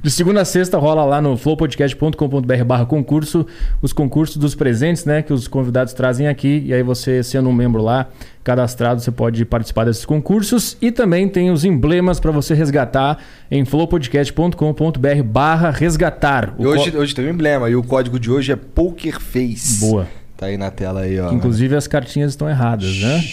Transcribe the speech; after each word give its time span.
De 0.01 0.09
segunda 0.11 0.41
a 0.41 0.45
sexta 0.45 0.77
rola 0.77 1.03
lá 1.05 1.21
no 1.21 1.37
flowpodcast.com.br 1.37 2.63
barra 2.65 2.85
concurso 2.85 3.45
os 3.81 3.93
concursos 3.93 4.37
dos 4.37 4.55
presentes, 4.55 5.05
né? 5.05 5.21
Que 5.21 5.31
os 5.33 5.47
convidados 5.47 5.93
trazem 5.93 6.27
aqui. 6.27 6.63
E 6.65 6.73
aí 6.73 6.81
você, 6.81 7.21
sendo 7.21 7.49
um 7.49 7.53
membro 7.53 7.81
lá, 7.81 8.07
cadastrado, 8.43 9.01
você 9.01 9.11
pode 9.11 9.43
participar 9.45 9.85
desses 9.85 10.05
concursos. 10.05 10.77
E 10.81 10.91
também 10.91 11.27
tem 11.27 11.51
os 11.51 11.63
emblemas 11.65 12.19
para 12.19 12.31
você 12.31 12.53
resgatar 12.53 13.19
em 13.51 13.65
flowpodcast.com.br 13.65 15.23
barra 15.25 15.69
resgatar. 15.71 16.55
Hoje, 16.57 16.91
co- 16.91 16.97
hoje 16.99 17.13
tem 17.15 17.25
um 17.27 17.29
emblema. 17.29 17.69
E 17.69 17.75
o 17.75 17.83
código 17.83 18.19
de 18.19 18.31
hoje 18.31 18.51
é 18.51 18.55
PokerFace. 18.55 19.79
Boa. 19.79 20.07
Tá 20.37 20.45
aí 20.45 20.57
na 20.57 20.69
tela 20.69 21.01
aí, 21.01 21.19
ó. 21.19 21.31
Inclusive 21.31 21.75
as 21.75 21.87
cartinhas 21.87 22.31
estão 22.31 22.47
erradas, 22.47 22.95
né? 22.99 23.23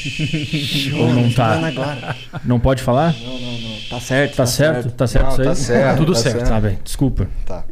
Ou 0.99 1.13
não 1.13 1.31
tá? 1.31 2.17
Não 2.45 2.59
pode 2.59 2.83
falar? 2.83 3.15
Não, 3.23 3.39
não, 3.39 3.59
não. 3.61 3.77
Tá 3.91 4.01
certo. 4.01 4.37
Tá 4.37 4.47
certo? 4.47 4.91
Tá 4.93 5.07
certo 5.07 5.25
Não, 5.27 5.33
isso 5.33 5.41
aí? 5.43 5.47
tá 5.49 5.55
certo, 5.55 5.97
Tudo 5.99 6.13
tá 6.15 6.19
certo. 6.19 6.37
certo. 6.39 6.49
Tá 6.49 6.61
bem. 6.61 6.79
Desculpa. 6.83 7.29
Tá. 7.45 7.65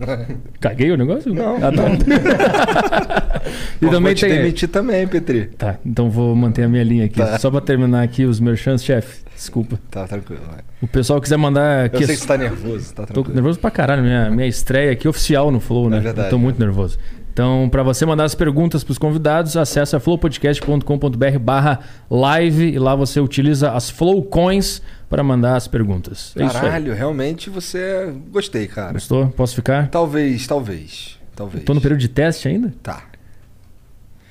Caguei 0.60 0.90
o 0.90 0.96
negócio? 0.96 1.32
Não. 1.32 1.56
Ah, 1.56 1.70
tá. 1.70 1.82
e 3.80 3.86
Pô, 3.86 3.90
também 3.92 4.00
vou 4.02 4.14
te 4.14 4.26
tem. 4.26 4.34
demitir 4.36 4.68
também, 4.68 5.06
Petri. 5.06 5.44
Tá, 5.46 5.76
então 5.86 6.10
vou 6.10 6.34
manter 6.34 6.64
a 6.64 6.68
minha 6.68 6.82
linha 6.82 7.04
aqui. 7.04 7.18
Tá. 7.18 7.38
Só 7.38 7.52
pra 7.52 7.60
terminar 7.60 8.02
aqui 8.02 8.24
os 8.24 8.40
merchants, 8.40 8.82
chefe. 8.84 9.22
Desculpa. 9.36 9.78
Tá, 9.90 10.06
tranquilo. 10.08 10.42
Vai. 10.50 10.58
O 10.82 10.88
pessoal 10.88 11.20
quiser 11.20 11.36
mandar. 11.36 11.88
Eu 11.92 11.98
sei 12.04 12.16
que 12.16 12.22
você 12.22 12.26
tá 12.26 12.36
nervoso, 12.36 12.92
tá 12.94 13.06
Tô 13.06 13.12
tranquilo. 13.14 13.34
nervoso 13.34 13.58
pra 13.60 13.70
caralho. 13.70 14.02
Minha, 14.02 14.28
minha 14.30 14.46
estreia 14.48 14.90
aqui 14.92 15.06
oficial 15.06 15.50
no 15.52 15.60
Flow, 15.60 15.88
né? 15.88 15.98
É 15.98 16.00
verdade. 16.00 16.26
Eu 16.26 16.30
tô 16.30 16.38
muito 16.38 16.58
nervoso. 16.58 16.98
Então, 17.32 17.66
pra 17.70 17.82
você 17.82 18.04
mandar 18.04 18.24
as 18.24 18.34
perguntas 18.34 18.84
pros 18.84 18.98
convidados, 18.98 19.56
acessa 19.56 19.98
flowpodcast.com.br 19.98 21.38
barra 21.40 21.80
live 22.10 22.70
e 22.72 22.78
lá 22.78 22.94
você 22.94 23.20
utiliza 23.20 23.72
as 23.72 23.88
Flow 23.88 24.22
Coins 24.22 24.82
para 25.08 25.22
mandar 25.22 25.56
as 25.56 25.66
perguntas. 25.66 26.34
É 26.36 26.44
isso 26.44 26.56
aí. 26.58 26.62
Caralho, 26.62 26.94
realmente 26.94 27.48
você. 27.48 28.12
Gostei, 28.30 28.66
cara. 28.66 28.92
Gostou? 28.92 29.28
Posso 29.28 29.54
ficar? 29.54 29.88
Talvez, 29.88 30.46
talvez. 30.46 31.18
Talvez. 31.34 31.64
Tô 31.64 31.72
no 31.72 31.80
período 31.80 32.00
de 32.00 32.08
teste 32.08 32.48
ainda? 32.48 32.74
Tá. 32.82 33.02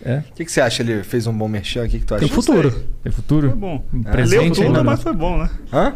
É. 0.06 0.18
O 0.20 0.34
que, 0.36 0.46
que 0.46 0.52
você 0.52 0.62
acha? 0.62 0.84
Ele 0.84 1.02
fez 1.04 1.26
um 1.26 1.34
bom 1.36 1.48
merchan? 1.48 1.84
O 1.86 1.90
que, 1.90 2.00
que 2.00 2.06
tu 2.06 2.14
acha? 2.14 2.26
Tem 2.26 2.34
futuro. 2.34 2.84
Tem 3.04 3.12
futuro? 3.12 3.50
Foi 3.50 3.58
bom. 3.58 3.84
Um 3.92 4.02
É. 4.02 4.12
presente 4.12 4.42
Leu 4.44 4.54
tudo, 4.54 4.66
ainda 4.68 4.84
mas 4.84 5.02
foi 5.02 5.14
bom, 5.14 5.38
né? 5.40 5.50
Hã? 5.74 5.94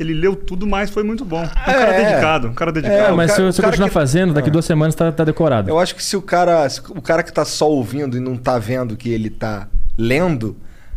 Ele 0.00 0.14
leu 0.14 0.34
tudo, 0.34 0.66
mas 0.66 0.88
foi 0.90 1.02
muito 1.02 1.24
bom. 1.24 1.40
Um 1.40 1.44
É, 1.44 1.48
cara 1.74 1.94
é. 1.94 2.04
dedicado, 2.08 2.48
um 2.48 2.54
cara 2.54 2.70
É, 2.70 2.74
dedicado. 2.74 3.12
o 3.12 3.16
mas 3.16 3.30
cara- 3.32 3.52
se 3.52 3.56
cara 3.60 3.68
continuar 3.70 3.88
que- 3.88 3.94
fazendo, 3.94 4.32
daqui 4.34 4.48
Ah. 4.48 4.52
duas 4.52 4.64
semanas 4.64 4.94
tá, 4.94 5.12
tá 5.12 5.24
decorado. 5.24 5.68
Eu 5.68 5.78
acho 5.78 5.94
que 5.94 6.02
se 6.02 6.16
o 6.16 6.22
cara. 6.22 6.68
se 6.68 6.80
o 6.88 7.02
cara 7.02 7.22
que 7.22 7.32
tá 7.32 7.44
só 7.44 7.68
ouvindo 7.70 8.16
e 8.16 8.20
não 8.20 8.36
tá 8.36 8.58
vendo 8.58 8.96
que 8.96 9.10
ele 9.10 9.28
tá 9.28 9.68
lendo, 9.98 10.56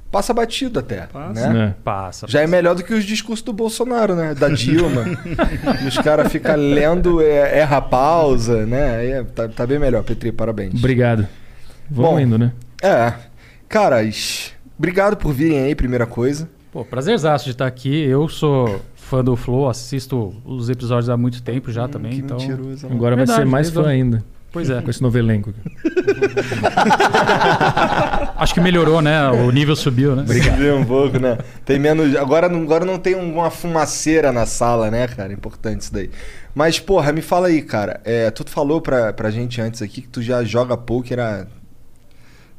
passa 0.09 0.34
batido 0.34 0.80
até. 0.80 1.08
Passa. 1.08 1.50
Né? 1.52 1.66
É. 1.78 1.84
Passa. 1.84 2.28
Já 2.30 2.41
é 2.41 2.47
melhor 2.47 2.75
do 2.75 2.84
que 2.84 2.94
os 2.94 3.03
discursos 3.03 3.44
do 3.44 3.52
Bolsonaro, 3.52 4.16
né? 4.16 4.34
Da 4.34 4.47
Dilma. 4.47 5.03
e 5.84 5.88
os 5.88 5.97
caras 5.97 6.31
ficam 6.31 6.56
lendo, 6.56 7.22
é, 7.22 7.59
erra 7.59 7.78
a 7.78 7.81
pausa, 7.81 8.66
né? 8.66 9.06
É, 9.06 9.24
tá, 9.24 9.47
tá 9.50 9.68
bem 9.68 9.80
melhor, 9.80 10.03
Petri, 10.03 10.31
parabéns. 10.31 10.74
Obrigado. 10.75 11.28
Vamos 11.90 12.12
Bom. 12.12 12.20
indo, 12.20 12.38
né? 12.38 12.53
É. 12.81 13.12
Caras, 13.68 14.53
obrigado 14.78 15.18
por 15.18 15.34
virem 15.34 15.59
aí, 15.64 15.75
primeira 15.75 16.06
coisa. 16.06 16.47
Pô, 16.72 16.84
prazerzaço 16.84 17.46
de 17.46 17.52
estar 17.52 17.68
aqui. 17.68 18.03
Eu 18.03 18.28
sou 18.28 18.81
fã 19.13 19.24
do 19.24 19.35
Flow, 19.35 19.69
assisto 19.69 20.34
os 20.44 20.72
episódios 20.72 21.07
há 21.07 21.16
muito 21.16 21.43
tempo 21.43 21.72
já 21.72 21.87
também, 21.87 22.14
que 22.14 22.17
então. 22.22 22.37
mentiroso. 22.37 22.87
Agora 22.87 23.16
vai 23.16 23.26
Verdade, 23.28 23.41
ser 23.41 23.46
mais 23.46 23.70
fã 23.70 23.85
ainda. 23.87 24.23
Pois 24.52 24.72
é. 24.72 24.82
Com 24.82 24.90
esse 24.90 25.03
novo 25.03 25.16
elenco. 25.20 25.53
Acho 28.35 28.53
que 28.55 28.59
melhorou, 28.59 29.02
né? 29.03 29.29
O 29.29 29.52
nível 29.52 29.76
subiu, 29.76 30.16
né? 30.16 30.23
Obrigado. 30.23 30.59
um 30.76 30.84
pouco, 30.85 31.20
né? 31.20 31.37
Tem 31.64 31.78
menos. 31.78 32.16
Agora, 32.16 32.49
não- 32.49 32.64
agora 32.64 32.85
não 32.85 32.97
tem 32.97 33.14
uma 33.14 33.52
fumaceira 33.52 34.32
na 34.32 34.47
sala, 34.47 34.90
né, 34.90 35.08
cara? 35.08 35.32
Importante 35.32 35.82
isso 35.82 35.93
daí. 35.93 36.09
Mas, 36.55 36.79
porra, 36.79 37.11
me 37.11 37.22
fala 37.22 37.47
aí, 37.47 37.61
cara. 37.61 38.02
É, 38.03 38.32
tu 38.32 38.43
falou 38.49 38.82
pra, 38.82 39.14
pra 39.14 39.29
gente 39.29 39.61
antes 39.61 39.79
aqui 39.82 40.02
que 40.02 40.08
tu 40.08 40.23
já 40.23 40.43
joga 40.43 40.76
poker 40.76 41.20
há. 41.20 41.46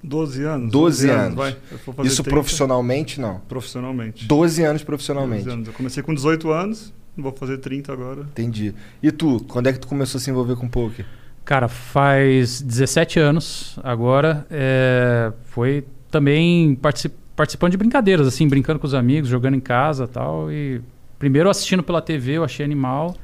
12 0.05 0.45
anos. 0.45 0.71
12 0.71 1.09
anos. 1.11 1.35
vai. 1.35 1.57
Eu 1.73 1.79
vou 1.85 1.95
fazer 1.95 2.09
Isso 2.09 2.23
30 2.23 2.31
profissionalmente, 2.37 3.21
não. 3.21 3.41
Profissionalmente. 3.49 4.27
12 4.27 4.63
anos 4.63 4.83
profissionalmente. 4.85 5.45
12 5.45 5.55
anos. 5.57 5.69
Eu 5.69 5.75
comecei 5.75 6.03
com 6.03 6.15
18 6.15 6.51
anos, 6.51 6.93
vou 7.17 7.33
fazer 7.33 7.59
30 7.59 7.93
agora. 7.93 8.21
Entendi. 8.23 8.75
E 9.03 9.11
tu, 9.11 9.43
quando 9.49 9.67
é 9.69 9.73
que 9.73 9.79
tu 9.81 9.87
começou 9.89 10.19
a 10.19 10.21
se 10.23 10.31
envolver 10.31 10.57
com 10.57 10.69
poker? 10.69 11.05
Cara, 11.45 11.69
faz 11.69 12.61
17 12.63 13.19
anos 13.19 13.79
agora. 13.83 14.47
é, 14.51 15.33
foi 15.47 15.85
também 16.11 16.75
partici- 16.77 17.11
participando 17.35 17.73
de 17.73 17.77
brincadeiras, 17.77 18.27
assim, 18.27 18.47
brincando 18.49 18.79
com 18.79 18.87
os 18.87 18.95
amigos, 18.95 19.29
jogando 19.29 19.55
em 19.55 19.61
casa 19.61 20.05
e 20.05 20.09
tal. 20.09 20.53
E 20.53 20.81
primeiro 21.19 21.49
assistindo 21.51 21.83
pela 21.83 22.01
TV, 22.01 22.33
eu 22.33 22.45
achei 22.45 22.65
animal. 22.65 23.17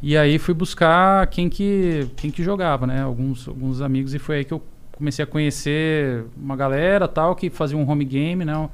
E 0.00 0.16
aí 0.16 0.38
fui 0.38 0.54
buscar 0.54 1.26
quem 1.28 1.48
que, 1.48 2.06
quem 2.16 2.30
que 2.30 2.42
jogava, 2.42 2.86
né? 2.86 3.02
Alguns, 3.02 3.48
alguns 3.48 3.80
amigos 3.80 4.14
e 4.14 4.18
foi 4.20 4.36
aí 4.38 4.44
que 4.44 4.52
eu 4.52 4.62
comecei 4.98 5.22
a 5.22 5.26
conhecer 5.26 6.24
uma 6.36 6.56
galera 6.56 7.06
tal 7.06 7.36
que 7.36 7.48
fazia 7.48 7.78
um 7.78 7.88
home 7.88 8.04
game, 8.04 8.44
né? 8.44 8.52
Eu 8.52 8.68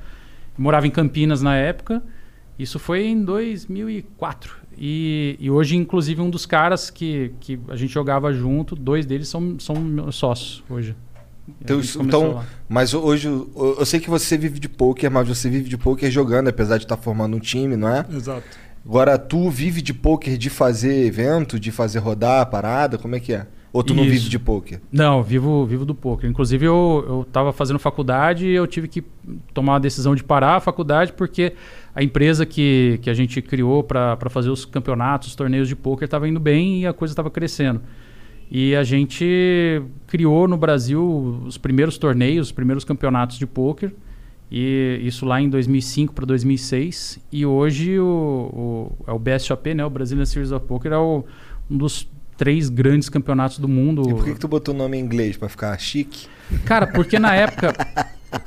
morava 0.56 0.86
em 0.86 0.90
Campinas 0.90 1.42
na 1.42 1.54
época. 1.54 2.02
Isso 2.58 2.78
foi 2.78 3.04
em 3.04 3.22
2004. 3.22 4.56
E, 4.78 5.36
e 5.38 5.50
hoje, 5.50 5.76
inclusive, 5.76 6.22
um 6.22 6.30
dos 6.30 6.46
caras 6.46 6.88
que, 6.88 7.32
que 7.40 7.60
a 7.68 7.76
gente 7.76 7.92
jogava 7.92 8.32
junto, 8.32 8.74
dois 8.74 9.04
deles 9.04 9.28
são, 9.28 9.58
são 9.60 9.76
meus 9.76 10.16
sócios 10.16 10.64
hoje. 10.68 10.96
Então, 11.60 11.80
então, 12.00 12.44
mas 12.66 12.94
hoje 12.94 13.28
eu 13.28 13.76
eu 13.78 13.84
sei 13.84 14.00
que 14.00 14.08
você 14.08 14.38
vive 14.38 14.58
de 14.58 14.66
poker, 14.66 15.10
mas 15.10 15.28
você 15.28 15.50
vive 15.50 15.68
de 15.68 15.76
poker 15.76 16.10
jogando, 16.10 16.48
apesar 16.48 16.78
de 16.78 16.84
estar 16.84 16.96
formando 16.96 17.36
um 17.36 17.40
time, 17.40 17.76
não 17.76 17.88
é? 17.88 18.06
Exato. 18.10 18.42
Agora 18.86 19.18
tu 19.18 19.50
vive 19.50 19.82
de 19.82 19.92
poker 19.92 20.38
de 20.38 20.48
fazer 20.48 21.04
evento, 21.04 21.60
de 21.60 21.70
fazer 21.70 21.98
rodar 21.98 22.40
a 22.40 22.46
parada, 22.46 22.96
como 22.96 23.14
é 23.14 23.20
que 23.20 23.34
é? 23.34 23.46
Ou 23.74 23.82
tu 23.82 23.92
não 23.92 24.04
Isso. 24.04 24.12
vive 24.12 24.28
de 24.30 24.38
poker? 24.38 24.80
Não, 24.90 25.20
vivo, 25.22 25.66
vivo 25.66 25.84
do 25.84 25.94
poker. 25.96 26.30
Inclusive, 26.30 26.64
eu, 26.64 27.04
eu 27.08 27.26
tava 27.32 27.52
fazendo 27.52 27.78
faculdade 27.78 28.46
e 28.46 28.52
eu 28.54 28.66
tive 28.68 28.86
que 28.86 29.02
tomar 29.52 29.76
a 29.76 29.78
decisão 29.80 30.14
de 30.14 30.22
parar 30.22 30.54
a 30.56 30.60
faculdade 30.60 31.12
porque 31.12 31.54
a 31.92 32.00
empresa 32.00 32.46
que, 32.46 33.00
que 33.02 33.10
a 33.10 33.14
gente 33.14 33.42
criou 33.42 33.82
para 33.82 34.16
fazer 34.30 34.48
os 34.48 34.64
campeonatos, 34.64 35.28
os 35.28 35.34
torneios 35.34 35.66
de 35.66 35.74
poker 35.74 36.04
estava 36.04 36.28
indo 36.28 36.38
bem 36.38 36.82
e 36.82 36.86
a 36.86 36.92
coisa 36.92 37.10
estava 37.12 37.30
crescendo. 37.30 37.80
E 38.48 38.76
a 38.76 38.84
gente 38.84 39.82
criou 40.06 40.46
no 40.46 40.56
Brasil 40.56 41.40
os 41.44 41.58
primeiros 41.58 41.98
torneios, 41.98 42.46
os 42.46 42.52
primeiros 42.52 42.84
campeonatos 42.84 43.38
de 43.38 43.46
poker. 43.46 43.92
E 44.52 45.00
isso 45.02 45.26
lá 45.26 45.40
em 45.40 45.48
2005 45.48 46.14
para 46.14 46.24
2006. 46.26 47.18
E 47.32 47.44
hoje 47.44 47.98
o, 47.98 48.04
o, 48.06 49.04
é 49.08 49.12
o 49.12 49.18
BSOP, 49.18 49.74
né? 49.74 49.84
O 49.84 49.90
Brazilian 49.90 50.24
Series 50.26 50.52
of 50.52 50.64
Poker, 50.66 50.92
é 50.92 50.98
o- 50.98 51.24
um 51.68 51.76
dos 51.76 52.08
três 52.36 52.68
grandes 52.68 53.08
campeonatos 53.08 53.58
do 53.58 53.68
mundo. 53.68 54.02
E 54.08 54.14
por 54.14 54.24
que, 54.24 54.32
que 54.34 54.40
tu 54.40 54.48
botou 54.48 54.74
o 54.74 54.78
nome 54.78 54.96
em 54.96 55.00
inglês? 55.00 55.36
Pra 55.36 55.48
ficar 55.48 55.78
chique? 55.78 56.26
Cara, 56.64 56.86
porque 56.86 57.18
na 57.18 57.34
época. 57.34 57.72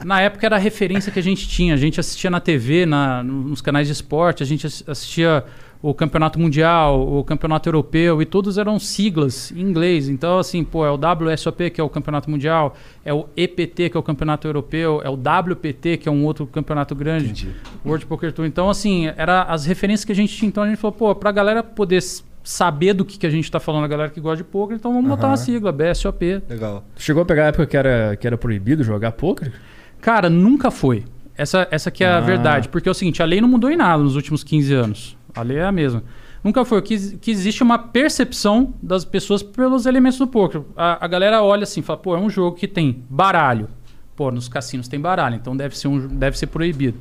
Na 0.03 0.19
época 0.19 0.45
era 0.45 0.57
a 0.57 0.59
referência 0.59 1.11
que 1.11 1.19
a 1.19 1.23
gente 1.23 1.47
tinha. 1.47 1.73
A 1.73 1.77
gente 1.77 1.97
assistia 1.99 2.29
na 2.29 2.41
TV, 2.41 2.85
na, 2.85 3.23
nos 3.23 3.61
canais 3.61 3.87
de 3.87 3.93
esporte, 3.93 4.43
a 4.43 4.45
gente 4.45 4.67
ass- 4.67 4.83
assistia 4.85 5.45
o 5.81 5.93
campeonato 5.93 6.37
mundial, 6.39 6.99
o 7.07 7.23
campeonato 7.23 7.69
europeu, 7.69 8.21
e 8.21 8.25
todos 8.25 8.57
eram 8.57 8.79
siglas 8.79 9.51
em 9.51 9.61
inglês. 9.61 10.09
Então, 10.09 10.39
assim, 10.39 10.61
pô, 10.63 10.85
é 10.85 10.91
o 10.91 10.95
WSOP, 10.97 11.69
que 11.69 11.79
é 11.79 11.83
o 11.83 11.87
campeonato 11.89 12.29
mundial, 12.29 12.75
é 13.05 13.13
o 13.13 13.27
EPT, 13.37 13.89
que 13.91 13.95
é 13.95 13.99
o 13.99 14.03
campeonato 14.03 14.45
europeu, 14.47 15.01
é 15.03 15.09
o 15.09 15.13
WPT, 15.13 15.97
que 15.97 16.09
é 16.09 16.11
um 16.11 16.25
outro 16.25 16.45
campeonato 16.47 16.93
grande, 16.95 17.25
Entendi. 17.25 17.49
World 17.85 18.05
Poker 18.07 18.33
Tour. 18.33 18.45
Então, 18.45 18.69
assim, 18.69 19.07
era 19.15 19.43
as 19.43 19.65
referências 19.65 20.03
que 20.03 20.11
a 20.11 20.15
gente 20.15 20.35
tinha. 20.35 20.49
Então 20.49 20.63
a 20.63 20.67
gente 20.67 20.77
falou, 20.79 20.93
pô, 20.97 21.15
pra 21.15 21.31
galera 21.31 21.61
poder 21.63 22.01
saber 22.47 22.93
do 22.93 23.03
que, 23.03 23.17
que 23.17 23.27
a 23.27 23.29
gente 23.29 23.51
tá 23.51 23.59
falando, 23.59 23.83
a 23.83 23.87
galera 23.87 24.09
que 24.09 24.21
gosta 24.21 24.37
de 24.37 24.43
poker, 24.45 24.77
então 24.77 24.93
vamos 24.93 25.09
botar 25.09 25.23
Aham. 25.23 25.31
uma 25.31 25.37
sigla, 25.37 25.71
BSOP. 25.71 26.41
Legal. 26.49 26.83
Chegou 26.95 27.21
a 27.23 27.25
pegar 27.25 27.43
a 27.43 27.47
época 27.47 27.65
que 27.65 27.75
era, 27.75 28.15
que 28.15 28.25
era 28.25 28.37
proibido 28.37 28.83
jogar 28.83 29.11
poker? 29.11 29.51
Cara, 29.99 30.29
nunca 30.29 30.71
foi. 30.71 31.03
Essa, 31.35 31.67
essa 31.69 31.91
que 31.91 32.03
é 32.03 32.07
a 32.07 32.17
Ah. 32.17 32.21
verdade. 32.21 32.69
Porque 32.69 32.87
é 32.87 32.91
o 32.91 32.95
seguinte, 32.95 33.21
a 33.21 33.25
lei 33.25 33.41
não 33.41 33.49
mudou 33.49 33.69
em 33.69 33.75
nada 33.75 34.01
nos 34.01 34.15
últimos 34.15 34.43
15 34.43 34.73
anos. 34.73 35.17
A 35.35 35.41
lei 35.41 35.57
é 35.57 35.63
a 35.65 35.71
mesma. 35.71 36.03
Nunca 36.43 36.63
foi. 36.63 36.81
Que, 36.81 37.17
que 37.17 37.29
existe 37.31 37.61
uma 37.61 37.77
percepção 37.77 38.73
das 38.81 39.03
pessoas 39.03 39.43
pelos 39.43 39.85
elementos 39.85 40.17
do 40.17 40.25
poker. 40.27 40.61
A, 40.75 41.03
a 41.03 41.07
galera 41.07 41.43
olha 41.43 41.63
assim, 41.63 41.81
fala, 41.81 41.99
pô, 41.99 42.15
é 42.15 42.19
um 42.19 42.29
jogo 42.29 42.55
que 42.55 42.67
tem 42.67 43.03
baralho. 43.09 43.67
Pô, 44.15 44.31
nos 44.31 44.47
cassinos 44.47 44.87
tem 44.87 44.99
baralho, 44.99 45.35
então 45.35 45.55
deve 45.55 45.77
ser, 45.77 45.89
um, 45.89 46.07
deve 46.07 46.37
ser 46.39 46.47
proibido. 46.47 46.97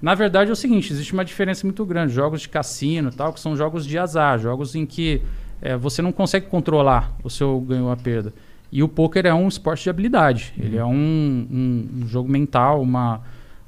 Na 0.00 0.14
verdade 0.14 0.48
é 0.50 0.52
o 0.52 0.56
seguinte, 0.56 0.92
existe 0.92 1.12
uma 1.12 1.24
diferença 1.24 1.66
muito 1.66 1.84
grande. 1.84 2.12
Jogos 2.12 2.40
de 2.40 2.48
cassino 2.48 3.10
tal, 3.10 3.32
que 3.32 3.40
são 3.40 3.54
jogos 3.56 3.84
de 3.86 3.98
azar, 3.98 4.38
jogos 4.38 4.74
em 4.74 4.86
que 4.86 5.20
eh, 5.60 5.76
você 5.76 6.00
não 6.00 6.10
consegue 6.12 6.46
controlar 6.46 7.12
o 7.22 7.28
seu 7.28 7.60
ganho 7.60 7.84
ou 7.84 7.92
a 7.92 7.96
perda. 7.96 8.32
E 8.72 8.82
o 8.82 8.88
poker 8.88 9.26
é 9.26 9.34
um 9.34 9.46
esporte 9.48 9.82
de 9.84 9.90
habilidade. 9.90 10.54
Ele 10.58 10.76
é 10.76 10.84
um, 10.84 10.90
um- 11.50 11.88
um 12.02 12.06
jogo 12.08 12.30
mental, 12.30 12.80
uma, 12.80 13.20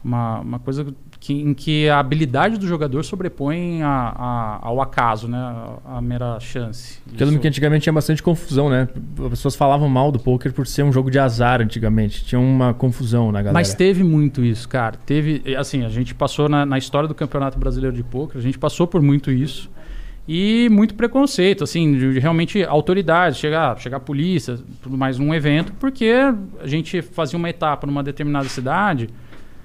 uma, 0.02 0.40
uma 0.40 0.58
coisa 0.58 0.86
que, 1.24 1.32
em 1.32 1.54
que 1.54 1.88
a 1.88 2.00
habilidade 2.00 2.58
do 2.58 2.66
jogador 2.66 3.04
sobrepõe 3.04 3.80
a, 3.80 3.88
a- 3.88 4.58
ao 4.60 4.80
acaso, 4.82 5.28
né? 5.28 5.38
A, 5.38 5.98
a 5.98 6.00
mera 6.02 6.40
chance. 6.40 6.98
Porque 7.08 7.22
lembro 7.24 7.38
que 7.40 7.46
Isso- 7.46 7.52
antigamente 7.52 7.84
tinha 7.84 7.92
bastante 7.92 8.20
confusão, 8.20 8.68
né? 8.68 8.88
As 9.20 9.28
pessoas 9.28 9.54
falavam 9.54 9.88
mal 9.88 10.10
do 10.10 10.18
poker 10.18 10.52
por 10.52 10.66
ser 10.66 10.82
um 10.82 10.92
jogo 10.92 11.12
de 11.12 11.20
azar 11.20 11.60
antigamente. 11.62 12.24
Tinha 12.24 12.40
uma 12.40 12.74
confusão 12.74 13.26
na 13.30 13.38
galera. 13.38 13.52
Mas 13.54 13.72
teve 13.72 14.02
muito 14.02 14.44
isso, 14.44 14.68
cara. 14.68 14.96
Teve, 15.06 15.54
assim, 15.56 15.84
a 15.84 15.88
gente 15.88 16.12
passou 16.12 16.48
na, 16.48 16.66
na 16.66 16.76
história 16.76 17.06
do 17.08 17.14
Campeonato 17.14 17.56
Brasileiro 17.56 17.94
de 17.94 18.02
Pôquer, 18.02 18.38
a 18.38 18.42
gente 18.42 18.58
passou 18.58 18.88
por 18.88 19.00
muito 19.00 19.30
isso. 19.30 19.70
E 20.26 20.68
muito 20.72 20.94
preconceito, 20.94 21.62
assim, 21.62 21.92
de, 21.92 22.14
de 22.14 22.18
realmente 22.18 22.64
autoridades, 22.64 23.38
chegar, 23.38 23.78
chegar 23.78 23.98
a 23.98 24.00
polícia, 24.00 24.58
tudo 24.82 24.96
mais 24.98 25.18
num 25.20 25.32
evento, 25.32 25.72
porque 25.80 26.12
a 26.60 26.66
gente 26.66 27.00
fazia 27.00 27.36
uma 27.36 27.48
etapa 27.50 27.86
numa 27.86 28.02
determinada 28.02 28.48
cidade, 28.48 29.08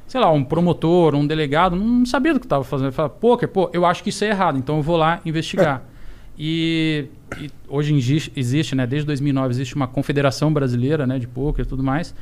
sei 0.08 0.22
lá, 0.22 0.32
um 0.32 0.44
promotor, 0.44 1.14
um 1.16 1.28
delegado, 1.28 1.76
não 1.76 2.06
sabia 2.06 2.34
do 2.34 2.40
que 2.40 2.46
estava 2.46 2.64
fazendo. 2.64 2.92
Falava, 2.92 3.14
pôquer, 3.14 3.48
pô, 3.48 3.70
eu 3.74 3.86
acho 3.86 4.02
que 4.04 4.10
isso 4.10 4.24
é 4.24 4.30
errado, 4.30 4.58
então 4.58 4.78
eu 4.78 4.84
vou 4.84 4.98
lá 4.98 5.22
investigar. 5.26 5.84
E, 6.40 7.06
e 7.40 7.50
hoje 7.68 7.96
existe, 7.96 8.32
existe, 8.36 8.76
né, 8.76 8.86
desde 8.86 9.08
2009 9.08 9.50
existe 9.50 9.74
uma 9.74 9.88
confederação 9.88 10.54
brasileira, 10.54 11.08
né, 11.08 11.18
de 11.18 11.28
pôquer 11.28 11.66
e 11.66 11.68
tudo 11.68 11.82
mais. 11.82 12.14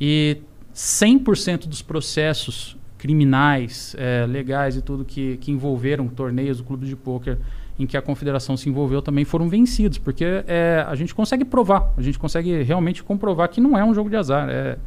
E 0.00 0.36
100% 0.72 1.66
dos 1.66 1.82
processos 1.82 2.76
criminais, 2.96 3.96
eh, 3.98 4.24
legais 4.28 4.76
e 4.76 4.82
tudo 4.82 5.04
que, 5.04 5.36
que 5.38 5.50
envolveram 5.50 6.06
torneios 6.06 6.58
do 6.58 6.64
clube 6.64 6.86
de 6.86 6.94
pôquer 6.94 7.38
em 7.78 7.86
que 7.86 7.96
a 7.96 8.02
confederação 8.02 8.56
se 8.56 8.68
envolveu 8.68 9.02
também 9.02 9.24
foram 9.24 9.48
vencidos, 9.48 9.98
porque 9.98 10.24
eh, 10.24 10.84
a 10.86 10.94
gente 10.94 11.14
consegue 11.14 11.44
provar, 11.44 11.92
a 11.96 12.02
gente 12.02 12.18
consegue 12.18 12.62
realmente 12.62 13.02
comprovar 13.02 13.48
que 13.48 13.60
não 13.60 13.76
é 13.76 13.84
um 13.84 13.94
jogo 13.94 14.08
de 14.08 14.16
azar, 14.16 14.48
é, 14.48 14.78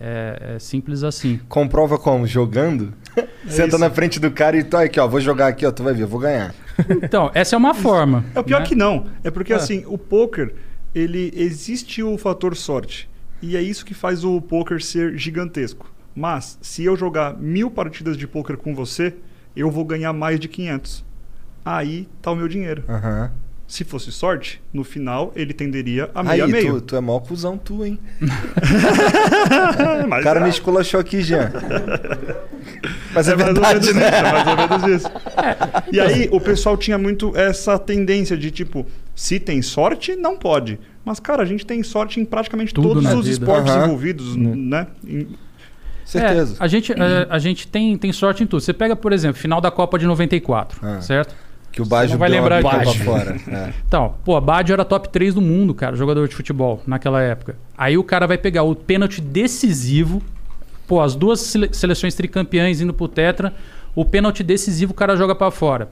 é- 0.00 0.54
é 0.56 0.58
simples 0.58 1.02
assim. 1.02 1.40
Comprova 1.48 1.98
como? 1.98 2.26
Jogando? 2.26 2.92
Senta 3.48 3.68
isso. 3.68 3.78
na 3.78 3.90
frente 3.90 4.20
do 4.20 4.30
cara 4.30 4.56
e 4.56 4.64
tu 4.64 4.76
aqui, 4.76 5.00
ó, 5.00 5.06
vou 5.08 5.20
jogar 5.20 5.48
aqui, 5.48 5.64
ó, 5.66 5.70
tu 5.72 5.82
vai 5.82 5.94
ver, 5.94 6.02
eu 6.02 6.08
vou 6.08 6.20
ganhar. 6.20 6.54
Então, 7.02 7.30
essa 7.34 7.56
é 7.56 7.58
uma 7.58 7.72
forma. 7.74 8.24
É 8.34 8.40
o 8.40 8.44
pior 8.44 8.60
né? 8.60 8.66
que 8.66 8.74
não. 8.74 9.06
É 9.24 9.30
porque 9.30 9.52
É. 9.52 9.56
assim, 9.56 9.84
o 9.86 9.96
poker, 9.96 10.54
ele 10.94 11.32
existe 11.34 12.02
o 12.02 12.18
fator 12.18 12.54
sorte. 12.54 13.08
E 13.40 13.56
é 13.56 13.62
isso 13.62 13.84
que 13.84 13.94
faz 13.94 14.24
o 14.24 14.40
poker 14.40 14.82
ser 14.82 15.16
gigantesco. 15.16 15.90
Mas, 16.14 16.58
se 16.62 16.84
eu 16.84 16.96
jogar 16.96 17.36
mil 17.38 17.70
partidas 17.70 18.16
de 18.16 18.26
poker 18.26 18.56
com 18.56 18.74
você, 18.74 19.14
eu 19.54 19.70
vou 19.70 19.84
ganhar 19.84 20.12
mais 20.12 20.38
de 20.40 20.48
500. 20.48 21.04
Aí 21.64 22.08
tá 22.22 22.30
o 22.30 22.36
meu 22.36 22.48
dinheiro. 22.48 22.82
Aham. 22.88 23.30
Se 23.68 23.82
fosse 23.82 24.12
sorte, 24.12 24.60
no 24.72 24.84
final 24.84 25.32
ele 25.34 25.52
tenderia 25.52 26.08
a 26.14 26.20
Aí, 26.20 26.38
meio 26.40 26.44
a 26.44 26.46
tu, 26.46 26.52
meio. 26.52 26.80
tu 26.80 26.96
é 26.96 27.00
mó 27.00 27.18
cuzão 27.18 27.58
tu, 27.58 27.84
hein? 27.84 27.98
Mas 30.08 30.20
O 30.20 30.22
cara 30.24 30.40
é- 30.40 30.42
me 30.44 30.48
esculachou 30.50 31.00
aqui, 31.00 31.20
Jean. 31.22 31.50
Mas 33.12 33.28
é, 33.28 33.32
ou 33.32 33.38
verdade, 33.38 33.92
menos 33.92 33.94
né? 33.94 34.06
isso, 34.08 34.16
é 34.16 34.32
mais 34.32 34.46
ou 34.46 34.56
menos 34.56 35.02
isso. 35.02 35.10
E 35.92 36.00
aí 36.00 36.28
o 36.30 36.40
pessoal 36.40 36.76
tinha 36.76 36.96
muito 36.98 37.36
essa 37.36 37.78
tendência 37.78 38.36
de 38.36 38.50
tipo, 38.50 38.86
se 39.14 39.40
tem 39.40 39.60
sorte, 39.62 40.14
não 40.14 40.36
pode. 40.36 40.78
Mas, 41.04 41.18
cara, 41.20 41.42
a 41.42 41.46
gente 41.46 41.64
tem 41.64 41.82
sorte 41.82 42.20
em 42.20 42.24
praticamente 42.24 42.74
Tudo 42.74 42.88
todos 42.94 43.04
os 43.12 43.26
vida. 43.26 43.30
esportes 43.30 43.72
Aham. 43.72 43.84
envolvidos, 43.86 44.36
né? 44.36 44.86
Em- 45.06 45.26
Certeza. 46.04 46.54
É, 46.60 46.64
a 46.64 46.68
gente, 46.68 46.92
é, 46.92 47.26
a 47.28 47.38
gente 47.40 47.66
tem, 47.66 47.98
tem 47.98 48.12
sorte 48.12 48.40
em 48.40 48.46
tudo. 48.46 48.60
Você 48.60 48.72
pega, 48.72 48.94
por 48.94 49.12
exemplo, 49.12 49.40
final 49.40 49.60
da 49.60 49.72
Copa 49.72 49.98
de 49.98 50.06
94, 50.06 50.78
Ah. 50.80 51.00
certo? 51.00 51.34
Que 51.76 51.82
o 51.82 51.84
Baggio 51.86 52.12
não 52.14 52.18
vai 52.18 52.30
deu 52.30 52.40
uma 52.42 52.48
lembrar 52.56 52.84
disso. 52.84 53.04
fora. 53.04 53.36
É. 53.48 53.72
Então, 53.86 54.14
pô, 54.24 54.40
Baggio 54.40 54.72
era 54.72 54.84
top 54.84 55.10
3 55.10 55.34
do 55.34 55.42
mundo, 55.42 55.74
cara, 55.74 55.94
jogador 55.94 56.26
de 56.26 56.34
futebol 56.34 56.82
naquela 56.86 57.20
época. 57.22 57.56
Aí 57.76 57.98
o 57.98 58.02
cara 58.02 58.26
vai 58.26 58.38
pegar 58.38 58.62
o 58.62 58.74
pênalti 58.74 59.20
decisivo, 59.20 60.22
pô, 60.86 61.02
as 61.02 61.14
duas 61.14 61.38
sele- 61.40 61.68
seleções 61.72 62.14
tricampeãs 62.14 62.80
indo 62.80 62.94
pro 62.94 63.06
Tetra, 63.06 63.52
o 63.94 64.04
pênalti 64.06 64.42
decisivo 64.42 64.92
o 64.92 64.94
cara 64.94 65.16
joga 65.16 65.34
pra 65.34 65.50
fora. 65.50 65.90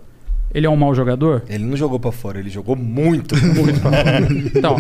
Ele 0.54 0.66
é 0.66 0.70
um 0.70 0.76
mau 0.76 0.94
jogador? 0.94 1.42
Ele 1.48 1.64
não 1.64 1.76
jogou 1.76 1.98
pra 2.00 2.12
fora, 2.12 2.38
ele 2.38 2.48
jogou 2.48 2.76
muito, 2.76 3.34
muito 3.54 3.80
pra 3.80 3.90
fora. 3.90 4.28
Então, 4.54 4.76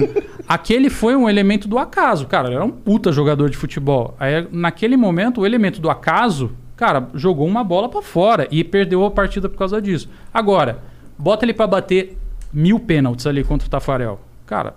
aquele 0.48 0.88
foi 0.88 1.14
um 1.16 1.28
elemento 1.28 1.66
do 1.68 1.76
acaso, 1.78 2.26
cara. 2.26 2.48
Ele 2.48 2.54
era 2.56 2.64
um 2.64 2.70
puta 2.70 3.12
jogador 3.12 3.50
de 3.50 3.56
futebol. 3.56 4.14
Aí, 4.18 4.46
naquele 4.52 4.96
momento, 4.96 5.40
o 5.42 5.46
elemento 5.46 5.80
do 5.80 5.90
acaso, 5.90 6.52
cara, 6.76 7.08
jogou 7.14 7.46
uma 7.46 7.62
bola 7.64 7.88
pra 7.90 8.00
fora 8.02 8.46
e 8.50 8.62
perdeu 8.64 9.04
a 9.04 9.10
partida 9.10 9.48
por 9.48 9.58
causa 9.58 9.82
disso. 9.82 10.08
Agora, 10.32 10.78
bota 11.18 11.44
ele 11.44 11.54
pra 11.54 11.66
bater 11.66 12.16
mil 12.52 12.78
pênaltis 12.78 13.26
ali 13.26 13.42
contra 13.42 13.66
o 13.66 13.70
Tafarel. 13.70 14.20
Cara, 14.46 14.74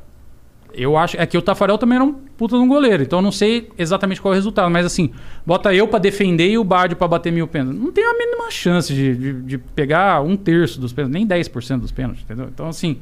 eu 0.74 0.98
acho. 0.98 1.20
É 1.20 1.26
que 1.26 1.38
o 1.38 1.42
Tafarel 1.42 1.78
também 1.78 1.96
era 1.96 2.06
um 2.06 2.14
puta 2.14 2.56
de 2.56 2.62
um 2.62 2.68
goleiro, 2.68 3.02
então 3.02 3.20
eu 3.20 3.24
não 3.24 3.32
sei 3.32 3.70
exatamente 3.78 4.22
qual 4.22 4.34
é 4.34 4.36
o 4.36 4.38
resultado, 4.38 4.70
mas 4.70 4.86
assim, 4.86 5.12
bota 5.46 5.74
eu 5.74 5.88
pra 5.88 5.98
defender 5.98 6.50
e 6.50 6.58
o 6.58 6.64
Bádio 6.64 6.96
pra 6.96 7.08
bater 7.08 7.32
mil 7.32 7.48
pênaltis. 7.48 7.82
Não 7.82 7.92
tem 7.92 8.06
a 8.06 8.14
mínima 8.14 8.52
chance 8.52 8.94
de, 8.94 9.16
de, 9.16 9.42
de 9.42 9.58
pegar 9.58 10.22
um 10.22 10.38
terço 10.38 10.80
dos 10.80 10.94
pênaltis, 10.94 11.14
nem 11.14 11.28
10% 11.28 11.80
dos 11.80 11.92
pênaltis, 11.92 12.24
entendeu? 12.24 12.48
Então, 12.54 12.68
assim, 12.68 13.00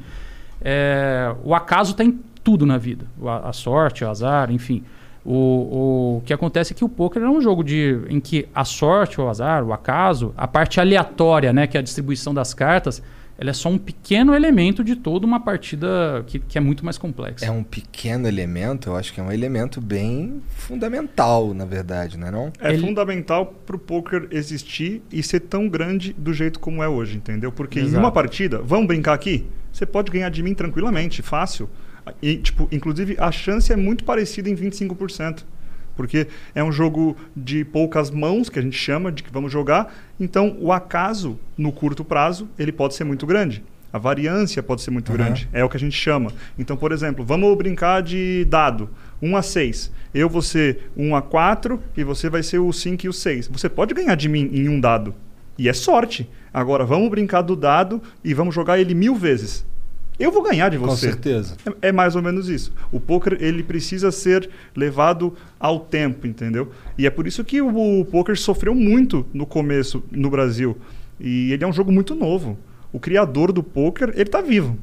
é, 0.62 1.36
o 1.44 1.54
acaso 1.54 1.96
tá 1.96 2.04
em 2.04 2.18
tudo 2.44 2.66
na 2.66 2.78
vida. 2.78 3.06
A, 3.26 3.50
a 3.50 3.54
sorte, 3.54 4.06
o 4.06 4.10
azar, 4.10 4.52
enfim. 4.52 4.84
O, 5.26 6.18
o 6.18 6.22
que 6.24 6.32
acontece 6.32 6.72
é 6.72 6.76
que 6.76 6.86
o 6.86 6.90
poker 6.90 7.24
é 7.24 7.30
um 7.30 7.42
jogo 7.42 7.64
de, 7.64 8.00
em 8.08 8.20
que 8.20 8.48
a 8.54 8.64
sorte, 8.64 9.20
o 9.20 9.28
azar, 9.28 9.64
o 9.64 9.74
acaso, 9.74 10.34
a 10.38 10.48
parte 10.48 10.80
aleatória, 10.80 11.52
né, 11.52 11.66
que 11.66 11.76
é 11.76 11.80
a 11.80 11.84
distribuição 11.84 12.32
das 12.32 12.54
cartas, 12.54 13.02
ela 13.38 13.50
é 13.50 13.54
só 13.54 13.70
um 13.70 13.78
pequeno 13.78 14.34
elemento 14.34 14.84
de 14.84 14.96
toda 14.96 15.26
uma 15.26 15.40
partida 15.40 16.24
que, 16.26 16.40
que 16.40 16.58
é 16.58 16.62
muito 16.62 16.86
mais 16.86 16.98
complexa. 16.98 17.46
É 17.46 17.52
um 17.52 17.64
pequeno 17.64 18.28
elemento, 18.28 18.90
eu 18.90 18.96
acho 18.96 19.14
que 19.14 19.20
é 19.20 19.24
um 19.24 19.32
elemento 19.32 19.82
bem 19.82 20.42
fundamental, 20.50 21.54
na 21.54 21.66
verdade, 21.66 22.18
não 22.18 22.28
é 22.28 22.32
não? 22.32 22.54
É 22.60 22.70
Ele- 22.74 22.80
fundamental 22.82 23.46
pro 23.66 23.78
poker 23.78 24.28
existir 24.32 25.02
e 25.12 25.22
ser 25.22 25.42
tão 25.42 25.68
grande 25.68 26.14
do 26.14 26.34
jeito 26.34 26.60
como 26.60 26.82
é 26.82 26.88
hoje, 26.88 27.18
entendeu? 27.18 27.52
Porque 27.52 27.80
em 27.80 27.84
Exato. 27.84 28.00
uma 28.00 28.12
partida, 28.12 28.62
vamos 28.62 28.88
brincar 28.88 29.14
aqui, 29.14 29.46
você 29.72 29.86
pode 29.86 30.12
ganhar 30.12 30.30
de 30.30 30.42
mim 30.42 30.54
tranquilamente, 30.54 31.22
fácil. 31.22 31.70
E, 32.22 32.38
tipo, 32.38 32.68
inclusive, 32.72 33.16
a 33.20 33.32
chance 33.32 33.74
é 33.74 33.76
muito 33.76 34.04
parecida 34.04 34.48
em 34.50 34.56
25%. 34.56 35.44
Porque 35.96 36.28
é 36.54 36.64
um 36.64 36.72
jogo 36.72 37.16
de 37.36 37.64
poucas 37.64 38.12
mãos, 38.12 38.50
que 38.50 38.60
a 38.60 38.62
gente 38.62 38.78
chama, 38.78 39.12
de 39.12 39.24
que 39.24 39.32
vamos 39.32 39.52
jogar. 39.52 39.94
Então, 40.20 40.56
o 40.60 40.72
acaso, 40.72 41.40
no 41.58 41.72
curto 41.72 42.04
prazo, 42.04 42.48
ele 42.58 42.72
pode 42.72 42.96
ser 42.96 43.04
muito 43.04 43.26
grande. 43.26 43.64
A 43.92 43.98
variância 43.98 44.62
pode 44.62 44.82
ser 44.82 44.92
muito 44.92 45.10
Aham. 45.10 45.18
grande. 45.18 45.48
É 45.54 45.64
o 45.64 45.70
que 45.70 45.78
a 45.78 45.80
gente 45.80 45.98
chama. 45.98 46.32
Então, 46.60 46.76
por 46.76 46.92
exemplo, 46.92 47.24
vamos 47.24 47.58
brincar 47.58 48.02
de 48.04 48.46
dado. 48.46 48.90
1 49.22 49.38
a 49.38 49.42
6. 49.42 49.92
Eu 50.14 50.30
vou 50.30 50.42
ser 50.42 50.92
1 50.98 51.16
a 51.16 51.22
4 51.22 51.82
e 51.96 52.04
você 52.04 52.30
vai 52.30 52.44
ser 52.44 52.60
o 52.60 52.74
5 52.74 53.06
e 53.06 53.10
o 53.10 53.14
6. 53.14 53.48
Você 53.48 53.70
pode 53.70 53.94
ganhar 53.94 54.16
de 54.16 54.28
mim 54.28 54.50
em 54.52 54.68
um 54.68 54.80
dado. 54.80 55.16
E 55.58 55.70
é 55.70 55.74
sorte. 55.74 56.30
Agora, 56.54 56.86
vamos 56.86 57.10
brincar 57.10 57.42
do 57.42 57.56
dado 57.56 58.02
e 58.24 58.34
vamos 58.34 58.54
jogar 58.54 58.78
ele 58.78 58.94
mil 58.94 59.16
vezes. 59.16 59.66
Eu 60.20 60.32
vou 60.32 60.42
ganhar 60.44 60.70
de 60.70 60.78
Com 60.78 60.86
você. 60.86 61.08
certeza. 61.08 61.56
É, 61.82 61.90
é 61.90 61.92
mais 61.92 62.16
ou 62.16 62.22
menos 62.22 62.48
isso. 62.48 62.72
O 62.92 63.00
poker 63.00 63.38
ele 63.42 63.62
precisa 63.64 64.12
ser 64.12 64.50
levado 64.76 65.34
ao 65.60 65.80
tempo, 65.80 66.26
entendeu? 66.26 66.72
E 66.98 67.06
é 67.06 67.10
por 67.10 67.28
isso 67.28 67.44
que 67.44 67.62
o, 67.62 68.00
o 68.02 68.06
poker 68.06 68.38
sofreu 68.38 68.74
muito 68.74 69.26
no 69.34 69.46
começo 69.46 70.04
no 70.12 70.30
Brasil. 70.30 70.78
E 71.20 71.52
ele 71.52 71.64
é 71.64 71.68
um 71.68 71.74
jogo 71.74 71.92
muito 71.92 72.16
novo. 72.16 72.58
O 72.94 73.00
criador 73.00 73.52
do 73.52 73.62
poker, 73.62 74.12
ele 74.16 74.30
tá 74.30 74.40
vivo. 74.42 74.78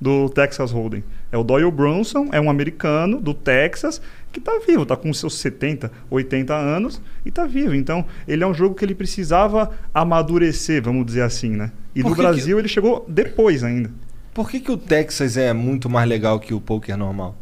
Do 0.00 0.28
Texas 0.28 0.70
Hold'em. 0.70 1.02
É 1.32 1.36
o 1.36 1.42
Doyle 1.42 1.72
Bronson, 1.72 2.28
é 2.30 2.40
um 2.40 2.48
americano 2.48 3.20
do 3.20 3.34
Texas 3.34 4.00
que 4.30 4.40
tá 4.40 4.60
vivo, 4.64 4.86
tá 4.86 4.96
com 4.96 5.12
seus 5.12 5.34
70, 5.38 5.90
80 6.08 6.54
anos 6.54 7.02
e 7.26 7.32
tá 7.32 7.44
vivo. 7.46 7.74
Então, 7.74 8.04
ele 8.28 8.44
é 8.44 8.46
um 8.46 8.54
jogo 8.54 8.76
que 8.76 8.84
ele 8.84 8.94
precisava 8.94 9.72
amadurecer, 9.92 10.80
vamos 10.82 11.04
dizer 11.04 11.22
assim, 11.22 11.50
né? 11.50 11.72
E 11.96 12.02
Por 12.02 12.10
no 12.10 12.14
que 12.14 12.20
que- 12.22 12.26
Brasil 12.28 12.58
ele 12.60 12.68
chegou 12.68 13.04
depois 13.08 13.64
ainda. 13.64 13.90
Por 14.32 14.50
que, 14.50 14.60
que 14.60 14.70
o 14.70 14.76
Texas 14.76 15.36
é 15.36 15.52
muito 15.52 15.88
mais 15.88 16.08
legal 16.08 16.38
que 16.38 16.54
o 16.54 16.60
poker 16.60 16.96
normal? 16.96 17.34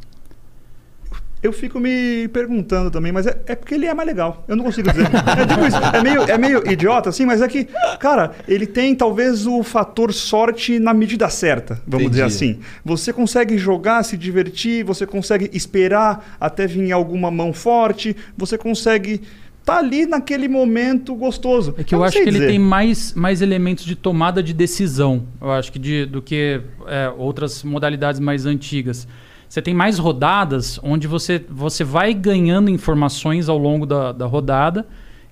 Eu 1.42 1.52
fico 1.52 1.78
me 1.78 2.26
perguntando 2.28 2.90
também, 2.90 3.12
mas 3.12 3.26
é, 3.26 3.38
é 3.46 3.54
porque 3.54 3.74
ele 3.74 3.86
é 3.86 3.92
mais 3.92 4.08
legal. 4.08 4.42
Eu 4.48 4.56
não 4.56 4.64
consigo 4.64 4.90
dizer. 4.90 5.06
É, 5.06 5.46
tipo 5.46 5.66
isso, 5.66 5.76
é, 5.76 6.02
meio, 6.02 6.22
é 6.22 6.38
meio 6.38 6.72
idiota, 6.72 7.10
assim, 7.10 7.26
mas 7.26 7.42
é 7.42 7.46
que, 7.46 7.68
cara, 8.00 8.32
ele 8.48 8.66
tem 8.66 8.94
talvez 8.94 9.46
o 9.46 9.62
fator 9.62 10.12
sorte 10.12 10.78
na 10.78 10.94
medida 10.94 11.28
certa, 11.28 11.80
vamos 11.86 12.10
dizer 12.10 12.24
Entendi. 12.24 12.34
assim. 12.34 12.60
Você 12.84 13.12
consegue 13.12 13.58
jogar, 13.58 14.02
se 14.02 14.16
divertir, 14.16 14.82
você 14.82 15.06
consegue 15.06 15.50
esperar 15.52 16.36
até 16.40 16.66
vir 16.66 16.90
alguma 16.90 17.30
mão 17.30 17.52
forte, 17.52 18.16
você 18.36 18.56
consegue 18.56 19.20
tá 19.66 19.78
ali 19.78 20.06
naquele 20.06 20.46
momento 20.46 21.12
gostoso. 21.16 21.74
É 21.76 21.82
que 21.82 21.92
eu, 21.92 21.98
não 21.98 22.06
acho 22.06 22.16
que 22.16 22.22
ele 22.22 22.30
dizer. 22.30 22.46
tem 22.46 22.58
mais, 22.58 23.12
mais 23.14 23.42
elementos 23.42 23.84
de 23.84 23.96
tomada 23.96 24.40
de 24.40 24.54
decisão, 24.54 25.24
eu 25.40 25.50
acho 25.50 25.72
que 25.72 25.78
de, 25.78 26.06
do 26.06 26.22
que 26.22 26.60
é, 26.86 27.12
outras 27.18 27.64
modalidades 27.64 28.20
mais 28.20 28.46
antigas. 28.46 29.08
Você 29.48 29.60
tem 29.60 29.74
mais 29.74 29.98
rodadas 29.98 30.78
onde 30.84 31.08
você, 31.08 31.44
você 31.50 31.82
vai 31.82 32.14
ganhando 32.14 32.70
informações 32.70 33.48
ao 33.48 33.58
longo 33.58 33.84
da, 33.84 34.12
da 34.12 34.26
rodada 34.26 34.86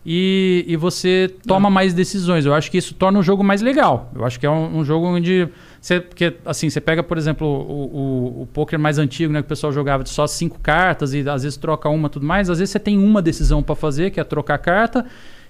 e, 0.04 0.64
e 0.66 0.76
você 0.76 1.32
toma 1.46 1.70
mais 1.70 1.94
decisões. 1.94 2.44
Eu 2.44 2.54
acho 2.54 2.70
que 2.72 2.78
isso 2.78 2.92
torna 2.94 3.20
o 3.20 3.22
jogo 3.22 3.44
mais 3.44 3.62
legal. 3.62 4.10
Eu 4.14 4.24
acho 4.24 4.40
que 4.40 4.46
é 4.46 4.50
um, 4.50 4.78
um 4.78 4.84
jogo 4.84 5.06
onde 5.06 5.48
você, 5.84 6.00
porque, 6.00 6.34
assim, 6.46 6.70
você 6.70 6.80
pega, 6.80 7.02
por 7.02 7.18
exemplo, 7.18 7.46
o, 7.46 8.38
o, 8.38 8.42
o 8.42 8.46
poker 8.54 8.78
mais 8.78 8.96
antigo, 8.98 9.30
né, 9.30 9.40
que 9.42 9.46
o 9.46 9.48
pessoal 9.50 9.70
jogava 9.70 10.02
de 10.02 10.08
só 10.08 10.26
cinco 10.26 10.58
cartas 10.58 11.12
e 11.12 11.28
às 11.28 11.42
vezes 11.42 11.58
troca 11.58 11.90
uma 11.90 12.06
e 12.06 12.10
tudo 12.10 12.24
mais. 12.24 12.48
Às 12.48 12.58
vezes 12.58 12.72
você 12.72 12.78
tem 12.78 12.96
uma 12.98 13.20
decisão 13.20 13.62
para 13.62 13.74
fazer, 13.74 14.10
que 14.10 14.18
é 14.18 14.24
trocar 14.24 14.56
carta, 14.56 15.04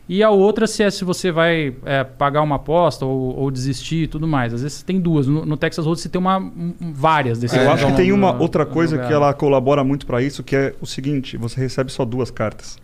e 0.08 0.24
a 0.24 0.30
outra 0.30 0.66
se 0.66 0.82
é 0.82 0.90
se 0.90 1.04
você 1.04 1.30
vai 1.30 1.72
é, 1.84 2.02
pagar 2.02 2.42
uma 2.42 2.56
aposta 2.56 3.06
ou, 3.06 3.36
ou 3.38 3.48
desistir 3.50 4.02
e 4.02 4.06
tudo 4.08 4.26
mais. 4.26 4.52
Às 4.52 4.62
vezes 4.62 4.78
você 4.78 4.84
tem 4.84 4.98
duas. 5.00 5.28
No, 5.28 5.46
no 5.46 5.56
Texas 5.56 5.86
Hold'em 5.86 6.02
você 6.02 6.08
tem 6.08 6.20
uma, 6.20 6.36
um- 6.38 6.74
várias 6.80 7.38
decisões. 7.38 7.64
Eu 7.66 7.72
acho 7.72 7.86
que 7.86 7.92
tem 7.92 8.10
uma 8.10 8.32
da- 8.32 8.38
outra 8.40 8.64
da 8.64 8.70
coisa 8.72 8.98
que 8.98 9.12
ela 9.12 9.32
colabora 9.32 9.84
muito 9.84 10.04
para 10.04 10.20
isso, 10.20 10.42
que 10.42 10.56
é 10.56 10.74
o 10.80 10.84
seguinte: 10.86 11.36
você 11.36 11.60
recebe 11.60 11.92
só 11.92 12.04
duas 12.04 12.30
cartas. 12.32 12.76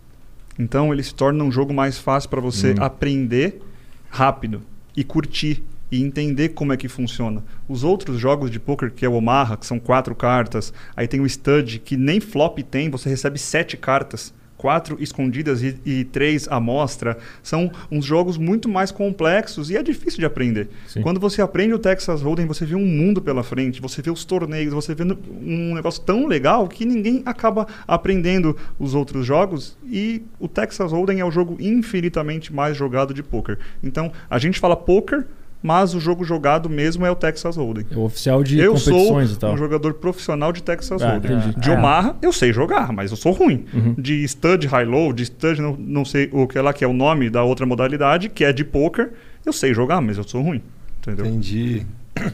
Então 0.57 0.93
ele 0.93 1.03
se 1.03 1.13
torna 1.13 1.43
um 1.43 1.51
jogo 1.51 1.73
mais 1.73 1.97
fácil 1.97 2.29
para 2.29 2.39
você 2.39 2.73
aprender 2.79 3.61
rápido 4.09 4.61
e 4.95 5.03
curtir 5.03 5.61
e 5.91 6.01
entender 6.01 6.49
como 6.49 6.71
é 6.71 6.77
que 6.77 6.87
funciona. 6.87 7.43
Os 7.67 7.83
outros 7.83 8.17
jogos 8.19 8.49
de 8.49 8.59
poker, 8.59 8.91
que 8.91 9.05
é 9.05 9.09
o 9.09 9.13
Omaha, 9.13 9.57
que 9.57 9.65
são 9.65 9.77
quatro 9.77 10.15
cartas, 10.15 10.73
aí 10.95 11.07
tem 11.07 11.19
o 11.19 11.27
Stud, 11.27 11.79
que 11.79 11.97
nem 11.97 12.19
flop 12.19 12.59
tem, 12.59 12.89
você 12.89 13.09
recebe 13.09 13.37
sete 13.37 13.75
cartas. 13.75 14.33
Quatro 14.55 14.95
escondidas 15.01 15.63
e, 15.63 15.75
e 15.83 16.03
três 16.03 16.47
à 16.47 16.59
mostra. 16.59 17.17
São 17.41 17.71
uns 17.89 18.05
jogos 18.05 18.37
muito 18.37 18.69
mais 18.69 18.91
complexos 18.91 19.71
e 19.71 19.75
é 19.75 19.81
difícil 19.81 20.19
de 20.19 20.25
aprender. 20.25 20.69
Sim. 20.87 21.01
Quando 21.01 21.19
você 21.19 21.41
aprende 21.41 21.73
o 21.73 21.79
Texas 21.79 22.21
Hold'em, 22.21 22.45
você 22.45 22.63
vê 22.63 22.75
um 22.75 22.85
mundo 22.85 23.23
pela 23.23 23.41
frente, 23.41 23.81
você 23.81 24.03
vê 24.03 24.11
os 24.11 24.23
torneios, 24.23 24.71
você 24.71 24.93
vê 24.93 25.01
um 25.03 25.73
negócio 25.73 26.03
tão 26.03 26.27
legal 26.27 26.67
que 26.67 26.85
ninguém 26.85 27.23
acaba 27.25 27.65
aprendendo 27.87 28.55
os 28.77 28.93
outros 28.93 29.25
jogos 29.25 29.75
e 29.83 30.21
o 30.39 30.47
Texas 30.47 30.91
Hold'em 30.91 31.21
é 31.21 31.25
o 31.25 31.31
jogo 31.31 31.57
infinitamente 31.59 32.53
mais 32.53 32.77
jogado 32.77 33.15
de 33.15 33.23
poker. 33.23 33.57
Então, 33.81 34.11
a 34.29 34.37
gente 34.37 34.59
fala 34.59 34.75
poker, 34.75 35.25
mas 35.61 35.93
o 35.93 35.99
jogo 35.99 36.23
jogado 36.23 36.69
mesmo 36.69 37.05
é 37.05 37.11
o 37.11 37.15
Texas 37.15 37.55
Hold'em. 37.57 37.85
É 37.91 37.95
o 37.95 38.01
oficial 38.03 38.43
de 38.43 38.59
eu 38.59 38.77
sou 38.77 38.93
competições 38.93 39.31
e 39.31 39.39
tal. 39.39 39.53
um 39.53 39.57
jogador 39.57 39.93
profissional 39.95 40.51
de 40.51 40.63
Texas 40.63 41.01
Ah, 41.01 41.11
Hold'em. 41.13 41.33
entendi. 41.37 41.59
De 41.59 41.69
É. 41.69 41.73
Omaha, 41.73 42.15
eu 42.21 42.31
sei 42.33 42.51
jogar, 42.51 42.91
mas 42.91 43.11
eu 43.11 43.17
sou 43.17 43.31
ruim. 43.31 43.65
Uhum. 43.73 43.93
De 43.97 44.23
stud 44.27 44.65
high-low, 44.67 45.13
de 45.13 45.23
stud, 45.25 45.61
não, 45.61 45.75
não 45.77 46.03
sei 46.05 46.29
o 46.31 46.47
que 46.47 46.59
lá 46.59 46.73
que 46.73 46.83
é 46.83 46.87
o 46.87 46.93
nome 46.93 47.29
da 47.29 47.43
outra 47.43 47.65
modalidade, 47.65 48.29
que 48.29 48.43
é 48.43 48.51
de 48.51 48.63
poker, 48.63 49.11
eu 49.45 49.53
sei 49.53 49.73
jogar, 49.73 50.01
mas 50.01 50.17
eu 50.17 50.23
sou 50.23 50.41
ruim. 50.41 50.61
Entendeu? 50.99 51.25
Entendi. 51.25 51.85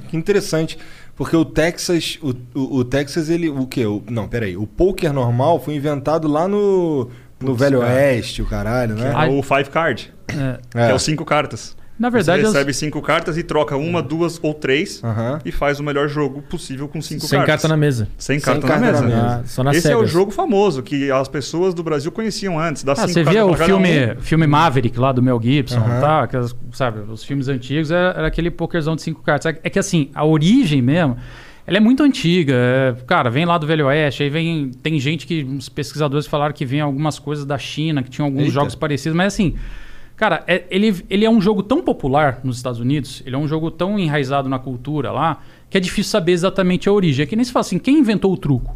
Que 0.09 0.17
interessante. 0.17 0.77
Porque 1.15 1.35
o 1.35 1.45
Texas, 1.45 2.19
o, 2.21 2.29
o, 2.59 2.77
o 2.79 2.83
Texas, 2.83 3.29
ele. 3.29 3.49
O 3.49 3.65
quê? 3.65 3.85
O, 3.85 4.03
não, 4.09 4.27
peraí. 4.27 4.55
O 4.57 4.67
poker 4.67 5.11
normal 5.13 5.59
foi 5.59 5.75
inventado 5.75 6.27
lá 6.27 6.47
no. 6.47 7.09
No 7.39 7.47
Putz, 7.49 7.59
Velho 7.59 7.79
cara. 7.81 7.93
Oeste, 7.93 8.41
o 8.41 8.45
caralho, 8.45 8.95
né? 8.95 9.13
É 9.13 9.29
o 9.29 9.41
five 9.43 9.69
card, 9.69 10.11
É, 10.27 10.59
que 10.71 10.77
é 10.91 10.93
os 10.93 11.03
cinco 11.03 11.23
cartas. 11.23 11.75
Na 11.99 12.09
verdade, 12.09 12.41
você 12.41 12.47
recebe 12.49 12.73
cinco 12.73 13.01
cartas 13.01 13.37
e 13.37 13.43
troca 13.43 13.75
uma, 13.75 14.01
duas 14.01 14.39
ou 14.43 14.53
três 14.53 15.03
Aham. 15.03 15.39
e 15.43 15.51
faz 15.51 15.79
o 15.79 15.83
melhor 15.83 16.07
jogo 16.07 16.41
possível 16.43 16.87
com 16.87 17.01
cinco 17.01 17.21
Sem 17.25 17.39
cartas. 17.39 17.55
carta 17.55 17.67
na 17.67 17.77
mesa. 17.77 18.07
Sem 18.17 18.39
Sem 18.39 18.45
carta, 18.45 18.67
carta 18.67 18.85
na 18.85 18.91
na 18.91 19.01
mesa. 19.01 19.15
mesa. 19.15 19.41
Ah, 19.43 19.47
só 19.47 19.63
nas 19.63 19.77
Esse 19.77 19.87
é 19.87 19.95
o 19.95 19.99
cegas. 19.99 20.11
jogo 20.11 20.31
famoso 20.31 20.83
que 20.83 21.09
as 21.11 21.27
pessoas 21.27 21.73
do 21.73 21.81
Brasil 21.83 22.11
conheciam 22.11 22.59
antes. 22.59 22.83
Dá 22.83 22.93
Ah, 22.93 22.95
cinco 23.07 23.09
você 23.13 23.23
vê 23.23 23.41
o 23.41 23.53
filme, 23.55 24.13
um. 24.13 24.21
filme 24.21 24.45
Maverick 24.47 24.99
lá 24.99 25.11
do 25.11 25.21
Mel 25.21 25.39
Gibson, 25.41 25.77
Aham. 25.79 26.01
tá? 26.01 26.23
Aquelas, 26.23 26.55
sabe, 26.73 26.99
os 27.11 27.23
filmes 27.23 27.47
antigos 27.47 27.89
era, 27.91 28.13
era 28.17 28.27
aquele 28.27 28.51
pokerzão 28.51 28.95
de 28.95 29.01
cinco 29.01 29.21
cartas. 29.23 29.53
É, 29.53 29.59
é 29.63 29.69
que 29.69 29.79
assim, 29.79 30.09
a 30.13 30.23
origem 30.25 30.81
mesmo, 30.81 31.17
ela 31.65 31.77
é 31.77 31.79
muito 31.81 32.03
antiga. 32.03 32.53
é, 32.53 32.95
cara, 33.05 33.29
vem 33.29 33.43
lá 33.45 33.57
do 33.57 33.65
Velho 33.67 33.87
Oeste, 33.87 34.23
aí 34.23 34.29
vem. 34.29 34.71
Tem 34.83 34.99
gente 34.99 35.25
que. 35.27 35.43
Uns 35.43 35.67
pesquisadores 35.67 36.25
falaram 36.27 36.53
que 36.53 36.65
vem 36.65 36.79
algumas 36.79 37.19
coisas 37.19 37.43
da 37.45 37.57
China, 37.57 38.01
que 38.03 38.09
tinham 38.09 38.25
alguns 38.27 38.41
Eita. 38.43 38.53
jogos 38.53 38.75
parecidos, 38.75 39.15
mas 39.17 39.33
assim. 39.33 39.55
Cara, 40.17 40.43
é- 40.47 40.65
ele, 40.71 41.05
ele 41.11 41.23
é 41.23 41.29
um 41.29 41.39
jogo 41.39 41.61
tão 41.61 41.81
popular 41.83 42.41
nos 42.43 42.57
Estados 42.57 42.79
Unidos, 42.79 43.21
ele 43.23 43.35
é 43.35 43.39
um 43.39 43.47
jogo 43.47 43.69
tão 43.69 43.97
enraizado 43.99 44.49
na 44.49 44.57
cultura 44.57 45.11
lá, 45.11 45.43
que 45.69 45.77
é 45.77 45.79
difícil 45.79 46.09
saber 46.09 46.31
exatamente 46.31 46.89
a 46.89 46.91
origem. 46.91 47.23
É 47.23 47.25
que 47.27 47.35
nem 47.35 47.45
se 47.45 47.51
fala 47.51 47.61
assim, 47.61 47.77
quem 47.77 47.99
inventou 47.99 48.33
o 48.33 48.37
truco? 48.37 48.75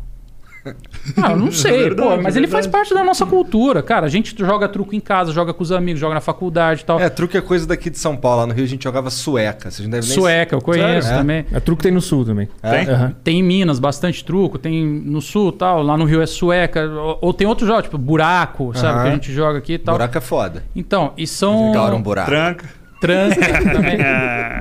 Ah, 1.18 1.32
eu 1.32 1.38
não 1.38 1.52
sei, 1.52 1.84
Verdade, 1.84 2.10
pô, 2.18 2.22
mas 2.22 2.36
ele 2.36 2.48
faz 2.48 2.68
parte 2.68 2.94
da 2.94 3.04
nossa 3.04 3.26
cultura, 3.26 3.82
cara. 3.82 4.06
A 4.06 4.10
gente 4.10 4.36
joga 4.38 4.68
truco 4.68 4.96
em 4.96 5.00
casa, 5.00 5.32
joga 5.32 5.54
com 5.54 5.64
os 5.64 5.72
amigos, 5.72 6.00
joga 6.00 6.14
na 6.14 6.22
faculdade 6.22 6.82
e 6.82 6.86
tal. 6.86 7.00
É, 7.00 7.10
truque 7.10 7.38
é 7.38 7.42
coisa 7.42 7.66
daqui 7.68 7.90
de 7.90 7.98
São 7.98 8.16
Paulo. 8.16 8.42
Lá 8.42 8.48
no 8.48 8.54
Rio 8.54 8.64
a 8.64 8.68
gente 8.68 8.84
jogava 8.84 9.10
sueca. 9.10 9.72
Vocês 9.72 9.88
não 9.88 9.92
devem 9.92 10.08
nem 10.08 10.18
Sueca, 10.18 10.56
eu 10.56 10.62
conheço 10.62 11.08
Sério? 11.08 11.22
também. 11.22 11.46
É 11.52 11.60
truque 11.60 11.84
tem 11.84 11.92
no 11.92 12.02
sul 12.02 12.24
também. 12.26 12.48
É? 12.62 12.70
Tem? 12.86 12.94
Aham. 12.94 13.16
Tem 13.24 13.40
em 13.40 13.44
Minas 13.44 13.80
bastante 13.80 14.24
truco, 14.24 14.58
tem 14.60 14.86
no 14.86 15.22
sul 15.22 15.52
tal, 15.52 15.82
lá 15.82 15.98
no 15.98 16.06
Rio 16.06 16.22
é 16.22 16.26
sueca, 16.28 16.86
ou, 16.88 17.18
ou 17.22 17.34
tem 17.34 17.48
outros 17.48 17.68
jogos, 17.68 17.84
tipo 17.84 17.98
buraco, 17.98 18.72
sabe, 18.76 18.94
Aham. 18.94 19.04
que 19.04 19.10
a 19.10 19.14
gente 19.14 19.34
joga 19.34 19.58
aqui 19.58 19.74
e 19.74 19.78
tal. 19.80 19.96
Buraco 19.96 20.18
é 20.18 20.22
foda. 20.22 20.64
Então, 20.76 21.14
e 21.18 21.26
são 21.26 21.70
Adoro 21.72 21.96
um 21.96 22.02
buraco. 22.02 22.30
Tranca. 22.30 22.81
Tranca 23.02 23.36
também. 23.74 23.98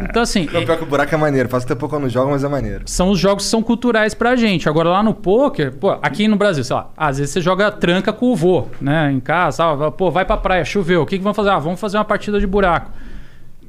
Então 0.09 0.23
assim, 0.23 0.49
Não, 0.52 0.64
pior 0.64 0.76
que 0.76 0.82
o 0.82 0.87
buraco 0.87 1.14
é 1.14 1.18
maneiro. 1.18 1.49
Faz 1.49 1.64
tempo 1.64 1.88
que 1.88 1.94
eu 1.94 2.00
não 2.00 2.09
jogo, 2.09 2.30
mas 2.32 2.42
é 2.42 2.49
maneiro. 2.49 2.82
são 2.87 3.11
os 3.11 3.18
jogos 3.20 3.44
que 3.44 3.50
são 3.50 3.62
culturais 3.62 4.14
pra 4.14 4.35
gente. 4.35 4.68
Agora 4.68 4.88
lá 4.88 5.02
no 5.02 5.14
poker, 5.14 5.73
pô, 5.76 5.90
aqui 6.02 6.26
no 6.26 6.37
Brasil, 6.37 6.64
sei 6.64 6.75
lá, 6.75 6.90
às 6.97 7.18
vezes 7.18 7.32
você 7.32 7.40
joga 7.40 7.70
tranca 7.70 8.12
com 8.12 8.32
o 8.32 8.35
vô, 8.35 8.66
né, 8.80 9.12
em 9.12 9.20
casa, 9.20 9.59
tal, 9.59 9.92
pô, 9.92 10.11
vai 10.11 10.25
pra 10.25 10.37
praia, 10.37 10.64
choveu, 10.64 11.02
o 11.02 11.06
que 11.06 11.18
que 11.18 11.23
vamos 11.23 11.37
fazer? 11.37 11.50
Ah, 11.50 11.59
vamos 11.59 11.78
fazer 11.78 11.99
uma 11.99 12.04
partida 12.04 12.40
de 12.40 12.47
buraco. 12.47 12.90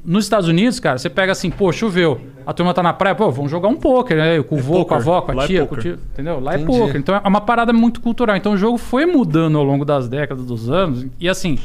nos 0.04 0.24
Estados 0.24 0.48
Unidos, 0.48 0.80
cara, 0.80 0.98
você 0.98 1.08
pega 1.08 1.30
assim, 1.30 1.50
pô, 1.50 1.70
choveu. 1.70 2.20
A 2.44 2.52
turma 2.52 2.74
tá 2.74 2.82
na 2.82 2.92
praia, 2.92 3.14
pô, 3.14 3.30
vamos 3.30 3.50
jogar 3.52 3.68
um 3.68 3.76
pôquer, 3.76 4.16
né? 4.16 4.42
Com 4.42 4.56
o 4.56 4.58
vô, 4.58 4.84
com 4.84 4.94
a 4.94 4.96
poker. 4.96 4.96
avó, 4.96 5.20
com 5.22 5.30
a 5.30 5.34
Lá 5.36 5.44
é 5.44 5.46
tia, 5.46 5.58
com 5.60 5.64
o 5.66 5.68
poker. 5.68 5.82
tio. 5.82 5.98
Entendeu? 6.12 6.40
Lá 6.40 6.56
Entendi. 6.58 6.74
é 6.76 6.78
pôquer. 6.80 6.96
Então 6.96 7.14
é 7.14 7.28
uma 7.28 7.40
parada 7.40 7.72
muito 7.72 8.00
cultural. 8.00 8.34
Então 8.36 8.52
o 8.54 8.56
jogo 8.56 8.76
foi 8.78 9.06
mudando 9.06 9.56
ao 9.58 9.62
longo 9.62 9.84
das 9.84 10.08
décadas, 10.08 10.44
dos 10.44 10.68
anos. 10.68 11.06
E 11.20 11.28
assim, 11.28 11.56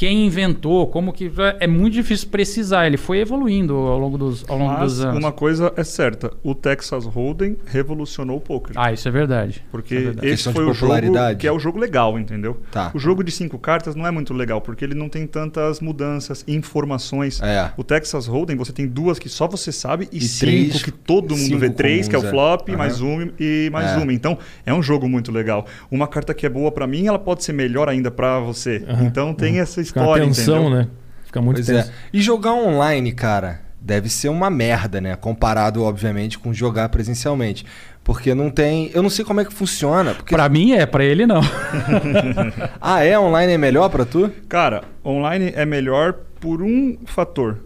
quem 0.00 0.24
inventou, 0.26 0.86
como 0.86 1.12
que. 1.12 1.30
É 1.60 1.66
muito 1.66 1.92
difícil 1.92 2.28
precisar. 2.30 2.86
Ele 2.86 2.96
foi 2.96 3.18
evoluindo 3.18 3.74
ao 3.74 3.98
longo 3.98 4.16
dos, 4.16 4.48
ao 4.48 4.56
longo 4.56 4.72
Mas 4.72 4.94
dos 4.94 5.04
anos. 5.04 5.18
uma 5.18 5.30
coisa 5.30 5.70
é 5.76 5.84
certa, 5.84 6.32
o 6.42 6.54
Texas 6.54 7.04
Hold'em 7.04 7.58
revolucionou 7.66 8.38
o 8.38 8.40
poker. 8.40 8.72
Ah, 8.78 8.90
isso 8.94 9.06
é 9.06 9.10
verdade. 9.10 9.62
Porque 9.70 9.94
Isso 9.94 10.02
é 10.02 10.06
verdade. 10.06 10.28
esse 10.28 10.52
foi 10.54 10.64
o 10.64 10.72
jogo 10.72 10.94
que 11.38 11.46
é 11.46 11.52
o 11.52 11.58
jogo 11.58 11.78
legal, 11.78 12.18
entendeu? 12.18 12.56
Tá. 12.72 12.90
O 12.94 12.98
jogo 12.98 13.22
de 13.22 13.30
cinco 13.30 13.58
cartas 13.58 13.94
não 13.94 14.06
é 14.06 14.10
muito 14.10 14.32
legal, 14.32 14.62
porque 14.62 14.82
ele 14.86 14.94
não 14.94 15.06
tem 15.06 15.26
tantas 15.26 15.80
mudanças, 15.80 16.42
informações. 16.48 17.38
É. 17.42 17.70
O 17.76 17.84
Texas 17.84 18.26
Hold'em, 18.26 18.56
você 18.56 18.72
tem 18.72 18.86
duas 18.86 19.18
que 19.18 19.28
só 19.28 19.46
você 19.46 19.70
sabe 19.70 20.08
e, 20.10 20.16
E 20.16 20.20
cinco 20.22 20.50
três- 20.50 20.82
que 20.82 20.90
todo 20.90 21.36
mundo 21.36 21.58
vê. 21.58 21.68
Três, 21.68 22.08
que 22.08 22.16
é 22.16 22.18
o 22.18 22.24
é. 22.24 22.30
flop, 22.30 22.70
mais 22.70 23.02
um 23.02 23.28
e 23.38 23.68
mais 23.70 23.90
É. 23.90 23.96
uma. 23.98 24.12
Então, 24.14 24.38
é 24.64 24.72
um 24.72 24.82
jogo 24.82 25.06
muito 25.06 25.30
legal. 25.30 25.66
Uma 25.90 26.08
carta 26.08 26.32
que 26.32 26.46
é 26.46 26.48
boa 26.48 26.72
pra 26.72 26.86
mim, 26.86 27.06
ela 27.06 27.18
pode 27.18 27.44
ser 27.44 27.52
melhor 27.52 27.86
ainda 27.86 28.10
pra 28.10 28.38
você. 28.40 28.82
Então 29.02 29.34
tem 29.34 29.58
essa 29.60 29.80
Fica 29.90 30.00
uma 30.00 30.06
história, 30.06 30.26
tensão, 30.26 30.60
entendeu? 30.62 30.78
né? 30.78 30.88
Fica 31.24 31.40
muito 31.40 31.56
Pois 31.56 31.66
tenso. 31.66 31.90
é. 31.90 31.92
E 32.12 32.20
jogar 32.20 32.54
online, 32.54 33.12
cara, 33.12 33.60
deve 33.80 34.08
ser 34.08 34.28
uma 34.28 34.50
merda, 34.50 35.00
né? 35.00 35.14
Comparado, 35.16 35.82
obviamente, 35.82 36.38
com 36.38 36.52
jogar 36.52 36.88
presencialmente. 36.88 37.64
Porque 38.02 38.34
não 38.34 38.50
tem. 38.50 38.90
Eu 38.94 39.02
não 39.02 39.10
sei 39.10 39.24
como 39.24 39.40
é 39.40 39.44
que 39.44 39.52
funciona. 39.52 40.14
Porque... 40.14 40.34
Pra 40.34 40.48
mim 40.48 40.72
é, 40.72 40.86
pra 40.86 41.04
ele 41.04 41.26
não. 41.26 41.40
Ah, 42.80 43.04
é? 43.04 43.18
Online 43.18 43.52
é 43.52 43.58
melhor 43.58 43.88
pra 43.90 44.04
tu? 44.04 44.30
Cara, 44.48 44.82
online 45.04 45.52
é 45.54 45.64
melhor 45.66 46.14
por 46.40 46.62
um 46.62 46.96
fator: 47.04 47.58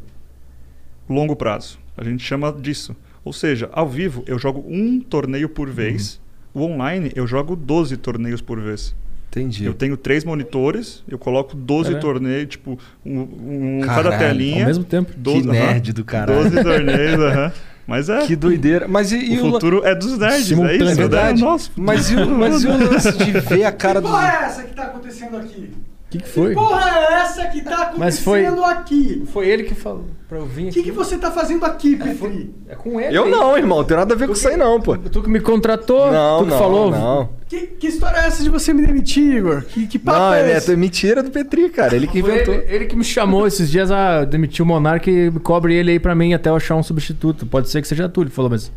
longo 1.09 1.37
prazo. 1.37 1.79
A 1.97 2.05
gente 2.05 2.25
chama 2.25 2.53
disso. 2.53 2.95
Ou 3.25 3.33
seja, 3.33 3.71
ao 3.73 3.89
vivo 3.89 4.25
eu 4.27 4.39
jogo 4.39 4.65
um 4.69 5.01
torneio 5.01 5.49
por 5.49 5.71
vez. 5.71 6.21
O 6.53 6.63
online 6.63 7.11
eu 7.15 7.27
jogo 7.27 7.57
12 7.57 7.97
torneios 7.97 8.41
por 8.43 8.61
vez. 8.61 8.95
Entendi. 9.37 9.65
Eu 9.65 9.75
tenho 9.75 9.97
três 9.97 10.25
monitores, 10.25 11.03
eu 11.09 11.19
coloco 11.19 11.57
12 11.57 11.85
Caralho. 11.91 12.01
torneios, 12.01 12.49
tipo, 12.49 12.79
um, 13.05 13.21
um 13.21 13.81
Caralho, 13.85 14.05
cada 14.11 14.19
telinha. 14.19 14.61
Ao 14.63 14.67
mesmo 14.69 14.85
tempo. 14.85 15.13
12, 15.17 15.41
Que 15.43 15.47
nerd 15.49 15.93
do 15.93 16.05
caralho. 16.05 16.49
12 16.51 16.63
torneios, 16.63 17.21
aham. 17.21 17.53
Mas 17.87 18.09
é. 18.09 18.27
Que 18.27 18.35
doideira. 18.37 18.87
Mas 18.89 19.11
e, 19.13 19.17
e 19.19 19.39
o 19.41 19.45
la- 19.47 19.51
futuro 19.51 19.83
é 19.85 19.95
dos 19.95 20.17
nerds, 20.17 20.53
é 20.53 20.77
isso, 20.77 20.85
É 20.89 20.95
verdade. 20.95 21.41
É 21.43 21.45
o 21.45 21.49
nosso 21.49 21.71
Mas 21.77 22.11
e, 22.11 22.17
o, 22.17 22.31
mas 22.31 22.63
e 22.63 22.67
o 22.69 22.71
lance 22.93 23.13
de 23.19 23.31
ver 23.41 23.65
a 23.65 23.73
cara 23.73 24.01
do. 24.01 24.09
porra 24.09 24.27
é 24.41 24.45
essa 24.47 24.63
que 24.63 24.75
tá 24.75 24.85
acontecendo 24.85 25.37
aqui? 25.37 25.71
O 26.15 26.19
que, 26.19 26.23
que 26.25 26.29
foi? 26.29 26.55
Porra 26.55 26.91
é 26.91 27.13
essa 27.15 27.47
que 27.49 27.61
tá 27.61 27.71
acontecendo 27.83 27.99
Mas 27.99 28.19
foi- 28.21 28.47
aqui? 28.47 29.25
Foi 29.33 29.49
ele 29.49 29.65
que 29.65 29.75
falou 29.75 30.05
pra 30.29 30.39
eu 30.39 30.47
vir 30.47 30.69
O 30.69 30.73
que, 30.73 30.83
que 30.85 30.93
você 30.93 31.19
tá 31.19 31.31
fazendo 31.31 31.65
aqui, 31.65 31.97
Petri? 31.97 32.55
É 32.69 32.75
com 32.77 33.01
ele. 33.01 33.17
Eu 33.17 33.29
não, 33.29 33.57
irmão. 33.59 33.79
Não 33.79 33.85
tem 33.85 33.97
nada 33.97 34.15
a 34.15 34.17
ver 34.17 34.27
com 34.29 34.33
isso 34.33 34.47
aí, 34.49 34.57
não, 34.57 34.81
pô. 34.81 34.97
Tu 34.97 35.23
que 35.23 35.29
me 35.29 35.41
contratou, 35.41 36.11
Não, 36.13 36.39
tu 36.39 36.45
que 36.45 36.51
não, 36.51 36.59
falou. 36.59 36.91
não. 36.91 37.29
Que, 37.49 37.67
que 37.67 37.87
história 37.89 38.19
é 38.19 38.27
essa 38.27 38.43
de 38.43 38.49
você 38.49 38.73
me 38.73 38.87
demitir, 38.87 39.37
Igor? 39.39 39.63
Que, 39.65 39.87
que 39.87 39.99
papo 39.99 40.19
Não, 40.19 40.35
é 40.35 40.53
é, 40.53 40.57
esse? 40.57 40.73
é 40.73 40.77
mentira 40.77 41.23
do 41.23 41.31
Petri, 41.31 41.69
cara. 41.69 41.95
Ele 41.97 42.07
que 42.07 42.19
inventou. 42.21 42.55
ele, 42.55 42.65
ele 42.75 42.87
que 42.87 42.95
me 42.97 43.05
chamou 43.05 43.47
esses 43.47 43.71
dias 43.71 43.91
a 43.91 44.25
demitir 44.25 44.63
o 44.63 44.67
Monark 44.67 45.11
e 45.11 45.31
cobre 45.41 45.75
ele 45.75 45.91
aí 45.93 45.99
pra 45.99 46.15
mim 46.15 46.33
até 46.35 46.49
eu 46.51 46.57
achar 46.57 46.75
um 46.77 46.83
substituto. 46.83 47.45
Pode 47.47 47.69
ser 47.69 47.83
que 47.83 47.89
seja 47.89 48.09
tu, 48.09 48.23
ele 48.23 48.31
falou, 48.31 48.51
mas. 48.51 48.71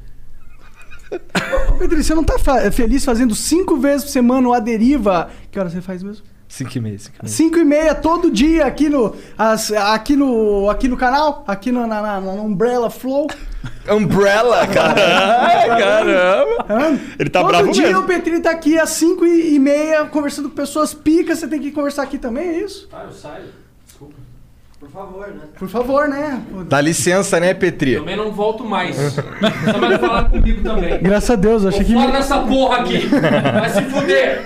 Ô, 1.72 1.74
Petri, 1.78 2.04
você 2.04 2.14
não 2.14 2.24
tá 2.24 2.38
fa- 2.38 2.70
feliz 2.72 3.06
fazendo 3.06 3.34
cinco 3.34 3.78
vezes 3.78 4.04
por 4.06 4.12
semana 4.12 4.48
o 4.48 4.54
A 4.54 4.60
Deriva? 4.60 5.30
Que 5.50 5.58
hora 5.60 5.70
você 5.70 5.80
faz 5.82 6.04
mesmo? 6.04 6.24
5 6.50 6.78
e 6.78 6.82
meio, 6.82 6.98
5 7.00 7.16
e 7.18 7.24
meio. 7.24 7.34
Cinco 7.36 7.58
e 7.60 7.66
meia 7.66 7.94
todo 7.94 8.32
dia 8.32 8.66
aqui 8.66 8.88
no, 8.90 9.14
as- 9.38 9.72
aqui 9.72 10.16
no, 10.16 10.70
aqui 10.70 10.88
no 10.88 10.96
canal, 10.96 11.44
aqui 11.48 11.72
no, 11.72 11.86
na, 11.86 12.02
na- 12.02 12.22
na 12.22 12.32
Umbrella 12.32 12.90
Flow. 12.90 13.28
Umbrella, 13.90 14.66
cara. 14.68 14.96
Ai, 15.46 15.68
caramba. 15.68 17.00
Ele 17.20 17.30
tá 17.30 17.42
todo 17.42 17.50
bravo 17.50 17.72
dia 17.72 17.88
mesmo. 17.88 18.02
o 18.02 18.06
Petri 18.06 18.40
tá 18.40 18.52
aqui 18.52 18.80
às 18.80 18.90
cinco 18.92 19.26
e, 19.26 19.60
meia 19.60 20.06
conversando 20.06 20.50
com 20.50 20.56
pessoas 20.56 20.94
picas. 20.94 21.40
Você 21.40 21.48
tem 21.48 21.60
que 21.60 21.72
conversar 21.72 22.04
aqui 22.04 22.18
também, 22.18 22.48
é 22.48 22.60
isso? 22.64 22.88
Ah, 22.94 23.04
eu 23.06 23.12
saio. 23.12 23.46
Desculpa. 23.86 24.16
Por 24.80 24.90
favor, 24.90 25.28
né? 25.28 25.42
Por 25.58 25.68
favor, 25.70 26.08
né? 26.08 26.42
Dá 26.70 26.80
licença, 26.80 27.40
né, 27.40 27.54
Petri? 27.54 27.96
Também 27.98 28.16
não 28.16 28.32
volto 28.32 28.64
mais. 28.64 28.96
Você 29.14 29.22
vai 29.80 29.98
falar 29.98 30.30
comigo 30.30 30.62
também. 30.64 31.00
Graças 31.02 31.32
a 31.32 31.36
Deus, 31.36 31.64
eu 31.64 31.70
achei 31.70 31.84
que 31.84 31.94
Fora 31.94 32.12
dessa 32.12 32.40
porra 32.40 32.78
aqui. 32.78 33.08
Vai 33.08 33.70
se 33.70 33.82
fuder. 33.84 34.46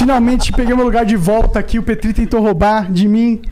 Finalmente 0.00 0.50
peguei 0.50 0.74
meu 0.74 0.86
lugar 0.86 1.04
de 1.04 1.14
volta 1.14 1.58
aqui. 1.58 1.78
O 1.78 1.82
Petri 1.82 2.14
tentou 2.14 2.40
roubar 2.40 2.90
de 2.90 3.06
mim. 3.06 3.42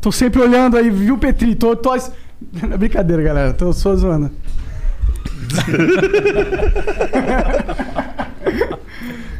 Tô 0.00 0.12
sempre 0.12 0.40
olhando 0.40 0.76
aí, 0.76 0.88
viu, 0.90 1.18
Petri? 1.18 1.56
Tô, 1.56 1.74
tô... 1.74 1.90
Brincadeira, 2.78 3.22
galera. 3.22 3.52
Tô 3.52 3.72
só 3.72 3.94
zoando. 3.96 4.30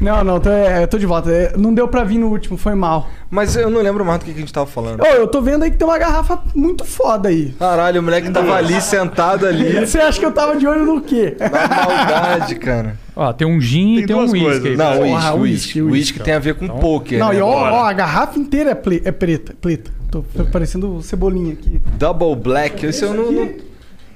Não, 0.01 0.25
não, 0.25 0.41
tô, 0.41 0.51
é, 0.51 0.85
tô 0.89 0.99
de 0.99 1.07
volta. 1.07 1.31
É, 1.31 1.57
Não 1.57 1.73
deu 1.73 1.87
pra 1.87 2.03
vir 2.03 2.19
no 2.19 2.27
último, 2.27 2.57
foi 2.57 2.75
mal. 2.75 3.09
Mas 3.31 3.55
eu 3.55 3.71
não 3.71 3.81
lembro 3.81 4.05
mais 4.05 4.19
do 4.19 4.25
que 4.25 4.33
que 4.33 4.39
a 4.39 4.41
gente 4.41 4.53
tava 4.53 4.67
falando. 4.67 5.01
Ô, 5.01 5.07
eu 5.07 5.29
tô 5.29 5.41
vendo 5.41 5.63
aí 5.63 5.71
que 5.71 5.77
tem 5.77 5.87
uma 5.87 5.97
garrafa 5.97 6.41
muito 6.57 6.85
foda 6.85 7.29
aí. 7.29 7.55
Caralho, 7.57 8.01
o 8.01 8.03
moleque 8.03 8.29
tava 8.31 8.57
ali 8.57 8.81
sentado 8.81 9.47
ali. 9.47 9.87
Você 9.87 10.01
acha 10.01 10.19
que 10.19 10.27
eu 10.27 10.33
tava 10.33 10.57
de 10.57 10.67
olho 10.67 10.85
no 10.85 11.01
quê? 11.01 11.37
Na 11.39 11.87
maldade, 11.87 12.57
cara. 12.57 12.99
Ó, 13.15 13.33
tem 13.33 13.47
um 13.47 13.61
gin 13.61 13.95
Tem 13.97 14.05
e 14.05 14.07
tem 14.07 14.17
um 14.17 14.21
aí. 14.21 14.77
Não, 14.77 14.97
Porra, 14.97 15.03
uísque, 15.03 15.03
uísque, 15.03 15.43
uísque. 15.43 15.43
uísque. 15.43 15.83
Uísque 15.83 16.21
tem 16.21 16.35
a 16.35 16.39
ver 16.39 16.55
com 16.55 16.67
poker. 16.69 17.19
Não, 17.19 17.29
né? 17.29 17.39
e 17.39 17.41
ó, 17.43 17.47
ó, 17.49 17.85
a 17.85 17.93
garrafa 17.93 18.39
inteira 18.39 18.71
é, 18.71 18.75
ple- 18.75 19.03
é 19.05 19.13
preta, 19.13 19.55
preta. 19.61 19.91
Tô 20.11 20.23
parecendo 20.51 21.01
cebolinha 21.03 21.53
aqui. 21.55 21.81
Double 21.99 22.37
Black. 22.37 22.85
Esse 22.87 23.05
eu 23.05 23.15
não, 23.15 23.33
não- 23.33 23.51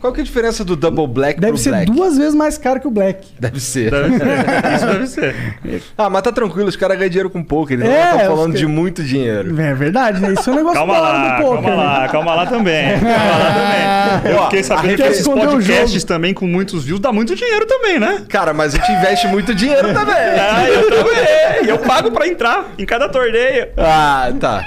Qual 0.00 0.12
que 0.12 0.20
é 0.20 0.22
a 0.22 0.24
diferença 0.24 0.64
do 0.64 0.76
Double 0.76 1.06
Black 1.06 1.40
Deve 1.40 1.52
pro 1.54 1.60
ser 1.62 1.70
Black? 1.70 1.90
duas 1.90 2.16
vezes 2.18 2.34
mais 2.34 2.58
caro 2.58 2.80
que 2.80 2.86
o 2.86 2.90
Black. 2.90 3.26
Deve 3.40 3.60
ser. 3.60 3.90
Deve 3.90 4.16
ser. 4.18 4.26
Isso 4.76 4.86
deve 4.86 5.06
ser. 5.06 5.82
Ah, 5.96 6.10
mas 6.10 6.22
tá 6.22 6.30
tranquilo, 6.32 6.68
os 6.68 6.76
caras 6.76 6.96
ganham 6.98 7.08
dinheiro 7.10 7.30
com 7.30 7.42
poker. 7.42 7.78
Eles 7.78 7.88
É, 7.88 8.00
não 8.10 8.12
estão 8.20 8.36
falando 8.36 8.52
fiquei- 8.52 8.60
de 8.60 8.66
muito 8.66 9.02
dinheiro. 9.02 9.60
É 9.60 9.74
verdade, 9.74 10.20
né? 10.20 10.32
Isso 10.32 10.48
é 10.50 10.52
um 10.52 10.56
negócio 10.56 10.78
Calma 10.78 10.98
lá, 10.98 11.36
do 11.38 11.42
poker. 11.42 11.62
calma 11.62 11.70
né? 11.70 11.76
lá, 11.76 12.08
calma 12.08 12.34
lá 12.34 12.46
também. 12.46 13.00
Calma 13.00 13.14
lá 13.14 13.54
também. 13.54 13.96
Eu 14.36 14.42
fiquei 14.44 14.62
sabendo 14.62 14.96
que 14.96 15.02
esses 15.02 15.26
podcasts 15.26 16.04
também 16.04 16.32
com 16.34 16.46
muitos 16.46 16.84
views 16.84 17.00
dá 17.00 17.12
muito 17.12 17.34
dinheiro 17.34 17.66
também, 17.66 17.98
né? 17.98 18.22
Cara, 18.28 18.52
mas 18.54 18.74
a 18.74 18.78
gente 18.78 18.90
investe 18.92 19.26
muito 19.28 19.54
dinheiro 19.54 19.92
também. 19.92 20.14
Ah, 20.38 20.68
eu 20.68 20.88
também. 20.90 21.64
E 21.64 21.68
eu 21.68 21.78
pago 21.78 22.10
pra 22.10 22.26
entrar 22.28 22.66
em 22.78 22.84
cada 22.86 23.08
torneio. 23.08 23.68
Ah, 23.76 24.30
tá. 24.38 24.64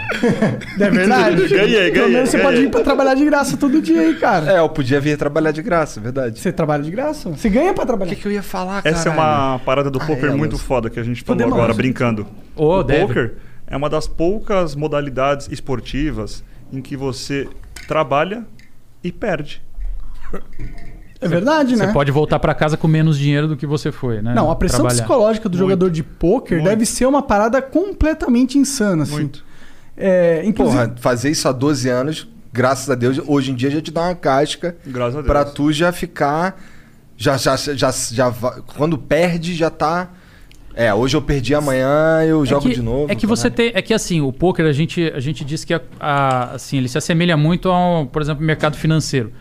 É 0.79 0.89
verdade. 0.89 1.47
Ganhei, 1.47 1.91
Pelo 1.91 1.93
ganhei, 2.05 2.09
menos 2.09 2.29
você 2.29 2.37
ganhei. 2.37 2.51
pode 2.55 2.65
ir 2.65 2.69
pra 2.69 2.81
trabalhar 2.81 3.13
de 3.15 3.25
graça 3.25 3.55
todo 3.57 3.81
dia 3.81 4.01
aí, 4.01 4.15
cara. 4.15 4.51
É, 4.51 4.59
eu 4.59 4.69
podia 4.69 4.99
vir 4.99 5.11
trabalhar 5.19 5.51
de 5.51 5.61
graça, 5.61 5.99
é 5.99 6.03
verdade. 6.03 6.39
Você 6.39 6.51
trabalha 6.51 6.81
de 6.81 6.89
graça? 6.89 7.29
Você 7.29 7.49
ganha 7.49 7.73
pra 7.73 7.83
O 7.83 7.87
trabalhar. 7.87 8.15
que, 8.15 8.21
que 8.21 8.27
eu 8.27 8.31
ia 8.31 8.41
falar, 8.41 8.81
cara? 8.81 8.95
Essa 8.95 9.09
é 9.09 9.11
uma 9.11 9.59
parada 9.59 9.91
do 9.91 10.01
Ah, 10.01 10.05
poker 10.07 10.31
é, 10.31 10.33
muito 10.35 10.57
foda 10.57 10.89
que 10.89 10.99
a 10.99 11.03
gente 11.03 11.21
falou 11.21 11.37
Podemos- 11.37 11.57
agora, 11.57 11.73
brincando. 11.73 12.25
Ô, 12.55 12.77
o 12.79 12.83
deve. 12.83 13.05
poker 13.05 13.33
é 13.67 13.77
uma 13.77 13.89
das 13.89 14.07
poucas 14.07 14.73
modalidades 14.75 15.47
esportivas 15.51 16.43
em 16.73 16.81
que 16.81 16.97
você 16.97 17.47
trabalha 17.87 18.43
e 19.03 19.11
perde. 19.11 19.61
É 21.21 21.27
verdade, 21.27 21.75
Você 21.75 21.85
né? 21.85 21.91
pode 21.91 22.11
voltar 22.11 22.39
pra 22.39 22.53
casa 22.53 22.77
com 22.77 22.87
menos 22.87 23.17
dinheiro 23.17 23.47
do 23.47 23.57
que 23.57 23.65
você 23.67 23.91
foi, 23.91 24.21
né? 24.21 24.33
Não, 24.33 24.49
a 24.49 24.55
pressão 24.55 24.79
Trabalhar. 24.79 25.01
psicológica 25.01 25.49
do 25.49 25.57
Muito. 25.57 25.59
jogador 25.69 25.89
de 25.91 26.01
poker 26.01 26.57
Muito. 26.59 26.69
deve 26.69 26.85
ser 26.85 27.05
uma 27.07 27.21
parada 27.21 27.61
completamente 27.61 28.57
insana, 28.57 29.03
assim. 29.03 29.13
Muito. 29.15 29.43
É, 29.97 30.41
inclusive, 30.45 30.81
Porra, 30.87 30.95
fazer 30.97 31.29
isso 31.29 31.45
há 31.47 31.51
12 31.51 31.89
anos, 31.89 32.25
graças 32.51 32.89
a 32.89 32.95
Deus, 32.95 33.19
hoje 33.25 33.51
em 33.51 33.55
dia 33.55 33.69
já 33.71 33.81
te 33.81 33.91
dá 33.91 34.01
uma 34.03 34.15
casca 34.15 34.75
Graças 34.85 35.15
a 35.15 35.17
Deus. 35.21 35.27
pra 35.27 35.45
tu 35.45 35.71
já 35.71 35.91
ficar. 35.91 36.59
Já, 37.17 37.35
já, 37.37 37.55
já, 37.57 37.91
já, 37.91 38.31
Quando 38.77 38.97
perde, 38.97 39.53
já 39.53 39.69
tá. 39.69 40.09
É, 40.73 40.93
hoje 40.93 41.17
eu 41.17 41.21
perdi, 41.21 41.53
amanhã 41.53 42.23
eu 42.25 42.45
jogo 42.45 42.67
é 42.67 42.69
que, 42.69 42.75
de 42.75 42.81
novo. 42.81 43.11
É 43.11 43.15
que 43.15 43.27
você 43.27 43.49
tem, 43.49 43.71
é 43.75 43.81
que 43.81 43.93
assim, 43.93 44.21
o 44.21 44.31
poker 44.31 44.65
a 44.65 44.71
gente 44.71 45.11
a 45.13 45.19
gente 45.19 45.43
diz 45.43 45.65
que 45.65 45.73
a- 45.73 45.81
a- 45.99 46.51
assim, 46.51 46.77
ele 46.77 46.87
se 46.87 46.97
assemelha 46.97 47.35
muito 47.35 47.67
ao, 47.69 48.05
por 48.05 48.21
exemplo, 48.21 48.45
mercado 48.45 48.77
financeiro. 48.77 49.33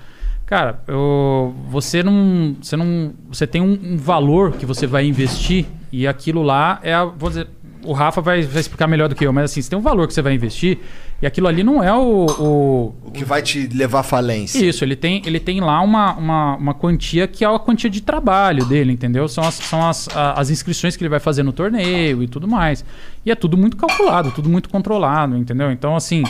Cara, 0.47 0.81
eu- 0.89 1.55
você 1.69 2.03
não 2.03 2.57
você 2.61 2.77
não 2.77 3.13
você 3.29 3.47
tem 3.47 3.61
um, 3.63 3.79
um 3.93 3.97
valor 3.97 4.53
que 4.53 4.67
você 4.67 4.87
vai 4.87 5.05
investir 5.07 5.67
e 5.93 6.07
aquilo 6.09 6.43
lá 6.43 6.81
é 6.83 6.93
a, 6.95 7.05
vou 7.05 7.29
dizer, 7.29 7.47
o 7.85 7.93
Rafa 7.93 8.21
vai, 8.21 8.43
vai 8.43 8.61
explicar 8.61 8.89
melhor 8.89 9.09
do 9.09 9.15
que 9.15 9.25
eu, 9.25 9.33
mas 9.33 9.45
assim, 9.53 9.63
você 9.63 9.71
tem 9.71 9.79
um 9.79 9.83
valor 9.83 10.09
que 10.09 10.15
você 10.15 10.23
vai 10.23 10.35
investir 10.35 10.79
e 11.21 11.27
aquilo 11.27 11.49
ali 11.49 11.63
não 11.65 11.83
é 11.83 11.93
o, 11.93 12.27
o- 12.27 12.95
O 13.07 13.11
que 13.11 13.25
vai 13.25 13.43
te 13.43 13.67
levar 13.69 14.01
à 14.01 14.03
falência. 14.03 14.65
isso, 14.65 14.85
ele 14.85 14.95
tem, 14.95 15.21
ele 15.27 15.41
tem 15.41 15.61
lá 15.61 15.81
uma, 15.81 16.15
uma, 16.15 16.57
uma 16.57 16.75
quantia 16.75 17.27
que 17.27 17.45
é 17.45 17.49
a 17.49 17.59
quantia 17.59 17.91
de 17.91 18.01
trabalho 18.01 18.65
dele, 18.65 18.93
entendeu? 18.93 19.27
São, 19.29 19.43
as, 19.45 19.55
são 19.55 19.89
as, 19.89 20.09
as 20.15 20.51
inscrições 20.51 20.97
que 20.97 21.03
ele 21.03 21.09
vai 21.09 21.21
fazer 21.21 21.43
no 21.43 21.53
torneio 21.53 22.23
e 22.23 22.29
tudo 22.29 22.47
mais. 22.47 22.85
E 23.27 23.31
é 23.31 23.35
tudo 23.35 23.57
muito 23.57 23.77
calculado, 23.77 24.31
tudo 24.31 24.49
muito 24.49 24.69
controlado, 24.69 25.37
entendeu? 25.37 25.73
Então, 25.73 25.97
assim, 25.97 26.23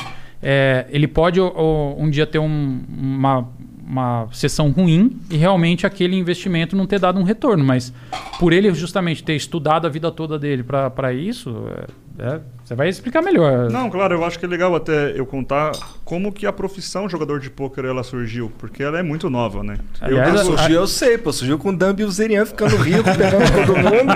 é, 0.42 0.86
ele 0.90 1.06
pode 1.06 1.40
o- 1.40 1.48
o- 1.48 1.96
um 2.02 2.08
dia 2.08 2.26
ter 2.26 2.38
um- 2.38 2.80
uma, 2.88 3.46
uma 3.86 4.26
sessão 4.32 4.70
ruim 4.70 5.18
e 5.30 5.36
realmente 5.36 5.86
aquele 5.86 6.16
investimento 6.16 6.76
não 6.76 6.86
ter 6.86 6.98
dado 6.98 7.18
um 7.18 7.22
retorno, 7.24 7.64
mas 7.64 7.92
por 8.38 8.52
ele 8.52 8.72
justamente 8.74 9.22
ter 9.22 9.34
estudado 9.34 9.86
a 9.86 9.90
vida 9.90 10.10
toda 10.10 10.38
dele 10.38 10.62
para 10.62 11.12
isso, 11.12 11.54
é, 12.18 12.24
é, 12.34 12.40
Você 12.68 12.74
vai 12.74 12.90
explicar 12.90 13.22
melhor. 13.22 13.70
Não, 13.70 13.88
claro, 13.88 14.14
eu 14.16 14.22
acho 14.26 14.38
que 14.38 14.44
é 14.44 14.48
legal 14.48 14.76
até 14.76 15.18
eu 15.18 15.24
contar 15.24 15.72
como 16.04 16.30
que 16.30 16.46
a 16.46 16.52
profissão 16.52 17.08
jogador 17.08 17.40
de 17.40 17.48
pôquer 17.48 17.86
ela 17.86 18.02
surgiu, 18.02 18.52
porque 18.58 18.82
ela 18.82 18.98
é 18.98 19.02
muito 19.02 19.30
nova, 19.30 19.64
né? 19.64 19.78
Aliás, 19.98 20.34
eu, 20.34 20.40
a- 20.40 20.44
Surgiu, 20.44 20.80
eu 20.80 20.86
sei, 20.86 21.16
pô. 21.16 21.32
Surgiu 21.32 21.58
com 21.58 21.70
o 21.70 21.76
Dumb 21.76 21.98
e 22.02 22.04
o 22.04 22.10
Zerian 22.10 22.44
ficando 22.44 22.76
rico, 22.76 23.04
pegando 23.04 23.50
todo 23.64 23.74
mundo. 23.74 24.12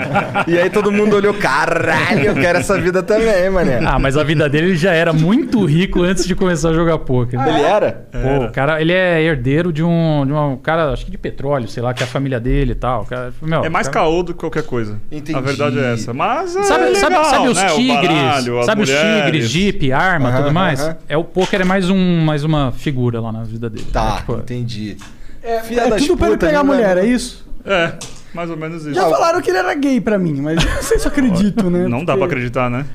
E 0.47 0.55
aí 0.59 0.69
todo 0.69 0.91
mundo 0.91 1.15
olhou, 1.15 1.33
caralho, 1.33 2.25
eu 2.27 2.35
quero 2.35 2.59
essa 2.59 2.79
vida 2.79 3.01
também, 3.01 3.49
mané. 3.49 3.79
Ah, 3.83 3.97
mas 3.97 4.15
a 4.17 4.23
vida 4.23 4.47
dele 4.47 4.75
já 4.75 4.91
era 4.93 5.11
muito 5.11 5.65
rico 5.65 6.03
antes 6.03 6.23
de 6.27 6.35
começar 6.35 6.69
a 6.69 6.73
jogar 6.73 6.99
poker. 6.99 7.41
Ele 7.41 7.59
era? 7.61 8.05
Pô, 8.11 8.45
o 8.45 8.51
cara, 8.51 8.79
ele 8.79 8.93
é 8.93 9.19
herdeiro 9.19 9.73
de 9.73 9.81
um, 9.83 10.27
de 10.27 10.31
um 10.31 10.57
cara, 10.57 10.91
acho 10.91 11.05
que 11.05 11.09
de 11.11 11.17
petróleo, 11.17 11.67
sei 11.67 11.81
lá, 11.81 11.91
que 11.91 12.03
é 12.03 12.05
a 12.05 12.09
família 12.09 12.39
dele 12.39 12.73
e 12.73 12.75
tal. 12.75 13.03
Cara, 13.05 13.33
meu, 13.41 13.65
é 13.65 13.69
mais 13.69 13.87
cara... 13.87 14.05
caô 14.05 14.21
do 14.21 14.31
que 14.31 14.39
qualquer 14.41 14.63
coisa. 14.63 15.01
Entendi. 15.11 15.35
A 15.35 15.41
verdade 15.41 15.79
é 15.79 15.93
essa. 15.93 16.13
Mas 16.13 16.55
é 16.55 16.61
Sabe, 16.61 16.83
legal, 16.85 17.01
sabe, 17.01 17.25
sabe 17.29 17.47
os 17.47 17.57
né? 17.57 17.71
O 17.71 17.75
tigres? 17.75 18.42
Baralho, 18.45 18.59
as 18.59 18.65
sabe 18.65 18.81
os 18.83 18.89
mulheres. 18.89 19.23
tigres, 19.25 19.49
jeep, 19.49 19.91
arma, 19.91 20.29
Aham, 20.29 20.37
tudo 20.43 20.53
mais? 20.53 20.79
aham. 20.81 20.97
É 21.09 21.17
o 21.17 21.23
poker 21.23 21.61
é 21.61 21.63
mais 21.65 21.89
um 21.89 22.19
mais 22.21 22.43
uma 22.43 22.71
figura 22.71 23.19
lá 23.19 23.31
na 23.31 23.43
vida 23.43 23.69
dele. 23.69 23.87
Tá, 23.91 24.13
É, 24.15 24.17
tipo, 24.19 24.33
entendi. 24.37 24.97
É, 25.41 25.59
Filha 25.61 25.81
é 25.81 25.89
das 25.89 26.01
tudo 26.05 26.17
pra 26.17 26.27
ele 26.29 26.37
pegar 26.37 26.59
a 26.59 26.63
né, 26.63 26.69
mulher, 26.73 26.95
mano? 26.95 27.07
é 27.07 27.11
isso? 27.11 27.45
É, 27.65 27.93
mais 28.33 28.49
ou 28.49 28.57
menos 28.57 28.85
isso. 28.85 28.95
Já 28.95 29.09
falaram 29.09 29.41
que 29.41 29.49
ele 29.51 29.57
era 29.59 29.73
gay 29.75 30.01
pra 30.01 30.17
mim, 30.17 30.41
mas 30.41 30.63
eu 30.63 30.69
não 30.71 30.81
sei 30.81 30.99
se 30.99 31.05
eu 31.05 31.11
acredito, 31.11 31.69
né? 31.69 31.87
Não 31.87 32.03
dá 32.03 32.15
pra 32.17 32.25
acreditar, 32.25 32.69
né? 32.69 32.85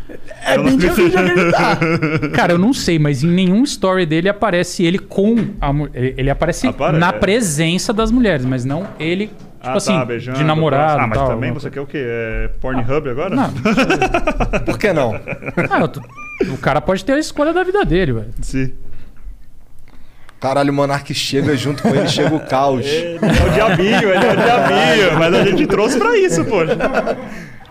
É 0.44 0.56
Eu 0.56 0.62
bem 0.64 0.72
não- 0.72 0.78
difícil 0.78 1.10
de 1.10 1.16
acreditar. 1.16 1.78
Cara, 2.34 2.52
eu 2.52 2.58
não 2.58 2.72
sei, 2.72 2.98
mas 2.98 3.22
em 3.22 3.28
nenhum 3.28 3.62
story 3.64 4.04
dele 4.06 4.28
aparece 4.28 4.84
ele 4.84 4.98
com 4.98 5.36
a 5.60 5.72
mulher. 5.72 6.14
Ele, 6.16 6.30
aparece 6.30 6.66
Apare- 6.66 6.98
na 6.98 7.08
é. 7.10 7.12
presença 7.12 7.92
das 7.92 8.10
mulheres, 8.10 8.44
mas 8.44 8.64
não 8.64 8.86
ele, 8.98 9.26
tipo 9.28 9.38
Ah, 9.62 9.74
assim, 9.74 9.92
tá, 9.92 10.04
beijando. 10.04 10.38
de 10.38 10.44
namorado. 10.44 11.00
Ah, 11.02 11.06
mas 11.06 11.18
tal, 11.18 11.28
também 11.28 11.52
você 11.52 11.70
quer 11.70 11.80
o 11.80 11.86
quê? 11.86 11.98
É 12.04 12.50
Pornhub 12.60 13.08
agora? 13.08 13.34
Não, 13.34 13.50
Por 14.64 14.78
que 14.78 14.92
não? 14.92 15.14
Ah, 15.70 15.86
tô- 15.88 16.00
o 16.52 16.56
cara 16.58 16.80
pode 16.80 17.04
ter 17.04 17.12
a 17.14 17.18
escolha 17.18 17.52
da 17.52 17.62
vida 17.64 17.84
dele, 17.84 18.12
velho. 18.12 18.28
Sim. 18.40 18.72
Caralho, 20.40 20.70
o 20.72 20.74
Monark 20.74 21.12
chega 21.14 21.56
junto 21.56 21.82
com 21.82 21.88
ele, 21.88 22.06
chega 22.08 22.34
o 22.34 22.40
caos. 22.40 22.86
Ele 22.86 23.18
é 23.22 23.46
o 23.48 23.52
diabinho, 23.52 24.10
ele 24.14 24.24
é 24.24 24.32
o 24.32 24.36
diabinho. 24.36 25.18
Mas 25.18 25.34
a 25.34 25.44
gente 25.44 25.66
trouxe 25.66 25.98
pra 25.98 26.16
isso, 26.16 26.44
poxa. 26.44 26.76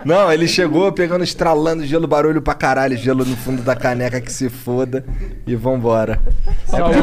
Não, 0.05 0.31
ele 0.31 0.47
chegou 0.47 0.91
pegando, 0.91 1.23
estralando 1.23 1.85
gelo, 1.85 2.07
barulho 2.07 2.41
pra 2.41 2.53
caralho, 2.53 2.95
gelo 2.97 3.25
no 3.25 3.35
fundo 3.35 3.61
da 3.61 3.75
caneca 3.75 4.21
que 4.21 4.31
se 4.31 4.49
foda. 4.49 5.03
E 5.45 5.55
vambora. 5.55 6.19
Saúde. 6.65 6.97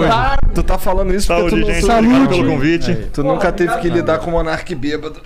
Tu 0.55 0.62
tá 0.62 0.79
falando 0.79 1.14
isso 1.14 1.27
porque 1.27 1.50
Saúde, 1.50 1.57
tu, 1.57 1.66
não- 1.66 1.74
gente. 1.74 1.87
Saúde. 1.87 2.07
Obrigado 2.07 2.29
pelo 2.29 2.50
convite. 2.50 2.94
tu 3.12 3.22
nunca 3.24 3.50
teve 3.53 3.77
que 3.79 3.88
lidar 3.88 4.18
com 4.18 4.31
o 4.31 4.33
Monark 4.35 4.74
bêbado. 4.74 5.20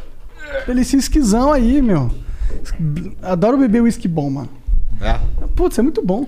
Ele 0.66 0.82
se 0.84 0.96
esquisão 0.96 1.52
aí, 1.52 1.82
meu. 1.82 2.10
Adoro 3.22 3.58
beber 3.58 3.82
whisky 3.82 4.08
bom, 4.08 4.30
mano. 4.30 4.48
É. 5.00 5.16
Putz, 5.54 5.78
é 5.78 5.82
muito 5.82 6.02
bom. 6.02 6.26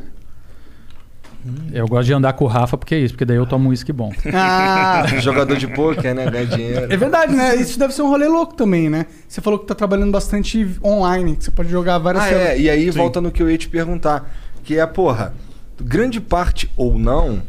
Eu 1.72 1.86
gosto 1.88 2.06
de 2.06 2.12
andar 2.12 2.32
com 2.34 2.44
o 2.44 2.48
Rafa 2.48 2.76
porque 2.76 2.94
é 2.94 2.98
isso, 2.98 3.14
porque 3.14 3.24
daí 3.24 3.36
eu 3.36 3.46
tomo 3.46 3.66
um 3.66 3.70
uísque 3.70 3.92
bom. 3.92 4.12
Ah, 4.34 5.04
Jogador 5.20 5.56
de 5.56 5.66
pôquer, 5.68 6.14
né? 6.14 6.30
Ganha 6.30 6.46
dinheiro. 6.46 6.92
é 6.92 6.96
verdade, 6.96 7.34
né? 7.34 7.56
Isso 7.56 7.78
deve 7.78 7.94
ser 7.94 8.02
um 8.02 8.08
rolê 8.08 8.28
louco 8.28 8.54
também, 8.54 8.90
né? 8.90 9.06
Você 9.26 9.40
falou 9.40 9.58
que 9.58 9.66
tá 9.66 9.74
trabalhando 9.74 10.12
bastante 10.12 10.68
online, 10.84 11.36
que 11.36 11.44
você 11.44 11.50
pode 11.50 11.70
jogar 11.70 11.98
várias 11.98 12.24
Ah, 12.24 12.30
é. 12.30 12.60
E 12.60 12.68
aí 12.68 12.90
volta 12.90 13.20
no 13.20 13.30
que 13.30 13.42
eu 13.42 13.50
ia 13.50 13.56
te 13.58 13.68
perguntar. 13.68 14.30
Que 14.62 14.78
é, 14.78 14.86
porra, 14.86 15.32
grande 15.80 16.20
parte 16.20 16.70
ou 16.76 16.98
não, 16.98 17.42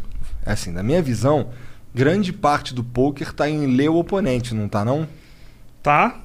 assim, 0.46 0.72
na 0.72 0.82
minha 0.82 1.02
visão, 1.02 1.48
grande 1.94 2.32
parte 2.32 2.74
do 2.74 2.84
poker 2.84 3.34
tá 3.34 3.50
em 3.50 3.76
ler 3.76 3.90
o 3.90 3.96
oponente, 3.98 4.56
não 4.56 4.68
tá 4.70 4.86
não? 4.86 5.08
Tá, 5.84 6.20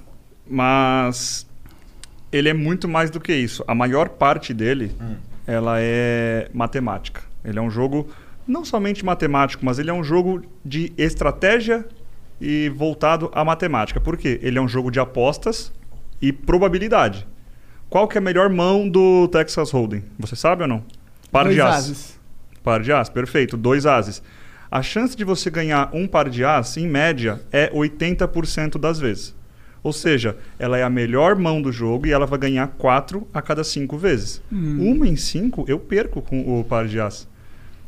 mas 0.49 1.47
ele 2.31 2.49
é 2.49 2.55
muito 2.55 2.89
mais 2.89 3.11
do 3.11 3.19
que 3.21 3.35
isso. 3.35 3.65
A 3.67 3.75
maior 3.75 4.09
parte 4.11 4.55
dele, 4.55 4.93
ela 5.47 5.77
é 5.81 6.49
matemática. 6.55 7.23
Ele 7.47 7.59
é 7.59 7.63
um 7.63 7.71
jogo 7.71 8.09
não 8.47 8.65
somente 8.65 9.05
matemático, 9.05 9.65
mas 9.65 9.79
ele 9.79 9.91
é 9.91 9.95
um 9.95 10.05
jogo 10.05 10.43
de 10.65 10.93
estratégia 10.99 11.87
e 12.41 12.69
voltado 12.69 13.31
à 13.35 13.45
matemática. 13.45 14.01
Por 14.01 14.17
quê? 14.17 14.39
Ele 14.43 14.59
é 14.59 14.61
um 14.61 14.69
jogo 14.69 14.91
de 14.91 15.01
apostas 15.01 15.73
e 16.21 16.33
probabilidade. 16.33 17.27
Qual 17.89 18.09
que 18.09 18.19
é 18.19 18.21
a 18.21 18.23
melhor 18.23 18.51
mão 18.51 18.89
do 18.89 19.29
Texas 19.29 19.71
Hold'em? 19.71 20.05
Você 20.19 20.37
sabe 20.37 20.63
ou 20.63 20.69
não? 20.69 20.85
Par 21.31 21.45
Dois 21.45 21.55
de 21.55 21.61
as. 21.61 21.75
ases. 21.75 22.21
Par 22.63 22.83
de 22.83 22.93
as, 22.93 23.09
perfeito. 23.09 23.57
Dois 23.57 23.87
ases. 23.87 24.23
A 24.71 24.83
chance 24.83 25.17
de 25.17 25.25
você 25.25 25.49
ganhar 25.49 25.91
um 25.93 26.07
par 26.07 26.29
de 26.29 26.45
as, 26.45 26.77
em 26.77 26.89
média, 26.89 27.41
é 27.53 27.71
80% 27.71 28.79
das 28.79 28.99
vezes. 28.99 29.35
Ou 29.83 29.93
seja, 29.93 30.37
ela 30.59 30.77
é 30.77 30.83
a 30.83 30.91
melhor 30.91 31.37
mão 31.37 31.63
do 31.63 31.71
jogo 31.71 32.09
e 32.09 32.13
ela 32.13 32.27
vai 32.27 32.41
ganhar 32.41 32.67
4 32.77 33.27
a 33.33 33.41
cada 33.41 33.63
5 33.63 33.97
vezes. 33.97 34.43
Uma 34.51 35.07
em 35.07 35.15
5 35.15 35.65
eu 35.69 35.79
perco 35.79 36.21
com 36.21 36.59
o 36.59 36.65
par 36.65 36.89
de 36.89 36.99
as. 36.99 37.29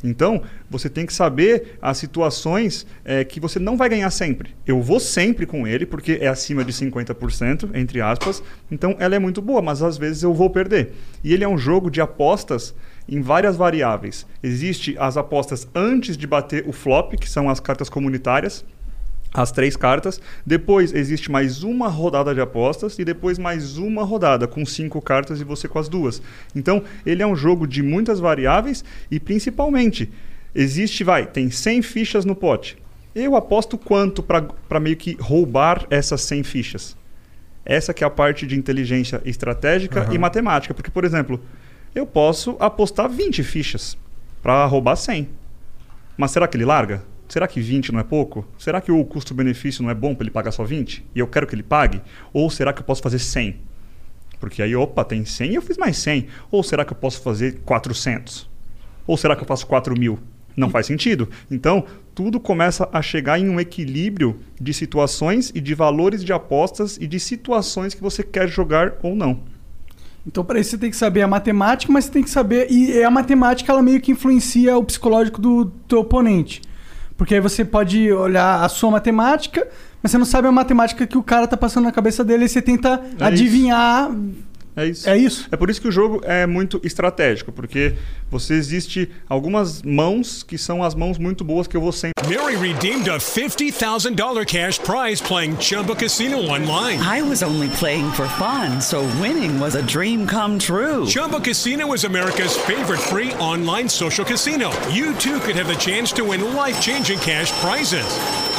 Então, 0.03 0.43
você 0.71 0.89
tem 0.89 1.05
que 1.05 1.13
saber 1.13 1.79
as 1.83 1.99
situações 1.99 2.87
eh, 3.05 3.25
que 3.25 3.41
você 3.41 3.59
não 3.59 3.77
vai 3.77 3.89
ganhar 3.89 4.11
sempre. 4.11 4.55
Eu 4.67 4.81
vou 4.81 5.01
sempre 5.01 5.45
com 5.45 5.67
ele, 5.67 5.85
porque 5.85 6.19
é 6.21 6.29
acima 6.29 6.65
de 6.65 6.73
50%, 6.73 7.71
entre 7.75 8.01
aspas. 8.01 8.43
Então, 8.71 8.97
ela 8.99 9.17
é 9.17 9.19
muito 9.19 9.43
boa, 9.43 9.61
mas 9.61 9.83
às 9.83 9.99
vezes 9.99 10.23
eu 10.23 10.33
vou 10.33 10.51
perder. 10.51 10.93
E 11.25 11.35
ele 11.35 11.45
é 11.45 11.49
um 11.49 11.59
jogo 11.59 11.91
de 11.91 12.01
apostas 12.01 12.75
em 13.09 13.21
várias 13.21 13.57
variáveis. 13.57 14.27
Existe 14.43 14.97
as 14.99 15.17
apostas 15.17 15.67
antes 15.75 16.17
de 16.17 16.27
bater 16.27 16.65
o 16.69 16.73
flop, 16.73 17.15
que 17.15 17.29
são 17.29 17.49
as 17.49 17.59
cartas 17.59 17.89
comunitárias 17.89 18.65
as 19.33 19.53
três 19.53 19.77
cartas. 19.77 20.21
Depois 20.45 20.93
existe 20.93 21.31
mais 21.31 21.63
uma 21.63 21.89
rodada 21.89 22.35
de 22.35 22.41
apostas 22.41 22.99
e 22.99 23.05
depois 23.05 23.39
mais 23.39 23.79
uma 23.79 24.03
rodada 24.03 24.47
com 24.47 24.65
cinco 24.65 25.01
cartas 25.01 25.41
e 25.41 25.45
você 25.45 25.69
com 25.69 25.79
as 25.79 25.89
duas. 25.89 26.23
Então, 26.55 26.83
ele 27.05 27.23
é 27.23 27.27
um 27.27 27.37
jogo 27.37 27.67
de 27.67 27.83
muitas 27.83 28.21
variáveis 28.21 28.85
e 29.11 29.21
principalmente 29.21 30.11
existe, 30.55 31.05
vai, 31.05 31.27
tem 31.27 31.51
100 31.51 31.83
fichas 31.83 32.25
no 32.25 32.35
pote. 32.35 32.77
Eu 33.15 33.37
aposto 33.37 33.77
quanto 33.77 34.23
para 34.23 34.81
meio 34.81 34.97
que 34.97 35.17
roubar 35.21 35.87
essas 35.91 36.23
100 36.23 36.43
fichas? 36.45 36.97
Essa 37.65 37.93
que 37.93 38.03
é 38.03 38.07
a 38.07 38.11
parte 38.11 38.47
de 38.47 38.57
inteligência 38.57 39.21
estratégica 39.25 40.09
e 40.13 40.19
matemática, 40.19 40.73
porque 40.73 40.91
por 40.91 41.05
exemplo, 41.05 41.41
eu 41.95 42.07
posso 42.07 42.57
apostar 42.59 43.09
20 43.09 43.43
fichas 43.43 43.97
para 44.43 44.65
roubar 44.67 44.97
100. 44.97 45.29
Mas 46.17 46.31
será 46.31 46.49
que 46.49 46.57
ele 46.57 46.65
larga? 46.65 47.03
Será 47.29 47.47
que 47.47 47.61
20 47.61 47.93
não 47.93 48.01
é 48.01 48.05
pouco? 48.05 48.47
Será 48.59 48.81
que 48.81 48.91
o 48.91 49.05
custo-benefício 49.05 49.83
não 49.83 49.91
é 49.91 49.95
bom 49.95 50.15
para 50.15 50.25
ele 50.25 50.31
pagar 50.31 50.51
só 50.51 50.65
20? 50.65 51.05
E 51.15 51.19
eu 51.19 51.27
quero 51.27 51.47
que 51.47 51.55
ele 51.55 51.63
pague? 51.63 52.01
Ou 52.33 52.49
será 52.49 52.73
que 52.73 52.81
eu 52.81 52.85
posso 52.85 53.03
fazer 53.03 53.19
100? 53.19 53.57
Porque 54.41 54.63
aí, 54.63 54.75
opa, 54.75 55.05
tem 55.05 55.25
100 55.25 55.51
e 55.51 55.55
eu 55.57 55.63
fiz 55.63 55.77
mais 55.77 55.99
100. 55.99 56.27
Ou 56.51 56.63
será 56.63 56.85
que 56.87 56.93
eu 56.93 56.97
posso 56.97 57.21
fazer 57.21 57.61
400? 57.67 58.49
Ou 59.07 59.17
será 59.17 59.37
que 59.37 59.43
eu 59.43 59.47
faço 59.47 59.67
4 59.67 59.99
mil? 59.99 60.19
Não 60.57 60.71
faz 60.71 60.87
sentido. 60.87 61.29
Então, 61.51 61.85
tudo 62.15 62.41
começa 62.41 62.89
a 62.93 63.03
chegar 63.03 63.39
em 63.39 63.49
um 63.49 63.61
equilíbrio 63.61 64.41
de 64.61 64.73
situações 64.73 65.53
e 65.55 65.61
de 65.61 65.75
valores 65.75 66.25
de 66.25 66.33
apostas 66.33 66.97
e 66.97 67.07
de 67.07 67.21
situações 67.21 67.95
que 67.95 68.03
você 68.03 68.23
quer 68.23 68.49
jogar 68.49 68.95
ou 69.03 69.15
não. 69.15 69.41
Então, 70.27 70.45
para 70.45 70.59
isso, 70.59 70.71
você 70.71 70.79
tem 70.79 70.91
que 70.91 70.97
saber 70.97 71.23
a 71.23 71.29
matemática, 71.29 71.93
mas 71.93 72.07
você 72.07 72.13
tem 72.13 72.23
que 72.23 72.31
saber. 72.31 72.71
E 72.71 73.03
a 73.03 73.11
matemática, 73.11 73.71
ela 73.71 73.83
meio 73.83 74.01
que 74.01 74.13
influencia 74.13 74.77
o 74.77 74.85
psicológico 74.85 75.41
do 75.41 75.67
teu 75.87 76.01
oponente. 76.01 76.63
Porque 77.19 77.35
aí 77.35 77.41
você 77.41 77.65
pode 77.65 78.13
olhar 78.13 78.65
a 78.65 78.69
sua 78.69 78.93
matemática, 78.93 79.67
mas 80.01 80.13
você 80.13 80.17
não 80.17 80.25
sabe 80.25 80.47
a 80.47 80.53
matemática 80.53 81.05
que 81.05 81.19
o 81.19 81.23
cara 81.23 81.49
tá 81.49 81.57
passando 81.57 81.85
na 81.85 81.93
cabeça 81.93 82.25
dele 82.25 82.45
e 82.45 82.49
você 82.49 82.63
tenta 82.63 83.03
É 83.19 83.25
adivinhar. 83.25 84.09
É 84.77 84.87
isso. 84.87 85.09
É 85.09 85.17
isso? 85.17 85.49
É 85.51 85.57
por 85.57 85.71
isso 85.71 85.81
que 85.81 85.89
o 85.89 85.93
jogo 85.93 86.21
é 86.25 86.47
muito 86.47 86.81
estratégico, 86.85 87.51
porque 87.53 87.95
você 88.31 88.55
existe 88.55 89.11
algumas 89.29 89.83
mãos 89.83 90.43
que 90.43 90.57
são 90.57 90.83
as 90.83 90.95
mãos 90.95 91.19
muito 91.19 91.45
boas 91.45 91.67
que 91.67 91.77
eu 91.77 91.81
vou 91.81 91.93
sempre 91.93 92.19
Mary 92.29 92.57
redeemed 92.57 93.09
a 93.09 93.17
$50,000 93.17 94.47
cash 94.47 94.79
prize 94.79 95.21
playing 95.21 95.57
Chumba 95.59 95.95
Casino 95.95 96.37
online. 96.37 97.01
I 97.01 97.23
was 97.23 97.43
only 97.43 97.69
playing 97.71 98.11
for 98.13 98.27
fun, 98.27 98.81
so 98.83 99.01
winning 99.21 99.59
was 99.59 99.75
a 99.75 99.83
dream 99.83 100.27
come 100.27 100.59
true. 100.59 101.07
Chumba 101.07 101.41
Casino 101.41 101.93
is 101.95 102.05
America's 102.05 102.57
favorite 102.57 103.01
free 103.01 103.33
online 103.35 103.89
social 103.89 104.25
casino. 104.27 104.71
You 104.91 105.15
too 105.15 105.41
could 105.41 105.57
have 105.57 105.69
the 105.69 105.77
chance 105.77 106.13
to 106.13 106.25
win 106.25 106.55
life 106.55 106.81
changing 106.83 107.19
cash 107.21 107.51
prizes. 107.61 108.07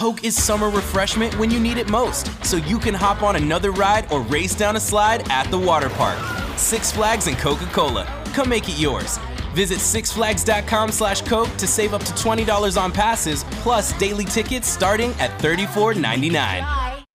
Coke 0.00 0.24
is 0.24 0.34
summer 0.34 0.70
refreshment 0.70 1.38
when 1.38 1.50
you 1.50 1.60
need 1.60 1.76
it 1.76 1.90
most, 1.90 2.30
so 2.42 2.56
you 2.56 2.78
can 2.78 2.94
hop 2.94 3.22
on 3.22 3.36
another 3.36 3.70
ride 3.70 4.10
or 4.10 4.22
race 4.22 4.54
down 4.54 4.76
a 4.76 4.80
slide 4.80 5.30
at 5.30 5.50
the 5.50 5.58
water 5.58 5.90
park. 5.90 6.16
Six 6.56 6.90
Flags 6.90 7.26
and 7.26 7.36
Coca 7.36 7.66
Cola. 7.66 8.06
Come 8.32 8.48
make 8.48 8.66
it 8.66 8.78
yours. 8.78 9.18
Visit 9.52 9.76
sixflags.com 9.76 10.92
slash 10.92 11.20
Coke 11.20 11.54
to 11.58 11.66
save 11.66 11.92
up 11.92 12.02
to 12.04 12.14
$20 12.14 12.82
on 12.82 12.90
passes, 12.90 13.44
plus 13.62 13.92
daily 13.98 14.24
tickets 14.24 14.66
starting 14.66 15.10
at 15.20 15.38
$34.99. 15.42 16.64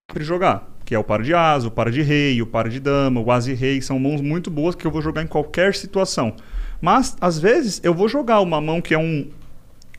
sempre 0.08 0.24
jogar. 0.24 0.70
Que 0.86 0.94
é 0.94 1.00
o 1.00 1.04
par 1.04 1.24
de 1.24 1.34
asa, 1.34 1.68
o 1.68 1.72
par 1.72 1.90
de 1.90 2.04
rei, 2.04 2.40
o 2.40 2.46
par 2.46 2.70
de 2.70 2.80
dama, 2.80 3.20
o 3.20 3.32
asa 3.32 3.52
e 3.52 3.56
rei. 3.56 3.82
São 3.82 3.98
mãos 3.98 4.22
muito 4.22 4.52
boas 4.52 4.76
que 4.76 4.86
eu 4.86 4.92
vou 4.92 5.02
jogar 5.02 5.24
em 5.24 5.28
qualquer 5.28 5.74
situação. 5.74 6.36
Mas, 6.80 7.18
às 7.20 7.40
vezes, 7.40 7.82
eu 7.84 7.96
vou 7.96 8.08
jogar 8.08 8.42
uma 8.42 8.62
mão 8.62 8.80
que 8.80 8.94
é 8.94 9.00
um 9.00 9.28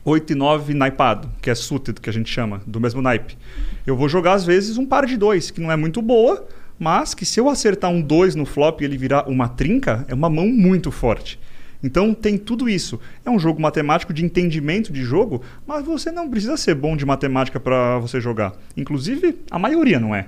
8 0.07 0.31
e 0.31 0.35
9 0.35 0.73
naipado, 0.73 1.29
que 1.41 1.49
é 1.49 1.55
suited, 1.55 1.99
que 1.99 2.09
a 2.09 2.13
gente 2.13 2.31
chama, 2.31 2.61
do 2.65 2.79
mesmo 2.79 3.01
naipe. 3.01 3.37
Eu 3.85 3.97
vou 3.97 4.07
jogar, 4.07 4.35
às 4.35 4.45
vezes, 4.45 4.77
um 4.77 4.85
par 4.85 5.05
de 5.05 5.17
dois, 5.17 5.51
que 5.51 5.59
não 5.59 5.69
é 5.69 5.75
muito 5.75 6.01
boa, 6.01 6.47
mas 6.79 7.13
que 7.13 7.25
se 7.25 7.41
eu 7.41 7.49
acertar 7.49 7.91
um 7.91 8.01
2 8.01 8.33
no 8.33 8.45
flop 8.45 8.79
e 8.79 8.85
ele 8.85 8.97
virar 8.97 9.27
uma 9.27 9.49
trinca, 9.49 10.05
é 10.07 10.13
uma 10.13 10.29
mão 10.29 10.47
muito 10.47 10.91
forte. 10.91 11.37
Então 11.83 12.13
tem 12.13 12.37
tudo 12.37 12.69
isso. 12.69 12.97
É 13.25 13.29
um 13.29 13.37
jogo 13.37 13.61
matemático 13.61 14.13
de 14.13 14.23
entendimento 14.23 14.93
de 14.93 15.03
jogo, 15.03 15.41
mas 15.67 15.85
você 15.85 16.09
não 16.09 16.29
precisa 16.29 16.55
ser 16.55 16.73
bom 16.75 16.95
de 16.95 17.05
matemática 17.05 17.59
para 17.59 17.99
você 17.99 18.21
jogar. 18.21 18.53
Inclusive, 18.77 19.39
a 19.51 19.59
maioria 19.59 19.99
não 19.99 20.15
é. 20.15 20.27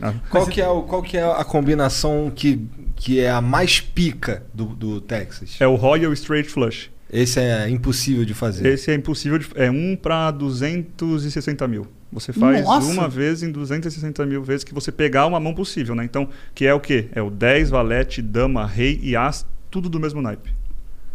Ah, 0.00 0.14
Qual 0.30 0.46
que 0.46 0.60
é, 0.60 0.68
o, 0.68 0.82
qual 0.84 1.02
que 1.02 1.18
é 1.18 1.24
a 1.24 1.44
combinação 1.44 2.32
que, 2.34 2.66
que 2.96 3.20
é 3.20 3.30
a 3.30 3.42
mais 3.42 3.78
pica 3.78 4.44
do, 4.54 4.64
do 4.64 5.00
Texas? 5.02 5.56
É 5.60 5.66
o 5.66 5.74
Royal 5.74 6.14
Straight 6.14 6.48
Flush. 6.48 6.90
Esse 7.10 7.40
é 7.40 7.68
impossível 7.68 8.24
de 8.24 8.34
fazer. 8.34 8.66
Esse 8.68 8.90
é 8.90 8.94
impossível. 8.94 9.38
De, 9.38 9.48
é 9.54 9.70
um 9.70 9.96
para 9.96 10.30
260 10.30 11.66
mil. 11.66 11.86
Você 12.12 12.32
faz 12.32 12.64
Nossa! 12.64 12.90
uma 12.90 13.08
vez 13.08 13.42
em 13.42 13.50
260 13.50 14.24
mil 14.24 14.42
vezes 14.42 14.64
que 14.64 14.72
você 14.72 14.90
pegar 14.90 15.26
uma 15.26 15.38
mão 15.38 15.54
possível, 15.54 15.94
né? 15.94 16.04
Então, 16.04 16.28
que 16.54 16.66
é 16.66 16.72
o 16.72 16.80
quê? 16.80 17.08
É 17.12 17.20
o 17.20 17.30
10, 17.30 17.70
valete, 17.70 18.22
dama, 18.22 18.66
rei 18.66 18.98
e 19.02 19.14
as, 19.14 19.46
tudo 19.70 19.88
do 19.88 20.00
mesmo 20.00 20.22
naipe. 20.22 20.50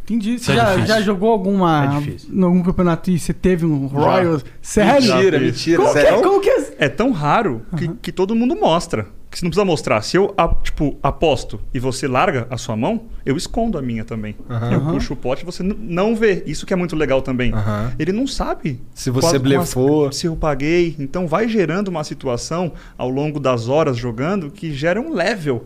Entendi. 0.03 0.37
Você 0.37 0.51
é 0.51 0.55
já, 0.55 0.85
já 0.85 1.01
jogou 1.01 1.31
alguma. 1.31 1.85
É 1.85 1.99
difícil. 1.99 2.29
Em 2.33 2.43
algum 2.43 2.61
campeonato 2.61 3.09
e 3.09 3.17
você 3.17 3.33
teve 3.33 3.65
um 3.65 3.87
Royal? 3.87 4.41
Sério? 4.61 5.15
Mentira, 5.15 5.39
mentira. 5.39 5.77
Como 5.77 5.93
que, 5.93 5.99
sério? 5.99 6.19
é, 6.19 6.21
como 6.21 6.41
que 6.41 6.49
é? 6.49 6.75
É 6.79 6.89
tão 6.89 7.11
raro 7.11 7.65
que, 7.77 7.87
que 8.01 8.11
todo 8.11 8.35
mundo 8.35 8.55
mostra. 8.55 9.07
Que 9.33 9.39
você 9.39 9.45
não 9.45 9.49
precisa 9.49 9.65
mostrar. 9.65 9.99
Se 10.03 10.15
eu, 10.15 10.31
tipo, 10.61 10.95
aposto 11.01 11.59
e 11.73 11.79
você 11.79 12.07
larga 12.07 12.45
a 12.51 12.55
sua 12.57 12.77
mão, 12.77 13.05
eu 13.25 13.35
escondo 13.35 13.79
a 13.79 13.81
minha 13.81 14.05
também. 14.05 14.35
Eu 14.71 14.79
puxo 14.81 15.13
o 15.13 15.15
pote 15.15 15.41
e 15.41 15.45
você 15.45 15.63
não 15.63 16.15
vê. 16.15 16.43
Isso 16.45 16.67
que 16.67 16.71
é 16.73 16.75
muito 16.75 16.95
legal 16.95 17.19
também. 17.19 17.51
Aham. 17.51 17.91
Ele 17.97 18.11
não 18.11 18.27
sabe. 18.27 18.79
Se 18.93 19.09
você 19.09 19.29
quais- 19.29 19.41
blefou. 19.41 20.11
Se 20.11 20.27
eu 20.27 20.35
paguei. 20.35 20.95
Então 20.99 21.25
vai 21.25 21.49
gerando 21.49 21.87
uma 21.87 22.03
situação 22.03 22.73
ao 22.95 23.09
longo 23.09 23.39
das 23.39 23.67
horas 23.67 23.97
jogando 23.97 24.51
que 24.51 24.71
gera 24.71 25.01
um 25.01 25.11
level. 25.11 25.65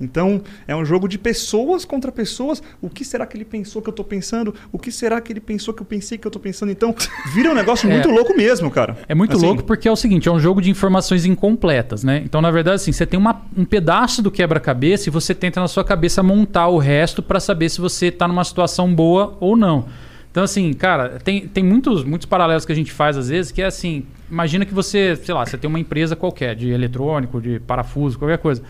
Então, 0.00 0.42
é 0.68 0.76
um 0.76 0.84
jogo 0.84 1.08
de 1.08 1.18
pessoas 1.18 1.84
contra 1.84 2.12
pessoas. 2.12 2.62
O 2.82 2.88
que 2.90 3.04
será 3.04 3.26
que 3.26 3.36
ele 3.36 3.44
pensou 3.44 3.80
que 3.80 3.88
eu 3.88 3.92
tô 3.92 4.04
pensando? 4.04 4.54
O 4.70 4.78
que 4.78 4.92
será 4.92 5.20
que 5.20 5.32
ele 5.32 5.40
pensou 5.40 5.72
que 5.72 5.80
eu 5.82 5.86
pensei 5.86 6.18
que 6.18 6.26
eu 6.26 6.30
tô 6.30 6.38
pensando? 6.38 6.70
Então, 6.70 6.94
vira 7.34 7.50
um 7.50 7.54
negócio 7.54 7.88
É. 7.90 7.92
muito 7.92 8.10
louco 8.10 8.36
mesmo, 8.36 8.70
cara. 8.70 8.96
É 9.08 9.14
muito 9.14 9.36
Assim, 9.36 9.46
louco 9.46 9.62
porque 9.64 9.88
é 9.88 9.92
o 9.92 9.96
seguinte, 9.96 10.28
é 10.28 10.32
um 10.32 10.38
jogo 10.40 10.60
de 10.60 10.70
informações 10.70 11.24
incompletas, 11.24 12.04
né? 12.04 12.22
Então, 12.24 12.40
na 12.40 12.50
verdade, 12.50 12.76
assim, 12.76 12.92
você 12.92 13.06
tem 13.06 13.18
uma- 13.18 13.42
um 13.56 13.64
pedaço 13.64 14.20
do 14.22 14.30
quebra-cabeça 14.30 15.08
e 15.08 15.12
você 15.12 15.34
tenta 15.34 15.60
na 15.60 15.68
sua 15.68 15.84
cabeça 15.84 16.22
montar 16.22 16.68
o 16.68 16.78
resto 16.78 17.22
para 17.22 17.40
saber 17.40 17.68
se 17.68 17.80
você 17.80 18.10
tá 18.10 18.28
numa 18.28 18.44
situação 18.44 18.94
boa 18.94 19.36
ou 19.40 19.56
não. 19.56 19.86
Então, 20.30 20.44
assim, 20.44 20.72
cara, 20.74 21.18
tem, 21.24 21.48
tem 21.48 21.64
muitos, 21.64 22.04
muitos 22.04 22.26
paralelos 22.26 22.66
que 22.66 22.72
a 22.72 22.74
gente 22.74 22.92
faz 22.92 23.16
às 23.16 23.30
vezes, 23.30 23.50
que 23.50 23.62
é 23.62 23.64
assim, 23.66 24.04
imagina 24.30 24.66
que 24.66 24.74
você, 24.74 25.16
sei 25.16 25.34
lá, 25.34 25.46
você 25.46 25.56
tem 25.56 25.66
uma 25.66 25.80
empresa 25.80 26.14
qualquer, 26.14 26.54
de 26.54 26.68
eletrônico, 26.68 27.40
de 27.40 27.58
parafuso, 27.60 28.18
qualquer 28.18 28.36
coisa, 28.36 28.62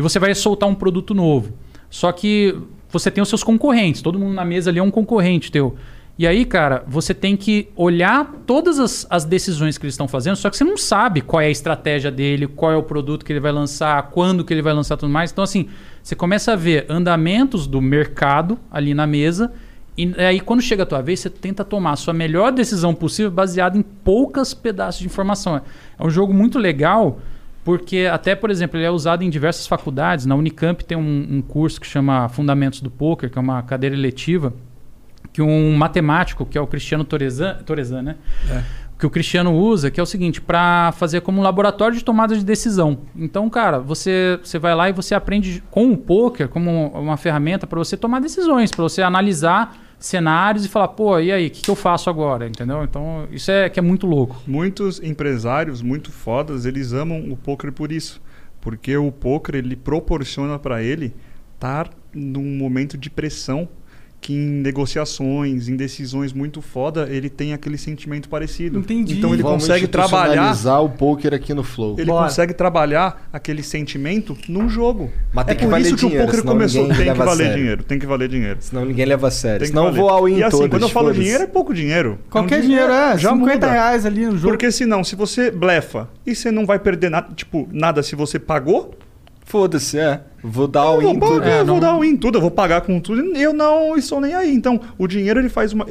e 0.00 0.02
você 0.02 0.18
vai 0.18 0.34
soltar 0.34 0.66
um 0.66 0.74
produto 0.74 1.14
novo. 1.14 1.52
Só 1.90 2.10
que 2.10 2.56
você 2.88 3.10
tem 3.10 3.20
os 3.20 3.28
seus 3.28 3.44
concorrentes, 3.44 4.00
todo 4.00 4.18
mundo 4.18 4.32
na 4.32 4.44
mesa 4.44 4.70
ali 4.70 4.78
é 4.78 4.82
um 4.82 4.90
concorrente 4.90 5.52
teu. 5.52 5.76
E 6.18 6.26
aí, 6.26 6.44
cara, 6.44 6.82
você 6.86 7.12
tem 7.12 7.36
que 7.36 7.68
olhar 7.76 8.30
todas 8.46 8.78
as, 8.78 9.06
as 9.10 9.24
decisões 9.26 9.76
que 9.76 9.84
eles 9.84 9.92
estão 9.92 10.08
fazendo, 10.08 10.36
só 10.36 10.48
que 10.48 10.56
você 10.56 10.64
não 10.64 10.76
sabe 10.76 11.20
qual 11.20 11.40
é 11.40 11.46
a 11.46 11.50
estratégia 11.50 12.10
dele, 12.10 12.46
qual 12.46 12.72
é 12.72 12.76
o 12.76 12.82
produto 12.82 13.24
que 13.24 13.32
ele 13.32 13.40
vai 13.40 13.52
lançar, 13.52 14.02
quando 14.10 14.42
que 14.42 14.52
ele 14.52 14.62
vai 14.62 14.72
lançar 14.72 14.96
tudo 14.96 15.12
mais. 15.12 15.30
Então, 15.30 15.44
assim, 15.44 15.68
você 16.02 16.14
começa 16.14 16.52
a 16.52 16.56
ver 16.56 16.86
andamentos 16.88 17.66
do 17.66 17.80
mercado 17.80 18.58
ali 18.70 18.94
na 18.94 19.06
mesa, 19.06 19.52
e 19.96 20.14
aí 20.18 20.40
quando 20.40 20.62
chega 20.62 20.82
a 20.82 20.86
tua 20.86 21.02
vez, 21.02 21.20
você 21.20 21.28
tenta 21.28 21.62
tomar 21.62 21.92
a 21.92 21.96
sua 21.96 22.14
melhor 22.14 22.52
decisão 22.52 22.94
possível 22.94 23.30
baseada 23.30 23.76
em 23.76 23.82
poucas 23.82 24.54
pedaços 24.54 25.00
de 25.00 25.06
informação. 25.06 25.60
É 25.98 26.06
um 26.06 26.10
jogo 26.10 26.32
muito 26.32 26.58
legal, 26.58 27.18
porque 27.64 28.08
até, 28.10 28.34
por 28.34 28.50
exemplo, 28.50 28.78
ele 28.78 28.86
é 28.86 28.90
usado 28.90 29.22
em 29.22 29.30
diversas 29.30 29.66
faculdades. 29.66 30.26
Na 30.26 30.34
Unicamp 30.34 30.84
tem 30.84 30.96
um, 30.96 31.26
um 31.30 31.42
curso 31.42 31.80
que 31.80 31.86
chama 31.86 32.28
Fundamentos 32.28 32.80
do 32.80 32.90
Poker, 32.90 33.30
que 33.30 33.38
é 33.38 33.40
uma 33.40 33.62
cadeira 33.62 33.94
eletiva, 33.94 34.54
que 35.32 35.42
um 35.42 35.76
matemático, 35.76 36.46
que 36.46 36.56
é 36.56 36.60
o 36.60 36.66
Cristiano 36.66 37.04
Torezan, 37.04 37.58
Torezan 37.64 38.02
né? 38.02 38.16
Que 38.98 39.06
o 39.06 39.10
Cristiano 39.10 39.54
usa, 39.54 39.90
que 39.90 39.98
é 39.98 40.02
o 40.02 40.06
seguinte, 40.06 40.42
para 40.42 40.92
fazer 40.92 41.22
como 41.22 41.40
um 41.40 41.42
laboratório 41.42 41.96
de 41.96 42.04
tomada 42.04 42.36
de 42.36 42.44
decisão. 42.44 42.98
Então, 43.16 43.48
cara, 43.48 43.78
você, 43.78 44.38
você 44.42 44.58
vai 44.58 44.74
lá 44.74 44.90
e 44.90 44.92
você 44.92 45.14
aprende 45.14 45.62
com 45.70 45.90
o 45.90 45.96
poker 45.96 46.48
como 46.48 46.88
uma 46.88 47.16
ferramenta 47.16 47.66
para 47.66 47.78
você 47.78 47.96
tomar 47.96 48.20
decisões, 48.20 48.70
para 48.70 48.82
você 48.82 49.00
analisar 49.00 49.74
cenários 50.00 50.64
e 50.64 50.68
falar, 50.68 50.88
pô, 50.88 51.18
e 51.20 51.30
aí, 51.30 51.46
o 51.46 51.50
que, 51.50 51.60
que 51.60 51.70
eu 51.70 51.76
faço 51.76 52.08
agora? 52.10 52.48
Entendeu? 52.48 52.82
Então, 52.82 53.28
isso 53.30 53.50
é 53.50 53.68
que 53.68 53.78
é 53.78 53.82
muito 53.82 54.06
louco. 54.06 54.42
Muitos 54.46 55.00
empresários 55.02 55.82
muito 55.82 56.10
fodas, 56.10 56.64
eles 56.64 56.92
amam 56.92 57.30
o 57.30 57.36
poker 57.36 57.70
por 57.70 57.92
isso. 57.92 58.20
Porque 58.60 58.96
o 58.96 59.12
poker 59.12 59.54
ele 59.54 59.76
proporciona 59.76 60.58
para 60.58 60.82
ele 60.82 61.14
estar 61.54 61.90
num 62.12 62.56
momento 62.56 62.98
de 62.98 63.10
pressão 63.10 63.68
que 64.20 64.34
em 64.34 64.60
negociações, 64.60 65.68
em 65.68 65.76
decisões 65.76 66.32
muito 66.32 66.60
foda, 66.60 67.08
ele 67.10 67.30
tem 67.30 67.52
aquele 67.54 67.78
sentimento 67.78 68.28
parecido. 68.28 68.78
Entendi. 68.78 69.16
Então 69.18 69.32
ele 69.32 69.42
Vamos 69.42 69.62
consegue 69.62 69.86
trabalhar, 69.88 70.54
o 70.82 70.88
poker 70.90 71.32
aqui 71.32 71.54
no 71.54 71.62
Flow. 71.64 71.94
ele 71.98 72.06
Bora. 72.10 72.26
consegue 72.26 72.52
trabalhar 72.52 73.28
aquele 73.32 73.62
sentimento 73.62 74.36
num 74.48 74.68
jogo. 74.68 75.10
Mas 75.32 75.46
tem 75.46 75.52
é 75.52 75.56
que 75.56 75.64
por 75.64 75.70
valer 75.70 75.86
isso 75.86 75.96
que 75.96 76.00
dinheiro, 76.06 76.24
o 76.24 76.26
poker 76.26 76.44
começou, 76.44 76.86
tem 76.88 76.96
que 76.96 77.14
valer 77.14 77.36
sério. 77.36 77.56
dinheiro, 77.56 77.82
tem 77.84 77.98
que 77.98 78.06
valer 78.06 78.28
dinheiro. 78.28 78.58
Senão 78.60 78.84
ninguém 78.84 79.06
leva 79.06 79.28
a 79.28 79.30
sério. 79.30 79.60
Tem 79.60 79.68
Senão 79.68 79.84
valer. 79.84 79.96
vou 79.98 80.08
ao 80.10 80.28
in 80.28 80.36
E 80.36 80.42
assim, 80.44 80.56
todas, 80.58 80.70
quando 80.70 80.82
eu 80.82 80.88
falo 80.90 81.12
dinheiro, 81.12 81.44
é 81.44 81.46
pouco 81.46 81.72
dinheiro. 81.72 82.18
Qualquer 82.28 82.56
É 82.56 82.58
um 82.58 82.62
dinheiro, 82.62 82.92
é. 82.92 83.16
já 83.18 83.30
50 83.30 83.54
muda. 83.54 83.70
reais 83.72 84.04
ali 84.04 84.26
no 84.26 84.32
jogo. 84.36 84.48
Porque 84.48 84.70
senão, 84.70 85.02
se 85.02 85.16
você 85.16 85.50
blefa 85.50 86.08
e 86.26 86.34
você 86.34 86.50
não 86.50 86.66
vai 86.66 86.78
perder 86.78 87.10
nada, 87.10 87.32
tipo, 87.34 87.66
nada 87.72 88.02
se 88.02 88.14
você 88.14 88.38
pagou, 88.38 88.94
Foda-se, 89.50 89.98
é. 89.98 90.20
Vou 90.42 90.68
dar 90.68 90.84
eu 90.94 91.00
vou, 91.00 91.10
in 91.12 91.18
pagar, 91.18 91.32
tudo. 91.34 91.44
eu 91.44 91.50
É, 91.52 91.56
vou 91.58 91.66
não- 91.66 91.80
dar 91.80 91.96
o 91.98 92.04
in 92.04 92.16
tudo, 92.16 92.38
eu 92.38 92.40
vou 92.40 92.50
pagar 92.52 92.82
com 92.82 93.00
tudo, 93.00 93.20
eu 93.36 93.52
não 93.52 93.96
estou 93.96 94.20
nem 94.20 94.32
aí. 94.34 94.54
Então, 94.54 94.80
o 94.96 95.06
dinheiro 95.08 95.40
ele 95.40 95.48
faz 95.48 95.72
uma. 95.72 95.84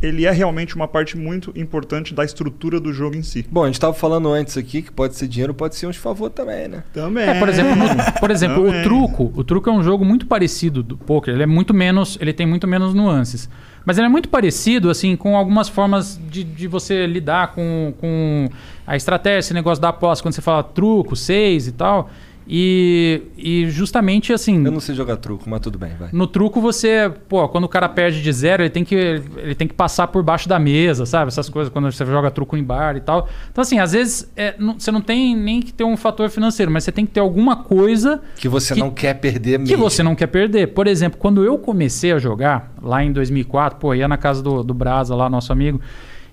Ele 0.00 0.26
é 0.26 0.32
realmente 0.32 0.74
uma 0.74 0.88
parte 0.88 1.16
muito 1.16 1.52
importante 1.54 2.12
da 2.12 2.24
estrutura 2.24 2.80
do 2.80 2.92
jogo 2.92 3.14
em 3.14 3.22
si. 3.22 3.46
Bom, 3.48 3.62
a 3.62 3.66
gente 3.66 3.78
tava 3.78 3.94
falando 3.94 4.28
antes 4.32 4.56
aqui 4.56 4.82
que 4.82 4.90
pode 4.90 5.14
ser 5.14 5.28
dinheiro, 5.28 5.54
pode 5.54 5.76
ser 5.76 5.86
uns 5.86 5.96
favor 5.96 6.28
também, 6.28 6.66
né? 6.66 6.82
Também. 6.92 7.22
É, 7.28 7.38
por 7.38 7.48
exemplo, 7.48 7.76
no- 7.76 8.12
por 8.18 8.30
exemplo, 8.32 8.64
Também. 8.64 8.80
o 8.80 8.82
truco, 8.82 9.32
o 9.36 9.44
truco 9.44 9.70
é 9.70 9.72
um 9.72 9.80
jogo 9.82 10.04
muito 10.04 10.26
parecido 10.26 10.82
do 10.82 10.96
poker. 10.96 11.32
Ele 11.34 11.44
é 11.44 11.46
muito 11.46 11.72
menos, 11.72 12.18
ele 12.20 12.32
tem 12.32 12.44
muito 12.46 12.66
menos 12.66 12.92
nuances. 12.94 13.48
Mas 13.84 13.96
ele 13.98 14.06
é 14.06 14.10
muito 14.10 14.28
parecido, 14.28 14.90
assim, 14.90 15.14
com 15.14 15.36
algumas 15.36 15.68
formas 15.68 16.18
de, 16.28 16.42
de 16.42 16.66
você 16.66 17.06
lidar 17.06 17.52
com, 17.52 17.94
com 18.00 18.48
a 18.84 18.96
estratégia, 18.96 19.38
esse 19.38 19.54
negócio 19.54 19.80
da 19.82 19.90
aposta, 19.90 20.22
quando 20.24 20.34
você 20.34 20.42
fala 20.42 20.64
truco, 20.64 21.14
seis 21.14 21.68
e 21.68 21.72
tal. 21.72 22.10
E, 22.46 23.22
e 23.36 23.70
justamente 23.70 24.32
assim. 24.32 24.64
Eu 24.64 24.70
não 24.72 24.80
sei 24.80 24.94
jogar 24.94 25.16
truco, 25.16 25.48
mas 25.48 25.60
tudo 25.60 25.78
bem, 25.78 25.92
vai. 25.98 26.08
No 26.12 26.26
truco 26.26 26.60
você, 26.60 27.10
pô, 27.28 27.48
quando 27.48 27.64
o 27.64 27.68
cara 27.68 27.88
perde 27.88 28.20
de 28.20 28.32
zero, 28.32 28.62
ele 28.62 28.70
tem 28.70 28.84
que, 28.84 28.94
ele 28.94 29.54
tem 29.54 29.68
que 29.68 29.74
passar 29.74 30.08
por 30.08 30.22
baixo 30.22 30.48
da 30.48 30.58
mesa, 30.58 31.06
sabe? 31.06 31.28
Essas 31.28 31.48
coisas, 31.48 31.72
quando 31.72 31.90
você 31.90 32.04
joga 32.04 32.30
truco 32.30 32.56
em 32.56 32.64
bar 32.64 32.96
e 32.96 33.00
tal. 33.00 33.28
Então, 33.50 33.62
assim, 33.62 33.78
às 33.78 33.92
vezes 33.92 34.30
é, 34.36 34.54
não- 34.58 34.78
você 34.78 34.90
não 34.90 35.00
tem 35.00 35.36
nem 35.36 35.60
que 35.62 35.72
ter 35.72 35.84
um 35.84 35.96
fator 35.96 36.28
financeiro, 36.30 36.70
mas 36.70 36.84
você 36.84 36.92
tem 36.92 37.06
que 37.06 37.12
ter 37.12 37.20
alguma 37.20 37.56
coisa 37.56 38.20
Que 38.36 38.48
você 38.48 38.74
Que- 38.74 38.80
não 38.80 38.90
quer 38.90 39.14
perder 39.14 39.58
que 39.60 39.70
mesmo. 39.70 39.78
você 39.78 40.02
não 40.02 40.14
quer 40.14 40.26
perder. 40.26 40.68
Por 40.68 40.86
exemplo, 40.86 41.18
quando 41.18 41.44
eu 41.44 41.56
comecei 41.58 42.12
a 42.12 42.18
jogar, 42.18 42.72
lá 42.82 43.04
em 43.04 43.12
2004, 43.12 43.78
pô, 43.78 43.94
ia 43.94 44.08
na 44.08 44.16
casa 44.16 44.42
do, 44.42 44.62
do 44.64 44.74
Brasa, 44.74 45.14
lá, 45.14 45.30
nosso 45.30 45.52
amigo, 45.52 45.80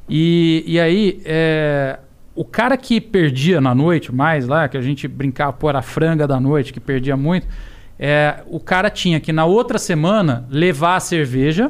e, 0.10 0.64
e 0.66 0.80
aí, 0.80 1.22
é, 1.24 2.00
o 2.40 2.46
cara 2.46 2.78
que 2.78 3.02
perdia 3.02 3.60
na 3.60 3.76
noite 3.76 4.16
mais 4.16 4.48
lá, 4.48 4.70
que 4.70 4.78
a 4.78 4.82
gente 4.82 5.10
brincava, 5.10 5.52
pô, 5.52 5.68
era 5.68 5.80
a 5.80 5.82
franga 5.82 6.26
da 6.26 6.40
noite, 6.40 6.72
que 6.72 6.80
perdia 6.80 7.18
muito, 7.18 7.46
é, 8.00 8.44
o 8.48 8.62
cara 8.62 8.90
tinha 8.90 9.20
que 9.20 9.34
na 9.34 9.44
outra 9.44 9.78
semana 9.78 10.48
levar 10.50 10.96
a 10.96 11.00
cerveja 11.02 11.70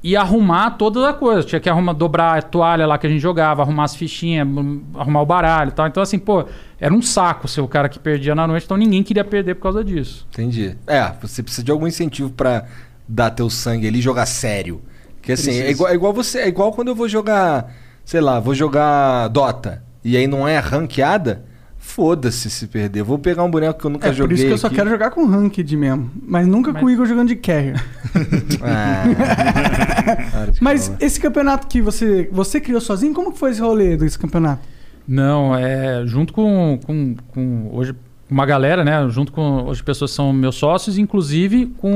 e 0.00 0.16
arrumar 0.16 0.70
toda 0.70 1.10
a 1.10 1.12
coisa. 1.12 1.42
Tinha 1.42 1.58
que 1.58 1.68
arrumar, 1.68 1.94
dobrar 1.94 2.38
a 2.38 2.42
toalha 2.42 2.86
lá 2.86 2.96
que 2.96 3.08
a 3.08 3.10
gente 3.10 3.20
jogava, 3.20 3.62
arrumar 3.62 3.82
as 3.82 3.96
fichinhas, 3.96 4.46
hum, 4.46 4.84
arrumar 4.94 5.20
o 5.20 5.26
baralho 5.26 5.70
e 5.70 5.72
tal. 5.72 5.88
Então, 5.88 6.00
assim, 6.00 6.16
pô, 6.16 6.44
era 6.78 6.94
um 6.94 7.02
saco 7.02 7.48
ser 7.48 7.60
o 7.60 7.66
cara 7.66 7.88
que 7.88 7.98
perdia 7.98 8.36
na 8.36 8.46
noite, 8.46 8.66
então 8.66 8.76
ninguém 8.76 9.02
queria 9.02 9.24
perder 9.24 9.56
por 9.56 9.62
causa 9.62 9.82
disso. 9.82 10.28
Entendi. 10.30 10.76
É, 10.86 11.12
você 11.20 11.42
precisa 11.42 11.64
de 11.64 11.72
algum 11.72 11.88
incentivo 11.88 12.30
pra 12.30 12.66
dar 13.08 13.30
teu 13.30 13.50
sangue 13.50 13.88
ali 13.88 13.98
e 13.98 14.02
jogar 14.02 14.26
sério. 14.26 14.80
Porque 15.16 15.32
assim, 15.32 15.60
é 15.60 15.72
igual, 15.72 15.90
é 15.90 15.94
igual 15.96 16.12
você, 16.12 16.38
é 16.38 16.46
igual 16.46 16.70
quando 16.70 16.86
eu 16.86 16.94
vou 16.94 17.08
jogar, 17.08 17.74
sei 18.04 18.20
lá, 18.20 18.38
vou 18.38 18.54
jogar 18.54 19.26
Dota 19.26 19.87
e 20.08 20.16
aí 20.16 20.26
não 20.26 20.46
é 20.46 20.58
ranqueada, 20.58 21.44
foda-se 21.78 22.50
se 22.50 22.66
perder. 22.66 23.02
Vou 23.02 23.18
pegar 23.18 23.44
um 23.44 23.50
boneco 23.50 23.78
que 23.78 23.86
eu 23.86 23.90
nunca 23.90 24.08
É 24.08 24.12
joguei. 24.12 24.28
por 24.28 24.34
isso 24.34 24.46
que 24.46 24.52
eu 24.52 24.58
só 24.58 24.66
aqui. 24.68 24.76
quero 24.76 24.90
jogar 24.90 25.10
com 25.10 25.26
ranked 25.26 25.76
mesmo. 25.76 26.10
Mas 26.22 26.46
nunca 26.46 26.72
Mas- 26.72 26.80
com 26.80 26.86
o 26.86 26.90
Igor 26.90 27.06
jogando 27.06 27.28
de 27.28 27.36
carrier. 27.36 27.82
Mas 30.60 30.92
esse 31.00 31.20
campeonato 31.20 31.66
que 31.66 31.80
você, 31.80 32.28
você 32.32 32.60
criou 32.60 32.80
sozinho, 32.80 33.14
como 33.14 33.32
que 33.32 33.38
foi 33.38 33.50
esse 33.50 33.60
rolê 33.60 33.96
desse 33.96 34.18
campeonato? 34.18 34.62
Não, 35.06 35.56
é 35.56 36.02
junto 36.06 36.32
com, 36.32 36.78
com, 36.84 37.16
com 37.28 37.70
hoje 37.72 37.94
uma 38.30 38.44
galera, 38.44 38.84
né? 38.84 39.08
Junto 39.08 39.32
com 39.32 39.64
hoje 39.66 39.82
pessoas 39.82 40.10
que 40.10 40.16
são 40.16 40.32
meus 40.32 40.56
sócios, 40.56 40.98
inclusive 40.98 41.66
com 41.78 41.90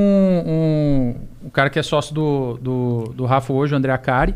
um, 0.46 1.14
o 1.46 1.50
cara 1.50 1.68
que 1.68 1.78
é 1.78 1.82
sócio 1.82 2.14
do, 2.14 2.58
do, 2.62 3.12
do 3.14 3.24
Rafa 3.26 3.52
hoje, 3.52 3.74
o 3.74 3.76
André 3.76 3.92
Acari. 3.92 4.34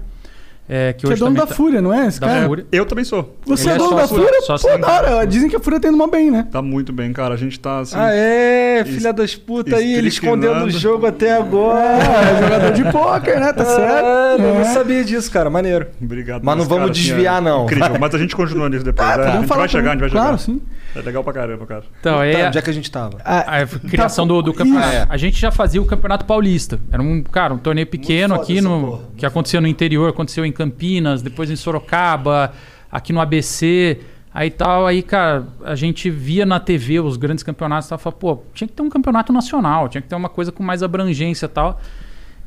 É, 0.68 0.92
que 0.92 1.00
Que 1.00 1.06
é 1.06 1.08
hoje 1.10 1.20
dono 1.20 1.30
também 1.36 1.42
da 1.42 1.46
tá- 1.46 1.54
Fúria, 1.54 1.80
não 1.80 1.94
é? 1.94 2.08
Esse 2.08 2.18
da 2.20 2.26
cara? 2.26 2.46
Fúria. 2.46 2.66
Eu 2.72 2.84
também 2.86 3.04
sou. 3.04 3.36
Você 3.46 3.70
é 3.70 3.72
é 3.74 3.76
dono 3.78 3.94
da 3.96 4.08
Fúria? 4.08 4.40
sócio 4.42 4.68
Pô, 4.68 4.78
da 4.78 4.92
hora. 4.92 5.24
Dizem 5.26 5.48
que 5.48 5.54
a 5.54 5.60
Fúria 5.60 5.78
tá 5.78 5.86
indo 5.88 5.96
mal 5.96 6.08
bem, 6.10 6.28
né? 6.30 6.48
Tá 6.50 6.60
muito 6.60 6.92
bem, 6.92 7.12
cara. 7.12 7.34
A 7.34 7.36
gente 7.36 7.58
tá 7.60 7.78
assim. 7.80 7.94
Ah, 7.96 8.10
é, 8.12 8.84
filha 8.84 9.12
das 9.12 9.36
putas 9.36 9.74
aí, 9.74 9.94
ele 9.94 10.08
escondendo 10.08 10.64
o 10.64 10.68
estripinando. 10.68 10.78
jogo 10.78 11.06
até 11.06 11.32
agora. 11.36 11.86
É, 12.36 12.42
jogador 12.42 12.72
de 12.72 12.84
pôquer, 12.90 13.38
né? 13.40 13.52
Tá 13.52 13.64
certo. 13.64 13.80
Caralho, 13.86 14.42
eu 14.42 14.54
É. 14.54 14.58
não 14.58 14.64
sabia 14.64 15.04
disso, 15.04 15.30
cara. 15.30 15.48
Maneiro. 15.48 15.86
Obrigado. 16.02 16.42
Mas 16.42 16.56
não 16.56 16.64
vamos 16.64 16.84
caras, 16.86 16.98
assim, 16.98 17.08
desviar, 17.10 17.40
não. 17.40 17.64
Incrível. 17.64 17.96
Mas 18.00 18.14
a 18.14 18.18
gente 18.18 18.34
continua 18.34 18.68
nisso 18.68 18.84
depois. 18.84 19.08
é, 19.08 19.12
a 19.12 19.16
Vamos 19.16 19.32
gente 19.34 19.46
falar 19.46 19.60
vai 19.60 19.68
chegar, 19.68 19.90
a 19.90 19.92
gente 19.92 20.00
vai 20.00 20.08
chegar. 20.08 20.22
Claro, 20.22 20.38
sim. 20.38 20.60
É 20.96 21.02
legal 21.02 21.22
pra 21.22 21.32
caramba, 21.32 21.66
cara. 21.66 21.84
Então, 22.00 22.18
Tá, 22.18 22.26
é, 22.26 22.48
onde 22.48 22.58
é 22.58 22.62
que 22.62 22.70
a 22.70 22.72
gente 22.72 22.90
tava? 22.90 23.18
Ah, 23.24 23.60
a 23.62 23.66
criação 23.66 24.26
do, 24.26 24.40
do 24.40 24.54
campeonato. 24.54 25.06
A 25.10 25.16
gente 25.16 25.38
já 25.38 25.50
fazia 25.50 25.80
o 25.80 25.84
Campeonato 25.84 26.24
Paulista. 26.24 26.80
Era 26.90 27.02
um, 27.02 27.22
cara, 27.22 27.52
um 27.52 27.58
torneio 27.58 27.86
pequeno 27.86 28.34
aqui 28.34 28.60
no 28.60 28.80
porra. 28.80 29.02
que 29.16 29.26
acontecia 29.26 29.60
no 29.60 29.66
interior, 29.66 30.08
aconteceu 30.08 30.44
em 30.44 30.52
Campinas, 30.52 31.20
depois 31.20 31.50
em 31.50 31.56
Sorocaba, 31.56 32.52
aqui 32.90 33.12
no 33.12 33.20
ABC, 33.20 34.00
aí 34.32 34.50
tal, 34.50 34.86
aí, 34.86 35.02
cara, 35.02 35.46
a 35.64 35.74
gente 35.74 36.08
via 36.08 36.46
na 36.46 36.58
TV 36.58 37.00
os 37.00 37.16
grandes 37.16 37.44
campeonatos, 37.44 37.86
e 37.86 37.90
tal, 37.90 37.98
falava, 37.98 38.18
pô, 38.18 38.42
tinha 38.54 38.66
que 38.66 38.74
ter 38.74 38.82
um 38.82 38.88
campeonato 38.88 39.32
nacional, 39.32 39.88
tinha 39.88 40.00
que 40.00 40.08
ter 40.08 40.14
uma 40.14 40.28
coisa 40.28 40.50
com 40.50 40.62
mais 40.62 40.82
abrangência 40.82 41.46
e 41.46 41.48
tal. 41.48 41.80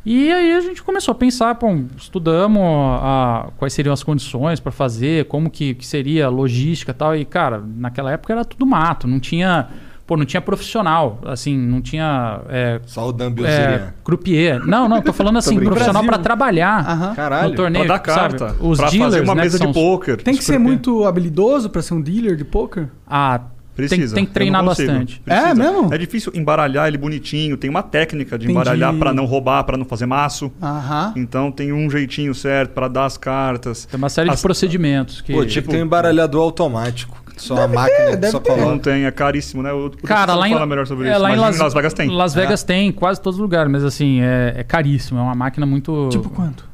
E 0.06 0.32
aí 0.32 0.54
a 0.54 0.62
gente 0.62 0.82
começou 0.82 1.12
a 1.12 1.16
pensar, 1.16 1.56
pô, 1.56 1.68
estudamos 1.98 2.62
a, 2.64 3.50
quais 3.58 3.74
seriam 3.74 3.94
as 3.94 4.02
condições 4.02 4.60
para 4.60 4.72
fazer, 4.72 5.26
como 5.26 5.50
que, 5.50 5.76
que 5.76 5.86
seria 5.86 6.28
a 6.28 6.30
logística 6.30 6.92
e 6.92 6.96
tal. 6.96 7.16
E, 7.16 7.26
cara, 7.26 7.62
naquela 7.76 8.12
época 8.12 8.34
era 8.34 8.46
tudo 8.46 8.66
mato, 8.66 9.08
não 9.08 9.20
tinha, 9.20 9.68
pô, 10.08 10.16
não 10.16 10.26
tinha 10.26 10.42
profissional, 10.42 11.20
assim, 11.26 11.56
não 11.58 11.82
tinha 11.82 12.40
é, 12.50 12.80
Só 12.86 13.10
o 13.10 13.12
Dan 13.12 13.34
é, 13.46 13.90
croupier. 14.04 14.66
Não, 14.66 14.88
não, 14.88 15.02
tô 15.02 15.12
falando 15.12 15.38
assim, 15.40 15.56
brincando. 15.56 15.76
profissional 15.76 16.04
para 16.06 16.18
trabalhar. 16.18 17.14
Caralho. 17.16 17.50
no 17.50 17.56
torneio, 17.56 17.86
Pra 17.86 17.96
dar 17.96 18.00
carta. 18.00 18.50
sabe? 18.50 18.60
Os 18.62 18.80
pra 18.80 18.90
dealers, 18.90 19.14
fazer 19.14 19.24
uma 19.26 19.36
né, 19.36 19.44
mesa 19.44 19.60
de 19.60 19.74
pôquer. 19.74 20.18
Tem 20.24 20.34
que 20.34 20.44
ser 20.44 20.58
muito 20.58 21.06
habilidoso 21.06 21.70
pra 21.70 21.82
ser 21.82 21.94
um 21.94 22.02
dealer 22.02 22.38
de 22.38 22.46
pôquer? 22.46 22.90
Ah, 23.06 23.40
tem, 23.40 23.50
Precisa. 23.88 24.16
tem 24.16 24.26
que 24.26 24.30
Eu 24.32 24.34
treinar 24.34 24.64
bastante. 24.64 25.20
Precisa. 25.20 25.48
É 25.50 25.54
mesmo? 25.54 25.94
É 25.94 25.98
difícil 25.98 26.32
embaralhar 26.36 26.88
ele 26.88 26.98
bonitinho. 26.98 27.58
Tem 27.58 27.70
uma 27.70 27.84
técnica 27.84 28.38
de 28.38 28.46
Entendi. 28.46 28.60
embaralhar 28.60 28.94
pra 28.96 29.14
não 29.14 29.26
roubar, 29.26 29.64
pra 29.64 29.78
não 29.78 29.86
fazer 29.86 30.06
maço. 30.06 30.52
Aham. 30.62 31.14
Então 31.16 31.52
tem 31.52 31.72
um 31.74 31.90
jeitinho 31.90 32.34
certo 32.34 32.72
pra 32.72 32.88
dar 32.88 33.06
as 33.06 33.18
cartas. 33.18 33.86
Tem 33.86 33.98
uma 33.98 34.10
série 34.10 34.30
As- 34.30 34.38
de 34.38 34.42
procedimentos 34.42 35.22
que 35.22 35.34
Pô, 35.34 35.46
que 35.46 35.62
ter 35.62 35.78
um 35.78 35.86
embaralhador 35.86 36.42
automático. 36.44 37.18
Só 37.38 37.56
a 37.64 37.68
máquina 37.70 38.10
que 38.12 38.16
deve 38.18 38.32
só 38.32 38.40
ter. 38.40 38.52
coloca. 38.52 38.70
Não 38.70 38.78
tem, 38.78 39.06
é 39.06 39.12
caríssimo, 39.12 39.64
né? 39.64 39.72
O, 39.72 39.90
Cara, 40.04 40.36
lá 40.36 40.50
em, 40.50 40.52
fala 40.52 40.66
melhor 40.66 40.86
sobre 40.86 41.08
é, 41.08 41.12
isso. 41.14 41.22
lá 41.22 41.32
em 41.34 41.38
Las, 41.38 41.58
Las 41.58 41.74
Vegas 41.74 41.94
tem. 41.94 42.10
Las 42.10 42.34
Vegas 42.34 42.64
tem, 42.64 42.90
em 42.90 42.92
quase 42.92 43.22
todos 43.22 43.38
os 43.38 43.42
lugares, 43.42 43.72
mas 43.72 43.82
assim, 43.86 44.20
é, 44.22 44.56
é 44.58 44.64
caríssimo. 44.64 45.20
É 45.20 45.24
uma 45.24 45.36
máquina 45.36 45.66
muito. 45.66 46.10
Tipo 46.12 46.30
quanto? 46.30 46.68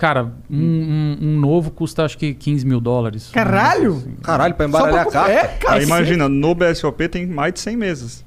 Cara, 0.00 0.32
um, 0.50 0.56
um- 0.56 1.18
um 1.20 1.38
novo 1.38 1.70
custa 1.70 2.06
acho 2.06 2.16
que 2.16 2.32
15 2.32 2.64
mil 2.64 2.80
dólares. 2.80 3.28
Caralho! 3.34 4.02
Caralho, 4.22 4.54
pra 4.54 4.64
embaralhar 4.64 5.00
a 5.00 5.02
pra- 5.04 5.12
carta. 5.12 5.30
É, 5.30 5.44
cara. 5.58 5.74
Aí 5.74 5.82
imagina, 5.84 6.26
no 6.26 6.54
BSOP 6.54 7.06
tem 7.06 7.26
mais 7.26 7.52
de 7.52 7.60
100 7.60 7.76
mesas. 7.76 8.24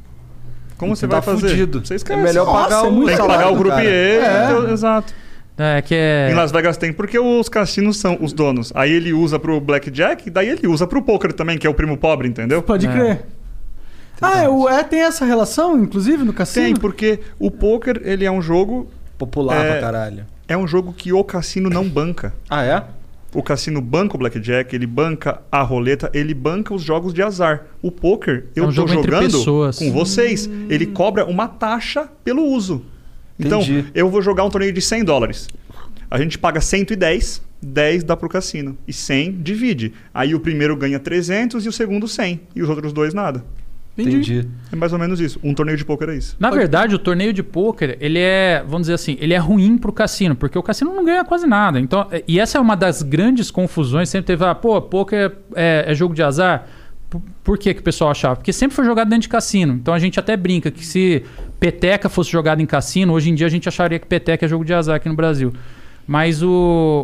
Como 0.78 0.96
você 0.96 1.08
Tá 1.08 1.20
vai 1.20 1.34
fazer? 1.34 1.50
fudido. 1.50 1.84
Você 1.84 1.96
É 1.96 1.98
esquece. 1.98 2.22
melhor 2.22 2.46
Nossa, 2.46 2.70
pagar 2.70 2.86
é 2.86 2.90
muito 2.92 3.08
Tem 3.08 3.16
que 3.18 3.22
pagar 3.28 3.52
o. 3.52 3.68
E. 3.82 3.88
É. 3.88 4.46
então, 4.52 4.70
Exato. 4.72 5.14
É 5.58 5.82
que 5.82 5.96
é. 5.96 6.30
Em 6.32 6.36
Las 6.36 6.52
Vegas 6.52 6.78
tem 6.78 6.94
porque 6.94 7.18
os 7.18 7.50
cassinos 7.50 7.98
são 7.98 8.20
os 8.22 8.34
donos. 8.34 8.72
Aí 8.76 8.92
ele 8.92 9.12
usa 9.12 9.40
pro 9.40 9.60
blackjack, 9.60 10.30
daí 10.30 10.50
ele 10.50 10.68
usa 10.68 10.86
pro 10.86 11.02
poker 11.02 11.34
também, 11.34 11.58
que 11.58 11.66
é 11.66 11.70
o 11.72 11.74
primo 11.74 11.98
pobre, 11.98 12.28
entendeu? 12.28 12.62
Pode 12.62 12.86
É. 12.86 12.92
crer. 12.92 13.26
Ah, 14.22 14.44
é, 14.44 14.48
o- 14.50 14.70
é, 14.70 14.84
tem 14.84 15.02
essa 15.02 15.26
relação, 15.26 15.76
inclusive, 15.80 16.24
no 16.24 16.34
cassino? 16.34 16.66
Tem, 16.68 16.76
porque 16.76 17.20
o 17.40 17.50
poker, 17.50 18.00
ele 18.04 18.24
é 18.26 18.32
um 18.32 18.44
jogo, 18.44 18.88
Popular 19.18 19.64
É. 19.66 19.72
pra 19.72 19.82
caralho. 19.82 20.26
É 20.54 20.58
um 20.58 20.68
jogo 20.68 20.94
que 20.94 21.12
o 21.12 21.24
cassino 21.24 21.70
não 21.70 21.88
banca. 21.88 22.34
Ah, 22.50 22.64
é? 22.64 22.84
O 23.34 23.42
cassino 23.42 23.82
banca 23.82 24.16
o 24.16 24.20
blackjack, 24.20 24.76
ele 24.76 24.86
banca 24.86 25.42
a 25.52 25.64
roleta, 25.64 26.12
ele 26.14 26.34
banca 26.34 26.74
os 26.74 26.84
jogos 26.84 27.14
de 27.14 27.24
azar. 27.24 27.66
O 27.82 27.90
poker, 27.90 28.46
eu 28.56 28.66
um 28.66 28.68
tô 28.68 28.88
jogando 28.88 29.44
com 29.76 29.92
vocês. 29.92 30.48
Ele 30.70 30.86
cobra 30.86 31.26
uma 31.26 31.48
taxa 31.48 32.08
pelo 32.24 32.44
uso. 32.46 32.86
Então, 33.40 33.62
Entendi. 33.62 33.88
eu 33.96 34.10
vou 34.10 34.22
jogar 34.22 34.44
um 34.44 34.50
torneio 34.52 34.72
de 34.72 34.82
100 34.82 35.04
dólares. 35.04 35.48
A 36.10 36.20
gente 36.20 36.38
paga 36.38 36.62
110, 36.62 37.42
10 37.60 38.04
dá 38.04 38.16
pro 38.16 38.30
cassino. 38.30 38.78
E 38.88 38.94
100 38.94 39.42
divide. 39.42 39.94
Aí 40.14 40.36
o 40.36 40.40
primeiro 40.40 40.78
ganha 40.78 41.00
300 41.00 41.66
e 41.66 41.70
o 41.70 41.72
segundo 41.72 42.08
100. 42.08 42.40
E 42.56 42.62
os 42.62 42.70
outros 42.70 42.94
dois 42.94 43.16
nada. 43.16 43.44
Entendi. 43.98 44.48
É 44.72 44.76
mais 44.76 44.92
ou 44.92 44.98
menos 44.98 45.20
isso. 45.20 45.40
Um 45.44 45.54
torneio 45.54 45.78
de 45.78 45.86
poker 45.86 46.10
é 46.10 46.16
isso. 46.18 46.36
Na 46.40 46.50
verdade, 46.50 46.96
o 46.96 47.00
torneio 47.00 47.32
de 47.32 47.44
pôquer, 47.44 47.96
ele 48.02 48.18
é, 48.18 48.64
vamos 48.66 48.82
dizer 48.84 48.94
assim, 48.96 49.16
ele 49.20 49.34
é 49.34 49.38
ruim 49.38 49.78
pro 49.78 49.94
cassino, 49.94 50.36
porque 50.36 50.58
o 50.58 50.64
cassino 50.64 50.94
não 50.94 51.06
ganha 51.06 51.24
quase 51.24 51.46
nada. 51.46 51.80
Então, 51.80 52.08
é- 52.12 52.24
e 52.28 52.40
essa 52.40 52.58
é 52.58 52.62
uma 52.62 52.76
das 52.76 53.04
grandes 53.04 53.52
confusões, 53.52 54.10
sempre 54.10 54.28
teve, 54.28 54.44
ah, 54.46 54.56
pô, 54.56 54.82
pôquer 54.82 55.34
é, 55.56 55.86
é 55.88 55.94
jogo 55.94 56.16
de 56.16 56.24
azar. 56.24 56.68
Por, 57.08 57.22
por 57.44 57.58
que, 57.60 57.72
que 57.76 57.82
o 57.82 57.84
pessoal 57.84 58.10
achava? 58.10 58.38
Porque 58.38 58.52
sempre 58.52 58.76
foi 58.76 58.84
jogado 58.86 59.08
dentro 59.10 59.22
de 59.24 59.30
cassino. 59.30 59.74
Então 59.74 59.94
a 59.94 60.00
gente 60.00 60.20
até 60.20 60.36
brinca 60.36 60.72
que 60.72 60.84
se 60.84 61.24
peteca 61.60 62.10
fosse 62.10 62.32
jogado 62.32 62.62
em 62.62 62.66
cassino, 62.66 63.14
hoje 63.14 63.30
em 63.30 63.36
dia 63.36 63.46
a 63.46 63.50
gente 63.50 63.70
acharia 63.70 64.00
que 64.00 64.08
peteca 64.08 64.46
é 64.46 64.50
jogo 64.50 64.66
de 64.66 64.74
azar 64.74 64.96
aqui 64.96 65.08
no 65.08 65.16
Brasil. 65.16 65.54
Mas 66.06 66.44
o, 66.44 66.50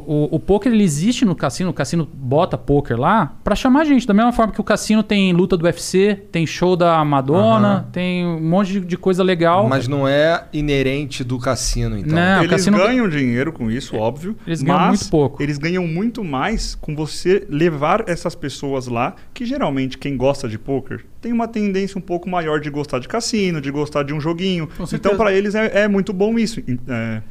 o, 0.06 0.28
o 0.36 0.40
poker 0.40 0.72
ele 0.72 0.84
existe 0.84 1.24
no 1.24 1.34
cassino, 1.36 1.70
o 1.70 1.74
cassino 1.74 2.08
bota 2.14 2.58
poker 2.58 3.00
lá 3.00 3.34
pra 3.44 3.56
chamar 3.56 3.86
gente. 3.86 4.06
Da 4.06 4.14
mesma 4.14 4.32
forma 4.34 4.52
que 4.52 4.60
o 4.60 4.64
cassino 4.64 5.02
tem 5.02 5.32
luta 5.32 5.56
do 5.56 5.64
UFC, 5.66 6.24
tem 6.32 6.46
show 6.46 6.76
da 6.76 7.04
Madonna, 7.06 7.68
Aham. 7.68 7.86
tem 7.92 8.26
um 8.26 8.42
monte 8.42 8.74
de, 8.74 8.80
de 8.82 8.98
coisa 8.98 9.24
legal. 9.24 9.68
Mas 9.70 9.88
não 9.88 10.08
é 10.08 10.44
inerente 10.52 11.24
do 11.24 11.40
cassino, 11.40 11.98
então. 11.98 12.14
Não, 12.16 12.40
o 12.40 12.44
eles 12.44 12.50
cassino- 12.52 12.78
ganham 12.78 13.08
dinheiro 13.08 13.54
com 13.54 13.72
isso, 13.72 13.96
óbvio. 13.96 14.36
Eles 14.46 14.62
ganham 14.62 14.80
mas 14.80 14.90
muito 15.00 15.10
pouco. 15.10 15.42
Eles 15.42 15.58
ganham 15.58 15.88
muito 15.88 16.24
mais 16.24 16.76
com 16.76 16.96
você 16.96 17.46
levar 17.50 18.04
essas 18.08 18.36
pessoas 18.36 18.88
lá, 18.88 19.16
que 19.34 19.46
geralmente 19.46 19.98
quem 19.98 20.18
gosta 20.18 20.48
de 20.48 20.60
poker 20.60 21.06
tem 21.22 21.32
uma 21.34 21.48
tendência 21.48 21.98
um 21.98 22.02
pouco 22.02 22.30
maior 22.30 22.60
de 22.60 22.70
gostar 22.70 23.00
de 23.00 23.08
cassino, 23.08 23.60
de 23.60 23.72
gostar 23.72 24.04
de 24.04 24.14
um 24.14 24.20
joguinho. 24.22 24.70
Então, 24.94 25.16
para 25.18 25.34
eles 25.34 25.54
é, 25.56 25.84
é 25.84 25.88
muito 25.88 26.14
bom 26.14 26.38
isso. 26.40 26.62
É, 26.88 27.22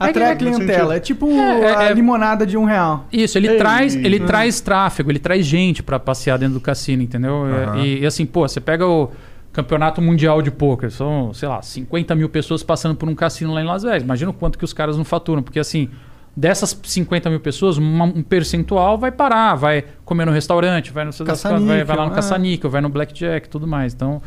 Atrai 0.00 0.28
a 0.28 0.32
É 0.32 0.36
clientela. 0.36 0.96
É 0.96 1.00
tipo 1.00 1.30
É, 1.30 1.76
a 1.76 1.82
é- 1.84 1.92
limonada 1.92 2.46
de 2.46 2.56
um 2.56 2.64
real. 2.64 3.06
Isso, 3.12 3.36
ele 3.36 3.48
Ei. 3.48 3.56
traz, 3.58 3.94
ele 3.94 4.20
Hum. 4.22 4.26
traz 4.26 4.60
tráfego, 4.60 5.10
ele 5.10 5.18
traz 5.18 5.44
gente 5.44 5.82
pra 5.82 5.98
passear 6.00 6.38
dentro 6.38 6.54
do 6.54 6.60
cassino, 6.60 7.02
entendeu? 7.02 7.46
É, 7.46 7.64
Aham. 7.64 7.78
E, 7.84 8.00
e 8.00 8.06
assim, 8.06 8.24
pô, 8.24 8.48
você 8.48 8.60
pega 8.60 8.86
o 8.86 9.10
campeonato 9.52 10.00
mundial 10.00 10.40
de 10.40 10.50
pôquer, 10.50 10.90
são, 10.90 11.34
sei 11.34 11.48
lá, 11.48 11.60
50 11.60 12.14
mil 12.14 12.28
pessoas 12.28 12.62
passando 12.62 12.94
por 12.94 13.08
um 13.08 13.14
cassino 13.14 13.52
lá 13.52 13.60
em 13.60 13.64
Las 13.66 13.82
Vegas. 13.82 14.02
Imagina 14.02 14.30
o 14.30 14.34
quanto 14.34 14.56
que 14.58 14.64
os 14.64 14.72
caras 14.72 14.96
não 14.96 15.04
faturam, 15.04 15.42
porque 15.42 15.58
assim, 15.58 15.90
dessas 16.36 16.78
50 16.84 17.28
mil 17.28 17.40
pessoas, 17.40 17.76
uma- 17.76 18.04
um 18.04 18.22
percentual 18.22 18.96
vai 18.96 19.10
parar, 19.10 19.54
vai 19.56 19.84
comer 20.04 20.24
no 20.24 20.32
restaurante, 20.32 20.92
vai 20.92 21.04
no 21.04 21.12
quantas, 21.12 21.42
vai, 21.42 21.84
vai 21.84 21.96
lá 21.96 22.06
no 22.06 22.12
é. 22.12 22.14
caça-níquel, 22.14 22.70
vai 22.70 22.80
no 22.80 22.88
blackjack 22.88 23.46
e 23.46 23.50
tudo 23.50 23.66
mais. 23.66 23.92
Então, 23.92 24.22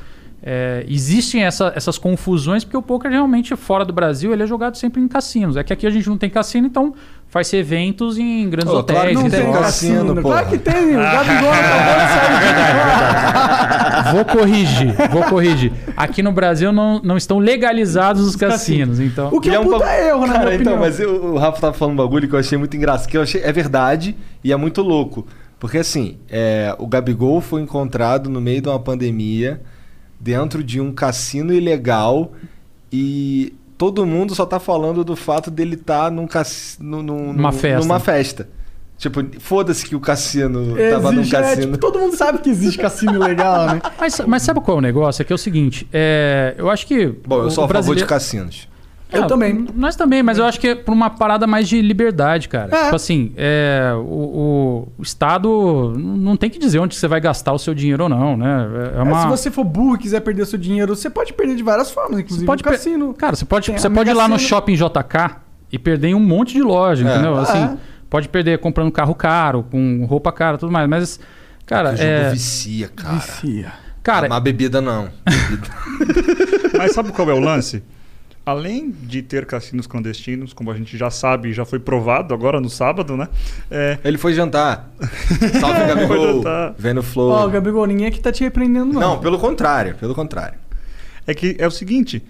é, 0.45 0.83
existem 0.89 1.43
essa- 1.43 1.71
essas 1.75 1.97
confusões 1.97 2.63
porque 2.65 2.75
o 2.75 2.81
poker 2.81 3.09
realmente 3.09 3.55
fora 3.55 3.85
do 3.85 3.93
Brasil 3.93 4.33
ele 4.33 4.43
é 4.43 4.47
jogado 4.47 4.75
sempre 4.77 5.01
em 5.01 5.07
cassinos. 5.07 5.55
É 5.55 5.63
que 5.63 5.71
aqui 5.71 5.87
a 5.87 5.89
gente 5.89 6.07
não 6.09 6.17
tem 6.17 6.29
cassino, 6.29 6.67
então 6.67 6.93
faz-se 7.29 7.55
eventos 7.55 8.17
em 8.17 8.49
grandes 8.49 8.69
claro 8.69 8.79
hotéis. 8.81 9.17
que 9.17 9.23
Não 9.23 9.29
tem 9.29 9.51
cassino, 9.53 10.15
porra. 10.21 10.21
Claro 10.21 10.49
que 10.49 10.57
tem. 10.57 10.95
O 10.95 10.99
Gabigol 10.99 11.51
acabou 11.51 11.95
de 11.95 12.09
sair 12.13 14.03
de 14.05 14.11
Vou 14.13 14.25
corrigir, 14.25 14.93
vou 15.11 15.23
corrigir. 15.23 15.71
Aqui 15.95 16.21
no 16.21 16.31
Brasil 16.31 16.71
não, 16.71 16.99
não 17.01 17.15
estão 17.17 17.39
legalizados 17.39 18.21
os 18.27 18.35
cassinos, 18.35 18.99
então. 18.99 19.29
O 19.31 19.39
que 19.39 19.49
E 19.49 19.55
é 19.55 19.59
um 19.59 19.63
puta 19.63 19.79
bagu- 19.79 19.91
erro, 19.91 20.27
Cara, 20.27 20.39
minha 20.45 20.55
então, 20.55 20.77
mas 20.77 20.99
eu- 20.99 21.33
o 21.33 21.37
Rafa 21.37 21.61
tava 21.61 21.73
falando 21.73 21.93
um 21.93 21.97
bagulho 21.97 22.27
que 22.27 22.35
eu 22.35 22.39
achei 22.39 22.57
muito 22.57 22.75
engraçado, 22.75 23.07
que 23.09 23.17
eu 23.17 23.21
achei, 23.21 23.41
é 23.41 23.51
verdade 23.51 24.15
e 24.43 24.51
é 24.51 24.55
muito 24.57 24.81
louco. 24.81 25.25
Porque 25.59 25.77
assim, 25.77 26.17
é, 26.29 26.75
o 26.77 26.85
Gabigol 26.85 27.39
foi 27.39 27.61
encontrado 27.61 28.29
no 28.29 28.41
meio 28.41 28.61
de 28.61 28.67
uma 28.67 28.79
pandemia, 28.79 29.61
dentro 30.23 30.63
de 30.63 30.79
um 30.79 30.91
cassino 30.93 31.53
ilegal, 31.53 32.31
e 32.91 33.53
todo 33.77 34.05
mundo 34.05 34.33
só 34.33 34.45
tá 34.45 34.59
falando 34.59 35.03
do 35.03 35.15
fato 35.15 35.51
dele 35.51 35.75
estar 35.75 36.09
num 36.09 36.25
cassino, 36.25 37.03
num, 37.03 37.33
Numa 37.33 37.51
num- 37.51 37.57
festa. 37.57 37.79
numa 37.85 37.99
festa. 37.99 38.47
Tipo, 38.97 39.19
foda-se 39.39 39.83
que 39.85 39.95
o 39.95 39.99
cassino 39.99 40.75
tava 40.89 41.11
num 41.11 41.23
é, 41.23 41.27
cassino. 41.29 41.61
tipo, 41.73 41.77
todo 41.77 41.99
mundo 41.99 42.15
sabe 42.15 42.37
que 42.37 42.49
existe 42.49 42.79
cassino 42.79 43.19
legal, 43.19 43.65
né? 43.67 43.81
Mas, 43.99 44.19
mas 44.21 44.43
sabe 44.43 44.61
qual 44.61 44.77
é 44.77 44.79
o 44.79 44.81
negócio? 44.81 45.21
É 45.21 45.25
que 45.25 45.33
é 45.33 45.35
o 45.35 45.37
seguinte, 45.37 45.85
é, 45.91 46.55
eu 46.57 46.69
acho 46.69 46.87
que. 46.87 47.07
Bom, 47.27 47.41
eu 47.43 47.51
sou 47.51 47.65
a 47.65 47.67
favor 47.67 47.67
de 47.67 47.73
brasileiro- 47.73 48.07
cassinos. 48.07 48.69
Eu 49.13 49.23
Ah, 49.23 49.27
também. 49.27 49.67
Nós 49.75 49.95
também, 49.95 50.23
mas 50.23 50.37
eu 50.39 50.45
acho 50.45 50.59
que 50.59 50.69
é 50.69 50.75
por 50.75 50.91
uma 50.91 51.09
parada 51.09 51.45
mais 51.45 51.69
de 51.69 51.81
liberdade, 51.81 52.49
cara. 52.49 52.75
É. 52.75 52.83
Tipo 52.85 52.95
assim, 52.95 53.31
é, 53.37 53.91
o, 53.95 54.87
o- 54.97 55.01
Estado 55.03 55.93
não 55.97 56.35
tem 56.35 56.49
que 56.49 56.57
dizer 56.57 56.79
onde 56.79 56.95
você 56.95 57.07
vai 57.07 57.21
gastar 57.21 57.53
o 57.53 57.59
seu 57.59 57.73
dinheiro 57.73 58.03
ou 58.03 58.09
não, 58.09 58.35
né? 58.35 58.67
É 58.95 58.99
É, 58.99 59.03
uma... 59.03 59.21
se 59.21 59.27
você 59.27 59.51
for 59.51 59.63
burro 59.63 59.95
e 59.95 59.99
quiser 59.99 60.19
perder 60.21 60.41
o 60.41 60.45
seu 60.45 60.57
dinheiro, 60.59 60.95
você 60.95 61.09
pode 61.09 61.31
perder 61.33 61.55
de 61.55 61.63
várias 61.63 61.91
formas, 61.91 62.19
inclusive 62.19 62.45
pode 62.45 62.63
no 62.63 62.69
per- 62.69 62.77
cassino. 62.77 63.13
Cara, 63.13 63.35
você 63.35 63.45
pode, 63.45 63.67
Tem 63.67 63.77
você 63.77 63.89
pode 63.89 64.09
ir 64.09 64.13
lá 64.13 64.27
no 64.27 64.39
shopping 64.39 64.73
JK 64.75 65.37
e 65.71 65.77
perder 65.77 66.09
em 66.09 66.15
um 66.15 66.19
monte 66.19 66.53
de 66.53 66.61
loja, 66.61 67.03
entendeu? 67.03 67.35
Assim, 67.37 67.57
É. 67.63 67.77
pode 68.09 68.27
perder 68.29 68.57
comprando 68.59 68.91
carro 68.91 69.13
caro, 69.15 69.63
com 69.69 70.05
roupa 70.05 70.31
cara, 70.31 70.57
tudo 70.57 70.71
mais. 70.71 70.87
Mas, 70.89 71.19
cara, 71.65 71.93
é, 71.97 72.29
vicia, 72.31 72.87
cara. 72.89 73.15
Vicia. 73.15 73.71
cara, 74.01 74.27
Mas 74.29 74.41
bebida 74.43 74.81
não. 74.81 75.09
Bebida. 75.25 75.67
Mas 76.77 76.91
sabe 76.93 77.11
qual 77.11 77.29
é 77.29 77.33
o 77.33 77.39
lance? 77.39 77.83
Além 78.45 78.91
de 78.91 79.21
ter 79.21 79.45
cassinos 79.45 79.87
clandestinos, 79.87 80.51
como 80.51 80.69
a 80.69 80.75
gente 80.75 80.97
já 80.97 81.09
sabe, 81.09 81.53
já 81.53 81.63
foi 81.63 81.79
provado 81.79 82.33
agora 82.33 82.59
no 82.59 82.69
sábado, 82.69 83.15
né? 83.15 83.29
É, 83.71 83.97
Ele 84.03 84.17
foi 84.17 84.33
jantar. 84.33 84.91
Salve, 85.61 85.79
Foi 85.79 85.87
Gabigol. 85.95 86.33
jantar. 86.37 86.75
Vendo 86.77 86.99
o 86.99 87.03
Flow. 87.03 87.29
Ó, 87.31 87.47
Gabigol, 87.47 87.85
ninguém 87.85 88.07
aqui 88.07 88.19
tá 88.19 88.33
te 88.33 88.43
repreendendo, 88.43 88.91
não. 88.91 88.99
Não, 88.99 89.19
pelo 89.19 89.39
contrário, 89.39 89.95
pelo 89.95 90.13
contrário. 90.13 90.59
é 91.25 91.33
que 91.33 91.55
é 91.57 91.65
o 91.65 91.71
seguinte: 91.71 92.21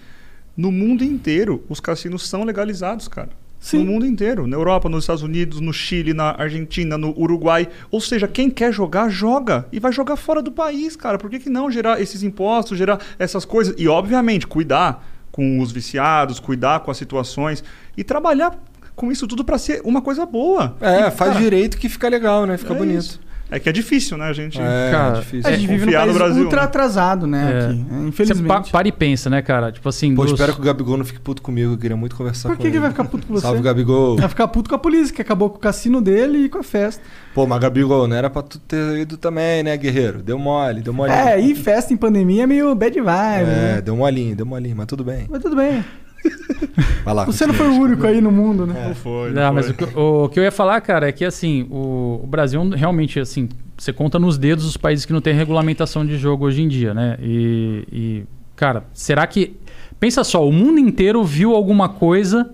no 0.55 0.71
mundo 0.71 1.03
inteiro, 1.03 1.63
os 1.67 1.79
cassinos 1.79 2.27
são 2.29 2.43
legalizados, 2.43 3.07
cara. 3.07 3.29
Sim. 3.59 3.79
No 3.79 3.93
mundo 3.93 4.05
inteiro. 4.05 4.45
Na 4.45 4.55
Europa, 4.57 4.87
nos 4.89 5.05
Estados 5.05 5.23
Unidos, 5.23 5.61
no 5.61 5.73
Chile, 5.73 6.13
na 6.13 6.35
Argentina, 6.37 6.95
no 6.97 7.17
Uruguai. 7.17 7.67
Ou 7.89 7.99
seja, 8.01 8.27
quem 8.27 8.51
quer 8.51 8.71
jogar, 8.73 9.09
joga. 9.09 9.65
E 9.71 9.79
vai 9.79 9.91
jogar 9.91 10.17
fora 10.17 10.41
do 10.43 10.51
país, 10.51 10.95
cara. 10.97 11.17
Por 11.17 11.29
que, 11.29 11.39
que 11.39 11.49
não 11.49 11.71
gerar 11.71 11.99
esses 12.01 12.21
impostos, 12.23 12.77
gerar 12.77 12.99
essas 13.17 13.45
coisas? 13.45 13.73
E, 13.77 13.87
obviamente, 13.87 14.45
cuidar 14.45 15.12
com 15.33 15.59
os 15.59 15.71
viciados, 15.71 16.39
cuidar 16.39 16.81
com 16.81 16.91
as 16.91 16.97
situações 16.97 17.63
e 17.97 18.03
trabalhar 18.03 18.55
com 18.95 19.11
isso 19.11 19.27
tudo 19.27 19.43
para 19.43 19.57
ser 19.57 19.81
uma 19.83 19.99
coisa 19.99 20.27
boa. 20.27 20.77
É, 20.79 21.07
E, 21.07 21.11
faz 21.11 21.31
cara, 21.31 21.39
direito 21.39 21.75
que 21.75 21.89
fica 21.89 22.07
legal, 22.07 22.45
né? 22.45 22.55
Fica 22.55 22.73
é 22.73 22.77
bonito. 22.77 22.99
isso. 22.99 23.19
É 23.55 23.59
que 23.59 23.69
é 23.69 23.71
difícil, 23.71 24.17
né, 24.17 24.25
a 24.25 24.33
gente? 24.33 24.59
É, 24.59 24.89
Cara, 24.91 25.19
difícil. 25.19 25.47
A 25.51 25.55
gente 25.55 25.67
vive 25.67 25.85
num 25.85 25.91
país 25.91 26.07
no 26.07 26.13
Brasil, 26.13 26.43
ultra 26.43 26.61
né? 26.61 26.65
atrasado, 26.65 27.27
né? 27.27 27.51
É. 27.53 27.65
aqui. 27.65 27.85
você 27.87 28.07
Infelizmente. 28.07 28.47
pa- 28.47 28.61
para 28.71 28.87
e 28.87 28.91
pensa, 28.91 29.29
né, 29.29 29.41
cara? 29.43 29.71
Tipo 29.71 29.87
assim, 29.89 30.15
Pô, 30.15 30.23
dos- 30.23 30.31
espero 30.33 30.53
que 30.55 30.59
o 30.61 30.63
Gabigol 30.63 30.97
não 30.97 31.05
fique 31.05 31.19
puto 31.19 31.41
comigo. 31.41 31.73
Eu 31.73 31.77
queria 31.77 31.95
muito 31.95 32.15
conversar 32.15 32.49
Por 32.49 32.55
com 32.57 32.61
que, 32.61 32.67
ele. 32.67 32.71
que 32.71 32.77
ele 32.77 32.81
vai 32.81 32.89
ficar 32.91 33.03
puto 33.05 33.27
com 33.27 33.33
você? 33.35 33.41
Salve, 33.43 33.61
Gabigol. 33.61 34.17
Vai 34.17 34.27
ficar 34.29 34.47
puto 34.47 34.69
com 34.69 34.75
a 34.75 34.79
polícia, 34.79 35.13
que 35.15 35.21
acabou 35.21 35.49
com 35.51 35.57
o 35.57 35.59
cassino 35.59 36.01
dele 36.01 36.45
e 36.45 36.49
com 36.49 36.57
a 36.57 36.63
festa. 36.63 37.03
Pô, 37.35 37.45
mas 37.45 37.59
Gabigol, 37.59 38.07
não 38.07 38.15
era 38.15 38.29
pra 38.29 38.41
tu 38.41 38.57
ter 38.57 38.97
ido 38.97 39.17
também, 39.17 39.61
né, 39.61 39.77
guerreiro? 39.77 40.23
Deu 40.23 40.39
mole, 40.39 40.81
deu 40.81 40.91
molinho. 40.93 41.15
É, 41.15 41.39
e 41.39 41.53
festa 41.53 41.93
em 41.93 41.97
pandemia 41.97 42.43
é 42.43 42.47
meio 42.47 42.73
bad 42.73 42.99
vibe, 42.99 43.11
É, 43.11 43.45
né? 43.75 43.81
deu 43.81 43.95
molinho, 43.95 44.35
deu 44.35 44.45
molinho, 44.47 44.75
mas 44.75 44.87
tudo 44.87 45.03
bem. 45.03 45.27
Mas 45.29 45.41
tudo 45.41 45.55
bem. 45.55 45.85
Vai 47.03 47.13
lá. 47.13 47.25
Você 47.25 47.45
não 47.45 47.53
foi 47.53 47.67
o 47.67 47.79
único 47.79 48.05
aí 48.07 48.21
no 48.21 48.31
mundo, 48.31 48.65
né? 48.65 48.87
Não 48.87 48.95
foi. 48.95 49.31
Não, 49.31 49.41
Não, 49.43 49.53
mas 49.53 49.67
foi. 49.67 49.73
o 49.73 49.77
que, 49.77 49.99
o 49.99 50.29
que 50.29 50.39
eu 50.39 50.43
ia 50.43 50.51
falar, 50.51 50.79
cara, 50.81 51.07
é 51.07 51.11
que 51.11 51.25
assim, 51.25 51.67
o, 51.69 52.21
o 52.23 52.27
Brasil 52.27 52.67
realmente, 52.69 53.19
assim, 53.19 53.49
você 53.77 53.91
conta 53.91 54.17
nos 54.17 54.37
dedos 54.37 54.65
os 54.65 54.77
países 54.77 55.05
que 55.05 55.13
não 55.13 55.21
tem 55.21 55.33
regulamentação 55.33 56.05
de 56.05 56.17
jogo 56.17 56.45
hoje 56.45 56.61
em 56.61 56.67
dia, 56.67 56.93
né? 56.93 57.17
E, 57.21 57.87
e, 57.91 58.23
cara, 58.55 58.85
será 58.93 59.25
que. 59.27 59.57
Pensa 59.99 60.23
só, 60.23 60.45
o 60.45 60.51
mundo 60.51 60.79
inteiro 60.79 61.23
viu 61.23 61.55
alguma 61.55 61.87
coisa. 61.87 62.53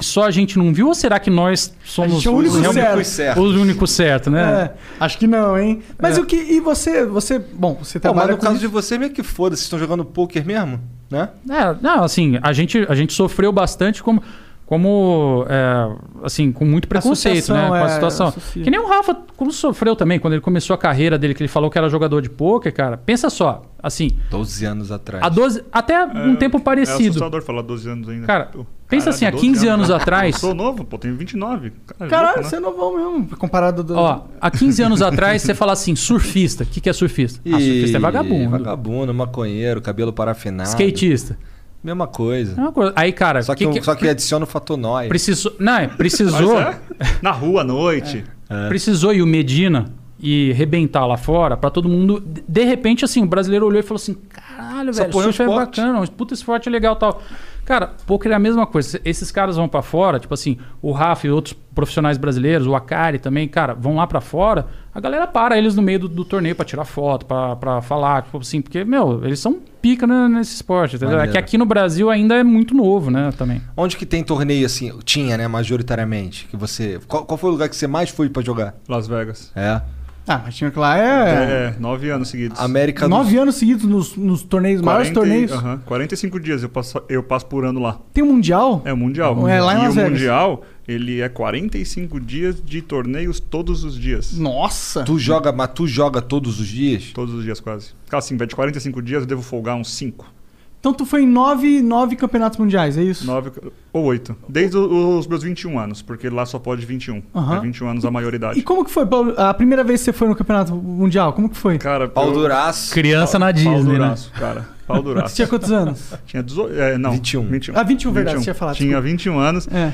Só 0.00 0.24
a 0.24 0.30
gente 0.30 0.58
não 0.58 0.72
viu 0.72 0.88
ou 0.88 0.94
será 0.94 1.18
que 1.18 1.30
nós 1.30 1.74
somos 1.84 2.24
é 2.24 2.30
o 2.30 2.34
único 2.34 2.58
realmente 2.58 3.04
certo. 3.06 3.40
os 3.40 3.54
únicos 3.56 3.90
certo, 3.90 4.30
né? 4.30 4.70
É, 4.74 5.04
acho 5.04 5.18
que 5.18 5.26
não, 5.26 5.58
hein? 5.58 5.82
Mas 6.00 6.16
É. 6.18 6.20
o 6.20 6.24
que. 6.26 6.36
E 6.36 6.60
você, 6.60 7.04
você. 7.04 7.38
Bom, 7.38 7.78
você 7.82 7.98
Pô, 8.00 8.14
mas 8.14 8.28
no 8.28 8.36
com 8.36 8.42
caso 8.42 8.54
isso. 8.56 8.60
de 8.60 8.66
você, 8.68 8.98
meio 8.98 9.10
que 9.12 9.22
foda, 9.22 9.56
vocês 9.56 9.64
estão 9.64 9.78
jogando 9.78 10.04
poker 10.04 10.44
mesmo, 10.44 10.80
né? 11.10 11.30
É, 11.50 11.76
não, 11.80 12.02
assim, 12.04 12.38
a 12.42 12.52
gente, 12.52 12.84
a 12.88 12.94
gente 12.94 13.12
sofreu 13.12 13.50
bastante 13.52 14.02
como, 14.02 14.22
como 14.68 15.46
é, 15.48 15.96
assim, 16.22 16.52
com 16.52 16.62
muito 16.66 16.86
preconceito, 16.88 17.54
né? 17.54 17.68
Com 17.68 17.72
a 17.72 17.80
é, 17.86 17.88
situação. 17.88 18.28
associa. 18.28 18.62
Que 18.62 18.70
nem 18.70 18.78
o 18.78 18.86
Rafa, 18.86 19.16
como 19.34 19.50
sofreu 19.50 19.96
também, 19.96 20.18
quando 20.20 20.34
ele 20.34 20.42
começou 20.42 20.74
a 20.74 20.78
carreira 20.78 21.16
dele, 21.18 21.32
que 21.32 21.42
ele 21.42 21.48
falou 21.48 21.70
que 21.70 21.78
era 21.78 21.88
jogador 21.88 22.20
de 22.20 22.28
pôquer, 22.28 22.70
cara. 22.70 22.98
Pensa 22.98 23.30
só, 23.30 23.62
assim, 23.82 24.10
12 24.30 24.66
anos 24.66 24.92
atrás. 24.92 25.24
há 25.24 25.30
12, 25.30 25.64
até 25.72 26.04
um 26.04 26.36
tempo 26.36 26.58
É 26.58 26.60
parecido. 26.60 27.08
assustador 27.08 27.40
falar 27.40 27.62
12 27.62 27.88
anos 27.88 28.08
ainda. 28.10 28.26
Cara, 28.26 28.44
Pô, 28.52 28.66
pensa 28.86 29.08
assim, 29.08 29.24
há 29.24 29.30
12 29.30 29.42
15 29.46 29.66
anos 29.68 29.88
né? 29.88 29.94
atrás- 29.96 30.34
Eu 30.34 30.40
sou 30.40 30.54
novo, 30.54 30.84
pô, 30.84 30.98
tenho 30.98 31.16
29. 31.16 31.72
Cara, 31.98 32.10
Caralho, 32.10 32.26
louco, 32.26 32.42
né? 32.42 32.48
você 32.50 32.56
é 32.56 32.60
novão 32.60 32.94
mesmo, 32.94 33.36
comparado 33.38 33.82
do. 33.82 33.96
Ó, 33.96 34.24
há 34.38 34.50
15 34.50 34.82
anos 34.82 35.00
atrás, 35.00 35.40
você 35.40 35.54
fala 35.54 35.72
assim, 35.72 35.96
surfista. 35.96 36.64
O 36.64 36.66
que, 36.66 36.78
que 36.82 36.90
é 36.90 36.92
surfista? 36.92 37.40
Ah, 37.46 37.52
surfista 37.52 37.96
é 37.96 38.00
vagabundo. 38.00 38.50
Vagabundo, 38.50 39.14
maconheiro, 39.14 39.80
cabelo 39.80 40.12
parafinado. 40.12 40.68
Skatista. 40.68 41.38
Mesma 41.82 42.06
coisa. 42.06 42.54
É 42.56 42.60
uma 42.60 42.72
coisa. 42.72 42.92
Aí, 42.96 43.12
cara, 43.12 43.42
Só 43.42 43.54
que, 43.54 43.66
que, 43.66 43.78
que- 43.78 43.84
só 43.84 43.94
que 43.94 44.08
adiciona 44.08 44.44
o 44.44 44.48
fator 44.48 44.76
nóia. 44.76 45.08
precisou. 45.08 45.54
Não, 45.58 45.76
é, 45.76 45.86
Mas 45.86 45.96
precisou. 45.96 46.60
é, 46.60 46.78
na 47.22 47.30
rua, 47.30 47.60
à 47.60 47.64
noite. 47.64 48.24
Precisou 48.68 49.12
ir 49.12 49.22
o 49.22 49.26
Medina 49.26 49.86
e 50.18 50.52
rebentar 50.52 51.06
lá 51.06 51.16
fora 51.16 51.56
pra 51.56 51.70
todo 51.70 51.88
mundo. 51.88 52.20
De- 52.20 52.64
repente, 52.64 53.04
assim, 53.04 53.22
o 53.22 53.26
brasileiro 53.26 53.66
olhou 53.66 53.78
e 53.78 53.82
falou 53.82 53.96
assim: 53.96 54.16
caralho, 54.28 54.92
velho, 54.92 55.10
é 55.12 55.16
um 55.16 55.22
é 55.26 55.30
esporte." 55.30 55.80
bacana, 55.80 56.00
um 56.00 56.06
puta 56.06 56.34
esporte 56.34 56.68
legal 56.68 56.94
e 56.96 56.98
tal. 56.98 57.22
Cara, 57.68 57.92
poker 58.06 58.32
é 58.32 58.34
a 58.34 58.38
mesma 58.38 58.66
coisa. 58.66 58.98
Esses 59.04 59.30
caras 59.30 59.56
vão 59.56 59.68
pra 59.68 59.82
fora, 59.82 60.18
tipo 60.18 60.32
assim, 60.32 60.56
o 60.80 60.90
Rafa 60.90 61.26
e 61.26 61.30
outros 61.30 61.54
profissionais 61.74 62.16
brasileiros, 62.16 62.66
o 62.66 62.74
Akari 62.74 63.18
também, 63.18 63.46
cara, 63.46 63.74
vão 63.74 63.96
lá 63.96 64.06
pra 64.06 64.22
fora, 64.22 64.66
a 64.92 64.98
galera 64.98 65.26
para 65.26 65.58
eles 65.58 65.76
no 65.76 65.82
meio 65.82 65.98
do, 65.98 66.08
do 66.08 66.24
torneio 66.24 66.56
pra 66.56 66.64
tirar 66.64 66.86
foto, 66.86 67.26
pra, 67.26 67.56
pra 67.56 67.82
falar, 67.82 68.22
tipo 68.22 68.38
assim, 68.38 68.62
porque, 68.62 68.84
meu, 68.84 69.22
eles 69.22 69.38
são 69.38 69.60
pica 69.82 70.06
né, 70.06 70.28
nesse 70.28 70.54
esporte, 70.54 70.96
entendeu? 70.96 71.20
É 71.20 71.28
que 71.28 71.36
aqui 71.36 71.58
no 71.58 71.66
Brasil 71.66 72.08
ainda 72.08 72.36
é 72.36 72.42
muito 72.42 72.72
novo, 72.74 73.10
né, 73.10 73.32
também. 73.36 73.60
Onde 73.76 73.98
que 73.98 74.06
tem 74.06 74.24
torneio 74.24 74.64
assim? 74.64 74.90
Tinha, 75.04 75.36
né? 75.36 75.46
Majoritariamente. 75.46 76.46
Que 76.46 76.56
você. 76.56 76.98
Qual, 77.06 77.26
qual 77.26 77.36
foi 77.36 77.50
o 77.50 77.52
lugar 77.52 77.68
que 77.68 77.76
você 77.76 77.86
mais 77.86 78.08
foi 78.08 78.30
pra 78.30 78.42
jogar? 78.42 78.76
Las 78.88 79.06
Vegas. 79.06 79.52
É. 79.54 79.82
Ah, 80.28 80.42
mas 80.44 80.54
tinha 80.54 80.70
que 80.70 80.78
lá 80.78 80.98
é. 80.98 81.74
É, 81.74 81.80
nove 81.80 82.10
anos 82.10 82.28
seguidos. 82.28 82.60
América 82.60 83.06
do 83.06 83.10
Nove 83.10 83.36
anos 83.38 83.54
seguidos 83.54 83.84
nos, 83.84 84.14
nos 84.16 84.42
torneios, 84.42 84.82
maiores 84.82 85.10
40 85.10 85.10
e- 85.10 85.46
torneios. 85.48 85.52
aham, 85.52 85.78
45 85.86 86.38
dias 86.40 86.62
eu 86.62 86.68
passo, 86.68 87.02
eu 87.08 87.22
passo 87.22 87.46
por 87.46 87.64
ano 87.64 87.80
lá. 87.80 87.98
Tem 88.12 88.22
um 88.22 88.28
Mundial? 88.32 88.82
É 88.84 88.92
o 88.92 88.96
Mundial. 88.96 89.48
É, 89.48 89.60
lá 89.60 89.74
em 89.74 89.78
e 89.78 89.82
Las 89.82 89.92
o 89.92 89.94
Vegas. 89.94 90.10
Mundial, 90.12 90.62
ele 90.86 91.20
é 91.20 91.28
45 91.28 92.20
dias 92.20 92.62
de 92.62 92.82
torneios 92.82 93.40
todos 93.40 93.84
os 93.84 93.98
dias. 93.98 94.36
Nossa! 94.38 95.02
Tu 95.04 95.18
joga, 95.18 95.50
mas 95.50 95.70
tu 95.74 95.86
joga 95.86 96.20
todos 96.20 96.60
os 96.60 96.66
dias? 96.68 97.10
Todos 97.14 97.34
os 97.34 97.42
dias, 97.44 97.58
quase. 97.60 97.90
Cara, 98.08 98.18
assim, 98.18 98.36
de 98.36 98.54
45 98.54 99.00
dias 99.02 99.22
eu 99.22 99.26
devo 99.26 99.42
folgar 99.42 99.76
uns 99.76 99.90
5. 99.94 100.37
Então 100.80 100.94
tu 100.94 101.04
foi 101.04 101.22
em 101.22 101.26
nove, 101.26 101.82
nove 101.82 102.14
campeonatos 102.14 102.56
mundiais, 102.58 102.96
é 102.96 103.02
isso? 103.02 103.26
9 103.26 103.50
ou 103.92 104.04
8. 104.04 104.36
Desde 104.48 104.76
o- 104.76 105.18
os 105.18 105.26
meus 105.26 105.42
21 105.42 105.76
anos, 105.78 106.00
porque 106.02 106.28
lá 106.30 106.46
só 106.46 106.58
pode 106.58 106.86
21. 106.86 107.20
Aham. 107.34 107.56
É 107.56 107.60
21 107.60 107.88
anos 107.88 108.04
a 108.04 108.10
maioridade. 108.12 108.58
E 108.58 108.62
como 108.62 108.84
que 108.84 108.90
foi, 108.90 109.04
Paulo? 109.04 109.34
A 109.36 109.52
primeira 109.52 109.82
vez 109.82 110.00
que 110.00 110.04
você 110.04 110.12
foi 110.12 110.28
no 110.28 110.36
campeonato 110.36 110.74
mundial, 110.76 111.32
como 111.32 111.48
que 111.48 111.56
foi? 111.56 111.78
Cara, 111.78 112.06
Pau 112.08 112.26
eu- 112.28 112.32
duraço. 112.32 112.92
Criança 112.92 113.38
na 113.40 113.46
Pau 113.46 113.52
Disney, 113.54 113.74
né? 113.92 113.98
duraço, 113.98 114.32
cara. 114.32 114.68
Pau 114.86 114.96
Você 115.02 115.02
duraço. 115.02 115.34
tinha 115.36 115.48
quantos 115.48 115.72
anos? 115.72 116.14
Tinha 116.26 116.42
18. 116.44 116.72
É, 116.80 116.96
não. 116.96 117.10
21. 117.10 117.42
21. 117.48 117.74
Ah, 117.76 117.82
21, 117.82 118.12
verdade, 118.12 118.36
você 118.38 118.44
tinha 118.44 118.54
falado, 118.54 118.76
Tinha 118.76 118.88
desculpa. 118.90 119.08
21 119.08 119.38
anos. 119.38 119.68
É. 119.72 119.92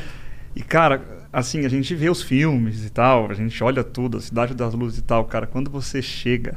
E, 0.54 0.60
cara, 0.62 1.00
assim, 1.32 1.64
a 1.64 1.68
gente 1.70 1.94
vê 1.94 2.10
os 2.10 2.20
filmes 2.22 2.84
e 2.84 2.90
tal, 2.90 3.30
a 3.30 3.34
gente 3.34 3.64
olha 3.64 3.82
tudo, 3.82 4.18
a 4.18 4.20
Cidade 4.20 4.52
das 4.54 4.74
Luzes 4.74 4.98
e 4.98 5.02
tal, 5.02 5.24
cara. 5.24 5.46
Quando 5.46 5.70
você 5.70 6.02
chega 6.02 6.56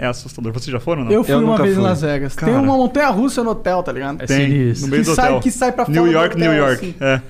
É 0.00 0.06
assustador. 0.06 0.52
Vocês 0.52 0.70
já 0.72 0.78
foram, 0.80 1.04
não? 1.04 1.10
Eu 1.12 1.24
fui 1.24 1.34
Eu 1.34 1.38
uma 1.40 1.50
nunca 1.52 1.62
vez 1.64 1.74
fui. 1.74 1.82
em 1.82 1.86
Las 1.86 2.00
Vegas. 2.02 2.36
Tem 2.36 2.48
Cara. 2.48 2.60
uma 2.62 2.76
montanha 2.76 3.08
russa 3.08 3.42
no 3.42 3.50
hotel, 3.50 3.82
tá 3.82 3.90
ligado? 3.92 4.22
É 4.22 4.26
Tem, 4.26 4.48
sinistro. 4.48 4.86
no 4.86 4.90
meio 4.92 5.02
Que 5.02 5.10
do 5.10 5.14
sai- 5.16 5.28
hotel. 5.30 5.40
que 5.40 5.50
sai 5.50 5.72
pra 5.72 5.84
fora 5.84 5.94
New 5.96 6.06
do 6.06 6.12
York, 6.12 6.36
hotel, 6.36 6.50
New 6.52 6.58
York. 6.58 6.74
assim. 6.86 6.94
É. 7.00 7.20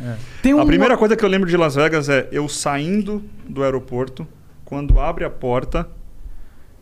Tem 0.42 0.52
A 0.52 0.56
uma- 0.56 0.66
primeira 0.66 0.96
coisa 0.96 1.16
que 1.16 1.24
eu 1.24 1.28
lembro 1.28 1.48
de 1.48 1.56
Las 1.56 1.74
Vegas 1.76 2.08
é 2.08 2.28
eu 2.30 2.48
saindo 2.48 3.22
do 3.48 3.62
aeroporto, 3.64 4.26
quando 4.64 5.00
abre 5.00 5.24
a 5.24 5.30
porta, 5.30 5.88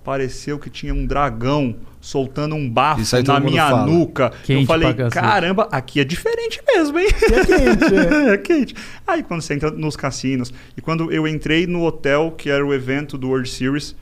pareceu 0.05 0.59
que 0.59 0.70
tinha 0.70 0.95
um 0.95 1.05
dragão 1.07 1.76
soltando 2.01 2.55
um 2.55 2.70
bafo 2.70 3.01
Isso 3.03 3.16
aí 3.16 3.24
todo 3.24 3.34
na 3.34 3.41
mundo 3.41 3.51
minha 3.51 3.68
fala. 3.68 3.87
nuca. 3.87 4.32
Quente 4.45 4.61
eu 4.61 4.66
falei, 4.66 4.95
pra 4.95 5.05
cacete. 5.11 5.26
caramba, 5.26 5.68
aqui 5.72 5.99
é 6.01 6.05
diferente 6.05 6.61
mesmo, 6.66 6.99
hein? 6.99 7.09
E 7.09 7.34
é 7.34 7.45
quente, 7.45 7.95
é. 7.95 8.30
é 8.34 8.39
quente. 8.39 8.74
Aí 9.07 9.22
quando 9.24 9.41
você 9.43 9.55
entra 9.55 9.70
nos 9.72 9.97
cassinos, 9.97 10.53
e 10.76 10.80
quando 10.80 11.11
eu 11.12 11.26
entrei 11.26 11.66
no 11.66 11.84
hotel, 11.84 12.32
que 12.37 12.49
era 12.49 12.64
o 12.64 12.72
evento 12.72 13.18
do 13.18 13.28
World 13.28 13.49
Series, 13.49 13.97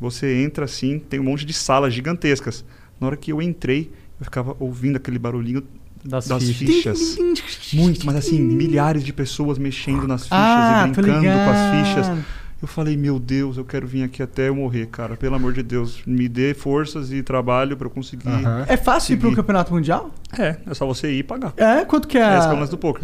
você 0.00 0.42
entra 0.42 0.64
assim, 0.64 0.98
tem 0.98 1.20
um 1.20 1.24
monte 1.24 1.44
de 1.44 1.52
salas 1.52 1.92
gigantescas. 1.94 2.64
Na 3.00 3.06
hora 3.08 3.16
que 3.16 3.32
eu 3.32 3.40
entrei, 3.42 3.90
eu 4.18 4.24
ficava 4.24 4.56
ouvindo 4.60 4.96
aquele 4.96 5.18
barulhinho 5.18 5.62
Das, 6.04 6.28
das 6.28 6.44
fichas. 6.44 7.16
fichas. 7.16 7.72
Muito, 7.72 8.04
mas 8.06 8.16
assim, 8.16 8.40
milhares 8.40 9.02
de 9.04 9.12
pessoas 9.12 9.58
mexendo 9.58 10.06
nas 10.06 10.22
fichas 10.24 10.38
Ah, 10.38 10.86
e 10.88 10.92
brincando 10.92 11.22
com 11.22 11.50
as 11.50 11.88
fichas. 11.88 12.18
Eu 12.62 12.68
falei, 12.68 12.96
meu 12.96 13.18
Deus, 13.18 13.58
eu 13.58 13.64
quero 13.64 13.86
vir 13.86 14.04
aqui 14.04 14.22
até 14.22 14.48
eu 14.48 14.54
morrer, 14.54 14.86
cara. 14.86 15.16
Pelo 15.16 15.34
amor 15.34 15.52
de 15.52 15.62
Deus, 15.62 16.00
me 16.06 16.28
dê 16.28 16.54
forças 16.54 17.12
e 17.12 17.22
trabalho 17.22 17.76
pra 17.76 17.86
eu 17.86 17.90
conseguir. 17.90 18.28
É 18.66 18.76
fácil 18.76 19.14
ir 19.14 19.16
pro 19.18 19.34
campeonato 19.34 19.72
mundial? 19.72 20.10
É, 20.38 20.56
é 20.66 20.74
só 20.74 20.86
você 20.86 21.10
ir 21.12 21.18
e 21.18 21.22
pagar. 21.22 21.52
É? 21.58 21.84
Quanto 21.84 22.08
que 22.08 22.16
é? 22.16 22.22
É 22.22 22.38
o 22.48 22.58
lance 22.58 22.70
do 22.70 22.78
poker. 22.78 23.02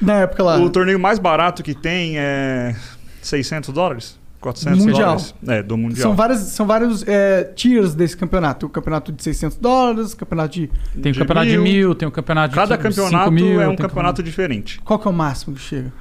Na 0.00 0.20
época 0.20 0.42
lá. 0.42 0.58
O 0.58 0.70
torneio 0.70 0.98
mais 0.98 1.18
barato 1.18 1.62
que 1.62 1.74
tem 1.74 2.18
é 2.18 2.74
600 3.20 3.74
dólares? 3.74 4.17
400 4.40 4.78
Mundial. 4.84 4.98
dólares? 5.00 5.34
É, 5.46 5.62
do 5.62 5.76
Mundial. 5.76 6.02
São, 6.02 6.14
várias, 6.16 6.38
são 6.40 6.66
vários 6.66 7.06
é, 7.06 7.44
tiers 7.44 7.94
desse 7.94 8.16
campeonato. 8.16 8.66
O 8.66 8.68
campeonato 8.68 9.12
de 9.12 9.22
600 9.22 9.58
dólares, 9.58 10.12
o 10.12 10.16
campeonato 10.16 10.54
de... 10.54 10.70
Tem 11.00 11.10
o 11.10 11.12
De 11.12 11.18
campeonato 11.18 11.46
de 11.46 11.58
mil. 11.58 11.62
mil, 11.62 11.94
tem 11.94 12.08
o 12.08 12.12
campeonato 12.12 12.50
de 12.50 12.54
Cada 12.54 12.78
campeonato 12.78 13.32
mil, 13.32 13.60
é 13.60 13.66
um 13.66 13.74
tem 13.74 13.86
campeonato 13.86 14.22
diferente. 14.22 14.80
Qual 14.84 14.98
que 14.98 15.08
é 15.08 15.10
o 15.10 15.14
máximo 15.14 15.56
que 15.56 15.62
chega? 15.62 15.92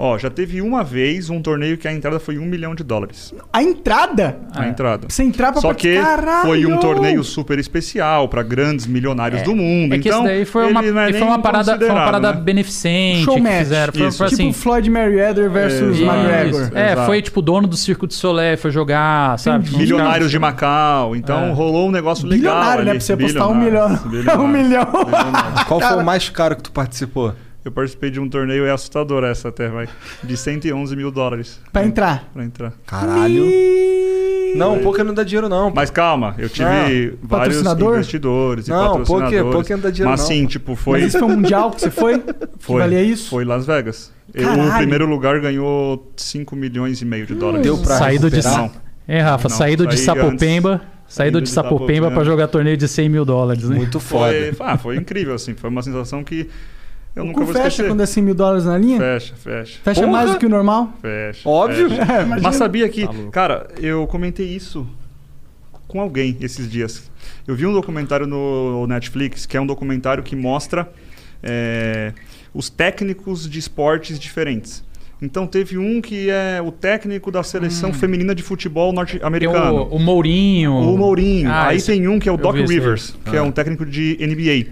Ó, 0.00 0.16
já 0.16 0.30
teve 0.30 0.62
uma 0.62 0.84
vez 0.84 1.28
um 1.28 1.42
torneio 1.42 1.76
que 1.76 1.88
a 1.88 1.92
entrada 1.92 2.20
foi 2.20 2.38
um 2.38 2.44
milhão 2.46 2.72
de 2.72 2.84
dólares. 2.84 3.34
A 3.52 3.60
entrada? 3.62 4.38
A 4.54 4.68
entrada. 4.68 5.06
Você 5.08 5.24
entrar 5.24 5.50
pra 5.50 5.60
Só 5.60 5.74
que 5.74 6.00
Caralho! 6.00 6.46
foi 6.46 6.64
um 6.66 6.78
torneio 6.78 7.24
super 7.24 7.58
especial 7.58 8.28
pra 8.28 8.44
grandes 8.44 8.86
milionários 8.86 9.42
do 9.42 9.56
mundo. 9.56 9.94
É 9.94 9.98
que 9.98 10.08
então, 10.08 10.20
isso 10.20 10.28
daí 10.28 10.44
foi 10.44 10.70
uma, 10.70 10.84
é 11.08 11.12
foi 11.12 11.22
uma 11.26 11.40
parada, 11.40 11.76
foi 11.76 11.88
uma 11.90 12.04
parada 12.04 12.32
né? 12.32 12.40
beneficente 12.40 13.24
Show 13.24 13.34
que 13.34 13.40
match. 13.40 13.58
fizeram. 13.58 13.92
Foi, 13.92 14.02
foi 14.02 14.10
Tipo 14.12 14.24
assim, 14.24 14.52
Floyd 14.52 14.88
Mayweather 14.88 15.50
versus 15.50 15.98
É, 15.98 16.02
McGregor. 16.04 16.70
É, 16.78 16.92
Exato. 16.92 17.06
foi 17.06 17.20
tipo 17.22 17.42
dono 17.42 17.66
do 17.66 17.76
Circo 17.76 18.06
de 18.06 18.14
Solé, 18.14 18.56
foi 18.56 18.70
jogar, 18.70 19.36
sabe? 19.38 19.64
Tipo, 19.64 19.76
uns 19.78 19.80
Milionários 19.80 20.30
de 20.30 20.38
caras- 20.38 20.54
Macau. 20.54 21.16
Então 21.16 21.46
É. 21.46 21.50
rolou 21.52 21.88
um 21.88 21.90
negócio 21.90 22.24
legal. 22.24 22.54
Bilionário, 22.54 22.84
né? 22.84 22.90
Pra 22.92 23.00
você 23.00 23.12
apostar 23.14 23.48
um 23.50 23.54
milhão. 23.56 23.88
Um 24.38 24.46
milhão. 24.46 24.86
Qual 25.66 25.80
foi 25.80 25.96
o 25.96 26.04
mais 26.04 26.28
caro 26.28 26.54
que 26.54 26.62
tu 26.62 26.70
participou? 26.70 27.34
Eu 27.64 27.72
participei 27.72 28.10
de 28.10 28.18
um 28.20 28.28
torneio, 28.28 28.64
é 28.64 28.70
assustador 28.70 29.24
essa 29.24 29.48
até, 29.48 29.68
vai. 29.68 29.88
De 30.22 30.36
111 30.36 30.96
mil 30.96 31.10
dólares. 31.10 31.60
Pra 31.72 31.84
entrar. 31.84 32.28
Pra 32.32 32.44
entrar. 32.44 32.72
Caralho. 32.86 33.44
Não, 34.54 34.78
o 34.78 34.82
poker 34.82 35.04
não 35.04 35.12
dá 35.12 35.22
dinheiro 35.22 35.48
não. 35.48 35.70
Mas 35.74 35.90
calma, 35.90 36.34
eu 36.38 36.48
tive 36.48 36.64
vários 37.22 37.58
Patrocinador? 37.58 37.94
investidores 37.94 38.66
e 38.66 38.70
Não, 38.70 38.98
patrocinadores. 38.98 39.38
poker- 39.42 39.52
poker 39.52 39.76
não 39.76 39.82
dá 39.82 39.90
dinheiro 39.90 40.10
Mas 40.10 40.20
não, 40.20 40.26
sim, 40.26 40.42
pô. 40.44 40.48
tipo, 40.48 40.74
foi... 40.76 40.98
Mas 41.00 41.08
esse 41.08 41.18
foi 41.18 41.28
um 41.28 41.36
mundial 41.36 41.70
que 41.70 41.80
você 41.82 41.90
foi? 41.90 42.18
Que 42.58 42.64
Foi, 42.64 42.80
valia 42.80 43.02
isso? 43.02 43.28
foi 43.30 43.44
Las 43.44 43.66
Vegas. 43.66 44.12
Caralho. 44.32 44.70
o 44.70 44.76
primeiro 44.76 45.06
lugar 45.06 45.38
ganhou 45.40 46.10
5 46.16 46.54
milhões 46.56 47.00
e 47.02 47.04
meio 47.04 47.26
de 47.26 47.34
dólares. 47.34 47.62
Deu 47.62 47.76
pra 47.78 47.96
Saído 47.98 48.30
de. 48.30 48.42
Não. 48.42 48.70
É, 49.06 49.20
Rafa, 49.20 49.48
Não, 49.48 49.56
saído 49.56 49.86
de 49.86 49.96
Sapopemba. 49.96 50.82
Saído 51.06 51.40
de 51.40 51.46
de 51.46 51.52
Sapopemba 51.54 52.10
pra 52.10 52.22
jogar 52.24 52.48
torneio 52.48 52.76
de 52.76 52.86
100 52.86 53.08
mil 53.08 53.24
dólares, 53.24 53.64
né? 53.68 53.76
Muito 53.76 53.98
foda. 53.98 54.32
Foi, 54.54 54.66
ah, 54.66 54.76
foi 54.76 54.96
incrível, 54.96 55.34
assim. 55.34 55.54
Foi 55.54 55.70
uma 55.70 55.80
sensação 55.82 56.22
que 56.22 56.48
eu 57.18 57.24
O 57.24 57.26
nunca 57.26 57.44
vou 57.44 57.52
fecha 57.52 57.68
esquecer. 57.68 57.88
quando 57.88 58.00
é 58.02 58.06
100 58.06 58.22
mil 58.22 58.34
dólares 58.34 58.64
na 58.64 58.78
linha? 58.78 58.98
Fecha, 58.98 59.34
fecha. 59.36 59.78
Fecha 59.82 60.00
Porra! 60.00 60.12
mais 60.12 60.30
do 60.32 60.38
que 60.38 60.46
o 60.46 60.48
normal? 60.48 60.92
Fecha. 61.02 61.48
Óbvio. 61.48 61.88
fecha. 61.90 62.02
É, 62.02 62.22
imagina. 62.22 62.40
Mas 62.48 62.56
sabia 62.56 62.88
que, 62.88 63.06
Tá 63.06 63.12
louco. 63.12 63.30
cara, 63.30 63.68
eu 63.80 64.06
comentei 64.06 64.46
isso 64.46 64.86
com 65.86 66.00
alguém 66.00 66.36
esses 66.40 66.70
dias. 66.70 67.10
Eu 67.46 67.54
vi 67.54 67.66
um 67.66 67.72
documentário 67.72 68.26
no 68.26 68.86
Netflix, 68.86 69.46
que 69.46 69.56
é 69.56 69.60
um 69.60 69.66
documentário 69.66 70.22
que 70.22 70.36
mostra 70.36 70.90
é, 71.42 72.12
os 72.54 72.68
técnicos 72.68 73.48
de 73.48 73.58
esportes 73.58 74.18
diferentes. 74.18 74.84
Então 75.20 75.46
teve 75.48 75.76
um 75.76 76.00
que 76.00 76.30
é 76.30 76.62
o 76.64 76.70
técnico 76.70 77.30
da 77.32 77.42
seleção 77.42 77.92
feminina 77.92 78.34
de 78.34 78.42
futebol 78.42 78.86
Hum. 78.90 78.94
Tem 78.94 78.96
norte-americano. 78.96 79.74
o, 79.90 79.96
o 79.96 79.98
Mourinho. 79.98 80.72
O 80.74 80.96
Mourinho. 80.96 81.50
Ah, 81.50 81.68
Aí 81.68 81.76
esse- 81.78 81.86
tem 81.90 82.06
um 82.06 82.20
que 82.20 82.28
é 82.28 82.32
o 82.32 82.34
eu 82.34 82.38
Doc 82.38 82.54
vi 82.54 82.62
esse 82.62 82.72
aí. 82.72 82.78
Rivers, 82.78 83.16
que 83.24 83.36
é 83.36 83.42
um 83.42 83.50
técnico 83.50 83.84
de 83.84 84.16
NBA. 84.20 84.70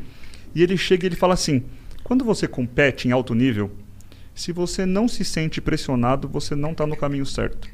E 0.55 0.63
ele 0.63 0.77
chega 0.77 1.05
e 1.05 1.09
ele 1.09 1.17
fala 1.17 1.35
assim: 1.35 1.63
quando 2.07 2.25
você 2.25 2.47
compete 2.47 3.09
em 3.09 3.11
alto 3.11 3.35
nível, 3.35 3.69
se 4.33 4.53
você 4.53 4.87
não 4.87 5.09
se 5.09 5.25
sente 5.25 5.61
pressionado, 5.61 6.29
você 6.29 6.55
não 6.55 6.71
está 6.71 6.87
no 6.87 6.97
caminho 6.97 7.27
certo. 7.27 7.69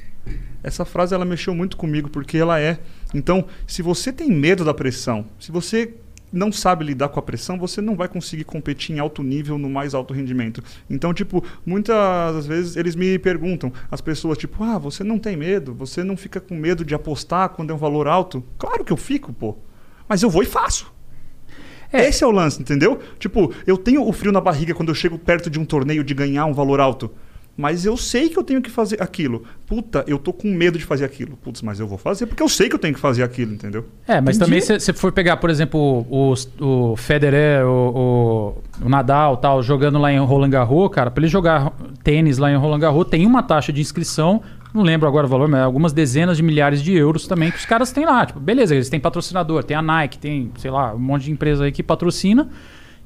Essa 0.62 0.86
frase 0.86 1.14
ela 1.14 1.26
mexeu 1.26 1.54
muito 1.54 1.76
comigo 1.76 2.08
porque 2.08 2.38
ela 2.38 2.58
é. 2.58 2.78
Então, 3.12 3.44
se 3.66 3.82
você 3.82 4.10
tem 4.10 4.30
medo 4.30 4.64
da 4.64 4.72
pressão, 4.72 5.26
se 5.38 5.52
você 5.52 5.96
não 6.32 6.50
sabe 6.50 6.82
lidar 6.82 7.10
com 7.10 7.18
a 7.18 7.22
pressão, 7.22 7.58
você 7.58 7.82
não 7.82 7.94
vai 7.94 8.08
conseguir 8.08 8.44
competir 8.44 8.96
em 8.96 9.00
alto 9.00 9.22
nível 9.22 9.58
no 9.58 9.68
mais 9.68 9.92
alto 9.92 10.14
rendimento. 10.14 10.64
Então, 10.88 11.12
tipo, 11.12 11.44
muitas 11.66 12.46
vezes 12.46 12.74
eles 12.74 12.96
me 12.96 13.18
perguntam, 13.18 13.70
as 13.90 14.00
pessoas, 14.00 14.38
tipo, 14.38 14.64
ah, 14.64 14.78
você 14.78 15.04
não 15.04 15.18
tem 15.18 15.36
medo? 15.36 15.74
Você 15.74 16.02
não 16.02 16.16
fica 16.16 16.40
com 16.40 16.54
medo 16.54 16.86
de 16.86 16.94
apostar 16.94 17.50
quando 17.50 17.70
é 17.70 17.74
um 17.74 17.76
valor 17.76 18.08
alto? 18.08 18.42
Claro 18.56 18.82
que 18.82 18.94
eu 18.94 18.96
fico, 18.96 19.30
pô. 19.30 19.58
Mas 20.08 20.22
eu 20.22 20.30
vou 20.30 20.42
e 20.42 20.46
faço. 20.46 20.90
Esse 21.92 22.24
é 22.24 22.26
o 22.26 22.30
lance, 22.30 22.60
entendeu? 22.60 22.98
Tipo, 23.18 23.52
eu 23.66 23.76
tenho 23.76 24.06
o 24.06 24.12
frio 24.12 24.32
na 24.32 24.40
barriga 24.40 24.74
quando 24.74 24.88
eu 24.88 24.94
chego 24.94 25.18
perto 25.18 25.50
de 25.50 25.58
um 25.58 25.64
torneio 25.64 26.02
de 26.02 26.14
ganhar 26.14 26.46
um 26.46 26.52
valor 26.52 26.80
alto. 26.80 27.10
Mas 27.56 27.84
eu 27.84 27.98
sei 27.98 28.30
que 28.30 28.38
eu 28.38 28.42
tenho 28.42 28.62
que 28.62 28.70
fazer 28.70 29.02
aquilo. 29.02 29.42
Puta, 29.66 30.02
eu 30.06 30.18
tô 30.18 30.32
com 30.32 30.48
medo 30.48 30.78
de 30.78 30.84
fazer 30.84 31.04
aquilo. 31.04 31.36
Putz, 31.36 31.60
mas 31.60 31.78
eu 31.78 31.86
vou 31.86 31.98
fazer 31.98 32.26
porque 32.26 32.42
eu 32.42 32.48
sei 32.48 32.68
que 32.68 32.74
eu 32.74 32.78
tenho 32.78 32.94
que 32.94 33.00
fazer 33.00 33.22
aquilo, 33.22 33.52
entendeu? 33.52 33.84
É, 34.08 34.20
mas 34.20 34.36
Entendi. 34.36 34.50
também 34.50 34.60
se 34.60 34.80
você 34.80 34.92
for 34.94 35.12
pegar, 35.12 35.36
por 35.36 35.50
exemplo, 35.50 36.06
o, 36.10 36.34
o 36.60 36.96
Federer, 36.96 37.66
o, 37.66 38.54
o, 38.80 38.86
o 38.86 38.88
Nadal 38.88 39.36
tal, 39.36 39.62
jogando 39.62 39.98
lá 39.98 40.10
em 40.10 40.18
Roland 40.18 40.48
Garros, 40.48 40.90
cara, 40.90 41.10
pra 41.10 41.20
ele 41.22 41.30
jogar 41.30 41.72
tênis 42.02 42.38
lá 42.38 42.50
em 42.50 42.56
Roland 42.56 42.80
Garros, 42.80 43.06
tem 43.08 43.26
uma 43.26 43.42
taxa 43.42 43.70
de 43.70 43.82
inscrição, 43.82 44.42
não 44.72 44.82
lembro 44.82 45.06
agora 45.06 45.26
o 45.26 45.28
valor, 45.28 45.48
mas 45.48 45.60
algumas 45.60 45.92
dezenas 45.92 46.36
de 46.36 46.42
milhares 46.42 46.82
de 46.82 46.94
euros 46.94 47.26
também 47.26 47.50
que 47.50 47.58
os 47.58 47.66
caras 47.66 47.92
têm 47.92 48.06
lá. 48.06 48.24
Tipo, 48.24 48.40
beleza, 48.40 48.74
eles 48.74 48.88
têm 48.88 48.98
patrocinador, 48.98 49.64
tem 49.64 49.76
a 49.76 49.82
Nike, 49.82 50.18
tem, 50.18 50.50
sei 50.56 50.70
lá, 50.70 50.94
um 50.94 50.98
monte 50.98 51.24
de 51.24 51.32
empresa 51.32 51.64
aí 51.64 51.72
que 51.72 51.82
patrocina. 51.82 52.48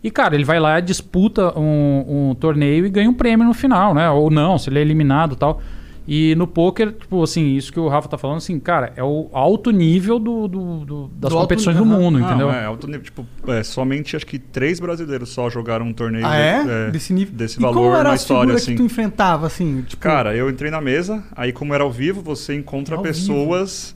E, 0.02 0.10
cara, 0.10 0.34
ele 0.34 0.44
vai 0.44 0.60
lá, 0.60 0.78
disputa 0.78 1.58
um, 1.58 2.30
um 2.30 2.34
torneio 2.34 2.86
e 2.86 2.90
ganha 2.90 3.10
um 3.10 3.14
prêmio 3.14 3.44
no 3.44 3.54
final, 3.54 3.92
né? 3.92 4.08
Ou 4.10 4.30
não, 4.30 4.56
se 4.58 4.70
ele 4.70 4.78
é 4.78 4.82
eliminado 4.82 5.32
e 5.32 5.36
tal. 5.36 5.60
E 6.08 6.34
no 6.36 6.46
poker, 6.46 6.92
tipo 6.92 7.20
assim, 7.22 7.56
isso 7.56 7.72
que 7.72 7.80
o 7.80 7.88
Rafa 7.88 8.08
tá 8.08 8.16
falando, 8.16 8.36
assim, 8.36 8.60
cara, 8.60 8.92
é 8.94 9.02
o 9.02 9.28
alto 9.32 9.70
nível 9.72 10.18
do, 10.20 10.46
do- 10.46 10.84
do- 10.84 11.08
das 11.08 11.30
Do 11.32 11.36
alto 11.36 11.48
competições 11.48 11.76
nível, 11.76 11.90
do 11.90 12.00
mundo, 12.00 12.18
Não, 12.20 12.26
entendeu? 12.28 12.50
é 12.50 12.64
alto 12.64 12.86
nível. 12.86 13.02
Tipo, 13.02 13.26
é, 13.48 13.64
somente 13.64 14.14
acho 14.14 14.24
que 14.26 14.38
três 14.38 14.78
brasileiros 14.78 15.30
só 15.30 15.50
jogaram 15.50 15.86
um 15.86 15.92
torneio 15.92 16.24
Ah, 16.24 16.36
é? 16.36 16.90
Desse 16.92 17.12
nível. 17.12 17.34
desse 17.34 17.58
e 17.58 17.62
valor 17.62 17.74
qual 17.74 17.94
era 17.96 18.08
na 18.10 18.14
história, 18.14 18.54
assim. 18.54 18.72
que 18.72 18.76
tu 18.76 18.84
enfrentava, 18.84 19.46
assim? 19.48 19.82
Tipo, 19.82 20.00
Cara, 20.02 20.36
eu 20.36 20.48
entrei 20.48 20.70
na 20.70 20.80
mesa, 20.80 21.24
aí 21.34 21.52
como 21.52 21.74
era 21.74 21.82
ao 21.82 21.90
vivo, 21.90 22.22
você 22.22 22.54
encontra 22.54 22.94
Ao 22.96 23.02
pessoas 23.02 23.95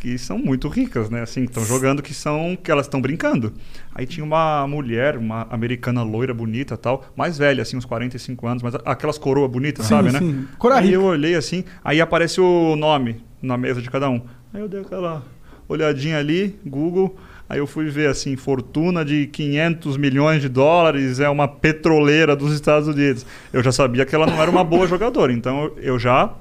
que 0.00 0.16
são 0.16 0.38
muito 0.38 0.66
ricas, 0.66 1.10
né? 1.10 1.20
Assim, 1.20 1.44
que 1.44 1.50
estão 1.50 1.64
jogando 1.64 2.02
que 2.02 2.14
são 2.14 2.56
que 2.60 2.70
elas 2.70 2.86
estão 2.86 3.00
brincando. 3.00 3.52
Aí 3.94 4.06
tinha 4.06 4.24
uma 4.24 4.66
mulher, 4.66 5.16
uma 5.18 5.46
americana 5.50 6.02
loira 6.02 6.32
bonita, 6.32 6.76
tal, 6.76 7.04
mais 7.14 7.36
velha, 7.36 7.62
assim, 7.62 7.76
uns 7.76 7.84
45 7.84 8.46
anos, 8.46 8.62
mas 8.62 8.74
aquelas 8.84 9.18
coroa 9.18 9.46
bonitas, 9.46 9.84
Sim, 9.84 9.90
sabe, 9.90 10.10
né? 10.10 10.18
sim. 10.18 10.46
Coroa 10.58 10.78
aí 10.78 10.86
rica. 10.86 10.96
eu 10.96 11.04
olhei 11.04 11.34
assim, 11.34 11.64
aí 11.84 12.00
aparece 12.00 12.40
o 12.40 12.74
nome 12.76 13.22
na 13.42 13.58
mesa 13.58 13.82
de 13.82 13.90
cada 13.90 14.08
um. 14.08 14.22
Aí 14.54 14.60
eu 14.60 14.68
dei 14.68 14.80
aquela 14.80 15.22
olhadinha 15.68 16.18
ali, 16.18 16.58
Google, 16.64 17.16
Aí 17.48 17.58
eu 17.58 17.66
fui 17.66 17.90
ver 17.90 18.08
assim, 18.08 18.36
fortuna 18.36 19.04
de 19.04 19.26
500 19.26 19.96
milhões 19.96 20.40
de 20.40 20.48
dólares, 20.48 21.18
é 21.18 21.28
uma 21.28 21.48
petroleira 21.48 22.36
dos 22.36 22.52
Estados 22.54 22.86
Unidos. 22.86 23.26
Eu 23.52 23.60
já 23.60 23.72
sabia 23.72 24.06
que 24.06 24.14
ela 24.14 24.24
não 24.24 24.40
era 24.40 24.48
uma 24.48 24.62
boa 24.62 24.86
jogadora, 24.88 25.32
então 25.32 25.72
eu 25.78 25.98
já 25.98 26.32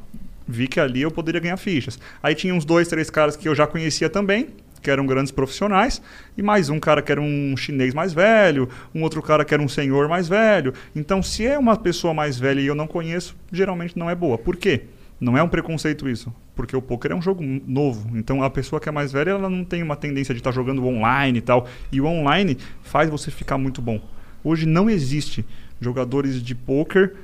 vi 0.50 0.68
que 0.68 0.80
ali 0.80 1.02
eu 1.02 1.12
poderia 1.12 1.40
ganhar 1.40 1.58
fichas. 1.58 2.00
Aí 2.22 2.34
tinha 2.34 2.54
uns 2.54 2.66
dois, 2.66 2.88
três 2.88 3.10
caras 3.10 3.36
que 3.36 3.48
eu 3.48 3.54
já 3.54 3.68
conhecia 3.68 4.10
também, 4.10 4.50
que 4.82 4.90
eram 4.90 5.06
grandes 5.06 5.32
profissionais, 5.32 6.02
e 6.38 6.42
mais 6.42 6.70
um 6.70 6.80
cara 6.80 7.02
que 7.02 7.12
era 7.12 7.22
um 7.22 7.56
chinês 7.56 7.94
mais 7.94 8.14
velho, 8.14 8.68
um 8.96 9.04
outro 9.04 9.22
cara 9.22 9.46
que 9.46 9.54
era 9.54 9.62
um 9.62 9.68
senhor 9.68 10.08
mais 10.08 10.28
velho. 10.28 10.74
Então, 10.96 11.22
se 11.22 11.46
é 11.46 11.58
uma 11.58 11.78
pessoa 11.78 12.14
mais 12.14 12.40
velha 12.40 12.60
e 12.60 12.66
eu 12.66 12.76
não 12.76 12.88
conheço, 12.88 13.36
geralmente 13.52 13.98
não 13.98 14.10
é 14.10 14.16
boa. 14.16 14.38
Por 14.38 14.56
quê? 14.56 14.84
Não 15.20 15.38
é 15.38 15.44
um 15.44 15.50
preconceito 15.50 16.08
isso, 16.08 16.34
porque 16.56 16.76
o 16.76 16.82
poker 16.82 17.12
é 17.12 17.16
um 17.16 17.22
jogo 17.22 17.44
novo. 17.44 18.18
Então, 18.18 18.42
a 18.42 18.50
pessoa 18.50 18.80
que 18.80 18.88
é 18.88 18.92
mais 18.92 19.12
velha, 19.12 19.32
ela 19.32 19.50
não 19.50 19.66
tem 19.66 19.84
uma 19.84 19.98
tendência 19.98 20.34
de 20.34 20.40
estar 20.40 20.52
jogando 20.52 20.86
online 20.88 21.40
e 21.40 21.42
tal. 21.42 21.68
E 21.92 22.00
o 22.00 22.06
online 22.06 22.58
faz 22.82 23.10
você 23.10 23.30
ficar 23.30 23.58
muito 23.58 23.82
bom. 23.82 24.02
Hoje 24.42 24.66
não 24.66 24.90
existe 24.90 25.46
jogadores 25.82 26.42
de 26.42 26.56
poker 26.56 27.16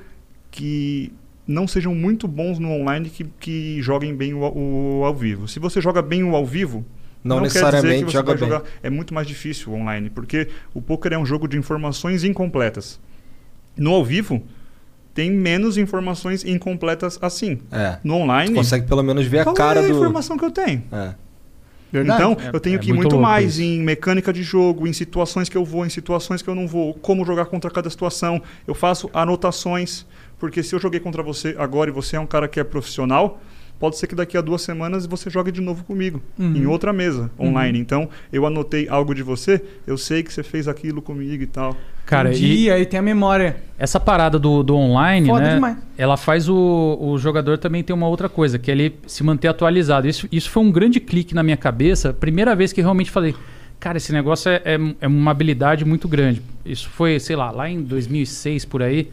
que 0.50 1.10
não 1.46 1.66
sejam 1.68 1.94
muito 1.94 2.26
bons 2.26 2.58
no 2.58 2.70
online 2.70 3.08
que, 3.08 3.24
que 3.38 3.80
joguem 3.82 4.14
bem 4.14 4.34
o, 4.34 4.40
o 5.00 5.04
ao 5.04 5.14
vivo. 5.14 5.46
Se 5.48 5.58
você 5.58 5.80
joga 5.80 6.02
bem 6.02 6.24
o 6.24 6.34
ao 6.34 6.44
vivo, 6.44 6.84
Não 7.22 7.36
quer 7.36 7.42
necessariamente 7.44 7.82
dizer 7.86 7.98
que 8.06 8.10
você 8.10 8.16
joga 8.18 8.26
vai 8.34 8.36
bem. 8.36 8.48
jogar. 8.48 8.64
É 8.82 8.90
muito 8.90 9.14
mais 9.14 9.26
difícil 9.26 9.72
o 9.72 9.76
online, 9.76 10.10
porque 10.10 10.48
o 10.74 10.82
poker 10.82 11.12
é 11.12 11.18
um 11.18 11.26
jogo 11.26 11.46
de 11.46 11.56
informações 11.56 12.24
incompletas. 12.24 12.98
No 13.76 13.92
ao 13.92 14.04
vivo, 14.04 14.42
tem 15.14 15.30
menos 15.30 15.78
informações 15.78 16.44
incompletas 16.44 17.18
assim. 17.22 17.58
É. 17.70 17.98
No 18.02 18.14
online, 18.16 18.50
Tu 18.52 18.56
consegue 18.56 18.86
pelo 18.86 19.02
menos 19.02 19.26
ver 19.26 19.40
a 19.48 19.52
cara 19.52 19.80
é 19.80 19.84
a 19.84 19.88
do. 19.88 19.94
informação 19.96 20.36
que 20.36 20.44
eu 20.44 20.50
tenho? 20.50 20.82
É. 20.92 21.14
Verdade. 21.92 22.20
Então, 22.20 22.36
É- 22.44 22.50
eu 22.56 22.58
tenho 22.60 22.76
é 22.76 22.78
que 22.80 22.88
ir 22.88 22.92
muito 22.92 23.10
muito 23.14 23.22
mais 23.22 23.52
isso. 23.54 23.62
em 23.62 23.80
mecânica 23.80 24.32
de 24.32 24.42
jogo, 24.42 24.86
em 24.88 24.92
situações 24.92 25.48
que 25.48 25.56
eu 25.56 25.64
vou, 25.64 25.86
em 25.86 25.88
situações 25.88 26.42
que 26.42 26.48
eu 26.50 26.54
não 26.54 26.66
vou, 26.66 26.92
como 26.94 27.24
jogar 27.24 27.46
contra 27.46 27.70
cada 27.70 27.88
situação. 27.88 28.42
Eu 28.66 28.74
faço 28.74 29.08
anotações, 29.14 30.04
porque 30.38 30.62
se 30.62 30.74
eu 30.74 30.78
joguei 30.78 31.00
contra 31.00 31.22
você 31.22 31.54
agora 31.58 31.90
e 31.90 31.92
você 31.92 32.16
é 32.16 32.20
um 32.20 32.26
cara 32.26 32.46
que 32.48 32.58
é 32.60 32.64
profissional, 32.64 33.40
pode 33.78 33.98
ser 33.98 34.06
que 34.06 34.14
daqui 34.14 34.36
a 34.38 34.40
duas 34.40 34.62
semanas 34.62 35.04
você 35.06 35.28
jogue 35.28 35.52
de 35.52 35.60
novo 35.60 35.84
comigo, 35.84 36.22
Uhum. 36.38 36.56
em 36.56 36.66
outra 36.66 36.92
mesa, 36.92 37.30
online. 37.38 37.78
Então, 37.78 38.08
eu 38.32 38.46
anotei 38.46 38.88
algo 38.88 39.14
de 39.14 39.22
você, 39.22 39.62
eu 39.86 39.98
sei 39.98 40.22
que 40.22 40.32
você 40.32 40.42
fez 40.42 40.66
aquilo 40.66 41.02
comigo 41.02 41.42
e 41.42 41.46
tal. 41.46 41.76
Cara, 42.06 42.30
Entendi, 42.30 42.54
e 42.66 42.70
aí 42.70 42.86
tem 42.86 43.00
a 43.00 43.02
memória. 43.02 43.56
essa 43.76 43.98
parada 43.98 44.38
do, 44.38 44.62
do 44.62 44.76
online, 44.76 45.26
Foda 45.26 45.42
né? 45.44 45.54
demais. 45.56 45.76
Ela 45.98 46.16
faz 46.16 46.48
o, 46.48 46.96
o 47.00 47.18
jogador 47.18 47.58
também 47.58 47.82
ter 47.82 47.92
uma 47.92 48.06
outra 48.08 48.28
coisa, 48.28 48.58
que 48.58 48.70
é 48.70 48.74
ele 48.74 48.94
se 49.06 49.24
manter 49.24 49.48
atualizado. 49.48 50.06
Isso, 50.08 50.28
isso 50.30 50.48
foi 50.48 50.62
um 50.62 50.70
grande 50.70 51.00
clique 51.00 51.34
na 51.34 51.42
minha 51.42 51.56
cabeça. 51.56 52.12
Primeira 52.14 52.54
vez 52.54 52.72
que 52.72 52.80
realmente 52.80 53.10
falei, 53.10 53.34
cara, 53.80 53.96
esse 53.98 54.12
negócio 54.12 54.48
é, 54.48 54.62
é, 54.64 54.78
é 55.00 55.06
uma 55.08 55.32
habilidade 55.32 55.84
muito 55.84 56.06
grande. 56.06 56.40
Isso 56.64 56.88
foi, 56.88 57.18
sei 57.18 57.34
lá, 57.34 57.50
lá 57.50 57.68
em 57.68 57.82
2006 57.82 58.64
por 58.64 58.82
aí. 58.82 59.10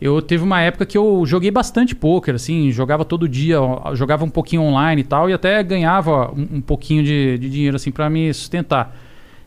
Eu 0.00 0.22
teve 0.22 0.44
uma 0.44 0.60
época 0.60 0.86
que 0.86 0.96
eu 0.96 1.24
joguei 1.26 1.50
bastante 1.50 1.94
poker, 1.94 2.36
assim, 2.36 2.70
jogava 2.70 3.04
todo 3.04 3.28
dia, 3.28 3.58
jogava 3.94 4.24
um 4.24 4.30
pouquinho 4.30 4.62
online 4.62 5.02
e 5.02 5.04
tal, 5.04 5.28
e 5.28 5.32
até 5.32 5.60
ganhava 5.62 6.30
um, 6.30 6.58
um 6.58 6.60
pouquinho 6.60 7.02
de, 7.02 7.36
de 7.38 7.50
dinheiro, 7.50 7.74
assim, 7.74 7.90
para 7.90 8.08
me 8.08 8.32
sustentar. 8.32 8.96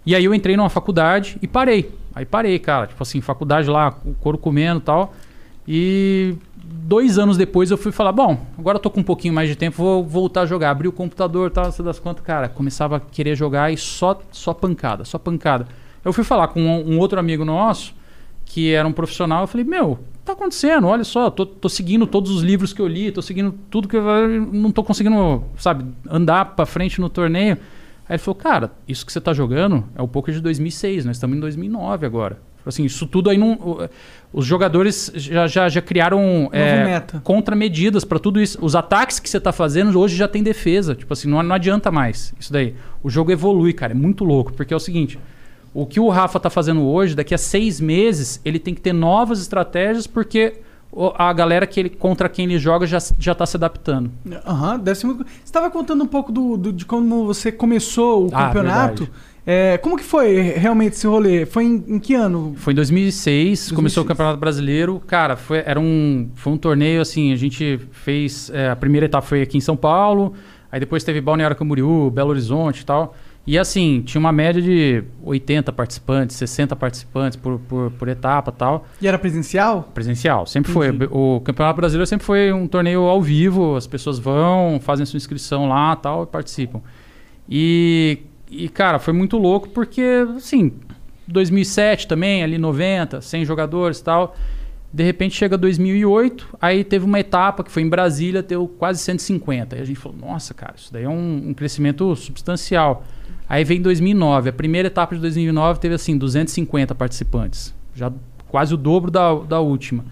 E 0.05 0.15
aí 0.15 0.25
eu 0.25 0.33
entrei 0.33 0.57
numa 0.57 0.69
faculdade 0.69 1.37
e 1.41 1.47
parei. 1.47 1.91
Aí 2.13 2.25
parei, 2.25 2.57
cara. 2.59 2.87
Tipo 2.87 3.01
assim, 3.03 3.21
faculdade 3.21 3.69
lá, 3.69 3.91
couro 4.19 4.37
comendo 4.37 4.79
e 4.79 4.83
tal. 4.83 5.13
E 5.67 6.35
dois 6.55 7.17
anos 7.17 7.37
depois 7.37 7.71
eu 7.71 7.77
fui 7.77 7.91
falar, 7.91 8.11
bom, 8.11 8.45
agora 8.57 8.77
eu 8.77 8.81
tô 8.81 8.89
com 8.89 8.99
um 8.99 9.03
pouquinho 9.03 9.33
mais 9.33 9.47
de 9.47 9.55
tempo, 9.55 9.77
vou 9.77 10.03
voltar 10.03 10.41
a 10.41 10.45
jogar. 10.45 10.71
Abri 10.71 10.87
o 10.87 10.91
computador 10.91 11.49
e 11.49 11.53
tal, 11.53 11.71
sei 11.71 11.85
das 11.85 11.99
quantas, 11.99 12.25
cara. 12.25 12.49
Começava 12.49 12.97
a 12.97 12.99
querer 12.99 13.35
jogar 13.35 13.71
e 13.71 13.77
só, 13.77 14.19
só 14.31 14.53
pancada, 14.53 15.05
só 15.05 15.17
pancada. 15.17 15.67
Eu 16.03 16.11
fui 16.11 16.23
falar 16.23 16.47
com 16.47 16.61
um, 16.61 16.93
um 16.95 16.99
outro 16.99 17.19
amigo 17.19 17.45
nosso, 17.45 17.93
que 18.43 18.73
era 18.73 18.87
um 18.87 18.91
profissional, 18.91 19.43
eu 19.43 19.47
falei, 19.47 19.65
meu, 19.65 19.99
tá 20.25 20.33
acontecendo? 20.33 20.87
Olha 20.87 21.03
só, 21.03 21.29
tô, 21.29 21.45
tô 21.45 21.69
seguindo 21.69 22.05
todos 22.05 22.31
os 22.31 22.41
livros 22.41 22.73
que 22.73 22.81
eu 22.81 22.87
li, 22.87 23.11
tô 23.11 23.21
seguindo 23.21 23.53
tudo 23.69 23.87
que 23.87 23.97
eu 23.97 24.03
não 24.51 24.71
tô 24.71 24.83
conseguindo, 24.83 25.43
sabe, 25.57 25.85
andar 26.09 26.55
pra 26.55 26.65
frente 26.65 27.01
no 27.01 27.09
torneio. 27.09 27.57
Aí 28.07 28.15
ele 28.15 28.17
falou, 28.17 28.35
cara, 28.35 28.71
isso 28.87 29.05
que 29.05 29.11
você 29.11 29.21
tá 29.21 29.33
jogando 29.33 29.83
é 29.95 30.01
o 30.01 30.07
poker 30.07 30.33
de 30.33 30.41
2006, 30.41 31.05
nós 31.05 31.17
estamos 31.17 31.37
em 31.37 31.39
2009 31.39 32.05
agora. 32.05 32.39
Assim, 32.65 32.83
isso 32.83 33.07
tudo 33.07 33.29
aí 33.29 33.37
não. 33.37 33.89
Os 34.31 34.45
jogadores 34.45 35.11
já, 35.15 35.47
já, 35.47 35.67
já 35.67 35.81
criaram 35.81 36.49
é, 36.53 37.01
contramedidas 37.23 38.05
para 38.05 38.19
tudo 38.19 38.39
isso. 38.39 38.57
Os 38.61 38.75
ataques 38.75 39.19
que 39.19 39.29
você 39.29 39.39
tá 39.39 39.51
fazendo 39.51 39.99
hoje 39.99 40.15
já 40.15 40.27
tem 40.27 40.43
defesa. 40.43 40.93
Tipo 40.93 41.11
assim, 41.11 41.27
não, 41.27 41.41
não 41.41 41.55
adianta 41.55 41.91
mais 41.91 42.33
isso 42.39 42.53
daí. 42.53 42.75
O 43.01 43.09
jogo 43.09 43.31
evolui, 43.31 43.73
cara. 43.73 43.93
É 43.93 43.95
muito 43.95 44.23
louco. 44.23 44.53
Porque 44.53 44.73
é 44.73 44.77
o 44.77 44.79
seguinte: 44.79 45.19
o 45.73 45.85
que 45.85 45.99
o 45.99 46.09
Rafa 46.09 46.39
tá 46.39 46.49
fazendo 46.49 46.81
hoje, 46.83 47.15
daqui 47.15 47.33
a 47.33 47.37
seis 47.37 47.79
meses, 47.79 48.41
ele 48.43 48.59
tem 48.59 48.73
que 48.73 48.81
ter 48.81 48.93
novas 48.93 49.39
estratégias, 49.41 50.05
porque 50.07 50.55
a 51.15 51.31
galera 51.31 51.65
que 51.65 51.79
ele, 51.79 51.89
contra 51.89 52.27
quem 52.27 52.43
ele 52.45 52.59
joga 52.59 52.85
já, 52.85 52.97
já 53.17 53.33
tá 53.33 53.45
se 53.45 53.55
adaptando. 53.55 54.11
Aham, 54.45 54.77
deve 54.77 54.99
ser 54.99 55.05
muito. 55.07 55.23
Você 55.23 55.29
estava 55.45 55.69
contando 55.69 56.03
um 56.03 56.07
pouco 56.07 56.31
do, 56.31 56.57
do- 56.57 56.73
de 56.73 56.85
como 56.85 57.25
você 57.25 57.49
começou 57.51 58.25
o 58.25 58.29
Ah, 58.33 58.47
campeonato. 58.47 59.07
É, 59.47 59.77
como 59.79 59.97
que 59.97 60.03
foi 60.03 60.33
realmente 60.41 60.93
esse 60.93 61.07
rolê? 61.07 61.45
Foi 61.45 61.63
em, 61.63 61.83
em 61.87 61.97
que 61.99 62.13
ano? 62.13 62.53
Foi 62.57 62.73
em 62.73 62.75
2006, 62.75 63.71
começou 63.71 64.03
o 64.03 64.05
2006. 64.05 64.07
Campeonato 64.07 64.37
Brasileiro. 64.39 65.01
Cara, 65.07 65.35
foi, 65.37 65.63
era 65.65 65.79
um, 65.79 66.29
foi 66.35 66.51
um 66.53 66.57
torneio 66.57 67.01
assim, 67.01 67.31
a 67.31 67.35
gente 67.37 67.79
fez... 67.91 68.51
é, 68.53 68.69
a 68.69 68.75
primeira 68.75 69.05
etapa 69.05 69.25
foi 69.25 69.41
aqui 69.41 69.57
em 69.57 69.61
São 69.61 69.75
Paulo, 69.77 70.33
aí 70.71 70.79
depois 70.79 71.03
teve 71.03 71.21
Balneário 71.21 71.55
Camboriú, 71.55 72.11
Belo 72.11 72.29
Horizonte 72.31 72.81
e 72.81 72.85
tal. 72.85 73.15
E 73.45 73.57
assim, 73.57 74.03
tinha 74.05 74.19
uma 74.19 74.31
média 74.31 74.61
de 74.61 75.03
80 75.23 75.73
participantes, 75.73 76.35
60 76.35 76.75
participantes 76.75 77.35
por, 77.35 77.59
por, 77.59 77.91
por 77.91 78.07
etapa 78.07 78.51
e 78.55 78.57
tal. 78.57 78.87
E 79.01 79.07
era 79.07 79.17
presencial? 79.17 79.89
Presencial, 79.93 80.45
sempre 80.45 80.71
foi. 80.71 80.89
O 81.09 81.41
Campeonato 81.41 81.77
Brasileiro 81.77 82.05
sempre 82.05 82.25
foi 82.25 82.53
um 82.53 82.67
torneio 82.67 83.01
ao 83.01 83.21
vivo, 83.21 83.75
as 83.75 83.87
pessoas 83.87 84.19
vão, 84.19 84.79
fazem 84.79 85.05
sua 85.05 85.17
inscrição 85.17 85.67
lá 85.67 85.95
tal 85.95 86.23
e 86.23 86.27
participam. 86.27 86.81
E, 87.49 88.19
e, 88.49 88.69
cara, 88.69 88.99
foi 88.99 89.13
muito 89.13 89.37
louco 89.37 89.69
porque, 89.69 90.25
assim, 90.37 90.71
2007 91.27 92.07
também, 92.07 92.43
ali 92.43 92.59
90, 92.59 93.21
100 93.21 93.45
jogadores 93.45 93.99
e 93.99 94.03
tal. 94.03 94.35
De 94.93 95.03
repente 95.03 95.35
chega 95.35 95.57
2008, 95.57 96.57
aí 96.61 96.83
teve 96.83 97.05
uma 97.05 97.19
etapa 97.19 97.63
que 97.63 97.71
foi 97.71 97.81
em 97.81 97.89
Brasília, 97.89 98.43
deu 98.43 98.67
quase 98.67 98.99
150. 98.99 99.77
E 99.77 99.81
a 99.81 99.85
gente 99.85 99.97
falou, 99.97 100.17
nossa, 100.17 100.53
cara, 100.53 100.75
isso 100.77 100.91
daí 100.91 101.05
é 101.05 101.09
um, 101.09 101.49
um 101.49 101.53
crescimento 101.53 102.13
substancial. 102.15 103.03
Aí 103.53 103.65
vem 103.65 103.81
2009, 103.81 104.49
a 104.49 104.53
primeira 104.53 104.87
etapa 104.87 105.13
de 105.13 105.19
2009 105.19 105.79
teve 105.81 105.93
assim 105.95 106.17
250 106.17 106.95
participantes, 106.95 107.73
já 107.93 108.09
quase 108.47 108.73
o 108.73 108.77
dobro 108.77 109.11
da, 109.11 109.33
da 109.35 109.59
última. 109.59 110.05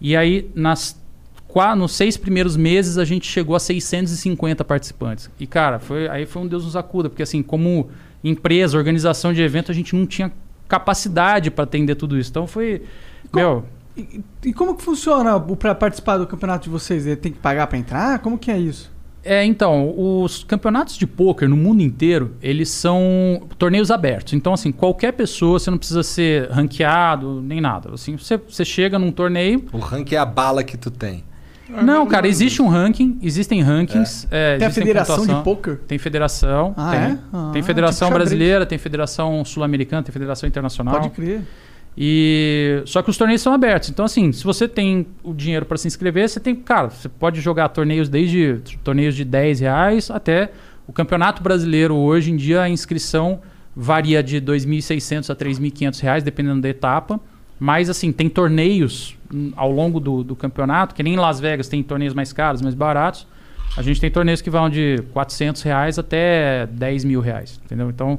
E 0.00 0.16
aí 0.16 0.50
nas 0.52 1.00
qua- 1.46 1.76
nos 1.76 1.92
seis 1.92 2.16
primeiros 2.16 2.56
meses 2.56 2.98
a 2.98 3.04
gente 3.04 3.24
chegou 3.24 3.54
a 3.54 3.60
650 3.60 4.64
participantes. 4.64 5.30
E 5.38 5.46
cara, 5.46 5.78
foi 5.78 6.08
aí 6.08 6.26
foi 6.26 6.42
um 6.42 6.46
Deus 6.48 6.64
nos 6.64 6.74
acuda, 6.74 7.08
porque 7.08 7.22
assim, 7.22 7.40
como 7.40 7.88
empresa, 8.24 8.76
organização 8.76 9.32
de 9.32 9.40
evento, 9.42 9.70
a 9.70 9.74
gente 9.74 9.94
não 9.94 10.04
tinha 10.04 10.32
capacidade 10.66 11.52
para 11.52 11.62
atender 11.64 11.94
tudo 11.94 12.18
isso. 12.18 12.30
Então 12.30 12.48
foi 12.48 12.82
meu, 13.32 13.64
E, 13.96 14.20
e 14.46 14.52
como 14.52 14.74
que 14.74 14.82
funciona 14.82 15.38
para 15.38 15.72
participar 15.74 16.16
do 16.16 16.26
campeonato 16.26 16.64
de 16.64 16.70
vocês? 16.70 17.06
Ele 17.06 17.14
Tem 17.14 17.30
que 17.30 17.38
pagar 17.38 17.68
para 17.68 17.78
entrar? 17.78 18.18
Como 18.18 18.36
que 18.36 18.50
é 18.50 18.58
isso? 18.58 18.90
É, 19.24 19.44
então, 19.44 19.94
os 19.96 20.42
campeonatos 20.42 20.96
de 20.98 21.06
pôquer 21.06 21.48
no 21.48 21.56
mundo 21.56 21.80
inteiro, 21.80 22.34
eles 22.42 22.68
são 22.70 23.42
torneios 23.56 23.90
abertos. 23.90 24.32
Então, 24.32 24.52
assim, 24.52 24.72
qualquer 24.72 25.12
pessoa, 25.12 25.58
você 25.58 25.70
não 25.70 25.78
precisa 25.78 26.02
ser 26.02 26.50
ranqueado, 26.50 27.40
nem 27.40 27.60
nada. 27.60 27.94
Assim, 27.94 28.16
você, 28.16 28.36
você 28.36 28.64
chega 28.64 28.98
num 28.98 29.12
torneio... 29.12 29.64
O 29.72 29.78
ranking 29.78 30.16
é 30.16 30.18
a 30.18 30.26
bala 30.26 30.64
que 30.64 30.76
tu 30.76 30.90
tem. 30.90 31.22
Não, 31.82 32.06
cara, 32.06 32.28
existe 32.28 32.60
um 32.60 32.68
ranking, 32.68 33.18
existem 33.22 33.62
rankings. 33.62 34.26
é, 34.30 34.58
Tem 34.58 34.66
a 34.68 34.70
federação 34.70 35.26
de 35.26 35.34
pôquer? 35.42 35.78
Tem 35.88 35.96
federação, 35.98 36.74
Ah, 36.76 36.90
tem. 36.90 37.00
é? 37.00 37.18
Ah, 37.32 37.50
tem 37.52 37.62
federação 37.62 38.08
tipo 38.08 38.18
brasileira, 38.18 38.66
tem 38.66 38.76
federação 38.76 39.42
sul-americana, 39.42 40.02
tem 40.02 40.12
federação 40.12 40.46
internacional. 40.46 40.94
Pode 40.94 41.10
crer. 41.10 41.42
E 41.96 42.82
só 42.86 43.02
que 43.02 43.10
os 43.10 43.18
torneios 43.18 43.42
são 43.42 43.52
abertos. 43.52 43.90
Então 43.90 44.04
assim, 44.04 44.32
se 44.32 44.44
você 44.44 44.66
tem 44.66 45.06
o 45.22 45.34
dinheiro 45.34 45.66
para 45.66 45.76
se 45.76 45.86
inscrever, 45.86 46.28
você 46.28 46.40
tem, 46.40 46.54
cara, 46.54 46.90
você 46.90 47.08
pode 47.08 47.40
jogar 47.40 47.68
torneios 47.68 48.08
desde 48.08 48.60
torneios 48.82 49.14
de 49.14 49.24
10 49.24 49.60
reais 49.60 50.10
até 50.10 50.50
o 50.86 50.92
Campeonato 50.92 51.42
Brasileiro 51.42 51.94
hoje 51.94 52.32
em 52.32 52.36
dia 52.36 52.62
a 52.62 52.68
inscrição 52.68 53.40
varia 53.74 54.22
de 54.22 54.40
2.600 54.40 55.30
a 55.30 55.36
3.500 55.36 56.00
reais 56.00 56.22
dependendo 56.22 56.60
da 56.60 56.68
etapa. 56.68 57.20
Mas 57.58 57.88
assim, 57.88 58.10
tem 58.10 58.28
torneios 58.28 59.16
ao 59.54 59.70
longo 59.70 60.00
do, 60.00 60.24
do 60.24 60.34
campeonato, 60.34 60.94
que 60.94 61.02
nem 61.02 61.14
em 61.14 61.16
Las 61.16 61.38
Vegas 61.38 61.68
tem 61.68 61.82
torneios 61.82 62.12
mais 62.12 62.32
caros, 62.32 62.60
mais 62.60 62.74
baratos. 62.74 63.26
A 63.76 63.82
gente 63.82 64.00
tem 64.00 64.10
torneios 64.10 64.42
que 64.42 64.50
vão 64.50 64.68
de 64.68 65.02
400 65.12 65.62
reais 65.62 65.98
até 65.98 66.66
10 66.66 67.04
mil 67.04 67.20
reais, 67.20 67.60
entendeu? 67.64 67.88
Então, 67.88 68.18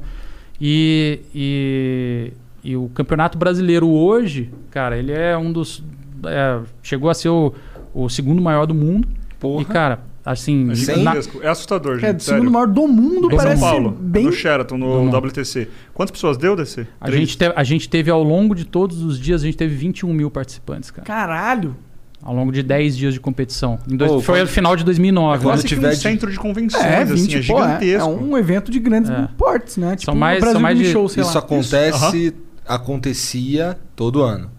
e, 0.60 1.20
e, 1.34 2.32
e 2.64 2.76
o 2.76 2.88
Campeonato 2.94 3.36
Brasileiro 3.38 3.88
hoje, 3.88 4.50
cara, 4.70 4.96
ele 4.98 5.12
é 5.12 5.36
um 5.36 5.52
dos... 5.52 5.84
é, 6.26 6.58
chegou 6.82 7.10
a 7.10 7.14
ser 7.14 7.28
o, 7.28 7.52
o 7.94 8.08
segundo 8.08 8.40
maior 8.40 8.66
do 8.66 8.74
mundo. 8.74 9.06
Porra. 9.38 9.60
E, 9.62 9.64
cara, 9.66 10.00
assim... 10.24 10.62
É 10.62 10.66
na- 10.68 10.74
gigantesco. 10.74 11.40
É 11.42 11.48
assustador, 11.48 11.96
gente. 11.96 12.06
É, 12.06 12.12
do 12.14 12.22
segundo 12.22 12.50
maior 12.50 12.66
do 12.66 12.88
mundo, 12.88 13.30
Em 13.30 13.36
parece 13.36 13.60
São 13.60 13.68
Paulo, 13.68 13.90
bem. 14.00 14.24
no 14.24 14.32
Sheraton, 14.32 14.78
no 14.78 14.86
Do 14.90 15.02
mundo. 15.10 15.16
WTC. 15.18 15.68
Quantas 15.92 16.10
pessoas 16.12 16.38
deu, 16.38 16.56
DC? 16.56 16.86
a, 17.00 17.10
gente 17.10 17.36
teve, 17.36 17.52
a 17.54 17.62
gente 17.64 17.88
teve 17.88 18.10
ao 18.10 18.22
longo 18.22 18.54
de 18.54 18.64
todos 18.64 19.02
os 19.02 19.18
dias, 19.20 19.42
a 19.42 19.44
gente 19.44 19.58
teve 19.58 19.74
21 19.74 20.12
mil 20.14 20.30
participantes, 20.30 20.90
cara. 20.90 21.06
Caralho. 21.06 21.76
Ao 22.22 22.34
longo 22.34 22.50
de 22.50 22.62
10 22.62 22.96
dias 22.96 23.12
de 23.12 23.20
competição. 23.20 23.78
Em 23.86 23.98
dois- 23.98 24.24
foi 24.24 24.40
no 24.40 24.46
final 24.46 24.74
de 24.74 24.82
2009. 24.82 25.40
quando 25.40 25.44
né? 25.44 25.50
Quase 25.52 25.62
que 25.64 25.68
tiver 25.68 25.88
um 25.88 25.90
de- 25.90 25.96
centro 25.98 26.30
de 26.30 26.38
convenções, 26.38 26.82
É, 26.82 27.02
assim, 27.02 27.14
20, 27.16 27.34
é 27.36 27.42
pô, 27.42 27.58
é, 27.62 27.66
gigantesco. 27.66 28.00
é 28.10 28.14
um 28.14 28.38
evento 28.38 28.70
de 28.70 28.78
grandes 28.80 29.10
É. 29.10 29.28
portes, 29.36 29.76
né? 29.76 29.94
Tipo, 29.94 30.16
mais- 30.16 30.38
o 30.38 30.40
Brasil 30.40 30.52
são 30.54 30.62
mais 30.62 30.78
de- 30.78 30.86
Show, 30.86 31.06
sei 31.10 31.22
Isso 31.22 31.34
lá. 31.34 31.38
acontece, 31.40 32.34
acontecia 32.66 33.78
todo 33.94 34.22
ano. 34.22 34.50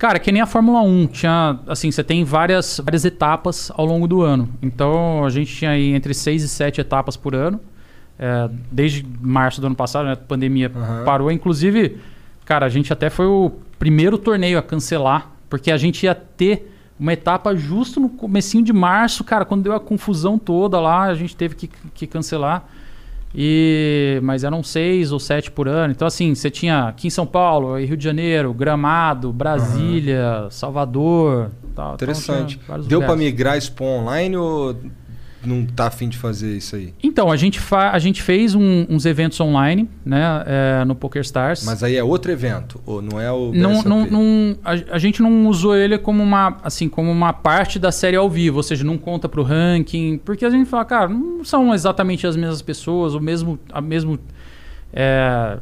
Cara, 0.00 0.18
que 0.18 0.32
nem 0.32 0.40
a 0.40 0.46
Fórmula 0.46 0.80
1. 0.80 1.06
Tinha, 1.08 1.60
assim, 1.66 1.90
você 1.90 2.02
tem 2.02 2.24
várias, 2.24 2.80
várias 2.82 3.04
etapas 3.04 3.70
ao 3.74 3.84
longo 3.84 4.08
do 4.08 4.22
ano. 4.22 4.48
Então, 4.62 5.24
a 5.24 5.28
gente 5.28 5.54
tinha 5.54 5.72
aí 5.72 5.92
entre 5.92 6.14
6 6.14 6.42
e 6.42 6.48
7 6.48 6.80
etapas 6.80 7.18
por 7.18 7.34
ano. 7.34 7.60
É, 8.18 8.48
desde 8.72 9.06
março 9.20 9.60
do 9.60 9.66
ano 9.66 9.76
passado, 9.76 10.06
né? 10.06 10.12
A 10.12 10.16
pandemia 10.16 10.72
Aham. 10.74 11.04
parou. 11.04 11.30
Inclusive, 11.30 11.98
cara, 12.46 12.64
a 12.64 12.68
gente 12.70 12.90
até 12.92 13.10
foi 13.10 13.26
o 13.26 13.52
primeiro 13.78 14.16
torneio 14.16 14.58
a 14.58 14.62
cancelar. 14.62 15.32
Porque 15.50 15.70
a 15.70 15.76
gente 15.76 16.04
ia 16.04 16.14
ter 16.14 16.72
uma 16.98 17.12
etapa 17.12 17.54
justo 17.54 18.00
no 18.00 18.08
comecinho 18.08 18.64
de 18.64 18.72
março, 18.72 19.24
cara, 19.24 19.44
quando 19.44 19.64
deu 19.64 19.74
a 19.74 19.80
confusão 19.80 20.38
toda 20.38 20.80
lá, 20.80 21.04
a 21.04 21.14
gente 21.14 21.34
teve 21.36 21.54
que, 21.54 21.70
que 21.94 22.06
cancelar. 22.06 22.68
E, 23.34 24.18
mas 24.22 24.42
eram 24.42 24.62
seis 24.62 25.12
ou 25.12 25.20
sete 25.20 25.50
por 25.50 25.68
ano. 25.68 25.92
Então, 25.92 26.06
assim, 26.06 26.34
você 26.34 26.50
tinha 26.50 26.88
aqui 26.88 27.06
em 27.06 27.10
São 27.10 27.26
Paulo, 27.26 27.78
Rio 27.78 27.96
de 27.96 28.02
Janeiro, 28.02 28.52
Gramado, 28.52 29.32
Brasília, 29.32 30.48
Salvador. 30.50 31.50
Tal. 31.74 31.94
Então, 31.94 31.94
Interessante. 31.94 32.60
vários 32.66 32.86
Deu 32.86 33.00
lugares. 33.00 33.18
migrar 33.24 33.72
pro 33.72 33.84
online 33.84 34.36
ou 34.36 34.74
não 35.44 35.64
tá 35.64 35.86
afim 35.86 36.08
de 36.08 36.16
fazer 36.18 36.56
isso 36.56 36.76
aí? 36.76 36.92
Então, 37.02 37.30
a 37.30 37.36
gente, 37.36 37.58
fa 37.58 37.90
a 37.90 37.98
gente 37.98 38.20
fez 38.22 38.54
um- 38.54 38.86
uns 38.88 39.06
eventos 39.06 39.40
online, 39.40 39.88
né, 40.04 40.44
é, 40.46 40.84
no 40.84 40.94
PokerStars. 40.94 41.64
Mas 41.64 41.82
aí 41.82 41.96
é 41.96 42.04
outro 42.04 42.30
evento, 42.30 42.80
ou 42.84 43.00
não 43.00 43.20
é 43.20 43.30
o 43.32 43.52
não, 43.52 43.82
não, 43.82 44.06
não- 44.06 44.56
a, 44.64 44.72
a 44.94 44.98
gente 44.98 45.22
não 45.22 45.46
usou 45.46 45.74
ele 45.76 45.96
como 45.98 46.22
uma, 46.22 46.56
assim, 46.62 46.88
como 46.88 47.10
uma 47.10 47.32
parte 47.32 47.78
da 47.78 47.90
série 47.90 48.16
ao 48.16 48.28
vivo, 48.28 48.58
ou 48.58 48.62
seja, 48.62 48.84
não 48.84 48.98
conta 48.98 49.28
pro 49.28 49.42
ranking, 49.42 50.18
porque 50.24 50.44
a 50.44 50.50
gente 50.50 50.68
fala, 50.68 50.84
cara, 50.84 51.08
não 51.08 51.44
são 51.44 51.72
exatamente 51.74 52.26
as 52.26 52.36
mesmas 52.36 52.62
pessoas, 52.62 53.14
o 53.14 53.20
mesmo, 53.20 53.58
a 53.72 53.80
mesmo 53.80 54.18
é, 54.92 55.58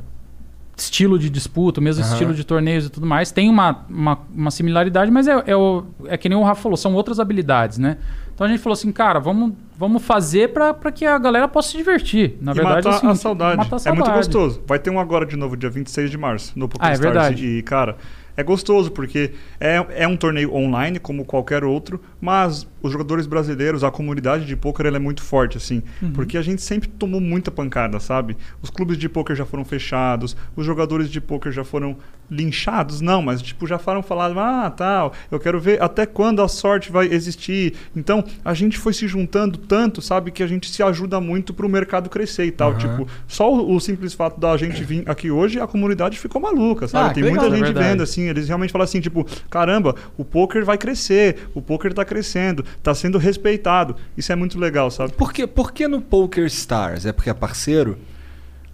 estilo 0.83 1.19
de 1.19 1.29
disputa, 1.31 1.81
o 1.81 1.83
mesmo 1.83 2.03
Aham. 2.05 2.13
estilo 2.13 2.35
de 2.35 2.45
torneios 2.45 2.87
e 2.87 2.91
tudo 2.91 3.07
mais. 3.07 3.31
Tem 3.31 3.49
uma, 3.51 3.85
uma, 3.89 4.19
uma 4.35 4.51
similaridade, 4.51 5.11
mas 5.11 5.27
é, 5.29 5.43
é, 5.47 5.57
o, 5.57 5.85
é 6.07 6.17
que 6.17 6.29
nem 6.29 6.37
o 6.39 6.43
Rafa 6.43 6.63
falou, 6.63 6.77
são 6.77 6.95
outras 6.95 7.19
habilidades, 7.21 7.79
né? 7.79 7.99
Então 8.35 8.47
a 8.47 8.51
gente 8.51 8.61
falou 8.61 8.75
assim, 8.75 8.93
cara, 8.93 9.19
vamos, 9.19 9.53
vamos 9.77 10.03
fazer 10.05 10.53
pra 10.53 10.73
pra 10.73 10.93
que 10.93 11.05
a 11.05 11.19
galera 11.19 11.49
possa 11.49 11.71
se 11.73 11.77
divertir. 11.77 12.37
Na 12.41 12.53
e 12.53 12.55
verdade, 12.55 12.87
matar 12.87 12.97
assim, 12.99 13.07
a 13.09 13.15
saudade. 13.17 13.57
matar 13.57 13.77
a 13.77 13.89
É 13.89 13.93
muito 13.93 14.05
saudade. 14.07 14.17
gostoso. 14.29 14.63
Vai 14.67 14.79
ter 14.79 14.91
um 14.91 15.01
agora 15.01 15.27
de 15.27 15.37
novo, 15.37 15.57
dia 15.57 15.69
26 15.69 16.09
de 16.11 16.17
março, 16.17 16.53
no 16.57 16.67
Ah, 16.67 16.67
é 16.67 16.69
PokerStars. 16.69 17.01
verdade. 17.01 17.47
E, 17.47 17.63
cara, 17.63 17.97
é 18.37 18.43
gostoso, 18.45 18.93
porque 18.93 19.33
é, 19.59 19.85
é 20.05 20.07
um 20.07 20.17
torneio 20.17 20.55
online, 20.55 21.01
como 21.01 21.25
qualquer 21.25 21.65
outro, 21.65 22.01
mas 22.21 22.65
os 22.83 22.93
jogadores 22.93 23.27
brasileiros, 23.27 23.83
a 23.85 23.91
comunidade 23.91 24.45
de 24.45 24.57
poker, 24.57 24.87
ela 24.87 24.97
é 24.97 25.01
muito 25.01 25.23
forte, 25.23 25.57
assim. 25.57 25.83
Uhum. 26.01 26.13
Porque 26.13 26.37
a 26.39 26.43
gente 26.43 26.63
sempre 26.63 26.89
tomou 26.89 27.21
muita 27.21 27.51
pancada, 27.51 27.99
sabe? 28.01 28.37
Os 28.63 28.71
clubes 28.71 28.97
de 28.97 29.09
poker 29.09 29.35
já 29.37 29.45
foram 29.45 29.65
fechados, 29.65 30.37
os 30.57 30.65
jogadores 30.65 31.11
de 31.11 31.21
poker 31.21 31.53
já 31.53 31.65
foram 31.65 31.97
linchados, 32.31 33.01
não, 33.01 33.23
mas 33.23 33.41
tipo, 33.41 33.67
já 33.67 33.79
foram 33.79 34.03
falando, 34.03 34.39
ah, 34.39 34.71
tal, 34.71 35.15
eu 35.31 35.41
quero 35.41 35.59
ver 35.59 35.83
até 35.83 36.05
quando 36.05 36.43
a 36.43 36.49
sorte 36.49 36.93
vai 36.93 37.07
existir. 37.07 37.75
Então, 37.97 38.23
a 38.45 38.53
gente 38.53 38.77
foi 38.77 38.93
se 38.93 39.09
juntando 39.09 39.57
tanto, 39.59 40.03
sabe, 40.03 40.31
que 40.31 40.43
a 40.43 40.47
gente 40.47 40.71
se 40.71 40.83
ajuda 40.83 41.21
muito 41.21 41.55
pro 41.55 41.69
mercado 41.69 42.11
crescer 42.11 42.45
e 42.45 42.51
tal. 42.51 42.73
Aham. 42.73 42.79
Tipo, 42.79 43.09
só 43.27 43.53
o, 43.53 43.75
o 43.75 43.81
simples 43.81 44.13
fato 44.13 44.39
da 44.39 44.57
gente 44.57 44.85
vir 44.85 45.09
aqui 45.09 45.31
hoje, 45.31 45.59
a 45.59 45.67
comunidade 45.67 46.19
ficou 46.19 46.41
maluca, 46.41 46.87
sabe? 46.87 47.11
Ah, 47.11 47.15
Tem 47.15 47.23
muita 47.23 47.47
legal. 47.49 47.67
gente 47.67 47.79
É 47.79 47.83
vendo, 47.83 48.03
assim, 48.03 48.29
eles 48.29 48.47
realmente 48.47 48.73
falam 48.73 48.85
assim, 48.85 49.01
tipo, 49.01 49.27
caramba, 49.49 49.95
o 50.17 50.25
poker 50.25 50.65
vai 50.65 50.77
crescer, 50.77 51.49
o 51.55 51.63
poker 51.63 51.95
tá 51.95 52.05
crescendo, 52.05 52.65
tá 52.83 52.95
sendo 52.95 53.19
respeitado. 53.19 53.97
Isso 54.17 54.33
é 54.33 54.37
muito 54.37 54.59
legal, 54.59 54.91
sabe? 54.91 55.13
Por 55.13 55.33
que, 55.33 55.47
por 55.47 55.73
que 55.73 55.87
no 55.89 56.01
Poker 56.01 56.45
Stars? 56.47 57.07
É 57.07 57.13
porque 57.13 57.31
é 57.31 57.35
parceiro? 57.35 57.99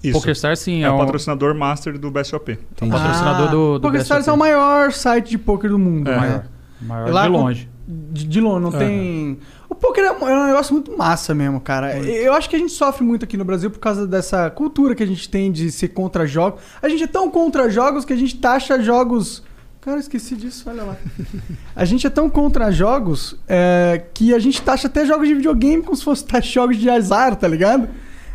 Isso. 0.03 0.13
PokerStars, 0.19 0.59
sim, 0.59 0.83
é 0.83 0.87
é 0.87 0.91
o 0.91 0.97
um- 0.97 0.99
patrocinador 0.99 1.55
master 1.55 1.99
do 1.99 2.11
BSOP. 2.11 2.53
Entendi. 2.53 2.93
patrocinador 2.93 3.49
do- 3.51 3.79
do 3.79 3.81
PokerStars 3.81 4.29
é 4.29 4.33
o 4.33 4.37
maior 4.37 4.93
site 4.93 5.31
de 5.31 5.39
poker 5.39 5.71
do 5.71 5.79
mundo. 5.79 6.11
É. 6.11 6.17
maior. 6.17 6.45
Maior 6.83 7.11
Lá 7.11 7.23
de 7.23 7.29
longe. 7.31 7.69
De, 7.89 8.25
de 8.27 8.41
longe, 8.41 8.61
não 8.63 8.71
tem. 8.73 9.39
O 9.69 9.75
poker 9.75 10.05
é 10.05 10.13
um, 10.13 10.29
é 10.29 10.35
um 10.43 10.47
negócio 10.47 10.75
muito 10.75 10.95
massa 10.97 11.35
mesmo, 11.35 11.59
cara. 11.61 11.99
Eu 11.99 12.35
acho 12.35 12.49
que 12.51 12.57
a 12.57 12.59
gente 12.59 12.73
sofre 12.73 13.03
muito 13.03 13.25
aqui 13.25 13.37
no 13.39 13.45
Brasil 13.47 13.71
por 13.71 13.79
causa 13.79 14.07
dessa 14.07 14.51
cultura 14.51 14.95
que 14.95 15.03
a 15.03 15.07
gente 15.07 15.27
tem 15.29 15.51
de 15.51 15.71
ser 15.73 15.89
contra 15.89 16.27
jogos. 16.27 16.61
A 16.83 16.89
gente 16.89 17.03
é 17.03 17.07
tão 17.07 17.31
contra 17.31 17.71
jogos 17.71 18.05
que 18.05 18.13
a 18.13 18.17
gente 18.17 18.37
taxa 18.37 18.81
jogos. 18.83 19.43
Cara, 19.85 20.01
esqueci 20.01 20.35
disso, 20.35 20.65
olha 20.71 20.83
lá. 20.83 20.97
A 21.77 21.85
gente 21.85 22.07
é 22.07 22.11
tão 22.11 22.31
contra 22.31 22.71
jogos 22.71 23.37
é, 23.47 24.03
que 24.15 24.33
a 24.33 24.39
gente 24.39 24.63
taxa 24.63 24.87
até 24.87 25.05
jogos 25.05 25.29
de 25.29 25.35
videogame 25.35 25.83
como 25.83 25.95
se 25.95 26.03
fosse 26.03 26.25
taxa 26.25 26.49
jogos 26.49 26.79
de 26.79 26.89
azar, 26.89 27.37
tá 27.37 27.47
ligado? 27.47 27.89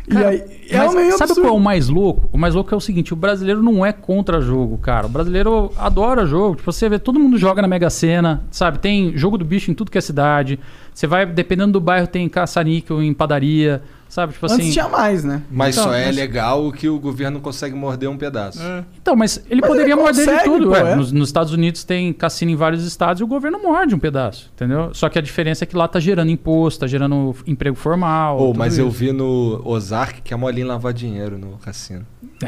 Cara, 0.08 0.34
e 0.34 0.38
aí, 0.38 0.42
é 0.68 0.88
meio 0.90 1.12
sabe 1.12 1.32
absurdo. 1.32 1.42
qual 1.42 1.54
é 1.54 1.56
o 1.56 1.60
mais 1.60 1.88
louco? 1.88 2.28
O 2.32 2.38
mais 2.38 2.54
louco 2.54 2.72
é 2.72 2.76
o 2.76 2.80
seguinte: 2.80 3.12
o 3.12 3.16
brasileiro 3.16 3.62
não 3.62 3.84
é 3.84 3.92
contra 3.92 4.40
jogo, 4.40 4.78
cara. 4.78 5.06
O 5.06 5.08
brasileiro 5.08 5.72
adora 5.76 6.24
jogo. 6.24 6.56
Tipo, 6.56 6.72
você 6.72 6.88
vê, 6.88 6.98
todo 6.98 7.18
mundo 7.18 7.36
joga 7.36 7.62
na 7.62 7.68
Mega 7.68 7.90
Sena, 7.90 8.44
sabe? 8.50 8.78
Tem 8.78 9.16
jogo 9.16 9.36
do 9.36 9.44
bicho 9.44 9.70
em 9.70 9.74
tudo 9.74 9.90
que 9.90 9.98
é 9.98 10.00
cidade. 10.00 10.58
Você 10.94 11.06
vai, 11.06 11.26
dependendo 11.26 11.72
do 11.72 11.80
bairro, 11.80 12.06
tem 12.06 12.28
caça-níquel 12.28 13.02
em 13.02 13.12
padaria, 13.12 13.82
sabe? 14.10 14.34
Tipo 14.34 14.44
Antes 14.46 14.58
assim. 14.58 14.70
tinha 14.72 14.88
mais, 14.88 15.24
né? 15.24 15.40
Mas 15.50 15.74
Então, 15.74 15.88
só 15.88 15.94
é 15.94 16.06
mas- 16.06 16.16
legal 16.16 16.70
que 16.72 16.86
o 16.88 16.98
governo 17.00 17.40
consegue 17.40 17.74
morder 17.74 18.10
um 18.10 18.18
pedaço. 18.18 18.60
É. 18.62 18.84
Então, 19.00 19.16
mas 19.16 19.42
ele 19.48 19.62
Mas 19.62 19.70
poderia 19.70 19.94
ele 19.94 20.02
morder 20.02 20.26
de 20.38 20.44
tudo. 20.44 20.68
pô, 20.68 20.76
é. 20.76 20.94
Nos, 20.94 21.10
nos 21.12 21.28
Estados 21.30 21.52
Unidos 21.54 21.82
tem 21.84 22.12
cassino 22.12 22.50
em 22.50 22.56
vários 22.56 22.84
estados 22.84 23.20
e 23.20 23.24
o 23.24 23.26
governo 23.26 23.58
morde 23.62 23.94
um 23.94 23.98
pedaço, 23.98 24.50
entendeu? 24.54 24.90
Só 24.92 25.08
que 25.08 25.18
a 25.18 25.22
diferença 25.22 25.64
é 25.64 25.66
que 25.66 25.74
lá 25.74 25.88
tá 25.88 25.98
gerando 25.98 26.30
imposto, 26.30 26.80
tá 26.80 26.86
gerando 26.86 27.34
emprego 27.46 27.74
formal. 27.76 28.36
Tudo 28.36 28.58
mas 28.58 28.76
eu 28.76 28.88
isso. 28.88 28.96
vi 28.98 29.12
no 29.12 29.62
Ozark 29.64 30.20
que 30.20 30.34
é 30.34 30.36
molinho 30.36 30.66
lavar 30.66 30.92
dinheiro 30.92 31.38
no 31.38 31.56
cassino. 31.58 32.04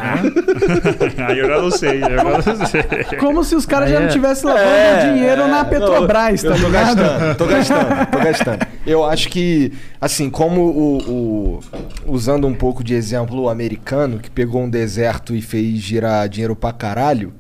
Aí 1.29 1.39
eu 1.39 1.47
já 1.49 1.61
não 1.61 1.71
sei, 1.71 2.03
eu 2.03 2.09
já 2.11 2.25
não 2.25 2.67
sei. 2.67 2.83
Como 3.19 3.45
se 3.45 3.55
os 3.55 3.67
caras 3.67 3.89
Aí 3.89 3.95
já 3.95 4.01
não 4.01 4.07
é- 4.07 4.11
tivessem 4.11 4.47
lavando 4.49 4.67
É, 4.67 5.13
dinheiro 5.13 5.43
é, 5.43 5.47
na 5.49 5.63
não, 5.63 5.71
Petrobras, 5.71 6.45
eu 6.45 6.51
tá 6.53 6.57
tô 6.59 6.67
ligado? 6.67 6.97
gastando, 6.97 7.37
tô 7.37 7.47
gastando, 7.47 8.07
tô 8.11 8.19
gastando. 8.19 8.67
Eu 8.87 9.05
acho 9.05 9.29
que, 9.29 9.73
assim, 10.03 10.29
como 10.29 10.61
o, 10.61 10.99
o- 10.99 11.61
Usando 12.07 12.47
um 12.49 12.55
pouco 12.55 12.83
de 12.83 12.93
exemplo 12.95 13.41
o 13.41 13.49
americano, 13.49 14.19
que 14.19 14.29
pegou 14.31 14.61
um 14.63 14.69
deserto 14.69 15.35
e 15.35 15.41
fez 15.41 15.79
girar 15.79 16.29
dinheiro 16.29 16.57
pra 16.57 16.73
caralho, 16.73 17.33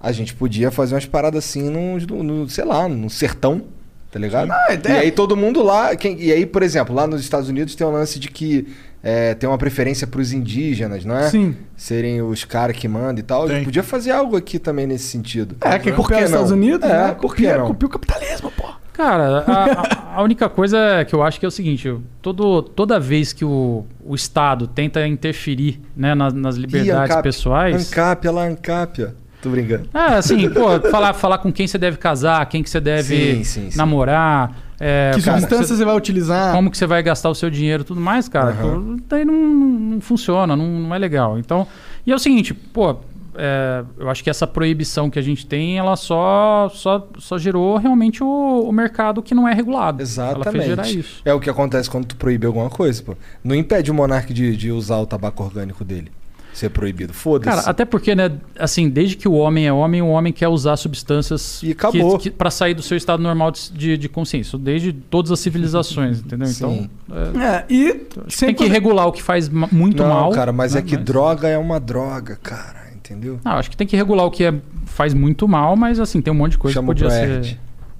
a 0.00 0.10
gente 0.12 0.34
podia 0.34 0.70
fazer 0.70 0.94
umas 0.94 1.06
paradas 1.06 1.44
assim 1.44 1.70
no, 1.70 1.98
no- 2.22 2.48
sei 2.48 2.64
lá, 2.64 2.88
no 2.88 3.08
sertão, 3.08 3.62
tá 4.10 4.18
ligado? 4.18 4.50
Ah, 4.50 4.66
e 4.88 4.92
aí 4.92 5.10
todo 5.12 5.36
mundo 5.36 5.62
lá. 5.62 5.94
quem- 5.96 6.20
e 6.20 6.32
aí, 6.32 6.44
por 6.44 6.62
exemplo, 6.62 6.94
lá 6.94 7.06
nos 7.06 7.20
Estados 7.20 7.48
Unidos 7.48 7.74
tem 7.76 7.86
um 7.86 7.92
lance 7.92 8.18
de 8.18 8.28
que 8.28 8.66
é, 9.02 9.34
tem 9.34 9.48
uma 9.48 9.58
preferência 9.58 10.06
pros 10.06 10.32
indígenas, 10.32 11.04
não 11.04 11.16
é? 11.16 11.30
Sim. 11.30 11.54
Serem 11.76 12.20
os 12.22 12.42
caras 12.44 12.74
que 12.76 12.88
mandam 12.88 13.18
e 13.18 13.22
tal. 13.22 13.42
A 13.44 13.46
gente 13.48 13.56
Tem. 13.56 13.64
podia 13.64 13.82
fazer 13.82 14.10
algo 14.10 14.34
aqui 14.36 14.58
também 14.58 14.86
nesse 14.86 15.04
sentido. 15.04 15.56
É, 15.60 15.78
quer 15.78 15.94
copiar 15.94 16.22
os? 16.24 16.30
Estados 16.30 16.50
Unidos, 16.50 16.88
É, 16.88 17.08
né? 17.08 17.16
por 17.20 17.36
que 17.36 17.46
não? 17.46 17.70
o 17.70 17.74
capitalismo, 17.88 18.50
pô. 18.56 18.64
Cara, 18.94 19.44
a, 19.46 20.18
a- 20.18 20.22
única 20.22 20.48
coisa 20.48 21.04
que 21.06 21.14
eu 21.14 21.22
acho 21.22 21.38
que 21.38 21.44
é 21.44 21.48
o 21.48 21.50
seguinte: 21.50 21.92
todo, 22.22 22.62
toda 22.62 22.98
vez 22.98 23.32
que 23.32 23.44
o, 23.44 23.84
o 24.04 24.14
Estado 24.14 24.66
tenta 24.66 25.06
interferir 25.06 25.80
né, 25.96 26.14
nas, 26.14 26.32
nas 26.32 26.56
Ih, 26.56 26.60
liberdades 26.60 27.10
Ancap. 27.10 27.22
pessoais. 27.22 27.92
Ancap, 27.92 28.26
olha 28.28 28.34
lá, 28.36 28.44
Ancap, 28.46 29.02
ó. 29.04 29.08
Tô 29.42 29.50
brincando. 29.50 29.88
Ah, 29.92 30.16
assim, 30.16 30.48
pô, 30.54 30.80
falar, 30.90 31.12
falar 31.12 31.38
com 31.38 31.52
quem 31.52 31.66
você 31.66 31.76
deve 31.76 31.98
casar, 31.98 32.46
quem 32.46 32.62
que 32.62 32.70
você 32.70 32.80
deve 32.80 33.34
Sim, 33.36 33.44
sim, 33.44 33.70
sim. 33.70 33.76
namorar. 33.76 34.56
é, 34.80 35.10
que 35.14 35.20
substância 35.20 35.66
você, 35.66 35.76
você 35.76 35.84
vai 35.84 35.94
utilizar? 35.96 36.54
como 36.54 36.70
que 36.70 36.78
você 36.78 36.86
vai 36.86 37.02
gastar 37.02 37.28
o 37.28 37.34
seu 37.34 37.50
dinheiro 37.50 37.82
e 37.82 37.84
tudo 37.84 38.00
mais, 38.00 38.26
cara. 38.28 38.52
Pô, 38.54 38.96
daí 39.08 39.24
não, 39.24 39.34
não 39.34 40.00
funciona, 40.00 40.56
não, 40.56 40.66
não 40.66 40.94
é 40.94 40.98
legal. 40.98 41.38
Então, 41.38 41.66
e 42.06 42.12
é 42.12 42.14
o 42.14 42.18
seguinte, 42.18 42.54
pô. 42.54 42.96
É, 43.36 43.84
eu 43.98 44.08
acho 44.10 44.22
que 44.22 44.30
essa 44.30 44.46
proibição 44.46 45.10
que 45.10 45.18
a 45.18 45.22
gente 45.22 45.46
tem, 45.46 45.78
ela 45.78 45.96
só, 45.96 46.70
só, 46.72 47.08
só 47.18 47.38
gerou 47.38 47.76
realmente 47.76 48.22
o, 48.22 48.26
o 48.68 48.72
mercado 48.72 49.22
que 49.22 49.34
não 49.34 49.48
é 49.48 49.54
regulado. 49.54 50.02
Ela 50.02 50.06
fez 50.44 50.64
gerar 50.64 50.82
Exatamente. 50.82 50.98
isso. 50.98 51.22
É 51.24 51.32
o 51.34 51.40
que 51.40 51.50
acontece 51.50 51.88
quando 51.90 52.06
tu 52.06 52.16
proíbe 52.16 52.46
alguma 52.46 52.70
coisa, 52.70 53.02
pô. 53.02 53.16
Não 53.42 53.54
impede 53.54 53.90
o 53.90 53.94
monarca 53.94 54.32
de, 54.32 54.56
de 54.56 54.70
usar 54.70 54.98
o 54.98 55.06
tabaco 55.06 55.42
orgânico 55.42 55.84
dele. 55.84 56.10
Ser 56.52 56.68
proibido. 56.70 57.12
Foda-se. 57.12 57.50
Cara, 57.50 57.68
até 57.68 57.84
porque, 57.84 58.14
né, 58.14 58.30
assim, 58.56 58.88
desde 58.88 59.16
que 59.16 59.26
o 59.26 59.32
homem 59.32 59.66
é 59.66 59.72
homem, 59.72 60.00
o 60.00 60.06
homem 60.06 60.32
quer 60.32 60.46
usar 60.46 60.76
substâncias 60.76 61.60
E 61.64 61.72
acabou. 61.72 62.16
que, 62.16 62.30
que, 62.30 62.36
para 62.36 62.48
sair 62.48 62.74
do 62.74 62.82
seu 62.82 62.96
estado 62.96 63.20
normal 63.20 63.50
de, 63.50 63.72
de, 63.72 63.98
de 63.98 64.08
consciência. 64.08 64.56
Desde 64.56 64.92
todas 64.92 65.32
as 65.32 65.40
civilizações, 65.40 66.20
entendeu? 66.20 66.46
Sim. 66.46 66.88
Então, 67.08 67.34
é, 67.42 67.44
É, 67.44 67.64
e 67.68 67.94
tem 68.38 68.54
que 68.54 68.66
regular 68.68 69.08
o 69.08 69.10
que 69.12 69.20
faz 69.20 69.48
muito 69.48 70.00
não, 70.04 70.08
mal. 70.08 70.30
cara, 70.30 70.52
mas 70.52 70.74
né, 70.74 70.78
é 70.78 70.82
que 70.84 70.96
droga 70.96 71.48
é 71.48 71.58
uma 71.58 71.80
droga, 71.80 72.38
cara. 72.40 72.83
Entendeu? 73.04 73.38
Não, 73.44 73.52
acho 73.52 73.70
que 73.70 73.76
tem 73.76 73.86
que 73.86 73.94
regular 73.96 74.24
o 74.24 74.30
que 74.30 74.44
é- 74.44 74.54
faz 74.86 75.12
muito 75.12 75.46
mal, 75.46 75.76
mas 75.76 76.00
assim, 76.00 76.22
tem 76.22 76.32
um 76.32 76.36
monte 76.36 76.52
de 76.52 76.58
coisa 76.58 76.74
Chama 76.74 76.94
que 76.94 77.02
podia 77.02 77.10
ser. 77.14 77.58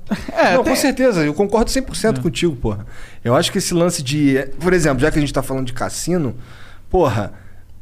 É, 0.33 0.55
não, 0.55 0.63
tem- 0.65 0.73
com 0.75 0.79
certeza, 0.79 1.25
eu 1.25 1.33
concordo 1.33 1.71
100% 1.71 2.19
É. 2.19 2.23
contigo, 2.23 2.55
porra. 2.57 2.87
Eu 3.25 3.35
acho 3.35 3.51
que 3.51 3.59
esse 3.59 3.73
lance 3.73 4.03
de. 4.03 4.35
Por 4.61 4.73
exemplo, 4.73 5.01
já 5.01 5.11
que 5.11 5.19
a 5.19 5.21
gente 5.21 5.33
tá 5.33 5.43
falando 5.43 5.67
de 5.67 5.73
cassino, 5.73 6.35
porra, 6.91 7.33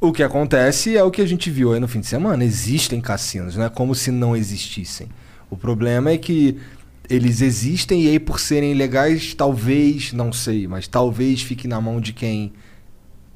o 0.01 0.12
que 0.12 0.23
acontece 0.23 0.97
é 0.97 1.03
o 1.03 1.11
que 1.11 1.20
a 1.20 1.27
gente 1.27 1.51
viu 1.51 1.73
aí 1.73 1.81
no 1.81 1.89
fim 1.89 1.99
de 2.01 2.07
semana. 2.07 2.45
Existem 2.45 3.01
cassinos, 3.01 3.57
não 3.57 3.64
é 3.64 3.68
como 3.68 3.93
se 3.95 4.11
não 4.12 4.37
existissem. 4.37 5.09
O 5.51 5.57
problema 5.57 6.11
é 6.11 6.18
que 6.18 6.59
eles 7.11 7.41
existem 7.41 8.05
e 8.05 8.09
aí, 8.09 8.18
por 8.20 8.39
serem 8.41 8.70
ilegais, 8.73 9.35
talvez, 9.35 10.12
não 10.12 10.33
sei, 10.33 10.66
mas 10.68 10.87
talvez 10.89 11.43
fique 11.43 11.66
na 11.68 11.81
mão 11.81 12.01
de 12.01 12.12
quem 12.12 12.53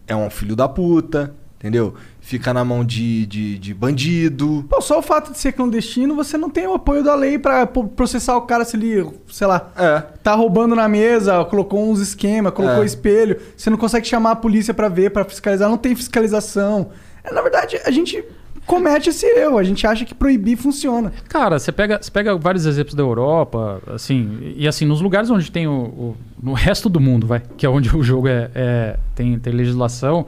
é 0.07 0.14
um 0.14 0.30
filho 0.30 0.55
da 0.55 0.68
puta, 0.68 1.34
entendeu? 1.59 1.95
Fica 2.29 2.53
na 2.53 2.64
mão 2.64 2.85
de, 2.85 3.24
de, 3.27 3.57
de 3.57 3.72
bandido. 3.72 4.64
Pô, 4.68 4.81
só 4.81 4.99
o 4.99 5.03
fato 5.03 5.31
de 5.31 5.39
ser 5.39 5.53
clandestino, 5.53 6.16
você 6.16 6.37
não 6.37 6.51
tem 6.51 6.66
o 6.66 6.74
apoio 6.74 7.05
da 7.05 7.14
lei 7.14 7.39
pra 7.39 7.64
pô- 7.68 7.85
processar 7.85 8.37
o 8.37 8.41
cara 8.43 8.64
se 8.64 8.77
ele, 8.77 9.09
sei 9.29 9.47
lá, 9.47 9.70
É. 9.77 10.01
tá 10.24 10.35
roubando 10.35 10.74
na 10.74 10.89
mesa, 10.89 11.45
colocou 11.45 11.89
uns 11.89 12.01
esquemas, 12.01 12.53
colocou 12.53 12.83
É. 12.83 12.85
espelho. 12.87 13.37
Você 13.57 13.70
não 13.70 13.77
consegue 13.77 14.09
chamar 14.09 14.33
a 14.33 14.37
polícia 14.37 14.74
pra 14.74 14.89
ver, 14.89 15.11
pra 15.11 15.24
fiscalizar, 15.24 15.68
não 15.70 15.79
tem 15.79 15.95
fiscalização. 15.95 16.89
É, 17.22 17.33
na 17.33 17.41
verdade, 17.43 17.79
a 17.85 17.91
gente 17.93 18.24
comete 18.66 19.11
esse 19.11 19.24
erro. 19.24 19.57
A 19.57 19.62
gente 19.62 19.87
acha 19.87 20.05
que 20.05 20.12
proibir 20.12 20.57
funciona. 20.57 21.12
Cara, 21.29 21.61
você 21.61 21.70
pega, 21.70 22.01
você 22.03 22.11
pega 22.11 22.37
vários 22.37 22.66
exemplos 22.66 22.97
da 22.97 23.05
Europa, 23.05 23.81
assim, 23.95 24.53
e 24.57 24.66
assim, 24.66 24.85
nos 24.85 25.01
lugares 25.01 25.31
onde 25.31 25.49
tem 25.49 25.68
o, 25.68 25.72
o- 25.72 26.16
no 26.43 26.55
resto 26.55 26.89
do 26.89 26.99
mundo, 26.99 27.24
vai, 27.24 27.41
que 27.57 27.64
é 27.64 27.68
onde 27.68 27.95
o 27.97 28.03
jogo 28.03 28.27
é, 28.27 28.51
é- 28.53 28.97
tem, 29.14 29.39
tem 29.39 29.53
legislação, 29.53 30.27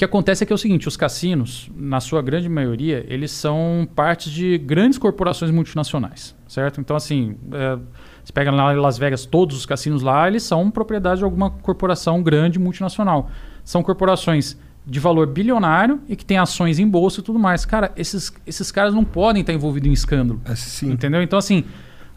que 0.00 0.04
acontece 0.06 0.42
é 0.42 0.46
que 0.46 0.52
é 0.52 0.54
o 0.54 0.58
seguinte, 0.58 0.88
os 0.88 0.96
cassinos, 0.96 1.70
na 1.76 2.00
sua 2.00 2.22
grande 2.22 2.48
maioria, 2.48 3.04
eles 3.06 3.30
são 3.32 3.86
partes 3.94 4.32
de 4.32 4.56
grandes 4.56 4.98
corporações 4.98 5.50
multinacionais, 5.50 6.34
certo? 6.48 6.80
Então, 6.80 6.96
assim, 6.96 7.36
é, 7.52 7.78
você 8.24 8.32
pega 8.32 8.50
lá 8.50 8.72
em 8.72 8.78
Las 8.78 8.96
Vegas, 8.96 9.26
todos 9.26 9.54
os 9.58 9.66
cassinos 9.66 10.00
lá, 10.00 10.26
eles 10.26 10.42
são 10.42 10.70
propriedade 10.70 11.18
de 11.18 11.24
alguma 11.24 11.50
corporação 11.50 12.22
grande 12.22 12.58
multinacional. 12.58 13.30
São 13.62 13.82
corporações 13.82 14.56
de 14.86 14.98
valor 14.98 15.26
bilionário 15.26 16.00
e 16.08 16.16
que 16.16 16.24
tem 16.24 16.38
ações 16.38 16.78
em 16.78 16.88
bolsa 16.88 17.20
e 17.20 17.22
tudo 17.22 17.38
mais. 17.38 17.66
Cara, 17.66 17.92
esses, 17.94 18.32
esses 18.46 18.72
caras 18.72 18.94
não 18.94 19.04
podem 19.04 19.42
estar 19.42 19.52
envolvidos 19.52 19.90
em 19.90 19.92
escândalo. 19.92 20.40
Entendeu? 20.94 21.22
Então, 21.22 21.38
assim, 21.38 21.62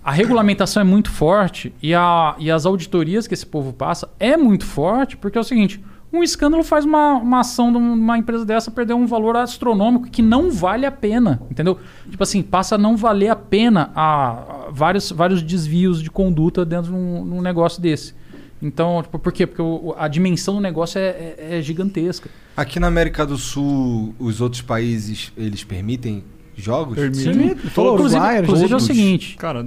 a 0.02 0.12
regulamentação 0.14 0.80
é 0.80 0.86
muito 0.86 1.12
forte 1.12 1.74
e, 1.82 1.94
a, 1.94 2.34
e 2.40 2.50
as 2.50 2.66
auditorias 2.66 3.28
que 3.28 3.34
esse 3.34 3.46
povo 3.46 3.74
passa 3.74 4.10
é 4.22 4.38
muito 4.38 4.66
forte, 4.66 5.18
porque 5.18 5.38
é 5.38 5.42
o 5.42 5.44
seguinte: 5.44 5.84
um 6.14 6.24
escândalo 6.24 6.64
faz 6.64 6.86
uma, 6.86 7.14
uma 7.14 7.40
ação 7.40 7.72
de 7.72 7.78
uma 7.78 8.18
empresa 8.18 8.46
dessa 8.46 8.70
perder 8.70 8.94
um 8.94 9.06
valor 9.08 9.36
astronômico 9.36 10.08
que 10.10 10.22
não 10.22 10.52
vale 10.52 10.86
a 10.86 10.92
pena. 10.92 11.42
Entendeu? 11.50 11.80
Tipo 12.10 12.22
assim, 12.22 12.42
passa 12.44 12.76
a 12.76 12.78
não 12.78 12.96
valer 12.96 13.30
a 13.30 13.36
pena 13.36 13.90
a, 13.96 14.32
a 14.68 14.70
vários, 14.72 15.12
vários 15.12 15.42
desvios 15.42 16.02
de 16.02 16.12
conduta 16.12 16.64
dentro 16.64 16.92
de 16.92 16.98
um, 16.98 17.26
num 17.26 17.42
negócio 17.42 17.82
desse. 17.82 18.14
Então, 18.62 19.02
tipo, 19.04 19.20
por 19.20 19.34
quê? 19.34 19.46
Porque 19.48 19.62
o- 19.62 19.94
a 19.98 20.08
dimensão 20.08 20.54
do 20.56 20.62
negócio 20.62 20.98
é, 21.00 21.36
é- 21.38 21.58
é 21.58 21.62
gigantesca. 21.62 22.30
Aqui 22.56 22.80
na 22.80 22.88
América 22.88 23.26
do 23.26 23.36
Sul, 23.38 24.16
os 24.20 24.40
outros 24.40 24.62
países, 24.62 25.34
eles 25.36 25.64
permitem 25.64 26.24
jogos? 26.56 26.96
Permite. 26.96 27.56
Falou 27.72 27.98
Todos. 27.98 28.14
Uruguai, 28.14 28.40
Inclusive 28.42 28.72
é 28.72 28.76
o 28.76 28.80
seguinte. 28.80 29.36
Cara, 29.38 29.66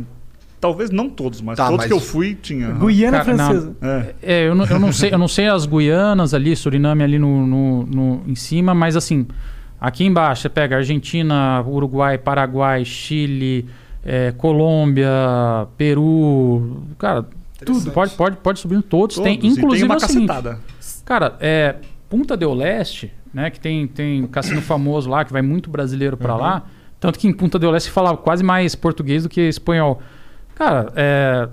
talvez 0.61 0.91
não 0.91 1.09
todos, 1.09 1.41
mas 1.41 1.57
Tá, 1.57 1.65
todos 1.67 1.79
mas- 1.79 1.87
que 1.87 1.93
eu 1.93 2.01
fui 2.01 2.35
tinha. 2.35 2.71
Guiana 2.73 3.23
Cara. 3.23 3.25
Francesa. 3.37 3.77
É. 3.83 4.15
É, 4.23 4.49
eu 4.49 4.55
não, 4.55 4.65
eu 4.67 4.79
não 4.79 4.93
sei, 4.93 5.13
eu 5.13 5.19
não 5.19 5.29
sei 5.29 5.47
as 5.49 5.67
Guianas 5.67 6.33
ali, 6.35 6.55
Suriname 6.57 7.03
ali 7.03 7.19
no, 7.19 7.47
no, 7.47 7.83
no- 7.87 8.23
em 8.27 8.35
cima, 8.35 8.75
mas 8.75 8.97
assim, 8.97 9.27
aqui 9.81 10.05
embaixo 10.05 10.43
você 10.43 10.49
pega 10.49 10.77
Argentina, 10.77 11.63
Uruguai, 11.67 12.19
Paraguai, 12.19 12.85
Chile, 12.85 13.67
é, 14.05 14.33
Colômbia, 14.37 15.09
Peru, 15.77 16.83
cara, 16.99 17.25
tudo 17.65 17.91
pode, 17.91 18.15
pode, 18.15 18.37
pode 18.37 18.59
subir 18.61 18.83
todos. 18.83 19.17
tem, 19.19 19.39
Todos. 19.39 19.57
E 19.57 19.59
inclusive 19.59 19.87
tem 19.89 19.89
uma 19.89 19.95
é 19.95 20.05
o 20.05 20.09
seguinte, 20.09 20.27
cacetada. 20.29 20.59
Cara, 21.05 21.37
é, 21.41 21.77
Punta 22.09 22.37
del 22.37 22.55
Leste, 22.55 23.13
né, 23.33 23.51
que 23.51 23.59
tem, 23.59 23.87
tem 23.87 24.23
um 24.25 24.27
cassino 24.27 24.61
famoso 24.63 25.09
lá, 25.11 25.25
que 25.25 25.33
vai 25.33 25.43
muito 25.43 25.69
brasileiro 25.71 26.17
pra 26.17 26.37
lá. 26.37 26.65
Tanto 27.01 27.19
que 27.19 27.27
em 27.29 27.33
Punta 27.33 27.59
del 27.59 27.71
Leste 27.71 27.91
fala 27.91 28.17
quase 28.17 28.43
mais 28.45 28.75
português 28.75 29.23
do 29.25 29.29
que 29.29 29.41
espanhol. 29.41 30.01
Cara, 30.57 30.91
é, 30.97 31.49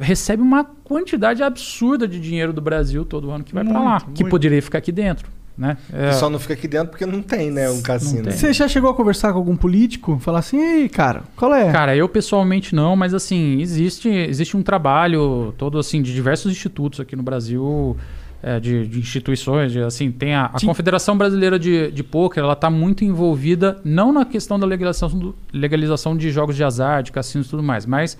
recebe 0.00 0.42
uma 0.42 0.64
quantidade 0.64 1.42
absurda 1.42 2.08
de 2.08 2.18
dinheiro 2.18 2.52
do 2.52 2.60
Brasil 2.60 3.04
todo 3.04 3.30
ano 3.30 3.44
que 3.44 3.54
vai 3.54 3.64
pra 3.64 3.78
lá, 3.78 3.90
Muito, 4.04 4.12
que 4.12 4.24
poderia 4.24 4.60
ficar 4.62 4.78
aqui 4.78 4.90
dentro, 4.90 5.28
né? 5.56 5.76
É, 5.92 6.12
Só 6.12 6.28
não 6.30 6.38
fica 6.38 6.54
aqui 6.54 6.66
dentro 6.66 6.88
porque 6.88 7.04
não 7.06 7.22
tem, 7.22 7.50
né? 7.50 7.70
Um 7.70 7.82
cassino. 7.82 8.30
Você 8.32 8.52
já 8.52 8.66
chegou 8.66 8.90
a 8.90 8.94
conversar 8.94 9.32
com 9.32 9.38
algum 9.38 9.56
político? 9.56 10.18
Falar 10.20 10.38
assim, 10.40 10.58
ei, 10.58 10.88
cara, 10.88 11.22
qual 11.36 11.54
é? 11.54 11.70
Cara, 11.70 11.94
eu 11.94 12.08
pessoalmente 12.08 12.74
não, 12.74 12.96
mas 12.96 13.12
assim, 13.14 13.60
existe, 13.60 14.08
existe 14.08 14.56
um 14.56 14.62
trabalho 14.62 15.54
todo 15.58 15.78
assim 15.78 16.00
de 16.02 16.12
diversos 16.14 16.50
institutos 16.50 16.98
aqui 16.98 17.14
no 17.14 17.22
Brasil, 17.22 17.96
é, 18.42 18.58
de, 18.60 18.86
de 18.86 18.98
instituições, 19.00 19.72
de, 19.72 19.80
assim, 19.82 20.10
tem 20.10 20.34
a, 20.34 20.46
a. 20.46 20.60
Confederação 20.64 21.16
Brasileira 21.16 21.58
de, 21.58 21.90
de 21.90 22.02
Pôquer, 22.02 22.42
ela 22.42 22.52
está 22.54 22.70
muito 22.70 23.04
envolvida 23.04 23.78
não 23.84 24.12
na 24.12 24.24
questão 24.24 24.58
da 24.58 24.66
legalização, 24.66 25.08
do- 25.10 25.34
legalização 25.52 26.16
de 26.16 26.30
jogos 26.30 26.56
de 26.56 26.62
azar, 26.64 27.02
de 27.02 27.12
cassinos 27.12 27.46
e 27.46 27.50
tudo 27.50 27.62
mais, 27.62 27.84
mas 27.86 28.16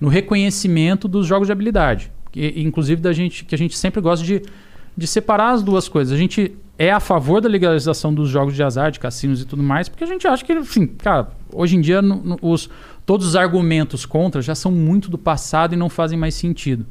no 0.00 0.08
reconhecimento 0.08 1.08
dos 1.08 1.26
jogos 1.26 1.48
de 1.48 1.52
habilidade, 1.52 2.10
que, 2.30 2.54
inclusive 2.56 3.00
da 3.00 3.12
gente, 3.12 3.44
que 3.44 3.54
a 3.54 3.58
gente 3.58 3.76
sempre 3.76 4.00
gosta 4.00 4.24
de, 4.24 4.42
de 4.96 5.06
separar 5.06 5.50
as 5.52 5.62
duas 5.62 5.88
coisas. 5.88 6.12
A 6.14 6.16
gente 6.16 6.54
é 6.78 6.92
a 6.92 7.00
favor 7.00 7.40
da 7.40 7.48
legalização 7.48 8.14
dos 8.14 8.28
jogos 8.28 8.54
de 8.54 8.62
azar, 8.62 8.90
de 8.92 9.00
cassinos 9.00 9.42
e 9.42 9.44
tudo 9.44 9.62
mais, 9.62 9.88
porque 9.88 10.04
a 10.04 10.06
gente 10.06 10.26
acha 10.28 10.44
que, 10.44 10.52
assim, 10.52 10.86
cara, 10.86 11.28
hoje 11.52 11.76
em 11.76 11.80
dia 11.80 12.00
no- 12.00 12.22
no- 12.22 12.38
os, 12.40 12.70
todos 13.04 13.26
os 13.26 13.34
argumentos 13.34 14.06
contra 14.06 14.40
já 14.40 14.54
são 14.54 14.70
muito 14.70 15.10
do 15.10 15.18
passado 15.18 15.74
e 15.74 15.76
não 15.76 15.88
fazem 15.88 16.16
mais 16.18 16.34
sentido. 16.34 16.86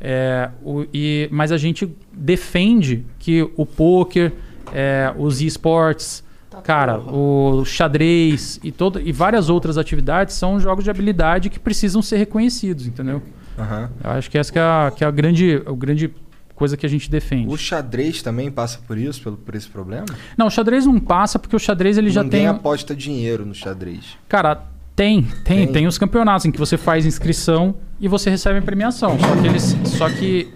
É, 0.00 0.50
o- 0.62 0.84
e, 0.94 1.28
mas 1.32 1.50
a 1.50 1.56
gente 1.56 1.88
defende 2.12 3.04
que 3.18 3.48
o 3.56 3.64
poker, 3.66 4.32
é, 4.72 5.12
os 5.18 5.40
esportes, 5.40 6.22
cara, 6.62 6.98
o 6.98 7.64
xadrez 7.64 8.58
e, 8.62 8.70
todo, 8.72 9.00
e 9.00 9.12
várias 9.12 9.48
outras 9.48 9.78
atividades 9.78 10.34
são 10.34 10.58
jogos 10.60 10.84
de 10.84 10.90
habilidade 10.90 11.50
que 11.50 11.58
precisam 11.58 12.00
ser 12.02 12.16
reconhecidos, 12.18 12.86
entendeu? 12.86 13.22
Aham. 13.58 13.90
Eu 14.04 14.10
acho 14.10 14.30
que 14.30 14.36
essa 14.38 14.52
que 14.52 14.58
é 14.58 14.62
a, 14.62 14.92
que 14.94 15.04
é 15.04 15.06
a 15.06 15.10
grande, 15.10 15.62
a 15.66 15.72
grande 15.72 16.12
coisa 16.54 16.76
que 16.76 16.86
a 16.86 16.88
gente 16.88 17.10
defende. 17.10 17.52
O 17.52 17.56
xadrez 17.56 18.22
também 18.22 18.50
passa 18.50 18.78
por 18.86 18.96
isso, 18.98 19.22
pelo, 19.22 19.36
por 19.36 19.54
esse 19.54 19.68
problema? 19.68 20.06
Não, 20.36 20.46
o 20.46 20.50
xadrez 20.50 20.86
não 20.86 20.98
passa 20.98 21.38
porque 21.38 21.54
o 21.54 21.58
xadrez 21.58 21.98
ele 21.98 22.10
já 22.10 22.22
Ninguém 22.22 22.40
tem. 22.40 22.48
aposta 22.48 22.94
dinheiro 22.94 23.44
no 23.44 23.54
xadrez. 23.54 24.16
Cara, 24.28 24.62
tem, 24.94 25.22
tem, 25.44 25.64
Tem? 25.64 25.72
tem, 25.72 25.86
os 25.86 25.98
campeonatos 25.98 26.46
em 26.46 26.50
que 26.50 26.58
você 26.58 26.78
faz 26.78 27.04
inscrição 27.04 27.74
e 28.00 28.08
você 28.08 28.30
recebe 28.30 28.58
a 28.58 28.62
premiação. 28.62 29.18
Só 29.18 29.36
que 29.36 29.46
eles. 29.46 29.76
Só 29.84 30.08
que. 30.08 30.48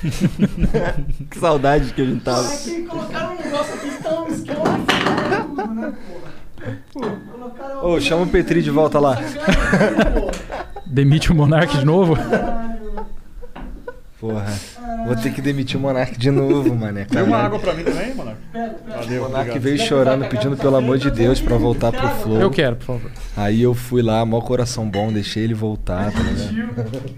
Que 1.30 1.38
saudade 1.38 1.92
que 1.92 2.00
a 2.00 2.04
gente 2.06 2.22
tava. 2.24 2.48
que 2.56 2.82
colocaram 2.84 3.34
um 3.34 3.36
negócio 3.36 3.74
aqui 3.74 4.02
tá 4.02 4.22
um 4.22 4.28
esquema. 4.28 4.89
Ô, 7.82 8.00
chama 8.00 8.22
o 8.24 8.26
Petri 8.26 8.62
de 8.62 8.70
volta 8.70 8.98
lá. 8.98 9.16
Demite 10.86 11.30
o 11.30 11.34
Monark 11.34 11.76
de 11.78 11.84
novo. 11.84 12.16
Porra. 14.20 14.52
Vou 15.06 15.16
ter 15.16 15.32
que 15.32 15.40
demitir 15.40 15.78
o 15.78 15.80
Monark 15.80 16.18
de 16.18 16.30
novo, 16.30 16.74
mané. 16.74 17.04
Tem 17.06 17.22
uma 17.22 17.38
água 17.38 17.58
pra 17.58 17.72
mim 17.72 17.84
também, 17.84 18.14
Monark? 18.14 18.38
Valeu, 18.52 19.20
O 19.22 19.24
Monark 19.28 19.50
obrigado. 19.50 19.62
veio 19.62 19.78
chorando, 19.78 20.28
pedindo 20.28 20.56
pelo 20.58 20.76
amor 20.76 20.98
de 20.98 21.10
Deus 21.10 21.40
pra 21.40 21.56
voltar 21.56 21.90
pro 21.92 22.08
Flow. 22.22 22.40
Eu 22.40 22.50
quero, 22.50 22.76
por 22.76 22.84
favor. 22.86 23.10
Aí 23.36 23.62
eu 23.62 23.72
fui 23.72 24.02
lá, 24.02 24.24
mó 24.26 24.40
coração 24.42 24.88
bom, 24.90 25.10
deixei 25.12 25.44
ele 25.44 25.54
voltar, 25.54 26.12
tá 26.12 26.18
ligado? 26.20 27.14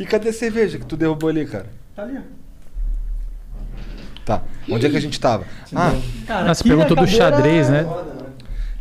E 0.00 0.06
cadê 0.06 0.28
a 0.30 0.32
cerveja 0.32 0.78
que 0.78 0.86
tu 0.86 0.96
derrubou 0.96 1.28
ali, 1.28 1.44
cara? 1.44 1.66
Tá 1.94 2.02
ali, 2.04 2.16
ó. 2.16 2.37
Tá. 4.28 4.42
Onde 4.70 4.84
é 4.84 4.90
que 4.90 4.96
a 4.98 5.00
gente 5.00 5.18
tava? 5.18 5.44
Ah, 5.74 5.94
Cara, 6.26 6.50
Ah, 6.50 6.54
você 6.54 6.62
perguntou 6.62 6.94
do 6.94 7.06
xadrez, 7.06 7.70
né? 7.70 7.86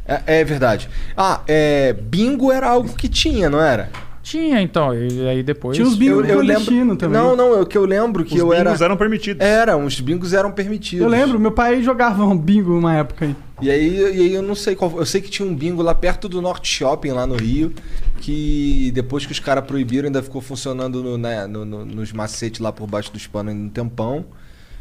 é, 0.06 0.42
é 0.42 0.44
verdade. 0.44 0.90
Ah, 1.16 1.40
é. 1.48 1.94
Bingo 1.94 2.52
era 2.52 2.68
algo 2.70 2.94
que 2.94 3.08
tinha, 3.08 3.50
não 3.50 3.62
era? 3.62 3.90
Tinha, 4.22 4.62
então. 4.62 4.94
E 4.94 5.26
aí 5.26 5.42
depois. 5.42 5.78
Tinha 5.78 5.88
os 5.88 5.96
bingo 5.96 6.20
Eu, 6.20 6.26
eu 6.26 6.42
lembro. 6.42 6.98
também. 6.98 7.18
Não, 7.18 7.34
não, 7.34 7.54
é 7.58 7.62
o 7.62 7.66
que 7.66 7.78
eu 7.78 7.86
lembro 7.86 8.26
que 8.26 8.34
Os 8.34 8.40
eu 8.42 8.50
bingos 8.50 8.60
era. 8.82 8.86
eram 8.86 8.98
permitidos. 8.98 9.42
Era, 9.48 9.78
os 9.78 9.98
bingos 10.02 10.34
eram 10.34 10.52
permitidos. 10.52 11.02
Eu 11.06 11.10
lembro, 11.10 11.40
meu 11.40 11.52
pai 11.54 11.82
jogava 11.82 12.26
um 12.26 12.38
bingo 12.38 12.78
uma 12.78 12.94
época 12.96 13.24
aí. 13.24 13.36
E 13.62 13.72
aí, 13.72 13.98
e 14.18 14.20
aí 14.24 14.34
eu 14.34 14.42
não 14.42 14.54
sei 14.54 14.76
qual. 14.76 14.94
Eu 14.98 15.06
sei 15.06 15.22
que 15.22 15.30
tinha 15.30 15.48
um 15.48 15.56
bingo 15.56 15.82
lá 15.82 15.96
perto 15.96 16.28
do 16.28 16.42
Norte 16.42 16.68
Shopping, 16.70 17.12
lá 17.12 17.26
no 17.26 17.36
Rio, 17.38 17.72
que 18.20 18.92
depois 18.94 19.26
que 19.26 19.32
os 19.32 19.40
caras 19.40 19.64
proibiram, 19.64 20.08
ainda 20.08 20.22
ficou 20.22 20.42
funcionando 20.42 21.02
no, 21.02 21.18
né, 21.18 21.48
no- 21.48 21.64
no- 21.64 21.86
nos 21.86 22.12
macetes 22.12 22.60
lá 22.60 22.74
por 22.74 22.86
baixo 22.86 23.14
dos 23.14 23.26
panos 23.28 23.54
ainda 23.54 23.64
um 23.66 23.70
tempão. 23.70 24.26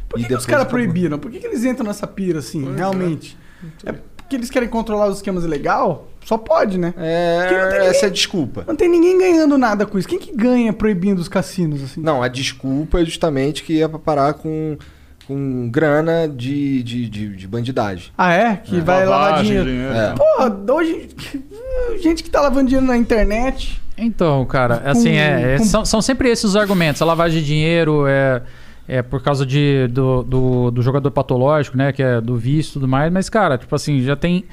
Por 0.09 0.19
E 0.19 0.23
que, 0.23 0.27
que 0.29 0.35
os 0.35 0.45
caras 0.45 0.65
proibiram? 0.67 1.19
Por 1.19 1.29
que, 1.31 1.39
que 1.39 1.47
eles 1.47 1.63
entram 1.65 1.85
nessa 1.85 2.07
pira 2.07 2.39
assim, 2.39 2.73
realmente? 2.75 3.37
É 3.85 3.91
porque 3.91 4.35
eles 4.35 4.49
querem 4.49 4.67
controlar 4.67 5.07
os 5.07 5.17
esquemas 5.17 5.43
legal? 5.45 6.07
Só 6.25 6.37
pode, 6.37 6.77
né? 6.77 6.93
É, 6.97 7.37
essa 7.45 7.53
é 7.55 7.81
ninguém- 7.85 8.05
a 8.05 8.09
desculpa. 8.09 8.63
Não 8.67 8.75
tem 8.75 8.89
ninguém 8.89 9.17
ganhando 9.17 9.57
nada 9.57 9.85
com 9.85 9.97
isso. 9.97 10.07
Quem 10.07 10.19
que 10.19 10.35
ganha 10.35 10.73
proibindo 10.73 11.19
os 11.19 11.29
cassinos, 11.29 11.81
assim? 11.81 12.01
Não, 12.01 12.21
a 12.21 12.27
desculpa 12.27 12.99
é 13.01 13.05
justamente 13.05 13.63
que 13.63 13.81
é 13.81 13.87
pra 13.87 13.97
parar 13.97 14.33
com, 14.33 14.77
com 15.25 15.69
grana 15.69 16.27
de, 16.27 16.83
de, 16.83 17.07
de, 17.09 17.35
de 17.37 17.47
bandidagem. 17.47 18.11
Ah, 18.17 18.33
é? 18.33 18.57
Que 18.57 18.81
vai 18.81 19.05
lavar 19.05 19.41
dinheiro. 19.41 19.69
É. 19.69 20.13
Porra, 20.15 20.73
hoje. 20.73 21.07
Gente 22.01 22.21
que 22.23 22.29
tá 22.29 22.41
lavando 22.41 22.65
dinheiro 22.67 22.85
na 22.85 22.97
internet. 22.97 23.81
Então, 23.97 24.45
cara, 24.45 24.81
assim, 24.85 25.11
é, 25.15 25.55
é- 25.55 25.57
com- 25.57 25.63
são, 25.63 25.85
são 25.85 26.01
sempre 26.01 26.29
esses 26.29 26.43
os 26.43 26.55
argumentos. 26.57 27.01
A 27.01 27.05
lavagem 27.05 27.39
de 27.39 27.45
dinheiro 27.47 28.05
é, 28.05 28.41
é 28.87 29.01
por 29.01 29.21
causa 29.21 29.45
de, 29.45 29.87
do, 29.87 30.23
do, 30.23 30.71
do 30.71 30.81
jogador 30.81 31.11
patológico, 31.11 31.77
né? 31.77 31.91
Que 31.91 32.01
é 32.01 32.21
do 32.21 32.35
vício 32.37 32.71
e 32.71 32.73
tudo 32.73 32.87
mais. 32.87 33.11
Mas, 33.11 33.29
cara, 33.29 33.57
tipo 33.57 33.75
assim, 33.75 34.01
já 34.01 34.15
tem 34.15 34.45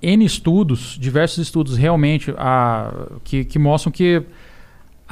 N 0.00 0.24
estudos, 0.24 0.96
diversos 1.00 1.38
estudos 1.38 1.76
realmente 1.76 2.32
a, 2.38 3.08
que, 3.24 3.44
que 3.44 3.58
mostram 3.58 3.90
que 3.90 4.22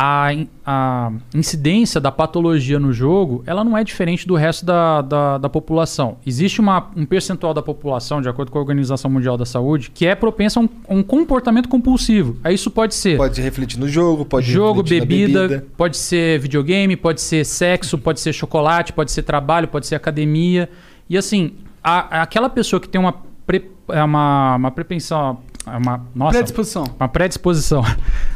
a, 0.03 0.30
a 0.64 1.12
incidência 1.34 2.01
da 2.01 2.11
patologia 2.11 2.80
no 2.80 2.90
jogo 2.90 3.42
ela 3.46 3.62
não 3.62 3.76
é 3.76 3.84
diferente 3.84 4.26
do 4.26 4.34
resto 4.34 4.64
da, 4.64 5.03
da, 5.03 5.36
da 5.36 5.48
população. 5.51 6.16
Existe 6.26 6.59
uma, 6.59 6.88
um 6.96 7.05
percentual 7.05 7.53
da 7.53 7.61
população, 7.61 8.22
de 8.22 8.28
acordo 8.28 8.51
com 8.51 8.57
a 8.57 8.62
Organização 8.62 9.11
Mundial 9.11 9.36
da 9.36 9.44
Saúde, 9.44 9.90
que 9.90 10.07
é 10.07 10.14
propensa 10.14 10.59
a 10.59 10.62
um, 10.62 10.68
a 10.88 10.94
um 10.94 11.03
comportamento 11.03 11.68
compulsivo. 11.68 12.38
Aí 12.42 12.55
isso 12.55 12.70
pode 12.70 12.94
ser 12.94 13.18
Pode 13.18 13.34
se 13.36 13.42
refletir 13.42 13.78
no 13.78 13.86
jogo, 13.86 14.24
pode 14.24 14.51
jogo, 14.51 14.82
bebida, 14.82 15.48
bebida. 15.48 15.66
pode 15.76 15.98
ser 15.98 16.38
videogame, 16.40 16.96
pode 16.96 17.20
ser 17.20 17.44
sexo, 17.44 17.98
pode 17.98 18.20
ser 18.20 18.32
chocolate, 18.32 18.94
pode 18.94 19.12
ser 19.12 19.22
trabalho, 19.22 19.68
pode 19.68 19.86
ser 19.86 19.96
academia. 19.96 20.70
E 21.11 21.18
assim, 21.18 21.53
a- 21.84 22.22
aquela 22.22 22.48
pessoa 22.48 22.80
que 22.80 22.88
tem 22.88 22.98
uma 22.98 23.14
pre- 23.46 23.70
é 23.90 24.03
uma, 24.03 24.57
uma 24.57 24.70
propensão. 24.70 25.40
É 25.67 25.77
uma, 25.77 26.07
nossa, 26.15 26.39
Predisposição. 26.39 26.85
uma 26.99 27.09
predisposição 27.09 27.85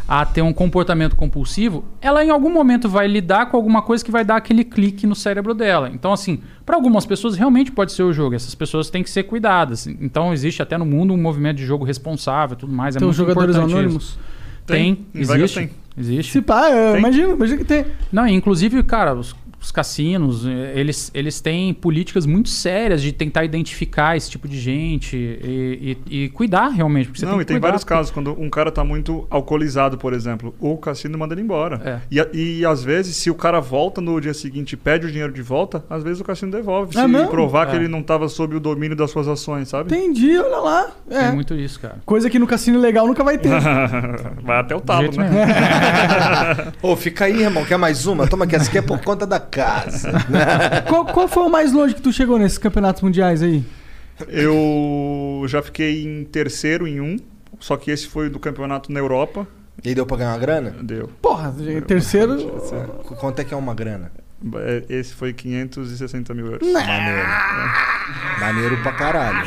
a 0.07 0.27
ter 0.27 0.43
um 0.43 0.53
comportamento 0.53 1.17
compulsivo, 1.17 1.83
ela 2.01 2.23
em 2.23 2.29
algum 2.31 2.51
momento 2.51 2.87
vai 2.89 3.07
lidar 3.09 3.47
com 3.47 3.57
alguma 3.57 3.81
coisa 3.81 4.05
que 4.05 4.11
vai 4.11 4.25
dar 4.25 4.37
aquele 4.37 4.63
clique 4.63 5.07
no 5.07 5.15
cérebro 5.15 5.55
dela. 5.55 5.91
Então, 5.93 6.13
assim, 6.13 6.41
para 6.67 6.77
algumas 6.77 7.07
pessoas 7.07 7.35
realmente 7.35 7.73
pode 7.73 7.93
ser 7.93 8.03
o 8.03 8.13
jogo. 8.13 8.35
Essas 8.35 8.55
pessoas 8.55 8.91
têm 8.91 9.03
que 9.03 9.09
ser 9.11 9.23
cuidadas. 9.23 9.87
Então, 9.87 10.33
existe 10.35 10.61
até 10.63 10.77
no 10.77 10.85
mundo 10.85 11.15
um 11.15 11.17
movimento 11.17 11.57
de 11.57 11.65
jogo 11.65 11.83
responsável 11.85 12.57
e 12.57 12.59
tudo 12.59 12.73
mais. 12.73 12.95
É 12.95 12.99
Tem 12.99 13.09
os 13.09 13.17
muito 13.19 13.29
jogadores 13.31 13.57
importante 13.57 13.79
anônimos. 13.79 14.05
isso. 14.05 14.19
Tem, 14.67 15.07
Em 15.15 15.21
Vegas 15.21 15.37
existe. 15.37 15.59
tem. 15.59 15.71
Existe. 15.97 16.33
Se 16.33 16.43
pá, 16.43 16.71
eu 16.71 16.93
Tem? 16.93 16.99
imagino, 17.01 17.33
imagino 17.35 17.59
que 17.59 17.65
tem. 17.65 17.87
Não, 18.13 18.27
inclusive, 18.27 18.83
cara, 18.83 19.15
os, 19.15 19.35
os 19.65 19.73
cassinos, 19.73 20.47
eh, 20.47 20.73
eles, 20.75 21.11
eles 21.15 21.41
têm 21.41 21.73
políticas 21.73 22.27
muito 22.27 22.49
sérias 22.49 23.01
de 23.03 23.13
tentar 23.13 23.45
identificar 23.45 24.17
esse 24.17 24.31
tipo 24.31 24.47
de 24.49 24.59
gente 24.61 25.17
e, 25.17 25.97
e- 26.09 26.25
e 26.25 26.29
cuidar 26.31 26.69
realmente. 26.69 27.07
Porque 27.07 27.21
você 27.21 27.25
Não, 27.27 27.33
tem 27.33 27.41
e 27.41 27.45
que 27.45 27.53
tem 27.53 27.61
vários 27.61 27.83
porque- 27.83 27.95
casos, 27.95 28.11
quando 28.11 28.33
um 28.41 28.51
cara 28.51 28.71
tá 28.71 28.85
muito 28.85 29.27
alcoolizado, 29.31 29.97
por 29.99 30.13
exemplo, 30.13 30.55
o 30.61 30.77
cassino 30.77 31.17
manda 31.19 31.35
ele 31.35 31.43
embora. 31.43 31.81
É. 31.85 32.01
E, 32.33 32.59
e 32.61 32.67
às 32.67 32.83
vezes, 32.85 33.17
se 33.17 33.31
o 33.31 33.35
cara 33.35 33.61
volta 33.61 34.01
no 34.01 34.21
dia 34.21 34.35
seguinte 34.35 34.73
e 34.73 34.77
pede 34.77 35.07
o 35.07 35.11
dinheiro 35.11 35.33
de 35.33 35.43
volta, 35.43 35.85
às 35.89 36.03
vezes 36.03 36.21
o 36.21 36.25
cassino 36.25 36.53
devolve. 36.53 36.97
É 36.97 37.01
se 37.03 37.09
mesmo? 37.09 37.29
provar 37.29 37.67
que 37.67 37.73
É. 37.73 37.77
ele 37.77 37.89
não 37.89 38.03
tava 38.03 38.29
sob 38.29 38.55
o 38.57 38.61
domínio 38.61 38.97
das 38.97 39.11
suas 39.11 39.27
ações, 39.29 39.69
sabe? 39.69 39.95
Entendi, 39.95 40.37
olha 40.39 40.59
lá. 40.59 40.91
É. 41.11 41.25
Tem 41.27 41.33
muito 41.35 41.55
isso, 41.55 41.81
cara. 41.81 41.97
Coisa 42.05 42.29
que 42.29 42.39
no 42.39 42.47
cassino 42.47 42.79
legal 42.79 43.07
nunca 43.07 43.25
vai 43.25 43.39
ter. 43.39 43.51
Vai 44.45 44.59
até 44.61 44.75
o 44.77 44.81
talo, 44.81 45.11
né? 45.17 45.29
Ô, 46.83 46.95
fica 46.97 47.25
aí, 47.25 47.43
irmão. 47.43 47.65
Quer 47.65 47.77
mais 47.79 48.07
uma? 48.07 48.27
Toma 48.27 48.45
aqui. 48.45 48.55
Essa 48.57 48.69
aqui 48.69 48.79
é 48.79 48.83
por 48.83 49.01
conta 49.01 49.27
da 49.27 49.41
casa. 49.55 50.13
qual, 50.89 51.07
qual 51.07 51.29
foi 51.29 51.45
o 51.45 51.49
mais 51.49 51.73
longe 51.73 51.95
que 51.95 52.03
tu 52.03 52.13
chegou 52.13 52.39
nesses 52.39 52.59
campeonatos 52.59 53.03
mundiais 53.03 53.43
aí? 53.43 53.65
Eu 54.29 55.45
já 55.49 55.63
fiquei 55.63 56.05
em 56.05 56.25
terceiro 56.25 56.87
em 56.87 57.01
um, 57.01 57.17
só 57.59 57.77
que 57.77 57.91
esse 57.91 58.07
foi 58.07 58.29
do 58.29 58.39
campeonato 58.39 58.93
na 58.93 59.01
Europa. 59.01 59.47
E 59.83 59.95
deu 59.95 60.07
pra 60.07 60.17
ganhar 60.17 60.33
uma 60.33 60.39
grana? 60.39 60.75
Deu. 60.83 61.09
Porra, 61.21 61.55
terceiro. 61.87 62.61
Quanto 63.19 63.41
é 63.41 63.45
que 63.45 63.53
é 63.53 63.57
uma 63.57 63.75
grana? 63.75 64.13
É, 64.57 64.85
Esse 64.89 65.15
foi 65.15 65.33
560 65.33 66.35
mil 66.35 66.47
euros. 66.53 66.71
Maneiro. 66.73 67.29
Maneiro 68.41 68.77
pra 68.83 68.93
caralho. 68.93 69.39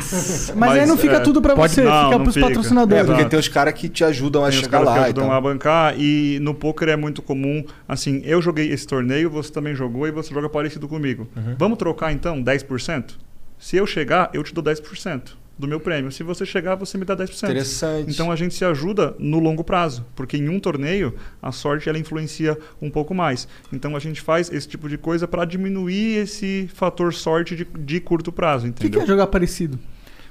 Mas, 0.56 0.72
aí 0.72 0.86
não 0.86 0.96
fica 0.96 1.16
é, 1.16 1.20
tudo 1.20 1.40
pra 1.40 1.54
pode- 1.54 1.72
você, 1.72 1.82
não, 1.82 2.04
fica 2.04 2.10
não 2.18 2.22
pros 2.24 2.34
fica. 2.34 2.46
patrocinadores. 2.46 3.02
É, 3.02 3.04
porque 3.04 3.20
Exato. 3.20 3.30
tem 3.30 3.38
os 3.38 3.48
caras 3.48 3.74
que 3.74 3.88
te 3.88 4.02
ajudam 4.04 4.44
a 4.44 4.48
Tem 4.48 4.58
os 4.58 4.64
chegar 4.64 4.78
caras 4.78 4.88
que 4.88 4.98
lá 4.98 5.00
e 5.00 5.04
ajudam 5.06 5.26
tal. 5.28 5.36
a 5.36 5.40
bancar. 5.40 5.94
E 5.98 6.38
no 6.40 6.54
poker 6.54 6.88
é 6.88 6.96
muito 6.96 7.22
comum, 7.22 7.64
assim, 7.88 8.20
eu 8.24 8.42
joguei 8.42 8.72
esse 8.72 8.86
torneio, 8.86 9.30
você 9.30 9.52
também 9.52 9.74
jogou 9.74 10.06
e 10.06 10.10
você 10.10 10.32
joga 10.34 10.48
parecido 10.48 10.88
comigo. 10.88 11.28
Uhum. 11.36 11.54
Vamos 11.58 11.78
trocar 11.78 12.12
então 12.12 12.42
10%? 12.42 13.16
Se 13.58 13.76
eu 13.76 13.86
chegar, 13.86 14.30
eu 14.32 14.42
te 14.42 14.52
dou 14.54 14.62
10% 14.64 15.36
do 15.58 15.66
meu 15.66 15.80
prêmio. 15.80 16.12
Se 16.12 16.22
você 16.22 16.46
chegar, 16.46 16.76
você 16.76 16.96
me 16.96 17.04
dá 17.04 17.16
10%. 17.16 17.42
Interessante. 17.44 18.10
Então 18.10 18.30
a 18.30 18.36
gente 18.36 18.54
se 18.54 18.64
ajuda 18.64 19.14
no 19.18 19.38
longo 19.40 19.64
prazo, 19.64 20.06
porque 20.14 20.36
em 20.36 20.48
um 20.48 20.60
torneio 20.60 21.14
a 21.42 21.50
sorte 21.50 21.88
ela 21.88 21.98
influencia 21.98 22.56
um 22.80 22.90
pouco 22.90 23.14
mais. 23.14 23.48
Então 23.72 23.96
a 23.96 23.98
gente 23.98 24.20
faz 24.20 24.50
esse 24.52 24.68
tipo 24.68 24.88
de 24.88 24.96
coisa 24.96 25.26
para 25.26 25.44
diminuir 25.44 26.18
esse 26.18 26.70
fator 26.72 27.12
sorte 27.12 27.56
de, 27.56 27.64
de 27.78 28.00
curto 28.00 28.30
prazo, 28.30 28.66
O 28.68 28.72
que, 28.72 28.84
entendeu? 28.84 29.00
que 29.00 29.04
é 29.04 29.06
jogar 29.08 29.26
parecido? 29.26 29.78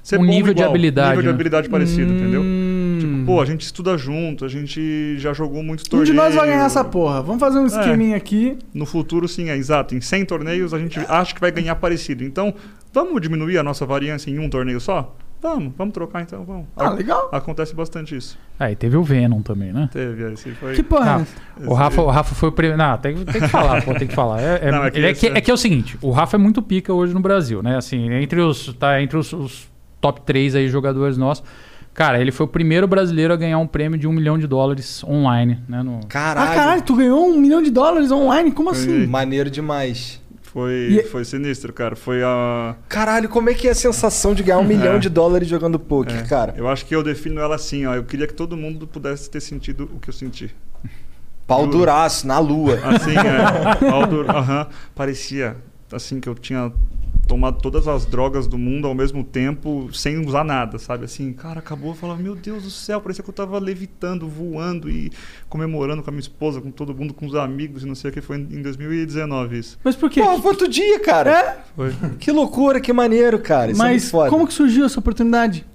Ser 0.07 0.15
Um 0.15 0.19
bom 0.25 0.25
nível 0.31 0.53
de 0.53 0.61
igual, 0.61 0.69
habilidade, 0.69 1.09
nível 1.09 1.21
de 1.23 1.27
né? 1.27 1.33
habilidade 1.33 1.67
parecido, 1.69 2.13
entendeu? 2.13 2.41
Hum. 2.41 2.97
Tipo, 2.97 3.25
pô, 3.25 3.41
a 3.41 3.45
gente 3.45 3.59
estuda 3.59 3.97
junto, 3.97 4.45
a 4.45 4.47
gente 4.47 5.17
já 5.19 5.33
jogou 5.33 5.61
muitos 5.61 5.85
Um 5.85 5.89
torneios. 5.89 6.09
de 6.09 6.15
nós 6.15 6.33
vai 6.33 6.47
ganhar 6.47 6.63
essa 6.65 6.81
porra. 6.81 7.21
Vamos 7.21 7.41
fazer 7.41 7.59
um 7.59 7.65
esqueminha 7.65 8.15
aqui. 8.15 8.57
No 8.73 8.85
futuro, 8.85 9.27
sim, 9.27 9.49
é 9.49 9.57
exato. 9.57 9.93
Em 9.95 9.99
100 9.99 10.23
torneios, 10.23 10.73
a 10.73 10.79
gente 10.79 10.97
acha 11.09 11.35
que 11.35 11.41
vai 11.41 11.51
ganhar 11.51 11.75
parecido. 11.75 12.23
Então, 12.23 12.53
vamos 12.93 13.21
diminuir 13.21 13.57
a 13.57 13.63
nossa 13.63 13.85
variância 13.85 14.31
em 14.31 14.39
um 14.39 14.49
torneio 14.49 14.79
só? 14.79 15.13
Vamos, 15.41 15.73
vamos 15.77 15.93
trocar 15.93 16.21
então, 16.21 16.45
vamos. 16.45 16.67
Ah, 16.77 16.89
legal. 16.91 17.27
Acontece 17.33 17.75
bastante 17.75 18.15
isso. 18.15 18.39
É, 18.57 18.71
e 18.71 18.77
teve 18.77 18.95
o 18.95 19.03
Venom 19.03 19.41
também, 19.41 19.73
né? 19.73 19.89
Teve, 19.91 20.31
esse 20.31 20.51
foi. 20.51 20.73
Que 20.73 20.83
porra 20.83 21.03
é 21.05 21.13
Não, 21.15 21.21
essa? 21.23 21.69
o, 21.69 21.73
Rafa, 21.73 22.01
o 22.01 22.07
Rafa 22.09 22.33
foi 22.33 22.47
o 22.47 22.51
primeiro. 22.53 22.77
Não, 22.77 22.97
tem, 22.97 23.13
tem 23.25 23.41
que 23.41 23.47
falar, 23.49 23.83
pô, 23.83 23.93
tem 23.93 24.07
que 24.07 24.15
falar. 24.15 24.41
É, 24.41 24.67
é, 24.69 24.71
Não, 24.71 24.85
é 24.85 24.89
que 24.89 24.97
ele 24.99 25.07
é, 25.07 25.11
esse 25.11 25.19
que, 25.19 25.27
é- 25.27 25.37
é 25.37 25.41
que 25.41 25.51
é 25.51 25.53
o 25.53 25.57
seguinte: 25.57 25.97
o 26.01 26.11
Rafa 26.11 26.37
é 26.37 26.39
muito 26.39 26.61
pica 26.61 26.93
hoje 26.93 27.13
no 27.13 27.19
Brasil, 27.19 27.61
né? 27.61 27.75
Assim, 27.75 28.09
entre 28.13 28.39
os, 28.39 28.73
tá 28.79 29.01
entre 29.01 29.17
os, 29.17 29.33
os 29.33 29.67
top 30.01 30.21
3 30.21 30.55
aí 30.55 30.67
jogadores 30.69 31.17
nossos. 31.17 31.43
Cara, 31.93 32.21
ele 32.21 32.31
foi 32.31 32.45
o 32.45 32.49
primeiro 32.49 32.87
brasileiro 32.87 33.33
a 33.33 33.35
ganhar 33.35 33.57
um 33.57 33.65
prêmio 33.65 33.97
de 33.99 34.07
um 34.07 34.11
milhão 34.13 34.37
de 34.37 34.45
dólares 34.45 35.03
online, 35.03 35.59
né? 35.67 35.81
No, 35.81 35.99
Caralho. 36.07 36.51
Ah, 36.51 36.53
caralho, 36.55 36.81
tu 36.83 36.95
ganhou 36.95 37.27
um 37.27 37.39
milhão 37.39 37.61
de 37.61 37.71
dólares 37.71 38.11
online? 38.11 38.51
Como 38.51 38.69
assim? 38.69 39.07
Maneiro 39.07 39.49
demais. 39.49 40.21
Foi, 40.43 40.73
E- 40.91 41.03
foi 41.03 41.25
sinistro, 41.25 41.73
cara. 41.73 41.95
Foi 41.95 42.21
a. 42.23 42.75
Caralho, 42.87 43.27
como 43.29 43.49
é 43.49 43.53
que 43.55 43.67
é 43.67 43.71
a 43.71 43.75
sensação 43.75 44.33
de 44.35 44.43
ganhar 44.43 44.59
um 44.59 44.63
milhão 44.63 44.95
É. 44.95 44.99
de 44.99 45.09
dólares 45.09 45.47
jogando 45.47 45.79
poker, 45.79 46.17
é, 46.19 46.21
cara? 46.23 46.53
Eu 46.55 46.67
acho 46.67 46.85
que 46.85 46.95
eu 46.95 47.03
defino 47.03 47.41
ela 47.41 47.55
assim, 47.55 47.85
ó. 47.87 47.95
Eu 47.95 48.03
queria 48.03 48.27
que 48.27 48.33
todo 48.33 48.55
mundo 48.55 48.85
pudesse 48.87 49.29
ter 49.29 49.41
sentido 49.41 49.89
o 49.95 49.99
que 49.99 50.09
eu 50.09 50.13
senti. 50.13 50.53
Pau 51.47 51.61
juro. 51.65 51.77
duraço, 51.79 52.27
na 52.27 52.37
lua. 52.39 52.75
Assim, 52.83 53.11
é. 53.17 53.75
pau 53.89 54.05
duro, 54.05 54.29
aham. 54.29 54.67
parecia 54.95 55.55
assim 55.91 56.19
que 56.19 56.27
eu 56.29 56.35
tinha 56.35 56.71
tomado 57.27 57.61
todas 57.61 57.87
as 57.87 58.05
drogas 58.05 58.47
do 58.47 58.57
mundo 58.57 58.87
ao 58.87 58.95
mesmo 58.95 59.23
tempo, 59.23 59.89
sem 59.93 60.17
usar 60.25 60.43
nada, 60.43 60.79
sabe? 60.79 61.05
Assim, 61.05 61.33
cara, 61.33 61.59
acabou, 61.59 61.91
eu 61.91 61.95
falava, 61.95 62.21
meu 62.21 62.35
Deus 62.35 62.63
do 62.63 62.69
céu, 62.69 63.01
parecia 63.01 63.23
que 63.23 63.29
eu 63.29 63.33
tava 63.33 63.59
levitando, 63.59 64.27
voando 64.27 64.89
e 64.89 65.11
comemorando 65.49 66.01
com 66.01 66.09
a 66.09 66.13
minha 66.13 66.21
esposa, 66.21 66.61
com 66.61 66.71
todo 66.71 66.95
mundo, 66.95 67.13
com 67.13 67.25
os 67.25 67.35
amigos 67.35 67.83
e 67.83 67.85
não 67.85 67.95
sei 67.95 68.09
o 68.09 68.13
que. 68.13 68.21
Foi 68.21 68.37
em 68.37 68.61
2019 68.61 69.59
isso. 69.59 69.79
Mas 69.83 69.95
por 69.95 70.09
quê? 70.09 70.21
Pô, 70.21 70.41
foi 70.41 70.51
outro 70.51 70.67
dia, 70.67 70.99
cara. 70.99 71.31
É? 71.31 71.57
Foi. 71.75 71.93
Que 72.19 72.31
loucura, 72.31 72.79
que 72.79 72.91
maneiro, 72.93 73.39
cara. 73.39 73.71
Isso 73.71 73.81
é 73.83 73.85
Mas 73.85 74.09
foda. 74.09 74.29
como 74.29 74.47
que 74.47 74.53
surgiu 74.53 74.85
essa 74.85 74.99
oportunidade? 74.99 75.65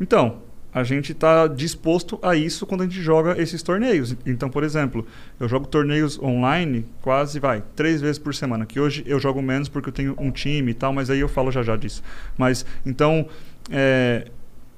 Então, 0.00 0.42
a 0.72 0.82
gente 0.82 1.12
está 1.12 1.46
disposto 1.46 2.18
a 2.22 2.34
isso 2.34 2.66
quando 2.66 2.80
a 2.80 2.84
gente 2.84 3.00
joga 3.02 3.40
esses 3.40 3.62
torneios. 3.62 4.16
Então, 4.24 4.48
por 4.48 4.64
exemplo, 4.64 5.06
eu 5.38 5.46
jogo 5.48 5.66
torneios 5.66 6.18
online 6.18 6.86
quase, 7.02 7.38
vai, 7.38 7.62
três 7.76 8.00
vezes 8.00 8.18
por 8.18 8.34
semana. 8.34 8.64
Que 8.64 8.80
hoje 8.80 9.04
eu 9.06 9.20
jogo 9.20 9.42
menos 9.42 9.68
porque 9.68 9.90
eu 9.90 9.92
tenho 9.92 10.14
um 10.18 10.30
time 10.30 10.70
e 10.70 10.74
tal, 10.74 10.92
mas 10.92 11.10
aí 11.10 11.20
eu 11.20 11.28
falo 11.28 11.52
já 11.52 11.62
já 11.62 11.76
disso. 11.76 12.02
Mas, 12.38 12.64
então, 12.86 13.28
é, 13.70 14.26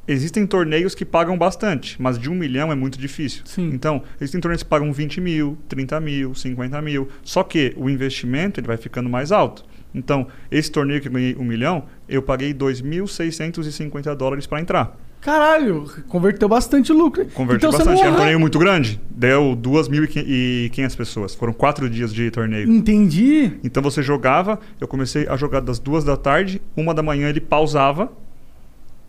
existem 0.08 0.44
torneios 0.46 0.96
que 0.96 1.04
pagam 1.04 1.38
bastante, 1.38 2.00
mas 2.02 2.18
de 2.18 2.28
um 2.28 2.34
milhão 2.34 2.72
é 2.72 2.74
muito 2.74 2.98
difícil. 2.98 3.42
Sim. 3.44 3.70
Então, 3.72 4.02
existem 4.20 4.40
torneios 4.40 4.64
que 4.64 4.68
pagam 4.68 4.92
20 4.92 5.20
mil, 5.20 5.56
30 5.68 6.00
mil, 6.00 6.34
50 6.34 6.82
mil. 6.82 7.08
Só 7.22 7.44
que 7.44 7.72
o 7.76 7.88
investimento 7.88 8.58
ele 8.58 8.66
vai 8.66 8.76
ficando 8.76 9.08
mais 9.08 9.30
alto. 9.30 9.64
Então, 9.94 10.26
esse 10.50 10.72
torneio 10.72 11.00
que 11.00 11.06
eu 11.06 11.12
ganhei 11.12 11.36
um 11.36 11.44
milhão, 11.44 11.84
eu 12.08 12.20
paguei 12.20 12.52
2.650 12.52 14.12
dólares 14.16 14.44
para 14.44 14.60
entrar. 14.60 14.98
Caralho, 15.24 15.90
converteu 16.06 16.46
bastante 16.46 16.92
lucro. 16.92 17.24
Convertiu 17.32 17.70
então, 17.70 17.78
bastante. 17.78 17.98
Era 17.98 18.08
um 18.08 18.10
arran- 18.10 18.16
torneio 18.18 18.38
muito 18.38 18.58
grande. 18.58 19.00
Deu 19.08 19.56
2.500 19.56 20.94
pessoas. 20.94 21.34
Foram 21.34 21.54
quatro 21.54 21.88
dias 21.88 22.12
de 22.12 22.30
torneio. 22.30 22.70
Entendi. 22.70 23.52
Então 23.64 23.82
você 23.82 24.02
jogava, 24.02 24.60
eu 24.78 24.86
comecei 24.86 25.26
a 25.26 25.34
jogar 25.34 25.60
das 25.60 25.78
duas 25.78 26.04
da 26.04 26.14
tarde, 26.14 26.60
uma 26.76 26.92
da 26.92 27.02
manhã 27.02 27.30
ele 27.30 27.40
pausava. 27.40 28.12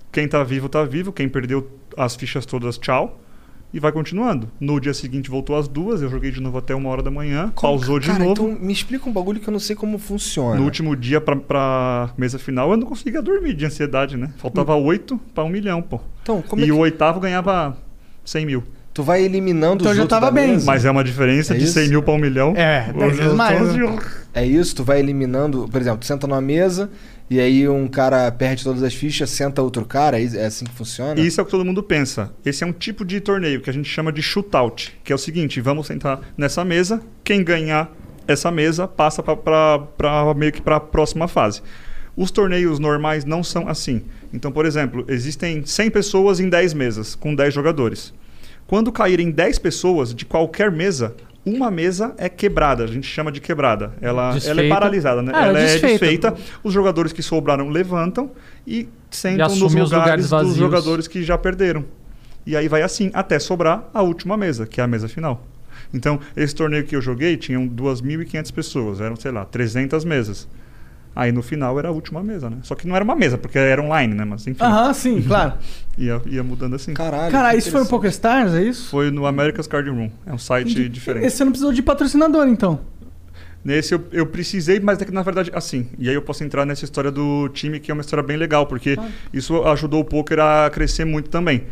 Quem 0.09 0.25
tá 0.25 0.41
vivo, 0.41 0.69
tá 0.69 0.85
vivo. 0.85 1.11
Quem 1.11 1.27
perdeu 1.27 1.69
as 1.97 2.15
fichas 2.15 2.45
todas, 2.45 2.77
tchau. 2.77 3.19
E 3.75 3.79
vai 3.79 3.91
continuando. 3.91 4.49
No 4.57 4.79
dia 4.79 4.93
seguinte 4.93 5.29
voltou 5.29 5.53
às 5.57 5.67
duas, 5.67 6.01
eu 6.01 6.09
joguei 6.09 6.31
de 6.31 6.41
novo 6.41 6.57
até 6.57 6.73
uma 6.73 6.87
hora 6.89 7.03
da 7.03 7.11
manhã, 7.11 7.51
pausou 7.61 7.99
de 7.99 8.07
Cara, 8.07 8.19
novo. 8.19 8.31
então 8.31 8.57
me 8.65 8.71
explica 8.71 9.09
um 9.09 9.11
bagulho 9.11 9.41
que 9.41 9.49
eu 9.49 9.51
não 9.51 9.59
sei 9.59 9.75
como 9.75 9.97
funciona. 9.99 10.55
No 10.55 10.63
último 10.63 10.95
dia 10.95 11.19
pra, 11.19 11.35
pra 11.35 12.09
mesa 12.17 12.39
final, 12.39 12.71
eu 12.71 12.77
não 12.77 12.87
conseguia 12.87 13.21
dormir 13.21 13.53
de 13.53 13.65
ansiedade, 13.65 14.15
né? 14.15 14.31
Faltava 14.37 14.73
oito 14.75 15.19
pra 15.33 15.43
um 15.43 15.49
milhão, 15.49 15.81
pô. 15.81 15.99
Então, 16.23 16.41
como 16.41 16.61
e 16.61 16.69
é 16.69 16.71
o 16.71 16.75
que 16.77 16.81
oitavo 16.83 17.19
ganhava 17.19 17.75
100 18.23 18.45
mil. 18.45 18.63
tu 18.93 19.03
vai 19.03 19.21
eliminando 19.23 19.81
Então 19.81 19.91
os 19.91 19.97
já 19.97 20.03
outros 20.03 20.19
tava 20.21 20.31
da 20.31 20.41
bem. 20.41 20.51
mesa? 20.53 20.65
Mas 20.65 20.85
é 20.85 20.89
uma 20.91 21.03
diferença 21.03 21.53
É 21.53 21.57
de 21.57 21.65
isso? 21.65 21.73
100 21.73 21.89
mil 21.89 22.01
para 22.01 22.13
um 22.13 22.17
milhão. 22.17 22.53
É, 22.55 22.93
dez 22.97 23.17
vezes 23.17 23.33
mais, 23.33 23.75
né? 23.75 23.99
É 24.33 24.45
isso, 24.45 24.73
tu 24.73 24.85
vai 24.85 24.99
eliminando, 24.99 25.67
por 25.69 25.81
exemplo, 25.81 25.99
tu 25.99 26.05
senta 26.05 26.25
numa 26.27 26.39
mesa 26.41 26.89
e 27.29 27.39
aí 27.39 27.67
um 27.67 27.87
cara 27.87 28.31
perde 28.31 28.63
todas 28.63 28.83
as 28.83 28.93
fichas, 28.93 29.29
senta 29.29 29.61
outro 29.61 29.83
cara, 29.85 30.21
é 30.21 30.45
assim 30.45 30.65
que 30.65 30.73
funciona? 30.73 31.19
Isso 31.19 31.39
é 31.39 31.43
o 31.43 31.45
que 31.45 31.51
todo 31.51 31.65
mundo 31.65 31.81
pensa. 31.81 32.31
Esse 32.45 32.63
é 32.63 32.67
um 32.67 32.73
tipo 32.73 33.03
de 33.03 33.19
torneio 33.19 33.61
que 33.61 33.69
a 33.69 33.73
gente 33.73 33.89
chama 33.89 34.11
de 34.11 34.21
shootout, 34.21 34.95
que 35.03 35.11
é 35.11 35.15
o 35.15 35.17
seguinte: 35.17 35.59
vamos 35.59 35.87
sentar 35.87 36.21
nessa 36.37 36.63
mesa, 36.63 37.01
quem 37.23 37.43
ganhar 37.43 37.91
essa 38.27 38.51
mesa 38.51 38.87
passa 38.87 39.21
para 39.21 40.33
meio 40.35 40.51
que 40.51 40.61
para 40.61 40.77
a 40.77 40.79
próxima 40.79 41.27
fase. 41.27 41.61
Os 42.17 42.31
torneios 42.31 42.79
normais 42.79 43.25
não 43.25 43.43
são 43.43 43.67
assim. 43.67 44.03
Então, 44.33 44.51
por 44.51 44.65
exemplo, 44.65 45.03
existem 45.07 45.65
100 45.65 45.91
pessoas 45.91 46.39
em 46.39 46.47
10 46.47 46.73
mesas, 46.73 47.13
com 47.13 47.35
10 47.35 47.53
jogadores. 47.53 48.13
Quando 48.65 48.91
caírem 48.91 49.29
10 49.29 49.59
pessoas 49.59 50.15
de 50.15 50.25
qualquer 50.25 50.71
mesa, 50.71 51.15
uma 51.45 51.69
mesa 51.69 52.13
é 52.17 52.27
quebrada, 52.27 52.83
a 52.83 52.87
gente 52.87 53.07
chama 53.07 53.31
de 53.31 53.39
quebrada. 53.39 53.93
Ela, 54.01 54.23
ela 54.23 54.31
é 54.31 54.33
Desfeita. 54.33 54.73
paralisada, 54.75 55.21
né? 55.21 55.31
Ah, 55.35 55.45
ela 55.47 55.59
é 55.59 55.63
é 55.63 55.65
desfeita. 55.65 56.31
desfeita. 56.31 56.35
Os 56.63 56.73
jogadores 56.73 57.13
que 57.13 57.21
sobraram 57.21 57.69
levantam 57.69 58.31
e 58.65 58.89
sentam 59.11 59.47
nos 59.47 59.57
assumem 59.57 59.83
os 59.83 59.91
lugares, 59.91 60.25
lugares 60.31 60.47
dos 60.49 60.57
jogadores 60.57 61.07
que 61.07 61.23
já 61.23 61.37
perderam. 61.37 61.85
E 62.45 62.55
aí 62.55 62.67
vai 62.67 62.81
assim, 62.81 63.11
até 63.13 63.39
sobrar 63.39 63.89
a 63.93 64.01
última 64.01 64.35
mesa, 64.35 64.65
que 64.65 64.81
é 64.81 64.83
a 64.83 64.87
mesa 64.87 65.07
final. 65.07 65.45
Então, 65.93 66.19
esse 66.35 66.53
torneio 66.53 66.83
que 66.83 66.95
eu 66.95 67.01
joguei 67.01 67.37
tinham 67.37 67.67
2.500 67.67 68.51
pessoas, 68.53 69.01
eram, 69.01 69.15
sei 69.15 69.31
lá, 69.31 69.45
300 69.45 70.03
mesas. 70.03 70.47
Aí 71.15 71.31
no 71.31 71.41
final 71.41 71.79
era 71.79 71.87
a 71.87 71.91
última 71.91 72.21
mesa, 72.21 72.49
né? 72.49 72.57
Só 72.63 72.75
que 72.75 72.85
não 72.85 72.93
era 72.95 73.05
uma 73.05 73.15
mesa, 73.15 73.37
porque 73.37 73.57
era 73.57 73.81
online, 73.81 74.13
né? 74.13 74.25
Mas 74.25 74.45
enfim. 74.45 74.61
Aham, 74.61 74.93
sim, 74.93 75.21
claro. 75.25 75.53
Ia, 75.97 76.21
ia 76.25 76.43
mudando 76.43 76.75
assim. 76.75 76.93
Caralho. 76.93 77.31
Cara, 77.31 77.55
isso 77.55 77.71
foi 77.71 77.79
o 77.79 77.83
interessante. 77.83 77.89
PokerStars, 77.89 78.53
é 78.53 78.63
isso? 78.63 78.89
Foi 78.89 79.09
no 79.09 79.25
America's 79.25 79.65
Card 79.65 79.89
Room. 79.89 80.11
É 80.25 80.33
um 80.33 80.37
site 80.37 80.89
diferente. 80.89 81.25
Esse 81.25 81.37
você 81.37 81.45
não 81.45 81.51
precisou 81.53 81.71
de 81.71 81.81
patrocinador, 81.81 82.45
então. 82.47 82.81
Nesse 83.63 83.95
eu, 83.95 84.03
eu 84.11 84.27
precisei, 84.27 84.79
mas 84.79 85.01
é 85.01 85.05
que 85.05 85.11
na 85.11 85.23
verdade, 85.23 85.51
assim. 85.55 85.87
E 85.97 86.09
aí 86.09 86.13
eu 86.13 86.21
posso 86.21 86.43
entrar 86.43 86.65
nessa 86.65 86.83
história 86.83 87.09
do 87.09 87.47
time, 87.49 87.79
que 87.79 87.89
é 87.89 87.93
uma 87.93 88.01
história 88.01 88.21
bem 88.21 88.35
legal, 88.35 88.67
porque 88.67 88.97
isso 89.33 89.63
ajudou 89.63 90.01
o 90.01 90.05
poker 90.05 90.39
a 90.39 90.69
crescer 90.69 91.05
muito 91.05 91.29
também. 91.29 91.63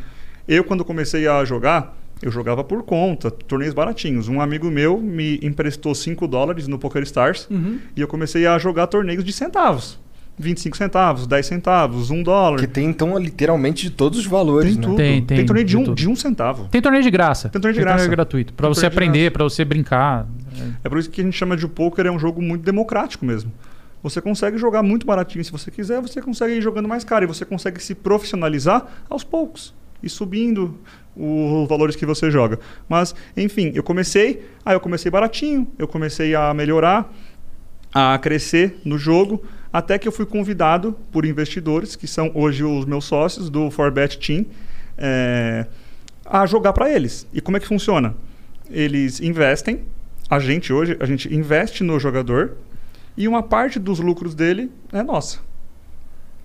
Eu, 0.48 0.64
quando 0.64 0.84
comecei 0.84 1.28
a 1.28 1.44
jogar, 1.46 1.96
eu 2.24 2.32
jogava 2.32 2.64
por 2.64 2.84
conta, 2.84 3.30
torneios 3.30 3.74
baratinhos. 3.74 4.28
Um 4.28 4.40
amigo 4.42 4.72
meu 4.72 4.98
me 5.00 5.40
emprestou 5.44 5.94
5 5.94 6.26
dólares 6.28 6.68
no 6.68 6.80
Poker 6.80 7.04
Stars 7.04 7.48
Uhum. 7.52 7.78
e 7.96 8.02
eu 8.02 8.08
comecei 8.08 8.48
a 8.48 8.58
jogar 8.58 8.88
torneios 8.88 9.24
de 9.24 9.32
centavos. 9.34 10.02
25 10.36 10.76
centavos, 10.76 11.28
10 11.28 11.46
centavos, 11.46 12.10
1 12.10 12.24
dólar. 12.24 12.60
Que 12.60 12.66
tem, 12.66 12.88
então, 12.88 13.16
literalmente 13.20 13.84
de 13.84 13.92
todos 13.92 14.18
os 14.18 14.26
valores, 14.26 14.72
Tem 14.72 14.80
né? 14.82 14.88
tudo. 14.88 14.98
Tem, 14.98 15.24
tem, 15.24 15.46
torneio 15.46 15.66
de 15.66 15.72
de 15.72 15.78
um, 15.78 15.84
tudo. 15.84 15.96
de 15.96 16.10
um 16.10 16.16
centavo. 16.16 16.68
Tem 16.72 16.82
torneio 16.82 17.04
de 17.04 17.12
graça. 17.12 17.50
Tem 17.50 17.62
torneio 17.62 17.76
de 17.80 17.86
graça. 17.86 18.08
gratuito. 18.08 18.52
Pra 18.54 18.66
Tem 18.68 18.74
você 18.74 18.82
torneio 18.90 19.00
de 19.00 19.10
aprender, 19.10 19.32
pra 19.32 19.44
você 19.44 19.64
brincar. 19.64 20.26
É 20.84 20.90
por 20.90 20.98
isso 20.98 21.10
que 21.12 21.22
a 21.22 21.24
gente 21.24 21.38
chama 21.38 21.56
de 21.56 21.68
poker 21.68 22.08
é 22.08 22.12
um 22.12 22.18
jogo 22.18 22.42
muito 22.42 22.64
democrático 22.64 23.24
mesmo. 23.26 23.52
Você 24.02 24.20
consegue 24.20 24.58
jogar 24.58 24.82
muito 24.82 25.06
baratinho 25.06 25.46
se 25.46 25.52
você 25.52 25.70
quiser, 25.70 26.02
você 26.02 26.20
consegue 26.22 26.54
ir 26.56 26.62
jogando 26.62 26.88
mais 26.90 27.04
caro 27.04 27.26
e 27.26 27.28
você 27.28 27.46
consegue 27.46 27.82
se 27.82 27.94
profissionalizar 27.94 28.86
aos 29.10 29.24
poucos 29.24 29.74
e 30.02 30.10
subindo 30.10 30.78
os 31.16 31.68
valores 31.68 31.96
que 31.96 32.06
você 32.06 32.30
joga. 32.32 32.60
Mas, 32.88 33.14
enfim, 33.36 33.72
eu 33.76 33.84
comecei, 33.84 34.46
aí 34.66 34.76
eu 34.76 34.80
comecei 34.80 35.12
baratinho, 35.12 35.68
eu 35.78 35.88
comecei 35.88 36.34
a 36.36 36.54
melhorar, 36.54 37.14
a 37.94 38.18
crescer 38.18 38.80
no 38.84 38.98
jogo, 38.98 39.44
até 39.72 39.98
que 39.98 40.08
eu 40.08 40.12
fui 40.12 40.26
convidado 40.26 40.98
por 41.12 41.26
investidores, 41.26 41.96
que 41.96 42.08
são 42.08 42.32
hoje 42.34 42.64
os 42.64 42.86
meus 42.86 43.06
sócios 43.06 43.50
do 43.50 43.70
Forbet 43.70 44.18
Team, 44.18 44.46
é, 44.98 45.68
a 46.26 46.46
jogar 46.46 46.74
para 46.74 46.90
eles. 46.92 47.28
E 47.34 47.42
como 47.42 47.58
é 47.58 47.60
que 47.60 47.68
funciona? 47.68 48.16
Eles 48.70 49.20
investem, 49.20 49.82
a 50.30 50.40
gente 50.40 50.74
hoje, 50.74 50.98
a 51.00 51.06
gente 51.06 51.34
investe 51.34 51.84
no 51.84 52.00
jogador 52.00 52.58
e 53.16 53.28
uma 53.28 53.44
parte 53.44 53.78
dos 53.78 54.00
lucros 54.00 54.34
dele 54.34 54.72
é 54.92 55.04
nossa. 55.04 55.40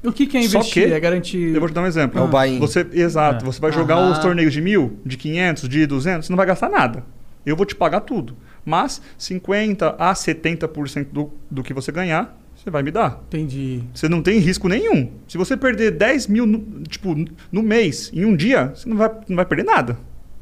O 0.04 0.12
que, 0.12 0.26
que 0.26 0.36
é 0.36 0.42
Só 0.42 0.58
investir? 0.58 0.86
que- 0.88 0.94
É 0.94 1.00
garantir. 1.00 1.54
Eu 1.54 1.60
vou 1.60 1.68
te 1.68 1.72
dar 1.74 1.82
um 1.82 1.86
exemplo. 1.86 2.20
É 2.20 2.22
o 2.22 2.28
buy-in. 2.28 2.58
Você, 2.60 2.86
exato. 2.92 3.44
É. 3.44 3.46
Você 3.46 3.60
vai 3.60 3.72
jogar 3.72 3.96
Aham. 3.96 4.12
os 4.12 4.18
torneios 4.18 4.52
de 4.52 4.60
mil, 4.60 4.98
de 5.04 5.16
500, 5.16 5.68
de 5.68 5.86
200, 5.86 6.26
você 6.26 6.32
não 6.32 6.36
vai 6.36 6.46
gastar 6.46 6.68
nada. 6.68 7.04
Eu 7.44 7.56
vou 7.56 7.66
te 7.66 7.74
pagar 7.74 8.00
tudo. 8.02 8.36
Mas 8.64 9.00
50 9.16 9.96
a 9.98 10.12
70% 10.14 11.06
do, 11.12 11.32
do 11.50 11.62
que 11.62 11.72
você 11.74 11.90
ganhar, 11.90 12.38
você 12.54 12.70
vai 12.70 12.82
me 12.82 12.90
dar. 12.90 13.22
Entendi. 13.28 13.82
Você 13.94 14.08
não 14.08 14.22
tem 14.22 14.38
risco 14.38 14.68
nenhum. 14.68 15.10
Se 15.26 15.38
você 15.38 15.56
perder 15.56 15.92
10 15.92 16.26
mil 16.26 16.44
no, 16.46 16.58
tipo, 16.88 17.14
no 17.50 17.62
mês, 17.62 18.10
em 18.14 18.24
um 18.24 18.36
dia, 18.36 18.72
você 18.74 18.88
não 18.88 18.96
vai, 18.96 19.10
não 19.28 19.36
vai 19.36 19.46
perder 19.46 19.64
nada. 19.64 19.98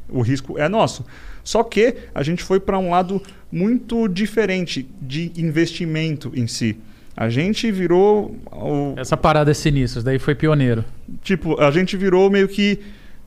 O 0.09 0.21
risco 0.23 0.59
é 0.59 0.69
nosso. 0.69 1.05
Só 1.45 1.63
que 1.63 1.95
a 2.15 2.23
gente 2.23 2.43
foi 2.43 2.59
para 2.61 2.79
um 2.79 2.91
lado 2.91 3.23
muito 3.51 4.07
diferente 4.09 4.89
de 5.01 5.33
investimento 5.37 6.33
em 6.35 6.47
si. 6.47 6.77
A 7.17 7.29
gente 7.31 7.71
virou. 7.73 8.37
o- 8.53 8.95
Essa 8.97 9.17
parada 9.17 9.51
é 9.51 9.55
sinistra, 9.55 10.01
isso 10.01 10.05
daí 10.05 10.19
foi 10.19 10.35
pioneiro. 10.35 10.85
Tipo, 11.23 11.59
a 11.61 11.71
gente 11.71 11.97
virou 11.97 12.31
meio 12.31 12.47
que 12.47 12.79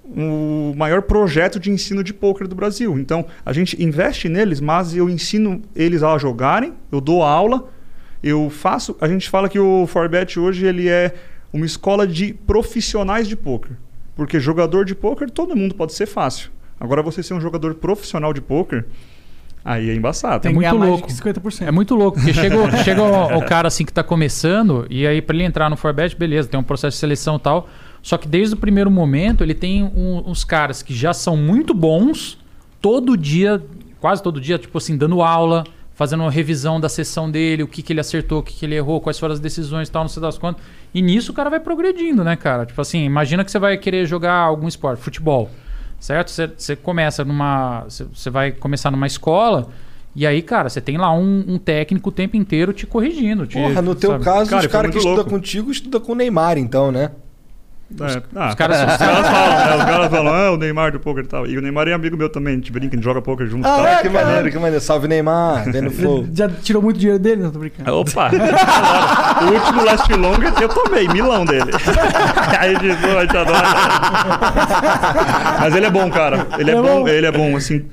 o 0.06 0.74
maior 0.76 1.02
projeto 1.04 1.60
de 1.60 1.70
ensino 1.70 2.04
de 2.04 2.14
poker 2.14 2.48
do 2.48 2.56
Brasil. 2.56 2.98
Então, 3.00 3.26
a 3.46 3.54
gente 3.54 3.82
investe 3.82 4.28
neles, 4.30 4.60
mas 4.60 4.96
eu 4.96 5.10
ensino 5.10 5.62
eles 5.76 6.02
a 6.04 6.18
jogarem, 6.18 6.74
eu 6.92 7.00
dou 7.02 7.24
aula, 7.24 7.68
eu 8.24 8.50
faço. 8.50 8.96
A 9.02 9.08
gente 9.08 9.30
fala 9.30 9.48
que 9.50 9.60
o 9.60 9.86
Forbet 9.88 10.40
hoje 10.40 10.66
ele 10.66 10.88
é 10.90 11.14
uma 11.54 11.66
escola 11.66 12.06
de 12.08 12.34
profissionais 12.34 13.28
de 13.28 13.36
poker. 13.36 13.72
Porque 14.16 14.40
jogador 14.40 14.84
de 14.86 14.94
poker 14.94 15.30
todo 15.30 15.56
mundo 15.56 15.74
pode 15.76 15.94
ser 15.94 16.06
fácil. 16.06 16.50
Agora 16.80 17.02
você 17.02 17.22
ser 17.24 17.34
um 17.34 17.42
jogador 17.42 17.76
profissional 17.76 18.34
de 18.34 18.42
poker, 18.42 18.86
aí 19.72 19.89
é 19.89 19.95
embaçado. 19.95 20.41
Tem 20.41 20.51
é 20.51 20.53
que 20.53 20.59
ganhar 20.59 20.72
muito 20.74 20.80
mais 20.80 20.91
louco. 21.01 21.07
de 21.07 21.13
50%. 21.13 21.67
É 21.67 21.72
muito 21.72 21.95
louco, 21.95 22.17
porque 22.17 22.34
chega, 22.34 22.57
o- 22.61 22.72
chega 22.84 23.01
o, 23.03 23.38
o 23.38 23.45
cara 23.45 23.67
assim 23.67 23.86
que 23.86 23.93
tá 23.93 24.03
começando, 24.03 24.86
e 24.89 25.05
aí 25.05 25.22
pra 25.22 25.36
ele 25.36 25.43
entrar 25.45 25.70
no 25.70 25.78
Forbet, 25.78 26.15
beleza, 26.15 26.47
tem 26.49 26.59
um 26.59 26.63
processo 26.63 26.95
de 26.95 26.99
seleção 26.99 27.36
e 27.36 27.39
tal. 27.39 27.70
Só 28.01 28.17
que 28.17 28.28
desde 28.28 28.55
o 28.55 28.57
primeiro 28.57 28.89
momento 28.89 29.43
ele 29.43 29.53
tem 29.53 29.84
um- 29.84 30.24
uns 30.26 30.43
caras 30.43 30.82
que 30.82 30.93
já 30.93 31.13
são 31.13 31.36
muito 31.38 31.74
bons, 31.74 32.38
todo 32.82 33.15
dia, 33.17 33.61
quase 33.99 34.24
todo 34.24 34.39
dia, 34.39 34.57
tipo 34.57 34.78
assim, 34.78 34.97
dando 34.97 35.22
aula, 35.22 35.63
fazendo 35.93 36.22
uma 36.24 36.32
revisão 36.32 36.80
da 36.80 36.88
sessão 36.88 37.30
dele, 37.30 37.61
o 37.63 37.67
que, 37.67 37.82
que 37.82 37.91
ele 37.91 37.99
acertou, 37.99 38.39
o 38.39 38.43
que, 38.43 38.53
que 38.53 38.65
ele 38.65 38.76
errou, 38.76 39.01
quais 39.01 39.20
foram 39.20 39.34
as 39.34 39.39
decisões 39.41 39.89
e 39.89 39.91
tal, 39.91 40.03
não 40.03 40.07
sei 40.09 40.22
das 40.22 40.38
quantas. 40.38 40.63
E 40.93 41.01
nisso 41.01 41.34
o 41.34 41.36
cara 41.36 41.49
vai 41.49 41.59
progredindo, 41.59 42.24
né, 42.24 42.38
cara? 42.38 42.65
Tipo 42.65 42.80
assim, 42.80 43.03
imagina 43.03 43.43
que 43.43 43.51
você 43.51 43.59
vai 43.59 43.78
querer 43.78 44.05
jogar 44.05 44.34
algum 44.36 44.67
esporte, 44.67 45.01
futebol, 45.03 45.49
certo? 46.00 46.32
Você, 46.32 46.76
começa 46.76 47.24
numa. 47.26 47.86
Você, 47.88 48.30
vai 48.30 48.52
começar 48.52 48.91
numa 48.91 49.08
escola. 49.08 49.70
E 50.16 50.26
aí, 50.26 50.41
cara, 50.41 50.70
você 50.70 50.82
tem 50.82 50.97
lá 50.97 51.14
um, 51.14 51.45
um 51.47 51.58
técnico 51.58 52.10
o 52.10 52.12
tempo 52.12 52.36
inteiro 52.36 52.74
te 52.74 52.88
corrigindo. 52.88 53.45
Te, 53.45 53.60
Porra, 53.60 53.82
no 53.82 53.93
teu 53.93 54.12
sabe? 54.12 54.24
caso, 54.24 54.50
Cara, 54.50 54.66
os 54.66 54.72
caras 54.72 54.91
que 54.91 54.97
estudam 54.97 55.24
contigo 55.26 55.72
estudam 55.72 56.02
com 56.02 56.14
o 56.14 56.16
Neymar, 56.16 56.58
então, 56.58 56.91
né? 56.91 57.12
É, 57.92 58.22
ah, 58.36 58.50
os 58.50 58.56
caras 58.56 58.82
os 58.82 58.98
caras 58.98 59.28
falam, 59.28 59.68
né? 59.68 59.76
Os 59.76 59.84
caras 59.84 60.10
falam, 60.10 60.34
ah, 60.34 60.52
o 60.52 60.58
Neymar 60.58 60.92
do 60.92 61.00
poker 61.00 61.24
e 61.24 61.28
tal. 61.28 61.48
E 61.48 61.58
o 61.58 61.62
Neymar 61.62 61.88
é 61.88 61.94
amigo 61.94 62.16
meu 62.16 62.30
também, 62.30 62.54
a 62.54 62.58
gente 62.58 62.72
brinca, 62.72 62.94
a 62.94 62.98
gente 62.98 63.04
joga 63.04 63.22
poker 63.22 63.48
junto 63.48 63.62
e 63.62 63.64
tal. 63.64 63.84
Ah, 63.84 63.98
que 64.02 64.10
maneiro, 64.10 64.52
que 64.52 64.58
maneiro. 64.58 64.82
Salve 64.82 65.08
Neymar, 65.08 65.72
vem 65.72 65.82
no 65.82 65.90
flow. 65.92 66.28
Já 66.32 66.48
tirou 66.48 66.82
muito 66.82 67.00
dinheiro 67.00 67.20
dele? 67.20 67.42
Não 67.42 67.52
tô 67.52 67.60
brincando. 67.60 67.92
Opa! 67.96 68.30
o 69.42 69.54
último 69.54 69.84
Last 69.84 70.14
Long 70.14 70.38
eu 70.62 70.70
tomei, 70.70 71.08
milão 71.08 71.46
dele. 71.46 71.72
Aí 72.60 72.78
de 72.78 72.94
boa, 72.96 73.18
a 73.18 73.22
gente 73.22 73.38
adora. 73.38 73.68
Mas 75.60 75.76
ele 75.76 75.86
é 75.86 75.90
bom, 75.90 76.10
cara. 76.12 76.48
Ele 76.60 76.72
é, 76.72 76.74
é 76.74 76.82
bom, 76.82 77.02
bom. 77.02 77.08
ele 77.08 77.26
é 77.26 77.32
bom, 77.32 77.56
assim, 77.56 77.86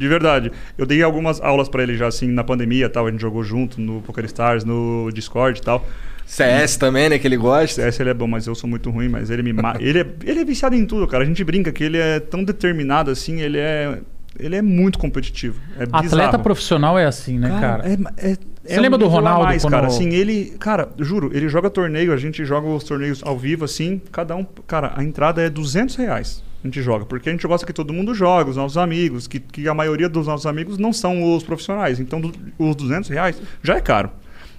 de 0.00 0.08
verdade. 0.08 0.50
Eu 0.78 0.86
dei 0.86 1.02
algumas 1.02 1.40
aulas 1.40 1.68
pra 1.68 1.82
ele 1.82 1.96
já, 1.96 2.06
assim, 2.08 2.26
na 2.28 2.42
pandemia 2.42 2.86
e 2.86 2.88
tal. 2.88 3.06
A 3.06 3.10
gente 3.10 3.20
jogou 3.20 3.44
junto 3.44 3.80
no 3.80 4.00
Poker 4.00 4.24
Stars, 4.24 4.64
no 4.64 5.10
Discord 5.12 5.60
e 5.60 5.62
tal. 5.62 5.86
CS 6.26 6.76
também, 6.76 7.08
né? 7.10 7.18
Que 7.18 7.26
ele 7.26 7.36
gosta. 7.36 7.82
CS 7.82 8.00
ele 8.00 8.10
é 8.10 8.14
bom, 8.14 8.26
mas 8.26 8.46
eu 8.46 8.54
sou 8.54 8.68
muito 8.68 8.88
ruim, 8.90 9.08
mas 9.08 9.30
ele 9.30 9.42
me 9.42 9.52
ma... 9.52 9.74
ele, 9.78 10.00
é, 10.00 10.06
ele 10.24 10.40
é 10.40 10.44
viciado 10.44 10.74
em 10.74 10.86
tudo, 10.86 11.06
cara. 11.06 11.22
A 11.22 11.26
gente 11.26 11.44
brinca 11.44 11.70
que 11.70 11.84
ele 11.84 11.98
é 11.98 12.18
tão 12.18 12.42
determinado 12.42 13.10
assim, 13.10 13.40
ele 13.40 13.58
é. 13.58 13.98
Ele 14.38 14.56
é 14.56 14.62
muito 14.62 14.98
competitivo. 14.98 15.60
É 15.76 15.82
Atleta 15.82 16.02
bizarro. 16.02 16.42
profissional 16.42 16.98
é 16.98 17.04
assim, 17.04 17.38
né, 17.38 17.48
cara? 17.60 17.84
É, 17.86 17.92
é, 18.30 18.36
Você 18.64 18.74
é 18.74 18.80
lembra 18.80 18.96
do 18.96 19.04
nível 19.04 19.18
a 19.18 19.20
Ronaldo 19.20 19.44
Mais, 19.44 19.62
quando- 19.62 19.72
cara, 19.72 19.86
assim, 19.88 20.10
ele, 20.14 20.54
cara, 20.58 20.88
juro, 21.00 21.30
ele 21.34 21.48
joga 21.48 21.68
torneio, 21.68 22.12
a 22.12 22.16
gente 22.16 22.42
joga 22.44 22.68
os 22.68 22.84
torneios 22.84 23.20
ao 23.24 23.36
vivo, 23.36 23.64
assim, 23.64 24.00
cada 24.12 24.36
um, 24.36 24.46
cara, 24.66 24.92
a 24.96 25.02
entrada 25.02 25.42
é 25.42 25.50
200 25.50 25.96
reais. 25.96 26.42
A 26.62 26.66
gente 26.66 26.82
joga, 26.82 27.04
porque 27.06 27.28
a 27.28 27.32
gente 27.32 27.46
gosta 27.46 27.66
que 27.66 27.72
todo 27.72 27.92
mundo 27.92 28.14
joga, 28.14 28.50
os 28.50 28.56
nossos 28.56 28.76
amigos, 28.76 29.26
que, 29.26 29.40
que 29.40 29.66
a 29.68 29.72
maioria 29.74 30.08
dos 30.08 30.26
nossos 30.26 30.44
amigos 30.46 30.76
não 30.78 30.92
são 30.92 31.34
os 31.34 31.42
profissionais. 31.42 31.98
Então, 32.00 32.20
do- 32.20 32.32
os 32.58 32.76
200 32.76 33.08
reais 33.08 33.40
já 33.62 33.76
é 33.76 33.80
caro. 33.80 34.10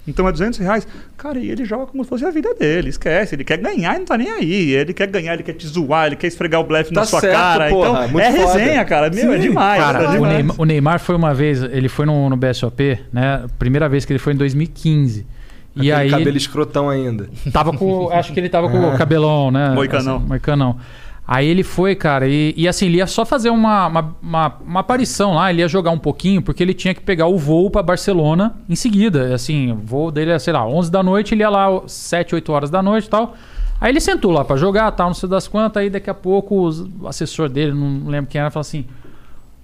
Então 0.08 0.26
é 0.26 0.32
200 0.32 0.58
reais. 0.58 0.84
Cara, 1.16 1.38
e 1.38 1.48
ele 1.48 1.64
joga 1.64 1.86
como 1.86 2.02
se 2.02 2.10
fosse 2.10 2.24
a 2.24 2.30
vida 2.32 2.52
dele. 2.54 2.88
Esquece. 2.88 3.36
Ele 3.36 3.44
quer 3.44 3.56
ganhar 3.58 3.94
e 3.94 3.98
não 4.00 4.04
tá 4.04 4.18
nem 4.18 4.28
aí. 4.32 4.72
Ele 4.72 4.92
quer 4.92 5.06
ganhar, 5.06 5.34
ele 5.34 5.44
quer 5.44 5.52
te 5.52 5.64
zoar, 5.64 6.06
ele 6.08 6.16
quer 6.16 6.26
esfregar 6.26 6.60
o 6.60 6.64
blefe 6.64 6.92
Tá 6.92 7.02
na 7.02 7.06
sua 7.06 7.20
certo, 7.20 7.36
cara. 7.36 7.68
porra, 7.68 7.88
então, 7.90 8.08
muito 8.08 8.20
é 8.24 8.32
foda. 8.32 8.58
resenha, 8.58 8.84
cara. 8.84 9.10
Meu, 9.10 9.32
é 9.32 9.36
Sim, 9.36 9.42
demais. 9.42 9.80
Cara, 9.80 10.02
é 10.02 10.18
o. 10.18 10.26
Neymar, 10.26 10.60
o 10.60 10.64
Neymar 10.64 10.98
foi 10.98 11.14
uma 11.14 11.32
vez, 11.32 11.62
ele 11.62 11.88
foi 11.88 12.04
no, 12.04 12.28
no 12.28 12.36
BSOP, 12.36 12.98
né? 13.12 13.44
Primeira 13.60 13.88
vez 13.88 14.04
que 14.04 14.12
ele 14.12 14.18
foi 14.18 14.32
em 14.32 14.36
2015. 14.36 15.24
Aquele 15.70 15.86
E 15.86 15.92
aí 15.92 16.10
cabelo 16.10 16.36
escrotão 16.36 16.90
ainda. 16.90 17.30
tava 17.52 17.72
com, 17.72 18.10
acho 18.10 18.32
que 18.32 18.40
ele 18.40 18.48
tava 18.48 18.68
com 18.68 18.80
o 18.88 18.92
cabelão, 18.98 19.52
né? 19.52 19.70
Moicanão. 19.70 20.16
Assim, 20.16 20.26
moicanão. 20.26 20.78
Aí 21.26 21.46
ele 21.46 21.62
foi, 21.62 21.94
cara, 21.94 22.26
e, 22.26 22.52
e 22.56 22.66
assim, 22.66 22.86
ele 22.86 22.96
ia 22.96 23.06
só 23.06 23.24
fazer 23.24 23.50
uma, 23.50 23.86
uma, 23.86 24.16
uma, 24.20 24.56
uma 24.66 24.80
aparição 24.80 25.34
lá, 25.34 25.50
ele 25.50 25.62
ia 25.62 25.68
jogar 25.68 25.92
um 25.92 25.98
pouquinho, 25.98 26.42
porque 26.42 26.62
ele 26.62 26.74
tinha 26.74 26.92
que 26.92 27.00
pegar 27.00 27.26
o 27.26 27.38
voo 27.38 27.70
pra 27.70 27.82
Barcelona 27.82 28.56
em 28.68 28.74
seguida. 28.74 29.32
Assim, 29.32 29.70
o 29.70 29.76
voo 29.76 30.10
dele 30.10 30.32
é, 30.32 30.38
sei 30.38 30.52
lá, 30.52 30.66
11 30.66 30.90
da 30.90 31.02
noite, 31.02 31.34
ele 31.34 31.42
ia 31.42 31.48
lá 31.48 31.82
7, 31.86 32.34
8 32.34 32.52
horas 32.52 32.70
da 32.70 32.82
noite 32.82 33.06
e 33.06 33.10
tal. 33.10 33.36
Aí 33.80 33.90
ele 33.92 34.00
sentou 34.00 34.32
lá 34.32 34.44
pra 34.44 34.56
jogar, 34.56 34.90
tal, 34.92 35.08
não 35.08 35.14
sei 35.14 35.28
das 35.28 35.46
quantas, 35.46 35.80
aí 35.80 35.90
daqui 35.90 36.10
a 36.10 36.14
pouco 36.14 36.68
o 37.00 37.06
assessor 37.06 37.48
dele, 37.48 37.72
não 37.72 38.08
lembro 38.08 38.30
quem 38.30 38.40
era, 38.40 38.50
falou 38.50 38.62
assim: 38.62 38.84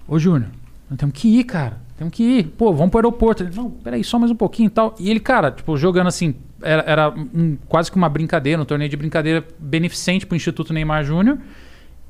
Ô 0.06 0.18
Júnior, 0.18 0.50
nós 0.88 0.98
temos 0.98 1.14
que 1.14 1.28
ir, 1.28 1.44
cara. 1.44 1.87
Temos 1.98 2.14
que 2.14 2.22
ir. 2.22 2.44
Pô, 2.56 2.72
vamos 2.72 2.90
pro 2.90 2.98
aeroporto. 2.98 3.42
Ele, 3.42 3.50
não, 3.54 3.68
peraí, 3.70 4.04
só 4.04 4.18
mais 4.18 4.30
um 4.30 4.36
pouquinho 4.36 4.68
e 4.68 4.70
tal. 4.70 4.94
E 5.00 5.10
ele, 5.10 5.18
cara, 5.20 5.50
tipo, 5.50 5.76
jogando 5.76 6.06
assim, 6.06 6.34
era, 6.62 6.82
era 6.86 7.10
um- 7.10 7.56
quase 7.68 7.90
que 7.90 7.96
uma 7.96 8.08
brincadeira, 8.08 8.62
um 8.62 8.64
torneio 8.64 8.88
de 8.88 8.96
brincadeira 8.96 9.44
beneficente 9.58 10.24
pro 10.24 10.36
Instituto 10.36 10.72
Neymar 10.72 11.02
Júnior. 11.04 11.38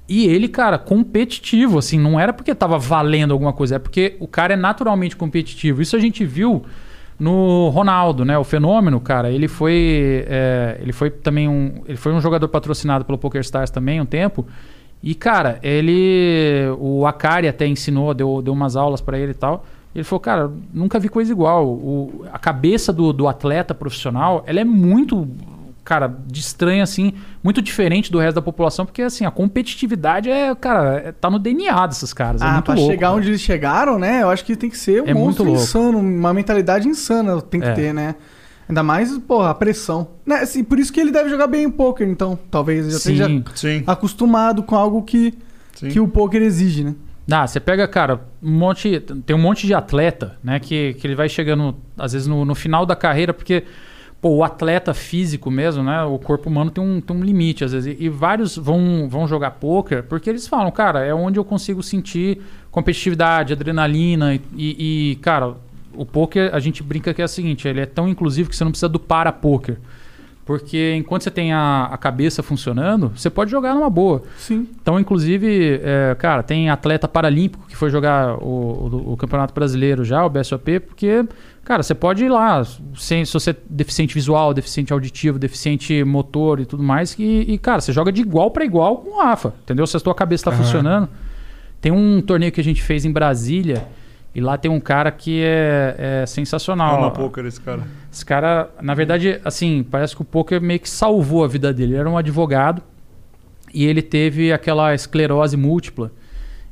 E 0.07 0.27
ele, 0.27 0.47
cara, 0.49 0.79
competitivo, 0.79 1.79
assim, 1.79 1.99
não 1.99 2.19
era 2.21 2.33
porque 2.33 2.55
tava 2.55 2.79
valendo 2.79 3.33
alguma 3.33 3.53
coisa, 3.53 3.77
é 3.77 3.79
porque 3.79 4.17
o 4.21 4.27
cara 4.29 4.55
é 4.55 4.57
naturalmente 4.57 5.17
competitivo. 5.17 5.81
Isso 5.83 5.97
a 5.97 5.99
gente 5.99 6.25
viu 6.25 6.65
no 7.19 7.69
Ronaldo, 7.71 8.25
né? 8.25 8.39
O 8.39 8.45
fenômeno, 8.45 9.01
cara, 9.01 9.31
ele 9.31 9.49
foi, 9.49 10.25
é, 10.29 10.79
ele 10.81 10.93
foi 10.93 11.11
também 11.11 11.49
um, 11.49 11.83
ele 11.87 11.97
foi 11.97 12.13
um 12.13 12.21
jogador 12.21 12.49
patrocinado 12.49 13.05
pelo 13.05 13.19
PokerStars 13.19 13.71
também 13.71 14.01
um 14.01 14.07
tempo. 14.07 14.47
E 15.03 15.15
cara, 15.15 15.59
ele, 15.63 16.65
o 16.79 17.07
Akari 17.07 17.47
até 17.49 17.67
ensinou, 17.67 18.13
deu, 18.15 18.41
deu 18.43 18.53
umas 18.53 18.77
aulas 18.77 19.01
pra 19.01 19.19
ele 19.19 19.33
e 19.33 19.35
tal. 19.35 19.65
Ele 19.95 20.05
falou, 20.05 20.21
cara, 20.21 20.51
nunca 20.73 20.99
vi 20.99 21.09
coisa 21.09 21.33
igual. 21.33 21.67
O, 21.67 22.25
a 22.33 22.39
cabeça 22.39 22.93
do, 22.93 23.13
do 23.13 23.27
atleta 23.27 23.75
profissional, 23.75 24.45
ela 24.47 24.61
é 24.61 24.65
muito, 24.65 25.27
cara, 25.85 26.15
de 26.27 26.41
estranha, 26.41 26.83
assim, 26.85 27.15
muito 27.43 27.61
diferente 27.63 28.13
do 28.13 28.19
resto 28.19 28.37
da 28.37 28.43
população, 28.43 28.85
porque, 28.87 29.03
assim, 29.03 29.25
a 29.25 29.31
competitividade 29.31 30.31
é, 30.31 30.55
cara, 30.55 30.97
é- 30.99 31.13
tá 31.13 31.29
no 31.31 31.39
DNA 31.39 31.87
desses 31.87 32.13
caras. 32.13 32.43
é 32.43 32.45
Ah, 32.45 32.53
muito 32.53 32.65
pra 32.67 32.75
louco. 32.75 32.91
chegar 32.91 33.13
onde 33.13 33.29
eles 33.29 33.41
chegaram, 33.41 33.99
né? 33.99 34.23
Eu 34.23 34.31
acho 34.31 34.45
que 34.45 34.55
tem 34.57 34.71
que 34.71 34.79
ser 34.79 35.03
um 35.03 35.07
É 35.07 35.15
muito 35.15 35.25
monstro 35.43 35.45
louco. 35.47 35.61
insano, 35.61 35.99
uma 35.99 36.33
mentalidade 36.35 36.87
insana 36.87 37.41
tem 37.41 37.61
que 37.61 37.67
É. 37.69 37.73
ter, 37.73 37.95
né? 37.95 38.15
Ainda 38.69 38.83
mais, 38.83 39.17
porra, 39.19 39.49
a 39.51 39.55
pressão. 39.55 40.09
Né, 40.27 40.37
assim, 40.41 40.63
por 40.63 40.79
isso 40.79 40.93
que 40.93 41.01
ele 41.01 41.11
deve 41.11 41.31
jogar 41.31 41.47
bem 41.47 41.65
o 41.67 41.73
poker, 41.73 42.07
então. 42.07 42.39
Talvez 42.51 42.85
ele 42.85 42.93
já 42.93 42.99
Sim. 42.99 43.39
esteja 43.47 43.79
Sim. 43.79 43.83
acostumado 43.87 44.63
com 44.63 44.77
algo 44.77 45.03
que, 45.03 45.33
Sim. 45.75 45.89
que 45.89 45.99
o 45.99 46.07
poker 46.07 46.43
exige, 46.43 46.85
né? 46.85 46.95
Ah, 47.31 47.47
você 47.47 47.61
pega, 47.61 47.87
cara, 47.87 48.21
um 48.43 48.51
monte. 48.51 49.01
Tem 49.27 49.37
um 49.37 49.39
monte 49.39 49.67
de 49.67 49.75
atleta, 49.75 50.39
né? 50.43 50.59
Que, 50.59 50.95
que 50.95 51.07
ele 51.07 51.15
vai 51.15 51.29
chegando, 51.29 51.77
às 51.97 52.13
vezes, 52.13 52.27
no, 52.27 52.45
no 52.45 52.55
final 52.55 52.87
da 52.87 52.97
carreira, 52.97 53.35
porque 53.35 53.65
pô, 54.21 54.31
o 54.31 54.45
atleta 54.45 54.95
físico 54.95 55.51
mesmo, 55.51 55.83
né? 55.83 56.03
O 56.05 56.19
corpo 56.19 56.49
humano 56.49 56.71
tem 56.71 56.83
um, 56.83 57.01
tem 57.01 57.17
um 57.17 57.23
limite, 57.23 57.65
às 57.65 57.73
vezes. 57.73 57.99
E, 57.99 58.05
e 58.05 58.09
vários 58.09 58.57
vão, 58.57 59.09
vão 59.09 59.29
jogar 59.29 59.53
poker 59.53 60.03
porque 60.05 60.29
eles 60.31 60.49
falam, 60.49 60.71
cara, 60.71 61.05
é 61.05 61.15
onde 61.15 61.39
eu 61.39 61.45
consigo 61.45 61.83
sentir 61.83 62.41
competitividade, 62.71 63.53
adrenalina 63.53 64.35
e, 64.35 64.41
e, 64.57 65.17
cara, 65.17 65.55
o 65.95 66.07
poker, 66.07 66.55
a 66.55 66.61
gente 66.61 66.83
brinca 66.83 67.13
que 67.13 67.21
é 67.21 67.25
o 67.25 67.29
seguinte, 67.29 67.67
ele 67.67 67.81
é 67.81 67.87
tão 67.87 68.09
inclusivo 68.09 68.49
que 68.49 68.57
você 68.57 68.65
não 68.65 68.71
precisa 68.71 68.89
do 68.89 68.99
para 68.99 69.33
poker. 69.33 69.79
Porque 70.49 70.95
enquanto 70.97 71.25
você 71.25 71.31
tem 71.31 71.53
a, 71.53 71.91
a 71.93 71.99
cabeça 71.99 72.43
funcionando, 72.43 73.13
você 73.15 73.29
pode 73.29 73.51
jogar 73.51 73.75
numa 73.75 73.91
boa. 73.91 74.23
Sim. 74.39 74.67
Então, 74.81 74.99
inclusive, 74.99 75.79
é, 75.85 76.17
cara, 76.19 76.43
tem 76.43 76.71
atleta 76.71 77.07
paralímpico 77.07 77.67
que 77.69 77.77
foi 77.77 77.91
jogar 77.91 78.35
o, 78.43 78.47
o- 78.47 79.13
o 79.13 79.17
Campeonato 79.19 79.53
Brasileiro 79.53 80.07
já, 80.07 80.25
o 80.25 80.31
BSOP, 80.31 80.81
porque, 80.81 81.23
cara, 81.63 81.83
você 81.83 81.95
pode 81.95 82.25
ir 82.25 82.31
lá, 82.31 82.65
sem, 82.97 83.27
se 83.27 83.33
você 83.35 83.51
é 83.51 83.57
deficiente 83.69 84.15
visual, 84.15 84.55
deficiente 84.55 84.91
auditivo, 84.91 85.39
deficiente 85.39 86.03
motor 86.03 86.61
e 86.61 86.65
tudo 86.65 86.83
mais, 86.83 87.15
e, 87.19 87.45
e, 87.47 87.59
cara, 87.59 87.83
você 87.83 87.93
joga 87.93 88.11
de 88.11 88.23
igual 88.23 88.51
para 88.51 88.65
igual 88.65 88.97
com 88.97 89.19
o 89.19 89.23
Rafa, 89.23 89.53
entendeu? 89.65 89.87
Se 89.87 89.99
a 89.99 90.01
tua 90.01 90.15
cabeça 90.15 90.45
tá 90.45 90.53
funcionando. 90.57 91.11
Tem 91.79 91.93
um 91.93 92.23
torneio 92.23 92.51
que 92.53 92.61
a 92.63 92.65
gente 92.65 92.83
fez 92.83 93.05
em 93.05 93.13
Brasília, 93.13 93.87
e 94.39 94.41
lá 94.41 94.57
tem 94.57 94.71
um 94.71 94.79
cara 94.79 95.11
que 95.11 95.43
é, 95.43 96.21
é 96.23 96.27
sensacional. 96.27 96.99
Ama 96.99 97.11
poker 97.11 97.45
esse 97.45 97.61
cara. 97.61 97.83
Esse 98.11 98.25
cara, 98.25 98.71
na 98.81 98.95
verdade, 98.95 99.41
assim, 99.45 99.83
parece 99.83 100.15
que 100.15 100.23
o 100.23 100.25
poker 100.25 100.61
meio 100.63 100.79
que 100.79 100.89
salvou 100.89 101.43
a 101.43 101.49
vida 101.49 101.73
dele. 101.73 101.95
Ele 101.95 101.99
era 101.99 102.09
um 102.09 102.17
advogado 102.17 102.81
e 103.75 103.85
ele 103.85 104.01
teve 104.01 104.53
aquela 104.53 104.95
esclerose 104.95 105.57
múltipla. 105.57 106.13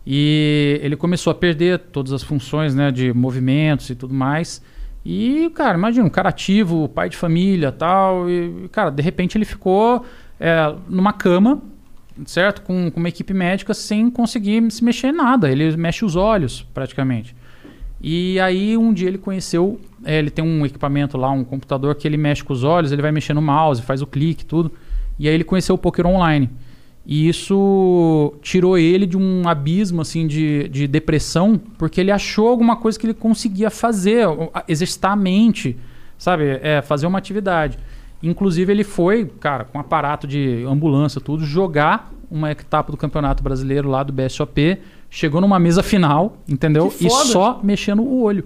E 0.07 0.79
ele 0.81 0.95
começou 0.95 1.33
a 1.33 1.35
perder 1.35 1.81
todas 1.81 2.13
as 2.13 2.23
funções, 2.23 2.73
né, 2.73 2.93
de 2.93 3.13
movimentos 3.13 3.91
e 3.91 3.97
tudo 3.97 4.15
mais. 4.15 4.63
E, 5.05 5.51
cara, 5.53 5.77
imagina, 5.77 6.07
um 6.07 6.11
cara 6.11 6.29
ativo, 6.29 6.89
pai 6.89 7.09
de 7.09 7.17
família 7.17 7.73
tal. 7.73 8.31
E, 8.31 8.69
cara, 8.71 8.91
de 8.91 9.03
repente 9.03 9.37
ele 9.37 9.45
ficou 9.45 10.07
é, 10.39 10.73
numa 10.89 11.13
cama, 11.13 11.61
certo? 12.27 12.63
Com, 12.63 12.93
com 12.93 13.01
uma 13.01 13.09
equipe 13.09 13.35
médica 13.35 13.75
sem 13.75 14.09
conseguir 14.09 14.71
se 14.71 14.85
mexer 14.85 15.09
em 15.09 15.17
nada. 15.17 15.51
Ele 15.51 15.77
mexe 15.77 16.05
os 16.05 16.15
olhos, 16.15 16.65
praticamente. 16.73 17.35
E 18.01 18.39
aí 18.41 18.77
um 18.77 18.93
dia 18.93 19.09
ele 19.09 19.19
conheceu, 19.19 19.81
é, 20.05 20.19
ele 20.19 20.31
tem 20.31 20.45
um 20.45 20.65
equipamento 20.67 21.17
lá, 21.17 21.31
um 21.31 21.45
computador 21.45 21.95
que 21.95 22.07
ele 22.07 22.17
mexe 22.17 22.45
com 22.45 22.53
os 22.53 22.63
olhos, 22.63 22.93
ele 22.93 23.03
vai 23.03 23.11
mexer 23.11 23.35
no 23.35 23.43
mouse, 23.43 23.83
faz 23.83 24.03
o 24.03 24.07
clique, 24.07 24.45
tudo. 24.45 24.71
E 25.19 25.29
aí 25.29 25.35
ele 25.35 25.45
conheceu 25.45 25.75
o 25.75 25.79
poker 25.79 26.07
online. 26.07 26.51
E 27.07 27.29
isso 27.29 28.35
tirou 28.43 28.77
ele 28.77 29.07
de 29.07 29.17
um 29.17 29.49
abismo 29.49 30.03
assim 30.03 30.27
de, 30.27 30.69
de 30.69 30.89
depressão, 30.89 31.57
porque 31.79 32.01
ele 32.01 32.11
achou 32.11 32.49
alguma 32.49 32.77
coisa 32.77 32.99
que 32.99 33.07
ele 33.07 33.15
conseguia 33.15 33.71
fazer, 33.71 34.27
exercitar 34.67 35.13
a 35.13 35.17
mente, 35.17 35.77
sabe? 36.19 36.59
É, 36.61 36.83
fazer 36.83 37.07
uma 37.07 37.19
atividade. 37.19 37.79
Inclusive 38.21 38.73
ele 38.73 38.83
foi, 38.83 39.25
cara, 39.25 39.65
com 39.65 39.79
aparato 39.79 40.27
de 40.27 40.65
ambulância, 40.69 41.21
tudo, 41.21 41.45
jogar 41.45 42.13
uma 42.29 42.51
etapa 42.51 42.91
do 42.91 42.99
Campeonato 42.99 43.41
Brasileiro 43.41 43.89
lá 43.89 44.03
do 44.03 44.13
BSOP, 44.13 44.79
chegou 45.17 45.41
numa 45.41 45.59
mesa 45.59 45.83
final, 45.83 46.37
entendeu? 46.47 46.93
E 47.01 47.09
só 47.09 47.59
mexendo 47.63 48.03
o 48.03 48.23
olho. 48.23 48.45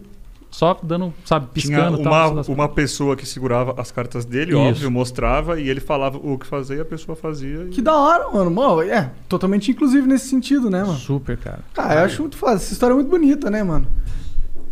Só 0.52 0.78
dando, 0.82 1.12
sabe, 1.24 1.46
Tinha 1.54 1.78
piscando 1.78 1.98
e 1.98 2.00
uma, 2.00 2.10
tal. 2.42 2.44
uma 2.54 2.68
pessoa 2.68 3.14
que 3.16 3.24
segurava 3.26 3.74
as 3.80 3.90
cartas 3.92 4.24
dele, 4.24 4.50
Isso. 4.50 4.58
óbvio, 4.60 4.90
mostrava 4.90 5.60
e 5.60 5.68
ele 5.68 5.78
falava 5.80 6.18
o 6.18 6.36
que 6.38 6.46
fazer 6.46 6.76
e 6.78 6.80
a 6.80 6.84
pessoa 6.84 7.14
fazia. 7.16 7.66
e- 7.66 7.68
Que 7.70 7.80
da 7.82 7.94
hora, 7.96 8.28
mano. 8.32 8.82
É, 8.82 9.10
totalmente 9.28 9.70
inclusivo 9.70 10.06
nesse 10.08 10.28
sentido, 10.28 10.68
né, 10.70 10.82
mano? 10.82 10.98
Super, 10.98 11.36
cara. 11.36 11.60
Ah, 11.76 11.94
eu 11.94 12.00
acho 12.04 12.22
muito 12.22 12.36
fácil. 12.36 12.56
Essa 12.56 12.72
história 12.72 12.92
é 12.92 12.96
muito 12.96 13.08
bonita, 13.10 13.48
né, 13.50 13.62
mano? 13.62 13.86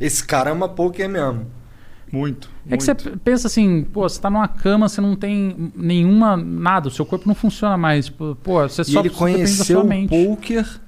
Esse 0.01 0.25
cara 0.25 0.51
ama 0.51 0.69
poker 0.69 1.09
mesmo. 1.09 1.47
Muito. 2.13 2.49
É 2.69 2.77
que 2.77 2.83
você 2.83 2.95
pensa 2.95 3.47
assim, 3.49 3.85
pô, 3.93 4.09
você 4.09 4.21
tá 4.21 4.31
numa 4.31 4.49
cama, 4.49 4.89
você 4.89 5.01
não 5.01 5.15
tem 5.15 5.73
nenhuma, 5.77 6.37
nada, 6.37 6.89
o 6.89 6.91
seu 6.91 7.05
corpo 7.07 7.27
não 7.29 7.35
funciona 7.35 7.77
mais. 7.77 8.09
Pô, 8.09 8.37
pô, 8.43 8.69
você 8.69 8.83
E 8.83 8.85
só 8.87 9.01
ele 9.01 9.11
você 9.11 9.15
depende 9.15 9.15
da 9.15 9.19
conheceu 9.19 9.77
sua 9.77 9.85
o 9.85 9.87
mente. 9.87 10.09
poker 10.11 10.81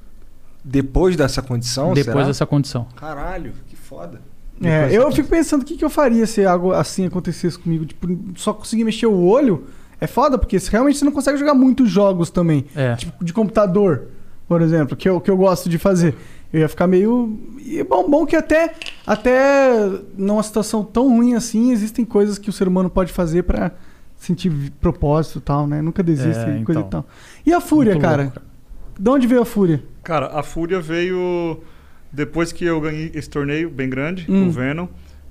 depois 0.65 1.17
dessa 1.17 1.41
condição, 1.43 1.93
Depois 1.95 2.15
será? 2.17 2.27
dessa 2.27 2.47
condição. 2.47 2.87
Caralho, 2.97 3.53
que 3.67 3.77
foda. 3.77 4.21
É, 4.63 4.89
eu 4.91 5.05
dessa 5.05 5.13
fico 5.17 5.29
pensando 5.29 5.63
o 5.63 5.65
que, 5.65 5.77
que 5.77 5.85
eu 5.85 5.89
faria 5.91 6.27
se 6.27 6.45
algo 6.45 6.73
assim 6.73 7.07
acontecesse 7.07 7.59
comigo. 7.59 7.87
Tipo, 7.87 8.07
só 8.37 8.53
conseguir 8.53 8.85
mexer 8.85 9.07
o 9.07 9.19
olho 9.25 9.65
é 10.01 10.07
foda, 10.07 10.37
porque 10.37 10.59
se 10.61 10.71
realmente 10.71 10.99
você 10.99 11.05
não 11.05 11.13
consegue 11.13 11.39
jogar 11.39 11.55
muitos 11.55 11.91
jogos 11.91 12.31
também. 12.31 12.67
É. 12.77 12.95
Tipo, 12.97 13.25
de 13.25 13.33
computador, 13.33 14.09
por 14.47 14.61
exemplo, 14.61 14.97
que 14.97 15.09
eu, 15.09 15.21
que 15.21 15.31
eu 15.31 15.37
gosto 15.37 15.69
de 15.69 15.79
fazer. 15.79 16.15
Eu 16.53 16.61
ia 16.61 16.69
ficar 16.69 16.87
meio. 16.87 17.39
E 17.65 17.79
é 17.79 17.85
bom, 17.85 18.09
bom 18.11 18.27
que 18.27 18.35
até, 18.37 18.75
até 19.07 19.71
numa 20.17 20.43
situação 20.43 20.83
tão 20.85 21.09
ruim 21.09 21.35
assim, 21.35 21.71
existem 21.73 22.05
coisas 22.05 22.39
que 22.39 22.51
o 22.51 22.53
ser 22.53 22.67
humano 22.69 22.91
pode 22.91 23.13
fazer 23.13 23.45
pra 23.45 23.71
sentir 24.19 24.53
propósito 24.81 25.39
e 25.39 25.43
tal, 25.43 25.67
né? 25.67 25.81
Nunca 25.81 26.03
desiste 26.03 26.43
É, 26.43 26.59
e 26.59 26.65
coisa 26.65 26.81
e 26.81 26.85
então. 26.85 27.03
tal. 27.03 27.07
E 27.47 27.53
a 27.55 27.61
fúria, 27.61 27.99
cara? 27.99 28.25
louco, 28.25 28.35
cara. 28.35 28.50
De 29.01 29.09
onde 29.09 29.27
veio 29.27 29.41
a 29.41 29.47
fúria? 29.47 29.83
Cara, 30.05 30.27
a 30.27 30.43
Fúria 30.43 30.79
veio 30.79 31.61
depois 32.13 32.53
que 32.53 32.67
eu 32.67 32.79
ganhei 32.83 33.11
esse 33.15 33.31
torneio 33.31 33.71
bem 33.71 33.89
grande, 33.89 34.27
Hum. 34.29 34.49
o 34.49 34.51
Venom. 34.51 34.89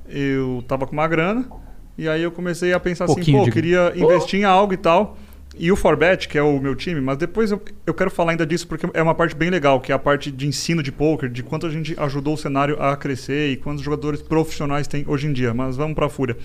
Eu 0.07 0.63
tava 0.67 0.87
com 0.87 0.93
uma 0.93 1.07
grana 1.07 1.47
e 1.95 2.09
aí 2.09 2.23
eu 2.23 2.31
comecei 2.31 2.73
a 2.73 2.79
pensar 2.79 3.05
assim, 3.05 3.13
Pouquinho 3.13 3.37
pô, 3.37 3.43
de- 3.43 3.49
eu 3.49 3.53
queria 3.53 3.93
investir 3.95 4.39
em 4.39 4.43
algo 4.43 4.73
e 4.73 4.77
tal. 4.77 5.17
E 5.55 5.71
o 5.71 5.75
Forbet, 5.75 6.27
que 6.27 6.35
é 6.37 6.41
o 6.41 6.59
meu 6.59 6.73
time, 6.75 6.99
mas 6.99 7.17
depois 7.17 7.51
eu, 7.51 7.61
eu 7.85 7.93
quero 7.93 8.09
falar 8.09 8.31
ainda 8.31 8.45
disso 8.45 8.67
porque 8.67 8.87
é 8.91 9.03
uma 9.03 9.13
parte 9.13 9.35
bem 9.35 9.51
legal, 9.51 9.79
que 9.79 9.91
é 9.91 9.95
a 9.95 9.99
parte 9.99 10.31
de 10.31 10.47
ensino 10.47 10.81
de 10.81 10.91
poker, 10.91 11.29
de 11.29 11.43
quanto 11.43 11.67
a 11.67 11.69
gente 11.69 11.93
ajudou 11.99 12.33
o 12.33 12.37
cenário 12.37 12.81
a 12.81 12.95
crescer 12.97 13.51
e 13.51 13.57
quantos 13.57 13.83
jogadores 13.83 14.19
profissionais 14.21 14.87
tem 14.87 15.03
hoje 15.07 15.27
em 15.27 15.33
dia. 15.33 15.53
Mas 15.53 15.75
vamos 15.77 15.93
pra 15.93 16.09
Fúria. 16.09 16.35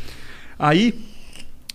Aí 0.59 0.95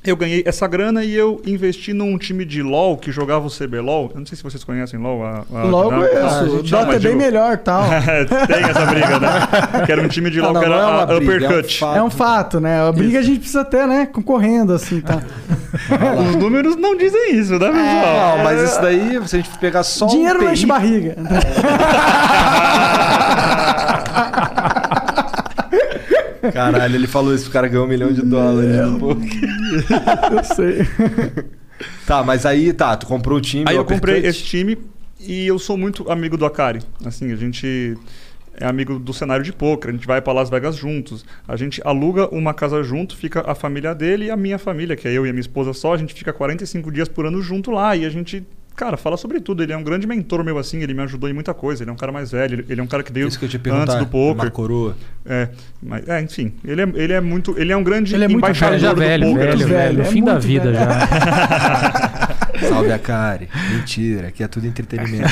eu 0.09 0.17
ganhei 0.17 0.43
essa 0.45 0.67
grana 0.67 1.03
e 1.03 1.15
eu 1.15 1.41
investi 1.45 1.93
num 1.93 2.17
time 2.17 2.45
de 2.45 2.61
LoL 2.61 2.97
que 2.97 3.11
jogava 3.11 3.47
o 3.47 3.49
CBLOL. 3.49 4.11
Eu 4.13 4.19
não 4.19 4.25
sei 4.25 4.37
se 4.37 4.43
vocês 4.43 4.63
conhecem 4.63 4.99
LoL. 4.99 5.23
A, 5.25 5.43
a 5.53 5.63
é 6.05 6.25
isso. 6.45 6.57
gente- 6.57 6.71
Dota 6.71 6.83
é 6.83 6.87
mas 6.87 7.03
bem 7.03 7.11
digo- 7.13 7.23
melhor 7.23 7.57
tal. 7.57 7.83
Tem 8.47 8.63
essa 8.69 8.85
briga, 8.85 9.19
né? 9.19 9.29
Que 9.85 9.91
era 9.91 10.01
um 10.01 10.07
time 10.07 10.29
de 10.29 10.39
Ah, 10.39 10.43
LoL 10.43 10.53
não, 10.53 10.61
que 10.61 10.65
era 10.67 10.75
é 10.75 10.79
a 10.79 11.05
briga, 11.05 11.33
é 11.33 11.35
um 11.47 11.47
Uppercut. 11.59 11.83
É 11.83 12.03
um 12.03 12.09
fato, 12.09 12.59
né? 12.59 12.87
A 12.87 12.91
briga 12.91 13.19
a 13.19 13.21
gente 13.21 13.39
precisa 13.39 13.61
até, 13.61 13.85
né? 13.87 14.05
Concorrendo, 14.05 14.73
assim, 14.73 15.01
tá? 15.01 15.21
Os 16.29 16.35
números 16.35 16.75
não 16.75 16.95
dizem 16.95 17.35
isso, 17.35 17.53
né, 17.53 17.59
pessoal? 17.71 18.37
Não, 18.37 18.43
mas 18.43 18.61
isso 18.61 18.81
daí, 18.81 19.19
se 19.27 19.35
a 19.35 19.39
gente 19.39 19.57
pegar 19.59 19.83
só 19.83 20.07
Dinheiro 20.07 20.39
um 20.39 20.43
não 20.45 20.53
enche 20.53 20.65
barriga. 20.65 21.15
Caralho, 26.53 26.95
ele 26.95 27.07
falou 27.07 27.33
isso, 27.33 27.49
o 27.49 27.51
cara 27.51 27.67
ganhou 27.67 27.85
um 27.85 27.89
milhão 27.89 28.11
de 28.11 28.21
dólares 28.21 28.97
poker. 28.99 29.39
Eu 30.31 30.43
sei. 30.43 30.87
Tá, 32.05 32.23
mas 32.23 32.45
aí, 32.45 32.73
tá, 32.73 32.95
tu 32.97 33.05
comprou 33.05 33.37
o 33.37 33.41
time. 33.41 33.65
Aí 33.67 33.75
eu 33.75 33.85
comprei 33.85 34.19
Uppercut. 34.19 34.27
esse 34.27 34.43
time 34.43 34.77
e 35.19 35.47
eu 35.47 35.57
sou 35.57 35.77
muito 35.77 36.11
amigo 36.11 36.35
do 36.37 36.45
Akari. 36.45 36.81
Assim, 37.05 37.31
a 37.31 37.35
gente 37.35 37.97
é 38.59 38.65
amigo 38.65 38.99
do 38.99 39.13
cenário 39.13 39.43
de 39.43 39.53
poker, 39.53 39.89
a 39.89 39.93
gente 39.93 40.05
vai 40.05 40.21
pra 40.21 40.33
Las 40.33 40.49
Vegas 40.49 40.75
juntos. 40.75 41.25
A 41.47 41.55
gente 41.55 41.81
aluga 41.85 42.27
uma 42.33 42.53
casa 42.53 42.83
junto, 42.83 43.15
fica 43.15 43.49
a 43.49 43.55
família 43.55 43.95
dele 43.95 44.25
e 44.25 44.31
a 44.31 44.35
minha 44.35 44.59
família, 44.59 44.95
que 44.95 45.07
é 45.07 45.11
eu 45.13 45.25
e 45.25 45.29
a 45.29 45.33
minha 45.33 45.41
esposa 45.41 45.71
só, 45.71 45.93
a 45.93 45.97
gente 45.97 46.13
fica 46.13 46.33
45 46.33 46.91
dias 46.91 47.07
por 47.07 47.25
ano 47.25 47.41
junto 47.41 47.71
lá 47.71 47.95
e 47.95 48.05
a 48.05 48.09
gente 48.09 48.45
Cara, 48.79 48.95
fala 48.95 49.17
sobre 49.17 49.41
tudo. 49.41 49.61
Ele 49.61 49.73
é 49.73 49.77
um 49.77 49.83
grande 49.83 50.07
mentor 50.07 50.41
meu, 50.41 50.57
assim. 50.57 50.81
Ele 50.81 50.93
me 50.93 51.01
ajudou 51.01 51.29
em 51.29 51.33
muita 51.33 51.53
coisa. 51.53 51.83
Ele 51.83 51.89
é 51.89 51.93
um 51.93 51.97
cara 51.97 52.13
mais 52.13 52.31
velho. 52.31 52.63
ele- 52.69 52.79
é 52.79 52.81
um 52.81 52.87
cara 52.87 53.03
que 53.03 53.11
deu 53.11 53.27
Isso 53.27 53.37
que 53.37 53.43
eu 53.43 53.49
te 53.49 53.59
antes 53.69 53.93
do 53.95 54.05
poker. 54.07 54.45
Uma 54.45 54.49
coroa. 54.51 54.95
É, 55.25 55.49
mas, 55.83 56.07
é, 56.07 56.21
enfim. 56.21 56.53
Ele 56.63 56.81
é, 56.83 56.89
ele 56.95 57.11
é 57.11 57.19
muito... 57.19 57.53
Ele 57.59 57.73
é 57.73 57.75
um 57.75 57.83
grande 57.83 58.15
Ele 58.15 58.23
é 58.23 58.27
muito 58.29 58.37
embaixador 58.39 58.79
Cara, 58.79 58.79
já 58.79 58.93
do 58.93 58.99
velho, 59.01 59.25
poker. 59.27 59.39
velho, 59.43 59.53
assim. 59.55 59.65
velho. 59.65 59.95
velho, 59.97 60.01
é 60.01 60.05
Fim 60.05 60.23
da 60.23 60.39
vida 60.39 60.71
velho. 60.71 60.75
já. 60.77 62.29
Salve 62.69 62.91
a 62.93 62.99
Kari. 62.99 63.49
Mentira, 63.73 64.27
aqui 64.29 64.43
é 64.43 64.47
tudo 64.47 64.65
entretenimento. 64.65 65.27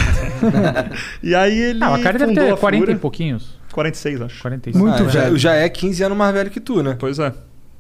E 1.24 1.34
aí 1.34 1.58
ele 1.58 1.84
Ah, 1.84 1.96
a 1.96 2.00
cara 2.02 2.20
deve 2.20 2.34
ter 2.34 2.52
a 2.52 2.58
40 2.58 2.82
Fúria. 2.86 2.94
e 2.96 3.00
pouquinhos. 3.00 3.58
46, 3.72 4.22
acho. 4.24 4.42
45. 4.42 4.78
Muito 4.86 5.04
Ah, 5.04 5.08
já, 5.10 5.22
velho. 5.22 5.38
já 5.38 5.54
é 5.54 5.70
15 5.70 6.04
anos 6.04 6.18
mais 6.18 6.34
velho 6.34 6.50
que 6.50 6.60
tu, 6.60 6.82
né? 6.84 6.96
Pois 7.00 7.18
é. 7.20 7.32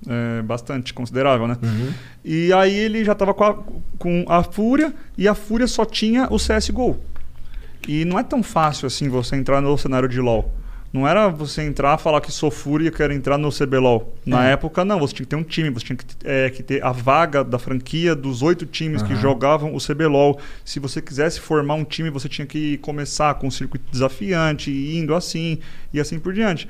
É 0.08 0.42
bastante 0.42 0.94
considerável, 0.94 1.48
né? 1.48 1.58
Uhum. 1.62 1.92
E 2.24 2.54
aí 2.54 2.76
ele 2.76 3.04
já 3.04 3.16
tava 3.16 3.34
com 3.34 3.44
a, 3.44 3.56
com 3.98 4.26
a 4.28 4.44
Fúria 4.44 4.94
e 5.18 5.28
a 5.28 5.34
Fúria 5.34 5.66
só 5.68 5.86
tinha 5.86 6.28
o 6.30 6.38
CSGO. 6.38 6.98
E 7.88 8.04
não 8.06 8.20
é 8.20 8.24
tão 8.24 8.44
fácil 8.44 8.86
assim 8.88 9.08
você 9.10 9.36
entrar 9.36 9.62
no 9.62 9.78
cenário 9.78 10.08
de 10.10 10.20
LoL. 10.20 10.54
Não 10.94 11.06
era 11.08 11.28
você 11.28 11.64
entrar 11.64 11.98
falar 11.98 12.22
que 12.22 12.32
sou 12.32 12.50
fúria 12.50 12.88
e 12.88 12.92
quero 12.92 13.12
entrar 13.14 13.38
no 13.38 13.50
CBLOL. 13.52 14.16
Na 14.26 14.48
É. 14.48 14.54
época, 14.54 14.86
não. 14.86 15.00
Você 15.00 15.14
tinha 15.16 15.26
que 15.26 15.30
ter 15.30 15.36
um 15.36 15.44
time, 15.44 15.70
você 15.70 15.86
tinha 15.86 15.98
que, 15.98 16.06
é, 16.24 16.50
que 16.50 16.64
ter 16.64 16.84
a 16.84 16.92
vaga 16.94 17.44
da 17.44 17.60
franquia 17.60 18.16
dos 18.16 18.42
oito 18.42 18.66
times 18.66 19.02
que 19.04 19.12
Aham. 19.12 19.22
jogavam 19.22 19.76
o 19.76 19.80
CBLOL. 19.80 20.40
Se 20.64 20.80
você 20.80 21.02
quisesse 21.02 21.42
formar 21.42 21.74
um 21.76 21.84
time, 21.84 22.10
você 22.10 22.30
tinha 22.30 22.48
que 22.48 22.78
começar 22.78 23.34
com 23.36 23.48
um 23.48 23.52
circuito 23.52 23.86
desafiante, 23.92 24.72
indo 24.72 25.14
assim 25.14 25.60
e 25.94 26.00
assim 26.00 26.20
por 26.20 26.34
diante. 26.34 26.70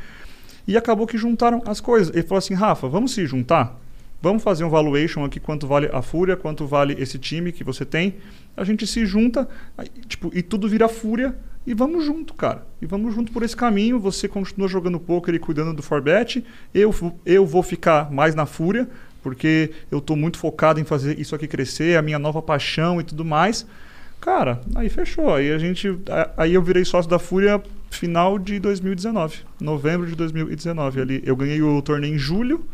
E 0.67 0.75
acabou 0.75 1.07
que 1.07 1.17
juntaram 1.17 1.63
as 1.65 1.79
coisas. 1.79 2.13
Ele 2.13 2.23
falou 2.23 2.39
assim: 2.39 2.53
Rafa, 2.53 2.87
vamos 2.87 3.13
se 3.13 3.25
juntar? 3.25 3.79
Vamos 4.21 4.43
fazer 4.43 4.63
um 4.63 4.69
valuation 4.69 5.23
aqui, 5.23 5.39
quanto 5.39 5.67
vale 5.67 5.89
a 5.93 6.01
Fúria, 6.01 6.35
quanto 6.35 6.65
vale 6.65 6.95
esse 6.99 7.19
time 7.19 7.51
que 7.51 7.63
você 7.63 7.85
tem. 7.85 8.15
A 8.55 8.63
gente 8.63 8.87
se 8.87 9.05
junta, 9.05 9.47
aí, 9.77 9.87
tipo, 10.07 10.31
e 10.33 10.41
tudo 10.41 10.67
vira 10.67 10.89
Fúria. 10.89 11.35
E 11.67 11.73
vamos 11.73 12.05
junto, 12.05 12.33
cara. 12.33 12.65
E 12.81 12.85
vamos 12.85 13.13
junto 13.13 13.31
por 13.31 13.43
esse 13.43 13.55
caminho. 13.55 13.99
Você 13.99 14.25
continua 14.27 14.69
jogando 14.69 14.99
poker 14.99 15.35
e 15.35 15.39
cuidando 15.39 15.73
do 15.73 15.83
Forbet. 15.83 16.43
Eu, 16.73 16.95
eu 17.25 17.45
vou 17.45 17.61
ficar 17.61 18.09
mais 18.09 18.33
na 18.33 18.45
Fúria, 18.45 18.87
porque 19.21 19.71
eu 19.91 19.99
tô 19.99 20.15
muito 20.15 20.37
focado 20.37 20.79
em 20.79 20.85
fazer 20.85 21.19
isso 21.19 21.35
aqui 21.35 21.45
crescer, 21.45 21.97
a 21.97 22.01
minha 22.01 22.17
nova 22.17 22.41
paixão 22.41 23.01
e 23.01 23.03
tudo 23.03 23.25
mais. 23.25 23.67
Cara, 24.21 24.61
aí 24.75 24.87
fechou. 24.87 25.35
Aí 25.35 25.51
a 25.51 25.57
gente. 25.57 25.87
Aí 26.37 26.53
eu 26.53 26.61
virei 26.61 26.85
sócio 26.85 27.11
da 27.11 27.19
Fúria 27.19 27.61
final 27.89 28.37
de 28.37 28.59
2019. 28.59 29.37
Novembro 29.59 30.07
de 30.07 30.15
2019. 30.15 31.01
Ali, 31.01 31.23
eu 31.25 31.35
ganhei 31.35 31.61
o 31.61 31.81
torneio 31.81 32.15
em 32.15 32.17
julho. 32.17 32.65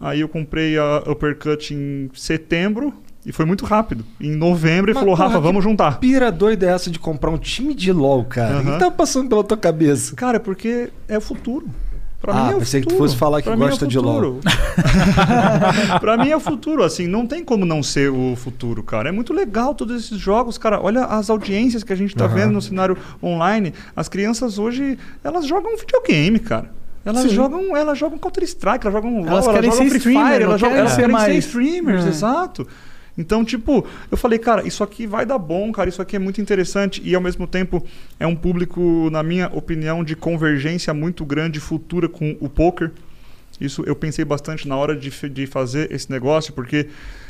Aí 0.00 0.20
eu 0.20 0.28
comprei 0.28 0.78
a 0.78 1.02
Uppercut 1.06 1.74
em 1.74 2.10
setembro. 2.14 2.92
E 3.24 3.30
foi 3.30 3.44
muito 3.44 3.64
rápido. 3.64 4.04
Em 4.20 4.34
novembro 4.34 4.90
ele 4.90 4.94
Mas, 4.94 5.00
falou, 5.02 5.16
porra, 5.16 5.28
Rafa, 5.28 5.40
vamos 5.40 5.62
juntar. 5.62 6.00
Pira 6.00 6.32
doida 6.32 6.66
é 6.66 6.70
essa 6.70 6.90
de 6.90 6.98
comprar 6.98 7.30
um 7.30 7.38
time 7.38 7.72
de 7.72 7.92
LOL, 7.92 8.24
cara? 8.24 8.56
O 8.56 8.58
Aham. 8.60 8.72
que 8.72 8.78
tá 8.80 8.90
passando 8.90 9.28
pela 9.28 9.44
tua 9.44 9.56
cabeça? 9.56 10.16
Cara, 10.16 10.40
porque 10.40 10.90
é 11.06 11.18
o 11.18 11.20
futuro. 11.20 11.68
Pra 12.22 12.32
Ah, 12.32 12.44
mim 12.46 12.52
é 12.52 12.54
o 12.54 12.58
pensei 12.60 12.80
que 12.80 12.86
tu 12.86 12.90
futuro. 12.92 13.08
fosse 13.10 13.18
falar 13.18 13.42
que 13.42 13.48
Pra 13.48 13.56
mim 13.56 13.62
é 13.64 13.66
o 13.66 13.68
gosta 13.70 13.84
de 13.86 13.98
LOL. 13.98 14.14
futuro. 14.14 14.40
pra 16.00 16.16
mim 16.16 16.30
é 16.30 16.36
o 16.36 16.40
futuro, 16.40 16.84
assim, 16.84 17.06
não 17.08 17.26
tem 17.26 17.44
como 17.44 17.64
não 17.64 17.82
ser 17.82 18.10
o 18.10 18.36
futuro, 18.36 18.82
cara. 18.82 19.08
É 19.08 19.12
muito 19.12 19.32
legal 19.32 19.74
todos 19.74 20.04
esses 20.04 20.18
jogos, 20.18 20.56
cara. 20.56 20.80
Olha 20.80 21.04
as 21.04 21.28
audiências 21.28 21.82
que 21.82 21.92
a 21.92 21.96
gente 21.96 22.14
tá 22.14 22.24
Aham. 22.26 22.34
vendo 22.34 22.52
no 22.52 22.62
cenário 22.62 22.96
online. 23.22 23.74
As 23.96 24.08
crianças 24.08 24.56
hoje, 24.58 24.96
elas 25.24 25.46
jogam 25.46 25.76
videogame, 25.76 26.38
cara. 26.38 26.70
Elas 27.04 27.22
Sim. 27.22 27.30
jogam, 27.30 27.76
elas 27.76 27.98
jogam 27.98 28.16
Counter 28.16 28.44
Strike, 28.44 28.86
elas 28.86 28.92
jogam 28.92 29.26
Elas 29.26 29.44
LoL, 29.44 29.54
querem 29.54 29.70
jogam 29.72 29.88
ser 29.88 29.98
Free 30.00 30.14
Fire, 30.14 30.42
elas, 30.44 30.60
jogam, 30.60 30.76
querem 30.76 30.78
elas 30.78 30.90
ser 30.92 31.00
querem 31.00 31.16
ser 31.16 31.22
mais- 31.32 31.44
streamers, 31.44 32.04
É. 32.04 32.08
exato. 32.08 32.68
Então, 33.16 33.44
tipo, 33.44 33.86
eu 34.10 34.16
falei, 34.16 34.38
cara, 34.38 34.66
isso 34.66 34.82
aqui 34.82 35.06
vai 35.06 35.26
dar 35.26 35.38
bom, 35.38 35.70
cara, 35.70 35.88
isso 35.88 36.00
aqui 36.00 36.16
é 36.16 36.18
muito 36.18 36.40
interessante 36.40 37.02
e 37.04 37.14
ao 37.14 37.20
mesmo 37.20 37.46
tempo 37.46 37.84
é 38.18 38.26
um 38.26 38.34
público, 38.34 39.10
na 39.10 39.22
minha 39.22 39.48
opinião, 39.48 40.02
de 40.02 40.16
convergência 40.16 40.94
muito 40.94 41.24
grande 41.24 41.60
futura 41.60 42.08
com 42.08 42.36
o 42.40 42.48
poker. 42.48 42.90
Isso 43.60 43.84
eu 43.86 43.94
pensei 43.94 44.24
bastante 44.24 44.66
na 44.66 44.76
hora 44.76 44.96
de, 44.96 45.10
de 45.28 45.46
fazer 45.46 45.92
esse 45.92 46.10
negócio, 46.10 46.52
porque 46.54 46.88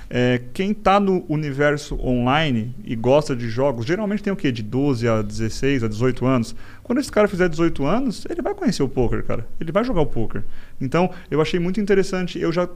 é, 0.09 0.41
quem 0.53 0.73
está 0.73 1.01
no 1.01 1.25
universo 1.29 1.99
online 1.99 2.75
e 2.85 2.95
gosta 2.95 3.35
de 3.35 3.49
jogos, 3.49 3.87
geralmente 3.87 4.23
tem 4.23 4.33
o 4.33 4.37
quê? 4.37 4.53
De 4.53 4.63
12 4.63 5.09
a 5.09 5.23
16, 5.23 5.85
a 5.85 5.89
18 5.89 6.27
anos. 6.27 6.55
Quando 6.83 6.99
esse 6.99 7.11
cara 7.11 7.27
fizer 7.27 7.49
18 7.49 7.85
anos, 7.85 8.27
ele 8.29 8.43
vai 8.43 8.55
conhecer 8.55 8.83
o 8.83 8.89
poker, 8.89 9.25
cara. 9.25 9.47
Ele 9.61 9.73
vai 9.73 9.83
jogar 9.85 10.03
o 10.03 10.07
poker. 10.07 10.43
Então, 10.81 11.11
eu 11.31 11.41
achei 11.41 11.59
muito 11.59 11.81
interessante. 11.81 12.39
Eu 12.39 12.53
já 12.53 12.69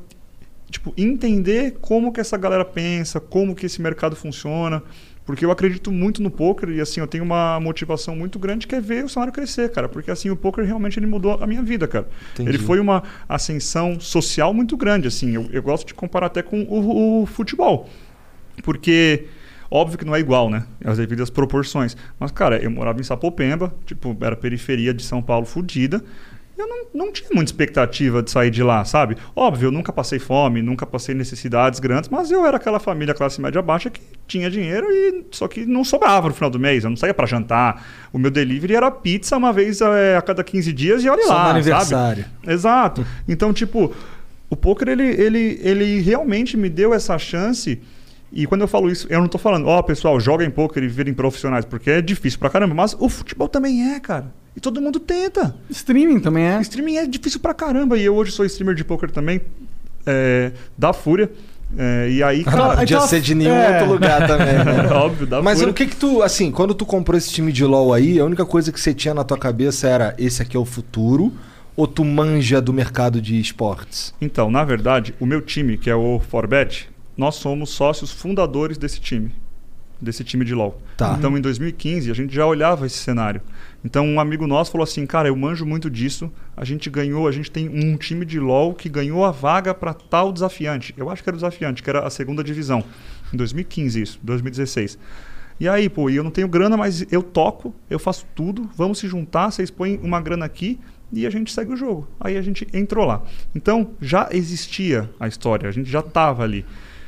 tipo, 0.71 0.93
entender 0.97 1.77
como 1.81 2.13
que 2.13 2.21
essa 2.21 2.37
galera 2.37 2.65
pensa, 2.65 3.21
como 3.21 3.55
que 3.55 3.67
esse 3.67 3.81
mercado 3.81 4.17
funciona, 4.17 4.83
porque 5.25 5.45
eu 5.45 5.51
acredito 5.51 5.91
muito 5.91 6.23
no 6.23 6.31
poker 6.31 6.69
e 6.71 6.81
assim, 6.81 7.01
eu 7.01 7.07
tenho 7.07 7.25
uma 7.25 7.59
motivação 7.59 8.15
muito 8.15 8.39
grande 8.39 8.67
que 8.67 8.75
é 8.75 8.81
ver 8.81 9.05
o 9.05 9.09
cenário 9.09 9.33
crescer, 9.33 9.71
cara, 9.73 9.89
porque 9.89 10.11
assim, 10.11 10.31
o 10.31 10.37
poker 10.37 10.65
realmente 10.65 10.99
ele 10.99 11.07
mudou 11.07 11.39
a 11.43 11.47
minha 11.47 11.63
vida, 11.63 11.89
cara. 11.89 12.09
Entendi. 12.35 12.51
Ele 12.51 12.59
foi 12.59 12.79
uma 12.79 13.03
ascensão 13.29 13.99
social 13.99 14.55
muito 14.55 14.77
grande, 14.77 15.09
assim, 15.09 15.35
eu, 15.35 15.49
eu 15.53 15.63
gosto 15.63 15.87
de 15.87 15.95
comparar 15.95 16.27
até 16.27 16.43
com 16.43 16.63
o, 16.63 17.23
o 17.23 17.27
futebol, 17.27 17.89
porque 18.63 19.27
óbvio 19.71 19.99
que 19.99 20.05
não 20.05 20.15
é 20.15 20.21
igual, 20.21 20.49
né? 20.49 20.65
As 20.85 20.99
devidas 20.99 21.29
proporções. 21.29 21.97
Mas, 22.19 22.31
cara, 22.31 22.59
eu 22.63 22.71
morava 22.71 23.01
em 23.01 23.03
Sapopemba, 23.03 23.75
tipo, 23.85 24.17
era 24.21 24.37
periferia 24.37 24.95
de 24.95 25.03
São 25.03 25.23
Paulo 25.23 25.45
fodida. 25.45 26.03
Eu 26.59 26.67
não, 26.67 26.87
não 26.95 27.13
tinha 27.13 27.29
muita 27.35 27.51
expectativa 27.51 28.23
de 28.23 28.31
sair 28.31 28.51
de 28.51 28.63
lá, 28.63 28.83
sabe? 28.85 29.17
Óbvio, 29.35 29.67
eu 29.67 29.71
nunca 29.71 29.93
passei 29.93 30.19
fome, 30.19 30.63
nunca 30.63 30.87
passei 30.87 31.15
necessidades 31.15 31.79
grandes, 31.81 32.09
mas 32.09 32.31
eu 32.31 32.47
era 32.47 32.57
aquela 32.57 32.79
família 32.81 33.13
classe 33.13 33.41
média 33.41 33.61
baixa 33.61 33.91
que 33.91 34.01
tinha 34.27 34.51
dinheiro 34.51 34.87
e 34.91 35.25
só 35.33 35.47
que 35.49 35.67
não 35.67 35.85
sobrava 35.85 36.29
no 36.29 36.35
final 36.35 36.49
do 36.49 36.59
mês. 36.59 36.85
Eu 36.85 36.91
não 36.91 36.97
saía 36.97 37.13
para 37.13 37.27
jantar. 37.27 37.87
O 38.13 38.19
meu 38.19 38.31
delivery 38.31 38.75
era 38.75 38.91
pizza 38.91 39.37
uma 39.37 39.53
vez 39.53 39.81
eh, 39.83 40.17
a 40.17 40.23
cada 40.23 40.43
15 40.43 40.73
dias 40.73 41.05
e 41.05 41.09
olha 41.11 41.23
Só 41.25 41.35
lá, 41.35 41.45
no 41.45 41.51
aniversário. 41.51 42.25
sabe? 42.25 42.53
Exato. 42.53 43.07
Então, 43.29 43.53
tipo, 43.53 43.93
o 44.49 44.57
poker 44.57 44.89
ele, 44.89 45.05
ele, 45.05 45.61
ele 45.63 46.01
realmente 46.01 46.57
me 46.57 46.71
deu 46.71 46.95
essa 46.95 47.19
chance. 47.19 47.81
E 48.33 48.47
quando 48.47 48.63
eu 48.63 48.69
falo 48.69 48.91
isso, 48.91 49.07
eu 49.11 49.21
não 49.21 49.29
tô 49.29 49.39
falando, 49.39 49.67
ó, 49.67 49.81
pessoal, 49.83 50.19
joguem 50.19 50.51
poker 50.51 50.83
e 50.83 50.89
virem 50.89 51.13
profissionais, 51.15 51.65
porque 51.65 51.91
é 51.91 52.03
difícil 52.03 52.39
pra 52.39 52.49
caramba. 52.51 52.75
Mas 52.75 52.97
o 52.99 53.09
futebol 53.09 53.49
também 53.49 53.95
é, 53.95 54.01
cara. 54.01 54.33
E 54.57 54.61
todo 54.61 54.81
mundo 54.81 54.99
tenta. 54.99 55.55
Streaming 55.69 56.19
também 56.19 56.45
é. 56.45 56.61
Streaming 56.63 56.97
é 56.97 57.07
difícil 57.07 57.39
pra 57.41 57.53
caramba. 57.53 57.99
E 57.99 58.05
eu 58.05 58.15
hoje 58.15 58.33
sou 58.33 58.45
streamer 58.47 58.75
de 58.75 58.83
poker 58.85 59.11
também, 59.11 59.41
é, 60.07 60.53
da 60.79 60.93
Fúria. 60.95 61.31
É, 61.77 62.09
e 62.11 62.23
aí, 62.23 62.43
cara. 62.45 62.77
Podia 62.77 62.97
então- 62.97 63.07
ser 63.07 63.21
de 63.21 63.35
nenhum 63.35 63.55
é. 63.55 63.73
outro 63.81 63.93
lugar 63.93 64.27
também, 64.27 64.55
né? 64.65 64.89
óbvio, 64.95 65.27
da 65.27 65.43
Mas 65.43 65.59
Fúria. 65.59 65.71
o 65.71 65.75
que 65.75 65.87
que 65.87 65.97
tu, 65.97 66.23
assim, 66.23 66.51
quando 66.51 66.75
tu 66.75 66.87
comprou 66.87 67.19
esse 67.19 67.31
time 67.31 67.53
de 67.53 67.65
LoL 67.65 67.93
aí, 67.93 68.19
a 68.19 68.25
única 68.25 68.47
coisa 68.47 68.73
que 68.73 68.81
você 68.81 68.95
tinha 68.95 69.13
na 69.13 69.25
tua 69.25 69.37
cabeça 69.37 69.89
era 69.89 70.15
esse 70.17 70.41
aqui 70.41 70.57
é 70.57 70.61
o 70.61 70.65
futuro 70.65 71.33
ou 71.77 71.87
tu 71.87 72.05
manja 72.05 72.61
do 72.61 72.73
mercado 72.73 73.21
de 73.21 73.39
esportes? 73.39 74.15
Então, 74.21 74.51
na 74.51 74.65
verdade, 74.65 75.15
o 75.21 75.27
meu 75.27 75.43
time, 75.43 75.77
que 75.77 75.91
é 75.91 75.95
o 75.95 76.19
Forbet, 76.19 76.89
nós 77.17 77.35
somos 77.35 77.71
sócios 77.71 78.11
fundadores 78.11 78.79
desse 78.79 79.01
time. 79.01 79.33
Desse 80.01 80.23
time 80.23 80.45
de 80.45 80.55
LoL. 80.55 80.81
Tá. 80.97 81.15
Então, 81.19 81.37
em 81.39 81.41
2015, 81.41 82.11
a 82.11 82.15
gente 82.15 82.35
já 82.35 82.45
olhava 82.45 82.85
esse 82.85 82.99
cenário. 82.99 83.41
Então, 83.83 84.07
um 84.07 84.21
amigo 84.21 84.47
nosso 84.47 84.71
falou 84.71 84.85
assim: 84.85 85.07
Cara, 85.07 85.29
eu 85.29 85.37
manjo 85.37 85.65
muito 85.65 85.89
disso. 85.89 86.31
A 86.55 86.65
gente 86.65 86.91
ganhou, 86.91 87.27
a 87.27 87.33
gente 87.33 87.51
tem 87.51 87.69
um 87.69 87.97
time 87.97 88.27
de 88.27 88.39
LoL 88.39 88.75
que 88.75 88.89
ganhou 88.89 89.25
a 89.25 89.31
vaga 89.31 89.73
para 89.73 89.95
tal 89.95 90.33
desafiante. 90.33 90.93
Eu 90.99 91.09
acho 91.09 91.23
que 91.23 91.29
era 91.31 91.35
o 91.35 91.39
desafiante, 91.39 91.83
que 91.83 91.89
era 91.89 92.07
a 92.07 92.11
segunda 92.11 92.45
divisão. 92.45 92.85
Em 93.33 93.37
2015, 93.37 94.03
isso, 94.03 94.21
2016. 94.23 94.99
E 95.59 95.69
aí, 95.69 95.89
pô, 95.89 96.11
eu 96.11 96.23
não 96.23 96.31
tenho 96.31 96.49
grana, 96.49 96.77
mas 96.77 97.11
eu 97.11 97.23
toco, 97.23 97.75
eu 97.89 97.99
faço 97.99 98.27
tudo. 98.35 98.69
Vamos 98.77 98.99
se 98.99 99.09
juntar, 99.09 99.51
vocês 99.51 99.71
põem 99.71 99.99
uma 100.03 100.21
grana 100.21 100.45
aqui 100.45 100.79
e 101.13 101.27
a 101.27 101.31
gente 101.31 101.53
segue 101.53 101.73
o 101.73 101.77
jogo. 101.77 102.07
Aí 102.21 102.37
a 102.37 102.43
gente 102.43 102.67
entrou 102.73 103.07
lá. 103.07 103.23
Então, 103.55 103.93
já 104.01 104.29
existia 104.33 105.09
a 105.19 105.27
história, 105.27 105.69
a 105.69 105.73
gente 105.73 105.91
já 105.91 106.01
estava 106.01 106.43
ali. 106.43 106.65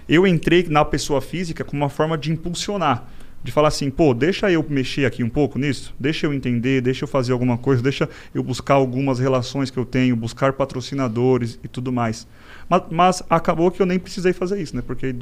Eu 0.09 0.27
entrei 0.27 0.67
na 0.69 0.85
pessoa 0.85 1.21
física 1.21 1.63
como 1.63 1.83
uma 1.83 1.91
forma 1.91 2.17
de 2.17 2.33
impulsionar. 2.33 3.07
De 3.45 3.53
falar 3.53 3.69
assim, 3.69 3.89
pô, 3.91 4.15
deixa 4.15 4.51
eu 4.51 4.65
mexer 4.69 5.05
aqui 5.05 5.23
um 5.23 5.29
pouco 5.29 5.59
nisso, 5.59 5.95
deixa 5.99 6.27
eu 6.27 6.35
entender, 6.35 6.81
deixa 6.81 7.05
eu 7.05 7.09
fazer 7.09 7.33
alguma 7.33 7.57
coisa, 7.57 7.81
deixa 7.81 8.09
eu 8.35 8.43
buscar 8.43 8.75
algumas 8.75 9.21
relações 9.21 9.71
que 9.71 9.79
eu 9.79 9.85
tenho, 9.85 10.17
buscar 10.17 10.55
patrocinadores 10.55 11.59
e 11.63 11.69
tudo 11.69 11.93
mais. 11.93 12.27
Mas, 12.69 12.83
mas 12.91 13.23
acabou 13.31 13.71
que 13.71 13.81
eu 13.81 13.87
nem 13.87 13.99
precisei 13.99 14.33
fazer 14.33 14.61
isso, 14.61 14.77
né? 14.77 14.83
Porque 14.87 15.15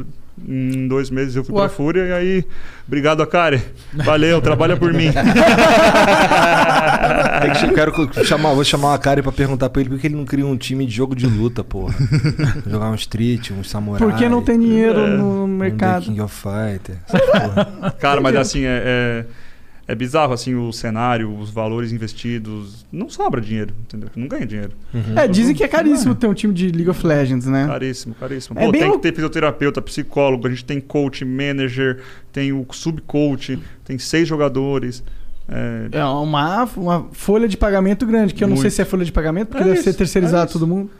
em 0.48 0.88
dois 0.88 1.10
meses 1.10 1.36
eu 1.36 1.44
fui 1.44 1.54
Ué. 1.54 1.60
pra 1.60 1.68
Fúria 1.68 2.02
e 2.04 2.12
aí, 2.12 2.44
obrigado, 2.86 3.22
Akari. 3.22 3.62
Valeu, 3.92 4.40
trabalha 4.42 4.76
por 4.76 4.92
mim. 4.92 5.10
É 7.36 7.50
que 7.50 7.66
eu 7.66 7.72
quero 7.74 8.24
chamar, 8.24 8.54
vou 8.54 8.64
chamar 8.64 8.94
a 8.94 8.98
Kari 8.98 9.22
pra 9.22 9.30
perguntar 9.32 9.68
pra 9.68 9.80
ele 9.80 9.90
por 9.90 9.98
que 9.98 10.06
ele 10.06 10.16
não 10.16 10.24
cria 10.24 10.46
um 10.46 10.56
time 10.56 10.86
de 10.86 10.92
jogo 10.94 11.14
de 11.14 11.26
luta, 11.26 11.62
porra. 11.62 11.94
Jogar 12.66 12.90
um 12.90 12.94
street, 12.94 13.50
um 13.50 13.62
samurai. 13.62 14.00
Porque 14.00 14.28
não 14.28 14.42
tem 14.42 14.58
dinheiro 14.58 15.00
É. 15.00 15.06
no 15.16 15.44
um 15.44 15.46
The 15.46 15.52
mercado. 15.64 16.04
King 16.06 16.20
of 16.20 16.34
Fighter. 16.34 16.96
porra. 17.08 17.90
Cara, 18.00 18.20
mas 18.20 18.34
assim, 18.36 18.64
é, 18.64 18.82
é, 18.84 19.24
é 19.88 19.94
bizarro 19.94 20.32
assim 20.32 20.54
o 20.54 20.72
cenário, 20.72 21.32
os 21.38 21.50
valores 21.50 21.92
investidos. 21.92 22.84
Não 22.90 23.08
sobra 23.08 23.40
dinheiro, 23.40 23.72
entendeu? 23.82 24.08
Não 24.16 24.26
ganha 24.26 24.44
dinheiro. 24.46 24.72
É, 25.14 25.28
dizem 25.28 25.54
que 25.54 25.62
é 25.62 25.68
caríssimo 25.68 26.14
ter 26.14 26.26
um 26.26 26.34
time 26.34 26.52
de 26.52 26.68
League 26.70 26.90
of 26.90 27.06
Legends, 27.06 27.46
né? 27.46 27.66
Caríssimo, 27.66 28.14
caríssimo. 28.14 28.58
É 28.58 28.64
Pô, 28.66 28.72
bem 28.72 28.80
tem 28.80 28.90
que 28.92 28.98
ter 28.98 29.14
fisioterapeuta, 29.14 29.80
psicólogo, 29.80 30.46
a 30.46 30.50
gente 30.50 30.64
tem 30.64 30.80
coach, 30.80 31.24
manager, 31.24 32.00
tem 32.32 32.52
o 32.52 32.66
subcoach, 32.70 33.58
tem 33.84 33.98
seis 33.98 34.26
jogadores. 34.26 35.04
É, 35.48 35.98
É 35.98 36.04
uma, 36.04 36.64
uma 36.76 37.06
folha 37.12 37.46
de 37.46 37.56
pagamento 37.56 38.04
grande, 38.04 38.34
que 38.34 38.42
eu 38.42 38.48
não 38.48 38.56
sei 38.56 38.64
Muito. 38.64 38.74
se 38.74 38.82
é 38.82 38.84
folha 38.84 39.04
de 39.04 39.12
pagamento, 39.12 39.48
porque 39.48 39.62
É 39.62 39.66
deve 39.66 39.76
isso, 39.78 39.84
ser 39.84 39.94
terceirizado 39.96 40.50
é 40.50 40.52
todo 40.52 40.66
mundo. 40.66 40.90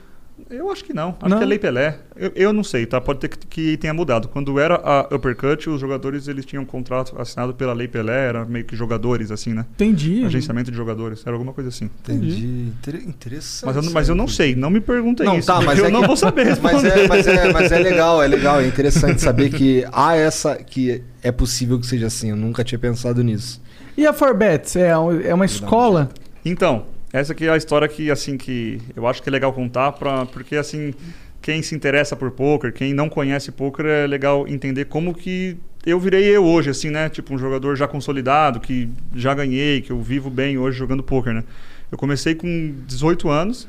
Eu 0.50 0.70
acho 0.70 0.84
que 0.84 0.92
não. 0.92 1.16
Acho 1.20 1.28
Não? 1.28 1.38
que 1.38 1.42
é 1.44 1.46
Lei 1.46 1.58
Pelé. 1.58 1.98
Eu, 2.16 2.32
eu 2.34 2.52
não 2.52 2.62
sei, 2.64 2.86
tá? 2.86 3.00
Pode 3.00 3.18
ter 3.20 3.28
que, 3.28 3.38
que 3.46 3.76
tenha 3.76 3.92
mudado. 3.92 4.28
Quando 4.28 4.58
era 4.60 4.76
a 4.76 5.14
Uppercut, 5.14 5.68
os 5.68 5.80
jogadores 5.80 6.28
eles 6.28 6.44
tinham 6.44 6.62
um 6.62 6.66
contrato 6.66 7.14
assinado 7.20 7.52
pela 7.54 7.72
Lei 7.72 7.88
Pelé, 7.88 8.28
era 8.28 8.44
meio 8.44 8.64
que 8.64 8.76
jogadores, 8.76 9.30
assim, 9.30 9.52
né? 9.52 9.66
Entendi. 9.74 10.24
Agenciamento 10.24 10.70
de 10.70 10.76
jogadores, 10.76 11.22
era 11.26 11.34
alguma 11.34 11.52
coisa 11.52 11.68
assim. 11.70 11.86
Entendi. 12.02 12.44
Inter- 12.68 13.02
Interessante. 13.06 13.66
Mas 13.66 13.76
eu, 13.76 13.82
não- 13.82 13.92
mas 13.92 14.08
eu 14.08 14.14
não 14.14 14.28
sei, 14.28 14.54
não 14.54 14.70
me 14.70 14.80
perguntem 14.80 15.26
Não, 15.26 15.38
isso. 15.38 15.46
tá, 15.46 15.60
mas 15.60 15.78
eu 15.78 15.86
é 15.86 15.90
não 15.90 16.00
que- 16.02 16.06
vou 16.06 16.16
saber 16.16 16.44
responder. 16.44 16.76
Mas 16.76 16.84
é, 16.84 17.08
mas, 17.08 17.26
é, 17.26 17.52
mas 17.52 17.72
é 17.72 17.78
legal, 17.78 18.22
é 18.22 18.26
legal, 18.26 18.60
é 18.60 18.66
interessante 18.66 19.20
saber 19.20 19.50
que 19.50 19.84
há 19.92 20.16
essa. 20.16 20.56
que 20.56 21.02
é 21.22 21.30
possível 21.32 21.78
que 21.80 21.86
seja 21.86 22.06
assim. 22.06 22.30
Eu 22.30 22.36
nunca 22.36 22.62
tinha 22.64 22.78
pensado 22.78 23.22
nisso. 23.22 23.60
E 23.96 24.06
a 24.06 24.12
Forbets? 24.12 24.76
É, 24.76 24.88
é 24.90 25.34
uma 25.34 25.44
escola? 25.46 26.10
Então, 26.44 26.84
Essa 27.16 27.32
aqui 27.32 27.46
é 27.46 27.50
a 27.50 27.56
história 27.56 27.88
que, 27.88 28.10
assim, 28.10 28.36
que 28.36 28.78
eu 28.94 29.06
acho 29.06 29.22
que 29.22 29.28
é 29.30 29.32
legal 29.32 29.50
contar, 29.50 29.90
pra, 29.92 30.26
porque, 30.26 30.54
assim, 30.54 30.92
quem 31.40 31.62
se 31.62 31.74
interessa 31.74 32.14
por 32.14 32.30
poker, 32.30 32.74
quem 32.74 32.92
não 32.92 33.08
conhece 33.08 33.50
poker, 33.50 33.86
é 33.86 34.06
legal 34.06 34.46
entender 34.46 34.84
como 34.84 35.14
que 35.14 35.56
eu 35.86 35.98
virei 35.98 36.24
eu 36.24 36.44
hoje, 36.44 36.68
assim, 36.68 36.90
né? 36.90 37.08
Tipo, 37.08 37.32
um 37.32 37.38
jogador 37.38 37.74
já 37.74 37.88
consolidado, 37.88 38.60
que 38.60 38.90
já 39.14 39.32
ganhei, 39.32 39.80
que 39.80 39.90
eu 39.90 40.02
vivo 40.02 40.28
bem 40.28 40.58
hoje 40.58 40.76
jogando 40.76 41.02
poker, 41.02 41.32
né? 41.32 41.42
Eu 41.90 41.96
comecei 41.96 42.34
com 42.34 42.74
18 42.86 43.30
anos, 43.30 43.66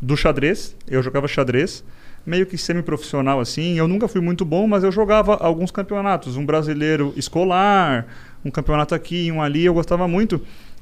do 0.00 0.16
xadrez, 0.16 0.74
eu 0.88 1.02
jogava 1.02 1.28
xadrez, 1.28 1.84
meio 2.24 2.46
que 2.46 2.56
semi-profissional, 2.56 3.40
assim. 3.40 3.76
Eu 3.76 3.86
nunca 3.86 4.08
fui 4.08 4.22
muito 4.22 4.42
bom, 4.42 4.66
mas 4.66 4.84
eu 4.84 4.90
jogava 4.90 5.34
alguns 5.34 5.70
campeonatos, 5.70 6.34
um 6.34 6.46
brasileiro 6.46 7.12
escolar, 7.14 8.06
um 8.42 8.50
campeonato 8.50 8.94
aqui, 8.94 9.30
um 9.30 9.42
ali, 9.42 9.66
eu 9.66 9.74
gostava 9.74 10.08
muito. 10.08 10.40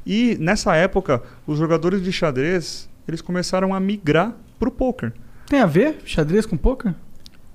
E 0.09 0.37
nessa 0.41 0.75
época, 0.75 1.23
os 1.47 1.59
jogadores 1.59 2.03
de 2.03 2.11
xadrez, 2.11 2.89
eles 3.07 3.21
começaram 3.21 3.75
a 3.75 3.79
migrar 3.79 4.33
pro 4.59 4.71
poker. 4.71 5.13
Tem 5.47 5.61
a 5.61 5.67
ver 5.67 5.99
xadrez 6.07 6.47
com 6.47 6.57
poker? 6.57 6.95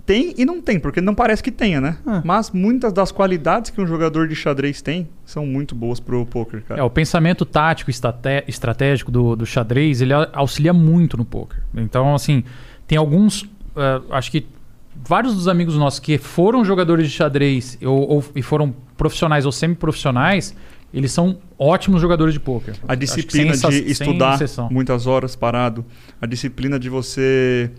Tem 0.06 0.34
e 0.38 0.46
não 0.46 0.62
tem, 0.62 0.80
porque 0.80 1.00
não 1.00 1.16
parece 1.16 1.42
que 1.42 1.50
tenha, 1.52 1.80
né? 1.80 1.98
Ah. 2.06 2.22
Mas 2.26 2.52
muitas 2.52 2.92
das 2.92 3.12
qualidades 3.12 3.72
que 3.72 3.80
um 3.82 3.88
jogador 3.88 4.28
de 4.28 4.36
xadrez 4.36 4.82
tem 4.82 5.08
são 5.26 5.46
muito 5.46 5.74
boas 5.74 6.00
pro 6.00 6.26
poker, 6.26 6.62
cara. 6.68 6.80
É, 6.82 6.84
o 6.84 6.90
pensamento 6.90 7.46
tático 7.46 7.90
e 7.90 7.94
estratégico 8.48 9.10
do, 9.10 9.36
do 9.36 9.46
xadrez, 9.46 10.02
ele 10.02 10.14
auxilia 10.34 10.74
muito 10.74 11.16
no 11.18 11.24
poker. 11.24 11.60
Então, 11.74 12.14
assim, 12.14 12.44
tem 12.86 12.98
alguns... 12.98 13.50
eh, 13.78 14.02
acho 14.12 14.30
que 14.30 14.46
vários 15.08 15.34
dos 15.36 15.48
amigos 15.48 15.78
nossos 15.78 16.00
que 16.02 16.18
foram 16.18 16.66
jogadores 16.66 17.08
de 17.08 17.14
xadrez 17.14 17.78
ou, 17.82 18.08
ou- 18.10 18.26
e 18.36 18.42
foram 18.42 18.76
profissionais 18.98 19.46
ou 19.46 19.52
semi-profissionais, 19.54 20.54
eles 20.94 21.12
são 21.12 21.40
ótimos 21.58 22.00
jogadores 22.00 22.34
de 22.34 22.40
poker. 22.40 22.76
A 22.88 22.94
disciplina 22.94 23.56
sem 23.56 23.70
de 23.70 23.92
estudar 23.92 24.40
muitas 24.70 25.08
horas 25.08 25.36
parado, 25.36 25.84
a 26.22 26.26
disciplina 26.26 26.80
de 26.80 26.90
você 26.90 27.72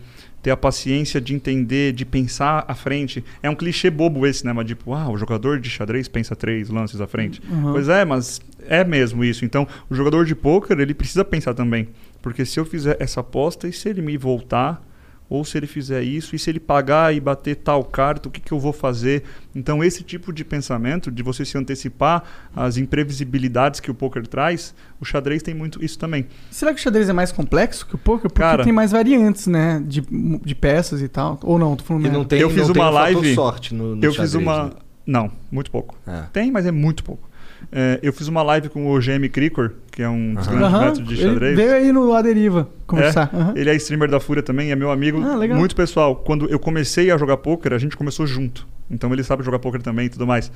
ter 0.42 0.50
a 0.50 0.56
paciência 0.56 1.22
de 1.22 1.34
entender, 1.34 1.92
de 1.92 2.04
pensar 2.04 2.66
à 2.68 2.74
frente. 2.74 3.24
É 3.42 3.48
um 3.48 3.54
clichê 3.54 3.88
bobo 3.88 4.26
esse, 4.26 4.44
né? 4.44 4.52
Mas 4.52 4.66
tipo, 4.66 4.92
ah, 4.92 5.08
o 5.08 5.16
jogador 5.16 5.58
de 5.58 5.70
xadrez 5.70 6.06
pensa 6.06 6.36
três 6.36 6.68
lances 6.68 7.00
à 7.00 7.06
frente. 7.06 7.40
Uhum. 7.50 7.72
Pois 7.72 7.88
é, 7.88 8.04
mas 8.04 8.42
é 8.66 8.84
mesmo 8.84 9.24
isso. 9.24 9.44
Então, 9.44 9.66
o 9.88 9.94
jogador 9.94 10.26
de 10.26 10.34
pôquer, 10.34 10.78
ele 10.78 10.92
precisa 10.92 11.24
pensar 11.24 11.54
também. 11.54 11.88
Porque 12.20 12.44
se 12.44 12.60
eu 12.60 12.66
fizer 12.66 12.96
essa 13.00 13.20
aposta 13.20 13.66
e 13.66 13.72
se 13.72 13.88
ele 13.88 14.02
me 14.02 14.18
voltar, 14.18 14.86
ou 15.34 15.44
se 15.44 15.56
ele 15.58 15.66
fizer 15.66 16.02
isso, 16.02 16.34
e 16.34 16.38
se 16.38 16.48
ele 16.50 16.60
pagar 16.60 17.14
e 17.14 17.20
bater 17.20 17.56
tal 17.56 17.82
carta, 17.84 18.28
o 18.28 18.30
que, 18.30 18.40
que 18.40 18.52
eu 18.52 18.58
vou 18.58 18.72
fazer? 18.72 19.22
Então, 19.54 19.82
esse 19.84 20.02
tipo 20.02 20.32
de 20.32 20.44
pensamento, 20.44 21.10
de 21.10 21.22
você 21.22 21.44
se 21.44 21.56
antecipar 21.58 22.22
às 22.54 22.76
imprevisibilidades 22.76 23.80
que 23.80 23.90
o 23.90 23.94
poker 23.94 24.26
traz, 24.26 24.74
o 25.00 25.04
xadrez 25.04 25.42
tem 25.42 25.54
muito 25.54 25.84
isso 25.84 25.98
também. 25.98 26.26
Será 26.50 26.72
que 26.72 26.80
o 26.80 26.82
xadrez 26.82 27.08
é 27.08 27.12
mais 27.12 27.30
complexo 27.32 27.86
que 27.86 27.94
o 27.94 27.98
poker? 27.98 28.30
Porque 28.30 28.40
Cara- 28.40 28.64
tem 28.64 28.72
mais 28.72 28.90
variantes, 28.92 29.46
né? 29.46 29.82
De, 29.86 30.00
de 30.00 30.54
peças 30.54 31.00
e 31.02 31.08
tal. 31.08 31.38
Ou 31.42 31.58
não, 31.58 31.76
tô 31.76 31.84
falando 31.84 32.06
E 32.06 32.10
não 32.10 32.24
tem, 32.24 32.40
eu 32.40 32.50
fiz 32.50 32.66
não 32.66 32.72
tem 32.72 32.82
uma 32.82 32.90
um 32.90 32.94
fator 32.94 33.14
live. 33.14 33.34
sorte 33.34 33.74
no, 33.74 33.96
no 33.96 34.04
eu 34.04 34.12
xadrez, 34.12 34.32
fiz 34.32 34.34
uma. 34.42 34.64
né? 34.64 34.70
Não, 35.06 35.30
muito 35.52 35.70
pouco. 35.70 35.96
É. 36.06 36.22
Tem, 36.32 36.50
mas 36.50 36.64
é 36.66 36.72
muito 36.72 37.04
pouco. 37.04 37.28
É, 37.72 37.98
eu 38.02 38.12
fiz 38.12 38.28
uma 38.28 38.42
live 38.42 38.68
com 38.68 38.86
o 38.92 38.98
GM 38.98 39.28
Cricor, 39.30 39.72
que 39.90 40.02
é 40.02 40.08
um 40.08 40.34
dos 40.34 40.46
grandes 40.46 40.66
Aham, 40.66 40.80
métodos 40.86 41.08
de 41.08 41.14
ele 41.14 41.22
xadrez. 41.32 41.56
veio 41.56 41.72
aí 41.74 41.92
no 41.92 42.12
A 42.14 42.22
Deriva 42.22 42.68
conversar. 42.86 43.30
É, 43.32 43.36
Aham. 43.36 43.52
Ele 43.56 43.70
é 43.70 43.74
streamer 43.76 44.10
da 44.10 44.20
Fúria 44.20 44.42
também, 44.42 44.70
é 44.70 44.76
meu 44.76 44.90
amigo, 44.90 45.20
Ah, 45.22 45.36
legal. 45.36 45.58
muito 45.58 45.74
pessoal. 45.76 46.16
Quando 46.16 46.48
eu 46.48 46.58
comecei 46.58 47.10
a 47.10 47.16
jogar 47.18 47.36
poker, 47.38 47.72
a 47.72 47.78
gente 47.78 47.96
começou 47.96 48.26
junto. 48.26 48.66
Então 48.90 49.12
ele 49.12 49.22
sabe 49.22 49.42
jogar 49.42 49.58
poker 49.58 49.82
também 49.82 50.06
e 50.06 50.08
tudo 50.10 50.26
mais. 50.26 50.50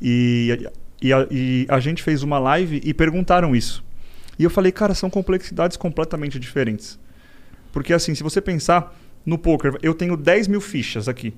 E, 0.00 0.68
e, 1.02 1.12
a, 1.12 1.26
e 1.30 1.66
a 1.68 1.80
gente 1.80 2.02
fez 2.02 2.22
uma 2.22 2.38
live 2.38 2.80
e 2.84 2.92
perguntaram 2.94 3.54
isso. 3.54 3.84
E 4.38 4.44
eu 4.44 4.50
falei, 4.50 4.70
cara, 4.72 4.94
são 4.94 5.08
complexidades 5.08 5.76
completamente 5.76 6.38
diferentes. 6.38 6.98
Porque 7.72 7.92
assim, 7.92 8.14
se 8.14 8.22
você 8.22 8.40
pensar 8.40 8.94
no 9.24 9.38
poker, 9.38 9.76
eu 9.82 9.94
tenho 9.94 10.16
10 10.16 10.48
mil 10.48 10.60
fichas 10.60 11.08
aqui. 11.08 11.34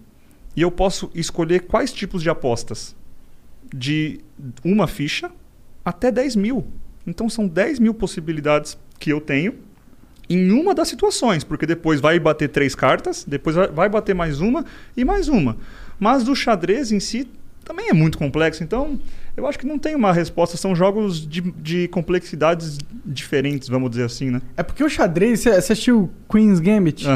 E 0.57 0.63
eu 0.63 0.71
posso 0.71 1.11
escolher 1.15 1.61
quais 1.61 1.93
tipos 1.93 2.23
de 2.23 2.29
apostas. 2.31 2.97
De 3.75 4.21
uma 4.65 4.87
ficha 4.87 5.31
até 5.85 6.11
10 6.11 6.37
mil. 6.37 6.67
Então 7.07 7.29
são 7.29 7.47
10 7.47 7.79
mil 7.79 7.95
possibilidades 7.95 8.77
que 8.99 9.11
eu 9.11 9.21
tenho 9.21 9.55
em 10.29 10.51
uma 10.53 10.75
das 10.75 10.89
situações, 10.89 11.43
porque 11.43 11.65
depois 11.65 12.01
vai 12.01 12.19
bater 12.21 12.49
três 12.51 12.75
cartas, 12.75 13.25
depois 13.27 13.57
vai- 13.57 13.89
bater 13.89 14.15
mais 14.15 14.41
uma 14.41 14.65
e 14.97 15.05
mais 15.05 15.27
uma. 15.29 15.57
Mas 15.99 16.23
do 16.25 16.37
xadrez 16.37 16.93
em 16.93 17.01
si 17.01 17.27
também 17.65 17.89
é 17.89 17.95
muito 17.95 18.19
complexo, 18.19 18.63
então 18.63 18.99
eu 19.37 19.47
acho 19.47 19.59
que 19.59 19.67
não 19.67 19.79
tem 19.79 19.95
uma 19.95 20.13
resposta, 20.13 20.57
são 20.57 20.75
jogos 20.75 21.27
de, 21.27 21.41
de 21.41 21.89
complexidades 21.89 22.79
diferentes, 23.05 23.69
vamos 23.69 23.91
dizer 23.91 24.05
assim, 24.05 24.31
né? 24.31 24.43
É 24.57 24.63
porque 24.63 24.83
o 24.85 24.89
xadrez, 24.89 25.41
você 25.41 25.51
assistiu 25.51 26.11
Queen's 26.31 26.61
Gambit? 26.61 27.07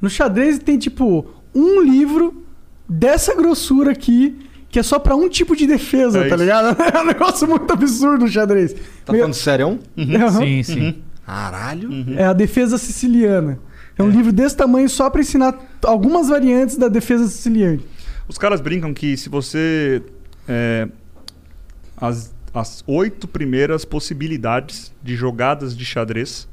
No 0.00 0.08
xadrez 0.10 0.58
tem 0.58 0.78
tipo 0.78 1.26
um 1.54 1.80
livro 1.82 2.44
dessa 2.88 3.34
grossura 3.36 3.92
aqui, 3.92 4.36
que 4.70 4.78
é 4.78 4.82
só 4.82 4.98
pra 4.98 5.16
um 5.16 5.28
tipo 5.28 5.56
de 5.56 5.66
defesa, 5.66 6.24
É 6.24 6.28
tá 6.28 6.36
ligado? 6.36 6.76
É 6.94 7.00
um 7.00 7.04
negócio 7.06 7.48
muito 7.48 7.72
absurdo 7.72 8.24
o 8.24 8.28
xadrez. 8.28 8.74
Tá 9.04 9.12
Meio- 9.12 9.22
falando 9.24 9.34
sério? 9.34 9.78
Aham. 9.98 10.30
Sim, 10.40 10.62
sim. 10.62 10.94
Caralho. 11.24 11.90
É 12.16 12.24
a 12.24 12.32
defesa 12.32 12.78
siciliana. 12.78 13.58
É 13.96 14.02
um 14.02 14.10
livro 14.10 14.32
desse 14.32 14.56
tamanho 14.56 14.88
só 14.88 15.10
pra 15.10 15.20
ensinar 15.20 15.58
algumas 15.84 16.28
variantes 16.28 16.76
da 16.76 16.88
defesa 16.88 17.26
siciliana. 17.26 17.80
Os 18.28 18.38
caras 18.38 18.60
brincam 18.60 18.94
que 18.94 19.16
se 19.16 19.28
você. 19.28 20.02
é, 20.48 20.86
as, 21.96 22.32
as 22.54 22.84
oito 22.86 23.26
primeiras 23.26 23.84
possibilidades 23.84 24.92
de 25.02 25.16
jogadas 25.16 25.76
de 25.76 25.84
xadrez 25.84 26.48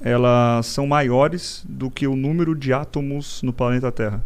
elas 0.00 0.66
são 0.66 0.86
maiores 0.86 1.64
do 1.66 1.90
que 1.90 2.06
o 2.06 2.14
número 2.14 2.54
de 2.54 2.72
átomos 2.72 3.40
no 3.42 3.52
planeta 3.52 3.90
Terra. 3.90 4.22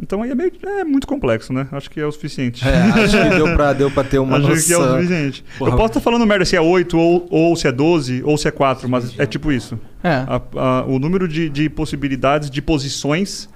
Então 0.00 0.22
aí 0.22 0.30
é, 0.30 0.34
meio, 0.34 0.52
é 0.64 0.84
muito 0.84 1.06
complexo, 1.06 1.52
né? 1.52 1.66
Acho 1.72 1.90
que 1.90 1.98
é 2.00 2.06
o 2.06 2.12
suficiente. 2.12 2.66
É, 2.66 2.76
acho 3.02 3.16
que 3.20 3.28
deu 3.36 3.54
pra, 3.56 3.72
deu 3.72 3.90
pra 3.90 4.04
ter 4.04 4.18
uma 4.18 4.36
Acho 4.38 4.48
noção. 4.48 4.64
que 4.66 4.72
é 4.72 4.78
o 4.78 4.94
suficiente. 4.96 5.44
Porra. 5.58 5.70
Eu 5.72 5.76
posso 5.76 5.88
estar 5.88 6.00
falando 6.00 6.24
merda 6.26 6.44
se 6.44 6.54
é 6.56 6.60
8 6.60 6.96
ou, 6.96 7.26
ou 7.30 7.56
se 7.56 7.66
é 7.66 7.72
12 7.72 8.22
ou 8.24 8.36
se 8.38 8.46
é 8.46 8.50
4, 8.50 8.88
mas 8.88 9.18
é 9.18 9.26
tipo 9.26 9.50
isso. 9.50 9.78
É. 10.02 10.24
A- 10.28 10.40
a- 10.56 10.84
o 10.86 10.98
número 10.98 11.26
de, 11.26 11.48
de 11.48 11.68
possibilidades, 11.68 12.48
de 12.48 12.62
posições, 12.62 13.48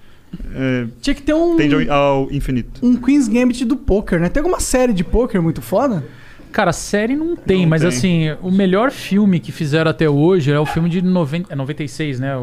é, 0.55 0.87
Tinha 1.01 1.15
que 1.15 1.23
ter 1.23 1.35
um, 1.35 1.57
tende 1.57 1.89
ao, 1.89 1.97
ao 2.25 2.33
infinito. 2.33 2.85
um 2.85 2.97
Queen's 2.97 3.29
Gambit 3.29 3.65
do 3.65 3.77
poker, 3.77 4.19
né? 4.19 4.29
Tem 4.29 4.41
alguma 4.41 4.61
série 4.61 4.93
de 4.93 5.05
poker 5.05 5.41
muito 5.43 5.61
foda? 5.63 6.05
Cara, 6.53 6.73
série 6.73 7.17
não 7.17 7.35
tem, 7.35 7.63
Não 7.63 7.69
mas 7.71 7.81
tem. 7.81 7.89
assim, 7.89 8.37
o 8.43 8.51
melhor 8.51 8.91
filme 8.91 9.41
que 9.41 9.51
fizeram 9.51 9.91
até 9.91 10.09
hoje 10.09 10.53
é 10.53 10.61
o 10.61 10.67
filme 10.67 10.89
de 10.89 11.01
90, 11.01 11.53
é 11.53 11.57
96, 11.57 12.21
né? 12.21 12.37
O, 12.37 12.41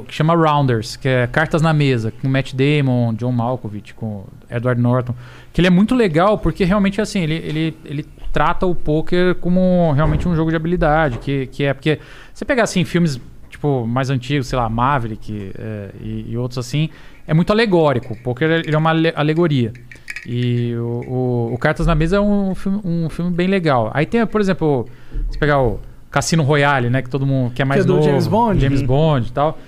o- 0.00 0.04
que 0.08 0.14
chama 0.14 0.34
Rounders, 0.34 0.96
que 0.96 1.06
é 1.08 1.26
Cartas 1.26 1.60
na 1.60 1.72
Mesa, 1.72 2.10
com 2.22 2.28
Matt 2.28 2.54
Damon, 2.54 3.12
John 3.14 3.32
Malkovich, 3.32 3.92
com 3.94 4.24
Edward 4.50 4.80
Norton. 4.80 5.14
Que 5.52 5.60
ele 5.60 5.66
é 5.68 5.70
muito 5.70 5.94
legal 5.94 6.38
porque 6.38 6.64
realmente 6.64 7.00
assim, 7.00 7.20
ele, 7.20 7.34
ele, 7.34 7.76
ele 7.84 8.06
trata 8.32 8.64
o 8.66 8.74
poker 8.74 9.34
como 9.36 9.92
realmente 9.92 10.26
um 10.26 10.34
jogo 10.34 10.50
de 10.50 10.56
habilidade, 10.56 11.18
que, 11.18 11.46
que 11.48 11.64
é 11.64 11.74
porque 11.74 11.98
você 12.32 12.44
pegar 12.44 12.62
assim 12.62 12.84
filmes 12.84 13.20
tipo 13.50 13.86
mais 13.86 14.08
antigos, 14.08 14.46
sei 14.46 14.58
lá, 14.58 14.68
Maverick 14.70 15.52
é, 15.58 15.90
e, 16.00 16.26
e 16.30 16.36
outros 16.38 16.56
assim, 16.58 16.88
é 17.26 17.34
muito 17.34 17.52
alegórico. 17.52 18.14
O 18.14 18.16
poker 18.22 18.48
ele 18.50 18.74
é 18.74 18.78
uma 18.78 18.90
ale- 18.90 19.12
alegoria. 19.14 19.72
E 20.26 20.74
o, 20.76 20.84
o- 21.50 21.54
o 21.54 21.58
Cartas 21.58 21.86
na 21.86 21.94
Mesa 21.94 22.16
é 22.16 22.20
um 22.20 22.54
filme, 22.54 22.80
um 22.84 23.08
filme 23.08 23.30
bem 23.30 23.46
legal. 23.48 23.90
Aí 23.94 24.04
tem, 24.06 24.24
por 24.26 24.40
exemplo, 24.40 24.86
se 25.30 25.38
pegar 25.38 25.60
o 25.62 25.80
Cassino 26.10 26.42
Royale, 26.42 26.90
né? 26.90 27.00
Que 27.02 27.08
todo 27.10 27.26
mundo 27.26 27.52
que 27.54 27.62
é 27.62 27.64
mais 27.64 27.82
é 27.82 27.86
do 27.86 27.94
novo. 27.94 28.04
James 28.04 28.26
Bond? 28.26 28.60
James 28.60 28.82
Bond 28.82 29.28
e 29.28 29.32
tal. 29.32 29.58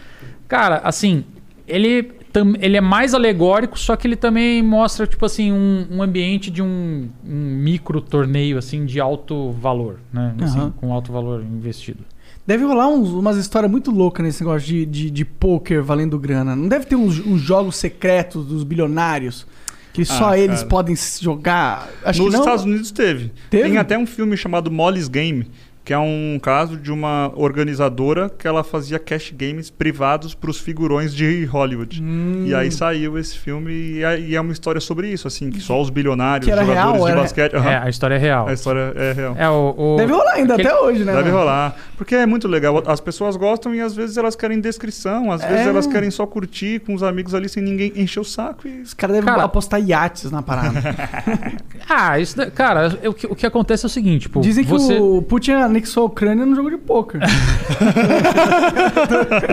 Cara, 0.46 0.80
assim, 0.84 1.24
ele, 1.66 2.02
tam- 2.32 2.54
ele 2.60 2.76
é 2.76 2.80
mais 2.80 3.14
alegórico, 3.14 3.78
só 3.78 3.96
que 3.96 4.06
ele 4.06 4.16
também 4.16 4.62
mostra, 4.62 5.06
tipo 5.06 5.24
assim, 5.24 5.50
um, 5.52 5.86
um 5.90 6.02
ambiente 6.02 6.50
de 6.50 6.60
um, 6.62 7.08
um 7.26 7.56
micro 7.56 8.00
torneio, 8.02 8.58
assim, 8.58 8.84
de 8.84 9.00
alto 9.00 9.52
valor, 9.52 10.00
né? 10.12 10.34
Assim, 10.42 10.58
Aham. 10.58 10.72
com 10.76 10.92
alto 10.92 11.10
valor 11.10 11.42
investido. 11.42 12.00
Deve 12.46 12.64
rolar 12.64 12.88
uns- 12.88 13.08
umas 13.10 13.36
histórias 13.38 13.70
muito 13.70 13.90
loucas 13.90 14.26
nesse 14.26 14.42
negócio 14.42 14.66
de, 14.66 14.84
de, 14.84 15.10
de 15.10 15.24
poker 15.24 15.82
valendo 15.82 16.18
grana. 16.18 16.54
Não 16.56 16.68
deve 16.68 16.84
ter 16.86 16.96
uns, 16.96 17.18
uns 17.24 17.40
jogos 17.40 17.76
secretos 17.76 18.44
dos 18.44 18.64
bilionários 18.64 19.46
que 19.92 20.04
só 20.04 20.30
Ah, 20.30 20.38
eles 20.38 20.58
cara. 20.58 20.68
podem 20.68 20.96
jogar. 21.20 21.88
Acho 22.04 22.22
Nos. 22.22 22.34
Estados 22.34 22.64
Unidos 22.64 22.90
teve. 22.90 23.30
Teve? 23.50 23.64
Tem 23.64 23.76
até 23.78 23.96
um 23.98 24.06
filme 24.06 24.36
chamado 24.36 24.70
Molly's 24.70 25.08
Game, 25.08 25.46
que 25.84 25.92
é 25.92 25.98
um 25.98 26.38
caso 26.40 26.76
de 26.76 26.92
uma 26.92 27.32
organizadora 27.34 28.30
que 28.30 28.46
ela 28.46 28.62
fazia 28.62 28.98
cash 28.98 29.32
games 29.36 29.68
privados 29.68 30.32
para 30.34 30.48
os 30.50 30.58
figurões 30.58 31.12
de 31.14 31.44
Hollywood. 31.46 32.00
Hum. 32.02 32.44
E 32.46 32.54
aí 32.54 32.70
saiu 32.70 33.18
esse 33.18 33.36
filme 33.38 33.72
e 33.72 34.04
é, 34.04 34.20
e 34.20 34.36
é 34.36 34.40
uma 34.40 34.52
história 34.52 34.80
sobre 34.80 35.08
isso, 35.08 35.26
assim, 35.26 35.50
que 35.50 35.60
só 35.60 35.80
os 35.80 35.90
bilionários, 35.90 36.48
Que 36.48 36.50
jogadores 36.54 36.78
real, 36.80 37.04
de 37.04 37.10
era- 37.12 37.20
basquete. 37.22 37.54
Aham. 37.56 37.70
É, 37.70 37.76
a 37.78 37.88
história 37.88 38.14
é 38.14 38.18
real. 38.18 38.48
A 38.48 38.52
história 38.52 38.92
é 38.94 39.12
real. 39.12 39.34
É, 39.36 39.48
o, 39.50 39.74
o- 39.76 39.96
Deve 39.96 40.12
rolar 40.12 40.32
ainda 40.34 40.54
aquele- 40.54 40.68
até 40.68 40.80
hoje, 40.80 41.04
né? 41.04 41.12
Deve 41.12 41.24
mano? 41.30 41.38
rolar. 41.38 41.76
Porque 41.96 42.14
é 42.14 42.26
muito 42.26 42.46
legal. 42.46 42.82
As 42.86 43.00
pessoas 43.00 43.36
gostam 43.36 43.74
e 43.74 43.80
às 43.80 43.94
vezes 43.94 44.16
elas 44.16 44.36
querem 44.36 44.60
descrição, 44.60 45.30
às 45.32 45.42
vezes 45.42 45.66
É. 45.66 45.68
elas 45.68 45.86
querem 45.86 46.10
só 46.10 46.26
curtir 46.26 46.80
com 46.80 46.94
os 46.94 47.02
amigos 47.02 47.34
ali 47.34 47.48
sem 47.48 47.62
ninguém 47.62 47.92
encher 47.96 48.20
o 48.20 48.24
saco. 48.24 48.68
E... 48.68 48.82
Os 48.82 48.94
caras 48.94 49.16
devem 49.16 49.28
Cara- 49.32 49.44
apostar 49.44 49.80
iates 49.80 50.30
na 50.30 50.42
parada. 50.42 50.80
Ah, 51.88 52.18
isso, 52.18 52.36
da- 52.36 52.50
cara, 52.50 52.96
o 53.06 53.12
que, 53.12 53.26
o 53.26 53.34
que 53.34 53.44
acontece 53.44 53.84
é 53.84 53.88
o 53.88 53.90
seguinte, 53.90 54.22
tipo, 54.22 54.40
Dizem 54.40 54.64
que 54.64 54.70
você... 54.70 54.94
o 54.98 55.20
Putin, 55.20 55.52
na 55.52 55.68
anexou 55.72 56.04
a 56.04 56.06
Ucrânia 56.06 56.46
no 56.46 56.54
jogo 56.54 56.70
de 56.70 56.76
pôquer. 56.76 57.20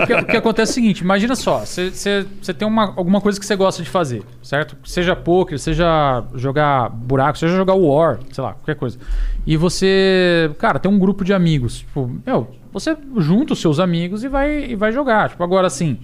o, 0.02 0.06
que, 0.06 0.14
o 0.14 0.26
que 0.26 0.36
acontece 0.36 0.70
é 0.70 0.72
o 0.72 0.74
seguinte, 0.74 1.00
imagina 1.00 1.34
só, 1.34 1.60
você 1.60 2.54
tem 2.56 2.68
uma, 2.68 2.94
alguma 2.96 3.20
coisa 3.20 3.40
que 3.40 3.44
você 3.44 3.56
gosta 3.56 3.82
de 3.82 3.90
fazer, 3.90 4.22
certo? 4.42 4.76
Seja 4.84 5.16
poker, 5.16 5.58
seja 5.58 6.22
jogar 6.34 6.88
buraco, 6.90 7.38
seja 7.38 7.56
jogar 7.56 7.74
War, 7.74 8.20
sei 8.32 8.44
lá, 8.44 8.52
qualquer 8.52 8.76
coisa. 8.76 8.98
E 9.46 9.56
você, 9.56 10.50
cara, 10.58 10.78
tem 10.78 10.90
um 10.90 10.98
grupo 10.98 11.24
de 11.24 11.32
amigos. 11.32 11.78
Tipo, 11.78 12.10
meu, 12.24 12.54
você 12.72 12.96
junta 13.16 13.54
os 13.54 13.60
seus 13.60 13.80
amigos 13.80 14.22
e 14.22 14.28
vai, 14.28 14.64
e 14.70 14.76
vai 14.76 14.92
jogar. 14.92 15.30
Tipo, 15.30 15.42
agora 15.42 15.66
assim, 15.66 15.98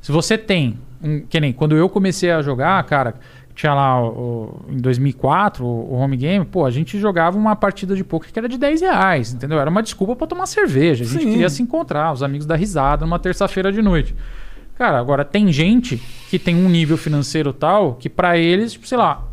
se 0.00 0.12
você 0.12 0.38
tem, 0.38 0.78
um, 1.02 1.20
que 1.20 1.38
nem 1.40 1.52
quando 1.52 1.76
eu 1.76 1.88
comecei 1.88 2.30
a 2.30 2.40
jogar, 2.40 2.82
cara, 2.84 3.14
tinha 3.56 3.72
lá 3.72 4.06
o, 4.06 4.60
em 4.68 4.76
2004 4.76 5.64
o, 5.64 5.94
o 5.94 5.94
home 5.94 6.16
game, 6.16 6.44
pô, 6.44 6.66
a 6.66 6.70
gente 6.70 6.98
jogava 6.98 7.38
uma 7.38 7.56
partida 7.56 7.96
de 7.96 8.04
poker 8.04 8.30
que 8.30 8.38
era 8.38 8.48
de 8.48 8.58
10 8.58 8.82
reais, 8.82 9.32
entendeu? 9.32 9.58
Era 9.58 9.70
uma 9.70 9.82
desculpa 9.82 10.14
para 10.14 10.26
tomar 10.26 10.46
cerveja. 10.46 11.04
A 11.04 11.06
gente 11.08 11.22
Sim. 11.24 11.30
queria 11.30 11.48
se 11.48 11.62
encontrar, 11.62 12.12
os 12.12 12.22
amigos 12.22 12.46
da 12.46 12.54
risada, 12.54 13.06
numa 13.06 13.18
terça-feira 13.18 13.72
de 13.72 13.80
noite. 13.80 14.14
Cara, 14.76 14.98
agora 14.98 15.24
tem 15.24 15.50
gente 15.50 15.96
que 16.28 16.38
tem 16.38 16.54
um 16.54 16.68
nível 16.68 16.98
financeiro 16.98 17.50
tal 17.50 17.94
que 17.94 18.10
para 18.10 18.36
eles, 18.36 18.72
tipo, 18.72 18.86
sei 18.86 18.98
lá, 18.98 19.26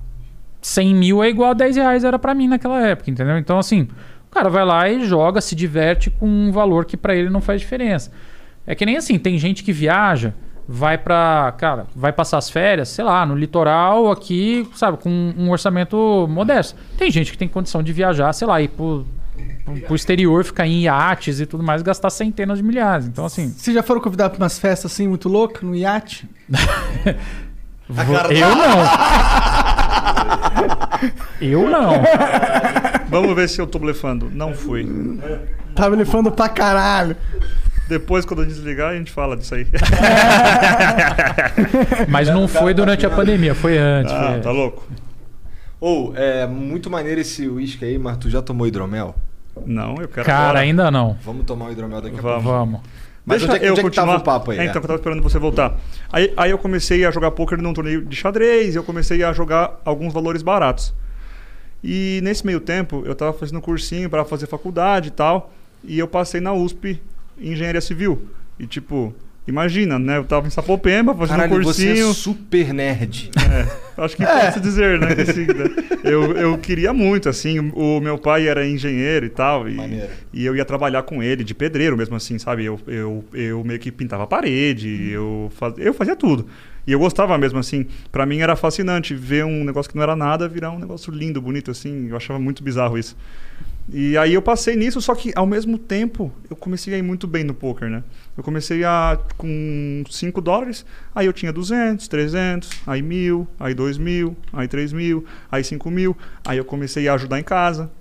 100 0.61 0.95
mil 0.95 1.21
é 1.21 1.27
igual 1.27 1.51
a 1.51 1.53
10 1.53 1.75
reais 1.75 2.03
era 2.05 2.17
para 2.17 2.33
mim 2.33 2.47
naquela 2.47 2.81
época, 2.81 3.11
entendeu? 3.11 3.37
Então, 3.37 3.59
assim, 3.59 3.89
o 4.29 4.31
cara 4.31 4.49
vai 4.49 4.63
lá 4.63 4.89
e 4.89 5.05
joga, 5.05 5.41
se 5.41 5.53
diverte 5.53 6.09
com 6.09 6.25
um 6.25 6.49
valor 6.49 6.85
que 6.85 6.95
para 6.95 7.13
ele 7.13 7.29
não 7.29 7.41
faz 7.41 7.59
diferença. 7.59 8.09
É 8.65 8.73
que 8.73 8.85
nem 8.85 8.95
assim, 8.95 9.19
tem 9.19 9.37
gente 9.37 9.65
que 9.65 9.73
viaja, 9.73 10.33
vai 10.67 10.97
pra. 10.97 11.53
Cara, 11.57 11.87
vai 11.95 12.11
passar 12.13 12.37
as 12.37 12.49
férias, 12.49 12.89
sei 12.89 13.03
lá, 13.03 13.25
no 13.25 13.35
litoral 13.35 14.11
aqui, 14.11 14.67
sabe, 14.75 14.97
com 14.97 15.09
um 15.09 15.49
orçamento 15.49 16.27
modesto. 16.29 16.79
Tem 16.97 17.11
gente 17.11 17.31
que 17.31 17.37
tem 17.37 17.47
condição 17.47 17.83
de 17.83 17.91
viajar, 17.93 18.31
sei 18.33 18.47
lá, 18.47 18.61
ir 18.61 18.69
pro, 18.69 19.05
pro, 19.65 19.81
pro 19.81 19.95
exterior, 19.95 20.43
ficar 20.43 20.65
em 20.67 20.83
iates 20.83 21.39
e 21.39 21.45
tudo 21.45 21.63
mais, 21.63 21.81
gastar 21.81 22.09
centenas 22.09 22.57
de 22.57 22.63
milhares. 22.63 23.05
Então, 23.05 23.25
assim. 23.25 23.49
Vocês 23.49 23.75
já 23.75 23.83
foram 23.83 24.01
convidados 24.01 24.37
pra 24.37 24.43
umas 24.43 24.57
festas 24.59 24.91
assim 24.91 25.07
muito 25.07 25.29
loucas, 25.29 25.61
no 25.63 25.75
iate? 25.75 26.27
Eu 28.31 28.55
não. 28.55 28.83
Eu 31.41 31.69
não. 31.69 32.01
Vamos 33.09 33.35
ver 33.35 33.49
se 33.49 33.61
eu 33.61 33.67
tô 33.67 33.77
blefando. 33.77 34.31
Não 34.33 34.53
fui. 34.53 34.87
Tava 35.75 35.95
elefando 35.95 36.31
pra 36.31 36.47
caralho. 36.49 37.15
Depois, 37.87 38.23
quando 38.25 38.43
eu 38.43 38.47
desligar, 38.47 38.91
a 38.91 38.95
gente 38.95 39.11
fala 39.11 39.35
disso 39.35 39.53
aí. 39.55 39.67
Mas 42.07 42.27
não 42.29 42.47
foi 42.47 42.73
durante 42.73 43.05
a 43.05 43.09
pandemia, 43.09 43.53
foi 43.53 43.77
antes. 43.77 44.11
Ah, 44.13 44.31
foi... 44.33 44.41
tá 44.41 44.51
louco? 44.51 44.87
Ou, 45.79 46.13
é 46.15 46.47
muito 46.47 46.89
maneiro 46.89 47.19
esse 47.21 47.47
uísque 47.47 47.83
aí, 47.83 47.97
mas 47.97 48.15
tu 48.17 48.29
já 48.29 48.41
tomou 48.41 48.65
hidromel? 48.65 49.13
Não, 49.65 49.95
eu 49.99 50.07
quero 50.07 50.25
Cara, 50.25 50.43
agora. 50.45 50.59
ainda 50.59 50.89
não. 50.89 51.17
Vamos 51.25 51.45
tomar 51.45 51.65
o 51.67 51.71
hidromel 51.73 52.01
daqui 52.01 52.17
a 52.17 52.21
Vamos. 52.21 52.43
pouco. 52.43 52.57
Vamos. 52.57 52.81
Mas 53.25 53.39
Deixa 53.39 53.53
onde 53.53 53.57
é, 53.57 53.59
que- 53.59 53.65
eu 53.67 53.71
onde 53.71 53.79
é 53.79 53.83
que 53.83 53.89
continuar. 53.89 54.07
tava 54.13 54.19
o 54.19 54.23
papo 54.23 54.51
aí? 54.51 54.59
É, 54.59 54.61
É. 54.61 54.65
então, 54.65 54.81
que 54.81 54.85
eu 54.85 54.87
tava 54.87 54.99
esperando 54.99 55.21
você 55.21 55.37
voltar. 55.37 55.77
Aí, 56.11 56.33
aí 56.37 56.51
eu 56.51 56.57
comecei 56.57 57.05
a 57.05 57.11
jogar 57.11 57.31
poker 57.31 57.61
num 57.61 57.73
torneio 57.73 58.03
de 58.05 58.15
xadrez, 58.15 58.75
eu 58.77 58.83
comecei 58.83 59.21
a 59.23 59.33
jogar 59.33 59.81
alguns 59.83 60.13
valores 60.13 60.41
baratos. 60.41 60.93
E 61.83 62.21
nesse 62.23 62.45
meio 62.45 62.61
tempo, 62.61 63.03
eu 63.05 63.13
tava 63.13 63.33
fazendo 63.33 63.57
um 63.57 63.61
cursinho 63.61 64.09
para 64.09 64.23
fazer 64.23 64.47
faculdade 64.47 65.09
e 65.09 65.11
tal, 65.11 65.51
e 65.83 65.99
eu 65.99 66.07
passei 66.07 66.39
na 66.39 66.53
USP 66.53 67.01
Engenharia 67.39 67.81
Civil. 67.81 68.27
E 68.59 68.67
tipo, 68.67 69.13
imagina, 69.47 69.97
né? 69.99 70.17
Eu 70.17 70.23
tava 70.23 70.47
em 70.47 70.49
Sapopemba 70.49 71.13
fazendo 71.15 71.37
Caralho, 71.37 71.59
um 71.59 71.63
você 71.63 71.83
é 71.83 71.87
cursinho. 71.89 72.13
super 72.13 72.73
nerd. 72.73 73.31
É, 73.37 74.01
acho 74.03 74.15
que 74.15 74.23
pode 74.25 74.53
se 74.53 74.59
dizer, 74.59 74.99
né? 74.99 75.15
que 75.15 75.25
sim, 75.25 75.45
né? 75.47 75.99
Eu, 76.03 76.35
eu 76.37 76.57
queria 76.57 76.93
muito, 76.93 77.29
assim. 77.29 77.71
O 77.73 77.99
meu 77.99 78.17
pai 78.17 78.47
era 78.47 78.67
engenheiro 78.67 79.25
e 79.25 79.29
tal. 79.29 79.67
E, 79.67 79.73
Maneiro. 79.75 80.09
e 80.31 80.45
eu 80.45 80.55
ia 80.55 80.65
trabalhar 80.65 81.03
com 81.03 81.21
ele 81.21 81.43
de 81.43 81.53
pedreiro 81.53 81.97
mesmo, 81.97 82.15
assim, 82.15 82.37
sabe? 82.37 82.65
Eu, 82.65 82.79
eu, 82.87 83.25
eu 83.33 83.63
meio 83.63 83.79
que 83.79 83.91
pintava 83.91 84.23
a 84.23 84.27
parede, 84.27 85.09
eu, 85.11 85.51
faz, 85.55 85.73
eu 85.77 85.93
fazia 85.93 86.15
tudo. 86.15 86.47
E 86.85 86.91
eu 86.91 86.99
gostava 86.99 87.37
mesmo, 87.37 87.59
assim. 87.59 87.85
Pra 88.11 88.25
mim 88.25 88.39
era 88.39 88.55
fascinante 88.55 89.15
ver 89.15 89.45
um 89.45 89.63
negócio 89.63 89.89
que 89.89 89.95
não 89.95 90.03
era 90.03 90.15
nada 90.15 90.47
virar 90.49 90.71
um 90.71 90.79
negócio 90.79 91.13
lindo, 91.13 91.41
bonito, 91.41 91.71
assim. 91.71 92.09
Eu 92.09 92.17
achava 92.17 92.39
muito 92.39 92.61
bizarro 92.61 92.97
isso. 92.97 93.15
E 93.91 94.17
aí 94.17 94.33
eu 94.33 94.41
passei 94.41 94.75
nisso, 94.75 95.01
só 95.01 95.13
que 95.13 95.33
ao 95.35 95.45
mesmo 95.45 95.77
tempo 95.77 96.31
eu 96.49 96.55
comecei 96.55 96.93
a 96.93 96.97
ir 96.97 97.01
muito 97.01 97.27
bem 97.27 97.43
no 97.43 97.53
poker, 97.53 97.89
né? 97.89 98.03
Eu 98.37 98.43
comecei 98.43 98.83
a 98.85 99.19
com 99.37 100.03
5 100.09 100.41
dólares, 100.41 100.85
aí 101.13 101.25
eu 101.25 101.33
tinha 101.33 101.51
200, 101.51 102.07
300, 102.07 102.69
aí 102.87 103.01
mil, 103.01 103.47
aí 103.59 103.73
2 103.73 103.97
mil, 103.97 104.37
aí 104.53 104.67
3 104.67 104.93
mil, 104.93 105.25
aí 105.51 105.63
5 105.63 105.91
mil. 105.91 106.15
Aí 106.45 106.57
eu 106.57 106.65
comecei 106.65 107.07
a 107.09 107.13
ajudar 107.15 107.39
em 107.39 107.43
casa. 107.43 107.91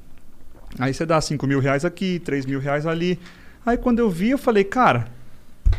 Aí 0.79 0.95
você 0.95 1.05
dá 1.05 1.21
5 1.21 1.47
mil 1.47 1.59
reais 1.59 1.85
aqui, 1.85 2.21
3 2.21 2.47
mil 2.47 2.61
reais 2.61 2.87
ali. 2.87 3.19
Aí 3.67 3.77
quando 3.77 3.99
eu 3.99 4.09
vi, 4.09 4.31
eu 4.31 4.39
falei, 4.39 4.65
cara, 4.65 5.09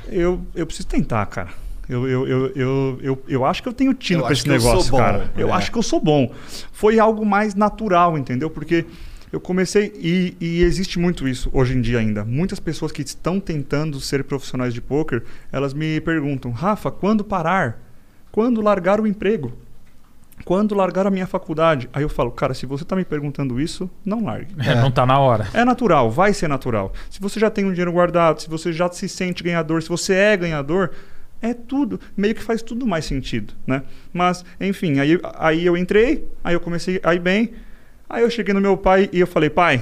eu, 0.09 0.41
eu 0.53 0.65
preciso 0.65 0.87
tentar, 0.87 1.25
cara. 1.27 1.49
Eu, 1.87 2.07
eu, 2.07 2.27
eu, 2.27 2.47
eu, 2.55 2.99
eu, 3.01 3.23
eu 3.27 3.45
acho 3.45 3.61
que 3.61 3.69
eu 3.69 3.73
tenho 3.73 3.93
tino 3.93 4.23
pra 4.23 4.33
esse 4.33 4.47
negócio, 4.47 4.95
cara. 4.95 5.31
Eu 5.37 5.49
é. 5.49 5.51
acho 5.51 5.71
que 5.71 5.77
eu 5.77 5.83
sou 5.83 5.99
bom. 5.99 6.31
Foi 6.71 6.99
algo 6.99 7.25
mais 7.25 7.55
natural, 7.55 8.17
entendeu? 8.17 8.49
Porque 8.49 8.85
eu 9.33 9.39
comecei. 9.41 9.91
E, 9.95 10.37
e 10.39 10.61
existe 10.61 10.99
muito 10.99 11.27
isso 11.27 11.49
hoje 11.51 11.75
em 11.75 11.81
dia 11.81 11.97
ainda. 11.97 12.23
Muitas 12.23 12.59
pessoas 12.59 12.91
que 12.91 13.01
estão 13.01 13.39
tentando 13.39 13.99
ser 13.99 14.23
profissionais 14.23 14.75
de 14.75 14.79
poker, 14.79 15.23
elas 15.51 15.73
me 15.73 15.99
perguntam, 16.01 16.51
Rafa, 16.51 16.91
quando 16.91 17.23
parar? 17.23 17.81
Quando 18.31 18.61
largar 18.61 19.01
o 19.01 19.07
emprego? 19.07 19.51
Quando 20.45 20.75
largar 20.75 21.07
a 21.07 21.11
minha 21.11 21.25
faculdade? 21.25 21.89
Aí 21.91 22.03
eu 22.03 22.09
falo, 22.09 22.31
cara, 22.31 22.53
se 22.53 22.67
você 22.67 22.83
está 22.83 22.95
me 22.95 23.03
perguntando 23.03 23.59
isso, 23.59 23.89
não 24.05 24.23
largue. 24.23 24.53
É, 24.59 24.75
não 24.75 24.91
tá 24.91 25.05
na 25.05 25.17
hora. 25.17 25.47
É 25.53 25.65
natural, 25.65 26.11
vai 26.11 26.33
ser 26.33 26.47
natural. 26.47 26.93
Se 27.09 27.19
você 27.19 27.39
já 27.39 27.49
tem 27.49 27.65
um 27.65 27.69
dinheiro 27.69 27.91
guardado, 27.91 28.39
se 28.41 28.49
você 28.49 28.71
já 28.71 28.91
se 28.91 29.09
sente 29.09 29.43
ganhador, 29.43 29.81
se 29.81 29.89
você 29.89 30.13
é 30.13 30.37
ganhador, 30.37 30.91
é 31.41 31.53
tudo, 31.53 31.99
meio 32.15 32.35
que 32.35 32.41
faz 32.41 32.61
tudo 32.61 32.85
mais 32.85 33.05
sentido, 33.05 33.53
né? 33.65 33.83
Mas, 34.11 34.45
enfim, 34.59 34.99
aí, 34.99 35.19
aí 35.35 35.65
eu 35.65 35.75
entrei, 35.75 36.27
aí 36.43 36.53
eu 36.53 36.59
comecei 36.59 36.99
a 37.03 37.13
ir 37.13 37.19
bem, 37.19 37.51
aí 38.09 38.23
eu 38.23 38.29
cheguei 38.29 38.53
no 38.53 38.61
meu 38.61 38.77
pai 38.77 39.09
e 39.11 39.19
eu 39.19 39.27
falei, 39.27 39.49
pai, 39.49 39.81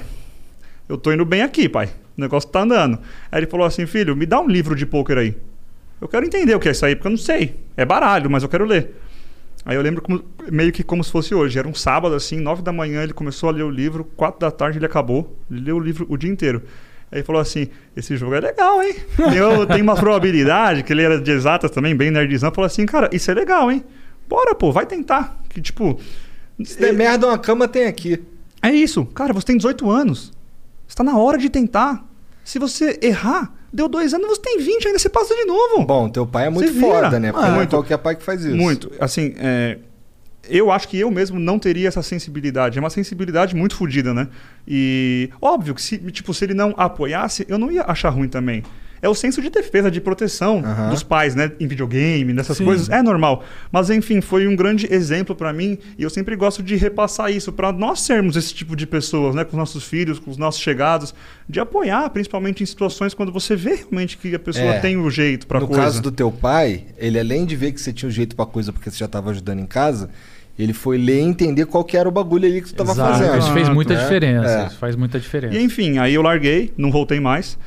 eu 0.87 0.97
tô 0.97 1.11
indo 1.11 1.25
bem 1.25 1.41
aqui, 1.41 1.67
pai, 1.69 1.87
o 2.17 2.21
negócio 2.21 2.49
tá 2.49 2.61
andando. 2.61 2.99
Aí 3.31 3.39
ele 3.39 3.47
falou 3.47 3.65
assim, 3.65 3.85
filho, 3.85 4.15
me 4.15 4.25
dá 4.25 4.39
um 4.39 4.47
livro 4.47 4.75
de 4.75 4.85
pôquer 4.85 5.17
aí. 5.17 5.35
Eu 5.99 6.07
quero 6.07 6.25
entender 6.25 6.55
o 6.55 6.59
que 6.59 6.67
é 6.67 6.71
isso 6.71 6.85
aí, 6.85 6.95
porque 6.95 7.07
eu 7.07 7.11
não 7.11 7.17
sei. 7.17 7.55
É 7.77 7.85
baralho, 7.85 8.29
mas 8.29 8.41
eu 8.43 8.49
quero 8.49 8.65
ler. 8.65 8.95
Aí 9.63 9.75
eu 9.75 9.81
lembro 9.83 10.01
como- 10.01 10.23
meio 10.51 10.71
que 10.71 10.81
como 10.83 11.03
se 11.03 11.11
fosse 11.11 11.35
hoje. 11.35 11.59
Era 11.59 11.67
um 11.67 11.73
sábado, 11.75 12.15
assim, 12.15 12.39
nove 12.39 12.63
da 12.63 12.71
manhã, 12.73 13.03
ele 13.03 13.13
começou 13.13 13.49
a 13.49 13.51
ler 13.51 13.61
o 13.63 13.69
livro, 13.69 14.03
quatro 14.15 14.39
da 14.39 14.49
tarde 14.49 14.79
ele 14.79 14.85
acabou. 14.87 15.37
Ele 15.51 15.61
leu 15.61 15.75
o 15.75 15.79
livro 15.79 16.07
o 16.09 16.17
dia 16.17 16.31
inteiro. 16.31 16.63
Aí 17.11 17.19
ele 17.19 17.23
falou 17.23 17.39
assim: 17.39 17.67
esse 17.95 18.17
jogo 18.17 18.33
é 18.33 18.39
legal, 18.39 18.81
hein? 18.81 18.95
Eu 19.35 19.67
tenho 19.67 19.83
uma 19.83 19.95
probabilidade, 19.95 20.81
que 20.81 20.91
ele 20.91 21.03
era 21.03 21.21
de 21.21 21.29
exatas 21.29 21.69
também, 21.69 21.95
bem 21.95 22.09
nerdzão. 22.09 22.51
Falou 22.51 22.65
assim, 22.65 22.85
cara, 22.87 23.07
isso 23.11 23.29
é 23.29 23.33
legal, 23.35 23.71
hein? 23.71 23.83
Bora, 24.27 24.55
pô, 24.55 24.71
vai 24.71 24.87
tentar. 24.87 25.39
Que 25.49 25.61
tipo. 25.61 25.99
Se 26.65 26.79
der 26.79 26.93
merda, 26.93 27.27
uma 27.27 27.37
cama 27.37 27.67
tem 27.67 27.85
aqui. 27.85 28.21
É 28.61 28.71
isso. 28.71 29.05
Cara, 29.07 29.33
você 29.33 29.47
tem 29.47 29.57
18 29.57 29.89
anos. 29.89 30.31
Está 30.87 31.03
na 31.03 31.17
hora 31.17 31.37
de 31.37 31.49
tentar. 31.49 32.05
Se 32.43 32.59
você 32.59 32.99
errar, 33.01 33.53
deu 33.71 33.87
dois 33.87 34.13
anos, 34.13 34.27
você 34.27 34.41
tem 34.41 34.59
20, 34.59 34.87
ainda 34.87 34.99
você 34.99 35.09
passa 35.09 35.33
de 35.35 35.45
novo. 35.45 35.85
Bom, 35.85 36.09
teu 36.09 36.25
pai 36.27 36.47
é 36.47 36.49
muito 36.49 36.73
foda, 36.79 37.19
né? 37.19 37.31
Porque 37.31 37.45
Ah, 37.45 37.49
não 37.49 37.55
é 37.55 37.59
muito. 37.59 37.69
qualquer 37.69 37.97
pai 37.97 38.15
que 38.15 38.23
faz 38.23 38.43
isso. 38.43 38.55
Muito. 38.55 38.91
Assim, 38.99 39.33
é, 39.37 39.77
eu 40.49 40.71
acho 40.71 40.87
que 40.87 40.99
eu 40.99 41.09
mesmo 41.11 41.39
não 41.39 41.57
teria 41.59 41.87
essa 41.87 42.01
sensibilidade. 42.03 42.77
É 42.77 42.81
uma 42.81 42.89
sensibilidade 42.89 43.55
muito 43.55 43.75
fodida, 43.75 44.13
né? 44.13 44.27
E 44.67 45.29
óbvio 45.41 45.73
que 45.75 45.81
se, 45.81 45.97
tipo, 46.11 46.33
se 46.33 46.43
ele 46.45 46.53
não 46.53 46.73
apoiasse, 46.77 47.45
eu 47.47 47.57
não 47.57 47.71
ia 47.71 47.83
achar 47.83 48.09
ruim 48.09 48.27
também. 48.27 48.63
É 49.01 49.09
o 49.09 49.15
senso 49.15 49.41
de 49.41 49.49
defesa, 49.49 49.89
de 49.89 49.99
proteção 49.99 50.59
Aham. 50.63 50.89
dos 50.89 51.01
pais, 51.01 51.33
né? 51.33 51.51
Em 51.59 51.65
videogame, 51.67 52.33
nessas 52.33 52.57
Sim. 52.57 52.65
coisas. 52.65 52.87
É 52.89 53.01
normal. 53.01 53.43
Mas, 53.71 53.89
enfim, 53.89 54.21
foi 54.21 54.47
um 54.47 54.55
grande 54.55 54.87
exemplo 54.93 55.35
pra 55.35 55.51
mim. 55.51 55.77
E 55.97 56.03
eu 56.03 56.09
sempre 56.09 56.35
gosto 56.35 56.61
de 56.61 56.75
repassar 56.75 57.31
isso 57.31 57.51
pra 57.51 57.71
nós 57.71 58.01
sermos 58.01 58.35
esse 58.35 58.53
tipo 58.53 58.75
de 58.75 58.85
pessoas, 58.85 59.33
né? 59.33 59.43
Com 59.43 59.51
os 59.51 59.57
nossos 59.57 59.83
filhos, 59.83 60.19
com 60.19 60.29
os 60.29 60.37
nossos 60.37 60.61
chegados. 60.61 61.15
De 61.49 61.59
apoiar, 61.59 62.09
principalmente 62.11 62.61
em 62.61 62.65
situações 62.65 63.13
quando 63.15 63.31
você 63.31 63.55
vê 63.55 63.73
realmente 63.75 64.17
que 64.17 64.35
a 64.35 64.39
pessoa 64.39 64.65
É. 64.75 64.79
tem 64.79 64.95
o 64.97 65.09
jeito 65.09 65.47
pra 65.47 65.59
no 65.59 65.67
coisa. 65.67 65.81
caso 65.81 66.01
do 66.01 66.11
teu 66.11 66.31
pai, 66.31 66.85
ele 66.97 67.19
além 67.19 67.45
de 67.45 67.55
ver 67.55 67.71
que 67.71 67.81
você 67.81 67.91
tinha 67.91 68.07
um 68.07 68.11
jeito 68.11 68.35
pra 68.35 68.45
coisa 68.45 68.71
porque 68.71 68.89
você 68.91 68.97
já 68.97 69.07
tava 69.07 69.31
ajudando 69.31 69.59
em 69.59 69.65
casa, 69.65 70.09
ele 70.59 70.73
foi 70.73 70.97
ler 70.97 71.19
e 71.19 71.23
entender 71.23 71.65
qual 71.65 71.83
que 71.83 71.97
era 71.97 72.07
o 72.07 72.11
bagulho 72.11 72.45
ali 72.45 72.61
que 72.61 72.69
você 72.69 72.75
tava 72.75 72.91
Exato. 72.91 73.11
fazendo. 73.13 73.37
Isso 73.39 73.51
fez 73.53 73.69
muita 73.69 73.93
né? 73.95 74.01
diferença. 74.01 74.49
É. 74.49 74.67
Isso 74.67 74.77
faz 74.77 74.95
muita 74.95 75.19
diferença. 75.19 75.55
E 75.57 75.63
enfim, 75.63 75.97
aí 75.97 76.13
eu 76.13 76.21
larguei, 76.21 76.71
não 76.77 76.91
voltei 76.91 77.19
mais. 77.19 77.57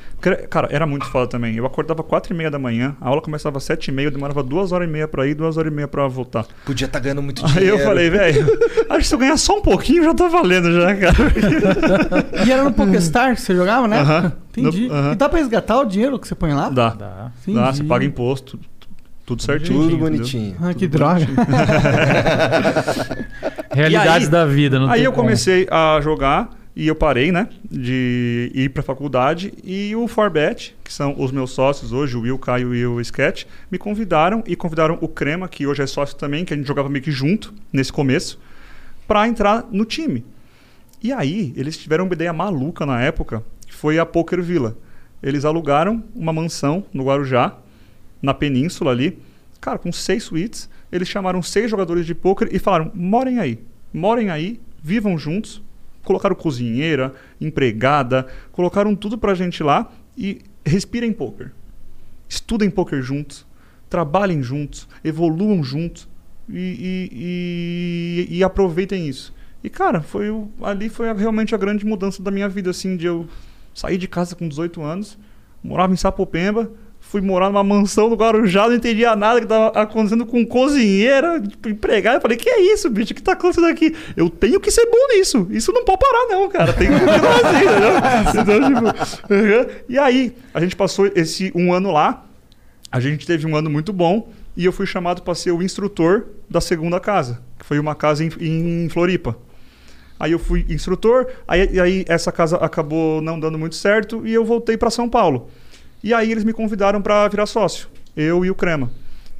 Cara, 0.49 0.69
era 0.71 0.87
muito 0.87 1.05
foda 1.07 1.27
também. 1.27 1.55
Eu 1.55 1.67
acordava 1.67 2.03
quatro 2.03 2.33
e 2.33 2.37
meia 2.37 2.51
da 2.51 2.59
manhã, 2.59 2.97
a 2.99 3.09
aula 3.09 3.21
começava 3.21 3.59
às 3.59 3.65
sete 3.65 3.89
e 3.89 3.93
meia, 3.93 4.07
eu 4.07 4.11
demorava 4.11 4.43
duas 4.43 4.73
horas 4.73 4.89
e 4.89 4.91
meia 4.91 5.07
pra 5.07 5.27
ir, 5.27 5.35
duas 5.35 5.59
horas 5.59 5.71
e 5.71 5.75
meia 5.75 5.87
pra 5.87 6.07
voltar. 6.09 6.47
Podia 6.65 6.87
estar 6.87 6.99
ganhando 6.99 7.21
muito 7.23 7.45
Aí 7.45 7.53
dinheiro. 7.53 7.77
eu 7.79 7.85
falei, 7.85 8.09
velho, 8.09 8.47
acho 8.89 8.99
que 9.01 9.07
se 9.07 9.15
eu 9.15 9.19
ganhar 9.19 9.37
só 9.37 9.59
um 9.59 9.63
pouquinho 9.63 10.03
já 10.05 10.15
tá 10.15 10.27
valendo 10.29 10.73
já, 10.73 10.95
cara. 10.97 11.15
E 12.47 12.51
era 12.51 12.65
no 12.65 12.73
PokerStar 12.73 13.35
que 13.35 13.41
você 13.43 13.55
jogava, 13.55 13.87
né? 13.89 14.01
Aham. 14.01 14.33
Entendi. 14.57 14.89
No- 14.89 14.95
aham. 14.95 15.13
E 15.13 15.17
dá 15.17 15.29
pra 15.29 15.39
resgatar 15.41 15.81
o 15.81 15.85
dinheiro 15.85 16.19
que 16.19 16.27
você 16.29 16.35
põe 16.35 16.53
lá? 16.55 16.69
Dá. 16.71 16.91
Dá. 16.91 17.33
Dá, 17.49 17.73
você 17.73 17.83
paga 17.85 18.05
imposto, 18.05 18.59
tudo 19.27 19.43
certinho. 19.43 19.83
Tudo 19.85 19.99
bonitinho. 19.99 20.57
Ah, 20.61 20.75
que 20.75 20.87
droga. 20.87 21.27
Realidades 23.73 24.25
E 24.25 24.27
aí- 24.27 24.31
da 24.31 24.47
vida. 24.47 24.79
Não 24.79 24.89
Aí 24.89 24.97
tem 25.01 25.05
eu 25.05 25.13
como. 25.13 25.25
comecei 25.25 25.67
a 25.71 26.01
jogar 26.03 26.51
E 26.77 26.89
eu 26.89 26.95
parei, 26.97 27.31
né, 27.31 27.47
de 27.71 28.51
ir 28.53 28.69
para 28.71 28.81
a 28.81 28.85
faculdade. 28.85 29.55
E 29.63 29.95
o 29.95 30.09
Forbet, 30.09 30.75
que 30.83 30.93
são 30.93 31.15
os 31.17 31.31
meus 31.31 31.53
sócios 31.53 31.93
hoje, 31.93 32.17
o 32.17 32.23
Will, 32.23 32.37
Caio 32.37 32.75
e 32.75 32.85
o 32.85 33.01
Sketch, 33.01 33.45
me 33.71 33.79
convidaram 33.79 34.43
e 34.45 34.57
convidaram 34.57 34.99
o 35.01 35.07
Crema, 35.07 35.47
que 35.47 35.69
hoje 35.69 35.83
é 35.83 35.87
sócio 35.87 36.17
também, 36.17 36.45
que 36.45 36.53
a 36.53 36.57
gente 36.57 36.67
jogava 36.67 36.89
meio 36.89 37.05
que 37.05 37.13
junto 37.13 37.55
nesse 37.73 37.93
começo, 37.93 38.41
para 39.07 39.29
entrar 39.29 39.65
no 39.71 39.85
time. 39.85 40.25
E 41.01 41.13
aí, 41.13 41.53
eles 41.57 41.77
tiveram 41.79 42.07
uma 42.07 42.15
ideia 42.15 42.33
maluca 42.33 42.85
na 42.85 43.01
época, 43.01 43.41
que 43.65 43.73
foi 43.73 43.97
a 44.01 44.05
Poker 44.05 44.43
Villa. 44.43 44.77
Eles 45.23 45.45
alugaram 45.45 46.03
uma 46.13 46.33
mansão 46.33 46.85
no 46.93 47.05
Guarujá, 47.05 47.55
na 48.25 48.35
península 48.35 48.91
ali, 48.91 49.19
cara, 49.61 49.79
com 49.79 49.93
seis 49.93 50.25
suítes. 50.25 50.69
Eles 50.91 51.09
chamaram 51.09 51.43
seis 51.43 51.71
jogadores 51.71 52.07
de 52.07 52.15
poker 52.15 52.49
e 52.51 52.59
falaram: 52.59 52.91
morem 52.95 53.39
aí, 53.39 53.59
morem 53.93 54.31
aí, 54.31 54.61
vivam 54.83 55.17
juntos. 55.19 55.63
Colocaram 56.03 56.35
cozinheira, 56.37 57.15
empregada, 57.41 58.27
colocaram 58.53 58.95
tudo 58.95 59.17
pra 59.17 59.35
gente 59.35 59.63
lá 59.63 59.91
e 60.19 60.41
respirem 60.65 61.13
poker. 61.13 61.51
Estudem 62.29 62.69
poker 62.69 63.01
juntos, 63.01 63.47
trabalhem 63.89 64.43
juntos, 64.43 64.87
evoluam 65.03 65.63
juntos 65.65 66.07
e, 66.47 67.09
e, 67.11 68.29
e, 68.31 68.37
e 68.39 68.45
aproveitem 68.45 69.09
isso. 69.09 69.33
E, 69.63 69.71
cara, 69.71 70.03
foi 70.03 70.29
o- 70.29 70.51
ali 70.63 70.91
foi 70.91 71.09
a- 71.09 71.15
realmente 71.15 71.55
a 71.55 71.59
grande 71.59 71.87
mudança 71.87 72.23
da 72.23 72.31
minha 72.31 72.49
vida, 72.51 72.69
assim, 72.71 72.97
de 72.99 73.07
eu 73.07 73.27
sair 73.75 73.97
de 73.97 74.07
casa 74.07 74.37
com 74.37 74.47
18 74.47 74.83
anos, 74.83 75.19
morava 75.63 75.93
em 75.95 75.97
Sapopemba, 75.97 76.71
fui 77.15 77.21
morar 77.21 77.47
numa 77.49 77.63
mansão 77.63 78.11
no 78.11 78.17
Guarujá, 78.17 78.67
não 78.67 78.75
entendia 78.75 79.15
nada 79.15 79.41
que 79.41 79.47
tava 79.47 79.69
acontecendo 79.69 80.27
com 80.27 80.45
cozinheira, 80.45 81.41
tipo, 81.41 81.69
empregada. 81.69 82.17
Eu 82.17 82.21
falei, 82.21 82.37
que 82.37 82.51
é 82.51 82.61
isso, 82.73 82.91
bicho? 82.91 83.13
O 83.13 83.15
que 83.15 83.23
tá 83.23 83.35
acontecendo 83.35 83.69
aqui? 83.69 83.95
Eu 84.17 84.29
tenho 84.29 84.59
que 84.59 84.69
ser 84.69 84.85
bom 84.87 85.17
nisso. 85.17 85.47
Isso 85.49 85.71
não 85.73 85.85
pode 85.85 86.01
parar, 86.01 86.27
não, 86.29 86.49
cara. 86.49 86.73
Tem 86.73 86.89
que 86.89 86.99
continuar 86.99 87.37
assim, 87.37 88.41
entendeu? 88.41 88.65
Então, 88.75 89.65
tipo. 89.69 89.85
E 89.89 89.97
aí, 89.97 90.35
a 90.53 90.61
gente 90.61 90.75
passou 90.75 91.09
esse 91.15 91.53
um 91.55 91.73
ano 91.73 91.93
lá, 91.93 92.25
a 92.91 92.99
gente 92.99 93.25
teve 93.25 93.47
um 93.47 93.55
ano 93.55 93.71
muito 93.71 93.93
bom 93.93 94.29
e 94.57 94.65
eu 94.65 94.73
fui 94.73 94.87
chamado 94.87 95.23
para 95.23 95.37
ser 95.37 95.53
o 95.53 95.63
instrutor 95.63 96.27
da 96.51 96.61
segunda 96.61 96.99
casa, 96.99 97.41
que 97.61 97.65
foi 97.65 97.79
uma 97.79 97.95
casa 97.95 98.25
em, 98.25 98.31
em 98.41 98.89
Floripa. 98.89 99.37
Aí 100.19 100.33
eu 100.33 100.39
fui 100.41 100.67
instrutor, 100.69 101.29
aí, 101.47 101.79
aí 101.79 102.05
essa 102.09 102.33
casa 102.33 102.57
acabou 102.57 103.21
não 103.21 103.39
dando 103.39 103.57
muito 103.57 103.77
certo 103.77 104.27
e 104.27 104.35
eu 104.35 104.45
voltei 104.45 104.77
para 104.77 104.91
São 104.91 105.09
Paulo. 105.09 105.49
E 106.05 106.13
aí 106.13 106.31
eles 106.31 106.45
me 106.45 106.53
convidaram 106.53 107.01
para 107.01 107.27
virar 107.29 107.47
sócio, 107.47 107.89
eu 108.15 108.45
e 108.45 108.51
o 108.51 108.55
Crema. 108.55 108.91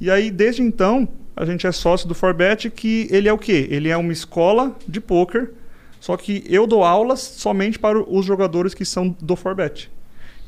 E 0.01 0.09
aí 0.09 0.31
desde 0.31 0.63
então 0.63 1.07
a 1.35 1.45
gente 1.45 1.67
é 1.67 1.71
sócio 1.71 2.07
do 2.07 2.15
Forbet, 2.15 2.71
que 2.71 3.07
ele 3.11 3.29
é 3.29 3.33
o 3.33 3.37
quê? 3.37 3.67
Ele 3.69 3.87
é 3.87 3.95
uma 3.95 4.11
escola 4.11 4.75
de 4.87 4.99
poker, 4.99 5.51
só 5.99 6.17
que 6.17 6.43
eu 6.49 6.65
dou 6.65 6.83
aulas 6.83 7.19
somente 7.19 7.77
para 7.77 7.99
os 7.99 8.25
jogadores 8.25 8.73
que 8.73 8.83
são 8.83 9.15
do 9.21 9.35
Forbet. 9.35 9.91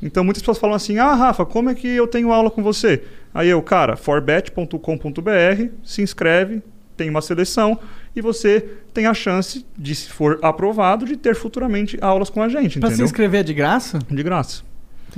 Então 0.02 0.24
muitas 0.24 0.42
pessoas 0.42 0.58
falam 0.58 0.74
assim: 0.74 0.98
"Ah, 0.98 1.14
Rafa, 1.14 1.46
como 1.46 1.70
é 1.70 1.74
que 1.76 1.86
eu 1.86 2.08
tenho 2.08 2.32
aula 2.32 2.50
com 2.50 2.64
você?" 2.64 3.04
Aí 3.32 3.48
eu, 3.48 3.62
cara, 3.62 3.96
forbet.com.br, 3.96 5.68
se 5.84 6.02
inscreve, 6.02 6.60
tem 6.96 7.08
uma 7.08 7.22
seleção 7.22 7.78
e 8.16 8.20
você 8.20 8.68
tem 8.92 9.06
a 9.06 9.14
chance 9.14 9.64
de, 9.78 9.94
se 9.94 10.10
for 10.10 10.40
aprovado, 10.42 11.06
de 11.06 11.16
ter 11.16 11.36
futuramente 11.36 11.96
aulas 12.00 12.28
com 12.28 12.42
a 12.42 12.48
gente, 12.48 12.80
Pra 12.80 12.90
se 12.90 13.02
inscrever 13.04 13.40
é 13.40 13.44
de 13.44 13.54
graça? 13.54 14.00
De 14.10 14.22
graça. 14.24 14.66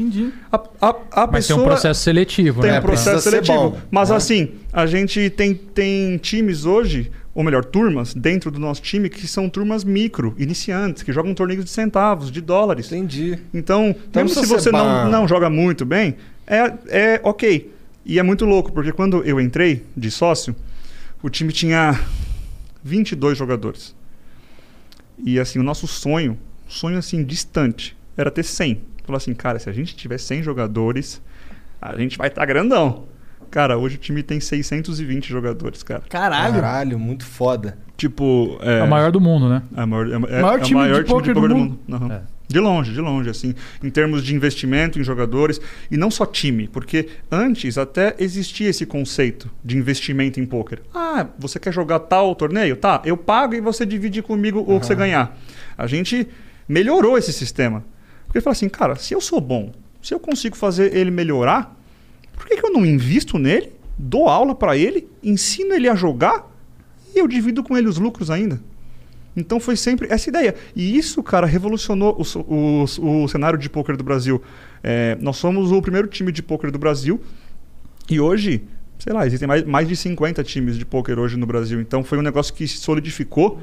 Entendi. 0.01 0.33
A, 0.51 0.57
a, 0.81 0.89
a 1.13 1.27
Mas 1.27 1.47
tem 1.47 1.57
pessoa 1.57 1.61
um 1.61 1.65
processo 1.65 2.01
seletivo, 2.01 2.63
tem 2.63 2.71
né? 2.71 2.79
um 2.79 2.83
processo 2.83 3.21
seletivo. 3.31 3.71
bom, 3.71 3.81
Mas 3.91 4.09
né? 4.09 4.17
assim, 4.17 4.49
a 4.73 4.87
gente 4.87 5.29
tem, 5.31 5.55
tem 5.55 6.17
times 6.17 6.65
hoje, 6.65 7.11
ou 7.35 7.45
melhor, 7.45 7.65
turmas 7.65 8.15
dentro 8.15 8.51
do 8.51 8.59
nosso 8.59 8.81
time 8.81 9.11
que 9.11 9.27
são 9.27 9.49
turmas 9.49 9.85
micro, 9.85 10.35
iniciantes, 10.39 11.03
que 11.03 11.13
jogam 11.13 11.35
torneios 11.35 11.65
de 11.65 11.71
centavos, 11.71 12.31
de 12.31 12.41
dólares. 12.41 12.87
Entendi. 12.87 13.39
Então, 13.53 13.95
Então 14.09 14.25
mesmo 14.25 14.43
se 14.43 14.47
você 14.47 14.73
não, 14.73 15.11
não 15.11 15.29
joga 15.29 15.51
muito 15.51 15.85
bem, 15.85 16.17
é, 16.47 16.73
é 16.89 17.21
ok. 17.23 17.71
E 18.05 18.19
é 18.19 18.23
muito 18.23 18.47
louco, 18.47 18.73
porque 18.73 18.93
quando 18.93 19.23
eu 19.25 19.39
entrei 19.39 19.85
de 19.95 20.11
sócio, 20.11 20.57
o 21.23 21.29
time 21.29 21.53
tinha 21.53 22.01
22 22.83 23.37
jogadores. 23.37 23.95
E 25.23 25.39
assim, 25.39 25.59
o 25.59 25.63
nosso 25.63 25.87
sonho, 25.87 26.39
sonho 26.67 26.97
assim 26.97 27.23
distante, 27.23 27.95
era 28.17 28.31
ter 28.31 28.43
100. 28.43 28.81
Falou 29.11 29.17
assim, 29.19 29.35
cara, 29.35 29.59
se 29.59 29.69
a 29.69 29.73
gente 29.73 29.97
tiver 29.97 30.19
100 30.19 30.45
jogadores, 30.45 31.21
a 31.83 31.97
gente 31.99 32.17
vai 32.17 32.29
estar 32.29 32.47
grandão. 32.47 33.07
Cara, 33.51 33.77
hoje 33.77 33.97
o 33.97 33.99
time 33.99 34.23
tem 34.23 34.39
620 34.39 35.29
jogadores, 35.29 35.83
cara. 35.83 36.03
Caralho. 36.09 36.55
Caralho, 36.55 36.97
muito 36.97 37.25
foda. 37.27 37.77
Tipo, 37.97 38.57
é, 38.63 38.79
É 38.79 38.83
o 38.85 38.89
maior 38.89 39.11
do 39.11 39.21
mundo, 39.21 39.49
né? 39.49 39.63
é, 39.77 39.83
o 39.83 39.89
maior, 39.89 40.07
é, 40.07 40.15
é- 40.15 40.19
Maior 40.43 40.59
é 40.59 40.61
o 40.61 40.65
time 40.65 40.81
maior 40.81 41.03
de 41.03 41.09
time 41.09 41.23
de 41.23 41.29
do 41.33 41.35
poker 41.35 41.49
do 41.49 41.57
mundo. 41.57 41.79
mundo. 41.89 42.13
É. 42.13 42.21
De 42.47 42.61
longe, 42.61 42.93
de 42.93 43.01
longe, 43.01 43.29
assim. 43.29 43.53
Em 43.83 43.91
termos 43.91 44.23
de 44.23 44.33
investimento 44.33 45.01
em 45.01 45.03
jogadores. 45.03 45.61
E 45.91 45.97
não 45.97 46.09
só 46.11 46.25
time, 46.25 46.69
porque 46.69 47.09
antes 47.31 47.77
até 47.77 48.15
existia 48.21 48.69
esse 48.69 48.87
conceito 48.87 49.51
de 49.65 49.77
investimento 49.77 50.39
em 50.39 50.47
poker. 50.47 50.83
Ah, 50.95 51.27
você 51.37 51.59
quer 51.59 51.73
jogar 51.73 51.99
tal 51.99 52.33
torneio? 52.37 52.77
Tá, 52.77 53.03
eu 53.05 53.17
pago 53.17 53.55
e 53.55 53.61
você 53.61 53.85
divide 53.85 54.23
comigo 54.23 54.61
o 54.67 54.79
que 54.79 54.87
você 54.87 54.95
ganhar. 54.95 55.37
A 55.77 55.89
gente 55.89 56.29
melhorou 56.69 57.19
esse 57.19 57.33
sistema. 57.33 57.83
Porque 58.31 58.41
fala 58.41 58.53
assim, 58.53 58.69
cara, 58.69 58.95
se 58.95 59.13
eu 59.13 59.21
sou 59.21 59.41
bom, 59.41 59.73
se 60.01 60.15
eu 60.15 60.21
consigo 60.21 60.57
fazer 60.57 60.95
ele 60.97 61.11
melhorar, 61.11 61.77
por 62.33 62.47
que, 62.47 62.57
que 62.57 62.65
eu 62.65 62.73
não 62.73 62.87
invisto 62.87 63.41
nele, 63.41 63.73
dou 63.99 64.29
aula 64.29 64.55
para 64.55 64.77
ele, 64.77 65.09
ensino 65.21 65.75
ele 65.75 65.89
a 65.89 65.97
jogar 65.97 66.49
e 67.13 67.19
eu 67.19 67.27
divido 67.27 67.61
com 67.61 67.77
ele 67.77 67.89
os 67.89 67.99
lucros 67.99 68.31
ainda? 68.31 68.61
Então 69.37 69.59
foi 69.59 69.75
sempre 69.75 70.07
essa 70.13 70.29
ideia. 70.29 70.55
E 70.77 70.97
isso, 70.97 71.21
cara, 71.25 71.45
revolucionou 71.45 72.17
o, 72.21 72.85
o, 72.85 73.25
o 73.25 73.29
cenário 73.29 73.59
de 73.59 73.69
pôquer 73.69 73.97
do 73.97 74.05
Brasil. 74.05 74.41
É, 74.81 75.19
nós 75.21 75.37
somos 75.37 75.73
o 75.73 75.83
primeiro 75.83 76.07
time 76.07 76.31
de 76.31 76.41
pôquer 76.41 76.71
do 76.71 76.79
Brasil. 76.79 77.21
E 78.09 78.21
hoje, 78.21 78.63
sei 78.97 79.13
lá, 79.13 79.27
existem 79.27 79.49
mais, 79.49 79.65
mais 79.65 79.89
de 79.89 79.97
50 79.97 80.45
times 80.45 80.79
de 80.79 80.87
pôquer 80.87 81.19
hoje 81.19 81.37
no 81.37 81.47
Brasil. 81.47 81.81
Então 81.81 82.05
foi 82.05 82.17
um 82.17 82.23
negócio 82.23 82.55
que 82.55 82.69
se 82.69 82.77
solidificou, 82.77 83.61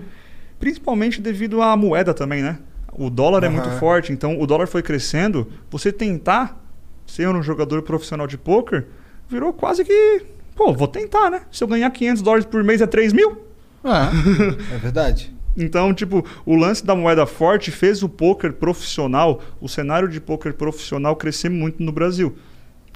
principalmente 0.60 1.22
devido 1.22 1.62
à 1.62 1.78
moeda 1.78 2.14
também, 2.14 2.42
né? 2.42 2.60
O 2.94 3.10
dólar 3.10 3.44
é 3.44 3.50
muito 3.50 3.70
forte, 3.80 4.12
então 4.12 4.40
o 4.40 4.48
dólar 4.48 4.68
foi 4.68 4.82
crescendo. 4.82 5.48
Você 5.70 5.92
tentar 5.92 6.64
ser 7.06 7.28
um 7.30 7.42
jogador 7.42 7.82
profissional 7.84 8.28
de 8.28 8.38
pôquer 8.38 8.88
virou 9.30 9.54
quase 9.54 9.84
que. 9.86 10.26
Pô, 10.56 10.74
vou 10.74 10.88
tentar, 10.88 11.30
né? 11.30 11.42
Se 11.52 11.64
eu 11.64 11.68
ganhar 11.68 11.90
500 11.92 12.22
dólares 12.24 12.46
por 12.46 12.64
mês 12.64 12.82
é 12.82 12.88
3 12.88 13.14
mil. 13.14 13.38
Ah, 13.84 14.10
É 14.74 14.78
verdade. 14.78 15.36
Então, 15.56 15.92
tipo, 15.94 16.24
o 16.46 16.56
lance 16.56 16.86
da 16.86 16.96
moeda 16.96 17.26
forte 17.26 17.72
fez 17.72 18.04
o 18.04 18.10
poker 18.10 18.54
profissional, 18.54 19.42
o 19.60 19.68
cenário 19.68 20.08
de 20.08 20.20
poker 20.22 20.54
profissional 20.54 21.16
crescer 21.16 21.50
muito 21.50 21.82
no 21.82 21.92
Brasil. 21.92 22.36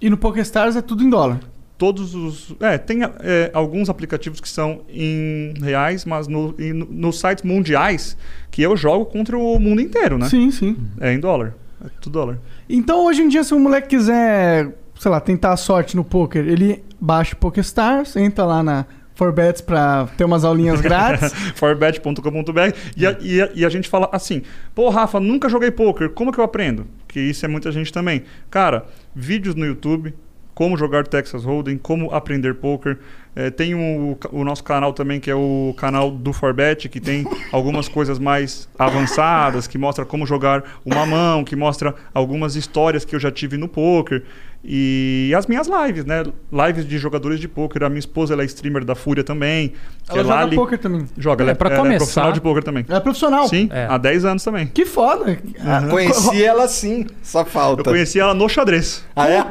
e 0.01 0.09
no 0.09 0.17
PokerStars 0.17 0.75
é 0.75 0.81
tudo 0.81 1.03
em 1.03 1.09
dólar. 1.09 1.39
Todos 1.81 2.13
os. 2.13 2.53
É, 2.59 2.77
tem 2.77 2.99
é, 3.03 3.49
alguns 3.55 3.89
aplicativos 3.89 4.39
que 4.39 4.47
são 4.47 4.81
em 4.87 5.51
reais, 5.59 6.05
mas 6.05 6.27
no, 6.27 6.53
em- 6.59 6.73
no- 6.73 6.85
nos 6.85 7.19
sites 7.19 7.43
mundiais 7.43 8.15
que 8.51 8.61
eu 8.61 8.77
jogo 8.77 9.07
contra 9.07 9.35
o 9.35 9.59
mundo 9.59 9.81
inteiro, 9.81 10.15
né? 10.19 10.29
Sim, 10.29 10.51
sim. 10.51 10.77
É 10.99 11.11
em 11.11 11.19
dólar. 11.19 11.55
É 11.83 11.87
tudo 11.99 12.13
dólar. 12.13 12.37
Então 12.69 13.03
hoje 13.07 13.23
em 13.23 13.27
dia, 13.27 13.43
se 13.43 13.55
um 13.55 13.59
moleque 13.59 13.87
quiser, 13.87 14.71
sei 14.99 15.09
lá, 15.09 15.19
tentar 15.19 15.53
a 15.53 15.57
sorte 15.57 15.95
no 15.95 16.03
poker, 16.03 16.47
ele 16.47 16.83
baixa 16.99 17.33
o 17.33 17.37
PokerStars, 17.37 18.15
entra 18.15 18.45
lá 18.45 18.61
na 18.61 18.85
Forbets 19.15 19.61
pra 19.61 20.07
ter 20.15 20.23
umas 20.23 20.43
aulinhas 20.45 20.79
grátis. 20.85 21.33
forbet.com.br 21.55 22.75
e, 22.95 23.07
a- 23.07 23.17
e, 23.19 23.49
e 23.61 23.65
a 23.65 23.69
gente 23.69 23.89
fala 23.89 24.07
assim, 24.11 24.43
pô, 24.75 24.89
Rafa, 24.89 25.19
nunca 25.19 25.49
joguei 25.49 25.71
poker, 25.71 26.11
como 26.11 26.31
que 26.31 26.39
eu 26.39 26.43
aprendo? 26.43 26.85
Que 27.07 27.19
isso 27.19 27.43
é 27.43 27.47
muita 27.49 27.71
gente 27.71 27.91
também. 27.91 28.21
Cara, 28.51 28.85
vídeos 29.15 29.55
no 29.55 29.65
YouTube, 29.65 30.13
como 30.61 30.77
jogar 30.77 31.07
Texas 31.07 31.43
Hold'em, 31.43 31.75
como 31.75 32.13
aprender 32.13 32.53
poker. 32.53 32.99
É, 33.35 33.49
tem 33.49 33.73
o, 33.73 34.15
o 34.31 34.43
nosso 34.43 34.63
canal 34.63 34.93
também, 34.93 35.19
que 35.19 35.31
é 35.31 35.33
o 35.33 35.73
canal 35.75 36.11
do 36.11 36.31
Forbet, 36.31 36.87
que 36.87 36.99
tem 36.99 37.25
algumas 37.51 37.87
coisas 37.87 38.19
mais 38.19 38.69
avançadas, 38.77 39.65
que 39.65 39.75
mostra 39.79 40.05
como 40.05 40.23
jogar 40.23 40.63
uma 40.85 41.03
mão, 41.03 41.43
que 41.43 41.55
mostra 41.55 41.95
algumas 42.13 42.55
histórias 42.55 43.03
que 43.03 43.15
eu 43.15 43.19
já 43.19 43.31
tive 43.31 43.57
no 43.57 43.67
poker. 43.67 44.21
E 44.63 45.33
as 45.35 45.47
minhas 45.47 45.67
lives, 45.67 46.05
né? 46.05 46.23
Lives 46.51 46.87
de 46.87 46.97
jogadores 46.99 47.39
de 47.39 47.47
poker. 47.47 47.83
A 47.83 47.89
minha 47.89 47.99
esposa 47.99 48.33
ela 48.33 48.43
é 48.43 48.45
streamer 48.45 48.85
da 48.85 48.93
Fúria 48.93 49.23
também. 49.23 49.73
Ela 50.07 50.19
é 50.19 50.23
joga 50.23 50.35
Lali- 50.35 50.55
poker 50.55 50.77
também. 50.77 51.05
Joga, 51.17 51.41
É, 51.41 51.45
ela 51.45 51.51
é, 51.51 51.55
pra 51.55 51.69
ela 51.69 51.75
é 51.77 51.79
começar- 51.81 51.97
profissional 51.97 52.31
de 52.31 52.41
poker 52.41 52.63
também. 52.63 52.85
Ela 52.87 52.97
é 52.97 53.01
profissional. 53.01 53.47
Sim, 53.47 53.69
É. 53.71 53.87
há 53.89 53.97
10 53.97 54.23
anos 54.23 54.43
também. 54.43 54.67
Que 54.67 54.85
foda. 54.85 55.37
Ah, 55.65 55.87
Conheci 55.89 56.43
ela 56.43 56.67
sim, 56.67 57.07
só 57.23 57.43
falta. 57.43 57.81
Eu 57.81 57.85
conheci 57.85 58.19
ela 58.19 58.35
no 58.35 58.47
xadrez. 58.47 59.03
Ah, 59.15 59.27
é? 59.29 59.43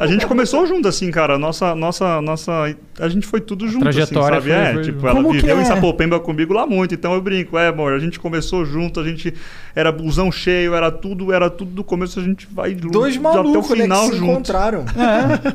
A 0.00 0.06
gente 0.06 0.26
começou 0.26 0.66
junto, 0.66 0.88
assim, 0.88 1.10
cara. 1.10 1.38
Nossa, 1.38 1.74
nossa, 1.74 2.22
nossa. 2.22 2.74
A 3.00 3.08
gente 3.08 3.26
foi 3.26 3.40
tudo 3.40 3.66
junto, 3.66 3.82
Trajetória 3.82 4.38
assim, 4.38 4.48
sabe? 4.50 4.72
foi- 4.72 4.80
é, 4.80 4.84
tipo, 4.84 5.06
ela 5.06 5.16
Como 5.16 5.30
que 5.30 5.40
viveu 5.40 5.58
é? 5.58 5.62
em 5.62 5.64
Sapopemba 5.64 6.20
comigo 6.20 6.52
lá 6.52 6.66
muito, 6.66 6.94
então 6.94 7.14
eu 7.14 7.20
brinco. 7.22 7.56
É, 7.58 7.68
amor, 7.68 7.92
a 7.92 7.98
gente 7.98 8.20
começou 8.20 8.64
junto, 8.64 9.00
a 9.00 9.04
gente 9.04 9.32
era 9.74 9.90
busão 9.90 10.30
cheio, 10.30 10.74
era 10.74 10.90
tudo, 10.90 11.32
era 11.32 11.48
tudo 11.48 11.70
do 11.70 11.82
começo, 11.84 12.20
a 12.20 12.22
gente 12.22 12.46
vai 12.52 12.74
Dois 12.74 13.16
até 13.16 13.20
o 13.20 13.22
malucos, 13.22 13.70
né, 13.70 13.76
que 13.76 13.82
final 13.82 14.04
se 14.06 14.16
junto. 14.16 14.24
encontraram. 14.32 14.84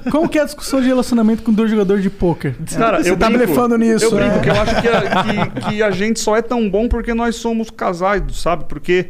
É. 0.05 0.09
Como 0.09 0.27
que 0.27 0.39
é 0.39 0.41
a 0.41 0.45
discussão 0.45 0.81
de 0.81 0.87
relacionamento 0.87 1.43
com 1.43 1.53
dois 1.53 1.69
jogadores 1.69 2.01
de 2.03 2.09
pôquer? 2.09 2.55
Cara, 2.77 3.03
Você 3.03 3.11
eu 3.11 3.17
tá 3.17 3.29
brinco, 3.29 3.45
blefando 3.45 3.77
nisso, 3.77 4.05
Eu 4.05 4.11
brinco, 4.11 4.35
né? 4.35 4.39
que 4.41 4.49
eu 4.49 4.61
acho 4.61 4.81
que 4.81 4.87
a, 4.87 5.23
que, 5.23 5.61
que 5.69 5.83
a 5.83 5.91
gente 5.91 6.19
só 6.19 6.35
é 6.35 6.41
tão 6.41 6.69
bom 6.69 6.87
porque 6.87 7.13
nós 7.13 7.35
somos 7.35 7.69
casais, 7.69 8.23
sabe? 8.33 8.65
Porque 8.65 9.07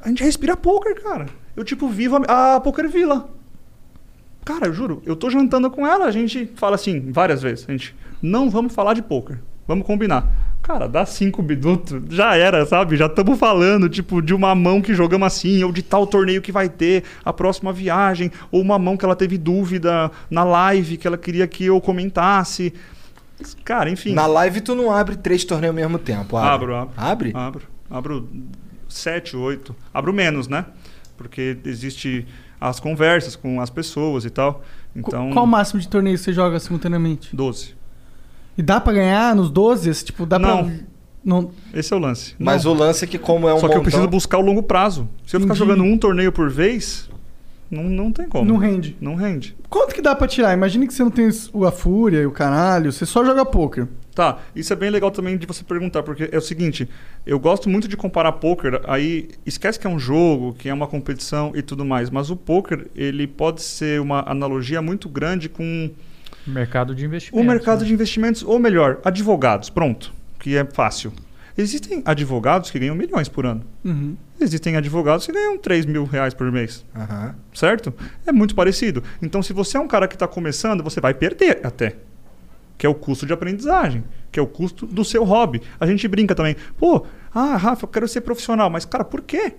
a 0.00 0.08
gente 0.08 0.22
respira 0.22 0.56
poker, 0.56 1.00
cara. 1.02 1.26
Eu, 1.56 1.64
tipo, 1.64 1.88
vivo 1.88 2.20
a, 2.28 2.56
a 2.56 2.60
Poker 2.60 2.88
Villa. 2.88 3.28
Cara, 4.44 4.66
eu 4.66 4.72
juro, 4.72 5.02
eu 5.04 5.14
tô 5.14 5.28
jantando 5.28 5.70
com 5.70 5.86
ela, 5.86 6.06
a 6.06 6.10
gente 6.10 6.50
fala 6.56 6.74
assim, 6.74 7.12
várias 7.12 7.42
vezes, 7.42 7.66
a 7.68 7.72
gente, 7.72 7.94
não 8.22 8.48
vamos 8.48 8.74
falar 8.74 8.94
de 8.94 9.02
poker, 9.02 9.38
vamos 9.66 9.86
combinar. 9.86 10.48
Cara, 10.62 10.86
dá 10.86 11.06
cinco 11.06 11.42
minutos, 11.42 12.02
já 12.10 12.36
era, 12.36 12.66
sabe? 12.66 12.96
Já 12.96 13.06
estamos 13.06 13.38
falando, 13.38 13.88
tipo, 13.88 14.20
de 14.20 14.34
uma 14.34 14.54
mão 14.54 14.82
que 14.82 14.92
jogamos 14.92 15.26
assim, 15.26 15.62
ou 15.64 15.72
de 15.72 15.82
tal 15.82 16.06
torneio 16.06 16.42
que 16.42 16.52
vai 16.52 16.68
ter, 16.68 17.04
a 17.24 17.32
próxima 17.32 17.72
viagem, 17.72 18.30
ou 18.50 18.60
uma 18.60 18.78
mão 18.78 18.96
que 18.96 19.04
ela 19.04 19.16
teve 19.16 19.38
dúvida 19.38 20.10
na 20.30 20.44
live, 20.44 20.98
que 20.98 21.06
ela 21.06 21.16
queria 21.16 21.46
que 21.46 21.64
eu 21.64 21.80
comentasse. 21.80 22.74
Cara, 23.64 23.88
enfim. 23.88 24.12
Na 24.12 24.26
live 24.26 24.60
tu 24.60 24.74
não 24.74 24.90
abre 24.90 25.16
três 25.16 25.44
torneios 25.44 25.74
ao 25.74 25.80
mesmo 25.80 25.98
tempo. 25.98 26.36
Abre. 26.36 26.52
Abro, 26.52 26.74
abro. 26.74 26.94
Abre? 26.96 27.32
Abro. 27.34 27.62
Abro 27.90 28.28
sete, 28.88 29.36
oito. 29.36 29.74
Abro 29.94 30.12
menos, 30.12 30.48
né? 30.48 30.66
Porque 31.16 31.56
existe 31.64 32.26
as 32.60 32.80
conversas 32.80 33.36
com 33.36 33.60
as 33.60 33.70
pessoas 33.70 34.24
e 34.24 34.30
tal. 34.30 34.62
Então, 34.94 35.30
Qual 35.30 35.44
o 35.44 35.48
máximo 35.48 35.80
de 35.80 35.88
torneio 35.88 36.18
você 36.18 36.32
joga 36.32 36.58
simultaneamente? 36.58 37.34
12. 37.34 37.74
E 38.56 38.62
dá 38.62 38.80
pra 38.80 38.92
ganhar 38.92 39.34
nos 39.36 39.50
12? 39.50 39.88
Esse, 39.90 40.04
Tipo, 40.06 40.26
dá 40.26 40.38
Não. 40.38 40.64
pra. 40.64 40.74
Não. 41.24 41.50
Esse 41.74 41.92
é 41.92 41.96
o 41.96 41.98
lance. 41.98 42.34
Mas 42.38 42.64
Não. 42.64 42.72
o 42.72 42.74
lance 42.74 43.04
é 43.04 43.08
que 43.08 43.18
como 43.18 43.48
é 43.48 43.54
um 43.54 43.58
Só 43.58 43.66
que 43.68 43.74
eu 43.74 43.78
montão- 43.78 43.82
preciso 43.82 44.08
buscar 44.08 44.38
o 44.38 44.40
longo 44.40 44.62
prazo. 44.62 45.08
Se 45.26 45.36
eu 45.36 45.40
ficar 45.40 45.54
Entendi. 45.54 45.58
jogando 45.58 45.82
um 45.84 45.98
torneio 45.98 46.32
por 46.32 46.50
vez, 46.50 47.08
não, 47.70 47.84
não 47.84 48.10
tem 48.12 48.28
como. 48.28 48.44
Não 48.44 48.56
rende. 48.56 48.96
Não 49.00 49.14
rende. 49.14 49.56
Quanto 49.68 49.94
que 49.94 50.00
dá 50.02 50.14
pra 50.14 50.26
tirar? 50.26 50.52
Imagina 50.54 50.86
que 50.86 50.92
você 50.94 51.02
não 51.02 51.10
tem 51.10 51.28
o- 51.52 51.64
a 51.66 51.72
fúria 51.72 52.18
e 52.20 52.26
o 52.26 52.30
caralho, 52.30 52.90
você 52.92 53.04
só 53.06 53.24
joga 53.24 53.44
pôquer. 53.44 53.86
Tá, 54.14 54.38
isso 54.56 54.72
é 54.72 54.76
bem 54.76 54.90
legal 54.90 55.12
também 55.12 55.36
de 55.36 55.46
você 55.46 55.62
perguntar, 55.62 56.02
porque 56.02 56.28
é 56.32 56.36
o 56.36 56.40
seguinte, 56.40 56.88
eu 57.24 57.38
gosto 57.38 57.68
muito 57.68 57.86
de 57.86 57.96
comparar 57.96 58.32
poker, 58.32 58.80
aí 58.88 59.28
esquece 59.46 59.78
que 59.78 59.86
é 59.86 59.90
um 59.90 59.98
jogo, 59.98 60.54
que 60.58 60.68
é 60.68 60.74
uma 60.74 60.88
competição 60.88 61.52
e 61.54 61.62
tudo 61.62 61.84
mais, 61.84 62.10
mas 62.10 62.28
o 62.28 62.34
poker, 62.36 62.88
ele 62.96 63.28
pode 63.28 63.62
ser 63.62 64.00
uma 64.00 64.28
analogia 64.28 64.82
muito 64.82 65.08
grande 65.08 65.48
com 65.48 65.88
Mercado 66.44 66.96
de 66.96 67.04
o 67.04 67.06
investimento. 67.06 67.46
mercado 67.46 67.80
né? 67.82 67.86
de 67.86 67.92
investimentos, 67.92 68.42
ou 68.42 68.58
melhor, 68.58 68.98
advogados, 69.04 69.70
pronto, 69.70 70.12
que 70.40 70.56
é 70.56 70.64
fácil. 70.64 71.12
Existem 71.58 72.02
advogados 72.04 72.70
que 72.70 72.78
ganham 72.78 72.94
milhões 72.94 73.28
por 73.28 73.44
ano. 73.44 73.64
Uhum. 73.84 74.16
Existem 74.40 74.76
advogados 74.76 75.26
que 75.26 75.32
ganham 75.32 75.58
3 75.58 75.86
mil 75.86 76.04
reais 76.04 76.32
por 76.32 76.52
mês. 76.52 76.84
Aham. 76.94 77.34
Certo? 77.52 77.92
É 78.24 78.30
muito 78.30 78.54
parecido. 78.54 79.02
Então, 79.20 79.42
se 79.42 79.52
você 79.52 79.76
é 79.76 79.80
um 79.80 79.88
cara 79.88 80.06
que 80.06 80.14
está 80.14 80.28
começando, 80.28 80.84
você 80.84 81.00
vai 81.00 81.12
perder 81.12 81.58
até. 81.64 81.96
Que 82.78 82.86
é 82.86 82.88
o 82.88 82.94
custo 82.94 83.26
de 83.26 83.32
aprendizagem. 83.32 84.04
Que 84.30 84.38
é 84.38 84.42
o 84.42 84.46
custo 84.46 84.86
do 84.86 85.04
seu 85.04 85.24
hobby. 85.24 85.60
A 85.80 85.86
gente 85.86 86.06
brinca 86.06 86.32
também. 86.32 86.54
Pô, 86.76 87.04
ah, 87.34 87.56
Rafa, 87.56 87.84
eu 87.84 87.88
quero 87.88 88.06
ser 88.06 88.20
profissional. 88.20 88.70
Mas, 88.70 88.84
cara, 88.84 89.02
por 89.02 89.20
quê? 89.22 89.54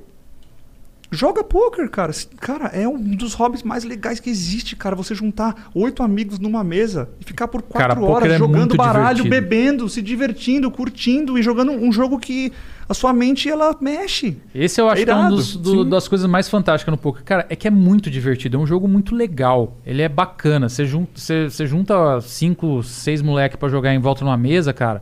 Joga 1.12 1.44
poker, 1.44 1.90
cara. 1.90 2.14
Cara, 2.40 2.66
é 2.68 2.88
um 2.88 3.00
dos 3.00 3.34
hobbies 3.34 3.64
mais 3.64 3.84
legais 3.84 4.20
que 4.20 4.30
existe, 4.30 4.76
cara. 4.76 4.96
Você 4.96 5.16
juntar 5.16 5.70
oito 5.74 6.04
amigos 6.04 6.38
numa 6.38 6.64
mesa 6.64 7.10
e 7.20 7.24
ficar 7.26 7.48
por 7.48 7.64
Cara, 7.64 7.96
quatro 7.96 8.02
poker 8.02 8.16
horas 8.16 8.32
é 8.34 8.38
jogando 8.38 8.58
muito 8.60 8.78
baralho, 8.78 9.24
divertido. 9.24 9.30
bebendo, 9.50 9.90
se 9.90 10.02
divertindo, 10.04 10.70
curtindo 10.70 11.38
e 11.40 11.42
jogando 11.42 11.72
um 11.72 11.92
jogo 11.92 12.20
que 12.20 12.54
a 12.88 12.94
sua 12.94 13.12
mente 13.12 13.50
ela 13.50 13.76
mexe. 13.82 14.38
Esse 14.54 14.80
eu 14.80 14.88
acho 14.88 15.02
É 15.02 15.06
que 15.06 15.12
é 15.12 15.16
uma 15.16 15.32
do- 15.32 15.84
das 15.86 16.08
coisas 16.08 16.30
mais 16.30 16.48
fantásticas 16.48 16.92
no 16.92 16.98
poker. 16.98 17.24
Cara, 17.24 17.46
é 17.50 17.56
que 17.56 17.68
é 17.68 17.72
muito 17.72 18.10
divertido. 18.12 18.58
É 18.58 18.60
um 18.60 18.68
jogo 18.68 18.88
muito 18.88 19.16
legal. 19.16 19.78
Ele 19.84 20.04
é 20.04 20.10
bacana. 20.10 20.70
Você 20.70 20.86
junta, 20.86 21.10
você, 21.16 21.50
você 21.50 21.66
junta 21.66 22.22
cinco, 22.22 22.84
seis 22.84 23.20
moleques 23.22 23.58
pra 23.60 23.68
jogar 23.68 23.94
em 23.96 24.00
volta 24.00 24.24
numa 24.24 24.38
mesa, 24.38 24.72
cara. 24.74 25.02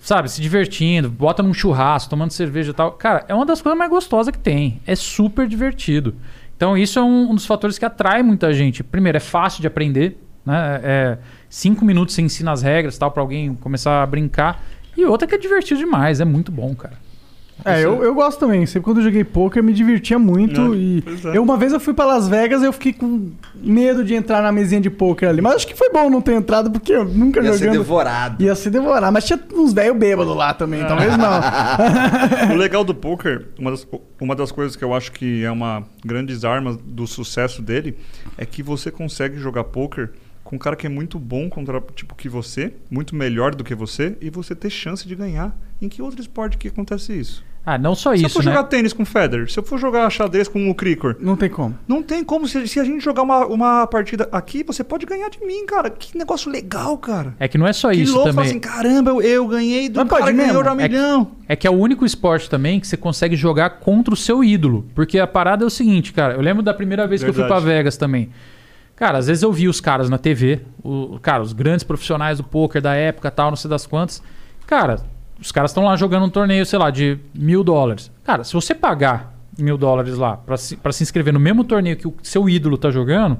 Sabe, 0.00 0.30
se 0.30 0.40
divertindo, 0.40 1.10
bota 1.10 1.42
num 1.42 1.52
churrasco, 1.52 2.10
tomando 2.10 2.30
cerveja 2.30 2.70
e 2.70 2.74
tal. 2.74 2.92
Cara, 2.92 3.24
é 3.28 3.34
uma 3.34 3.44
das 3.44 3.60
coisas 3.60 3.78
mais 3.78 3.90
gostosas 3.90 4.32
que 4.32 4.38
tem. 4.38 4.80
É 4.86 4.94
super 4.94 5.46
divertido. 5.46 6.14
Então, 6.56 6.76
isso 6.76 6.98
é 6.98 7.02
um, 7.02 7.30
um 7.30 7.34
dos 7.34 7.46
fatores 7.46 7.78
que 7.78 7.84
atrai 7.84 8.22
muita 8.22 8.52
gente. 8.52 8.82
Primeiro, 8.82 9.16
é 9.16 9.20
fácil 9.20 9.60
de 9.60 9.66
aprender. 9.66 10.18
Né? 10.46 10.80
É, 10.82 11.18
cinco 11.48 11.84
minutos 11.84 12.14
você 12.14 12.22
ensina 12.22 12.52
as 12.52 12.62
regras 12.62 12.96
tal 12.96 13.10
para 13.10 13.22
alguém 13.22 13.54
começar 13.54 14.02
a 14.02 14.06
brincar. 14.06 14.62
E 14.96 15.04
outra 15.04 15.28
que 15.28 15.34
é 15.34 15.38
divertido 15.38 15.78
demais. 15.78 16.20
É 16.20 16.24
muito 16.24 16.50
bom, 16.50 16.74
cara. 16.74 16.94
É, 17.64 17.84
eu, 17.84 18.02
eu 18.02 18.14
gosto 18.14 18.38
também. 18.38 18.64
Sempre 18.66 18.84
quando 18.84 18.98
eu 18.98 19.04
joguei 19.04 19.24
poker, 19.24 19.62
me 19.62 19.72
divertia 19.72 20.18
muito. 20.18 20.74
É, 20.74 20.76
e 20.76 21.04
é. 21.24 21.36
eu, 21.36 21.42
uma 21.42 21.56
vez 21.56 21.72
eu 21.72 21.80
fui 21.80 21.92
pra 21.92 22.04
Las 22.04 22.28
Vegas 22.28 22.62
eu 22.62 22.72
fiquei 22.72 22.92
com 22.92 23.30
medo 23.54 24.04
de 24.04 24.14
entrar 24.14 24.42
na 24.42 24.52
mesinha 24.52 24.80
de 24.80 24.90
poker 24.90 25.28
ali. 25.28 25.40
Mas 25.40 25.56
acho 25.56 25.66
que 25.66 25.74
foi 25.74 25.90
bom 25.90 26.08
não 26.08 26.20
ter 26.20 26.34
entrado, 26.34 26.70
porque 26.70 26.92
eu 26.92 27.04
nunca 27.04 27.40
Ia 27.40 27.52
ser 27.52 27.58
jogando. 27.58 27.78
devorado. 27.78 28.42
Ia 28.42 28.54
se 28.54 28.70
devorar. 28.70 29.10
Mas 29.12 29.24
tinha 29.24 29.38
uns 29.54 29.72
velhos 29.72 29.96
bêbados 29.96 30.34
lá 30.36 30.54
também, 30.54 30.84
talvez 30.84 31.16
não. 31.16 31.40
o 32.54 32.56
legal 32.58 32.84
do 32.84 32.94
poker, 32.94 33.46
uma 33.58 33.70
das, 33.70 33.86
uma 34.20 34.34
das 34.34 34.52
coisas 34.52 34.76
que 34.76 34.84
eu 34.84 34.94
acho 34.94 35.12
que 35.12 35.44
é 35.44 35.50
uma 35.50 35.84
grandes 36.04 36.44
armas 36.44 36.76
do 36.76 37.06
sucesso 37.06 37.60
dele, 37.60 37.96
é 38.36 38.46
que 38.46 38.62
você 38.62 38.90
consegue 38.90 39.38
jogar 39.38 39.64
poker 39.64 40.10
com 40.48 40.56
um 40.56 40.58
cara 40.58 40.74
que 40.74 40.86
é 40.86 40.90
muito 40.90 41.18
bom 41.18 41.50
contra 41.50 41.78
tipo 41.94 42.14
que 42.14 42.26
você, 42.26 42.72
muito 42.90 43.14
melhor 43.14 43.54
do 43.54 43.62
que 43.62 43.74
você, 43.74 44.16
e 44.18 44.30
você 44.30 44.54
ter 44.54 44.70
chance 44.70 45.06
de 45.06 45.14
ganhar. 45.14 45.54
Em 45.80 45.90
que 45.90 46.00
outro 46.00 46.22
esporte 46.22 46.56
que 46.56 46.68
acontece 46.68 47.12
isso? 47.12 47.44
Ah, 47.66 47.76
não 47.76 47.94
só 47.94 48.16
se 48.16 48.22
eu 48.22 48.26
isso, 48.28 48.36
for 48.36 48.44
né? 48.46 48.50
jogar 48.52 48.64
tênis 48.64 48.94
com 48.94 49.02
o 49.02 49.06
Federer, 49.06 49.50
se 49.52 49.58
eu 49.58 49.62
for 49.62 49.78
jogar 49.78 50.08
xadrez 50.08 50.48
com 50.48 50.70
o 50.70 50.74
Cricor, 50.74 51.16
Não 51.20 51.36
tem 51.36 51.50
como. 51.50 51.78
não 51.86 52.02
tem 52.02 52.24
como. 52.24 52.48
Se, 52.48 52.66
se 52.66 52.80
a 52.80 52.84
gente 52.84 53.04
jogar 53.04 53.20
uma, 53.22 53.44
uma 53.46 53.86
partida 53.86 54.26
aqui, 54.32 54.64
você 54.64 54.82
pode 54.82 55.04
ganhar 55.04 55.28
de 55.28 55.38
mim, 55.44 55.66
cara. 55.66 55.90
Que 55.90 56.16
negócio 56.16 56.50
legal, 56.50 56.96
cara. 56.96 57.34
É 57.38 57.46
que 57.46 57.58
não 57.58 57.66
é 57.66 57.74
só 57.74 57.90
que 57.90 57.98
isso 58.00 58.14
louco, 58.14 58.30
também. 58.30 58.36
fala 58.36 58.46
assim, 58.46 58.58
caramba, 58.58 59.10
eu, 59.10 59.20
eu 59.20 59.46
ganhei 59.46 59.90
do 59.90 60.00
Mas 60.00 60.08
cara 60.08 60.22
pode 60.24 60.34
que 60.34 60.42
ganhou 60.46 60.62
um 60.64 60.66
É 60.66 60.70
que- 60.70 60.82
milhão. 60.94 61.30
É 61.46 61.54
que 61.54 61.66
é 61.66 61.70
o 61.70 61.74
único 61.74 62.06
esporte 62.06 62.48
também 62.48 62.80
que 62.80 62.86
você 62.86 62.96
consegue 62.96 63.36
jogar 63.36 63.68
contra 63.80 64.14
o 64.14 64.16
seu 64.16 64.42
ídolo. 64.42 64.86
Porque 64.94 65.18
a 65.18 65.26
parada 65.26 65.62
é 65.62 65.66
o 65.66 65.70
seguinte, 65.70 66.10
cara. 66.14 66.32
Eu 66.34 66.40
lembro 66.40 66.62
da 66.62 66.72
primeira 66.72 67.06
vez 67.06 67.22
que 67.22 67.28
eu 67.28 67.34
fui 67.34 67.42
Verdade. 67.42 67.62
pra 67.62 67.70
Vegas 67.70 67.98
também. 67.98 68.30
Cara, 68.98 69.18
às 69.18 69.26
vezes 69.28 69.42
eu 69.42 69.52
vi 69.52 69.68
os 69.68 69.80
caras 69.80 70.10
na 70.10 70.18
TV, 70.18 70.60
o, 70.82 71.18
cara, 71.22 71.40
os 71.42 71.52
grandes 71.52 71.84
profissionais 71.84 72.38
do 72.38 72.44
poker 72.44 72.82
da 72.82 72.94
época 72.94 73.30
tal, 73.30 73.50
não 73.50 73.56
sei 73.56 73.70
das 73.70 73.86
quantas. 73.86 74.20
Cara, 74.66 74.96
os 75.40 75.52
caras 75.52 75.70
estão 75.70 75.84
lá 75.84 75.94
jogando 75.94 76.24
um 76.26 76.30
torneio, 76.30 76.66
sei 76.66 76.78
lá, 76.80 76.90
de 76.90 77.16
mil 77.32 77.62
dólares. 77.62 78.10
Cara, 78.24 78.42
se 78.42 78.52
você 78.52 78.74
pagar 78.74 79.32
mil 79.56 79.78
dólares 79.78 80.16
lá 80.16 80.36
pra 80.36 80.56
se, 80.56 80.76
pra 80.76 80.90
se 80.92 81.02
inscrever 81.04 81.32
no 81.32 81.38
mesmo 81.38 81.62
torneio 81.62 81.96
que 81.96 82.08
o 82.08 82.14
seu 82.24 82.48
ídolo 82.48 82.76
tá 82.76 82.90
jogando, 82.90 83.38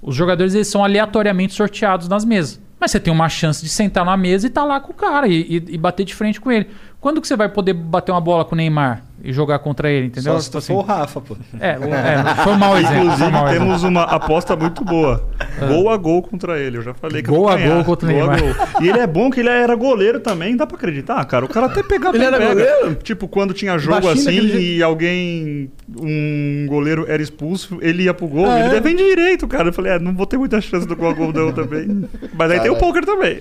os 0.00 0.14
jogadores 0.14 0.54
eles 0.54 0.68
são 0.68 0.84
aleatoriamente 0.84 1.54
sorteados 1.54 2.08
nas 2.08 2.24
mesas. 2.24 2.60
Mas 2.78 2.90
você 2.92 3.00
tem 3.00 3.12
uma 3.12 3.28
chance 3.28 3.62
de 3.64 3.68
sentar 3.70 4.04
na 4.04 4.16
mesa 4.16 4.46
e 4.46 4.50
tá 4.50 4.62
lá 4.64 4.78
com 4.78 4.92
o 4.92 4.94
cara 4.94 5.26
e, 5.26 5.40
e- 5.42 5.74
e 5.74 5.78
bater 5.78 6.04
de 6.04 6.14
frente 6.14 6.40
com 6.40 6.52
ele. 6.52 6.68
Quando 7.00 7.20
que 7.20 7.26
você 7.26 7.34
vai 7.36 7.48
poder 7.48 7.72
bater 7.72 8.12
uma 8.12 8.20
bola 8.20 8.44
com 8.44 8.54
o 8.54 8.56
Neymar 8.56 9.02
e 9.24 9.32
jogar 9.32 9.58
contra 9.60 9.90
ele, 9.90 10.06
entendeu? 10.08 10.34
Só 10.34 10.40
se 10.40 10.50
tu 10.50 10.60
Tipo 10.60 10.74
for 10.74 10.78
o 10.80 10.82
Rafa, 10.86 11.20
pô. 11.20 11.36
é, 11.58 11.78
o- 11.78 11.84
é, 11.94 12.34
foi 12.44 12.52
um 12.52 12.58
mau 12.58 12.76
exemplo. 12.76 13.04
Inclusive, 13.04 13.30
mau 13.30 13.46
exemplo. 13.48 13.66
temos 13.66 13.82
uma 13.82 14.02
aposta 14.02 14.54
muito 14.54 14.84
boa. 14.84 15.26
Gol 15.68 15.88
a 15.90 15.96
gol 15.96 16.22
contra 16.22 16.58
ele. 16.58 16.76
Eu 16.78 16.82
já 16.82 16.94
falei 16.94 17.22
que 17.22 17.28
Gol 17.28 17.38
eu 17.38 17.42
vou 17.44 17.50
a 17.50 17.56
ganhar. 17.56 17.74
gol 17.76 17.84
contra 17.84 18.12
Gol 18.12 18.26
gol. 18.26 18.82
E 18.82 18.88
ele 18.88 18.98
é 18.98 19.06
bom 19.06 19.30
que 19.30 19.40
ele 19.40 19.48
era 19.48 19.74
goleiro 19.74 20.20
também. 20.20 20.56
Dá 20.56 20.66
pra 20.66 20.76
acreditar, 20.76 21.24
cara? 21.24 21.44
O 21.44 21.48
cara 21.48 21.66
até 21.66 21.82
pegava 21.82 22.16
Ele 22.16 22.24
era 22.24 22.36
pega. 22.38 22.48
goleiro? 22.54 22.94
Tipo, 23.02 23.26
quando 23.26 23.54
tinha 23.54 23.78
jogo 23.78 24.00
Baixinho 24.00 24.44
assim 24.44 24.58
e 24.58 24.82
alguém, 24.82 25.70
um 26.00 26.66
goleiro 26.68 27.04
era 27.08 27.22
expulso, 27.22 27.78
ele 27.80 28.04
ia 28.04 28.14
pro 28.14 28.26
gol. 28.26 28.46
Ah, 28.46 28.58
ele 28.60 28.68
é? 28.76 28.80
defende 28.80 29.02
direito, 29.02 29.46
cara. 29.48 29.68
Eu 29.68 29.72
falei, 29.72 29.92
é, 29.92 29.98
não 29.98 30.12
vou 30.14 30.26
ter 30.26 30.36
muita 30.36 30.60
chance 30.60 30.86
do 30.86 30.94
gol 30.96 31.10
a 31.10 31.14
gol 31.14 31.32
não 31.32 31.52
também. 31.52 32.04
Mas 32.34 32.50
aí 32.50 32.60
tem 32.60 32.70
o 32.70 32.76
poker 32.76 33.04
também. 33.04 33.40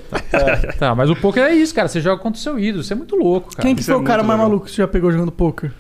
Tá, 0.80 0.96
mas 0.96 1.10
o 1.10 1.16
poker 1.16 1.44
é 1.44 1.54
isso, 1.54 1.74
cara. 1.76 1.88
Você 1.88 2.00
joga 2.02 2.22
contra 2.22 2.40
o 2.40 2.42
seu 2.42 2.58
ídolo. 2.60 2.82
Isso 2.82 2.94
é 2.94 2.96
muito 2.96 3.16
louco, 3.16 3.50
cara. 3.56 3.62
Quem 3.68 3.76
que 3.76 3.84
foi 3.84 3.94
é 3.94 3.98
o 3.98 4.04
cara 4.04 4.24
mais 4.24 4.38
legal. 4.38 4.48
maluco 4.50 4.66
que 4.66 4.72
você 4.72 4.78
já 4.82 4.88
pegou 4.88 5.12
jogando 5.12 5.32
poker? 5.32 5.72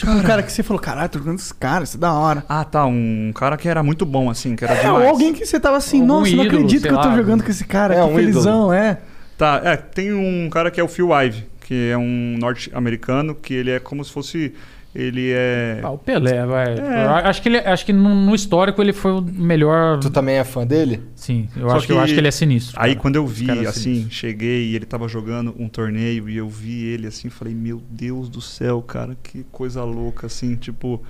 Tipo, 0.00 0.12
um 0.12 0.22
cara 0.22 0.42
que 0.42 0.50
você 0.52 0.62
falou, 0.62 0.80
caralho, 0.80 1.08
tô 1.08 1.18
jogando 1.18 1.38
esse 1.38 1.52
cara, 1.54 1.84
isso 1.84 1.96
é 1.96 2.00
da 2.00 2.12
hora. 2.12 2.44
Ah, 2.48 2.64
tá. 2.64 2.86
Um 2.86 3.32
cara 3.34 3.56
que 3.56 3.68
era 3.68 3.82
muito 3.82 4.06
bom, 4.06 4.30
assim, 4.30 4.56
que 4.56 4.64
era 4.64 4.74
É, 4.74 4.90
ou 4.90 4.96
demais. 4.98 5.10
alguém 5.10 5.32
que 5.34 5.44
você 5.44 5.60
tava 5.60 5.76
assim, 5.76 6.00
Algum 6.00 6.06
nossa, 6.20 6.30
não 6.36 6.44
ídolo, 6.44 6.48
acredito 6.48 6.80
sei 6.80 6.90
que 6.90 6.96
eu 6.96 7.00
tô 7.02 7.08
lá. 7.08 7.16
jogando 7.16 7.44
com 7.44 7.50
esse 7.50 7.64
cara, 7.64 7.94
É, 7.94 7.98
que 7.98 8.10
um 8.12 8.14
felizão, 8.14 8.72
é. 8.72 8.98
Tá, 9.36 9.60
é, 9.64 9.76
tem 9.76 10.12
um 10.12 10.48
cara 10.50 10.70
que 10.70 10.80
é 10.80 10.84
o 10.84 10.88
Phil 10.88 11.10
Ive, 11.12 11.44
que 11.66 11.90
é 11.90 11.96
um 11.98 12.36
norte-americano, 12.38 13.34
que 13.34 13.54
ele 13.54 13.70
é 13.70 13.78
como 13.78 14.04
se 14.04 14.10
fosse. 14.12 14.54
Ele 14.92 15.30
é. 15.30 15.80
Ah, 15.84 15.90
o 15.90 15.98
Pelé, 15.98 16.44
vai. 16.44 16.72
É. 16.76 17.04
Eu 17.04 17.10
acho 17.10 17.40
que, 17.40 17.48
ele, 17.48 17.58
acho 17.58 17.86
que 17.86 17.92
no, 17.92 18.12
no 18.12 18.34
histórico 18.34 18.82
ele 18.82 18.92
foi 18.92 19.12
o 19.12 19.20
melhor. 19.22 20.00
Tu 20.00 20.10
também 20.10 20.36
é 20.36 20.42
fã 20.44 20.66
dele? 20.66 21.00
Sim, 21.14 21.48
eu 21.56 21.68
Só 21.70 21.76
acho 21.76 21.86
que, 21.86 21.92
eu 21.92 22.00
acho 22.00 22.12
que 22.12 22.18
ele 22.18 22.26
é 22.26 22.30
sinistro. 22.32 22.74
Aí 22.76 22.90
cara. 22.92 23.00
quando 23.00 23.14
eu 23.16 23.24
vi, 23.26 23.48
é 23.48 23.68
assim, 23.68 23.80
sinistro. 23.94 24.10
cheguei 24.12 24.70
e 24.70 24.74
ele 24.74 24.84
tava 24.84 25.06
jogando 25.06 25.54
um 25.56 25.68
torneio 25.68 26.28
e 26.28 26.36
eu 26.36 26.48
vi 26.48 26.84
ele 26.86 27.06
assim, 27.06 27.30
falei, 27.30 27.54
meu 27.54 27.80
Deus 27.88 28.28
do 28.28 28.40
céu, 28.40 28.82
cara, 28.82 29.16
que 29.22 29.44
coisa 29.52 29.84
louca, 29.84 30.26
assim, 30.26 30.56
tipo. 30.56 31.00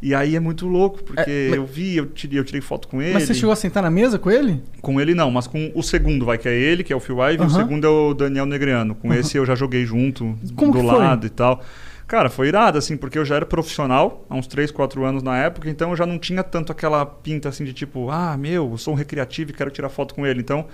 E 0.00 0.14
aí 0.14 0.36
é 0.36 0.40
muito 0.40 0.66
louco, 0.68 1.02
porque 1.02 1.20
É, 1.28 1.46
mas- 1.50 1.56
eu 1.58 1.66
vi, 1.66 1.96
eu 1.96 2.06
tirei, 2.06 2.38
eu 2.38 2.44
tirei 2.44 2.60
foto 2.62 2.86
com 2.88 3.02
ele. 3.02 3.12
Mas 3.12 3.24
você 3.24 3.34
chegou 3.34 3.52
a 3.52 3.56
sentar 3.56 3.82
na 3.82 3.90
mesa 3.90 4.16
com 4.18 4.30
ele? 4.30 4.62
Com 4.80 4.98
ele 5.00 5.12
não, 5.12 5.28
mas 5.30 5.46
com 5.46 5.70
o 5.74 5.82
segundo, 5.82 6.24
vai, 6.24 6.38
que 6.38 6.48
é 6.48 6.54
ele, 6.54 6.82
que 6.84 6.92
é 6.92 6.96
o 6.96 7.00
Phil 7.00 7.18
Ive, 7.20 7.42
e 7.42 7.46
o 7.46 7.50
Aham. 7.50 7.56
segundo 7.60 7.84
é 7.86 7.90
o 7.90 8.14
Daniel 8.14 8.46
Negreano. 8.46 8.94
Com 8.94 9.12
esse 9.12 9.36
eu 9.36 9.44
já 9.44 9.54
joguei 9.56 9.84
junto, 9.84 10.38
Como 10.54 10.72
do 10.72 10.78
que 10.78 10.84
foi? 10.86 10.96
lado 10.98 11.26
e 11.26 11.30
tal. 11.30 11.62
Cara, 12.08 12.30
foi 12.30 12.48
irado, 12.48 12.78
assim, 12.78 12.96
porque 12.96 13.18
eu 13.18 13.24
já 13.24 13.36
era 13.36 13.44
profissional 13.44 14.24
há 14.30 14.34
uns 14.34 14.46
3, 14.46 14.70
4 14.70 15.04
anos 15.04 15.22
na 15.22 15.36
época, 15.36 15.68
então 15.68 15.90
eu 15.90 15.96
já 15.96 16.06
não 16.06 16.18
tinha 16.18 16.42
tanto 16.42 16.72
aquela 16.72 17.04
pinta 17.04 17.50
assim 17.50 17.64
de 17.64 17.74
tipo, 17.74 18.10
ah, 18.10 18.34
meu, 18.34 18.70
eu 18.70 18.78
sou 18.78 18.94
um 18.94 18.96
recreativo 18.96 19.50
e 19.50 19.54
quero 19.54 19.70
tirar 19.70 19.90
foto 19.90 20.14
com 20.14 20.26
ele. 20.26 20.40
Então, 20.40 20.66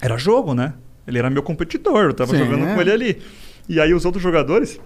era 0.00 0.16
jogo, 0.16 0.54
né? 0.54 0.74
Ele 1.08 1.18
era 1.18 1.28
meu 1.28 1.42
competidor, 1.42 2.04
eu 2.04 2.14
tava 2.14 2.36
Sim. 2.36 2.44
jogando 2.44 2.72
com 2.72 2.80
ele 2.80 2.92
ali. 2.92 3.22
E 3.68 3.80
aí 3.80 3.92
os 3.92 4.04
outros 4.04 4.22
jogadores, 4.22 4.80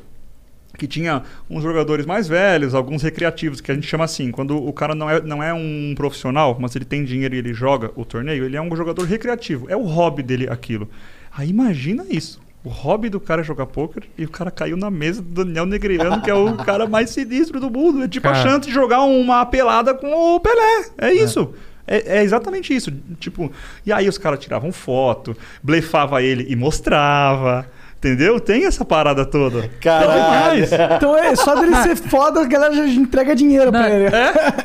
que 0.78 0.86
tinha 0.86 1.22
uns 1.50 1.62
jogadores 1.62 2.06
mais 2.06 2.26
velhos, 2.26 2.74
alguns 2.74 3.02
recreativos, 3.02 3.60
que 3.60 3.70
a 3.70 3.74
gente 3.74 3.86
chama 3.86 4.04
assim, 4.04 4.30
quando 4.30 4.56
o 4.56 4.72
cara 4.72 4.94
não 4.94 5.10
é, 5.10 5.20
não 5.20 5.42
é 5.42 5.52
um 5.52 5.92
profissional, 5.94 6.56
mas 6.58 6.74
ele 6.74 6.86
tem 6.86 7.04
dinheiro 7.04 7.34
e 7.34 7.38
ele 7.38 7.52
joga 7.52 7.90
o 7.94 8.06
torneio, 8.06 8.46
ele 8.46 8.56
é 8.56 8.62
um 8.62 8.74
jogador 8.74 9.04
recreativo. 9.04 9.66
É 9.68 9.76
o 9.76 9.82
hobby 9.82 10.22
dele 10.22 10.48
aquilo. 10.48 10.88
Aí 11.30 11.50
imagina 11.50 12.06
isso. 12.08 12.40
O 12.64 12.68
hobby 12.68 13.08
do 13.08 13.18
cara 13.18 13.40
é 13.40 13.44
jogar 13.44 13.66
poker 13.66 14.04
e 14.16 14.24
o 14.24 14.28
cara 14.28 14.50
caiu 14.50 14.76
na 14.76 14.88
mesa 14.90 15.20
do 15.20 15.44
Daniel 15.44 15.66
Negreano, 15.66 16.20
que 16.22 16.30
é 16.30 16.34
o 16.34 16.54
cara 16.64 16.86
mais 16.86 17.10
sinistro 17.10 17.58
do 17.58 17.68
mundo. 17.70 18.04
É 18.04 18.08
tipo 18.08 18.28
a 18.28 18.32
Cara. 18.32 18.42
chance 18.48 18.68
de 18.68 18.72
jogar 18.72 19.00
uma 19.02 19.44
pelada 19.46 19.92
com 19.94 20.12
o 20.36 20.38
Pelé. 20.40 20.86
É 20.98 21.12
isso. 21.12 21.52
É, 21.86 22.18
é 22.18 22.22
exatamente 22.22 22.72
isso. 22.74 22.92
Tipo, 23.18 23.50
e 23.84 23.92
aí 23.92 24.08
os 24.08 24.16
caras 24.16 24.38
tiravam 24.38 24.70
foto, 24.70 25.36
blefava 25.62 26.22
ele 26.22 26.46
e 26.48 26.54
mostrava. 26.54 27.66
Entendeu? 27.98 28.40
Tem 28.40 28.64
essa 28.66 28.84
parada 28.84 29.24
toda. 29.24 29.68
Caralho. 29.80 30.64
Então 30.96 31.16
é 31.16 31.36
só 31.36 31.54
dele 31.54 31.74
ser 31.82 31.94
foda, 31.96 32.40
a 32.40 32.44
galera 32.44 32.74
já 32.74 32.84
entrega 32.84 33.34
dinheiro 33.34 33.70
Não, 33.70 33.80
pra 33.80 33.90
ele. 33.90 34.10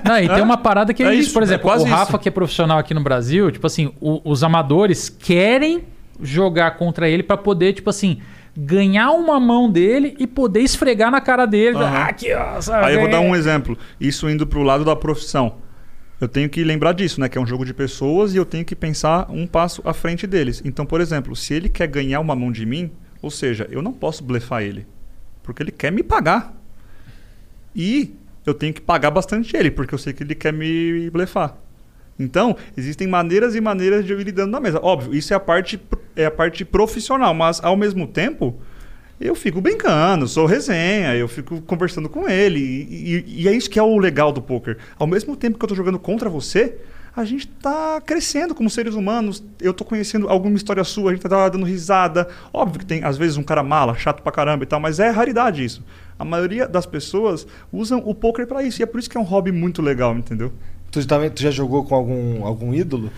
Não, 0.03 0.19
e 0.19 0.27
tem 0.35 0.41
uma 0.43 0.57
parada 0.57 0.91
que 0.93 1.03
é, 1.03 1.07
É 1.07 1.13
isso, 1.13 1.25
isso, 1.25 1.33
por 1.33 1.43
é 1.43 1.45
exemplo, 1.45 1.63
quase 1.63 1.83
o 1.83 1.87
Rafa, 1.87 2.11
isso. 2.13 2.19
que 2.19 2.29
é 2.29 2.31
profissional 2.31 2.79
aqui 2.79 2.93
no 2.95 3.01
Brasil, 3.01 3.51
tipo 3.51 3.65
assim, 3.67 3.91
o- 4.01 4.21
os 4.23 4.43
amadores 4.43 5.07
querem 5.09 5.83
jogar 6.21 6.71
contra 6.71 7.09
ele 7.09 7.23
pra 7.23 7.37
poder, 7.37 7.73
tipo 7.73 7.89
assim, 7.89 8.21
ganhar 8.55 9.11
uma 9.11 9.39
mão 9.39 9.71
dele 9.71 10.15
e 10.19 10.25
poder 10.25 10.61
esfregar 10.61 11.11
na 11.11 11.21
cara 11.21 11.45
dele. 11.45 11.77
Aham. 11.77 11.85
Ah, 11.85 12.05
aqui, 12.05 12.33
ó. 12.33 12.59
sabe, 12.59 12.85
Aí 12.85 12.95
eu 12.95 13.01
vou 13.01 13.09
dar 13.09 13.19
um 13.19 13.35
exemplo. 13.35 13.77
Isso 13.99 14.29
indo 14.29 14.47
pro 14.47 14.63
lado 14.63 14.83
da 14.83 14.95
profissão. 14.95 15.55
Eu 16.19 16.27
tenho 16.27 16.49
que 16.49 16.63
lembrar 16.63 16.93
disso, 16.93 17.19
né? 17.19 17.29
Que 17.29 17.37
é 17.37 17.41
um 17.41 17.45
jogo 17.45 17.63
de 17.63 17.73
pessoas 17.73 18.33
e 18.33 18.37
eu 18.37 18.45
tenho 18.45 18.65
que 18.65 18.75
pensar 18.75 19.29
um 19.29 19.45
passo 19.45 19.83
à 19.85 19.93
frente 19.93 20.25
deles. 20.25 20.63
Então, 20.65 20.83
por 20.83 20.99
exemplo, 20.99 21.35
se 21.35 21.53
ele 21.53 21.69
quer 21.69 21.87
ganhar 21.87 22.19
uma 22.19 22.35
mão 22.35 22.51
de 22.51 22.65
mim, 22.65 22.91
ou 23.21 23.29
seja, 23.29 23.67
eu 23.69 23.83
não 23.83 23.93
posso 23.93 24.23
blefar 24.23 24.63
ele. 24.63 24.87
Porque 25.43 25.61
ele 25.61 25.71
quer 25.71 25.91
me 25.91 26.01
pagar. 26.01 26.53
E 27.75 28.15
eu 28.43 28.55
tenho 28.55 28.73
que 28.73 28.81
pagar 28.81 29.11
bastante 29.11 29.55
ele, 29.55 29.69
porque 29.69 29.93
eu 29.93 29.99
sei 29.99 30.11
que 30.13 30.23
ele 30.23 30.33
quer 30.33 30.51
me 30.51 31.11
blefar. 31.11 31.55
Então, 32.19 32.55
existem 32.75 33.07
maneiras 33.07 33.55
e 33.55 33.61
maneiras 33.61 34.05
de 34.05 34.11
eu 34.13 34.19
ir 34.19 34.23
lidando 34.23 34.51
na 34.51 34.59
mesa. 34.59 34.79
Óbvio, 34.81 35.13
isso 35.13 35.33
é 35.33 35.35
a 35.35 35.39
parte, 35.39 35.79
é 36.15 36.25
a 36.25 36.31
parte 36.31 36.65
profissional, 36.65 37.33
mas 37.33 37.63
ao 37.63 37.75
mesmo 37.77 38.07
tempo, 38.07 38.55
eu 39.19 39.35
fico 39.35 39.61
brincando, 39.61 40.27
sou 40.27 40.45
resenha, 40.45 41.15
eu 41.15 41.27
fico 41.27 41.61
conversando 41.61 42.07
com 42.09 42.27
ele. 42.29 42.59
E, 42.59 43.15
e- 43.27 43.41
e 43.43 43.47
é 43.47 43.51
isso 43.53 43.69
que 43.69 43.79
é 43.79 43.83
o 43.83 43.97
legal 43.97 44.31
do 44.31 44.41
poker. 44.41 44.77
Ao 44.97 45.07
mesmo 45.07 45.35
tempo 45.35 45.57
que 45.57 45.65
eu 45.65 45.69
tô 45.69 45.75
jogando 45.75 45.99
contra 45.99 46.29
você, 46.29 46.75
a 47.15 47.23
gente 47.25 47.47
tá 47.47 47.99
crescendo 48.05 48.53
como 48.53 48.69
seres 48.69 48.93
humanos. 48.93 49.43
Eu 49.59 49.73
tô 49.73 49.83
conhecendo 49.83 50.29
alguma 50.29 50.55
história 50.55 50.83
sua, 50.83 51.09
a 51.11 51.13
gente 51.15 51.23
tá 51.27 51.49
dando 51.49 51.65
risada. 51.65 52.27
Óbvio 52.53 52.79
que 52.79 52.85
tem, 52.85 53.03
às 53.03 53.17
vezes, 53.17 53.37
um 53.37 53.43
cara 53.43 53.63
mala, 53.63 53.95
chato 53.95 54.21
pra 54.21 54.31
caramba 54.31 54.63
e 54.63 54.67
tal, 54.67 54.79
mas 54.79 54.99
é 54.99 55.09
raridade 55.09 55.63
isso. 55.63 55.83
A 56.19 56.23
maioria 56.25 56.67
das 56.67 56.85
pessoas 56.85 57.47
usam 57.73 58.01
o 58.05 58.13
poker 58.13 58.45
pra 58.45 58.61
isso. 58.61 58.81
E 58.81 58.83
é 58.83 58.85
por 58.85 58.99
isso 58.99 59.09
que 59.09 59.17
é 59.17 59.19
um 59.19 59.23
hobby 59.23 59.51
muito 59.51 59.81
legal, 59.81 60.15
entendeu? 60.15 60.53
Tu, 60.91 61.05
também, 61.07 61.29
tu 61.29 61.41
já 61.41 61.51
jogou 61.51 61.83
com 61.83 61.95
algum, 61.95 62.45
algum 62.45 62.73
ídolo? 62.73 63.09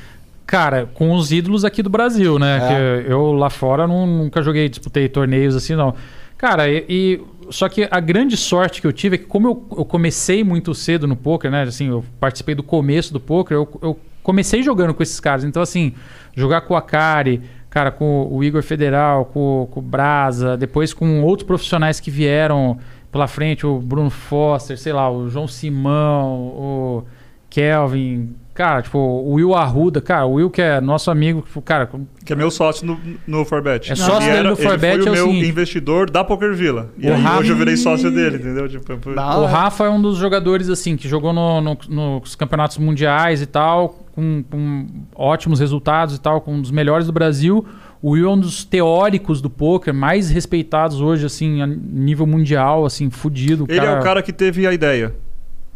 Cara, 0.46 0.88
com 0.94 1.14
os 1.14 1.32
ídolos 1.32 1.64
aqui 1.64 1.84
do 1.84 1.90
Brasil, 1.90 2.40
né? 2.40 2.58
É. 2.58 3.04
Que 3.04 3.12
eu 3.12 3.32
lá 3.34 3.50
fora 3.50 3.88
não- 3.88 4.08
nunca 4.08 4.42
joguei, 4.42 4.68
disputei 4.68 5.08
torneios 5.08 5.56
assim, 5.56 5.76
não. 5.76 5.94
Cara, 6.38 6.68
e, 6.70 6.86
e- 6.90 7.22
só 7.52 7.68
que 7.70 7.88
a 7.90 8.00
grande 8.00 8.36
sorte 8.38 8.82
que 8.82 8.88
eu 8.88 8.94
tive 8.94 9.16
é 9.16 9.18
que 9.20 9.26
como 9.26 9.48
eu, 9.48 9.78
eu 9.80 9.86
comecei 9.86 10.44
muito 10.44 10.74
cedo 10.74 11.08
no 11.08 11.16
poker, 11.16 11.52
né? 11.52 11.64
Assim, 11.64 11.88
eu 11.90 12.04
participei 12.20 12.56
do 12.56 12.64
começo 12.64 13.14
do 13.14 13.20
poker, 13.20 13.56
eu, 13.58 13.68
eu 13.82 14.00
comecei 14.24 14.64
jogando 14.64 14.94
com 14.94 15.04
esses 15.04 15.20
caras. 15.20 15.44
Então, 15.44 15.62
assim, 15.62 15.94
jogar 16.36 16.62
com 16.62 16.74
o 16.74 16.78
Akari, 16.78 17.42
cara, 17.70 17.92
com 17.92 18.28
o 18.32 18.44
Igor 18.44 18.64
Federal, 18.64 19.26
com, 19.26 19.68
com 19.72 19.80
o 19.80 19.84
Brasa, 19.84 20.58
depois 20.58 20.94
com 20.94 21.22
outros 21.24 21.46
profissionais 21.46 22.00
que 22.00 22.10
vieram 22.10 22.78
pela 23.12 23.28
frente, 23.28 23.66
o 23.68 23.80
Bruno 23.80 24.10
Foster, 24.10 24.78
sei 24.80 24.94
lá, 24.94 25.10
o 25.12 25.30
João 25.30 25.48
Simão, 25.48 26.34
o 26.38 27.04
Kelvin, 27.50 28.36
cara, 28.54 28.82
tipo, 28.82 28.98
o 29.00 29.34
Will 29.34 29.56
Arruda, 29.56 30.00
cara, 30.02 30.26
o 30.26 30.34
Will 30.34 30.50
que 30.50 30.62
é 30.62 30.80
nosso 30.80 31.10
amigo, 31.10 31.42
tipo, 31.42 31.62
cara, 31.62 31.90
Que 32.26 32.34
é 32.34 32.36
meu 32.36 32.52
sócio 32.52 32.86
no, 32.86 33.00
no 33.26 33.44
Forbet. 33.46 33.92
É 33.92 33.96
sócio 33.96 34.22
Ele 34.30 34.32
dele 34.38 34.44
no 34.50 34.56
ele 34.56 34.56
Forbet, 34.68 34.98
foi 34.98 35.06
é 35.06 35.10
o 35.10 35.10
o 35.10 35.16
meu 35.16 35.26
seguinte. 35.28 35.48
investidor 35.50 36.10
da 36.12 36.24
Poker 36.24 36.54
Villa. 36.54 36.90
E 36.98 37.08
aí 37.08 37.20
Rafa- 37.22 37.40
hoje 37.40 37.52
eu 37.52 37.56
virei 37.56 37.76
sócio 37.78 38.12
dele, 38.12 38.38
entendeu? 38.38 38.68
Tipo, 38.70 38.94
O. 39.10 39.46
Rafa 39.46 39.86
é 39.86 39.90
um 39.90 40.02
dos 40.02 40.18
jogadores 40.18 40.70
assim 40.70 40.96
que 40.96 41.08
jogou 41.08 41.34
no- 41.34 41.60
no- 41.62 41.78
nos 41.90 42.36
campeonatos 42.36 42.78
mundiais 42.78 43.42
e 43.42 43.46
tal, 43.46 43.98
com, 44.14 44.44
com 44.50 44.88
ótimos 45.16 45.60
resultados 45.60 46.16
e 46.16 46.22
tal, 46.22 46.42
com 46.42 46.54
um 46.56 46.62
dos 46.62 46.72
melhores 46.72 47.08
do 47.08 47.14
Brasil. 47.14 47.66
O 48.02 48.12
Will 48.12 48.30
é 48.30 48.34
um 48.34 48.40
dos 48.40 48.64
teóricos 48.64 49.42
do 49.42 49.50
poker 49.50 49.94
mais 49.94 50.30
respeitados 50.30 51.02
hoje, 51.02 51.26
assim, 51.26 51.62
a 51.62 51.68
nível 51.68 52.26
mundial, 52.28 52.86
assim, 52.86 53.10
fudido. 53.10 53.66
Ele 53.68 53.86
é 53.86 54.00
o 54.00 54.02
cara 54.02 54.22
que 54.22 54.32
teve 54.32 54.66
a 54.68 54.72
ideia. 54.74 55.14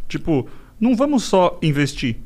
Tipo, 0.08 0.48
não 0.84 0.98
vamos 0.98 1.24
só 1.24 1.58
investir. 1.62 2.18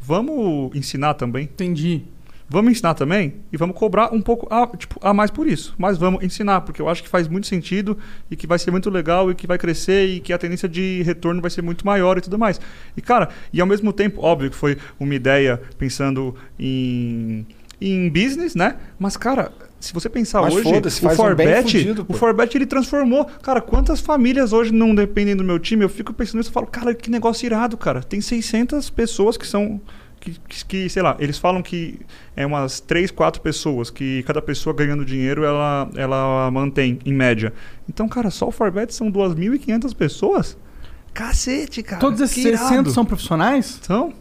Vamos 0.00 0.72
ensinar 0.76 1.14
também. 1.14 1.44
Entendi. 1.44 2.04
Vamos 2.48 2.70
ensinar 2.70 2.94
também 2.94 3.36
e 3.52 3.56
vamos 3.56 3.74
cobrar 3.74 4.14
um 4.14 4.20
pouco 4.20 4.46
a, 4.54 4.68
tipo, 4.76 5.00
a 5.02 5.12
mais 5.12 5.32
por 5.32 5.48
isso. 5.48 5.74
Mas 5.76 5.98
vamos 5.98 6.22
ensinar, 6.22 6.60
porque 6.60 6.80
eu 6.80 6.88
acho 6.88 7.02
que 7.02 7.08
faz 7.08 7.26
muito 7.26 7.48
sentido 7.48 7.98
e 8.30 8.36
que 8.36 8.46
vai 8.46 8.56
ser 8.56 8.70
muito 8.70 8.88
legal 8.88 9.32
e 9.32 9.34
que 9.34 9.48
vai 9.48 9.58
crescer 9.58 10.06
e 10.06 10.20
que 10.20 10.32
a 10.32 10.38
tendência 10.38 10.68
de 10.68 11.02
retorno 11.02 11.40
vai 11.40 11.50
ser 11.50 11.62
muito 11.62 11.84
maior 11.84 12.16
e 12.16 12.20
tudo 12.20 12.38
mais. 12.38 12.60
E, 12.96 13.02
cara, 13.02 13.30
e 13.52 13.60
ao 13.60 13.66
mesmo 13.66 13.92
tempo, 13.92 14.20
óbvio 14.20 14.48
que 14.48 14.56
foi 14.56 14.78
uma 15.00 15.14
ideia 15.14 15.60
pensando 15.76 16.36
em, 16.56 17.44
em 17.80 18.08
business, 18.08 18.54
né? 18.54 18.76
Mas, 18.96 19.16
cara, 19.16 19.50
se 19.84 19.92
você 19.92 20.08
pensar 20.08 20.40
Mas 20.42 20.54
hoje, 20.54 20.66
o 20.66 20.70
um 20.70 21.10
Forbet, 21.14 21.62
fudido, 21.62 22.06
o. 22.08 22.12
Forbet 22.14 22.56
ele 22.56 22.66
transformou. 22.66 23.24
Cara, 23.42 23.60
quantas 23.60 24.00
famílias 24.00 24.52
hoje 24.52 24.72
não 24.72 24.94
dependem 24.94 25.36
do 25.36 25.44
meu 25.44 25.58
time? 25.58 25.84
Eu 25.84 25.88
fico 25.88 26.12
pensando 26.12 26.38
nisso 26.38 26.50
e 26.50 26.52
falo, 26.52 26.66
cara, 26.66 26.94
que 26.94 27.10
negócio 27.10 27.44
irado, 27.46 27.76
cara. 27.76 28.02
Tem 28.02 28.20
600 28.20 28.90
pessoas 28.90 29.36
que 29.36 29.46
são 29.46 29.80
que, 30.20 30.30
que- 30.48 30.64
que, 30.64 30.88
sei 30.88 31.02
lá, 31.02 31.16
eles 31.20 31.36
falam 31.36 31.60
que 31.62 32.00
é 32.34 32.46
umas 32.46 32.80
3, 32.80 33.10
4 33.10 33.42
pessoas, 33.42 33.90
que 33.90 34.22
cada 34.22 34.40
pessoa 34.40 34.74
ganhando 34.74 35.04
dinheiro 35.04 35.44
ela, 35.44 35.88
ela 35.96 36.50
mantém, 36.50 36.98
em 37.04 37.12
média. 37.12 37.52
Então, 37.88 38.08
cara, 38.08 38.30
só 38.30 38.48
o 38.48 38.50
Forbet 38.50 38.94
são 38.94 39.12
2.500 39.12 39.94
pessoas? 39.94 40.56
Cacete, 41.12 41.82
cara. 41.82 42.00
Todos 42.00 42.20
esses 42.22 42.34
que 42.42 42.48
irado. 42.48 42.68
600 42.68 42.92
são 42.94 43.04
profissionais? 43.04 43.78
São. 43.82 44.14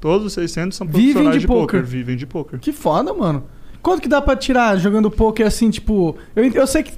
Todos 0.00 0.26
os 0.28 0.32
600 0.32 0.76
são 0.76 0.86
Vivem 0.86 1.02
profissionais 1.12 1.34
de 1.34 1.40
de, 1.40 1.46
poker. 1.46 1.80
poker. 1.80 1.84
Vivem 1.84 2.16
de 2.16 2.26
poker. 2.26 2.58
Que 2.58 2.72
foda, 2.72 3.12
mano. 3.12 3.44
Quanto 3.82 4.02
que 4.02 4.08
dá 4.08 4.20
pra 4.20 4.36
tirar 4.36 4.76
jogando 4.76 5.10
poker 5.10 5.46
assim, 5.46 5.70
tipo. 5.70 6.16
Eu, 6.36 6.44
eu 6.52 6.66
sei 6.66 6.82
que. 6.82 6.92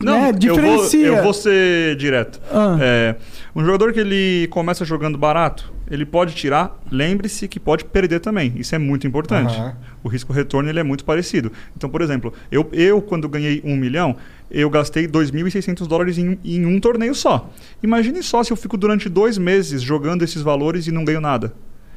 né, 0.00 0.32
diferencia. 0.32 1.06
Eu 1.06 1.12
vou, 1.12 1.18
eu 1.18 1.24
vou 1.24 1.34
ser 1.34 1.96
direto. 1.96 2.40
Ah. 2.52 2.76
É, 2.80 3.16
um 3.54 3.64
jogador 3.64 3.92
que 3.92 3.98
ele 3.98 4.46
começa 4.48 4.84
jogando 4.84 5.18
barato, 5.18 5.72
ele 5.90 6.06
pode 6.06 6.34
tirar, 6.34 6.78
lembre-se 6.90 7.48
que 7.48 7.58
pode 7.58 7.84
perder 7.84 8.20
também. 8.20 8.52
Isso 8.56 8.74
é 8.74 8.78
muito 8.78 9.06
importante. 9.06 9.56
Aham. 9.56 9.76
O 10.04 10.08
risco-retorno 10.08 10.68
ele 10.68 10.78
é 10.78 10.82
muito 10.84 11.04
parecido. 11.04 11.50
Então, 11.76 11.90
por 11.90 12.02
exemplo, 12.02 12.32
eu, 12.52 12.68
eu 12.72 13.02
quando 13.02 13.28
ganhei 13.28 13.60
um 13.64 13.76
milhão, 13.76 14.14
eu 14.48 14.70
gastei 14.70 15.08
2.600 15.08 15.86
dólares 15.88 16.18
em, 16.18 16.38
em 16.44 16.64
um 16.64 16.78
torneio 16.78 17.14
só. 17.14 17.50
Imagine 17.82 18.22
só 18.22 18.44
se 18.44 18.52
eu 18.52 18.56
fico 18.56 18.76
durante 18.76 19.08
dois 19.08 19.36
meses 19.38 19.82
jogando 19.82 20.22
esses 20.22 20.40
valores 20.40 20.86
e 20.86 20.92
não 20.92 21.04
ganho 21.04 21.20
nada. 21.20 21.52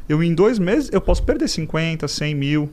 Eu, 0.10 0.24
em 0.24 0.34
dois 0.34 0.58
meses, 0.58 0.90
eu 0.92 1.00
posso 1.00 1.24
perder 1.24 1.48
50, 1.48 2.08
100 2.08 2.36
mil 2.36 2.70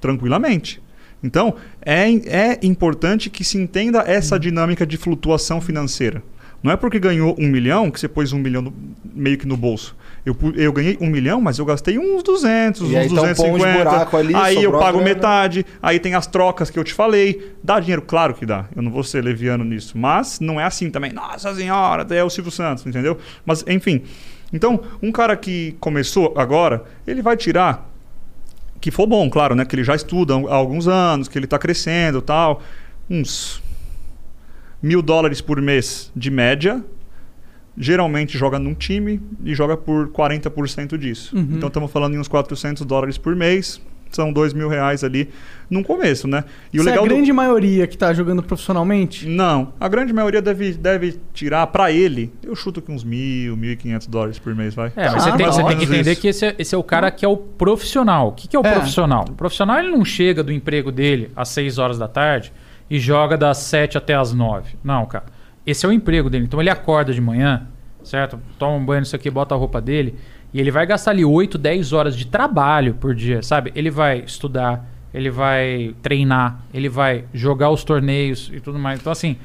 tranquilamente. 0.00 0.80
Então, 1.22 1.54
é, 1.82 2.04
é 2.52 2.58
importante 2.62 3.28
que 3.28 3.44
se 3.44 3.58
entenda 3.58 4.00
essa 4.06 4.38
dinâmica 4.38 4.86
de 4.86 4.96
flutuação 4.96 5.60
financeira. 5.60 6.22
Não 6.62 6.70
é 6.70 6.76
porque 6.76 6.98
ganhou 6.98 7.34
um 7.38 7.46
milhão 7.48 7.90
que 7.90 7.98
você 7.98 8.06
pôs 8.06 8.32
um 8.34 8.38
milhão 8.38 8.60
no- 8.60 8.74
meio 9.14 9.38
que 9.38 9.46
no 9.46 9.56
bolso. 9.56 9.96
Eu, 10.26 10.36
eu 10.56 10.70
ganhei 10.74 10.98
um 11.00 11.06
milhão, 11.06 11.40
mas 11.40 11.58
eu 11.58 11.64
gastei 11.64 11.98
uns 11.98 12.22
200, 12.22 12.90
E 12.90 12.96
aí 12.96 13.06
uns 13.06 13.12
uns 13.12 13.18
250. 13.18 13.78
buraco 13.84 14.16
ali, 14.18 14.34
aí 14.34 14.62
eu 14.62 14.72
pago 14.72 15.02
metade, 15.02 15.64
aí 15.82 15.98
tem 15.98 16.14
as 16.14 16.26
trocas 16.26 16.68
que 16.68 16.78
eu 16.78 16.84
te 16.84 16.92
falei. 16.92 17.54
Dá 17.64 17.80
dinheiro? 17.80 18.02
Claro 18.02 18.34
que 18.34 18.44
dá. 18.44 18.66
Eu 18.76 18.82
não 18.82 18.90
vou 18.90 19.02
ser 19.02 19.24
leviano 19.24 19.64
nisso. 19.64 19.96
Mas 19.96 20.38
não 20.38 20.60
é 20.60 20.64
assim 20.64 20.90
também. 20.90 21.12
Nossa 21.14 21.54
senhora, 21.54 22.06
é 22.14 22.22
o 22.22 22.28
Silvio 22.28 22.52
Santos, 22.52 22.84
entendeu? 22.86 23.16
Mas, 23.46 23.64
enfim. 23.66 24.02
Então, 24.52 24.80
um 25.02 25.10
cara 25.10 25.36
que 25.36 25.74
começou 25.80 26.34
agora, 26.36 26.84
ele 27.06 27.22
vai 27.22 27.38
tirar 27.38 27.89
que 28.80 28.90
for 28.90 29.06
bom, 29.06 29.28
claro, 29.28 29.54
né? 29.54 29.64
Que 29.64 29.76
ele 29.76 29.84
já 29.84 29.94
estuda 29.94 30.34
há 30.34 30.54
alguns 30.54 30.88
anos, 30.88 31.28
que 31.28 31.38
ele 31.38 31.46
está 31.46 31.58
crescendo 31.58 32.22
tal. 32.22 32.62
Uns 33.08 33.62
mil 34.82 35.02
dólares 35.02 35.40
por 35.40 35.60
mês 35.60 36.10
de 36.16 36.30
média. 36.30 36.82
geralmente 37.76 38.36
joga 38.36 38.58
num 38.58 38.74
time 38.74 39.20
e 39.44 39.54
joga 39.54 39.76
por 39.76 40.08
40% 40.08 40.98
disso. 40.98 41.34
Uhum. 41.36 41.56
Então 41.56 41.68
estamos 41.68 41.90
falando 41.90 42.14
em 42.14 42.18
uns 42.18 42.28
400 42.28 42.84
dólares 42.84 43.16
por 43.16 43.34
mês, 43.34 43.80
são 44.10 44.32
2 44.32 44.52
mil 44.52 44.68
reais 44.68 45.02
ali 45.04 45.28
no 45.70 45.84
começo, 45.84 46.26
né? 46.26 46.44
E 46.72 46.76
Isso 46.76 46.84
o 46.84 46.88
legal 46.88 47.04
é 47.04 47.06
a 47.06 47.08
do- 47.08 47.14
grande 47.14 47.32
maioria 47.32 47.86
que 47.86 47.96
tá 47.96 48.12
jogando 48.12 48.42
profissionalmente? 48.42 49.28
Não, 49.28 49.72
a 49.78 49.88
grande 49.88 50.12
maioria 50.12 50.42
deve, 50.42 50.72
deve 50.74 51.18
tirar 51.32 51.66
pra 51.68 51.92
ele, 51.92 52.32
eu 52.42 52.54
chuto 52.56 52.82
que 52.82 52.90
uns 52.90 53.04
mil, 53.04 53.56
mil 53.56 53.72
e 53.72 53.76
quinhentos 53.76 54.06
dólares 54.06 54.38
por 54.38 54.54
mês, 54.54 54.74
vai. 54.74 54.92
É, 54.96 55.08
mas 55.10 55.14
Ah, 55.14 55.20
você, 55.30 55.36
tem, 55.36 55.46
tá 55.46 55.52
você 55.52 55.64
tem 55.64 55.76
que 55.78 55.84
entender 55.84 56.12
isso. 56.12 56.20
que 56.20 56.28
esse 56.28 56.44
é, 56.46 56.54
esse 56.58 56.74
é 56.74 56.78
o 56.78 56.82
cara 56.82 57.10
que 57.10 57.24
é 57.24 57.28
o 57.28 57.36
profissional. 57.36 58.28
O 58.28 58.32
que, 58.32 58.48
que 58.48 58.56
é 58.56 58.58
o 58.60 58.66
É. 58.66 58.72
profissional? 58.72 59.24
O 59.28 59.32
profissional 59.34 59.78
ele 59.78 59.90
não 59.90 60.04
chega 60.04 60.42
do 60.42 60.52
emprego 60.52 60.90
dele 60.90 61.30
às 61.36 61.48
6 61.50 61.78
horas 61.78 61.98
da 61.98 62.08
tarde 62.08 62.52
e 62.90 62.98
joga 62.98 63.36
das 63.36 63.58
7 63.58 63.96
até 63.96 64.14
as 64.14 64.32
9. 64.32 64.74
Não, 64.82 65.06
cara. 65.06 65.26
Esse 65.66 65.86
é 65.86 65.88
o 65.88 65.92
emprego 65.92 66.28
dele. 66.28 66.44
Então 66.44 66.60
ele 66.60 66.70
acorda 66.70 67.12
de 67.14 67.20
manhã, 67.20 67.68
certo? 68.02 68.40
Toma 68.58 68.76
um 68.76 68.84
banho, 68.84 69.00
não 69.02 69.04
sei 69.04 69.18
o 69.18 69.22
que, 69.22 69.30
bota 69.30 69.54
a 69.54 69.58
roupa 69.58 69.80
dele. 69.80 70.16
E 70.52 70.60
ele 70.60 70.70
vai 70.70 70.84
gastar 70.86 71.12
ali 71.12 71.24
8, 71.24 71.56
10 71.56 71.92
horas 71.92 72.16
de 72.16 72.26
trabalho 72.26 72.94
por 72.94 73.14
dia, 73.14 73.42
sabe? 73.42 73.70
Ele 73.74 73.90
vai 73.90 74.18
estudar, 74.20 74.84
ele 75.14 75.30
vai 75.30 75.94
treinar, 76.02 76.62
ele 76.74 76.88
vai 76.88 77.24
jogar 77.32 77.70
os 77.70 77.84
torneios 77.84 78.50
e 78.52 78.60
tudo 78.60 78.78
mais. 78.78 78.98
Então, 79.00 79.12
assim, 79.12 79.36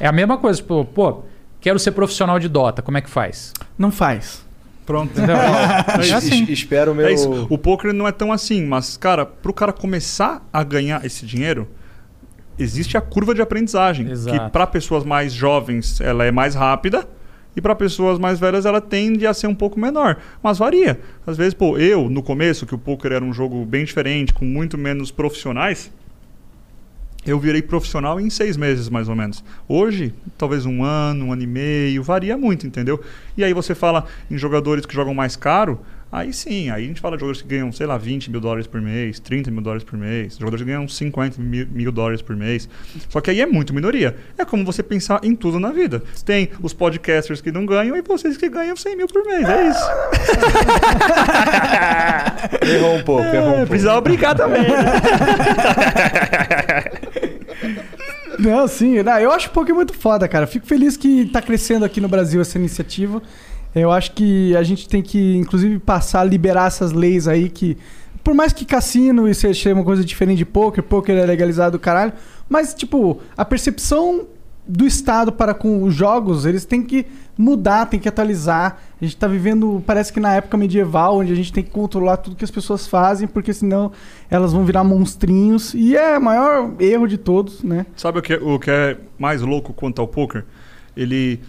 é 0.00 0.06
a 0.06 0.12
mesma 0.12 0.38
coisa. 0.38 0.60
Tipo, 0.60 0.84
pô, 0.84 1.22
quero 1.60 1.78
ser 1.78 1.92
profissional 1.92 2.38
de 2.38 2.48
Dota, 2.48 2.80
como 2.80 2.96
é 2.96 3.00
que 3.02 3.10
faz? 3.10 3.52
Não 3.76 3.90
faz. 3.90 4.42
Pronto. 4.86 5.12
É 5.20 6.00
es- 6.18 6.48
espero 6.48 6.92
o 6.92 6.94
meu. 6.94 7.06
É 7.06 7.12
isso. 7.12 7.46
O 7.50 7.56
poker 7.58 7.92
não 7.92 8.06
é 8.08 8.12
tão 8.12 8.30
assim, 8.32 8.64
mas, 8.66 8.96
cara, 8.96 9.24
pro 9.26 9.52
cara 9.52 9.72
começar 9.72 10.46
a 10.52 10.62
ganhar 10.62 11.04
esse 11.04 11.24
dinheiro, 11.26 11.68
existe 12.58 12.96
a 12.96 13.00
curva 13.00 13.34
de 13.34 13.42
aprendizagem. 13.42 14.08
Exato. 14.10 14.38
Que 14.46 14.50
para 14.50 14.66
pessoas 14.66 15.04
mais 15.04 15.32
jovens 15.32 16.00
ela 16.00 16.24
é 16.24 16.30
mais 16.30 16.54
rápida. 16.54 17.06
E 17.56 17.60
para 17.60 17.74
pessoas 17.74 18.18
mais 18.18 18.38
velhas 18.38 18.66
ela 18.66 18.80
tende 18.80 19.26
a 19.26 19.34
ser 19.34 19.46
um 19.46 19.54
pouco 19.54 19.78
menor. 19.78 20.16
Mas 20.42 20.58
varia. 20.58 21.00
Às 21.26 21.36
vezes, 21.36 21.54
pô, 21.54 21.78
eu, 21.78 22.08
no 22.10 22.22
começo, 22.22 22.66
que 22.66 22.74
o 22.74 22.78
poker 22.78 23.12
era 23.12 23.24
um 23.24 23.32
jogo 23.32 23.64
bem 23.64 23.84
diferente, 23.84 24.34
com 24.34 24.44
muito 24.44 24.76
menos 24.76 25.10
profissionais, 25.10 25.90
eu 27.26 27.38
virei 27.38 27.62
profissional 27.62 28.20
em 28.20 28.28
seis 28.28 28.56
meses, 28.56 28.88
mais 28.90 29.08
ou 29.08 29.16
menos. 29.16 29.42
Hoje, 29.66 30.12
talvez 30.36 30.66
um 30.66 30.84
ano, 30.84 31.26
um 31.26 31.32
ano 31.32 31.42
e 31.42 31.46
meio, 31.46 32.02
varia 32.02 32.36
muito, 32.36 32.66
entendeu? 32.66 33.02
E 33.36 33.42
aí 33.42 33.54
você 33.54 33.74
fala 33.74 34.04
em 34.30 34.36
jogadores 34.36 34.84
que 34.84 34.94
jogam 34.94 35.14
mais 35.14 35.34
caro, 35.34 35.80
aí 36.16 36.32
sim, 36.32 36.70
aí 36.70 36.84
a 36.84 36.86
gente 36.86 37.00
fala 37.00 37.16
de 37.16 37.20
jogadores 37.20 37.42
que 37.42 37.48
ganham, 37.48 37.70
sei 37.72 37.86
lá, 37.86 37.96
20 37.98 38.30
mil 38.30 38.40
dólares 38.40 38.66
por 38.66 38.80
mês, 38.80 39.18
30 39.20 39.50
mil 39.50 39.60
dólares 39.60 39.84
por 39.84 39.98
mês, 39.98 40.36
jogadores 40.38 40.64
que 40.64 40.70
ganham 40.70 40.86
50 40.88 41.40
mil, 41.42 41.66
mil 41.70 41.90
dólares 41.92 42.22
por 42.22 42.36
mês. 42.36 42.68
Só 43.08 43.20
que 43.20 43.30
aí 43.30 43.40
é 43.40 43.46
muito 43.46 43.74
minoria. 43.74 44.16
É 44.38 44.44
como 44.44 44.64
você 44.64 44.82
pensar 44.82 45.20
em 45.22 45.34
tudo 45.34 45.58
na 45.58 45.70
vida. 45.72 46.02
Tem 46.24 46.50
os 46.62 46.72
podcasters 46.72 47.40
que 47.40 47.50
não 47.52 47.66
ganham 47.66 47.96
e 47.96 48.02
vocês 48.02 48.36
que 48.36 48.48
ganham 48.48 48.76
100 48.76 48.96
mil 48.96 49.06
por 49.08 49.24
mês, 49.24 49.48
é 49.48 49.68
isso. 49.68 49.84
Errou 52.74 52.96
um 52.96 53.02
pouco, 53.02 53.22
errou 53.24 53.48
um 53.48 53.52
É, 53.52 53.56
pouco. 53.56 53.66
precisava 53.68 54.00
brincar 54.00 54.34
também. 54.34 54.62
Não, 58.38 58.66
sim. 58.66 59.02
Não, 59.02 59.18
eu 59.18 59.30
acho 59.32 59.48
o 59.48 59.50
poker 59.52 59.74
muito 59.74 59.94
foda, 59.94 60.26
cara. 60.28 60.46
Fico 60.46 60.66
feliz 60.66 60.96
que 60.96 61.26
tá 61.26 61.40
crescendo 61.40 61.84
aqui 61.84 62.00
no 62.00 62.08
Brasil 62.08 62.40
essa 62.40 62.58
iniciativa. 62.58 63.22
Eu 63.74 63.90
acho 63.90 64.12
que 64.12 64.56
a 64.56 64.62
gente 64.62 64.88
tem 64.88 65.02
que, 65.02 65.36
inclusive, 65.36 65.78
passar 65.78 66.20
a 66.20 66.24
liberar 66.24 66.66
essas 66.68 66.92
leis 66.92 67.26
aí 67.26 67.48
que. 67.48 67.76
Por 68.22 68.32
mais 68.32 68.54
que 68.54 68.64
cassino 68.64 69.28
e 69.28 69.34
seja 69.34 69.74
uma 69.74 69.84
coisa 69.84 70.02
diferente 70.02 70.38
de 70.38 70.46
poker, 70.46 70.82
poker 70.82 71.14
é 71.14 71.26
legalizado 71.26 71.76
do 71.76 71.80
caralho. 71.80 72.14
Mas, 72.48 72.72
tipo, 72.72 73.20
a 73.36 73.44
percepção 73.44 74.26
do 74.66 74.86
Estado 74.86 75.30
para 75.30 75.52
com 75.52 75.82
os 75.82 75.94
jogos, 75.94 76.46
eles 76.46 76.64
têm 76.64 76.82
que 76.82 77.04
mudar, 77.36 77.86
tem 77.86 78.00
que 78.00 78.08
atualizar. 78.08 78.78
A 79.00 79.04
gente 79.04 79.16
tá 79.16 79.26
vivendo, 79.26 79.82
parece 79.86 80.12
que 80.12 80.18
na 80.18 80.34
época 80.34 80.56
medieval, 80.56 81.18
onde 81.18 81.32
a 81.32 81.36
gente 81.36 81.52
tem 81.52 81.62
que 81.62 81.70
controlar 81.70 82.16
tudo 82.16 82.36
que 82.36 82.44
as 82.44 82.50
pessoas 82.50 82.86
fazem, 82.86 83.28
porque 83.28 83.52
senão 83.52 83.92
elas 84.30 84.52
vão 84.52 84.64
virar 84.64 84.84
monstrinhos. 84.84 85.74
E 85.74 85.96
é 85.96 86.16
o 86.16 86.22
maior 86.22 86.72
erro 86.80 87.06
de 87.06 87.18
todos, 87.18 87.62
né? 87.62 87.84
Sabe 87.94 88.20
o 88.20 88.22
que, 88.22 88.34
o 88.34 88.58
que 88.58 88.70
é 88.70 88.96
mais 89.18 89.42
louco 89.42 89.74
quanto 89.74 90.00
ao 90.00 90.08
poker? 90.08 90.44
Ele 90.96 91.40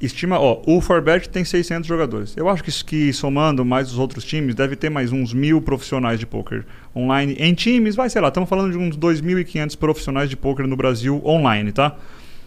estima, 0.00 0.38
ó, 0.38 0.62
o 0.66 0.80
Forbet 0.80 1.28
tem 1.28 1.44
600 1.44 1.86
jogadores. 1.86 2.36
Eu 2.36 2.48
acho 2.48 2.64
que, 2.64 2.84
que 2.84 3.12
somando 3.12 3.64
mais 3.64 3.92
os 3.92 3.98
outros 3.98 4.24
times, 4.24 4.54
deve 4.54 4.76
ter 4.76 4.90
mais 4.90 5.12
uns 5.12 5.34
mil 5.34 5.60
profissionais 5.60 6.18
de 6.18 6.26
poker 6.26 6.64
online. 6.96 7.34
Em 7.38 7.54
times, 7.54 7.94
vai, 7.94 8.08
sei 8.08 8.20
lá, 8.20 8.28
estamos 8.28 8.48
falando 8.48 8.72
de 8.72 8.78
uns 8.78 8.96
2.500 8.96 9.76
profissionais 9.76 10.30
de 10.30 10.36
poker 10.36 10.66
no 10.66 10.76
Brasil 10.76 11.20
online, 11.24 11.72
tá? 11.72 11.96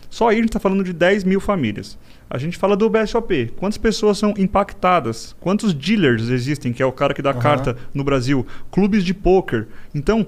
Só 0.09 0.29
aí 0.29 0.35
a 0.35 0.39
gente 0.39 0.49
está 0.49 0.59
falando 0.59 0.83
de 0.83 0.93
10 0.93 1.23
mil 1.23 1.39
famílias. 1.39 1.97
A 2.29 2.37
gente 2.37 2.57
fala 2.57 2.77
do 2.77 2.89
BSOP. 2.89 3.51
Quantas 3.57 3.77
pessoas 3.77 4.17
são 4.17 4.33
impactadas? 4.37 5.35
Quantos 5.39 5.73
dealers 5.73 6.29
existem, 6.29 6.71
que 6.71 6.83
é 6.83 6.85
o 6.85 6.91
cara 6.91 7.13
que 7.13 7.21
dá 7.21 7.33
carta 7.33 7.75
no 7.93 8.03
Brasil? 8.03 8.45
Clubes 8.71 9.03
de 9.03 9.13
poker. 9.13 9.67
Então, 9.93 10.25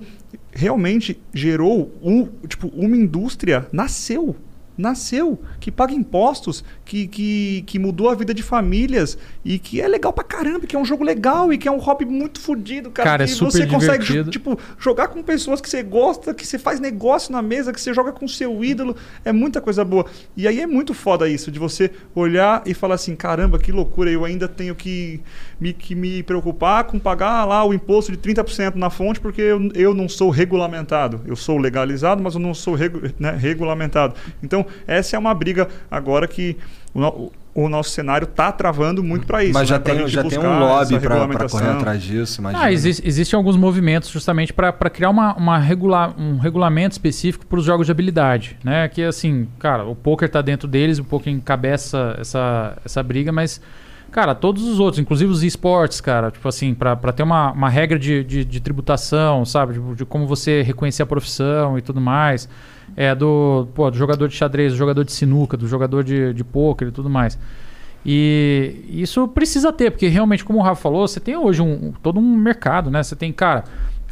realmente 0.52 1.20
gerou 1.34 1.92
um, 2.02 2.28
tipo, 2.48 2.68
uma 2.70 2.98
indústria, 2.98 3.68
nasceu. 3.72 4.36
Nasceu, 4.78 5.40
que 5.60 5.72
paga 5.72 5.94
impostos, 5.94 6.64
que, 6.84 7.08
que, 7.08 7.64
que 7.66 7.80
mudou 7.80 8.10
a 8.10 8.16
vida 8.16 8.34
de 8.34 8.44
famílias 8.44 9.18
e 9.44 9.58
que 9.58 9.80
é 9.82 9.88
legal 9.88 10.12
pra 10.12 10.24
caramba, 10.24 10.68
que 10.68 10.76
é 10.76 10.80
um 10.80 10.86
jogo 10.86 11.04
legal 11.04 11.52
e 11.54 11.58
que 11.58 11.68
é 11.68 11.72
um 11.72 11.78
hobby 11.78 12.06
muito 12.06 12.40
fodido, 12.40 12.92
cara. 12.92 13.10
Cara, 13.10 13.24
é 13.24 13.28
super 13.28 13.52
você 13.52 13.66
consegue 13.68 14.04
divertido. 14.06 14.32
tipo, 14.32 14.60
jogar 14.80 15.08
com 15.08 15.24
pessoas 15.24 15.62
que 15.62 15.70
você 15.70 15.82
gosta, 15.84 16.34
que 16.34 16.46
você 16.46 16.60
faz 16.60 16.80
negócio 16.80 17.32
na 17.32 17.42
mesa, 17.42 17.72
que 17.72 17.80
você 17.80 17.94
joga 17.94 18.12
com 18.12 18.28
seu 18.28 18.64
ídolo, 18.64 18.96
é 19.24 19.32
muita 19.32 19.62
coisa 19.62 19.84
boa. 19.86 20.06
E 20.36 20.48
aí 20.48 20.60
é 20.60 20.68
muito 20.68 20.94
foda 20.94 21.28
isso, 21.30 21.50
de 21.52 21.60
você 21.60 21.92
olhar 22.14 22.62
e 22.66 22.74
falar 22.74 22.96
assim, 22.96 23.16
caramba, 23.16 23.58
que 23.58 23.72
loucura, 23.72 24.10
eu 24.12 24.26
ainda 24.26 24.48
tenho 24.48 24.76
que 24.76 25.22
me, 25.60 25.74
que 25.74 25.96
me 25.96 26.22
preocupar 26.24 26.84
com 26.86 27.00
pagar 27.00 27.46
lá 27.46 27.64
o 27.64 27.74
imposto 27.74 28.12
de 28.12 28.18
30% 28.18 28.76
na 28.76 28.90
fonte, 28.90 29.20
porque 29.20 29.42
eu, 29.42 29.70
eu 29.74 29.94
não 29.94 30.10
sou 30.10 30.30
regulamentado. 30.30 31.22
Eu 31.26 31.36
sou 31.36 31.58
legalizado, 31.58 32.22
mas 32.22 32.34
eu 32.36 32.40
não 32.40 32.54
sou 32.54 32.76
regu- 32.76 33.12
né, 33.20 33.32
regulamentado. 33.32 34.16
Então, 34.44 34.65
essa 34.88 35.16
é 35.16 35.20
uma 35.20 35.34
briga 35.34 35.68
agora 35.90 36.28
que 36.28 36.58
o, 36.94 37.32
o 37.54 37.70
nosso 37.70 37.90
cenário 37.92 38.28
tá 38.28 38.52
travando 38.52 39.02
muito 39.02 39.26
para 39.26 39.44
isso. 39.44 39.54
Mas 39.54 39.70
já 39.70 39.78
né, 39.78 39.84
tem, 39.84 40.08
já 40.08 40.24
tem 40.24 40.38
um 40.40 40.60
lobby 40.60 40.98
regulamentação. 40.98 41.60
correr 41.60 41.72
atrás 41.72 42.04
disso. 42.04 42.42
Ah, 42.54 42.72
exi- 42.72 43.02
existem 43.06 43.38
alguns 43.38 43.56
movimentos 43.56 44.10
justamente 44.10 44.52
para 44.52 44.72
criar 44.90 45.10
uma, 45.10 45.34
uma 45.36 45.58
regula 45.58 46.14
um 46.18 46.38
regulamento 46.38 46.94
específico 46.94 47.46
para 47.46 47.58
os 47.60 47.66
jogos 47.66 47.86
de 47.86 47.92
habilidade, 47.92 48.58
né? 48.64 48.88
Que 48.90 49.04
assim, 49.04 49.48
cara, 49.58 49.86
o 49.86 49.96
poker 49.96 50.30
tá 50.30 50.42
dentro 50.42 50.68
deles, 50.68 51.00
o 51.00 51.04
poker 51.04 51.32
encabeça 51.32 52.16
essa, 52.20 52.78
essa 52.84 53.02
briga, 53.02 53.32
mas 53.32 53.62
cara, 54.12 54.34
todos 54.34 54.64
os 54.64 54.80
outros, 54.80 55.00
inclusive 55.00 55.30
os 55.30 55.44
esportes, 55.44 56.00
cara, 56.00 56.32
tipo 56.32 56.48
assim, 56.48 56.74
para 56.74 56.96
ter 57.12 57.24
uma, 57.24 57.52
uma 57.52 57.70
regra 57.70 58.00
de, 58.00 58.24
de, 58.24 58.46
de 58.46 58.60
tributação, 58.62 59.44
sabe, 59.44 59.74
de, 59.74 59.96
de 59.96 60.06
como 60.06 60.26
você 60.26 60.62
reconhecer 60.62 61.04
a 61.04 61.06
profissão 61.06 61.78
e 61.78 61.82
tudo 61.82 62.00
mais, 62.00 62.48
é 62.96 63.14
do, 63.14 63.68
pô, 63.74 63.90
do 63.92 63.98
jogador 63.98 64.28
de 64.28 64.36
xadrez, 64.36 64.74
do 64.74 64.78
jogador 64.78 65.04
de 65.04 65.12
sinuca, 65.12 65.58
do 65.58 65.68
jogador 65.68 66.04
de, 66.04 66.34
de 66.34 66.44
poker 66.44 66.88
e 66.88 66.92
tudo 66.92 67.10
mais. 67.10 67.38
E 68.06 68.86
isso 68.88 69.28
precisa 69.28 69.74
ter, 69.74 69.92
porque 69.92 70.08
realmente, 70.08 70.46
como 70.46 70.60
o 70.60 70.62
Rafa 70.62 70.82
falou, 70.82 71.08
você 71.08 71.20
tem 71.20 71.36
hoje 71.36 71.62
um, 71.62 71.92
todo 72.04 72.20
um 72.20 72.36
mercado, 72.36 72.92
né? 72.92 73.02
Você 73.02 73.16
tem, 73.16 73.34
cara, 73.34 73.64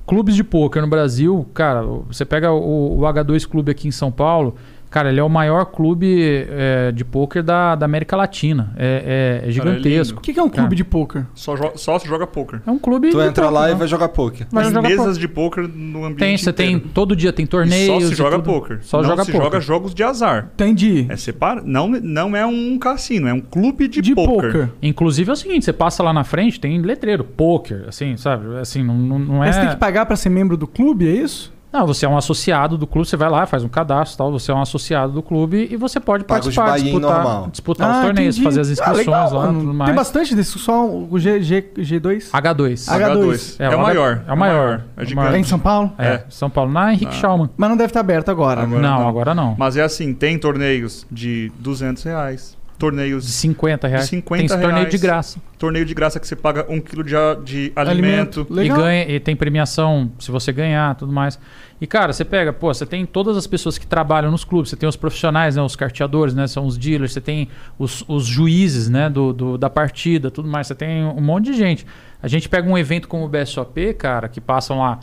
clubes 0.05 0.35
de 0.35 0.43
poker 0.43 0.81
no 0.81 0.87
Brasil, 0.87 1.47
cara, 1.53 1.83
você 1.83 2.25
pega 2.25 2.51
o, 2.51 2.99
o 2.99 3.01
H2 3.01 3.47
Clube 3.47 3.71
aqui 3.71 3.87
em 3.87 3.91
São 3.91 4.11
Paulo, 4.11 4.55
cara, 4.93 5.09
ele 5.09 5.19
é 5.19 5.23
o 5.23 5.29
maior 5.29 5.65
clube 5.65 6.45
é, 6.49 6.91
de 6.91 7.03
poker 7.03 7.41
da, 7.43 7.75
da 7.75 7.85
América 7.85 8.15
Latina. 8.15 8.71
É, 8.77 9.41
é- 9.43 9.49
é 9.49 9.51
gigantesco. 9.51 10.19
O 10.19 10.21
que, 10.21 10.33
que 10.33 10.39
é 10.39 10.43
um 10.43 10.49
clube 10.49 10.63
Cara, 10.67 10.75
de 10.75 10.83
poker? 10.83 11.25
Só, 11.33 11.55
jo- 11.55 11.71
só 11.75 11.97
se 11.97 12.07
joga 12.07 12.27
poker. 12.27 12.61
É 12.65 12.69
um 12.71 12.77
clube. 12.77 13.09
Tu 13.09 13.19
entra 13.21 13.45
poker, 13.45 13.51
lá 13.51 13.69
e 13.69 13.73
né? 13.73 13.77
vai 13.79 13.87
jogar 13.87 14.09
poker. 14.09 14.47
Vai 14.51 14.63
As 14.65 14.69
jogar 14.71 14.81
mesas 14.87 15.05
poker. 15.05 15.19
de 15.19 15.27
poker 15.27 15.67
no 15.67 16.05
ambiente 16.05 16.19
Tem, 16.19 16.37
você 16.37 16.53
tem. 16.53 16.73
inteiro. 16.73 16.91
Todo 16.93 17.15
dia 17.15 17.33
tem 17.33 17.43
E 17.45 17.47
torneios. 17.47 18.01
só 18.03 18.07
se 18.07 18.13
e 18.13 18.15
joga 18.15 18.35
tudo. 18.37 18.43
poker. 18.45 18.79
Só 18.81 18.97
não 19.01 19.09
joga 19.09 19.23
se 19.25 19.31
poker. 19.31 19.45
joga 19.47 19.59
jogos 19.61 19.93
de 19.95 20.03
azar. 20.03 20.49
Entendi. 20.53 21.05
É 21.09 21.15
separa... 21.15 21.61
não, 21.65 21.87
não 21.89 22.35
é 22.35 22.45
um 22.45 22.77
cassino, 22.77 23.27
é 23.27 23.33
um 23.33 23.41
clube 23.41 23.87
de, 23.87 24.01
De 24.01 24.13
poker. 24.13 24.51
poker. 24.51 24.69
Inclusive 24.81 25.29
é 25.29 25.33
o 25.33 25.35
seguinte, 25.35 25.65
você 25.65 25.73
passa 25.73 26.03
lá 26.03 26.11
na 26.13 26.23
frente, 26.23 26.59
tem 26.59 26.79
letreiro, 26.81 27.23
poker, 27.23 27.85
assim, 27.87 28.15
sabe? 28.17 28.57
Assim, 28.57 28.83
não, 28.83 28.97
não, 28.97 29.19
não 29.19 29.35
é. 29.43 29.47
Mas 29.47 29.55
você 29.55 29.61
tem 29.61 29.69
que 29.71 29.75
pagar 29.77 30.05
pra 30.05 30.15
ser 30.15 30.29
membro 30.29 30.57
do 30.57 30.67
clube, 30.67 31.07
é 31.07 31.11
isso? 31.11 31.52
Não, 31.73 31.87
você 31.87 32.05
é 32.05 32.09
um 32.09 32.15
associado 32.15 32.77
do 32.77 32.85
clube, 32.85 33.07
você 33.07 33.17
vai 33.17 33.29
lá, 33.29 33.47
faz 33.47 33.63
um 33.63 33.67
cadastro 33.67 34.15
e 34.15 34.17
tal, 34.19 34.31
você 34.31 34.51
é 34.51 34.53
um 34.53 34.61
associado 34.61 35.11
do 35.11 35.23
clube 35.23 35.67
e 35.71 35.75
você 35.75 35.99
pode 35.99 36.23
Paga 36.23 36.47
os 36.47 36.55
participar, 36.55 36.79
disputar, 36.83 37.23
normal. 37.23 37.47
disputar 37.51 37.89
os 37.91 37.97
Ah, 37.97 38.01
torneios, 38.03 38.35
entendi. 38.37 38.43
fazer 38.45 38.61
as 38.61 38.69
Ah, 38.69 38.71
inscrições 38.73 38.97
legal, 39.07 39.33
lá, 39.33 39.47
tudo 39.47 39.73
mais. 39.73 39.87
Tem 39.89 39.95
bastante 39.95 40.35
desse, 40.35 40.59
só 40.59 40.85
o 40.87 41.17
G, 41.17 41.41
G, 41.41 41.61
G2? 41.75 42.29
H2. 42.31 42.85
H2. 42.87 43.55
É, 43.59 43.69
o 43.69 43.79
o 43.79 43.81
maior. 43.81 44.23
É 44.27 44.33
o 44.33 44.37
maior. 44.37 44.83
É 44.95 45.01
É 45.01 45.05
gigante. 45.05 45.37
em 45.37 45.43
São 45.43 45.57
Paulo? 45.59 45.91
É, 45.97 46.07
É. 46.07 46.25
São 46.29 46.47
Paulo, 46.49 46.71
na 46.71 46.91
Henrique 46.93 47.07
Ah. 47.11 47.19
Schaumann. 47.19 47.49
Mas 47.57 47.69
não 47.69 47.75
deve 47.77 47.89
estar 47.89 48.01
aberto 48.01 48.29
agora. 48.29 48.61
Agora 48.61 48.79
não, 48.81 48.99
não. 48.99 49.07
agora 49.07 49.33
não. 49.33 49.55
Mas 49.57 49.75
é 49.75 49.81
assim, 49.81 50.13
tem 50.13 50.37
torneios 50.37 51.07
de 51.11 51.51
200 51.57 52.03
reais, 52.03 52.55
torneios 52.83 53.25
De 53.25 53.31
50 53.31 53.87
reais. 53.87 54.03
de 54.03 54.09
50 54.09 54.37
tem 54.37 54.45
esse 54.45 54.55
torneio 54.55 54.75
reais. 54.75 54.91
de 54.91 54.97
graça. 54.97 55.39
Torneio 55.57 55.85
de 55.85 55.93
graça 55.93 56.19
que 56.19 56.27
você 56.27 56.35
paga 56.35 56.65
um 56.69 56.81
quilo 56.81 57.03
de, 57.03 57.13
de 57.45 57.71
alimento. 57.75 58.45
E, 58.51 58.67
ganha, 58.67 59.09
e 59.09 59.19
tem 59.19 59.35
premiação 59.35 60.11
se 60.19 60.29
você 60.31 60.51
ganhar 60.51 60.95
tudo 60.95 61.11
mais. 61.13 61.39
E, 61.79 61.87
cara, 61.87 62.11
você 62.13 62.23
pega, 62.25 62.51
pô, 62.53 62.73
você 62.73 62.85
tem 62.85 63.05
todas 63.05 63.35
as 63.37 63.45
pessoas 63.47 63.77
que 63.77 63.85
trabalham 63.87 64.31
nos 64.31 64.43
clubes, 64.45 64.69
você 64.69 64.75
tem 64.75 64.87
os 64.87 64.95
profissionais, 64.95 65.55
né? 65.55 65.61
Os 65.61 65.75
carteadores, 65.75 66.33
né? 66.33 66.45
São 66.47 66.65
os 66.65 66.77
dealers, 66.77 67.11
você 67.13 67.19
tem 67.21 67.47
os, 67.79 68.03
os 68.07 68.25
juízes, 68.25 68.89
né? 68.89 69.09
Do, 69.09 69.33
do- 69.33 69.57
da 69.57 69.69
partida, 69.69 70.29
tudo 70.31 70.47
mais. 70.49 70.67
Você 70.67 70.75
tem 70.75 71.03
um 71.05 71.21
monte 71.21 71.45
de 71.45 71.53
gente. 71.53 71.85
A 72.21 72.27
gente 72.27 72.47
pega 72.49 72.69
um 72.69 72.77
evento 72.77 73.07
como 73.07 73.25
o 73.25 73.27
BSOP, 73.29 73.93
cara, 73.95 74.27
que 74.27 74.39
passam 74.41 74.79
lá. 74.79 74.99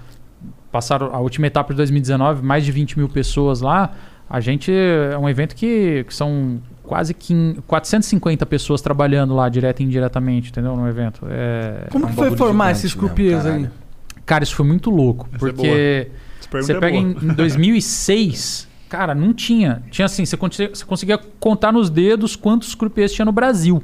Passaram 0.72 1.14
a 1.14 1.18
última 1.18 1.46
etapa 1.48 1.72
de 1.72 1.76
2019, 1.78 2.42
mais 2.44 2.64
de 2.64 2.70
20 2.72 2.98
mil 2.98 3.08
pessoas 3.08 3.60
lá. 3.60 3.92
A 4.28 4.38
gente. 4.40 4.70
É 4.72 5.18
um 5.18 5.28
evento 5.28 5.54
que, 5.56 6.04
que 6.06 6.14
são 6.14 6.60
quase 6.90 7.14
15 7.14 7.62
450 7.68 8.44
pessoas 8.46 8.82
trabalhando 8.82 9.32
lá, 9.32 9.48
direto 9.48 9.78
e 9.78 9.84
indiretamente, 9.84 10.50
entendeu? 10.50 10.74
No 10.74 10.88
evento. 10.88 11.24
É, 11.30 11.86
Como 11.88 12.04
É 12.04 12.08
um 12.08 12.10
que 12.10 12.16
foi 12.16 12.36
formar 12.36 12.72
esses 12.72 12.92
croupiers 12.92 13.46
aí? 13.46 13.70
Cara, 14.26 14.42
isso 14.42 14.56
foi 14.56 14.66
muito 14.66 14.90
louco. 14.90 15.28
Essa 15.32 15.36
é 15.36 15.52
porque 15.52 16.10
pergunta 16.50 16.66
você 16.66 16.72
é 16.72 16.80
pega 16.80 16.96
em, 16.96 17.10
em 17.12 17.32
2006, 17.32 18.66
cara, 18.88 19.14
não 19.14 19.32
tinha. 19.32 19.84
Tinha 19.88 20.06
assim, 20.06 20.24
você 20.24 20.36
conseguia, 20.36 20.74
você 20.74 20.84
conseguia 20.84 21.16
contar 21.38 21.70
nos 21.70 21.88
dedos 21.90 22.34
quantos 22.34 22.74
croupiers 22.74 23.12
tinha 23.12 23.24
no 23.24 23.30
Brasil. 23.30 23.80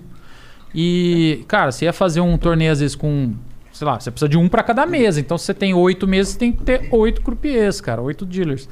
E, 0.75 1.45
cara, 1.47 1.71
você 1.71 1.85
ia 1.85 1.93
fazer 1.93 2.21
um 2.21 2.37
torneio 2.37 2.73
às 2.73 2.81
vezes 2.81 2.97
com. 2.97 3.35
Sei 3.73 3.87
lá, 3.87 4.01
você 4.01 4.11
precisa 4.11 4.29
de 4.29 4.37
um 4.37 4.49
para 4.49 4.65
cada 4.65 4.85
mesa. 4.85 5.21
Então, 5.21 5.39
se 5.39 5.45
você 5.45 5.55
tem 5.55 5.73
oito 5.75 6.09
mesas, 6.09 6.33
você 6.33 6.39
tem 6.41 6.51
que 6.51 6.65
ter 6.65 6.89
oito 6.91 7.23
croupiers, 7.23 7.81
cara, 7.81 8.03
oito 8.03 8.27
dealers. 8.27 8.69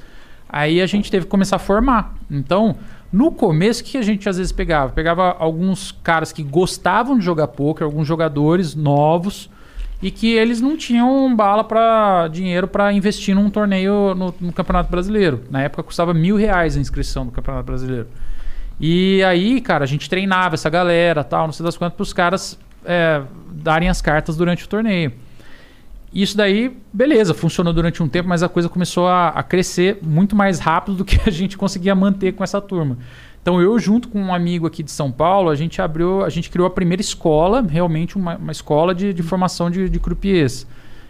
Aí 0.48 0.80
a 0.80 0.86
gente 0.86 1.08
teve 1.08 1.24
que 1.24 1.30
começar 1.30 1.56
a 1.56 1.60
formar. 1.60 2.16
Então, 2.28 2.76
no 3.14 3.30
começo, 3.30 3.80
o 3.80 3.84
que 3.84 3.96
a 3.96 4.02
gente 4.02 4.28
às 4.28 4.38
vezes 4.38 4.50
pegava? 4.50 4.90
Pegava 4.90 5.36
alguns 5.38 5.92
caras 5.92 6.32
que 6.32 6.42
gostavam 6.42 7.16
de 7.16 7.24
jogar 7.24 7.46
poker, 7.46 7.84
alguns 7.84 8.08
jogadores 8.08 8.74
novos, 8.74 9.48
e 10.02 10.10
que 10.10 10.32
eles 10.32 10.60
não 10.60 10.76
tinham 10.76 11.34
bala 11.36 11.62
para 11.62 12.26
dinheiro 12.26 12.66
para 12.66 12.92
investir 12.92 13.32
num 13.32 13.48
torneio 13.48 14.16
no, 14.16 14.34
no 14.40 14.52
Campeonato 14.52 14.90
Brasileiro. 14.90 15.42
Na 15.48 15.62
época 15.62 15.84
custava 15.84 16.12
mil 16.12 16.34
reais 16.34 16.76
a 16.76 16.80
inscrição 16.80 17.24
do 17.24 17.30
Campeonato 17.30 17.64
Brasileiro. 17.64 18.08
E 18.80 19.22
aí, 19.22 19.60
cara, 19.60 19.84
a 19.84 19.86
gente 19.86 20.10
treinava 20.10 20.56
essa 20.56 20.68
galera, 20.68 21.22
tal, 21.22 21.46
não 21.46 21.52
sei 21.52 21.64
das 21.64 21.76
quantas, 21.76 21.94
para 21.94 22.02
os 22.02 22.12
caras 22.12 22.58
é, 22.84 23.22
darem 23.52 23.88
as 23.88 24.02
cartas 24.02 24.36
durante 24.36 24.64
o 24.64 24.68
torneio. 24.68 25.12
Isso 26.14 26.36
daí, 26.36 26.76
beleza, 26.92 27.34
funcionou 27.34 27.72
durante 27.72 28.00
um 28.00 28.08
tempo, 28.08 28.28
mas 28.28 28.42
a 28.42 28.48
coisa 28.48 28.68
começou 28.68 29.08
a, 29.08 29.30
a 29.30 29.42
crescer 29.42 29.98
muito 30.00 30.36
mais 30.36 30.60
rápido 30.60 30.98
do 30.98 31.04
que 31.04 31.18
a 31.26 31.30
gente 31.30 31.58
conseguia 31.58 31.94
manter 31.94 32.32
com 32.32 32.44
essa 32.44 32.60
turma. 32.60 32.96
Então 33.42 33.60
eu, 33.60 33.76
junto 33.78 34.08
com 34.08 34.20
um 34.22 34.32
amigo 34.32 34.66
aqui 34.66 34.82
de 34.82 34.92
São 34.92 35.10
Paulo, 35.10 35.50
a 35.50 35.56
gente 35.56 35.82
abriu, 35.82 36.24
a 36.24 36.30
gente 36.30 36.48
criou 36.48 36.66
a 36.66 36.70
primeira 36.70 37.02
escola, 37.02 37.60
realmente 37.60 38.16
uma, 38.16 38.36
uma 38.36 38.52
escola 38.52 38.94
de, 38.94 39.12
de 39.12 39.22
formação 39.22 39.68
de, 39.68 39.88
de 39.88 39.98
croupiers. 39.98 40.66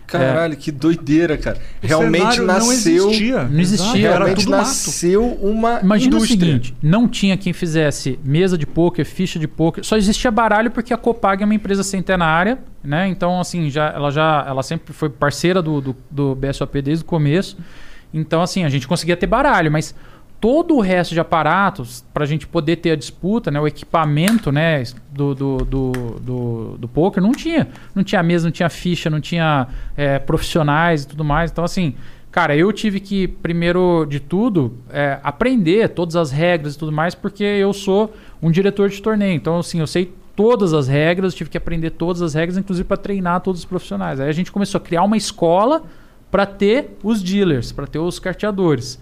Caralho, 0.06 0.56
que 0.56 0.70
doideira, 0.70 1.36
cara. 1.36 1.58
O 1.82 1.86
Realmente 1.86 2.40
nasceu. 2.40 3.04
Não 3.06 3.10
existia. 3.12 3.42
Não 3.44 3.60
existia, 3.60 4.06
Era 4.08 4.16
Realmente 4.16 4.38
tudo 4.44 4.50
mato. 4.50 4.60
nasceu 4.60 5.26
uma 5.40 5.80
Imagina 5.80 6.16
indústria. 6.16 6.36
o 6.36 6.40
seguinte, 6.40 6.76
não 6.82 7.08
tinha 7.08 7.36
quem 7.36 7.52
fizesse 7.52 8.18
mesa 8.24 8.56
de 8.58 8.66
poker, 8.66 9.04
ficha 9.04 9.38
de 9.38 9.48
poker, 9.48 9.84
só 9.84 9.96
existia 9.96 10.30
baralho 10.30 10.70
porque 10.70 10.92
a 10.92 10.96
Copag 10.96 11.42
é 11.42 11.44
uma 11.46 11.54
empresa 11.54 11.82
centenária, 11.82 12.58
né? 12.82 13.08
Então 13.08 13.40
assim, 13.40 13.70
já 13.70 13.88
ela 13.88 14.10
já 14.10 14.44
ela 14.46 14.62
sempre 14.62 14.92
foi 14.92 15.08
parceira 15.08 15.62
do, 15.62 15.80
do, 15.80 15.96
do 16.10 16.34
BSOP 16.34 16.80
desde 16.82 17.02
o 17.02 17.06
começo. 17.06 17.56
Então 18.12 18.42
assim, 18.42 18.64
a 18.64 18.68
gente 18.68 18.86
conseguia 18.86 19.16
ter 19.16 19.26
baralho, 19.26 19.72
mas 19.72 19.94
todo 20.44 20.76
o 20.76 20.80
resto 20.82 21.14
de 21.14 21.20
aparatos 21.20 22.04
para 22.12 22.22
a 22.22 22.26
gente 22.26 22.46
poder 22.46 22.76
ter 22.76 22.90
a 22.90 22.96
disputa, 22.96 23.50
né, 23.50 23.58
o 23.58 23.66
equipamento, 23.66 24.52
né, 24.52 24.82
do, 25.10 25.34
do, 25.34 25.56
do, 25.56 25.92
do, 26.20 26.76
do 26.80 26.86
poker 26.86 27.22
não 27.22 27.32
tinha, 27.32 27.66
não 27.94 28.04
tinha 28.04 28.22
mesa, 28.22 28.48
não 28.48 28.52
tinha 28.52 28.68
ficha, 28.68 29.08
não 29.08 29.22
tinha 29.22 29.66
é, 29.96 30.18
profissionais 30.18 31.04
e 31.04 31.08
tudo 31.08 31.24
mais. 31.24 31.50
Então 31.50 31.64
assim, 31.64 31.94
Cara, 32.30 32.54
eu 32.56 32.70
tive 32.72 32.98
que, 32.98 33.28
primeiro 33.28 34.04
de 34.06 34.18
tudo, 34.18 34.76
é, 34.90 35.18
aprender 35.22 35.88
todas 35.90 36.16
as 36.16 36.32
regras 36.32 36.74
e 36.74 36.78
tudo 36.78 36.90
mais, 36.90 37.14
porque 37.14 37.44
eu 37.44 37.72
sou 37.72 38.12
um 38.42 38.50
diretor 38.50 38.88
de 38.88 39.00
torneio. 39.00 39.36
Então, 39.36 39.60
assim, 39.60 39.78
eu 39.78 39.86
sei 39.86 40.12
todas 40.34 40.74
as 40.74 40.88
regras, 40.88 41.32
tive 41.32 41.48
que 41.48 41.56
aprender 41.56 41.90
todas 41.90 42.20
as 42.20 42.34
regras, 42.34 42.58
inclusive 42.58 42.86
para 42.86 42.96
treinar 42.96 43.40
todos 43.40 43.60
os 43.60 43.64
profissionais. 43.64 44.18
Aí 44.18 44.28
a 44.28 44.32
gente 44.32 44.50
começou 44.50 44.78
a 44.78 44.80
criar 44.80 45.04
uma 45.04 45.16
escola 45.16 45.84
para 46.28 46.44
ter 46.44 46.98
os 47.04 47.22
dealers, 47.22 47.70
para 47.70 47.86
ter 47.86 48.00
os 48.00 48.18
carteadores. 48.18 48.98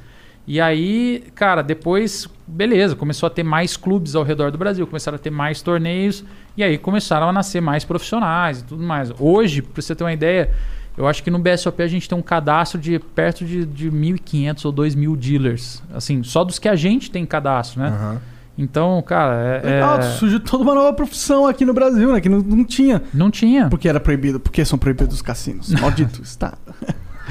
E 0.46 0.60
aí, 0.60 1.24
cara, 1.34 1.62
depois, 1.62 2.28
beleza, 2.46 2.96
começou 2.96 3.26
a 3.26 3.30
ter 3.30 3.42
mais 3.44 3.76
clubes 3.76 4.16
ao 4.16 4.24
redor 4.24 4.50
do 4.50 4.58
Brasil, 4.58 4.86
começaram 4.86 5.16
a 5.16 5.18
ter 5.18 5.30
mais 5.30 5.62
torneios, 5.62 6.24
e 6.56 6.64
aí 6.64 6.76
começaram 6.78 7.28
a 7.28 7.32
nascer 7.32 7.60
mais 7.60 7.84
profissionais 7.84 8.60
e 8.60 8.64
tudo 8.64 8.82
mais. 8.82 9.12
Hoje, 9.18 9.62
para 9.62 9.80
você 9.80 9.94
ter 9.94 10.02
uma 10.02 10.12
ideia, 10.12 10.50
eu 10.98 11.06
acho 11.06 11.22
que 11.22 11.30
no 11.30 11.38
BSOP 11.38 11.80
a 11.80 11.86
gente 11.86 12.08
tem 12.08 12.18
um 12.18 12.22
cadastro 12.22 12.80
de 12.80 12.98
perto 12.98 13.44
de, 13.44 13.64
de 13.64 13.90
1.500 13.90 14.64
ou 14.64 14.72
2.000 14.72 15.16
dealers. 15.16 15.82
Assim, 15.94 16.22
só 16.24 16.42
dos 16.42 16.58
que 16.58 16.68
a 16.68 16.74
gente 16.74 17.10
tem 17.10 17.24
cadastro, 17.24 17.80
né? 17.80 17.88
Aham. 17.88 18.20
Então, 18.58 19.00
cara, 19.02 19.34
é, 19.64 19.66
Legal, 19.76 19.98
é- 19.98 20.02
surgiu 20.02 20.38
toda 20.38 20.62
uma 20.62 20.74
nova 20.74 20.92
profissão 20.92 21.46
aqui 21.46 21.64
no 21.64 21.72
Brasil, 21.72 22.12
né? 22.12 22.20
Que 22.20 22.28
não, 22.28 22.40
não 22.40 22.64
tinha. 22.64 23.00
não 23.14 23.30
tinha. 23.30 23.68
Porque 23.70 23.88
era 23.88 23.98
proibido. 23.98 24.38
Porque 24.38 24.62
são 24.64 24.78
proibidos 24.78 25.14
os 25.14 25.22
cassinos. 25.22 25.70
Maldito 25.80 26.20
Estado. 26.22 26.58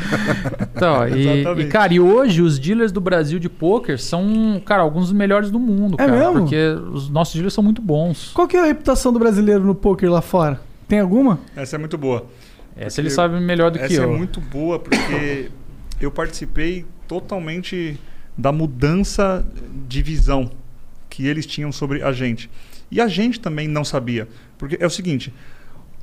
Então, 0.75 1.07
e, 1.07 1.61
e, 1.61 1.67
cara, 1.67 1.93
e 1.93 1.99
hoje 1.99 2.41
os 2.41 2.57
dealers 2.57 2.91
do 2.91 2.99
Brasil 2.99 3.37
de 3.39 3.47
poker 3.47 3.99
são, 4.01 4.61
cara, 4.65 4.81
alguns 4.81 5.05
dos 5.05 5.13
melhores 5.13 5.51
do 5.51 5.59
mundo, 5.59 5.95
É 5.99 6.05
cara. 6.05 6.11
mesmo? 6.17 6.41
Porque 6.41 6.55
os 6.91 7.09
nossos 7.09 7.35
dealers 7.35 7.53
são 7.53 7.63
muito 7.63 7.81
bons. 7.81 8.31
Qual 8.33 8.47
que 8.47 8.57
é 8.57 8.61
a 8.61 8.65
reputação 8.65 9.13
do 9.13 9.19
brasileiro 9.19 9.63
no 9.63 9.75
poker 9.75 10.09
lá 10.11 10.21
fora? 10.21 10.59
Tem 10.87 10.99
alguma? 10.99 11.39
Essa 11.55 11.75
é 11.75 11.79
muito 11.79 11.97
boa. 11.97 12.25
Essa 12.75 12.99
ele 12.99 13.09
sabe 13.09 13.39
melhor 13.39 13.69
do 13.69 13.77
que 13.77 13.85
Essa 13.85 13.93
eu. 14.01 14.13
é 14.13 14.17
muito 14.17 14.39
boa 14.41 14.79
porque 14.79 15.51
eu 16.01 16.09
participei 16.09 16.85
totalmente 17.07 17.99
da 18.37 18.51
mudança 18.51 19.45
de 19.87 20.01
visão 20.01 20.49
que 21.09 21.27
eles 21.27 21.45
tinham 21.45 21.71
sobre 21.71 22.01
a 22.01 22.11
gente. 22.11 22.49
E 22.89 22.99
a 22.99 23.07
gente 23.07 23.39
também 23.39 23.67
não 23.67 23.83
sabia. 23.83 24.27
Porque 24.57 24.77
é 24.79 24.85
o 24.85 24.89
seguinte, 24.89 25.33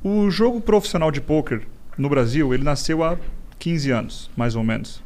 o 0.03 0.29
jogo 0.29 0.61
profissional 0.61 1.11
de 1.11 1.19
pôquer 1.19 1.61
no 1.97 2.07
Brasil, 2.07 2.53
ele 2.53 2.63
nasceu 2.63 3.03
há 3.03 3.17
15 3.59 3.91
anos, 3.91 4.31
mais 4.35 4.55
ou 4.55 4.63
menos. 4.63 5.03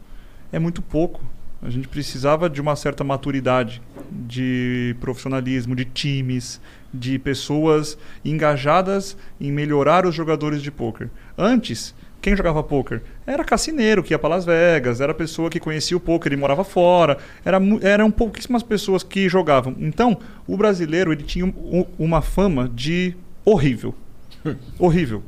É 0.52 0.60
muito 0.60 0.82
pouco. 0.82 1.22
A 1.62 1.70
gente 1.70 1.88
precisava 1.88 2.50
de 2.50 2.60
uma 2.62 2.76
certa 2.76 3.04
maturidade, 3.04 3.82
de 4.12 4.96
profissionalismo, 5.00 5.76
de 5.76 5.86
times, 5.86 6.60
de 6.94 7.18
pessoas 7.18 7.98
engajadas 8.24 9.16
em 9.40 9.52
melhorar 9.52 10.06
os 10.06 10.14
jogadores 10.14 10.62
de 10.62 10.70
pôquer. 10.70 11.10
Antes, 11.38 11.96
quem 12.22 12.36
jogava 12.36 12.62
pôquer? 12.62 13.02
Era 13.26 13.44
cassineiro 13.46 14.04
que 14.04 14.14
ia 14.14 14.20
para 14.20 14.30
Las 14.36 14.46
Vegas, 14.46 15.00
era 15.00 15.14
pessoa 15.14 15.50
que 15.50 15.60
conhecia 15.60 15.96
o 15.96 16.00
pôquer 16.02 16.34
e 16.34 16.38
morava 16.38 16.64
fora, 16.66 17.18
era, 17.46 17.60
eram 17.82 18.12
pouquíssimas 18.12 18.62
pessoas 18.62 19.02
que 19.02 19.30
jogavam. 19.30 19.74
Então, 19.80 20.18
o 20.46 20.58
brasileiro 20.58 21.12
ele 21.14 21.24
tinha 21.24 21.46
um- 21.46 21.86
uma 21.98 22.22
fama 22.22 22.70
de 22.74 23.16
horrível. 23.46 23.96
horrível. 24.78 25.24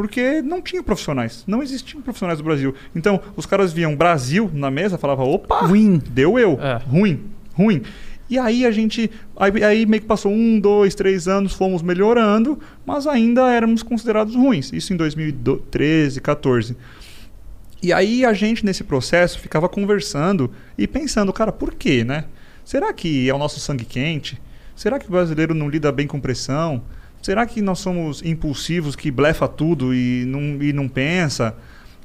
Porque 0.00 0.40
não 0.40 0.62
tinha 0.62 0.82
profissionais. 0.82 1.44
Não 1.46 1.62
existiam 1.62 2.00
profissionais 2.00 2.38
do 2.38 2.44
Brasil. 2.44 2.74
Então, 2.96 3.20
os 3.36 3.44
caras 3.44 3.70
viam 3.70 3.94
Brasil 3.94 4.50
na 4.54 4.70
mesa 4.70 4.96
falavam, 4.96 5.28
opa, 5.30 5.66
Ruim. 5.66 5.98
deu 5.98 6.38
eu. 6.38 6.58
É. 6.58 6.76
Ruim, 6.88 7.24
ruim. 7.52 7.82
E 8.30 8.38
aí 8.38 8.64
a 8.64 8.70
gente. 8.70 9.10
Aí, 9.36 9.62
aí 9.62 9.84
meio 9.84 10.00
que 10.00 10.06
passou 10.06 10.32
um, 10.32 10.58
dois, 10.58 10.94
três 10.94 11.28
anos, 11.28 11.52
fomos 11.52 11.82
melhorando, 11.82 12.58
mas 12.86 13.06
ainda 13.06 13.52
éramos 13.52 13.82
considerados 13.82 14.34
ruins. 14.34 14.72
Isso 14.72 14.90
em 14.94 14.96
2013, 14.96 16.18
14. 16.22 16.78
E 17.82 17.92
aí 17.92 18.24
a 18.24 18.32
gente, 18.32 18.64
nesse 18.64 18.82
processo, 18.82 19.38
ficava 19.38 19.68
conversando 19.68 20.50
e 20.78 20.86
pensando, 20.86 21.30
cara, 21.30 21.52
por 21.52 21.74
quê, 21.74 22.04
né? 22.04 22.24
Será 22.64 22.90
que 22.94 23.28
é 23.28 23.34
o 23.34 23.38
nosso 23.38 23.60
sangue 23.60 23.84
quente? 23.84 24.40
Será 24.74 24.98
que 24.98 25.08
o 25.08 25.10
brasileiro 25.10 25.52
não 25.52 25.68
lida 25.68 25.92
bem 25.92 26.06
com 26.06 26.18
pressão? 26.18 26.82
Será 27.22 27.44
que 27.46 27.60
nós 27.60 27.78
somos 27.78 28.22
impulsivos, 28.24 28.96
que 28.96 29.10
blefa 29.10 29.46
tudo 29.46 29.94
e 29.94 30.24
não, 30.26 30.62
e 30.62 30.72
não 30.72 30.88
pensa? 30.88 31.54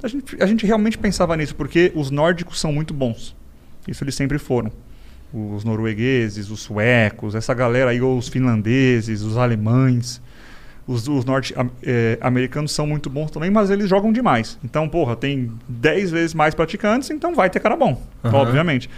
A 0.02 0.08
gente, 0.08 0.36
a 0.42 0.46
gente 0.46 0.66
realmente 0.66 0.98
pensava 0.98 1.36
nisso, 1.36 1.54
porque 1.54 1.90
os 1.94 2.10
nórdicos 2.10 2.60
são 2.60 2.72
muito 2.72 2.92
bons. 2.92 3.34
Isso 3.88 4.04
eles 4.04 4.14
sempre 4.14 4.38
foram. 4.38 4.70
Os 5.32 5.64
noruegueses, 5.64 6.50
os 6.50 6.60
suecos, 6.60 7.34
essa 7.34 7.54
galera 7.54 7.90
aí, 7.90 8.00
os 8.00 8.28
finlandeses, 8.28 9.22
os 9.22 9.36
alemães. 9.36 10.20
Os, 10.86 11.08
os 11.08 11.24
norte-americanos 11.24 12.70
são 12.70 12.86
muito 12.86 13.10
bons 13.10 13.30
também, 13.32 13.50
mas 13.50 13.70
eles 13.70 13.88
jogam 13.88 14.12
demais. 14.12 14.56
Então, 14.62 14.88
porra, 14.88 15.16
tem 15.16 15.50
10 15.68 16.10
vezes 16.12 16.34
mais 16.34 16.54
praticantes, 16.54 17.10
então 17.10 17.34
vai 17.34 17.50
ter 17.50 17.58
cara 17.58 17.74
bom, 17.74 18.00
Aham. 18.22 18.36
obviamente. 18.36 18.88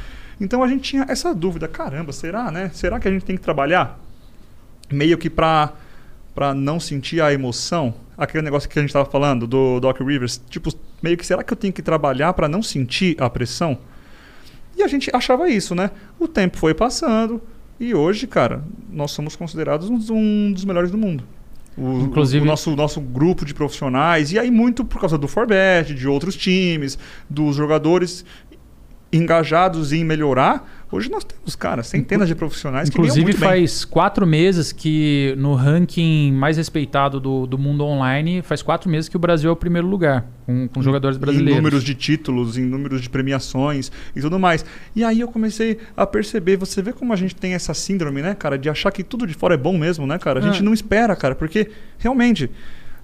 Então 0.41 0.63
a 0.63 0.69
gente 0.69 0.83
tinha 0.83 1.07
essa 1.09 1.35
dúvida, 1.35 1.67
caramba, 1.67 2.13
será, 2.13 2.51
né? 2.51 2.71
Será 2.75 3.01
que 3.01 3.09
a 3.09 3.11
gente 3.11 3.25
tem 3.25 3.37
que 3.37 3.43
trabalhar 3.43 3.99
meio 4.93 5.17
que 5.17 5.31
pra, 5.31 5.73
pra 6.39 6.55
não 6.55 6.79
sentir 6.79 7.21
a 7.21 7.33
emoção? 7.33 7.93
Aquele 8.17 8.45
negócio 8.45 8.69
que 8.69 8.79
a 8.79 8.83
gente 8.83 8.93
tava 8.93 9.05
falando 9.11 9.45
do 9.45 9.81
Doc 9.81 9.99
Rivers, 10.01 10.41
tipo, 10.49 10.71
meio 11.03 11.17
que 11.17 11.27
será 11.27 11.43
que 11.43 11.53
eu 11.53 11.57
tenho 11.57 11.73
que 11.73 11.83
trabalhar 11.83 12.33
pra 12.33 12.47
não 12.49 12.63
sentir 12.63 13.17
a 13.21 13.29
pressão? 13.29 13.77
E 14.77 14.83
a 14.85 14.87
gente 14.87 15.11
achava 15.13 15.49
isso, 15.49 15.75
né? 15.75 15.91
O 16.17 16.29
tempo 16.29 16.57
foi 16.57 16.75
passando, 16.75 17.43
E 17.81 17.93
hoje, 17.95 18.27
cara, 18.29 18.63
nós 18.89 19.11
somos 19.11 19.35
considerados 19.35 19.89
um, 19.91 19.99
um 20.15 20.53
dos 20.53 20.65
melhores 20.65 20.91
do 20.93 20.99
mundo. 20.99 21.25
O, 21.77 22.01
Inclusive- 22.03 22.45
o 22.45 22.47
nosso, 22.47 22.75
nosso 22.77 23.01
grupo 23.01 23.45
de 23.45 23.53
profissionais, 23.55 24.31
e 24.33 24.39
aí 24.39 24.51
muito 24.51 24.85
por 24.85 25.01
causa 25.01 25.17
do 25.19 25.27
Forbet, 25.29 25.93
de 25.95 26.07
outros 26.09 26.37
times, 26.37 26.99
dos 27.31 27.55
jogadores 27.57 28.25
engajados 29.13 29.93
em 29.93 30.05
melhorar. 30.05 30.77
Hoje 30.91 31.11
nós 31.11 31.23
temos, 31.23 31.55
cara, 31.55 31.83
centenas 31.83 32.29
de 32.29 32.35
profissionais 32.35 32.89
que 32.89 32.97
ganham 32.97 33.05
Inclusive 33.07 33.25
muito 33.25 33.41
bem. 33.41 33.49
faz 33.49 33.85
quatro 33.85 34.27
meses 34.27 34.73
que 34.73 35.35
no 35.37 35.55
ranking 35.55 36.33
mais 36.33 36.57
respeitado 36.57 37.21
do, 37.21 37.47
do 37.47 37.59
mundo 37.59 37.85
online, 37.85 38.41
faz 38.43 38.63
quatro 38.63 38.89
meses 38.91 39.07
que 39.09 39.17
o 39.17 39.19
Brasil 39.19 39.51
é 39.51 39.53
o 39.53 39.57
primeiro 39.57 39.87
lugar 39.87 40.27
com, 40.47 40.67
com 40.69 40.83
jogadores 40.83 41.19
brasileiros. 41.19 41.53
Em 41.53 41.57
números 41.57 41.85
de 41.85 41.95
títulos, 41.95 42.57
em 42.57 42.65
números 42.65 43.03
de 43.03 43.11
premiações 43.11 43.93
e 44.17 44.21
tudo 44.21 44.39
mais. 44.39 44.65
E 44.97 45.05
aí 45.05 45.21
eu 45.21 45.29
comecei 45.29 45.79
a 45.95 46.07
perceber, 46.07 46.57
você 46.57 46.81
vê 46.81 46.93
como 46.93 47.13
a 47.13 47.17
gente 47.17 47.37
tem 47.37 47.53
essa 47.53 47.75
síndrome, 47.75 48.23
né, 48.23 48.35
cara, 48.35 48.57
de 48.59 48.71
achar 48.71 48.91
que 48.91 49.03
tudo 49.05 49.27
de 49.27 49.35
fora 49.35 49.55
é 49.55 49.59
bom 49.59 49.77
mesmo, 49.77 50.07
né, 50.07 50.19
cara? 50.19 50.41
A 50.41 50.43
gente 50.43 50.61
É. 50.61 50.63
não 50.63 50.73
espera, 50.73 51.15
cara, 51.15 51.35
porque 51.35 51.71
realmente 51.99 52.51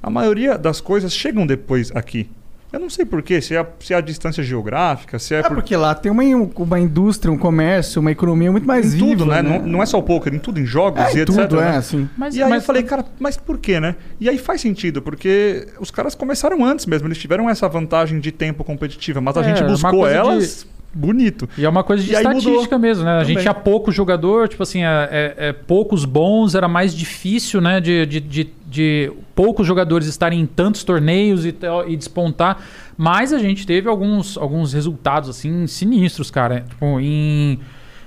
a 0.03 0.09
maioria 0.09 0.57
das 0.57 0.81
coisas 0.81 1.13
chegam 1.15 1.47
depois 1.47 1.91
aqui. 1.95 2.31
Eu 2.75 2.81
não 2.81 2.91
sei 2.91 3.05
porquê, 3.05 3.41
se 3.41 3.55
é, 3.55 3.59
a, 3.61 3.67
se 3.79 3.95
é 3.95 3.97
a 3.97 4.01
distância 4.01 4.43
geográfica, 4.43 5.19
se 5.19 5.35
é, 5.35 5.39
É 5.39 5.43
por 5.43 5.55
porque 5.55 5.77
lá 5.77 5.95
tem 5.95 6.11
uma, 6.11 6.23
uma 6.57 6.81
indústria, 6.81 7.31
um 7.33 7.39
comércio, 7.39 8.01
uma 8.01 8.11
economia 8.11 8.51
muito 8.51 8.67
mais 8.67 8.87
em 8.93 8.99
viva, 8.99 9.07
tudo, 9.11 9.27
né? 9.27 9.41
Não, 9.43 9.61
não 9.61 9.83
é 9.83 9.87
só 9.87 9.99
o 9.99 10.03
poker, 10.03 10.35
em 10.35 10.39
tudo, 10.39 10.59
em 10.59 10.67
jogos 10.67 11.01
É, 11.01 11.19
e 11.19 11.21
etc. 11.21 11.27
tudo, 11.27 11.57
né? 11.61 11.75
é, 11.75 11.77
assim. 11.77 12.09
Mas, 12.17 12.35
e 12.35 12.43
aí 12.43 12.51
mas- 12.51 12.63
eu 12.63 12.67
falei, 12.67 12.83
cara, 12.83 13.05
mas 13.19 13.37
por 13.37 13.59
quê, 13.59 13.79
né? 13.79 13.95
E 14.19 14.29
aí 14.29 14.39
faz 14.39 14.61
sentido, 14.61 15.01
porque 15.01 15.69
os 15.79 15.91
caras 15.91 16.15
começaram 16.15 16.65
antes 16.65 16.85
mesmo, 16.87 17.07
eles 17.07 17.19
tiveram 17.19 17.49
essa 17.49 17.69
vantagem 17.69 18.19
de 18.19 18.33
tempo 18.33 18.65
competitiva, 18.65 19.21
mas 19.21 19.37
a 19.37 19.41
É, 19.43 19.45
gente 19.45 19.63
buscou 19.63 19.91
coisa 20.01 20.13
de- 20.13 20.19
elas 20.19 20.67
bonito. 20.95 21.49
E 21.59 21.65
é 21.65 21.69
uma 21.69 21.83
coisa 21.83 22.03
de 22.03 22.13
E 22.13 22.15
estatística 22.15 22.79
mesmo, 22.79 23.05
né? 23.05 23.13
A 23.17 23.19
gente 23.25 23.29
Também. 23.35 23.43
tinha 23.43 23.55
pouco 23.55 23.91
jogador, 23.91 24.49
tipo 24.49 24.63
assim, 24.63 24.83
é, 24.85 25.09
é- 25.11 25.35
é 25.49 25.53
poucos 25.53 26.05
bons, 26.05 26.55
era 26.55 26.69
mais 26.69 26.95
difícil, 26.95 27.61
né? 27.61 27.81
De, 27.81 28.07
de, 28.07 28.21
de, 28.21 28.49
de 28.67 29.13
poucos 29.35 29.67
jogadores 29.67 30.07
estarem 30.07 30.41
em 30.41 30.47
tantos 30.47 30.85
torneios 30.85 31.45
e, 31.45 31.55
e 31.89 31.97
despontar. 31.97 32.59
Mas 32.97 33.33
a 33.33 33.39
gente 33.39 33.67
teve 33.67 33.89
alguns, 33.89 34.37
alguns 34.39 34.73
resultados, 34.73 35.29
assim, 35.29 35.67
sinistros, 35.67 36.31
cara. 36.31 36.65
Tipo, 36.69 37.01
em... 37.01 37.59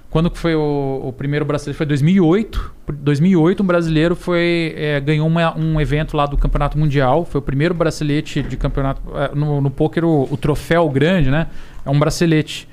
Quando 0.09 0.31
foi 0.33 0.55
o, 0.55 1.01
o 1.03 1.13
primeiro 1.13 1.43
brasileiro? 1.43 1.77
Foi 1.77 1.85
2008. 1.85 2.73
2008, 2.93 3.61
um 3.61 3.65
brasileiro 3.65 4.15
foi 4.15 4.73
é, 4.77 4.99
ganhou 5.01 5.27
uma- 5.27 5.55
um 5.57 5.79
evento 5.81 6.15
lá 6.15 6.25
do 6.25 6.37
Campeonato 6.37 6.77
Mundial. 6.77 7.25
Foi 7.25 7.39
o 7.39 7.41
primeiro 7.41 7.73
bracelete 7.73 8.41
de 8.41 8.55
campeonato. 8.55 9.01
é, 9.15 9.35
no, 9.35 9.59
no 9.59 9.69
poker, 9.69 10.05
o, 10.05 10.25
o 10.31 10.37
troféu 10.37 10.89
grande, 10.89 11.29
né? 11.29 11.47
É 11.85 11.89
um 11.89 11.99
bracelete. 11.99 12.67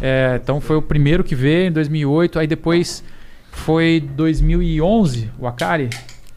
É, 0.00 0.38
então 0.42 0.60
foi 0.60 0.76
o 0.76 0.82
primeiro 0.82 1.24
que 1.24 1.34
veio 1.34 1.68
em 1.68 1.72
2008. 1.72 2.38
Aí 2.38 2.46
depois 2.46 3.02
foi 3.50 4.00
2011, 4.14 5.30
o 5.38 5.46
Akari. 5.46 5.88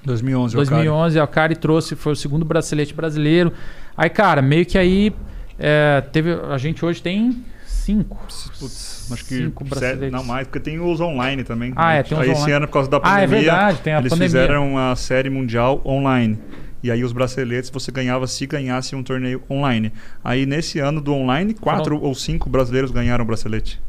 2011, 0.03 0.57
o 0.57 0.61
Akari. 0.61 0.76
2011, 0.86 1.19
o 1.19 1.23
Akari 1.23 1.56
trouxe, 1.56 1.95
foi 1.95 2.14
o 2.14 2.15
segundo 2.15 2.44
bracelete 2.45 2.94
brasileiro. 2.94 3.53
Aí, 3.95 4.10
cara, 4.10 4.41
meio 4.41 4.65
que 4.65 4.78
aí 4.78 5.14
é, 5.60 6.02
teve. 6.11 6.32
A 6.49 6.57
gente 6.57 6.84
hoje 6.84 7.02
tem 7.03 7.44
cinco. 7.68 8.18
Putz, 8.60 9.10
acho 9.11 9.26
que 9.26 9.36
cinco 9.38 9.64
braceletes. 9.64 10.11
não 10.11 10.23
mais, 10.23 10.48
porque 10.48 10.60
tem 10.60 10.80
os 10.80 10.99
online 10.99 11.44
também. 11.44 11.73
Ah, 11.76 11.90
né? 11.94 11.99
é, 11.99 12.03
tem 12.03 12.18
os 12.18 12.23
Aí 12.23 12.32
esse 12.32 12.40
online. 12.41 12.53
ano, 12.57 12.68
por 12.68 12.73
causa 12.73 12.90
da 12.90 12.98
Ah, 13.03 13.19
é 13.22 13.28
pandemia, 13.28 13.52
verdade, 13.52 13.78
tem 13.82 13.94
a 13.94 13.99
eles 13.99 14.10
pandemia. 14.10 14.30
fizeram 14.30 14.78
a 14.78 14.95
série 14.95 15.30
mundial 15.30 15.82
online. 15.86 16.40
E 16.84 16.90
aí 16.90 17.03
os 17.03 17.14
braceletes 17.14 17.70
você 17.70 17.91
ganhava 17.91 18.28
se 18.28 18.45
ganhasse 18.45 18.95
um 18.95 19.03
torneio 19.03 19.44
online. 19.49 19.91
Aí 20.24 20.45
nesse 20.45 20.80
ano 20.80 20.99
do 20.99 21.14
online, 21.14 21.53
quatro 21.53 22.02
ou 22.02 22.16
cinco 22.16 22.49
brasileiros 22.49 22.91
ganharam 22.91 23.24
o 23.24 23.28
bracelete. 23.28 23.80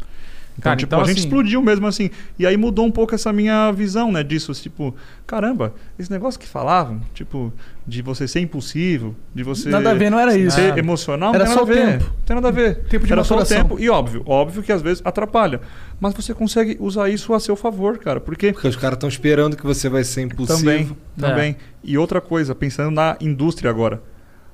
Então, 0.53 0.65
Cara, 0.65 0.77
tipo, 0.77 0.89
então, 0.89 1.01
a 1.01 1.05
gente 1.05 1.19
assim- 1.19 1.27
explodiu 1.29 1.63
mesmo 1.63 1.87
assim. 1.87 2.11
E 2.39 2.47
aí 2.47 2.57
mudou 2.59 2.85
um 2.85 2.91
pouco 2.91 3.15
essa 3.15 3.33
minha 3.33 3.73
visão, 3.73 4.13
né, 4.13 4.23
disso. 4.23 4.53
Tipo, 4.53 4.95
caramba, 5.27 5.73
esse 5.99 6.11
negócio 6.11 6.39
que 6.39 6.47
falavam, 6.47 7.01
tipo, 7.15 7.51
de 7.87 8.03
você 8.03 8.29
ser 8.29 8.41
impulsivo, 8.41 9.17
de 9.35 9.43
você 9.43 9.71
Nada 9.71 9.91
a 9.91 9.95
ver, 9.95 10.11
não 10.11 10.21
era 10.21 10.37
isso. 10.37 10.55
ser 10.57 10.69
Nada. 10.69 10.79
emocional, 10.79 11.35
Era 11.35 11.45
não 11.45 11.51
tem 11.51 11.55
só 11.59 11.65
nada 11.67 11.73
a 11.73 11.83
o 11.83 11.87
ver. 11.87 11.93
tempo. 11.99 12.05
Não 12.17 12.25
tem 12.27 12.35
nada 12.37 12.49
a 12.49 12.51
ver. 12.51 12.75
Tempo 12.85 13.07
de 13.07 13.13
Era 13.13 13.25
só 13.25 13.35
o 13.35 13.39
maturação. 13.39 13.69
tempo. 13.69 13.81
E 13.83 13.89
óbvio, 13.89 14.23
óbvio 14.27 14.63
que 14.63 14.71
às 14.71 14.83
vezes 14.83 15.03
atrapalha. 15.07 15.61
Mas 15.99 16.13
você 16.13 16.35
consegue 16.35 16.77
usar 16.79 17.09
isso 17.09 17.33
a 17.33 17.41
seu 17.41 17.57
favor, 17.57 17.97
cara. 17.99 18.21
Porque 18.21 18.53
Porque 18.53 18.69
os 18.69 18.77
caras 18.77 18.97
estão 18.97 19.09
esperando 19.09 19.57
que 19.57 19.65
você 19.65 19.89
vai 19.89 20.05
ser 20.05 20.21
impulsivo. 20.23 20.59
também, 20.59 20.97
É. 21.17 21.21
também. 21.21 21.57
E 21.83 21.97
outra 21.97 22.21
coisa, 22.21 22.55
pensando 22.55 22.91
na 22.91 23.17
indústria 23.21 23.71
agora. 23.71 24.03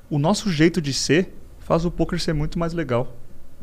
O 0.09 0.19
nosso 0.19 0.49
jeito 0.51 0.81
de 0.81 0.93
ser 0.95 1.35
faz 1.59 1.85
o 1.85 1.91
poker 1.91 2.21
ser 2.21 2.33
muito 2.35 2.57
mais 2.59 2.73
legal. 2.73 3.15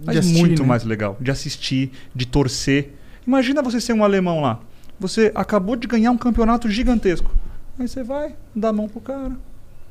Mas 0.04 0.18
assistir, 0.18 0.40
muito 0.40 0.62
né? 0.62 0.68
mais 0.68 0.84
legal. 0.84 1.18
De 1.20 1.32
assistir, 1.32 1.92
de 2.14 2.26
torcer. 2.26 2.94
Imagina 3.26 3.62
você 3.62 3.80
ser 3.80 3.94
um 3.94 4.04
alemão 4.04 4.42
lá. 4.42 4.60
Você 5.00 5.32
acabou 5.36 5.76
de 5.76 5.88
ganhar 5.88 6.12
um 6.12 6.18
campeonato 6.18 6.70
gigantesco. 6.70 7.32
Aí 7.78 7.88
você 7.88 8.04
vai, 8.04 8.36
dá 8.56 8.70
a 8.70 8.74
mão 8.74 8.88
pro 8.88 9.02
cara, 9.02 9.34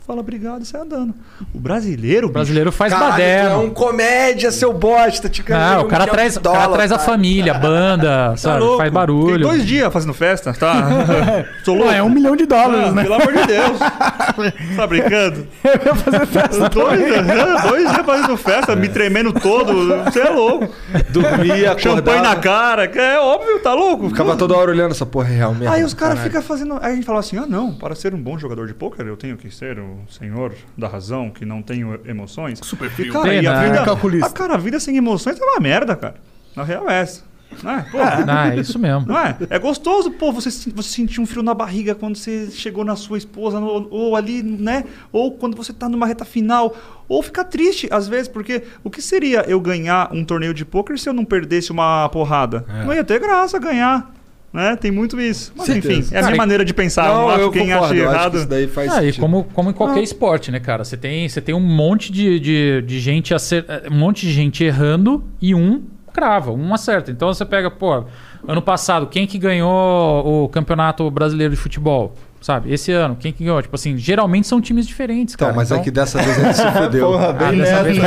fala 0.07 0.21
obrigado 0.21 0.63
e 0.63 0.65
sai 0.67 0.81
andando. 0.83 1.15
O 1.55 1.59
brasileiro, 1.59 2.29
O 2.29 2.31
brasileiro 2.31 2.71
faz 2.71 2.93
Caralho, 2.93 3.15
tu 3.15 3.21
é 3.21 3.57
um 3.57 3.71
comédia, 3.71 4.51
seu 4.51 4.73
bosta. 4.73 5.29
Te 5.29 5.45
Não, 5.49 5.81
um 5.83 5.85
o 5.85 5.89
cara 5.89 6.07
traz, 6.07 6.35
de 6.35 6.39
o 6.39 6.43
cara 6.43 6.59
dólar, 6.65 6.77
traz 6.77 6.93
a 6.93 6.97
cara. 6.99 7.09
família, 7.11 7.55
a 7.55 7.59
banda, 7.59 8.31
Tá 8.33 8.37
sabe? 8.37 8.61
louco. 8.61 8.77
faz 8.79 8.89
Fiquei 8.89 9.01
barulho. 9.01 9.47
dois 9.47 9.67
dias 9.67 9.93
fazendo 9.93 10.13
festa, 10.15 10.53
tá? 10.53 10.75
Sou 11.65 11.75
louco. 11.77 11.93
É 11.93 12.03
um 12.03 12.11
milhão 12.11 12.37
de 12.37 12.47
dólares, 12.47 12.89
Ah, 12.89 12.93
né? 12.93 13.03
Pelo 13.03 13.15
amor 13.15 13.33
de 13.33 13.47
Deus. 13.47 13.79
tá 14.77 14.87
brincando? 14.87 15.47
Eu 15.65 15.71
ia 15.87 15.95
fazer 15.95 16.27
festa 16.27 16.69
Dois, 16.69 17.01
também. 17.15 17.63
dois 17.69 17.91
dias 17.93 18.07
fazendo 18.07 18.37
festa, 18.37 18.77
me 18.77 18.89
tremendo 18.89 19.33
todo. 19.33 19.73
Você 20.05 20.21
é 20.21 20.29
louco. 20.31 20.69
Dormia. 21.11 21.79
Champanhe 21.79 22.21
na 22.21 22.37
cara. 22.37 22.89
que 22.89 22.99
É 22.99 23.19
óbvio, 23.19 23.59
tá 23.61 23.73
louco? 23.75 24.09
Ficava 24.09 24.37
toda 24.37 24.55
hora 24.57 24.71
olhando 24.71 24.91
essa 24.93 25.07
porra 25.07 25.29
é 25.29 25.37
real 25.37 25.55
mesmo. 25.55 25.73
Aí 25.73 25.83
os 25.83 25.95
caras 25.95 26.21
ficam 26.21 26.43
fazendo. 26.43 26.79
Aí 26.83 26.93
a 26.93 26.95
gente 26.95 27.05
fala 27.07 27.21
assim: 27.21 27.39
ah, 27.39 27.47
não, 27.47 27.73
para 27.75 27.95
ser 27.95 28.15
um 28.15 28.21
bom 28.23 28.39
jogador 28.39 28.67
de 28.67 28.75
pôquer, 28.75 29.07
eu 29.07 29.17
tenho 29.17 29.37
que 29.37 29.51
ser 29.55 29.79
o 29.79 29.94
senhor 30.09 30.55
da 30.77 30.89
razão, 30.89 31.31
que 31.31 31.45
não 31.45 31.63
tenho 31.63 31.99
emoções. 32.05 32.61
Super 32.63 32.91
frio. 32.91 33.13
Cara, 33.13 33.25
Tem, 33.29 33.43
e 33.43 33.47
a 33.47 33.53
né? 33.61 33.71
vida. 33.71 33.85
Calculista. 33.85 34.27
A, 34.27 34.31
cara, 34.33 34.55
a 34.55 34.59
vida 34.59 34.79
sem 34.81 34.97
emoções 34.97 35.39
é 35.41 35.45
uma 35.45 35.61
merda, 35.61 35.95
cara. 35.97 36.15
Na 36.57 36.63
real 36.65 36.89
é 36.89 37.01
essa. 37.01 37.23
Não 37.63 37.71
é? 37.71 37.83
Pô, 37.83 37.99
Ah, 38.01 38.49
é 38.53 38.57
isso 38.59 38.79
mesmo. 38.81 39.07
Não 39.07 39.17
é? 39.19 39.37
É 39.49 39.59
gostoso, 39.61 40.11
pô, 40.11 40.33
você, 40.33 40.51
você 40.73 40.89
sentir 40.89 41.21
um 41.21 41.27
frio 41.27 41.41
na 41.43 41.55
barriga 41.55 41.95
quando 41.95 42.17
você 42.17 42.51
chegou 42.51 42.85
na 42.85 42.97
sua 42.97 43.17
esposa, 43.17 43.61
no- 43.61 43.87
ou 43.91 44.17
ali, 44.17 44.43
né? 44.43 44.85
Ou 45.13 45.31
quando 45.33 45.57
você 45.57 45.73
tá 45.73 45.89
numa 45.89 46.05
reta 46.07 46.25
final. 46.25 46.75
Ou 47.09 47.23
ficar 47.23 47.45
triste, 47.45 47.87
às 47.93 48.09
vezes, 48.09 48.27
porque 48.27 48.65
o 48.83 48.91
que 48.91 49.01
seria 49.01 49.45
eu 49.49 49.61
ganhar 49.61 50.13
um 50.13 50.25
torneio 50.25 50.53
de 50.53 50.65
pôquer 50.65 50.99
se 50.99 51.09
eu 51.09 51.13
não 51.13 51.25
perdesse 51.25 51.71
uma 51.71 52.09
porrada? 52.09 52.65
É. 52.69 52.85
Não 52.87 52.93
ia 52.95 53.05
ter 53.05 53.21
graça 53.21 53.57
ganhar. 53.59 54.13
Né? 54.55 54.77
Tem 54.77 54.93
muito 54.93 55.21
isso. 55.21 55.53
Mas 55.57 55.67
Certeza. 55.67 55.93
enfim, 56.01 56.15
é 56.15 56.19
a 56.19 56.21
Cara, 56.21 56.27
minha 56.29 56.37
maneira 56.39 56.65
de 56.65 56.73
pensar. 56.73 57.09
Não, 57.09 57.29
acho 57.29 57.41
eu 57.41 57.51
quem 57.51 57.63
concordo. 57.67 57.87
acha 57.87 57.95
eu 57.97 58.05
acho 58.09 58.13
que 58.13 58.17
errado. 58.21 58.37
isso 58.39 58.47
daí 58.49 58.67
faz 58.69 58.93
Ah, 58.93 59.03
e 59.03 59.07
sentido. 59.07 59.21
como, 59.21 59.45
como 59.53 59.71
em 59.71 59.73
qualquer 59.73 60.01
esporte, 60.05 60.53
né, 60.53 60.61
cara? 60.61 60.85
Você 60.85 60.97
tem, 60.97 61.29
você 61.29 61.41
tem 61.41 61.53
um 61.55 61.61
monte 61.61 62.13
de, 62.13 62.39
de, 62.39 62.83
de 62.83 63.01
gente 63.01 63.35
acer- 63.35 63.67
um 63.91 63.95
monte 63.97 64.25
de 64.27 64.33
gente 64.33 64.63
errando 64.63 65.25
e 65.43 65.57
um 65.57 65.83
crava, 66.13 66.53
um 66.53 66.73
acerta. 66.73 67.11
Então 67.11 67.35
você 67.35 67.45
pega, 67.45 67.69
pô, 67.69 68.05
ano 68.47 68.63
passado, 68.63 69.09
quem 69.09 69.27
que 69.27 69.39
ganhou 69.39 70.45
o 70.45 70.49
Campeonato 70.49 71.11
Brasileiro 71.11 71.53
de 71.53 71.59
Futebol? 71.61 72.15
Sabe? 72.45 72.71
Esse 72.71 72.93
ano, 72.93 73.17
quem 73.19 73.33
que 73.33 73.43
ganhou? 73.43 73.63
Tipo 73.63 73.75
assim, 73.75 73.97
geralmente 73.97 74.47
são 74.47 74.61
times 74.61 74.87
diferentes, 74.87 75.35
Então, 75.35 75.47
cara. 75.47 75.57
mas 75.57 75.69
então... 75.71 75.81
é 75.81 75.83
que 75.83 75.91
dessa 75.91 76.21
vez 76.21 76.37
ele 76.39 76.53
se 76.53 76.63
fudeu. 76.73 77.07
Porra, 77.13 77.31
Ah, 77.31 77.33
bem 77.33 77.53
vez- 77.63 77.99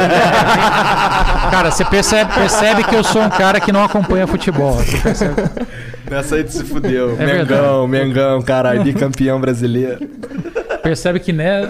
Cara, 1.50 1.72
você 1.72 1.84
percebe, 1.84 2.32
percebe 2.36 2.84
que 2.84 2.94
eu 2.96 3.04
sou 3.04 3.24
um 3.24 3.30
cara 3.32 3.60
que 3.60 3.72
não 3.72 3.84
acompanha 3.84 4.28
futebol. 4.28 4.74
Você 4.76 4.98
percebe? 5.00 5.42
Dessa 6.08 6.36
aí 6.36 6.44
tu 6.44 6.52
se 6.52 6.64
fudeu. 6.64 7.18
É 7.20 7.26
Mengão, 7.26 7.88
Mengão, 7.88 8.40
caralho, 8.44 8.84
bicampeão 8.84 9.42
brasileiro. 9.42 10.08
Percebe 10.84 11.20
que 11.20 11.34
né. 11.34 11.62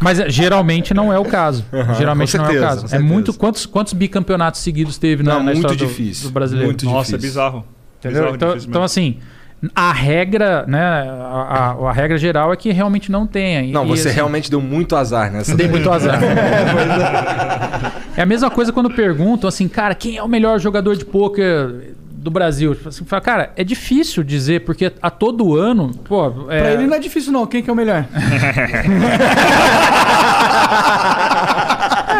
Mas 0.00 0.20
é, 0.20 0.28
geralmente 0.30 0.94
não 0.94 1.12
é 1.12 1.18
o 1.18 1.24
caso. 1.24 1.64
geralmente 1.96 2.32
com 2.32 2.38
não 2.38 2.44
é 2.44 2.48
o 2.48 2.52
certeza, 2.52 2.68
caso. 2.68 2.84
É 2.84 2.88
certeza. 2.90 3.12
muito. 3.12 3.34
Quantos, 3.34 3.66
quantos 3.66 3.92
bicampeonatos 3.94 4.60
seguidos 4.60 4.96
teve 4.98 5.22
na, 5.22 5.32
Não, 5.32 5.38
na 5.38 5.44
muito 5.46 5.56
história 5.56 5.76
do- 5.78 5.86
difícil, 5.86 6.28
do, 6.28 6.32
brasileiro? 6.32 6.68
muito 6.68 6.84
Nossa, 6.84 7.14
é 7.14 7.18
difícil. 7.18 7.30
bizarro. 7.42 7.64
Entendeu? 7.98 8.32
Bizarro, 8.32 8.36
Então, 8.36 8.56
então, 8.56 8.82
assim, 8.84 9.16
a 9.74 9.92
regra, 9.92 10.64
né? 10.68 10.80
A, 10.80 11.74
a- 11.80 11.88
a 11.90 11.92
regra 11.92 12.16
geral 12.16 12.52
é 12.52 12.56
que 12.56 12.70
realmente 12.70 13.10
não 13.10 13.26
tenha. 13.26 13.62
E- 13.62 13.72
Não, 13.72 13.84
e, 13.84 13.88
você 13.88 14.08
assim, 14.08 14.16
realmente 14.16 14.50
deu 14.50 14.60
muito 14.60 14.94
azar 14.94 15.32
nessa. 15.32 15.56
Dei 15.56 15.66
muito 15.68 15.90
azar. 15.90 16.18
é 18.16 18.22
a 18.22 18.26
mesma 18.26 18.50
coisa 18.50 18.72
quando 18.72 18.90
perguntam 18.90 19.48
assim, 19.48 19.68
cara, 19.68 19.94
quem 19.94 20.16
é 20.16 20.22
o 20.22 20.28
melhor 20.28 20.58
jogador 20.60 20.96
de 20.96 21.04
pôquer 21.04 21.94
do 22.28 22.32
Brasil? 22.32 22.74
Tipo 22.74 22.88
Assim, 22.88 23.04
fala, 23.04 23.22
cara, 23.22 23.52
é 23.56 23.64
difícil 23.64 24.22
dizer, 24.22 24.64
porque 24.64 24.92
a 25.00 25.10
todo 25.10 25.56
ano, 25.56 25.90
pô. 26.04 26.26
É, 26.50 26.60
Pra 26.60 26.72
ele 26.72 26.86
não 26.86 26.94
é 26.94 26.98
difícil, 26.98 27.32
não. 27.32 27.46
Quem 27.46 27.62
que 27.62 27.70
é 27.70 27.72
o 27.72 27.76
melhor? 27.76 28.04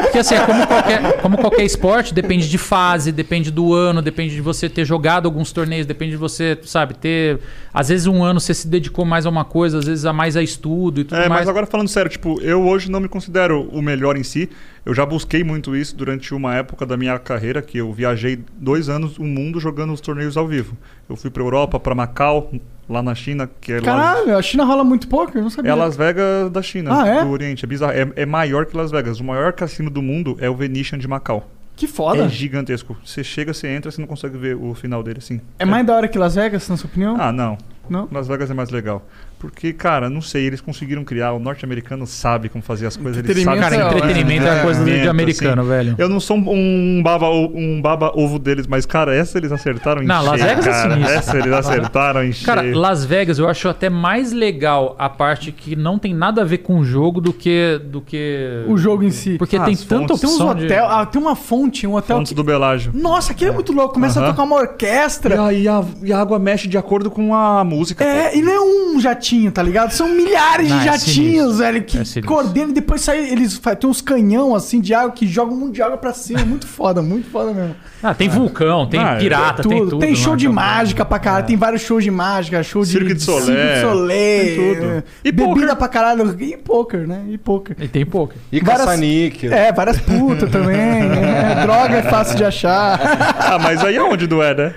Porque 0.02 0.18
assim, 0.18 0.35
é 0.36 0.40
como 0.47 0.66
qualquer, 0.66 1.20
como 1.20 1.39
qualquer 1.39 1.64
esporte, 1.64 2.14
depende 2.14 2.48
de 2.48 2.56
fase, 2.59 3.10
depende 3.12 3.51
do 3.51 3.74
ano, 3.74 4.01
depende 4.01 4.35
de 4.35 4.40
você 4.40 4.68
ter 4.68 4.85
jogado 4.85 5.26
alguns 5.26 5.52
torneios, 5.52 5.86
depende 5.86 6.12
de 6.12 6.16
você, 6.16 6.56
sabe, 6.62 6.94
ter. 6.94 7.39
Às 7.74 7.89
vezes 7.89 8.06
um 8.06 8.22
ano 8.22 8.40
você 8.40 8.55
se 8.55 8.66
dedicou 8.68 9.05
mais 9.05 9.26
a 9.26 9.28
uma 9.28 9.44
coisa, 9.44 9.78
às 9.78 9.85
vezes 9.86 10.05
a 10.06 10.12
mais 10.12 10.36
a 10.36 10.43
estudo 10.43 11.01
e 11.01 11.05
tudo 11.05 11.16
É, 11.16 11.28
mais. 11.28 11.43
mas 11.43 11.48
agora 11.48 11.66
falando 11.66 11.89
sério, 11.89 12.10
tipo, 12.10 12.40
eu 12.40 12.62
hoje 12.62 12.90
não 12.90 13.01
me 13.01 13.09
considero 13.09 13.68
o 13.72 13.82
melhor 13.82 14.16
em 14.16 14.22
si. 14.22 14.48
Eu 14.89 14.94
já 14.94 15.05
busquei 15.05 15.44
muito 15.44 15.77
isso 15.77 15.94
durante 15.94 16.32
uma 16.35 16.55
época 16.55 16.86
da 16.86 16.97
minha 16.97 17.19
carreira, 17.19 17.60
que 17.60 17.77
eu 17.77 17.93
viajei 17.93 18.43
dois 18.59 18.89
anos 18.89 19.19
o 19.19 19.23
mundo 19.23 19.60
jogando 19.60 19.90
nos 19.90 20.01
torneios 20.01 20.35
ao 20.35 20.48
vivo. 20.48 20.78
Eu 21.06 21.15
fui 21.15 21.28
pra 21.28 21.43
Europa, 21.43 21.78
pra 21.78 21.94
Macau, 21.94 22.51
lá 22.89 23.02
na 23.02 23.15
China, 23.15 23.51
que 23.60 23.70
é 23.70 23.77
lá. 23.81 23.82
Caralho, 23.82 24.35
a 24.35 24.40
China 24.40 24.65
rola 24.65 24.82
muito 24.82 25.06
poker, 25.06 25.36
eu 25.36 25.43
não 25.43 25.51
sabia. 25.51 25.73
É 25.73 25.74
Las 25.74 25.94
Vegas 25.94 26.51
da 26.51 26.62
China, 26.62 27.02
Ah, 27.02 27.06
é? 27.06 27.23
do 27.23 27.28
Oriente. 27.31 27.66
É 27.66 27.69
bizarro. 27.69 27.93
É, 27.93 28.10
é 28.16 28.24
maior 28.24 28.65
que 28.65 28.74
Las 28.74 28.90
Vegas. 28.90 29.20
O 29.20 29.24
maior 29.24 29.52
cassino 29.52 29.90
do 29.90 30.01
mundo 30.01 30.39
é 30.40 30.48
o 30.48 30.56
Venetian 30.56 30.97
de 30.98 31.06
Macau. 31.06 31.47
Que 31.77 31.86
foda. 31.86 32.24
É 32.24 32.28
gigantesco. 32.31 32.97
Você 33.05 33.23
chega, 33.23 33.52
você 33.52 33.69
entra, 33.69 33.90
você 33.90 34.01
não 34.01 34.09
consegue 34.09 34.39
ver 34.39 34.56
o 34.56 34.73
final 34.73 35.02
dele 35.02 35.19
assim. 35.19 35.39
É 35.59 35.66
mais 35.66 35.86
da 35.86 35.94
hora 35.94 36.09
que 36.09 36.16
Las 36.19 36.35
Vegas, 36.35 36.66
na 36.66 36.78
sua 36.78 36.89
opinião? 36.89 37.15
Ah, 37.20 37.31
não. 37.31 37.59
Não? 37.90 38.09
Las 38.10 38.27
Vegas 38.27 38.51
é 38.51 38.55
mais 38.55 38.70
legal. 38.70 39.06
Porque, 39.39 39.73
cara, 39.73 40.10
não 40.10 40.20
sei, 40.20 40.44
eles 40.47 40.60
conseguiram 40.60 41.05
criar. 41.05 41.32
O 41.32 41.39
norte-americano 41.39 42.06
sabe 42.06 42.48
como 42.48 42.62
fazer 42.62 42.86
as 42.86 42.97
coisas. 42.97 43.19
Eles 43.19 43.31
Entretenimento 43.31 43.62
sabem 43.62 43.78
Cara, 43.78 43.94
é, 43.94 43.98
entretenimento 43.98 44.47
é, 44.47 44.59
é, 44.59 44.62
coisa 44.62 44.85
de, 44.85 45.01
de 45.01 45.06
é, 45.06 45.09
americano, 45.09 45.62
assim. 45.62 45.70
velho. 45.70 45.94
Eu 45.97 46.09
não 46.09 46.19
sou 46.19 46.36
um 46.36 47.01
baba, 47.02 47.31
um 47.31 47.81
baba 47.81 48.10
ovo 48.16 48.39
deles, 48.39 48.66
mas, 48.66 48.85
cara, 48.85 49.15
essa 49.15 49.39
eles 49.39 49.52
acertaram 49.52 50.02
em 50.02 50.06
Não, 50.06 50.23
Las 50.24 50.40
cheio, 50.40 50.48
Vegas 50.48 50.66
é 50.66 50.70
cara. 50.70 50.94
sinistro. 50.94 51.15
Essa 51.19 51.39
eles 51.39 51.52
acertaram 51.52 52.24
em 52.24 52.32
Cara, 52.32 52.62
cheio. 52.62 52.78
Las 52.78 53.05
Vegas 53.05 53.39
eu 53.39 53.48
acho 53.48 53.69
até 53.69 53.89
mais 53.89 54.32
legal 54.32 54.97
a 54.98 55.09
parte 55.09 55.52
que 55.52 55.77
não 55.77 55.98
tem 55.98 56.12
nada 56.15 56.43
a 56.43 56.44
ver 56.44 56.59
com 56.59 56.78
o 56.78 56.85
jogo 56.85 57.20
do 57.20 57.32
que. 57.32 57.81
Do 57.85 58.01
que... 58.01 58.65
O 58.66 58.77
jogo 58.77 59.05
em 59.05 59.10
si. 59.10 59.36
Porque 59.39 59.56
Ah, 59.56 59.65
tem 59.65 59.77
tanta 59.77 60.09
fontes. 60.16 60.20
Tem 60.20 60.31
uns 60.31 60.35
opção 60.40 60.55
de- 60.55 60.65
hotel, 60.65 60.86
ah, 60.89 61.06
tem 61.06 61.20
uma 61.23 61.36
fonte, 61.36 61.86
um 61.86 61.94
hotel 61.94 62.16
Fontes 62.16 62.31
que... 62.31 62.35
do 62.35 62.43
Belágio. 62.43 62.90
Nossa, 62.94 63.31
aquilo 63.32 63.51
é 63.52 63.55
muito 63.55 63.73
louco. 63.73 63.94
Começa 63.94 64.19
a 64.19 64.23
Aham. 64.24 64.32
tocar 64.32 64.43
uma 64.43 64.56
orquestra. 64.56 65.35
E 65.36 65.39
a, 65.39 65.52
e, 65.52 65.69
a, 65.69 65.85
e 66.05 66.12
a 66.12 66.20
água 66.20 66.39
mexe 66.40 66.66
de 66.66 66.77
acordo 66.77 67.09
com 67.10 67.35
a 67.35 67.62
música. 67.62 68.02
É, 68.05 68.36
e 68.36 68.43
não 68.43 68.52
é 68.52 68.60
um 68.60 69.01
jatinho, 69.01 69.27
tá 69.52 69.62
ligado? 69.62 69.90
São 69.92 70.09
milhares 70.09 70.68
Não, 70.68 70.78
de 70.78 70.88
é 70.88 70.92
jatinhos, 70.92 71.06
sinistro. 71.14 71.52
velho, 71.55 71.82
que 71.82 71.96
É 71.98 72.05
sinistro. 72.05 72.22
coordenam 72.26 72.70
e 72.70 72.72
depois 72.72 73.00
sai, 73.00 73.18
eles 73.30 73.56
fa- 73.56 73.74
tem 73.76 73.88
uns 73.88 74.00
canhão 74.00 74.55
assim 74.55 74.80
de 74.80 74.94
água 74.94 75.10
que 75.12 75.26
jogam 75.26 75.55
um 75.55 75.60
monte 75.60 75.74
de 75.76 75.82
água 75.82 75.96
pra 75.98 76.12
cima. 76.12 76.44
Muito 76.44 76.66
foda, 76.66 77.02
muito 77.02 77.28
foda 77.30 77.52
mesmo. 77.52 77.74
Ah, 78.02 78.14
tem 78.14 78.28
vulcão, 78.28 78.86
tem 78.86 79.00
Ah, 79.00 79.14
é. 79.14 79.18
pirata, 79.18 79.62
tem 79.62 79.78
tudo. 79.78 79.98
Tem 79.98 80.14
show 80.14 80.32
lá, 80.32 80.36
de 80.36 80.48
mágica 80.48 81.05
pra 81.05 81.18
caralho, 81.18 81.46
tem 81.46 81.56
vários 81.56 81.82
shows 81.82 82.02
de 82.05 82.10
mágica, 82.10 82.62
show 82.62 82.82
de 82.82 82.88
Cirque 82.90 83.14
du 83.14 83.20
Soleil. 83.22 83.44
Cirque 83.46 83.74
du 83.74 83.80
Soleil, 83.80 84.44
Tem 84.56 84.74
tudo. 84.76 85.05
E 85.24 85.32
bebida 85.32 85.55
poker. 85.60 85.76
pra 85.76 85.88
caralho, 85.88 86.36
e 86.40 86.56
poker, 86.56 87.06
né? 87.06 87.22
E 87.28 87.38
poker. 87.38 87.76
E 87.80 87.88
tem 87.88 88.06
pouco. 88.06 88.34
E 88.52 88.60
Várias- 88.60 88.84
caça-níquel. 88.86 89.52
É, 89.52 89.72
várias 89.72 89.98
putas 90.00 90.50
também. 90.50 90.76
é, 90.78 91.62
droga 91.62 91.96
é 91.96 92.02
fácil 92.02 92.36
de 92.36 92.44
achar. 92.44 92.98
Ah, 93.48 93.59
mas 93.59 93.82
aí 93.82 93.96
aonde 93.96 94.26
do 94.26 94.42
é, 94.42 94.55
né? 94.55 94.74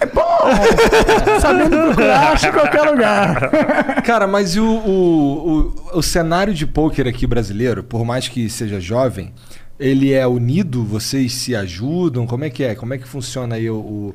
Sabendo 1.40 1.70
procurar, 1.70 2.32
acha 2.32 2.48
em 2.48 2.52
qualquer 2.52 2.82
lugar. 2.82 3.50
Cara, 4.02 4.26
mas 4.26 4.54
e 4.54 4.60
o, 4.60 4.64
o, 4.66 5.74
o, 5.94 5.98
o 5.98 6.02
cenário 6.02 6.52
de 6.54 6.66
pôquer 6.66 7.06
aqui 7.06 7.26
brasileiro, 7.26 7.82
por 7.82 8.04
mais 8.04 8.28
que 8.28 8.48
seja 8.50 8.80
jovem, 8.80 9.32
ele 9.78 10.12
é 10.12 10.26
unido? 10.26 10.84
Vocês 10.84 11.32
se 11.34 11.54
ajudam? 11.54 12.26
Como 12.26 12.44
é 12.44 12.50
que 12.50 12.64
é? 12.64 12.74
Como 12.74 12.94
é 12.94 12.98
que 12.98 13.06
funciona 13.06 13.56
aí 13.56 13.68
o... 13.70 13.76
o- 13.76 14.14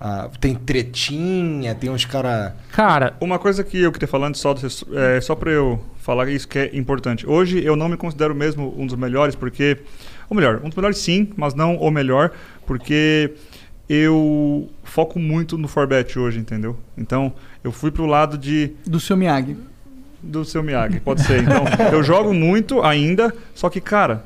a- 0.00 0.28
tem 0.40 0.54
tretinha, 0.54 1.74
tem 1.74 1.90
uns 1.90 2.04
cara... 2.04 2.54
Cara, 2.70 3.14
Uma 3.20 3.36
coisa 3.36 3.64
que 3.64 3.80
eu 3.82 3.90
queria 3.90 4.06
falar 4.06 4.28
antes, 4.28 4.40
só, 4.40 4.54
é, 4.94 5.20
só 5.20 5.34
pra 5.34 5.50
eu 5.50 5.80
falar 5.98 6.28
isso 6.30 6.46
que 6.46 6.56
é 6.56 6.70
importante. 6.76 7.28
Hoje 7.28 7.62
eu 7.64 7.74
não 7.74 7.88
me 7.88 7.96
considero 7.96 8.32
mesmo 8.32 8.72
um 8.78 8.86
dos 8.86 8.94
melhores, 8.96 9.34
porque. 9.34 9.78
Ou 10.30 10.36
melhor, 10.36 10.60
um 10.62 10.68
dos 10.68 10.76
melhores 10.76 10.98
sim, 10.98 11.30
mas 11.36 11.52
não 11.54 11.74
o 11.76 11.90
melhor, 11.90 12.30
porque 12.64 13.32
eu 13.88 14.68
foco 14.84 15.18
muito 15.18 15.56
no 15.56 15.68
Forbet 15.68 16.18
hoje, 16.18 16.38
entendeu? 16.38 16.76
Então 16.96 17.32
eu 17.64 17.72
fui 17.72 17.90
pro 17.90 18.06
lado 18.06 18.36
de 18.36 18.72
Do 18.86 19.00
seu 19.00 19.16
Miyagi. 19.16 19.56
do 20.22 20.44
seu 20.44 20.62
Miyagi, 20.62 21.00
pode 21.00 21.22
ser. 21.22 21.42
Então, 21.42 21.64
eu 21.92 22.02
jogo 22.02 22.34
muito 22.34 22.82
ainda, 22.82 23.34
só 23.54 23.70
que, 23.70 23.80
cara, 23.80 24.24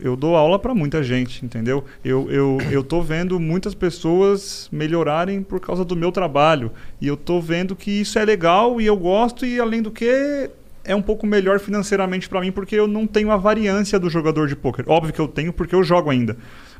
eu 0.00 0.16
dou 0.16 0.34
aula 0.34 0.58
pra 0.58 0.74
muita 0.74 1.02
gente, 1.02 1.44
entendeu? 1.44 1.84
Eu, 2.04 2.28
eu, 2.30 2.58
eu 2.70 2.82
tô 2.82 3.00
vendo 3.02 3.38
muitas 3.38 3.74
pessoas 3.74 4.68
melhorarem 4.72 5.42
por 5.42 5.60
causa 5.60 5.84
do 5.84 5.94
meu 5.94 6.10
trabalho. 6.10 6.72
E 7.00 7.06
eu 7.06 7.16
tô 7.16 7.40
vendo 7.40 7.76
que 7.76 7.90
isso 7.90 8.18
é 8.18 8.24
legal 8.24 8.80
e 8.80 8.86
eu 8.86 8.96
gosto, 8.96 9.46
e 9.46 9.60
além 9.60 9.82
do 9.82 9.90
que. 9.90 10.50
É 10.88 10.94
um 10.94 11.02
pouco 11.02 11.26
melhor 11.26 11.58
financeiramente 11.58 12.28
pra 12.28 12.40
mim 12.40 12.52
porque 12.52 12.76
eu 12.76 12.86
não 12.86 13.08
tenho 13.08 13.32
a 13.32 13.36
variância 13.36 13.98
do 13.98 14.08
jogador 14.08 14.46
de 14.46 14.54
poker. 14.54 14.84
Óbvio 14.86 15.12
que 15.12 15.18
eu 15.20 15.26
tenho 15.26 15.52
porque 15.52 15.74
eu 15.74 15.82
jogo 15.82 16.10
ainda. 16.10 16.36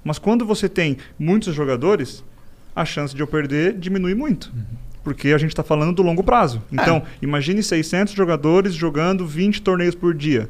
Mas 0.07 0.21
quando 0.21 0.47
você 0.47 0.69
tem 0.69 0.99
muitos 1.19 1.53
jogadores, 1.53 2.23
a 2.77 2.85
chance 2.85 3.13
de 3.13 3.21
eu 3.21 3.27
perder 3.27 3.73
diminui 3.73 4.15
muito. 4.15 4.53
Porque 5.03 5.31
a 5.31 5.39
gente 5.39 5.51
está 5.51 5.65
falando 5.65 5.97
do 5.97 6.03
longo 6.03 6.23
prazo. 6.23 6.63
Então, 6.71 7.03
imagine 7.21 7.61
600 7.61 8.15
jogadores 8.15 8.73
jogando 8.73 9.27
20 9.27 9.63
torneios 9.63 9.97
por 9.97 10.15
dia. 10.15 10.49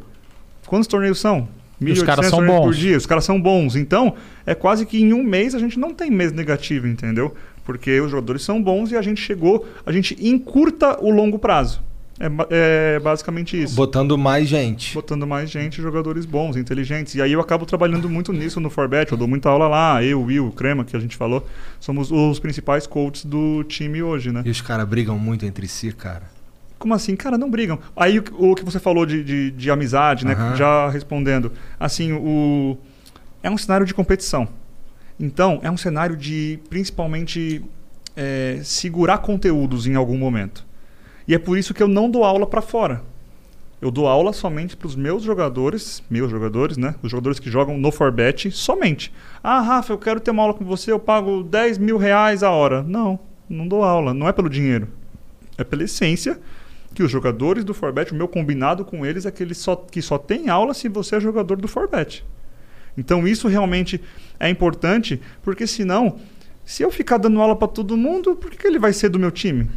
Quantos 0.66 0.86
torneios 0.86 1.18
são? 1.18 1.48
E 1.80 1.90
os 1.90 2.02
caras 2.02 2.26
1.800 2.26 2.28
são 2.28 2.38
torneios 2.38 2.60
por 2.60 2.66
bons. 2.66 2.76
dia. 2.76 2.96
Os 2.98 3.06
caras 3.06 3.24
são 3.24 3.40
bons. 3.40 3.76
Então, 3.76 4.14
é 4.44 4.54
quase 4.54 4.84
que 4.84 5.00
em 5.00 5.14
um 5.14 5.22
mês 5.22 5.54
a 5.54 5.58
gente 5.58 5.78
não 5.78 5.94
tem 5.94 6.10
mês 6.10 6.32
negativo, 6.32 6.86
entendeu? 6.86 7.34
Porque 7.64 7.98
os 7.98 8.10
jogadores 8.10 8.42
são 8.42 8.62
bons 8.62 8.92
e 8.92 8.96
a 8.96 9.00
gente 9.00 9.22
chegou, 9.22 9.66
a 9.86 9.92
gente 9.92 10.16
encurta 10.20 11.02
o 11.02 11.10
longo 11.10 11.38
prazo. 11.38 11.82
É, 12.18 12.94
é 12.97 13.01
basicamente 13.01 13.62
isso 13.62 13.74
Botando 13.74 14.16
mais 14.16 14.48
gente. 14.48 14.94
botando 14.94 15.26
mais 15.26 15.51
gente, 15.51 15.82
jogadores 15.82 16.24
bons, 16.24 16.56
inteligentes. 16.56 17.14
E 17.14 17.20
aí 17.20 17.30
eu 17.32 17.40
acabo 17.40 17.66
trabalhando 17.66 18.09
muito 18.09 18.32
nisso 18.32 18.59
no 18.59 18.70
Forbet, 18.70 19.12
eu 19.12 19.18
dou 19.18 19.28
muita 19.28 19.51
aula 19.51 19.68
lá, 19.68 20.02
eu, 20.02 20.22
Will, 20.22 20.47
o 20.47 20.52
Crema, 20.52 20.84
que 20.84 20.97
a 20.97 21.01
gente 21.01 21.14
falou, 21.16 21.47
somos 21.78 22.10
os 22.10 22.38
principais 22.38 22.86
coaches 22.86 23.24
do 23.24 23.62
time 23.64 24.02
hoje, 24.02 24.32
né? 24.32 24.43
E 24.47 24.51
os 24.51 24.60
caras 24.62 24.88
brigam 24.88 25.18
muito 25.18 25.44
entre 25.44 25.68
si, 25.68 25.93
cara. 25.93 26.22
Como 26.78 26.93
assim? 26.94 27.16
Cara, 27.16 27.38
não 27.38 27.51
brigam. 27.51 27.78
Aí 27.94 28.18
o, 28.18 28.22
que- 28.22 28.32
o 28.34 28.55
que 28.55 28.64
você 28.64 28.78
falou 28.80 29.06
de, 29.06 29.22
de, 29.24 29.51
de 29.51 29.70
amizade, 29.70 30.24
né? 30.26 30.32
Aham. 30.34 30.56
Já 30.56 30.88
respondendo. 30.90 31.52
Assim, 31.80 32.12
o... 32.12 32.76
É 33.43 33.51
um 33.51 33.56
cenário 33.56 33.86
de 33.86 33.94
competição. 33.94 34.48
Então, 35.18 35.59
é 35.62 35.70
um 35.70 35.76
cenário 35.76 36.16
de, 36.16 36.59
principalmente, 36.68 37.62
é, 38.16 38.60
segurar 38.62 39.18
conteúdos 39.18 39.86
em 39.86 39.94
algum 39.94 40.18
momento. 40.18 40.65
E 41.26 41.34
é 41.34 41.38
por 41.38 41.58
isso 41.58 41.74
que 41.74 41.82
eu 41.82 41.88
não 41.88 42.10
dou 42.10 42.24
aula 42.24 42.46
para 42.46 42.62
fora. 42.62 43.02
Eu 43.80 43.90
dou 43.90 44.08
aula 44.08 44.32
somente 44.32 44.76
para 44.76 44.86
os 44.86 44.96
meus 44.96 45.22
jogadores, 45.22 46.02
meus 46.08 46.30
jogadores, 46.30 46.76
né? 46.76 46.94
Os 47.02 47.10
jogadores 47.10 47.38
que 47.38 47.50
jogam 47.50 47.76
no 47.76 47.92
Forbet 47.92 48.50
somente. 48.50 49.12
Ah, 49.42 49.60
Rafa, 49.60 49.92
eu 49.92 49.98
quero 49.98 50.18
ter 50.18 50.30
uma 50.30 50.42
aula 50.42 50.54
com 50.54 50.64
você, 50.64 50.90
eu 50.90 50.98
pago 50.98 51.42
10 51.42 51.76
mil 51.78 51.98
reais 51.98 52.42
a 52.42 52.50
hora. 52.50 52.82
Não, 52.82 53.18
não 53.48 53.68
dou 53.68 53.84
aula. 53.84 54.14
Não 54.14 54.26
é 54.26 54.32
pelo 54.32 54.48
dinheiro. 54.48 54.88
É 55.58 55.64
pela 55.64 55.84
essência 55.84 56.40
que 56.94 57.02
os 57.02 57.10
jogadores 57.10 57.64
do 57.64 57.74
Forbet, 57.74 58.12
o 58.12 58.14
meu 58.14 58.26
combinado 58.26 58.82
com 58.82 59.04
eles 59.04 59.26
é 59.26 59.30
que 59.30 59.42
eles 59.42 59.58
só, 59.58 59.76
que 59.76 60.00
só 60.00 60.16
tem 60.16 60.48
aula 60.48 60.72
se 60.72 60.88
você 60.88 61.16
é 61.16 61.20
jogador 61.20 61.56
do 61.56 61.68
Forbet. 61.68 62.24
Então 62.96 63.28
isso 63.28 63.46
realmente 63.46 64.00
é 64.40 64.48
importante, 64.48 65.20
porque 65.42 65.66
senão, 65.66 66.18
se 66.64 66.82
eu 66.82 66.90
ficar 66.90 67.18
dando 67.18 67.38
aula 67.42 67.54
para 67.54 67.68
todo 67.68 67.96
mundo, 67.96 68.34
por 68.34 68.50
que, 68.50 68.56
que 68.56 68.66
ele 68.66 68.78
vai 68.78 68.94
ser 68.94 69.10
do 69.10 69.18
meu 69.18 69.30
time? 69.30 69.68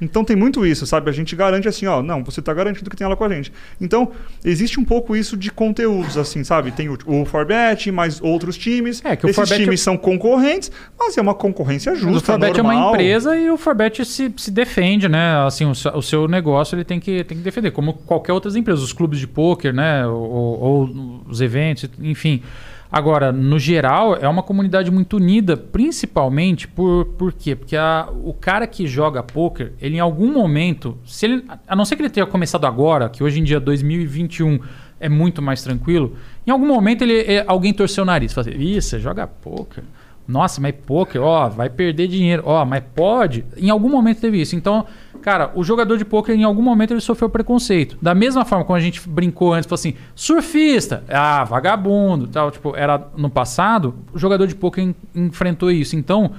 Então 0.00 0.24
tem 0.24 0.34
muito 0.36 0.66
isso, 0.66 0.86
sabe? 0.86 1.08
A 1.08 1.12
gente 1.12 1.34
garante 1.36 1.68
assim, 1.68 1.86
ó, 1.86 2.02
não, 2.02 2.24
você 2.24 2.42
tá 2.42 2.52
garantido 2.52 2.90
que 2.90 2.96
tem 2.96 3.04
aula 3.04 3.16
com 3.16 3.24
a 3.24 3.28
gente. 3.28 3.52
Então, 3.80 4.10
existe 4.44 4.78
um 4.80 4.84
pouco 4.84 5.14
isso 5.14 5.36
de 5.36 5.50
conteúdos, 5.52 6.18
assim, 6.18 6.42
sabe? 6.42 6.72
Tem 6.72 6.88
o, 6.88 6.98
o 7.06 7.24
Forbet, 7.24 7.90
mais 7.92 8.20
outros 8.20 8.58
times. 8.58 9.00
É, 9.04 9.14
que 9.16 9.24
o 9.24 9.28
Esses 9.28 9.36
Forbet 9.36 9.54
é- 9.54 9.64
times 9.64 9.80
são 9.80 9.96
concorrentes, 9.96 10.70
mas 10.98 11.16
é 11.16 11.20
uma 11.22 11.34
concorrência 11.34 11.92
Mas 11.92 12.00
justa, 12.00 12.18
o 12.18 12.20
Forbet 12.22 12.58
é 12.58 12.62
uma 12.62 12.72
normal. 12.74 12.94
empresa 12.94 13.36
e 13.36 13.50
o 13.50 13.56
Forbet 13.56 14.04
se, 14.04 14.32
se 14.36 14.50
defende, 14.50 15.08
né? 15.08 15.44
Assim, 15.46 15.64
o, 15.64 15.74
seu- 15.74 15.92
o 15.96 16.02
seu 16.02 16.28
negócio 16.28 16.74
ele 16.74 16.84
tem 16.84 16.98
que, 16.98 17.22
tem 17.24 17.38
que 17.38 17.44
defender, 17.44 17.70
como 17.70 17.94
qualquer 17.94 18.32
outras 18.32 18.56
empresas, 18.56 18.82
os 18.84 18.92
clubes 18.92 19.18
de 19.20 19.26
pôquer, 19.28 19.72
né? 19.72 20.04
Ou, 20.06 20.60
ou 20.60 21.22
os 21.28 21.40
eventos, 21.40 21.88
enfim. 22.02 22.42
Agora, 22.90 23.32
no 23.32 23.58
geral, 23.58 24.14
é 24.16 24.28
uma 24.28 24.42
comunidade 24.42 24.90
muito 24.90 25.16
unida, 25.16 25.56
principalmente 25.56 26.68
por, 26.68 27.06
por 27.18 27.32
quê? 27.32 27.56
Porque 27.56 27.76
a- 27.76 28.08
o 28.22 28.32
cara 28.32 28.66
que 28.66 28.86
joga 28.86 29.22
pôquer, 29.22 29.72
ele 29.80 29.96
em 29.96 30.00
algum 30.00 30.32
momento, 30.32 30.96
se 31.04 31.26
ele, 31.26 31.44
a 31.66 31.74
não 31.74 31.84
ser 31.84 31.96
que 31.96 32.02
ele 32.02 32.10
tenha 32.10 32.26
começado 32.26 32.64
agora, 32.66 33.08
que 33.08 33.22
hoje 33.24 33.40
em 33.40 33.44
dia 33.44 33.58
2021 33.58 34.60
é 35.00 35.08
muito 35.08 35.42
mais 35.42 35.62
tranquilo, 35.62 36.16
em 36.46 36.50
algum 36.50 36.66
momento 36.66 37.02
ele, 37.02 37.18
é, 37.20 37.44
alguém 37.48 37.72
torceu 37.74 38.02
o 38.02 38.06
nariz, 38.06 38.32
falou 38.32 38.48
assim, 38.50 38.80
você 38.80 39.00
joga 39.00 39.26
pôquer? 39.26 39.82
Nossa, 40.26 40.60
mas 40.60 40.74
poker, 40.86 41.20
ó, 41.22 41.48
vai 41.48 41.68
perder 41.68 42.08
dinheiro. 42.08 42.42
Ó, 42.46 42.64
mas 42.64 42.82
pode. 42.94 43.44
Em 43.56 43.68
algum 43.70 43.88
momento 43.90 44.20
teve 44.20 44.40
isso. 44.40 44.56
Então, 44.56 44.86
cara, 45.20 45.50
o 45.54 45.62
jogador 45.62 45.98
de 45.98 46.04
poker, 46.04 46.34
em 46.34 46.44
algum 46.44 46.62
momento, 46.62 46.92
ele 46.92 47.00
sofreu 47.00 47.28
preconceito. 47.28 47.98
Da 48.00 48.14
mesma 48.14 48.44
forma 48.44 48.64
como 48.64 48.76
a 48.76 48.80
gente 48.80 49.06
brincou 49.06 49.52
antes, 49.52 49.68
falou 49.68 49.74
assim, 49.74 49.94
surfista, 50.14 51.04
ah, 51.08 51.44
vagabundo, 51.44 52.26
tal. 52.26 52.50
Tipo, 52.50 52.74
era 52.74 53.06
no 53.16 53.28
passado, 53.28 53.94
o 54.14 54.18
jogador 54.18 54.46
de 54.46 54.54
poker 54.54 54.82
en- 54.84 54.94
enfrentou 55.14 55.70
isso. 55.70 55.94
Então, 55.94 56.30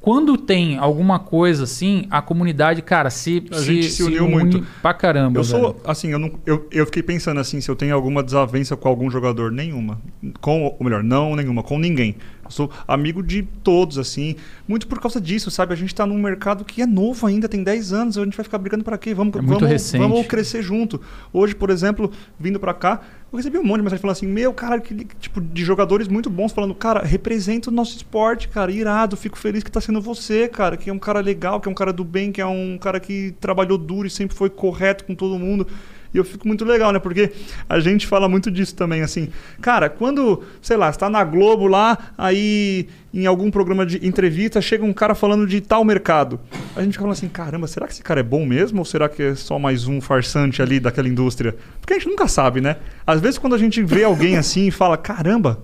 quando 0.00 0.36
tem 0.38 0.78
alguma 0.78 1.18
coisa 1.18 1.64
assim, 1.64 2.06
a 2.10 2.22
comunidade, 2.22 2.80
cara, 2.82 3.10
se, 3.10 3.44
A 3.50 3.60
gente 3.60 3.90
se 3.90 4.02
uniu 4.02 4.24
une 4.24 4.32
muito. 4.32 4.66
pra 4.80 4.94
caramba. 4.94 5.38
Eu 5.38 5.44
sou, 5.44 5.72
velho. 5.72 5.76
assim, 5.84 6.08
eu, 6.10 6.18
não, 6.18 6.30
eu, 6.46 6.66
eu 6.70 6.86
fiquei 6.86 7.02
pensando 7.02 7.40
assim, 7.40 7.60
se 7.60 7.68
eu 7.68 7.74
tenho 7.76 7.94
alguma 7.94 8.22
desavença 8.22 8.76
com 8.76 8.88
algum 8.88 9.10
jogador. 9.10 9.50
Nenhuma. 9.50 10.00
Com, 10.40 10.64
ou 10.64 10.84
melhor, 10.84 11.02
não 11.02 11.34
nenhuma, 11.34 11.62
com 11.62 11.78
ninguém. 11.78 12.14
Eu 12.44 12.50
sou 12.50 12.70
amigo 12.86 13.22
de 13.22 13.42
todos, 13.62 13.98
assim. 13.98 14.36
Muito 14.66 14.86
por 14.86 15.00
causa 15.00 15.20
disso, 15.20 15.50
sabe? 15.50 15.72
A 15.74 15.76
gente 15.76 15.94
tá 15.94 16.06
num 16.06 16.18
mercado 16.18 16.64
que 16.64 16.80
é 16.80 16.86
novo 16.86 17.26
ainda, 17.26 17.48
tem 17.48 17.62
10 17.62 17.92
anos. 17.92 18.16
A 18.16 18.24
gente 18.24 18.36
vai 18.36 18.44
ficar 18.44 18.58
brigando 18.58 18.84
para 18.84 18.96
quê? 18.96 19.12
Vamos, 19.12 19.34
É 19.34 19.38
muito 19.40 19.54
vamos, 19.60 19.68
recente. 19.68 20.00
vamos 20.00 20.26
crescer 20.26 20.62
junto. 20.62 21.00
Hoje, 21.32 21.54
por 21.54 21.70
exemplo, 21.70 22.10
vindo 22.38 22.58
para 22.60 22.72
cá, 22.72 23.00
eu 23.30 23.36
recebi 23.36 23.58
um 23.58 23.62
monte 23.62 23.78
de 23.78 23.82
mensagem 23.82 24.00
falando 24.00 24.16
assim: 24.16 24.26
Meu, 24.26 24.54
cara, 24.54 24.80
que, 24.80 24.94
tipo, 25.20 25.40
de 25.40 25.62
jogadores 25.62 26.08
muito 26.08 26.30
bons 26.30 26.52
falando, 26.52 26.74
cara, 26.74 27.04
representa 27.04 27.68
o 27.68 27.72
nosso 27.72 27.94
esporte, 27.94 28.48
cara, 28.48 28.72
irado. 28.72 29.16
Fico 29.16 29.38
feliz 29.38 29.62
que 29.62 29.70
tá 29.70 29.80
sendo 29.80 30.00
você, 30.00 30.48
cara, 30.48 30.76
que 30.76 30.88
é 30.88 30.92
um 30.92 30.98
cara 30.98 31.20
legal, 31.20 31.60
que 31.60 31.68
é 31.68 31.70
um 31.70 31.74
cara 31.74 31.92
do 31.92 32.04
bem, 32.04 32.32
que 32.32 32.40
é 32.40 32.46
um 32.46 32.78
cara 32.78 32.98
que 32.98 33.34
trabalhou 33.38 33.76
duro 33.76 34.06
e 34.06 34.10
sempre 34.10 34.34
foi 34.34 34.48
correto 34.48 35.04
com 35.04 35.14
todo 35.14 35.38
mundo. 35.38 35.66
E 36.12 36.18
eu 36.18 36.24
fico 36.24 36.46
muito 36.46 36.64
legal, 36.64 36.92
né? 36.92 36.98
Porque 36.98 37.32
a 37.68 37.80
gente 37.80 38.06
fala 38.06 38.28
muito 38.28 38.50
disso 38.50 38.74
também, 38.74 39.02
assim. 39.02 39.28
Cara, 39.60 39.88
quando, 39.88 40.42
sei 40.62 40.76
lá, 40.76 40.90
está 40.90 41.10
na 41.10 41.22
Globo 41.24 41.66
lá, 41.66 41.98
aí 42.16 42.88
em 43.12 43.26
algum 43.26 43.50
programa 43.50 43.86
de 43.86 44.06
entrevista 44.06 44.60
chega 44.60 44.84
um 44.84 44.92
cara 44.92 45.14
falando 45.14 45.46
de 45.46 45.60
tal 45.60 45.84
mercado. 45.84 46.38
A 46.76 46.82
gente 46.82 46.96
falando 46.96 47.12
assim, 47.12 47.28
caramba, 47.28 47.66
será 47.66 47.86
que 47.86 47.92
esse 47.92 48.02
cara 48.02 48.20
é 48.20 48.22
bom 48.22 48.44
mesmo? 48.44 48.78
Ou 48.78 48.84
será 48.84 49.08
que 49.08 49.22
é 49.22 49.34
só 49.34 49.58
mais 49.58 49.86
um 49.86 50.00
farsante 50.00 50.62
ali 50.62 50.78
daquela 50.78 51.08
indústria? 51.08 51.56
Porque 51.80 51.94
a 51.94 51.98
gente 51.98 52.08
nunca 52.08 52.28
sabe, 52.28 52.60
né? 52.60 52.76
Às 53.06 53.20
vezes 53.20 53.38
quando 53.38 53.54
a 53.54 53.58
gente 53.58 53.82
vê 53.82 54.04
alguém 54.04 54.36
assim 54.36 54.68
e 54.68 54.70
fala, 54.70 54.96
caramba, 54.96 55.58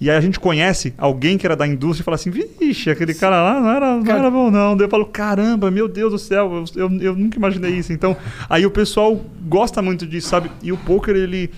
e 0.00 0.08
aí 0.08 0.16
a 0.16 0.20
gente 0.20 0.38
conhece 0.38 0.94
alguém 0.96 1.36
que 1.36 1.46
era 1.46 1.56
da 1.56 1.66
indústria 1.66 2.02
e 2.02 2.04
fala 2.04 2.14
assim, 2.14 2.30
vixe, 2.30 2.88
aquele 2.90 3.14
cara 3.14 3.42
lá 3.42 3.60
não 3.60 3.70
era, 3.70 3.96
não 3.96 4.12
era 4.16 4.30
bom 4.30 4.50
não. 4.50 4.76
Daí 4.76 4.86
eu 4.86 4.90
falo, 4.90 5.06
caramba, 5.06 5.70
meu 5.70 5.88
Deus 5.88 6.12
do 6.12 6.18
céu, 6.18 6.64
eu, 6.76 6.88
eu, 6.88 7.00
eu 7.00 7.16
nunca 7.16 7.36
imaginei 7.36 7.72
isso. 7.72 7.92
Então, 7.92 8.16
aí 8.48 8.64
o 8.64 8.70
pessoal 8.70 9.20
gosta 9.48 9.82
muito 9.82 10.06
disso, 10.06 10.28
sabe? 10.28 10.50
E 10.62 10.70
o 10.72 10.76
poker, 10.76 11.16
ele... 11.16 11.50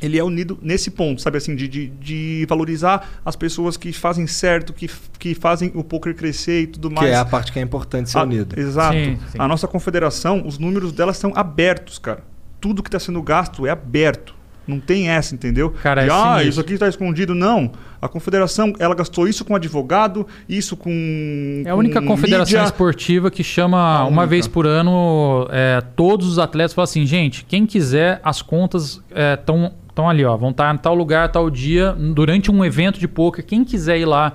Ele 0.00 0.18
é 0.18 0.24
unido 0.24 0.58
nesse 0.60 0.90
ponto, 0.90 1.22
sabe 1.22 1.38
assim, 1.38 1.54
de, 1.54 1.68
de, 1.68 1.86
de 1.86 2.44
valorizar 2.48 3.08
as 3.24 3.36
pessoas 3.36 3.76
que 3.76 3.92
fazem 3.92 4.26
certo, 4.26 4.72
que, 4.72 4.90
que 5.16 5.32
fazem 5.32 5.70
o 5.76 5.84
poker 5.84 6.12
crescer 6.16 6.62
e 6.62 6.66
tudo 6.66 6.90
mais. 6.90 7.08
Que 7.08 7.14
é 7.14 7.16
a 7.16 7.24
parte 7.24 7.52
que 7.52 7.60
é 7.60 7.62
importante 7.62 8.10
ser 8.10 8.18
Ah, 8.18 8.24
unido. 8.24 8.58
Exato. 8.58 8.96
Sim, 8.96 9.16
sim. 9.30 9.38
A 9.38 9.46
nossa 9.46 9.68
confederação, 9.68 10.42
os 10.44 10.58
números 10.58 10.90
dela 10.90 11.12
são 11.12 11.32
abertos, 11.36 12.00
cara. 12.00 12.24
Tudo 12.60 12.82
que 12.82 12.88
está 12.88 12.98
sendo 12.98 13.22
gasto 13.22 13.64
é 13.64 13.70
aberto. 13.70 14.34
Não 14.66 14.78
tem 14.78 15.08
essa, 15.08 15.34
entendeu? 15.34 15.70
Cara, 15.82 16.02
De, 16.02 16.10
é 16.10 16.12
ah, 16.12 16.42
isso 16.42 16.60
aqui 16.60 16.74
está 16.74 16.88
escondido. 16.88 17.34
Não. 17.34 17.72
A 18.00 18.08
confederação, 18.08 18.72
ela 18.78 18.94
gastou 18.94 19.28
isso 19.28 19.44
com 19.44 19.54
advogado, 19.54 20.26
isso 20.48 20.76
com. 20.76 21.62
É 21.64 21.70
a 21.70 21.74
única 21.74 22.00
confederação 22.02 22.58
mídia. 22.58 22.64
esportiva 22.64 23.30
que 23.30 23.44
chama 23.44 24.04
uma 24.06 24.26
vez 24.26 24.46
por 24.46 24.66
ano 24.66 25.46
é, 25.50 25.80
todos 25.94 26.26
os 26.26 26.38
atletas 26.38 26.72
e 26.72 26.74
fala 26.74 26.84
assim, 26.84 27.06
gente, 27.06 27.44
quem 27.44 27.66
quiser, 27.66 28.20
as 28.24 28.42
contas 28.42 29.00
estão 29.38 29.72
tão 29.94 30.08
ali, 30.08 30.24
ó, 30.24 30.36
vão 30.36 30.50
estar 30.50 30.74
em 30.74 30.78
tal 30.78 30.94
lugar, 30.94 31.30
tal 31.30 31.50
dia, 31.50 31.92
durante 31.92 32.50
um 32.50 32.64
evento 32.64 32.98
de 32.98 33.06
poker. 33.06 33.44
Quem 33.44 33.64
quiser 33.64 33.98
ir 33.98 34.06
lá 34.06 34.32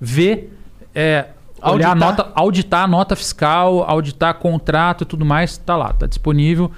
ver, 0.00 0.56
é, 0.94 1.26
olhar 1.62 1.88
a 1.88 1.90
Auditar. 1.90 1.96
nota, 1.96 2.32
auditar 2.34 2.84
a 2.84 2.86
nota 2.86 3.16
fiscal, 3.16 3.84
auditar 3.84 4.34
contrato 4.34 5.02
e 5.02 5.06
tudo 5.06 5.24
mais, 5.24 5.56
tá 5.56 5.76
lá, 5.76 5.92
tá 5.92 6.06
disponível. 6.06 6.70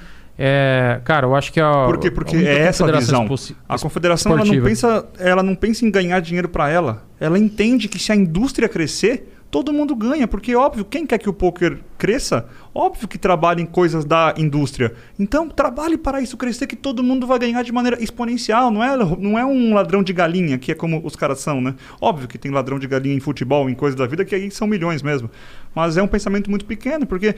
É, 0.43 1.03
cara, 1.05 1.27
eu 1.27 1.35
acho 1.35 1.53
que 1.53 1.61
a, 1.61 1.85
Por 1.85 1.99
quê? 1.99 2.11
Porque 2.11 2.35
é 2.35 2.61
essa 2.61 2.89
a 2.89 2.99
visão. 2.99 3.29
A 3.69 3.79
confederação 3.79 4.33
ela 4.33 4.43
não, 4.43 4.63
pensa, 4.63 5.07
ela 5.19 5.43
não 5.43 5.55
pensa 5.55 5.85
em 5.85 5.91
ganhar 5.91 6.19
dinheiro 6.21 6.49
para 6.49 6.71
ela. 6.71 7.05
Ela 7.21 7.39
entende 7.39 7.89
que 7.89 7.99
se 7.99 8.11
a 8.11 8.17
indústria 8.17 8.67
crescer, 8.67 9.35
todo 9.51 9.73
mundo 9.73 9.95
ganha. 9.95 10.29
Porque, 10.29 10.55
óbvio, 10.55 10.85
quem 10.85 11.07
quer 11.07 11.19
que 11.19 11.29
o 11.29 11.33
poker 11.33 11.79
cresça, 11.99 12.47
óbvio 12.75 13.09
que 13.09 13.19
trabalha 13.19 13.61
em 13.61 13.67
coisas 13.67 14.05
da 14.05 14.35
indústria. 14.39 14.95
Então, 15.19 15.49
trabalhe 15.49 15.99
para 15.99 16.21
isso 16.21 16.37
crescer, 16.37 16.67
que 16.67 16.77
todo 16.77 17.03
mundo 17.03 17.27
vai 17.27 17.39
ganhar 17.39 17.63
de 17.63 17.73
maneira 17.73 18.03
exponencial. 18.03 18.71
Não 18.71 18.83
é, 18.83 18.97
não 18.97 19.39
é 19.39 19.45
um 19.45 19.75
ladrão 19.75 20.03
de 20.03 20.13
galinha, 20.13 20.59
que 20.59 20.73
é 20.73 20.75
como 20.75 21.05
os 21.05 21.17
caras 21.17 21.41
são, 21.41 21.61
né? 21.61 21.75
Óbvio 22.01 22.29
que 22.29 22.39
tem 22.39 22.51
ladrão 22.51 22.79
de 22.79 22.87
galinha 22.87 23.15
em 23.15 23.21
futebol, 23.21 23.69
em 23.69 23.75
coisas 23.75 23.99
da 23.99 24.07
vida, 24.07 24.25
que 24.25 24.35
aí 24.35 24.51
são 24.51 24.67
milhões 24.67 25.03
mesmo. 25.03 25.31
Mas 25.75 25.97
é 25.97 26.03
um 26.03 26.09
pensamento 26.09 26.49
muito 26.49 26.65
pequeno, 26.65 27.07
porque, 27.07 27.35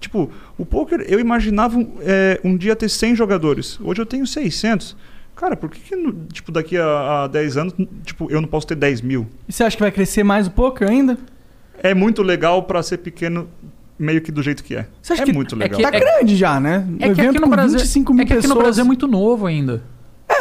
tipo, 0.00 0.30
o 0.58 0.64
poker, 0.64 1.04
eu 1.08 1.20
imaginava 1.20 1.78
é, 2.00 2.40
um 2.42 2.56
dia 2.56 2.74
ter 2.74 2.88
100 2.88 3.16
jogadores. 3.16 3.78
Hoje 3.80 4.00
eu 4.00 4.06
tenho 4.06 4.26
600. 4.26 4.96
Cara, 5.34 5.56
por 5.56 5.70
que, 5.70 5.80
que 5.80 6.12
tipo, 6.32 6.52
daqui 6.52 6.76
a, 6.76 7.24
a 7.24 7.26
10 7.26 7.56
anos, 7.56 7.74
tipo, 8.04 8.30
eu 8.30 8.40
não 8.40 8.48
posso 8.48 8.66
ter 8.66 8.74
10 8.74 9.00
mil? 9.00 9.26
E 9.48 9.52
você 9.52 9.64
acha 9.64 9.76
que 9.76 9.82
vai 9.82 9.90
crescer 9.90 10.22
mais 10.22 10.46
o 10.46 10.50
poker 10.50 10.88
ainda? 10.88 11.18
É 11.82 11.94
muito 11.94 12.22
legal 12.22 12.62
para 12.64 12.82
ser 12.82 12.98
pequeno, 12.98 13.48
meio 13.98 14.20
que 14.20 14.32
do 14.32 14.42
jeito 14.42 14.62
que 14.64 14.74
é. 14.76 14.86
Você 15.00 15.12
acha 15.12 15.22
é 15.22 15.26
que 15.26 15.32
muito 15.32 15.54
legal. 15.56 15.76
que- 15.78 15.82
Tá 15.84 15.90
grande 15.90 16.36
já, 16.36 16.58
né? 16.58 16.84
É 17.00 17.12
que 17.14 17.20
aqui 17.20 17.38
no 17.40 17.46
Brasil, 17.48 17.78
25 17.78 18.12
mil 18.14 18.22
é 18.22 18.26
que 18.26 18.32
aqui 18.34 18.46
no. 18.46 18.54
Brasil 18.56 18.82
é 18.82 18.86
muito 18.86 19.06
novo 19.06 19.46
ainda. 19.46 19.82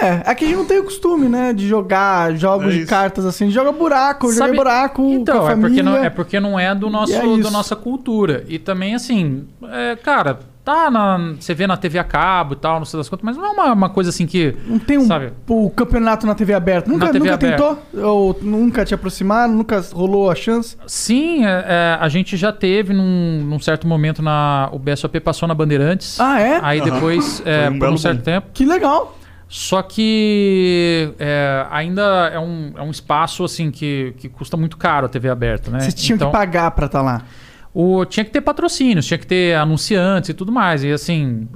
É, 0.02 0.22
aqui 0.26 0.46
a 0.46 0.48
gente 0.48 0.58
não 0.58 0.66
tem 0.66 0.80
o 0.80 0.84
costume, 0.86 1.28
né? 1.28 1.52
De 1.54 1.68
jogar 1.68 2.34
jogos 2.36 2.74
É 2.74 2.78
de 2.80 2.86
cartas 2.86 3.26
assim. 3.26 3.50
Joga 3.52 3.72
buraco, 3.72 4.28
Sabe- 4.28 4.38
joguei 4.40 4.56
buraco 4.56 5.02
Então, 5.04 5.40
com 5.42 5.46
a 5.48 5.52
é 5.52 5.56
porque, 5.56 5.62
família. 5.62 5.84
não, 5.84 5.96
é 5.98 6.10
porque 6.10 6.40
não 6.40 6.60
é 6.60 6.74
do 6.74 6.90
nosso, 6.90 7.14
é 7.14 7.38
da 7.40 7.52
nossa 7.52 7.76
cultura. 7.76 8.44
E 8.48 8.58
também, 8.58 8.96
assim, 8.96 9.48
é, 9.70 9.96
cara, 9.98 10.40
tá 10.64 10.90
na. 10.92 11.36
Você 11.40 11.54
vê 11.54 11.66
na 11.68 11.76
TV 11.78 11.98
a 12.00 12.04
cabo 12.04 12.54
e 12.54 12.58
tal, 12.58 12.78
não 12.80 12.86
sei 12.86 12.98
das 13.00 13.10
contas, 13.10 13.24
mas 13.26 13.36
não 13.38 13.46
é 13.46 13.50
uma, 13.50 13.74
uma 13.74 13.90
coisa 13.90 14.10
assim 14.10 14.26
que. 14.26 14.56
Não 14.66 14.80
tem 14.80 14.98
um 14.98 15.06
Sabe? 15.06 15.34
o 15.48 15.70
campeonato 15.70 16.26
na 16.28 16.36
TV 16.36 16.54
aberta. 16.54 16.90
Nunca, 16.90 17.06
Na 17.08 17.12
TV 17.12 17.20
nunca 17.32 17.34
aberta. 17.36 17.76
tentou? 17.92 18.04
Ou 18.10 18.40
nunca 18.42 18.86
te 18.86 18.94
aproximar? 18.94 19.48
Nunca 19.50 19.84
rolou 19.94 20.30
a 20.32 20.36
chance? 20.36 20.78
Sim, 20.88 21.46
é, 21.46 21.66
é, 21.68 21.98
a 22.00 22.08
gente 22.10 22.38
já 22.38 22.52
teve 22.52 22.94
num, 22.94 23.42
num 23.44 23.60
certo 23.60 23.88
momento 23.88 24.22
na. 24.22 24.70
O 24.72 24.80
BSOP 24.80 25.20
passou 25.20 25.48
na 25.48 25.54
Bandeirantes. 25.54 26.20
Ah, 26.20 26.40
é? 26.40 26.60
Aí 26.64 26.80
Aham. 26.80 26.90
depois, 26.92 27.42
é, 27.46 27.70
um 27.70 27.80
por 27.80 27.90
um 27.90 27.98
certo 27.98 28.18
boom. 28.18 28.24
tempo. 28.24 28.48
Que 28.54 28.66
legal. 28.66 29.18
Só 29.54 29.82
que 29.82 31.14
é, 31.20 31.66
ainda 31.70 32.30
é 32.34 32.40
um, 32.40 32.72
é 32.78 32.82
um 32.82 32.90
espaço 32.90 33.44
assim 33.44 33.70
que, 33.70 34.14
que 34.18 34.30
custa 34.30 34.56
muito 34.56 34.78
caro 34.78 35.08
a 35.08 35.10
TV 35.10 35.28
aberta, 35.30 35.70
né? 35.70 35.82
Vocês 35.82 35.94
tinham 35.94 36.16
Então- 36.16 36.30
que 36.32 36.38
pagar 36.38 36.72
pra 36.72 36.86
estar 36.86 37.02
lá. 37.02 37.24
O, 37.74 38.06
tinha 38.06 38.26
que 38.26 38.32
ter 38.32 38.42
patrocínios, 38.42 39.06
tinha 39.06 39.18
que 39.18 39.28
ter 39.28 39.56
anunciantes 39.56 40.30
e 40.30 40.34
tudo 40.34 40.52
mais. 40.52 40.84
E 40.84 40.92
assim, 40.92 41.48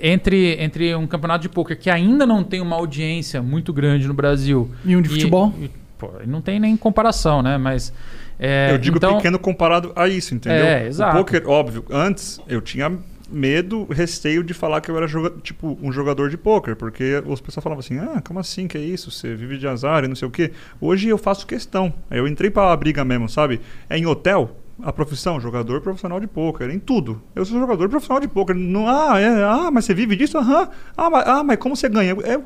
entre, 0.00 0.56
entre 0.62 0.94
um 0.94 1.06
campeonato 1.06 1.42
de 1.42 1.48
pôquer 1.48 1.76
que 1.76 1.90
ainda 1.90 2.26
não 2.26 2.44
tem 2.44 2.60
uma 2.60 2.76
audiência 2.76 3.42
muito 3.42 3.72
grande 3.72 4.06
no 4.06 4.14
Brasil. 4.14 4.70
E 4.84 4.94
um 4.94 5.02
de 5.02 5.08
futebol? 5.08 5.52
e, 5.58 5.70
pô, 5.98 6.10
não 6.26 6.40
tem 6.40 6.60
nem 6.60 6.76
comparação, 6.76 7.42
né? 7.42 7.58
Mas. 7.58 7.92
é, 8.38 8.72
eu 8.72 8.78
digo 8.78 8.98
então, 8.98 9.16
pequeno 9.16 9.38
comparado 9.38 9.92
a 9.96 10.08
isso, 10.08 10.34
entendeu? 10.34 10.64
É, 10.64 10.86
exato. 10.86 11.16
O 11.16 11.20
poker, 11.20 11.48
óbvio, 11.48 11.84
antes 11.90 12.40
eu 12.48 12.60
tinha 12.60 12.92
medo, 13.30 13.86
receio 13.90 14.42
de 14.42 14.52
falar 14.52 14.80
que 14.80 14.90
eu 14.90 14.96
era 14.96 15.06
joga 15.06 15.30
tipo 15.42 15.78
um 15.80 15.92
jogador 15.92 16.28
de 16.30 16.36
poker, 16.36 16.74
porque 16.74 17.22
os 17.26 17.40
pessoal 17.40 17.62
falavam 17.62 17.80
assim: 17.80 17.98
"Ah, 17.98 18.20
como 18.26 18.40
assim 18.40 18.66
que 18.66 18.76
é 18.76 18.80
isso? 18.80 19.10
Você 19.10 19.34
vive 19.34 19.56
de 19.56 19.66
azar 19.66 20.04
e 20.04 20.08
não 20.08 20.16
sei 20.16 20.26
o 20.26 20.30
quê". 20.30 20.52
Hoje 20.80 21.08
eu 21.08 21.16
faço 21.16 21.46
questão. 21.46 21.92
Eu 22.10 22.26
entrei 22.26 22.50
para 22.50 22.72
a 22.72 22.76
briga 22.76 23.04
mesmo, 23.04 23.28
sabe? 23.28 23.60
É 23.88 23.96
em 23.96 24.06
hotel, 24.06 24.56
a 24.84 24.92
profissão, 24.92 25.40
jogador 25.40 25.80
profissional 25.80 26.18
de 26.20 26.26
poker, 26.26 26.70
em 26.70 26.78
tudo. 26.78 27.20
Eu 27.34 27.44
sou 27.44 27.58
jogador 27.58 27.88
profissional 27.88 28.20
de 28.20 28.28
poker. 28.28 28.54
Não, 28.56 28.86
ah, 28.88 29.18
é, 29.20 29.42
ah, 29.44 29.70
mas 29.72 29.84
você 29.84 29.94
vive 29.94 30.16
disso? 30.16 30.38
Aham. 30.38 30.68
Ah, 30.96 31.10
mas, 31.10 31.28
ah, 31.28 31.42
mas 31.44 31.56
como 31.58 31.74
você 31.76 31.88
ganha? 31.88 32.12
É, 32.24 32.38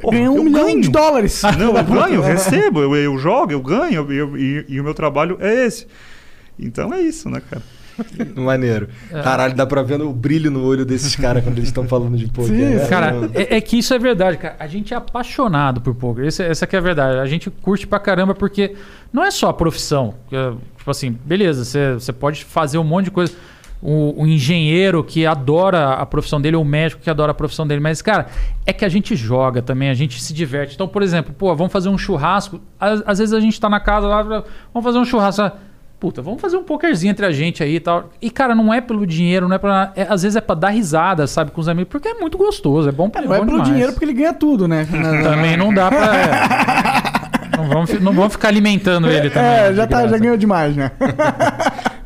porra, 0.00 0.16
Ganhou 0.16 0.34
um 0.34 0.38
eu 0.38 0.44
milhão 0.44 0.64
ganho. 0.66 0.80
de 0.80 0.90
dólares. 0.90 1.42
Não, 1.58 1.76
eu 1.76 1.84
ganho, 1.84 2.14
eu 2.14 2.22
recebo, 2.22 2.80
eu, 2.80 2.94
eu 2.96 3.18
jogo, 3.18 3.52
eu 3.52 3.60
ganho, 3.60 4.10
eu- 4.12 4.36
e, 4.36 4.64
e 4.68 4.80
o 4.80 4.84
meu 4.84 4.94
trabalho 4.94 5.36
é 5.40 5.66
esse. 5.66 5.86
Então 6.58 6.92
é 6.92 7.00
isso, 7.00 7.28
né, 7.28 7.40
cara? 7.50 7.62
Maneiro. 8.36 8.88
Caralho, 9.22 9.54
dá 9.54 9.66
pra 9.66 9.82
ver 9.82 10.00
o 10.00 10.12
brilho 10.12 10.50
no 10.50 10.64
olho 10.64 10.84
desses 10.84 11.14
caras 11.16 11.42
quando 11.44 11.56
eles 11.58 11.68
estão 11.68 11.86
falando 11.86 12.16
de 12.16 12.26
poker. 12.28 12.54
Sim, 12.54 12.74
né? 12.76 12.86
Cara, 12.86 13.14
é, 13.34 13.56
é 13.56 13.60
que 13.60 13.78
isso 13.78 13.92
é 13.94 13.98
verdade, 13.98 14.36
cara. 14.38 14.56
A 14.58 14.66
gente 14.66 14.92
é 14.92 14.96
apaixonado 14.96 15.80
por 15.80 15.94
poker. 15.94 16.24
Esse- 16.26 16.42
essa 16.42 16.66
que 16.66 16.74
é 16.76 16.78
a 16.78 16.82
verdade. 16.82 17.18
A 17.18 17.26
gente 17.26 17.50
curte 17.50 17.86
pra 17.86 17.98
caramba 17.98 18.34
porque 18.34 18.74
não 19.12 19.24
é 19.24 19.30
só 19.30 19.48
a 19.48 19.54
profissão. 19.54 20.14
É, 20.32 20.52
Tipo 20.84 20.90
assim, 20.90 21.18
beleza, 21.24 21.64
você 21.64 21.94
você 21.94 22.12
pode 22.12 22.44
fazer 22.44 22.76
um 22.76 22.84
monte 22.84 23.06
de 23.06 23.10
coisa. 23.10 23.32
O, 23.80 24.22
o 24.22 24.26
engenheiro 24.26 25.02
que 25.04 25.24
adora 25.26 25.92
a 25.94 26.04
profissão 26.06 26.40
dele, 26.40 26.56
ou 26.56 26.62
o 26.62 26.64
médico 26.64 27.02
que 27.02 27.08
adora 27.10 27.32
a 27.32 27.34
profissão 27.34 27.66
dele. 27.66 27.80
Mas, 27.80 28.00
cara, 28.02 28.26
é 28.66 28.72
que 28.72 28.84
a 28.84 28.88
gente 28.88 29.14
joga 29.16 29.60
também, 29.62 29.88
a 29.90 29.94
gente 29.94 30.22
se 30.22 30.32
diverte. 30.34 30.74
Então, 30.74 30.86
por 30.88 31.02
exemplo, 31.02 31.34
pô, 31.36 31.54
vamos 31.56 31.72
fazer 31.72 31.88
um 31.90 31.96
churrasco. 31.98 32.60
Às, 32.80 33.02
às 33.06 33.18
vezes 33.18 33.32
a 33.34 33.40
gente 33.40 33.58
tá 33.60 33.68
na 33.68 33.80
casa 33.80 34.06
lá, 34.06 34.22
vamos 34.22 34.44
fazer 34.84 34.98
um 34.98 35.04
churrasco. 35.04 35.50
Puta, 36.00 36.20
vamos 36.20 36.40
fazer 36.40 36.56
um 36.58 36.62
pokerzinho 36.64 37.10
entre 37.12 37.24
a 37.24 37.32
gente 37.32 37.62
aí 37.62 37.76
e 37.76 37.80
tal. 37.80 38.10
E, 38.20 38.30
cara, 38.30 38.54
não 38.54 38.72
é 38.74 38.80
pelo 38.80 39.06
dinheiro, 39.06 39.48
não 39.48 39.56
é 39.56 39.58
pra. 39.58 39.92
é- 39.96 40.06
às 40.08 40.22
vezes 40.22 40.36
é 40.36 40.40
pra 40.40 40.54
dar 40.54 40.68
risada, 40.68 41.26
sabe, 41.26 41.50
com 41.50 41.60
os 41.60 41.68
amigos, 41.68 41.90
porque 41.90 42.08
é 42.08 42.14
muito 42.14 42.36
gostoso, 42.36 42.88
é 42.88 42.92
bom 42.92 43.08
pra 43.08 43.22
Não 43.22 43.34
é 43.34 43.38
bom 43.38 43.44
pelo 43.46 43.56
demais. 43.58 43.70
dinheiro, 43.72 43.92
porque 43.92 44.04
ele 44.04 44.12
ganha 44.12 44.34
tudo, 44.34 44.68
né? 44.68 44.86
Também 45.22 45.56
não 45.56 45.72
dá 45.72 45.88
pra. 45.90 46.16
é. 46.16 47.14
Não 47.56 47.68
vamos, 47.68 48.00
não 48.00 48.12
vamos 48.12 48.32
ficar 48.32 48.48
alimentando 48.48 49.08
ele 49.08 49.30
também. 49.30 49.48
É, 49.48 49.72
já, 49.72 49.86
tá, 49.86 49.98
graça. 49.98 50.08
já 50.08 50.18
ganhou 50.18 50.36
demais, 50.36 50.74
né? 50.74 50.90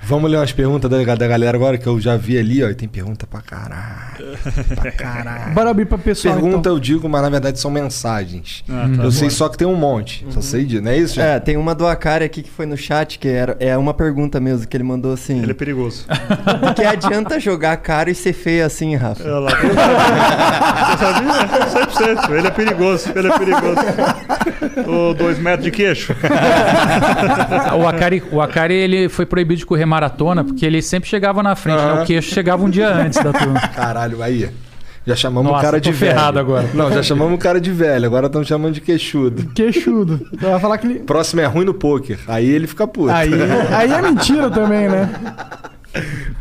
Vamos 0.09 0.31
ler 0.31 0.39
umas 0.39 0.53
perguntas 0.53 0.91
da, 0.91 1.15
da 1.15 1.29
galera 1.29 1.55
agora 1.55 1.77
que 1.77 1.87
eu 1.87 2.01
já 2.01 2.17
vi 2.17 2.39
ali, 2.39 2.65
ó. 2.65 2.69
E 2.71 2.75
tem 2.75 2.89
pergunta 2.89 3.27
pra 3.27 3.43
caralho. 3.43 4.39
Pra 4.75 4.91
caralho. 4.97 5.53
Bora 5.55 5.69
abrir 5.69 5.85
pra 5.85 5.99
pessoal, 5.99 6.33
Pergunta 6.35 6.57
então. 6.61 6.73
eu 6.73 6.81
digo, 6.81 7.07
mas 7.11 7.21
na 7.21 7.29
verdade 7.29 7.61
são 7.61 7.71
mensagens. 7.71 8.65
Ah, 8.71 8.89
tá. 8.97 9.03
eu 9.03 9.13
sei 9.13 9.29
só 9.29 9.51
que 9.51 9.59
tem 9.59 9.69
um 9.69 9.77
monte. 9.77 10.27
Só 10.31 10.41
sei 10.41 10.65
disso, 10.65 10.83
não 10.83 10.91
é 10.91 10.97
isso? 10.97 11.21
É, 11.21 11.39
tem 11.39 11.59
uma 11.59 11.75
do 11.75 11.87
Akari 11.87 12.25
aqui 12.25 12.43
que 12.43 12.49
foi 12.51 12.65
no 12.65 12.75
chat, 12.77 13.19
que 13.19 13.29
era, 13.29 13.55
é 13.61 13.77
uma 13.77 13.93
pergunta 13.93 14.41
mesmo, 14.41 14.67
que 14.67 14.75
ele 14.77 14.85
mandou 14.85 15.13
assim. 15.13 15.43
Ele 15.43 15.51
é 15.51 15.55
perigoso. 15.55 16.07
Por 16.07 16.75
que 16.75 16.83
adianta 16.85 17.39
jogar 17.39 17.77
caro 17.77 18.09
e 18.09 18.15
ser 18.15 18.33
feio 18.33 18.65
assim, 18.65 18.97
Rafa? 18.97 19.23
Olha 19.25 19.39
lá. 19.41 19.51
Você 19.51 21.05
sabia? 21.05 22.17
100%. 22.25 22.31
Ele 22.31 22.47
é 22.47 22.51
perigoso, 22.51 23.13
ele 23.15 23.29
é 23.29 23.39
perigoso. 23.39 23.77
Ô, 24.87 25.15
dois 25.15 25.39
metros 25.39 25.65
de 25.65 25.70
queixo. 25.70 26.15
o 27.79 27.87
Akari, 27.87 28.23
o 28.31 28.41
Akari 28.41 28.75
ele 28.75 29.09
foi 29.09 29.27
proibido 29.27 29.59
de 29.59 29.66
correr 29.66 29.87
maratona 29.87 30.45
porque 30.45 30.65
ele 30.65 30.83
sempre 30.83 31.09
chegava 31.09 31.43
na 31.43 31.55
frente, 31.57 31.77
né? 31.77 31.91
Aham. 31.91 32.03
O 32.03 32.07
queixo 32.07 32.35
chegava 32.35 32.65
um 32.65 32.70
dia 32.70 32.89
antes 32.89 33.23
da 33.23 33.33
turma. 33.33 33.61
Caralho, 33.61 34.23
aí. 34.23 34.49
Já 35.07 35.16
chamamos 35.16 35.51
Nossa, 35.51 35.62
o 35.62 35.65
cara 35.65 35.81
tô 35.81 35.91
de 35.91 35.97
velho. 35.97 36.12
ferrado 36.12 36.39
agora. 36.39 36.69
Não, 36.75 36.93
já 36.93 37.03
chamamos 37.03 37.35
o 37.35 37.39
cara 37.39 37.59
de 37.59 37.70
velho, 37.73 38.05
agora 38.05 38.27
estamos 38.27 38.47
chamando 38.47 38.75
de 38.75 38.81
queixudo. 38.83 39.47
Queixudo. 39.55 40.20
Então 40.35 40.51
vai 40.51 40.61
falar 40.61 40.77
que 40.77 40.87
ele. 40.87 40.99
Próximo 41.01 41.41
é 41.41 41.47
ruim 41.47 41.65
no 41.65 41.73
poker. 41.73 42.19
Aí 42.29 42.47
ele 42.47 42.66
fica 42.66 42.87
puto. 42.87 43.11
Aí, 43.11 43.31
aí 43.75 43.91
é 43.91 44.03
mentira 44.03 44.51
também, 44.51 44.87
né? 44.87 45.09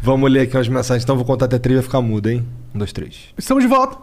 Vamos 0.02 0.30
ler 0.30 0.42
aqui 0.42 0.58
umas 0.58 0.68
mensagens. 0.68 1.04
Então 1.04 1.16
vou 1.16 1.24
contar 1.24 1.46
até 1.46 1.58
três 1.58 1.76
e 1.76 1.80
vai 1.80 1.84
ficar 1.84 2.02
mudo, 2.02 2.30
hein? 2.30 2.46
Um, 2.76 2.80
dois, 2.80 2.92
três. 2.92 3.30
Estamos 3.38 3.64
de 3.64 3.70
volta. 3.70 3.98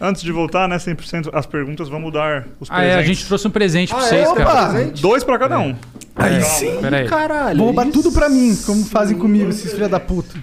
Antes 0.00 0.22
de 0.22 0.32
voltar, 0.32 0.66
né, 0.66 0.78
100% 0.78 1.28
as 1.32 1.44
perguntas, 1.44 1.88
vamos 1.90 2.10
dar 2.12 2.46
os 2.58 2.70
Ah, 2.70 2.82
é, 2.82 2.86
presentes. 2.86 2.98
a 2.98 3.02
gente 3.02 3.26
trouxe 3.26 3.46
um 3.48 3.50
presente 3.50 3.88
pra 3.94 3.98
Ah, 3.98 4.06
vocês, 4.06 4.22
é? 4.26 4.28
Opa! 4.30 4.44
cara. 4.44 4.72
Presente? 4.72 5.02
Dois 5.02 5.22
pra 5.24 5.38
cada 5.38 5.58
um. 5.58 5.76
Aí 6.16 6.36
É, 6.36 6.40
sim. 6.40 6.78
Pera 6.80 6.96
aí. 6.98 7.08
Caralho. 7.08 7.58
Vou 7.58 7.66
roubar 7.66 7.86
tudo 7.88 8.10
pra 8.10 8.28
mim, 8.28 8.56
como 8.64 8.84
fazem 8.86 9.18
comigo, 9.18 9.50
esses 9.50 9.72
filha 9.72 9.88
da 9.90 10.00
puta. 10.00 10.38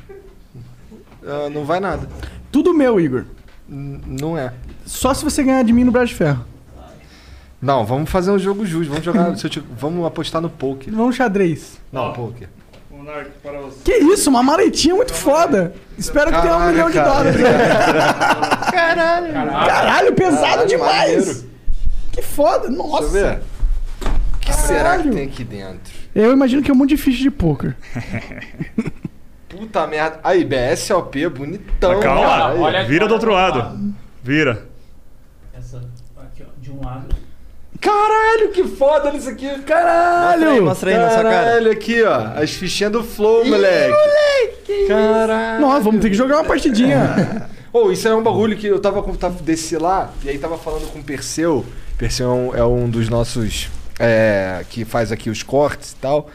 Ah, 1.26 1.50
não 1.52 1.66
vai 1.66 1.80
nada. 1.80 2.08
Tudo 2.52 2.74
meu, 2.74 3.00
Igor. 3.00 3.26
N- 3.68 4.00
não 4.22 4.38
é. 4.38 4.54
Só 4.86 5.14
se 5.14 5.24
você 5.24 5.44
ganhar 5.44 5.64
de 5.64 5.74
mim 5.74 5.84
no 5.84 5.92
Braço 5.92 6.08
de 6.10 6.16
Ferro. 6.16 6.46
Não, 7.62 7.84
vamos 7.86 8.10
fazer 8.10 8.30
um 8.32 8.38
jogo 8.40 8.66
justo. 8.66 8.90
Vamos 8.92 9.04
jogar. 9.04 9.36
se 9.38 9.46
eu 9.46 9.50
te- 9.50 9.64
vamos 9.78 10.06
apostar 10.06 10.42
no 10.42 10.50
poker. 10.50 10.94
Vamos 10.94 11.16
xadrez. 11.16 11.80
Não, 11.92 12.14
poker. 12.14 12.48
Monark, 13.08 13.32
para 13.42 13.62
você. 13.62 13.80
Que 13.86 13.98
isso, 14.00 14.30
uma 14.30 14.44
maletinha 14.44 14.94
muito 14.94 15.14
foda. 15.14 15.74
Espero 15.98 16.26
que 16.30 16.42
tenha 16.42 16.54
um 16.54 16.58
Caralho, 16.60 16.72
milhão 16.74 16.90
de 16.92 17.00
dólares. 17.00 17.36
Caralho. 18.72 19.34
Caralho, 19.34 20.14
pesado 20.14 20.42
Caralho, 20.42 20.68
demais. 20.68 21.26
maneiro. 21.28 21.50
Que 22.12 22.22
foda. 22.22 22.70
Nossa. 22.70 23.10
Deixa 23.10 23.18
eu 23.18 23.32
ver. 23.32 23.40
O 24.36 24.40
que 24.42 24.54
será 24.54 24.98
que 24.98 25.10
tem 25.10 25.26
aqui 25.26 25.44
dentro? 25.46 25.94
Eu 26.14 26.34
imagino 26.34 26.62
que 26.62 26.70
é 26.70 26.74
um 26.74 26.78
monte 26.78 26.90
de 26.90 26.98
ficha 26.98 27.22
de 27.24 27.32
poker. 27.32 27.76
Puta 29.48 29.88
merda. 29.88 30.20
Aí, 30.24 30.44
BSOP, 30.44 31.28
bonitão. 31.30 31.94
Mas 31.94 32.04
calma, 32.04 32.22
cara. 32.28 32.56
Olha- 32.56 32.84
vira 32.86 33.08
do 33.08 33.14
outro 33.14 33.32
lado. 33.32 33.94
Vira. 34.22 34.66
Essa 35.58 35.78
aqui, 36.18 36.44
ó, 36.44 36.50
de 36.62 36.72
um 36.72 36.84
lado. 36.84 37.16
Caralho, 37.80 38.52
que 38.52 38.64
foda 38.66 39.16
isso 39.16 39.30
aqui. 39.30 39.46
Mostra 39.46 39.60
aí, 39.60 39.64
Caralho. 39.66 40.64
mostra 40.66 40.90
aí 40.92 40.98
na 40.98 41.10
sua 41.10 41.24
cara. 41.24 41.30
Caralho, 41.46 41.72
aqui, 41.72 42.04
ó. 42.04 42.16
As 42.42 42.52
fichinhas 42.52 42.92
do 42.92 43.04
Flow, 43.04 43.46
moleque. 43.46 44.88
Caralho. 44.88 45.62
Nossa, 45.62 45.82
vamos 45.82 46.02
ter 46.02 46.10
que 46.10 46.16
jogar 46.16 46.38
uma 46.38 46.44
partidinha. 46.46 47.48
Ô, 47.72 47.92
isso 47.92 48.08
é 48.08 48.16
um 48.16 48.24
bagulho 48.24 48.58
que 48.58 48.66
eu 48.68 48.80
tava, 48.80 49.04
com- 49.04 49.14
tava 49.14 49.42
desci 49.44 49.78
lá 49.78 50.12
e 50.24 50.30
aí 50.30 50.38
tava 50.40 50.58
falando 50.58 50.92
com 50.92 51.00
o 51.00 51.04
Perseu. 51.04 51.66
Perseu 51.98 52.28
é 52.30 52.34
um, 52.34 52.56
é 52.56 52.66
um 52.66 52.90
dos 52.90 53.10
nossos 53.10 53.70
é, 54.00 54.64
que 54.70 54.84
faz 54.86 55.12
aqui 55.12 55.30
os 55.30 55.44
cortes 55.44 55.92
e 55.92 55.96
tal. 55.98 56.30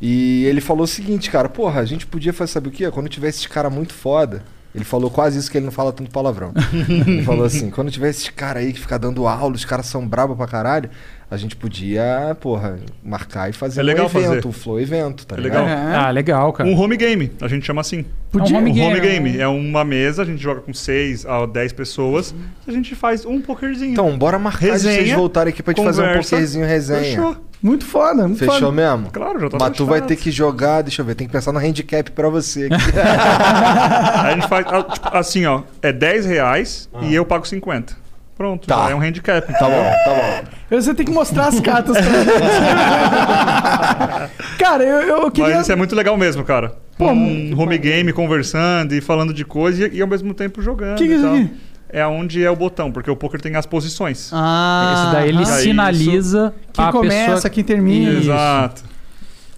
E 0.00 0.44
ele 0.44 0.60
falou 0.60 0.84
o 0.84 0.86
seguinte, 0.86 1.30
cara, 1.30 1.48
porra, 1.48 1.80
a 1.80 1.84
gente 1.84 2.06
podia 2.06 2.32
fazer, 2.32 2.52
sabe 2.52 2.68
o 2.68 2.70
quê? 2.70 2.88
Quando 2.90 3.08
tivesse 3.08 3.38
esse 3.38 3.48
cara 3.48 3.70
muito 3.70 3.94
foda. 3.94 4.42
Ele 4.76 4.84
falou 4.84 5.10
quase 5.10 5.38
isso 5.38 5.50
que 5.50 5.56
ele 5.58 5.64
não 5.64 5.72
fala 5.72 5.90
tanto 5.92 6.10
palavrão. 6.10 6.52
ele 7.08 7.22
falou 7.24 7.44
assim: 7.44 7.70
quando 7.70 7.90
tiver 7.90 8.10
esses 8.10 8.28
caras 8.28 8.62
aí 8.62 8.72
que 8.72 8.78
fica 8.80 8.98
dando 8.98 9.26
aula, 9.26 9.54
os 9.54 9.64
caras 9.64 9.86
são 9.86 10.06
brabos 10.06 10.36
pra 10.36 10.46
caralho, 10.46 10.90
a 11.30 11.36
gente 11.36 11.56
podia, 11.56 12.36
porra, 12.40 12.78
marcar 13.02 13.48
e 13.50 13.52
fazer 13.54 13.80
É 13.80 13.82
legal 13.82 14.04
um 14.06 14.08
evento, 14.10 14.26
fazer. 14.34 14.46
um 14.46 14.52
flow 14.52 14.78
evento, 14.78 15.26
tá 15.26 15.34
É 15.36 15.40
ligado? 15.40 15.64
legal. 15.64 15.78
Ah, 16.04 16.10
legal, 16.10 16.52
cara. 16.52 16.68
Um 16.68 16.78
home 16.78 16.96
game, 16.96 17.32
a 17.40 17.48
gente 17.48 17.64
chama 17.66 17.80
assim. 17.80 18.04
Podia. 18.30 18.58
É 18.58 18.60
um 18.60 18.64
Um 18.64 18.66
home 18.68 18.80
home 18.82 19.00
game, 19.00 19.30
game 19.30 19.38
é 19.40 19.48
uma 19.48 19.82
mesa, 19.84 20.22
a 20.22 20.24
gente 20.26 20.42
joga 20.42 20.60
com 20.60 20.74
6 20.74 21.24
a 21.24 21.46
10 21.46 21.72
pessoas, 21.72 22.34
a 22.68 22.70
gente 22.70 22.94
faz 22.94 23.24
um 23.24 23.40
pokerzinho. 23.40 23.92
Então, 23.92 24.16
bora 24.18 24.38
marcar 24.38 24.72
de 24.72 24.80
vocês 24.80 24.96
Resenha, 24.96 25.16
voltarem 25.16 25.52
aqui 25.52 25.62
pra 25.62 25.72
gente 25.72 25.84
fazer 25.84 26.02
um 26.02 26.06
conversa. 26.06 26.30
pokerzinho 26.36 26.66
resenha. 26.66 27.00
Fechou. 27.00 27.36
Muito 27.62 27.84
foda, 27.86 28.24
muito 28.28 28.38
Fechou 28.38 28.54
foda. 28.58 28.72
mesmo? 28.72 29.10
Claro, 29.10 29.40
já 29.40 29.48
tá 29.50 29.56
Mas 29.60 29.76
tu 29.76 29.86
vai 29.86 30.00
ter 30.02 30.16
que 30.16 30.30
jogar, 30.30 30.82
deixa 30.82 31.00
eu 31.02 31.06
ver, 31.06 31.14
tem 31.14 31.26
que 31.26 31.32
pensar 31.32 31.52
no 31.52 31.58
handicap 31.58 32.10
pra 32.12 32.28
você. 32.28 32.66
aqui. 32.66 32.74
Aí 32.74 33.02
a 34.30 34.34
gente 34.34 34.48
faz, 34.48 34.66
ah, 34.68 34.82
tipo, 34.82 35.16
assim, 35.16 35.46
ó, 35.46 35.62
é 35.82 35.92
10 35.92 36.26
reais 36.26 36.88
e 37.02 37.14
eu 37.14 37.24
pago 37.24 37.46
50. 37.46 37.94
Pronto, 38.36 38.66
Tá. 38.68 38.90
é 38.90 38.94
um 38.94 39.00
handicap. 39.00 39.50
tá 39.50 39.64
bom, 39.64 39.70
tá 40.04 40.14
bom. 40.14 40.44
Você 40.78 40.94
tem 40.94 41.06
que 41.06 41.12
mostrar 41.12 41.46
as 41.46 41.58
cartas 41.58 41.96
pra. 41.96 42.06
Cara, 44.58 44.84
eu, 44.84 45.00
eu 45.22 45.30
queria. 45.30 45.52
Mas 45.54 45.62
isso 45.62 45.72
é 45.72 45.76
muito 45.76 45.96
legal 45.96 46.16
mesmo, 46.18 46.44
cara. 46.44 46.74
Pô, 46.98 47.06
um 47.10 47.58
home 47.58 47.78
game, 47.78 48.12
conversando 48.12 48.94
e 48.94 49.00
falando 49.00 49.32
de 49.32 49.42
coisa 49.44 49.86
e, 49.88 49.96
e 49.96 50.02
ao 50.02 50.08
mesmo 50.08 50.34
tempo 50.34 50.60
jogando. 50.60 50.98
Que 50.98 51.06
que 51.06 51.12
é 51.12 51.14
e 51.14 51.18
isso 51.18 51.24
tal. 51.26 51.34
aqui? 51.34 51.50
É 51.96 52.06
onde 52.06 52.44
é 52.44 52.50
o 52.50 52.54
botão, 52.54 52.92
porque 52.92 53.10
o 53.10 53.16
poker 53.16 53.40
tem 53.40 53.56
as 53.56 53.64
posições. 53.64 54.28
Ah, 54.30 54.92
Esse 54.92 55.12
daí 55.14 55.28
ele 55.30 55.42
ah, 55.42 55.46
sinaliza 55.46 56.54
Quem 56.70 56.84
a 56.84 56.92
começa, 56.92 57.32
pessoa... 57.32 57.50
quem 57.50 57.64
termina. 57.64 58.20
Exato. 58.20 58.84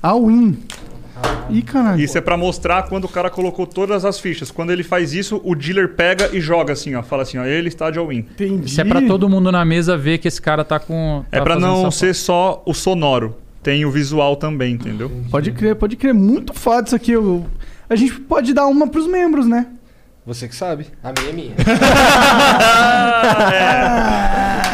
A 0.01 0.15
win. 0.15 0.57
Ih, 1.51 1.63
caralho. 1.63 2.01
Isso 2.01 2.17
é 2.17 2.21
pra 2.21 2.37
mostrar 2.37 2.85
quando 2.85 3.07
o 3.07 3.09
cara 3.09 3.29
colocou 3.29 3.67
todas 3.67 4.05
as 4.05 4.21
fichas. 4.21 4.53
Quando 4.53 4.71
ele 4.71 4.85
faz 4.85 5.13
isso, 5.13 5.41
o 5.43 5.53
dealer 5.57 5.97
pega 5.97 6.31
e 6.33 6.41
joga 6.41 6.75
assim, 6.75 6.95
ó. 6.95 7.03
Fala 7.03 7.23
assim, 7.23 7.39
ó, 7.39 7.45
ele 7.45 7.67
está 7.67 7.91
de 7.91 7.99
all-in. 7.99 8.19
Entendi. 8.19 8.67
Isso 8.67 8.81
é 8.81 8.85
pra 8.85 9.03
todo 9.03 9.29
mundo 9.29 9.51
na 9.51 9.65
mesa 9.65 9.97
ver 9.97 10.19
que 10.19 10.29
esse 10.29 10.41
cara 10.41 10.65
tá 10.65 10.79
com... 10.79 11.25
É 11.33 11.39
tá 11.39 11.43
pra 11.43 11.55
fazendo 11.55 11.73
não 11.73 11.91
ser 11.91 12.15
só 12.15 12.63
o 12.65 12.73
sonoro. 12.73 13.35
Tem 13.65 13.85
o 13.85 13.91
visual 13.91 14.37
também, 14.37 14.75
entendeu? 14.75 15.11
Pode 15.29 15.51
crer, 15.51 15.75
pode 15.75 15.97
crer. 15.97 16.15
Muito 16.15 16.55
foda 16.55 16.87
isso 16.87 16.95
aqui. 16.95 17.11
Eu- 17.11 17.45
A 17.91 17.97
gente 17.97 18.13
pode 18.21 18.55
dar 18.55 18.69
uma 18.69 18.87
pros 18.87 19.09
membros, 19.09 19.45
né? 19.45 19.67
Você 20.29 20.47
que 20.47 20.55
sabe. 20.55 20.87
A 21.03 21.11
minha 21.11 21.31
é 21.31 21.33
minha. 21.33 21.55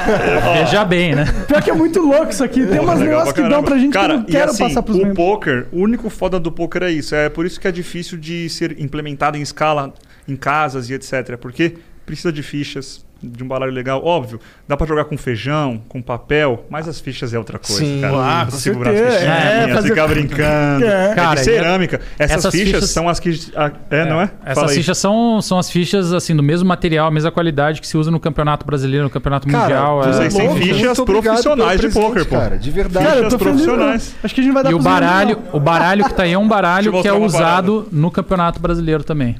Veja 0.53 0.85
bem, 0.85 1.15
né? 1.15 1.25
Pior 1.47 1.63
que 1.63 1.71
é 1.71 1.73
muito 1.73 2.01
louco 2.01 2.31
isso 2.31 2.43
aqui. 2.43 2.67
Tem 2.67 2.81
umas 2.81 2.99
negócios 2.99 3.33
que 3.33 3.49
dão 3.49 3.63
pra 3.63 3.79
gente 3.79 3.93
Cara, 3.93 4.15
que 4.15 4.19
não 4.19 4.25
quero 4.25 4.51
assim, 4.51 4.65
passar 4.65 4.83
pros 4.83 4.97
o 4.97 5.07
membros. 5.07 5.17
poker, 5.17 5.69
o 5.71 5.79
único 5.79 6.11
foda 6.11 6.41
do 6.41 6.51
poker 6.51 6.83
é 6.83 6.91
isso. 6.91 7.15
É 7.15 7.29
por 7.29 7.47
isso 7.47 7.61
que 7.61 7.69
é 7.69 7.71
difícil 7.71 8.19
de 8.19 8.51
ser 8.51 8.81
implementado 8.81 9.39
em 9.39 9.43
escala 9.43 9.95
em 10.27 10.35
casas 10.35 10.91
e 10.91 10.95
etc. 10.95 11.37
Porque 11.41 11.77
precisa 12.05 12.33
de 12.33 12.43
fichas, 12.43 13.07
de 13.25 13.43
um 13.43 13.49
baralho 13.49 13.73
legal. 13.73 14.05
Óbvio, 14.05 14.41
dá 14.69 14.77
pra 14.77 14.87
jogar 14.87 15.05
com 15.05 15.17
feijão, 15.17 15.81
com 15.89 16.01
papel, 16.03 16.65
mas 16.71 16.87
as 16.89 17.01
fichas 17.01 17.33
é 17.35 17.39
outra 17.39 17.59
coisa, 17.59 17.85
Sim, 17.85 18.01
cara. 18.01 18.17
ah, 18.17 18.45
com 18.45 18.51
Você 18.53 18.59
segurar 18.71 18.91
as 18.91 18.97
certeza. 18.97 19.19
fichinhas, 19.19 19.45
É, 19.45 19.75
fazer- 19.75 19.89
ficar 19.89 20.09
brincando. 20.09 20.85
É. 20.85 21.11
É, 21.11 21.15
Cara, 21.15 21.35
de 21.35 21.45
cerâmica. 21.45 22.01
Essas, 22.19 22.37
essas 22.39 22.53
fichas, 22.55 22.67
fichas- 22.75 22.91
são 22.91 23.09
as 23.09 23.21
que... 23.21 23.31
a- 23.57 23.71
é, 23.91 24.05
não 24.05 24.21
é? 24.21 24.31
Essas 24.45 24.55
Fala 24.55 24.71
aí. 24.71 24.77
fichas 24.77 24.99
são, 24.99 25.41
são 25.43 25.59
as 25.59 25.71
fichas 25.71 26.13
assim 26.13 26.35
do 26.37 26.43
mesmo 26.43 26.69
material, 26.69 27.11
mesma 27.11 27.31
qualidade 27.31 27.81
que 27.81 27.87
se 27.87 27.97
usa 27.97 28.11
no 28.11 28.21
Campeonato 28.21 28.67
Brasileiro, 28.67 29.05
no 29.05 29.11
Campeonato 29.11 29.49
Mundial. 29.49 30.03
tu- 30.03 30.09
é- 30.09 30.13
vocês 30.13 30.35
têm 30.35 30.47
louco, 30.49 30.61
fichas 30.63 31.01
profissionais 31.01 31.81
de 31.81 31.89
poker, 31.89 32.25
pô. 32.27 32.35
Cara, 32.37 32.59
de 32.59 32.71
verdade. 32.71 33.07
Cara, 33.07 33.19
eu 33.21 33.29
tô 33.29 33.39
fichas 33.39 33.43
feliz. 33.53 33.63
profissionais. 33.67 34.15
Acho 34.23 34.35
que 34.35 34.41
a 34.41 34.45
gente 34.45 34.53
vai 34.53 34.63
dar 34.65 34.71
E 34.71 34.75
o 34.75 34.79
baralho, 34.79 35.39
não. 35.53 35.57
o 35.57 35.61
baralho 35.61 36.05
que 36.05 36.15
tá 36.15 36.23
aí 36.25 36.33
é 36.33 36.39
um 36.39 36.49
baralho 36.49 37.01
que 37.03 37.09
é 37.09 37.13
usado 37.13 37.89
no 37.93 38.11
Campeonato 38.11 38.61
Brasileiro 38.61 39.03
também. 39.05 39.37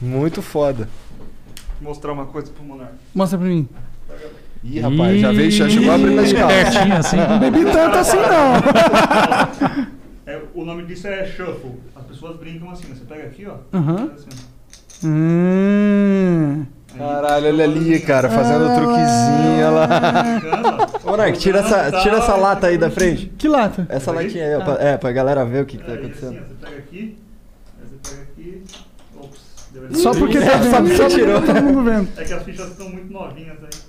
Muito 0.00 0.42
foda. 0.42 0.88
Mostrar 1.82 2.12
uma 2.12 2.26
coisa 2.26 2.50
pro 2.52 2.62
Monark. 2.62 2.94
Mostra 3.14 3.38
pra 3.38 3.48
mim. 3.48 3.68
Ih, 4.62 4.78
rapaz, 4.78 5.20
já 5.20 5.32
veio, 5.32 5.50
já 5.50 5.68
chegou 5.68 5.92
abrindo 5.92 6.20
as 6.20 6.32
calças. 6.32 6.62
Pertinho 6.62 6.96
assim. 6.96 7.16
Não 7.16 7.38
bebi 7.40 7.64
tanto 7.70 7.98
assim, 7.98 8.16
não. 8.16 9.86
É, 10.24 10.40
o 10.54 10.64
nome 10.64 10.84
disso 10.86 11.08
é 11.08 11.26
shuffle. 11.26 11.80
As 11.96 12.04
pessoas 12.04 12.36
brincam 12.36 12.70
assim, 12.70 12.86
né? 12.86 12.94
Você 12.94 13.04
pega 13.04 13.24
aqui, 13.24 13.46
ó. 13.46 13.56
Aham. 13.76 14.08
faz 14.08 14.12
assim. 14.20 14.28
Hum. 15.04 16.64
Caralho, 16.96 17.46
olha 17.48 17.64
ali, 17.64 17.98
cara, 18.00 18.28
fazendo 18.28 18.66
o 18.66 18.74
truquezinho, 18.76 19.74
lá. 19.74 20.88
Monark, 21.04 21.38
tira 21.38 21.58
essa, 21.58 22.00
tira 22.02 22.18
essa 22.18 22.36
lata 22.36 22.68
aí 22.68 22.78
da 22.78 22.90
frente. 22.90 23.26
Que 23.36 23.48
lata? 23.48 23.86
Essa 23.88 24.12
latinha 24.12 24.46
aí, 24.46 24.54
ó. 24.54 24.60
Pra, 24.60 24.74
é, 24.74 24.96
pra 24.96 25.10
galera 25.10 25.44
ver 25.44 25.62
o 25.62 25.66
que, 25.66 25.78
que 25.78 25.84
tá 25.84 25.92
assim, 25.92 26.00
acontecendo. 26.00 26.38
ó, 26.38 26.46
você 26.46 26.54
pega 26.60 26.78
aqui, 26.78 27.18
aí 27.80 27.88
você 27.88 28.10
pega 28.14 28.22
aqui. 28.22 28.62
Só 29.92 30.12
porque 30.12 30.38
tá 30.40 30.56
vendo. 30.58 30.70
Só 30.96 31.02
porque 31.04 31.14
tirou. 31.14 31.40
tá 31.40 31.54
todo 31.54 31.62
mundo 31.64 31.82
vendo. 31.84 32.08
É 32.16 32.24
que 32.24 32.32
as 32.32 32.42
fichas 32.42 32.68
estão 32.70 32.88
muito 32.88 33.12
novinhas 33.12 33.56
aí. 33.62 33.80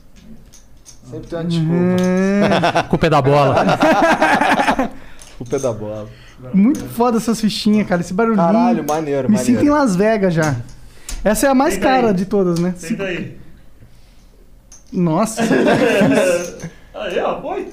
Sempre 1.12 1.28
tem 1.28 1.40
uma 1.40 1.46
desculpa. 1.46 2.80
A 2.80 2.84
culpa 2.90 3.06
é 3.06 3.10
da 3.10 3.22
bola. 3.22 3.56
Culpa 5.38 5.56
é 5.56 5.60
da 5.60 5.74
bola. 5.74 6.08
Muito 6.54 6.84
foda 6.86 7.18
essas 7.18 7.42
fichinhas, 7.42 7.88
cara. 7.88 8.02
Esse 8.02 8.14
barulhinho. 8.14 8.46
Caralho, 8.46 8.86
maneiro, 8.88 9.30
Me 9.30 9.36
maneiro. 9.38 9.60
sinto 9.60 9.66
em 9.66 9.70
Las 9.70 9.96
Vegas 9.96 10.34
já. 10.34 10.56
Essa 11.24 11.48
é 11.48 11.50
a 11.50 11.56
mais 11.56 11.74
Senta 11.76 11.86
cara 11.88 12.08
aí. 12.10 12.14
de 12.14 12.26
todas, 12.26 12.60
né? 12.60 12.74
Senta 12.78 13.04
aí. 13.04 13.38
Nossa. 14.92 15.42
Aí, 16.94 17.20
ó, 17.20 17.42
foi. 17.42 17.68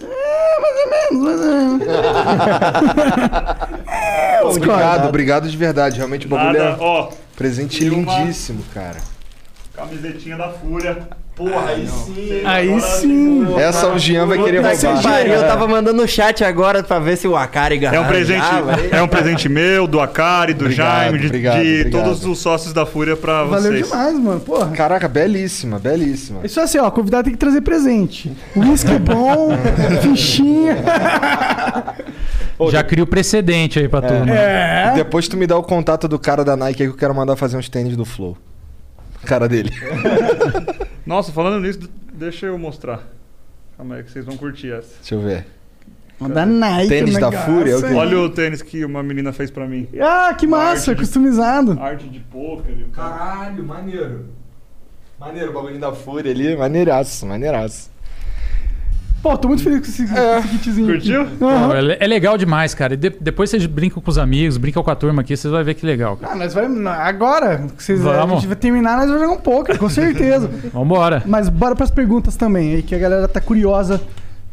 Obrigado, 4.45 5.09
obrigado 5.09 5.49
de 5.49 5.57
verdade. 5.57 5.97
Realmente 5.97 6.27
o 6.27 6.29
bagulho 6.29 6.59
Nada, 6.59 6.71
é 6.71 6.77
ó. 6.81 7.11
Presente 7.41 7.83
E 7.83 7.89
lindíssimo, 7.89 8.63
cara. 8.75 9.01
Camisetinha 9.73 10.37
da 10.37 10.53
Fúria. 10.53 11.09
Porra, 11.41 11.71
aí 11.71 11.87
sim. 11.89 12.43
Aí 12.45 12.81
sim. 12.83 13.47
Essa 13.59 13.89
o 13.89 13.99
Jean 13.99 14.27
vai 14.27 14.37
querer 14.43 14.61
Puta 14.61 14.77
que 14.77 14.87
roubar. 14.87 15.03
pariu, 15.03 15.33
eu 15.33 15.47
tava 15.47 15.67
mandando 15.67 16.03
no 16.03 16.07
chat 16.07 16.45
agora 16.45 16.83
pra 16.83 16.99
ver 16.99 17.17
se 17.17 17.27
o 17.27 17.35
Akari 17.35 17.83
É 17.83 17.99
um 17.99 18.05
presente, 18.07 18.41
ganhava. 18.41 18.73
é 18.91 19.01
um 19.03 19.09
presente 19.09 19.49
meu, 19.49 19.87
do 19.87 20.01
Akari, 20.01 20.53
do 20.53 20.67
Obrigado, 20.67 20.87
Jaime, 20.87 21.19
de, 21.19 21.27
obrigado, 21.29 21.63
de 21.63 21.81
obrigado. 21.81 22.05
todos 22.05 22.25
os 22.27 22.39
sócios 22.41 22.75
da 22.75 22.85
Fúria 22.85 23.17
pra 23.17 23.45
Valeu 23.45 23.73
vocês. 23.73 23.89
demais, 23.89 24.19
mano. 24.19 24.41
Porra. 24.41 24.71
Caraca, 24.73 25.09
belíssima, 25.09 25.79
belíssima. 25.79 26.41
Isso 26.45 26.61
é 26.61 26.65
assim, 26.65 26.77
ó, 26.79 26.91
convidado 26.91 27.25
tem 27.25 27.33
que 27.33 27.39
trazer 27.39 27.63
presente. 27.63 28.31
Whisky 28.55 28.99
bom, 29.01 29.49
fichinha. 30.03 30.77
Já 32.71 32.83
cria 32.85 33.03
o 33.05 33.07
precedente 33.07 33.79
aí 33.79 33.89
pra 33.89 34.03
turma. 34.03 34.31
É. 34.31 34.93
Depois 34.95 35.27
tu 35.27 35.39
me 35.39 35.47
dá 35.47 35.57
o 35.57 35.63
contato 35.63 36.07
do 36.07 36.19
cara 36.19 36.45
da 36.45 36.55
Nike 36.55 36.83
aí 36.83 36.89
que 36.91 36.95
eu 36.95 36.99
quero 36.99 37.15
mandar 37.15 37.35
fazer 37.37 37.57
uns 37.57 37.71
tênis 37.71 37.97
do 37.97 38.05
Flow. 38.05 38.37
Cara 39.25 39.49
dele. 39.49 39.71
Nossa, 41.07 41.33
falando 41.33 41.61
nisso, 41.63 41.81
deixa 42.13 42.47
eu 42.47 42.59
mostrar. 42.59 43.03
Calma 43.77 43.97
aí 43.97 44.03
que 44.03 44.11
vocês 44.11 44.25
vão 44.25 44.37
curtir 44.37 44.71
essa. 44.73 44.95
Deixa 45.01 45.15
eu 45.15 45.21
ver. 45.21 45.47
Da 46.21 46.45
Nike. 46.45 46.89
Tênis 46.91 47.17
o 47.17 47.21
da 47.21 47.33
Fúria, 47.33 47.73
é 47.73 47.77
o 47.77 47.81
quê? 47.81 47.87
hein? 47.89 47.95
Olha 47.95 48.19
o 48.19 48.29
tênis 48.29 48.61
que 48.61 48.85
uma 48.85 49.03
menina 49.03 49.33
fez 49.33 49.51
pra 49.51 49.67
mim. 49.67 49.89
Ah, 49.99 50.35
que 50.35 50.47
massa, 50.47 50.91
Arte 50.91 50.91
de- 50.91 50.97
customizado. 50.97 51.81
Arte 51.81 52.07
de 52.09 52.21
poker. 52.21 52.77
Caralho, 52.93 53.65
maneiro. 53.65 54.27
Maneiro 55.19 55.51
o 55.51 55.55
bagulho 55.55 55.79
da 55.79 55.93
Fúria 55.93 56.31
ali. 56.31 56.55
Maneiraço, 56.57 57.25
maneiraço. 57.27 57.91
Pô, 59.23 59.37
tô 59.37 59.49
muito 59.49 59.63
feliz 59.63 59.81
com 59.81 59.85
esse, 59.87 60.07
com 60.07 60.39
esse 60.39 60.49
kitzinho. 60.49 60.87
Curtiu? 60.87 61.27
Pô, 61.39 61.51
é, 61.51 61.99
é 62.01 62.07
legal 62.07 62.39
demais, 62.39 62.73
cara. 62.75 62.95
E 62.95 62.97
de- 62.97 63.17
depois 63.21 63.51
vocês 63.51 63.67
brincam 63.67 64.01
com 64.03 64.11
os 64.11 64.17
amigos, 64.17 64.57
brincam 64.57 64.83
com 64.83 64.91
a 64.91 64.95
turma 64.97 65.21
aqui, 65.21 65.37
vocês 65.37 65.53
vão 65.53 65.63
ver 65.63 65.75
que 65.75 65.85
legal, 65.85 66.17
cara. 66.17 66.33
Ah, 66.33 66.37
nós 66.37 66.55
vamos. 66.55 66.87
Agora, 66.87 67.67
que 67.77 67.83
vocês, 67.83 68.01
a 68.07 68.13
Vamos. 68.13 68.37
gente 68.37 68.47
vai 68.47 68.57
terminar, 68.57 68.97
nós 68.97 69.07
vamos 69.09 69.21
jogar 69.21 69.35
um 69.35 69.41
pouco, 69.41 69.77
com 69.77 69.89
certeza. 69.91 70.49
Vambora. 70.73 71.23
Mas 71.27 71.49
bora 71.51 71.77
pras 71.77 71.91
perguntas 71.91 72.35
também, 72.37 72.77
aí 72.77 72.83
que 72.83 72.95
a 72.95 72.99
galera 72.99 73.29
tá 73.29 73.41
curiosa 73.43 74.01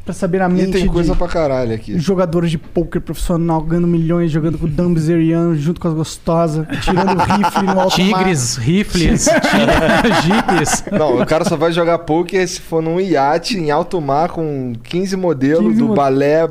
pra 0.07 0.13
saber 0.13 0.41
a 0.41 0.45
E 0.49 0.53
mente 0.53 0.71
tem 0.71 0.87
coisa 0.87 1.11
de 1.11 1.17
pra 1.17 1.27
caralho 1.27 1.75
aqui. 1.75 1.99
jogadores 1.99 2.49
de 2.49 2.57
poker 2.57 2.99
profissional 3.01 3.61
ganhando 3.61 3.87
milhões, 3.87 4.31
jogando 4.31 4.57
com 4.57 4.65
o 4.65 4.69
Dan 4.69 4.93
Bizeriano 4.93 5.55
junto 5.55 5.79
com 5.79 5.87
as 5.89 5.93
gostosas, 5.93 6.65
tirando 6.81 7.17
rifle 7.19 7.63
no 7.63 7.79
alto 7.79 8.01
mar. 8.05 8.19
Tigres, 8.23 8.55
rifles, 8.55 9.25
tigres, 9.29 10.23
jipes. 10.23 10.83
Não, 10.91 11.21
o 11.21 11.25
cara 11.25 11.43
só 11.45 11.55
vai 11.55 11.71
jogar 11.71 11.99
poker 11.99 12.47
se 12.47 12.59
for 12.61 12.81
num 12.81 12.99
iate 12.99 13.57
em 13.57 13.69
alto 13.69 13.99
mar 14.01 14.29
com 14.29 14.73
15 14.83 15.15
modelos 15.17 15.65
15 15.67 15.77
do 15.79 15.87
mo- 15.89 15.93
balé 15.93 16.47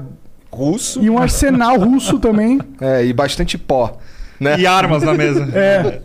russo. 0.52 1.02
E 1.02 1.08
um 1.10 1.18
arsenal 1.18 1.78
russo 1.78 2.18
também. 2.18 2.60
É, 2.80 3.04
e 3.04 3.12
bastante 3.12 3.56
pó. 3.58 3.96
Né? 4.38 4.60
E 4.60 4.66
armas 4.66 5.02
na 5.02 5.14
mesa. 5.14 5.48
É. 5.54 6.00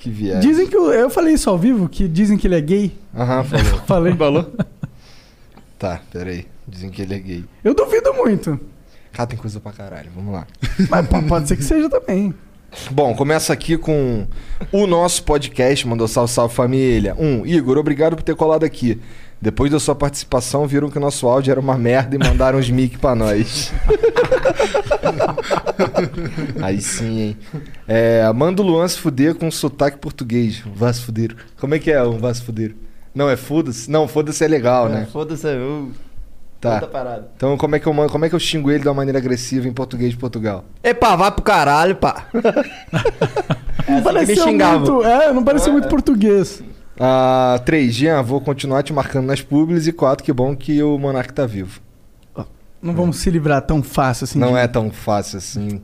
Que 0.00 0.10
vier. 0.10 0.38
Dizem 0.38 0.66
que. 0.68 0.76
o- 0.76 0.92
Eu 0.92 1.10
falei 1.10 1.34
isso 1.34 1.50
ao 1.50 1.58
vivo, 1.58 1.88
que 1.88 2.06
dizem 2.06 2.38
que 2.38 2.46
ele 2.46 2.54
é 2.54 2.60
gay. 2.60 2.92
Aham, 3.16 3.42
falou. 3.44 3.80
Falei. 3.86 4.14
Falou? 4.14 4.52
Tá, 5.78 6.00
peraí. 6.12 6.46
Dizem 6.66 6.90
que 6.90 7.02
ele 7.02 7.14
é 7.14 7.18
gay. 7.18 7.44
Eu 7.64 7.74
duvido 7.74 8.12
muito. 8.12 8.60
Cara, 9.12 9.26
tem 9.26 9.38
coisa 9.38 9.60
pra 9.60 9.72
caralho. 9.72 10.10
Vamos 10.14 10.32
lá. 10.32 10.46
Mas 10.90 11.06
pô, 11.06 11.22
pode 11.22 11.48
ser 11.48 11.56
que 11.56 11.64
seja 11.64 11.88
também. 11.88 12.34
Bom, 12.90 13.14
começa 13.14 13.52
aqui 13.52 13.78
com 13.78 14.26
o 14.70 14.86
nosso 14.86 15.22
podcast, 15.22 15.88
mandou 15.88 16.06
salve, 16.06 16.30
salve 16.30 16.54
família. 16.54 17.14
Um, 17.18 17.46
Igor, 17.46 17.78
obrigado 17.78 18.14
por 18.14 18.22
ter 18.22 18.36
colado 18.36 18.64
aqui. 18.64 19.00
Depois 19.40 19.70
da 19.70 19.78
sua 19.78 19.94
participação, 19.94 20.66
viram 20.66 20.90
que 20.90 20.98
o 20.98 21.00
nosso 21.00 21.26
áudio 21.26 21.52
era 21.52 21.60
uma 21.60 21.78
merda 21.78 22.16
e 22.16 22.18
mandaram 22.18 22.58
uns 22.58 22.68
mic 22.68 22.98
pra 22.98 23.14
nós. 23.14 23.72
Aí 26.60 26.80
sim, 26.80 27.20
hein? 27.20 27.36
É, 27.86 28.30
manda 28.32 28.60
o 28.60 28.66
Luan 28.66 28.86
se 28.86 28.98
fuder 28.98 29.36
com 29.36 29.50
sotaque 29.50 29.98
português. 29.98 30.62
Fuder. 31.04 31.36
Como 31.58 31.74
é 31.74 31.78
que 31.78 31.90
é 31.90 32.04
um 32.04 32.18
fuder? 32.34 32.74
Não, 33.14 33.28
é 33.28 33.36
foda-se? 33.36 33.90
Não, 33.90 34.06
foda-se 34.06 34.44
é 34.44 34.48
legal, 34.48 34.88
né? 34.88 35.06
Foda-se, 35.12 35.46
eu... 35.46 35.90
Tá. 36.60 36.72
Outra 36.74 36.88
parada. 36.88 37.28
Então 37.36 37.56
como 37.56 37.76
é, 37.76 37.78
que 37.78 37.86
eu, 37.86 37.92
mando- 37.94 38.10
como 38.10 38.24
é 38.24 38.28
que 38.28 38.34
eu 38.34 38.40
xingo 38.40 38.68
ele 38.68 38.80
de 38.82 38.88
uma 38.88 38.94
maneira 38.94 39.16
agressiva 39.18 39.68
em 39.68 39.72
português 39.72 40.10
de 40.10 40.16
Portugal? 40.16 40.64
Epa, 40.82 41.14
vai 41.14 41.30
pro 41.30 41.42
caralho, 41.42 41.94
pá. 41.94 42.26
é 43.86 43.92
assim 43.94 44.02
Pareceu 44.02 44.46
muito. 44.52 45.04
É, 45.04 45.32
não 45.32 45.44
pareceu 45.44 45.72
muito 45.72 45.88
português. 45.88 46.62
Ah, 46.98 47.60
três, 47.64 47.94
Jean, 47.94 48.22
vou 48.22 48.40
continuar 48.40 48.82
te 48.82 48.92
marcando 48.92 49.26
nas 49.26 49.40
publis. 49.40 49.86
E 49.86 49.92
quatro, 49.92 50.24
que 50.24 50.32
bom 50.32 50.56
que 50.56 50.82
o 50.82 50.98
Monark 50.98 51.32
tá 51.32 51.46
vivo. 51.46 51.80
Não 52.82 52.92
vamos 52.94 53.18
se 53.18 53.30
livrar 53.30 53.62
tão 53.62 53.80
fácil 53.82 54.24
assim. 54.24 54.38
Não 54.38 54.52
de- 54.54 54.58
é 54.58 54.66
tão 54.66 54.90
fácil 54.90 55.38
assim. 55.38 55.80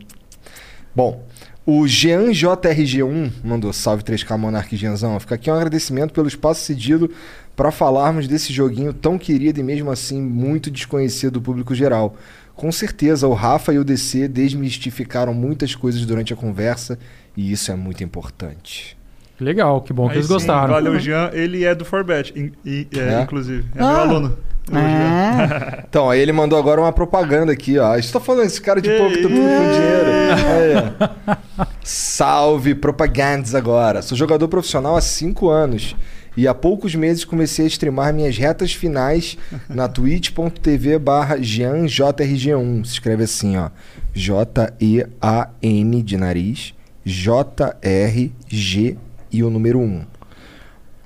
Bom, 0.94 1.22
o 1.66 1.88
Jean 1.88 2.30
JRG1 2.30 3.32
mandou 3.42 3.72
salve 3.72 4.02
3K 4.02 4.36
Monark 4.36 4.76
Jeanzão. 4.76 5.18
Fica 5.18 5.34
aqui 5.34 5.50
um 5.50 5.54
agradecimento 5.54 6.12
pelo 6.12 6.28
espaço 6.28 6.62
cedido 6.62 7.10
para 7.56 7.70
falarmos 7.70 8.28
desse 8.28 8.52
joguinho 8.52 8.92
tão 8.92 9.16
querido 9.16 9.60
e 9.60 9.62
mesmo 9.62 9.90
assim 9.90 10.20
muito 10.20 10.70
desconhecido 10.70 11.34
do 11.34 11.42
público 11.42 11.74
geral. 11.74 12.16
Com 12.54 12.70
certeza, 12.70 13.26
o 13.26 13.32
Rafa 13.32 13.72
e 13.72 13.78
o 13.78 13.84
DC 13.84 14.28
desmistificaram 14.28 15.32
muitas 15.32 15.74
coisas 15.74 16.04
durante 16.04 16.34
a 16.34 16.36
conversa 16.36 16.98
e 17.34 17.50
isso 17.50 17.72
é 17.72 17.74
muito 17.74 18.04
importante. 18.04 18.96
Legal, 19.44 19.80
que 19.82 19.92
bom 19.92 20.06
que 20.06 20.12
Aí 20.12 20.18
eles 20.18 20.26
sim, 20.26 20.32
gostaram. 20.32 20.72
Valeu, 20.74 20.98
Jean. 20.98 21.30
Ele 21.32 21.64
é 21.64 21.74
do 21.74 21.84
Forbet, 21.84 22.32
in- 22.36 22.52
e- 22.64 22.86
é, 22.96 23.20
É? 23.20 23.22
inclusive. 23.22 23.64
É 23.76 23.82
Ah. 23.82 23.86
meu 23.86 24.00
aluno. 24.00 24.38
Ah, 24.72 25.84
Então, 25.88 26.08
aí 26.08 26.18
ele 26.20 26.32
mandou 26.32 26.58
agora 26.58 26.80
uma 26.80 26.92
propaganda 26.92 27.52
aqui, 27.52 27.78
ó. 27.78 27.94
Estou 27.96 28.18
falando, 28.20 28.46
esse 28.46 28.60
cara 28.60 28.80
de 28.80 28.88
Que 28.88 28.96
pouco 28.96 29.14
tá 29.14 29.22
tudo 29.22 29.34
com 29.34 29.70
dinheiro. 29.70 30.10
Aí. 30.48 31.66
Salve, 31.82 32.74
propagandas 32.74 33.54
agora. 33.54 34.00
Sou 34.02 34.16
jogador 34.16 34.48
profissional 34.48 34.96
há 34.96 35.00
5 35.02 35.48
anos. 35.50 35.94
E 36.36 36.48
há 36.48 36.54
poucos 36.54 36.94
meses 36.96 37.24
comecei 37.24 37.64
a 37.66 37.68
streamar 37.68 38.12
minhas 38.12 38.36
retas 38.36 38.72
finais 38.72 39.38
na 39.68 39.86
twitch.tv 39.86 40.98
barra 40.98 41.36
JeanJRG1. 41.38 42.84
Se 42.86 42.92
escreve 42.94 43.22
assim, 43.24 43.56
ó. 43.56 43.68
J-E-A-N 44.12 46.02
de 46.02 46.16
nariz, 46.16 46.74
J-R-G 47.04 48.96
e 49.36 49.42
o 49.42 49.50
número 49.50 49.80
1. 49.80 50.04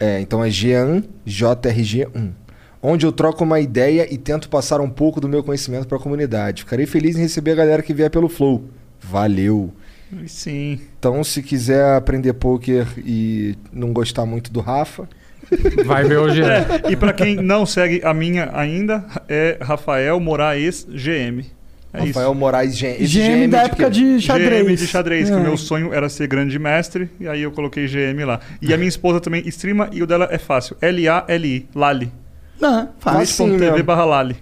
É, 0.00 0.20
então 0.20 0.44
é 0.44 0.50
Jean 0.50 1.02
JRG1. 1.26 2.30
Onde 2.80 3.04
eu 3.04 3.10
troco 3.10 3.42
uma 3.42 3.58
ideia 3.58 4.06
e 4.12 4.16
tento 4.16 4.48
passar 4.48 4.80
um 4.80 4.88
pouco 4.88 5.20
do 5.20 5.28
meu 5.28 5.42
conhecimento 5.42 5.88
para 5.88 5.98
a 5.98 6.00
comunidade. 6.00 6.62
Ficarei 6.62 6.86
feliz 6.86 7.16
em 7.16 7.22
receber 7.22 7.52
a 7.52 7.56
galera 7.56 7.82
que 7.82 7.92
vier 7.92 8.10
pelo 8.10 8.28
Flow. 8.28 8.64
Valeu! 9.00 9.72
Sim. 10.26 10.80
Então, 10.98 11.22
se 11.24 11.42
quiser 11.42 11.96
aprender 11.96 12.32
poker 12.34 12.86
e 12.98 13.56
não 13.72 13.92
gostar 13.92 14.24
muito 14.24 14.52
do 14.52 14.60
Rafa, 14.60 15.08
Vai 15.84 16.04
ver 16.04 16.18
hoje. 16.18 16.42
É, 16.42 16.90
e 16.90 16.96
pra 16.96 17.12
quem 17.12 17.36
não 17.36 17.64
segue 17.64 18.00
a 18.04 18.12
minha 18.12 18.50
ainda, 18.52 19.04
é 19.28 19.58
Rafael 19.60 20.18
Moraes 20.20 20.86
GM. 20.90 21.44
É 21.92 22.04
Rafael 22.04 22.34
Moraes 22.34 22.76
Gen 22.76 22.96
esse 23.00 23.18
GM 23.18 23.48
da 23.48 23.60
de 23.62 23.66
época 23.70 23.90
de 23.90 24.04
isso. 24.16 24.26
xadrez. 24.26 24.66
GM 24.66 24.76
de 24.76 24.86
xadrez, 24.86 25.28
que 25.30 25.34
É. 25.34 25.38
o 25.38 25.42
meu 25.42 25.56
sonho 25.56 25.92
era 25.94 26.08
ser 26.08 26.26
grande 26.26 26.58
mestre, 26.58 27.08
e 27.18 27.26
aí 27.26 27.40
eu 27.42 27.50
coloquei 27.50 27.86
GM 27.86 28.24
lá. 28.26 28.40
E 28.60 28.74
a 28.74 28.76
minha 28.76 28.88
esposa 28.88 29.20
também 29.20 29.42
streama, 29.48 29.88
e 29.92 30.02
o 30.02 30.06
dela 30.06 30.28
é 30.30 30.36
fácil. 30.38 30.76
L-A-L-I, 30.82 31.66
Lali. 31.74 32.12
Não, 32.60 32.90
fácil. 32.98 33.26
Sim 33.46 33.56
twitch.tv 33.56 33.82
barra 33.82 34.04
Lali. 34.04 34.36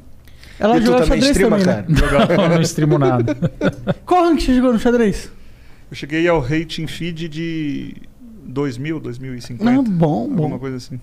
Ela 0.59 0.79
E 0.79 0.83
joga 0.83 1.03
também 1.05 1.21
xadrez 1.21 1.31
streama, 1.37 1.59
também, 1.59 1.77
né? 1.95 2.01
cara? 2.11 2.37
Não, 2.49 2.55
não 2.57 2.63
streamo 2.63 2.99
nada. 2.99 3.37
Qual 4.07 4.25
rank 4.25 4.41
você 4.41 4.55
jogou 4.55 4.73
no 4.73 4.79
xadrez? 4.79 5.31
Eu 5.91 5.97
cheguei 5.97 6.27
ao 6.27 6.41
rating 6.41 6.87
feed 6.87 7.29
de 7.29 7.95
2000, 8.45 8.99
2050. 8.99 9.65
Não, 9.71 9.85
bom, 9.85 10.23
Alguma 10.23 10.49
bom. 10.51 10.59
coisa 10.59 10.79
assim. 10.79 10.99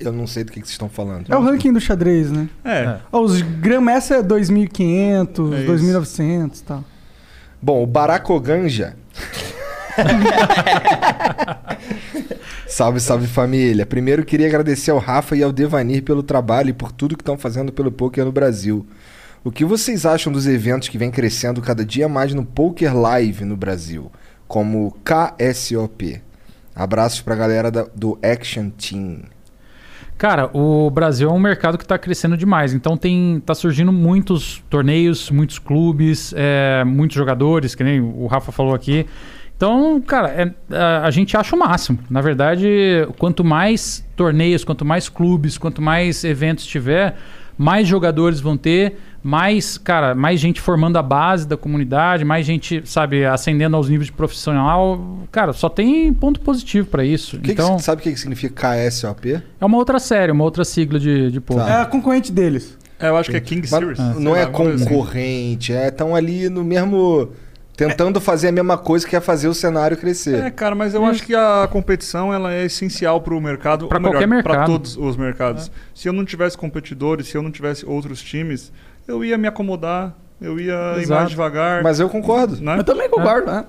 Eu 0.00 0.12
não 0.12 0.26
sei 0.26 0.42
do 0.44 0.50
que, 0.50 0.60
que 0.60 0.66
vocês 0.66 0.74
estão 0.74 0.88
falando. 0.88 1.32
É 1.32 1.36
o 1.36 1.42
ranking 1.42 1.72
do 1.72 1.80
xadrez, 1.80 2.30
né? 2.30 2.48
É. 2.64 2.84
É. 2.84 2.98
Ó, 3.12 3.20
os 3.22 3.40
Grandmaster 3.40 4.18
é 4.18 4.22
2500, 4.22 5.52
É 5.52 5.56
isso. 5.58 5.66
2900 5.66 6.60
e 6.60 6.64
tal. 6.64 6.84
Bom, 7.60 7.82
o 7.82 7.86
Baracoganja. 7.86 8.96
salve, 12.66 13.00
salve 13.00 13.26
família. 13.26 13.86
Primeiro 13.86 14.24
queria 14.24 14.46
agradecer 14.46 14.90
ao 14.90 14.98
Rafa 14.98 15.36
e 15.36 15.42
ao 15.42 15.52
Devanir 15.52 16.02
pelo 16.02 16.22
trabalho 16.22 16.70
e 16.70 16.72
por 16.72 16.92
tudo 16.92 17.16
que 17.16 17.22
estão 17.22 17.36
fazendo 17.38 17.72
pelo 17.72 17.90
poker 17.92 18.24
no 18.24 18.32
Brasil. 18.32 18.86
O 19.44 19.50
que 19.50 19.64
vocês 19.64 20.06
acham 20.06 20.32
dos 20.32 20.46
eventos 20.46 20.88
que 20.88 20.96
vem 20.98 21.10
crescendo 21.10 21.60
cada 21.60 21.84
dia 21.84 22.08
mais 22.08 22.32
no 22.32 22.44
Poker 22.44 22.96
Live 22.96 23.44
no 23.44 23.56
Brasil, 23.56 24.10
como 24.46 24.86
o 24.86 24.92
KSOP? 25.02 26.22
Abraços 26.74 27.20
pra 27.20 27.34
galera 27.34 27.70
da- 27.70 27.86
do 27.94 28.18
Action 28.22 28.70
Team. 28.70 29.22
Cara, 30.22 30.48
o 30.56 30.88
Brasil 30.88 31.28
é 31.28 31.32
um 31.32 31.38
mercado 31.40 31.76
que 31.76 31.82
está 31.82 31.98
crescendo 31.98 32.36
demais. 32.36 32.72
Então 32.72 32.96
tem 32.96 33.42
tá 33.44 33.56
surgindo 33.56 33.92
muitos 33.92 34.62
torneios, 34.70 35.32
muitos 35.32 35.58
clubes, 35.58 36.32
é, 36.36 36.84
muitos 36.84 37.16
jogadores, 37.16 37.74
que 37.74 37.82
nem 37.82 38.00
o 38.00 38.28
Rafa 38.28 38.52
falou 38.52 38.72
aqui. 38.72 39.04
Então, 39.56 40.00
cara, 40.00 40.28
é- 40.28 40.54
a, 40.76 41.06
a 41.06 41.10
gente 41.10 41.36
acha 41.36 41.56
o 41.56 41.58
máximo. 41.58 41.98
Na 42.08 42.20
verdade, 42.20 42.68
quanto 43.18 43.42
mais 43.42 44.06
torneios, 44.14 44.62
quanto 44.62 44.84
mais 44.84 45.08
clubes, 45.08 45.58
quanto 45.58 45.82
mais 45.82 46.22
eventos 46.22 46.66
tiver, 46.66 47.16
mais 47.58 47.88
jogadores 47.88 48.38
vão 48.38 48.56
ter, 48.56 48.98
mais, 49.22 49.78
cara, 49.78 50.14
mais 50.14 50.40
gente 50.40 50.60
formando 50.60 50.96
a 50.96 51.02
base 51.02 51.46
da 51.46 51.56
comunidade, 51.56 52.24
mais 52.24 52.44
gente, 52.44 52.82
sabe, 52.84 53.24
ascendendo 53.24 53.76
aos 53.76 53.88
níveis 53.88 54.06
de 54.06 54.12
profissional. 54.12 55.18
Cara, 55.30 55.52
só 55.52 55.68
tem 55.68 56.12
ponto 56.12 56.40
positivo 56.40 56.88
pra 56.88 57.04
isso. 57.04 57.38
Que 57.38 57.44
que 57.44 57.52
então, 57.52 57.78
sabe 57.78 58.00
o 58.00 58.02
que 58.02 58.12
que 58.12 58.18
significa 58.18 58.68
KSOP? 58.68 59.42
é 59.60 59.64
uma 59.64 59.78
outra 59.78 60.00
série, 60.00 60.32
uma 60.32 60.44
outra 60.44 60.64
sigla 60.64 60.98
de, 60.98 61.30
de 61.30 61.40
poker. 61.40 61.66
É 61.66 61.80
a 61.82 61.86
concorrente 61.86 62.32
deles. 62.32 62.76
É, 62.98 63.08
eu 63.08 63.16
acho 63.16 63.30
que 63.30 63.36
é 63.36 63.40
King 63.40 63.60
Mas 63.62 63.70
Series. 63.70 63.98
não 63.98 64.32
sei 64.34 64.42
é 64.42 64.46
lá, 64.46 64.50
assim. 64.50 64.84
concorrente, 64.84 65.72
é 65.72 65.90
tão 65.90 66.14
ali 66.14 66.48
no 66.48 66.62
mesmo. 66.62 67.30
Tentando 67.74 68.20
fazer 68.20 68.48
a 68.48 68.52
mesma 68.52 68.76
coisa 68.76 69.08
que 69.08 69.16
é 69.16 69.20
fazer 69.20 69.48
o 69.48 69.54
cenário 69.54 69.96
crescer. 69.96 70.44
É, 70.44 70.50
cara, 70.50 70.74
mas 70.74 70.92
eu 70.92 71.04
acho 71.06 71.22
que 71.24 71.34
a 71.34 71.66
competição 71.72 72.32
ela 72.32 72.52
é 72.52 72.66
essencial 72.66 73.20
para 73.22 73.34
o 73.34 73.40
mercado, 73.40 73.88
melhor, 73.90 74.10
qualquer 74.10 74.28
mercado. 74.28 74.54
para 74.54 74.66
todos 74.66 74.96
os 74.96 75.16
mercados. 75.16 75.70
Se 75.94 76.06
eu 76.06 76.12
não 76.12 76.24
tivesse 76.24 76.56
competidores, 76.56 77.28
se 77.28 77.36
eu 77.36 77.42
não 77.42 77.50
tivesse 77.50 77.84
outros 77.86 78.22
times, 78.22 78.70
eu 79.06 79.24
ia 79.24 79.36
me 79.36 79.46
acomodar, 79.46 80.16
eu 80.40 80.58
ia 80.58 80.94
ir 80.96 81.02
Exato. 81.02 81.20
mais 81.20 81.30
devagar. 81.30 81.82
Mas 81.82 82.00
eu 82.00 82.08
concordo. 82.08 82.60
né? 82.60 82.78
Eu 82.78 82.84
também 82.84 83.08
concordo, 83.08 83.50
né? 83.50 83.64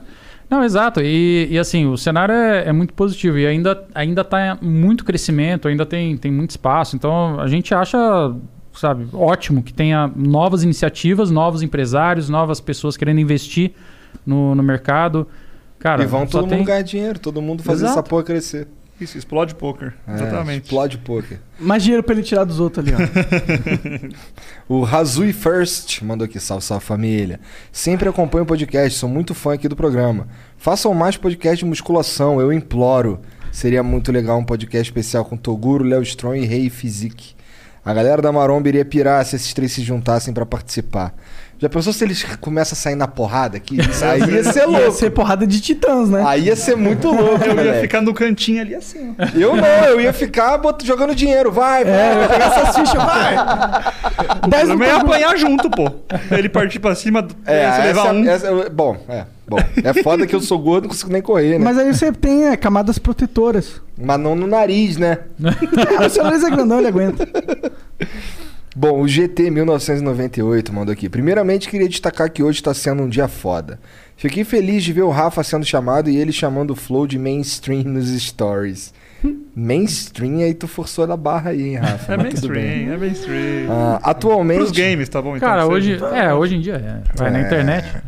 Não, 0.50 0.64
exato. 0.64 1.02
E, 1.02 1.48
e, 1.50 1.58
assim, 1.58 1.88
o 1.88 1.98
cenário 1.98 2.34
é, 2.34 2.68
é 2.68 2.72
muito 2.72 2.94
positivo 2.94 3.38
e 3.40 3.48
ainda, 3.48 3.86
ainda 3.96 4.24
tá 4.24 4.58
em 4.62 4.66
muito 4.70 5.04
crescimento, 5.04 5.68
ainda 5.68 5.86
tem, 5.86 6.16
tem 6.18 6.32
muito 6.32 6.52
espaço. 6.52 6.96
Então 6.96 7.40
a 7.40 7.48
gente 7.48 7.74
acha, 7.74 7.98
sabe, 8.74 9.08
ótimo 9.14 9.64
que 9.64 9.74
tenha 9.74 10.12
novas 10.16 10.64
iniciativas, 10.64 11.32
novos 11.32 11.64
empresários, 11.64 12.30
novas 12.30 12.60
pessoas 12.60 12.96
querendo 12.96 13.20
investir 13.20 13.72
no, 14.26 14.54
no 14.54 14.62
mercado. 14.62 15.28
Cara, 15.80 16.04
e 16.04 16.06
vão 16.06 16.26
todo 16.26 16.48
tem... 16.48 16.60
mundo 16.60 16.68
ganhar 16.68 16.82
dinheiro, 16.84 17.20
todo 17.20 17.42
mundo 17.42 17.64
fazer 17.64 17.86
Exato. 17.86 18.00
essa 18.00 18.08
porra 18.08 18.24
crescer. 18.24 18.68
Isso, 19.02 19.18
explode 19.18 19.56
poker. 19.56 19.94
É, 20.08 20.14
Exatamente. 20.14 20.64
Explode 20.66 20.98
poker. 21.00 21.40
Mais 21.60 21.84
dinheiro 21.84 22.04
pra 22.04 22.14
ele 22.14 22.24
tirar 22.24 22.44
dos 22.44 22.60
outros 22.60 22.86
ali, 22.86 22.96
ó. 22.96 24.14
O 24.74 24.84
Razui 24.84 25.34
First 25.34 26.02
mandou 26.02 26.26
aqui, 26.26 26.40
salve, 26.40 26.64
salve 26.64 26.86
família. 26.86 27.40
Sempre 27.72 28.08
acompanho 28.08 28.44
o 28.44 28.48
podcast, 28.48 28.98
sou 28.98 29.10
muito 29.10 29.34
fã 29.34 29.54
aqui 29.54 29.68
do 29.68 29.76
programa. 29.76 30.28
Façam 30.58 30.94
mais 30.94 31.18
podcast 31.18 31.64
de 31.64 31.66
musculação, 31.70 32.40
eu 32.40 32.54
imploro. 32.54 33.20
Seria 33.52 33.84
muito 33.84 34.12
legal 34.12 34.40
um 34.40 34.44
podcast 34.46 34.90
especial 34.90 35.26
com 35.26 35.36
Toguro, 35.38 35.84
Léo 35.84 36.02
Strong 36.02 36.40
e 36.40 36.46
Rei 36.46 36.70
Physique. 36.70 37.36
A 37.86 37.94
galera 37.94 38.22
da 38.22 38.32
Maromba 38.32 38.70
iria 38.70 38.86
pirar 38.86 39.26
se 39.26 39.36
esses 39.36 39.54
três 39.54 39.72
se 39.74 39.84
juntassem 39.84 40.34
pra 40.34 40.46
participar. 40.46 41.14
Já 41.64 41.70
pensou 41.70 41.94
se 41.94 42.04
eles 42.04 42.24
começam 42.42 42.74
a 42.74 42.76
sair 42.76 42.96
na 42.96 43.08
porrada 43.08 43.56
aqui? 43.56 43.80
Isso 43.80 44.04
aí 44.04 44.20
ia 44.20 44.44
ser 44.44 44.60
Ia 44.60 44.66
louco. 44.68 44.92
ser 44.92 45.12
porrada 45.12 45.48
de 45.48 45.62
titãs, 45.62 46.10
né? 46.10 46.22
Aí 46.28 46.48
ia 46.48 46.58
ser 46.58 46.76
muito 46.76 47.08
louco, 47.10 47.42
Eu 47.42 47.52
ia 47.52 47.56
moleque. 47.56 47.80
ficar 47.82 48.02
no 48.02 48.14
cantinho 48.14 48.60
ali 48.62 48.76
assim, 48.76 49.16
ó. 49.18 49.24
Eu 49.34 49.56
não, 49.56 49.66
eu 49.86 50.02
ia 50.02 50.12
ficar 50.12 50.58
bot- 50.58 50.86
jogando 50.86 51.16
dinheiro. 51.16 51.54
Vai, 51.54 51.86
vai. 51.86 51.94
É, 51.94 52.16
eu 52.16 52.22
ia 52.22 52.28
pegar 52.28 52.46
essas 52.48 52.76
fichas, 52.76 52.94
vai! 53.02 53.36
O 54.44 54.48
Dez 54.50 54.68
problema 54.68 54.86
é 54.86 54.98
no 54.98 55.00
apanhar 55.08 55.38
junto, 55.38 55.70
pô. 55.70 55.90
Ele 56.32 56.50
partir 56.50 56.80
pra 56.82 56.96
cima, 56.96 57.26
É, 57.46 57.64
essa, 57.64 57.82
levar 57.84 58.14
um. 58.14 58.28
essa- 58.30 58.70
bom, 58.70 58.98
é, 59.08 59.24
bom. 59.48 59.58
É 59.82 60.04
foda 60.04 60.28
que 60.28 60.36
eu 60.36 60.42
sou 60.42 60.60
gordo, 60.60 60.84
não 60.84 60.90
consigo 60.90 61.14
nem 61.14 61.22
correr, 61.22 61.58
né? 61.60 61.64
Mas 61.64 61.78
aí 61.78 61.94
você 61.94 62.12
tem 62.12 62.48
é, 62.48 62.58
camadas 62.58 62.98
protetoras. 63.00 63.82
Mas 63.98 64.20
não 64.20 64.36
no 64.36 64.48
nariz, 64.48 64.98
né? 64.98 65.20
Ah, 65.98 66.08
o 66.08 66.10
seu 66.10 66.26
nariz 66.26 66.44
é 66.44 66.50
grandão, 66.50 66.80
ele 66.80 66.88
aguenta. 66.90 67.26
Bom, 68.76 69.02
o 69.02 69.08
GT 69.08 69.52
1998 69.52 70.74
mandou 70.74 70.92
aqui. 70.94 71.08
Primeiramente, 71.08 71.70
queria 71.70 71.88
destacar 71.88 72.32
que 72.32 72.42
hoje 72.42 72.60
está 72.60 72.74
sendo 72.74 73.04
um 73.04 73.10
dia 73.10 73.28
foda. 73.28 73.80
Fiquei 74.18 74.44
feliz 74.44 74.84
de 74.84 74.92
ver 74.92 75.04
o 75.04 75.10
Rafa 75.12 75.44
sendo 75.44 75.64
chamado 75.66 76.10
e 76.10 76.18
ele 76.18 76.32
chamando 76.32 76.72
o 76.72 76.76
Flow 76.76 77.06
de 77.06 77.20
mainstream 77.20 77.84
nos 77.84 78.08
stories. 78.10 78.92
mainstream, 79.56 80.40
aí 80.40 80.54
tu 80.56 80.68
forçou 80.68 81.06
da 81.06 81.16
barra 81.16 81.52
aí, 81.52 81.70
hein, 81.70 81.76
Rafa? 81.76 82.14
É 82.14 82.18
mainstream, 82.18 82.94
é 82.94 82.98
mainstream. 82.98 83.68
Ah, 83.70 84.00
atualmente. 84.04 84.58
Pros 84.58 84.72
games, 84.72 85.08
tá 85.08 85.22
bom? 85.22 85.38
Então, 85.38 85.48
Cara, 85.48 85.68
hoje, 85.68 85.94
seja. 85.94 86.08
é, 86.08 86.34
hoje 86.34 86.56
em 86.56 86.62
dia 86.62 86.76
é. 86.76 87.02
Vai 87.16 87.30
na 87.32 87.40
É. 87.40 87.42
internet. 87.46 88.02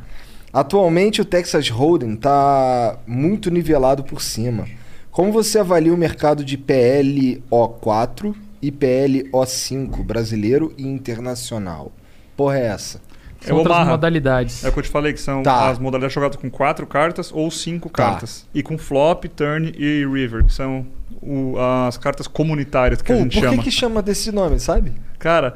Atualmente 0.52 1.22
o 1.22 1.26
Texas 1.26 1.70
Hold'em 1.70 2.16
tá 2.16 2.98
muito 3.06 3.52
nivelado 3.52 4.04
por 4.04 4.22
cima. 4.22 4.66
Como 5.12 5.32
você 5.32 5.60
avalia 5.60 5.94
o 5.94 5.98
mercado 5.98 6.44
de 6.44 6.58
PLO4 6.58 8.34
e 8.68 8.72
PLO5 8.72 10.04
brasileiro 10.04 10.74
e 10.78 10.84
internacional? 10.88 11.92
Porra 12.36 12.58
é 12.58 12.66
essa? 12.68 13.00
É 13.42 13.48
São 13.48 13.56
o 13.58 13.60
outras 13.60 13.76
Omaha. 13.78 13.92
modalidades. 13.92 14.64
É 14.66 14.70
o 14.70 14.72
que 14.72 14.80
eu 14.80 14.84
te 14.84 14.90
falei, 14.90 15.14
que 15.14 15.20
são 15.22 15.44
Tá. 15.44 15.70
as 15.70 15.78
modalidades 15.78 16.14
jogadas 16.16 16.36
com 16.38 16.50
quatro 16.50 16.88
cartas 16.88 17.32
ou 17.32 17.52
cinco 17.52 17.90
Tá. 17.90 17.96
cartas. 18.12 18.48
E 18.54 18.64
com 18.64 18.78
flop, 18.78 19.26
turn 19.26 19.72
e 19.78 20.04
river, 20.06 20.44
que 20.46 20.54
são 20.54 20.86
o- 21.22 21.56
as 21.88 21.98
cartas 21.98 22.28
comunitárias 22.28 23.02
que 23.02 23.08
Pô, 23.08 23.14
a 23.14 23.18
por 23.18 23.24
gente 23.24 23.34
que 23.36 23.42
chama. 23.42 23.64
que 23.64 23.72
chama 23.72 24.02
desse 24.02 24.32
nome, 24.32 24.60
sabe? 24.60 24.94
Cara, 25.20 25.54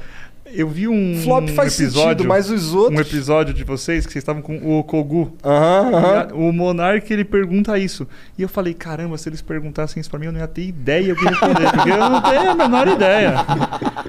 eu 0.53 0.67
vi 0.67 0.87
um 0.87 1.19
Flop 1.23 1.47
faz 1.49 1.79
episódio, 1.79 2.09
sentido, 2.09 2.27
mas 2.27 2.49
os 2.49 2.73
outros... 2.73 2.97
um 2.97 3.01
episódio 3.01 3.53
de 3.53 3.63
vocês 3.63 4.05
que 4.05 4.11
vocês 4.11 4.21
estavam 4.21 4.41
com 4.41 4.57
o 4.57 4.83
Kogu. 4.83 5.35
Aham, 5.43 5.91
aham. 5.95 6.27
O 6.33 6.51
Monark, 6.51 7.11
ele 7.11 7.23
pergunta 7.23 7.77
isso. 7.77 8.07
E 8.37 8.41
eu 8.41 8.49
falei, 8.49 8.73
caramba, 8.73 9.17
se 9.17 9.29
eles 9.29 9.41
perguntassem 9.41 10.01
isso 10.01 10.09
pra 10.09 10.19
mim, 10.19 10.27
eu 10.27 10.31
não 10.31 10.39
ia 10.39 10.47
ter 10.47 10.63
ideia 10.63 11.13
o 11.13 11.15
que 11.15 11.25
responder. 11.25 11.71
porque 11.71 11.89
eu 11.91 11.97
não 11.97 12.21
tenho 12.21 12.49
a 12.51 12.55
menor 12.55 12.87
ideia. 12.87 13.33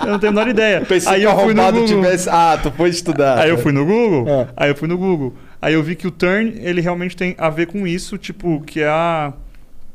Eu 0.03 0.07
não 0.13 0.19
tenho 0.19 0.33
a 0.33 0.35
menor 0.35 0.49
ideia. 0.49 0.81
Pensei 0.83 1.13
Aí 1.13 1.21
que 1.21 1.27
eu 1.27 1.33
o 1.33 1.39
fui 1.41 1.55
no 1.55 1.63
Google. 1.65 1.85
tivesse... 1.87 2.29
Ah, 2.31 2.59
tu 2.63 2.71
foi 2.71 2.89
estudar. 2.91 3.39
Aí 3.39 3.51
eu 3.51 3.59
fui 3.59 3.73
no 3.73 3.85
Google. 3.85 4.27
Ah. 4.29 4.49
Aí 4.57 4.71
eu 4.71 4.75
fui 4.77 4.89
no 4.89 4.97
Google. 4.99 5.35
Aí 5.61 5.75
eu 5.75 5.83
vi 5.83 5.95
que 5.95 6.07
o 6.07 6.11
turn, 6.11 6.55
ele 6.61 6.81
realmente 6.81 7.17
tem 7.17 7.35
a 7.39 7.51
ver 7.51 7.67
com 7.67 7.87
isso, 7.87 8.17
tipo, 8.17 8.61
que 8.63 8.81
é 8.81 8.89
a, 8.89 9.33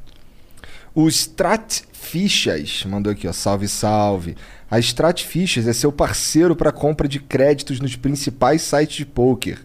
o 0.96 1.08
Strat 1.08 1.82
Fichas 1.92 2.86
mandou 2.86 3.12
aqui, 3.12 3.28
ó, 3.28 3.34
salve, 3.34 3.68
salve. 3.68 4.36
A 4.70 4.78
Strat 4.80 5.24
Fichas 5.24 5.68
é 5.68 5.74
seu 5.74 5.92
parceiro 5.92 6.56
para 6.56 6.72
compra 6.72 7.08
de 7.08 7.20
créditos 7.20 7.80
nos 7.80 7.96
principais 7.96 8.62
sites 8.62 8.98
de 8.98 9.06
poker, 9.06 9.60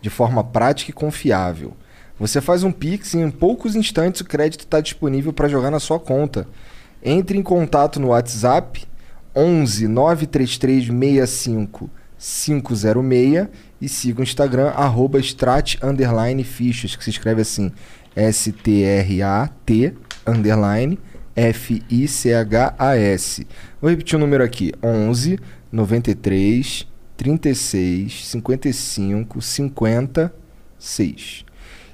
de 0.00 0.08
forma 0.08 0.44
prática 0.44 0.90
e 0.90 0.94
confiável. 0.94 1.76
Você 2.18 2.40
faz 2.40 2.62
um 2.62 2.70
Pix 2.70 3.14
e 3.14 3.18
em 3.18 3.30
poucos 3.30 3.74
instantes 3.74 4.20
o 4.20 4.24
crédito 4.24 4.60
está 4.60 4.80
disponível 4.80 5.32
para 5.32 5.48
jogar 5.48 5.70
na 5.70 5.80
sua 5.80 5.98
conta. 5.98 6.46
Entre 7.02 7.38
em 7.38 7.42
contato 7.42 7.98
no 8.00 8.08
WhatsApp 8.08 8.84
11 9.34 9.88
933 9.88 10.86
65 10.86 11.90
506 12.18 13.48
e 13.80 13.88
siga 13.88 14.20
o 14.20 14.24
Instagram 14.24 14.70
arroba 14.70 15.20
strat 15.20 15.76
underline 15.82 16.42
fichas, 16.42 16.96
que 16.96 17.04
se 17.04 17.10
escreve 17.10 17.42
assim 17.42 17.70
S-T-R-A-T 18.16 19.94
underline 20.28 20.98
F-I-C-H-A-S. 22.28 23.46
Vou 23.80 23.90
repetir 23.90 24.16
o 24.16 24.18
número 24.18 24.42
aqui: 24.42 24.72
11 24.82 25.38
93 25.70 26.86
36 27.16 28.26
55 28.26 29.40
56. 29.40 31.44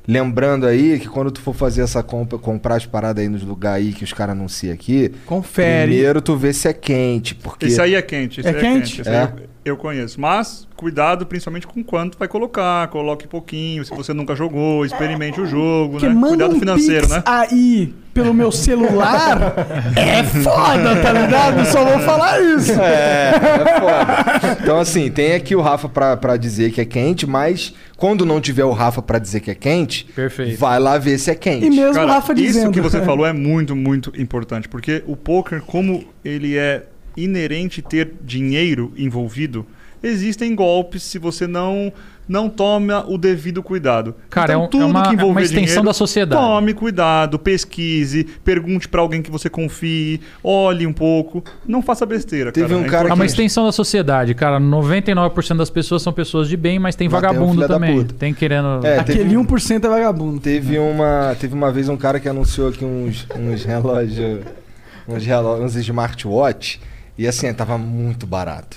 Lembrando 0.06 0.66
aí 0.66 1.00
que 1.00 1.08
quando 1.08 1.30
tu 1.30 1.40
for 1.40 1.54
fazer 1.54 1.80
essa 1.80 2.02
compra, 2.02 2.38
comprar 2.38 2.76
as 2.76 2.84
paradas 2.84 3.22
aí 3.22 3.28
nos 3.28 3.42
lugares 3.42 3.86
aí 3.86 3.92
que 3.92 4.04
os 4.04 4.12
caras 4.12 4.36
anunciam 4.36 4.74
aqui, 4.74 5.10
Confere. 5.24 5.88
primeiro 5.88 6.20
tu 6.20 6.36
vê 6.36 6.52
se 6.52 6.68
é 6.68 6.74
quente, 6.74 7.34
porque 7.34 7.66
Esse 7.66 7.80
aí 7.80 7.94
é 7.94 8.02
quente. 8.02 8.40
Esse 8.40 8.48
É 8.50 8.52
aí 8.52 8.60
quente? 8.60 9.00
Esse 9.00 9.08
aí 9.08 9.16
É. 9.16 9.32
eu, 9.64 9.76
conheço. 9.76 10.20
Mas 10.20 10.66
cuidado 10.76 11.24
principalmente 11.26 11.66
com 11.66 11.82
quanto 11.82 12.18
vai 12.18 12.28
colocar. 12.28 12.88
Coloque 12.88 13.26
pouquinho. 13.26 13.84
Se 13.84 13.94
você 13.94 14.12
nunca 14.12 14.34
jogou, 14.34 14.84
experimente 14.84 15.40
o 15.40 15.46
jogo, 15.46 15.92
Porque 15.92 16.08
né? 16.08 16.14
manda 16.14 16.28
Cuidado 16.30 16.56
um 16.56 16.58
financeiro, 16.58 17.02
pix 17.06 17.16
né? 17.16 17.22
aí 17.24 17.94
pelo 18.12 18.32
meu 18.32 18.52
celular 18.52 19.54
é 19.96 20.22
foda, 20.22 21.02
tá 21.02 21.12
ligado? 21.12 21.64
Só 21.66 21.84
vou 21.84 21.98
falar 22.00 22.40
isso. 22.40 22.72
É, 22.80 23.32
é 23.34 23.80
foda. 23.80 24.56
Então, 24.62 24.78
assim, 24.78 25.10
tem 25.10 25.34
aqui 25.34 25.56
o 25.56 25.60
Rafa 25.60 25.88
pra, 25.88 26.16
pra 26.16 26.36
dizer 26.36 26.70
que 26.70 26.80
é 26.80 26.84
quente, 26.84 27.26
mas 27.26 27.74
quando 27.96 28.24
não 28.24 28.40
tiver 28.40 28.64
o 28.64 28.70
Rafa 28.72 29.02
pra 29.02 29.18
dizer 29.18 29.40
que 29.40 29.50
é 29.50 29.54
quente, 29.54 30.04
Perfeito. 30.14 30.58
vai 30.58 30.78
lá 30.78 30.96
ver 30.96 31.18
se 31.18 31.30
é 31.30 31.34
quente. 31.34 31.66
E 31.66 31.70
mesmo 31.70 31.94
Cara, 31.94 32.06
o 32.06 32.10
Rafa 32.10 32.32
isso 32.34 32.42
dizendo. 32.42 32.70
que 32.72 32.80
você 32.80 33.02
falou 33.02 33.26
é 33.26 33.32
muito, 33.32 33.74
muito 33.74 34.12
importante. 34.20 34.68
Porque 34.68 35.02
o 35.06 35.16
poker, 35.16 35.60
como 35.62 36.04
ele 36.24 36.56
é 36.56 36.84
inerente 37.16 37.80
ter 37.82 38.12
dinheiro 38.22 38.92
envolvido, 38.96 39.66
existem 40.02 40.54
golpes 40.54 41.02
se 41.02 41.18
você 41.18 41.46
não 41.46 41.92
não 42.26 42.48
toma 42.48 43.04
o 43.06 43.18
devido 43.18 43.62
cuidado. 43.62 44.14
Cara, 44.30 44.54
é 44.54 44.56
um- 44.56 44.64
então, 44.64 44.80
é 44.80 44.84
tudo 44.84 44.90
uma- 44.90 45.02
que 45.14 45.20
é 45.20 45.24
uma 45.26 45.42
extensão 45.42 45.64
dinheiro, 45.66 45.82
da 45.84 45.92
sociedade. 45.92 46.40
Tome 46.40 46.72
cuidado, 46.72 47.38
pesquise, 47.38 48.24
pergunte 48.42 48.88
pra 48.88 49.02
alguém 49.02 49.20
que 49.20 49.30
você 49.30 49.50
confie, 49.50 50.22
olhe 50.42 50.86
um 50.86 50.92
pouco, 50.94 51.44
não 51.68 51.82
faça 51.82 52.06
besteira. 52.06 52.50
Teve 52.50 52.68
cara. 52.68 52.80
um 52.80 52.84
É 52.84 52.88
cara 52.88 52.96
É 52.96 53.00
uma 53.00 53.08
importante. 53.16 53.28
extensão 53.28 53.66
da 53.66 53.72
sociedade, 53.72 54.32
cara. 54.34 54.58
99% 54.58 55.58
das 55.58 55.68
pessoas 55.68 56.00
são 56.00 56.14
pessoas 56.14 56.48
de 56.48 56.56
bem, 56.56 56.78
mas 56.78 56.96
tem 56.96 57.10
Mas 57.10 57.20
tem 57.20 57.28
um 57.28 57.32
vagabundo 57.34 57.54
filho 57.56 57.68
da 57.68 57.74
também. 57.74 58.04
Tem 58.04 58.32
querendo. 58.32 58.86
É, 58.86 59.00
Aquele 59.00 59.18
teve, 59.18 59.36
1% 59.36 59.84
é 59.86 59.90
vagabundo. 59.90 60.40
teve 60.40 60.78
uma, 60.78 61.36
teve 61.38 61.52
uma 61.52 61.70
vez 61.70 61.90
um 61.90 61.96
cara 61.98 62.18
que 62.18 62.26
anunciou 62.26 62.68
aqui 62.70 62.86
uns, 62.86 63.26
uns 63.38 63.64
relógios, 63.64 64.40
uns, 65.06 65.26
relógios, 65.26 65.74
uns 65.76 65.76
smartwatch, 65.76 66.80
e 67.16 67.26
assim, 67.26 67.52
tava 67.52 67.78
muito 67.78 68.26
barato. 68.26 68.76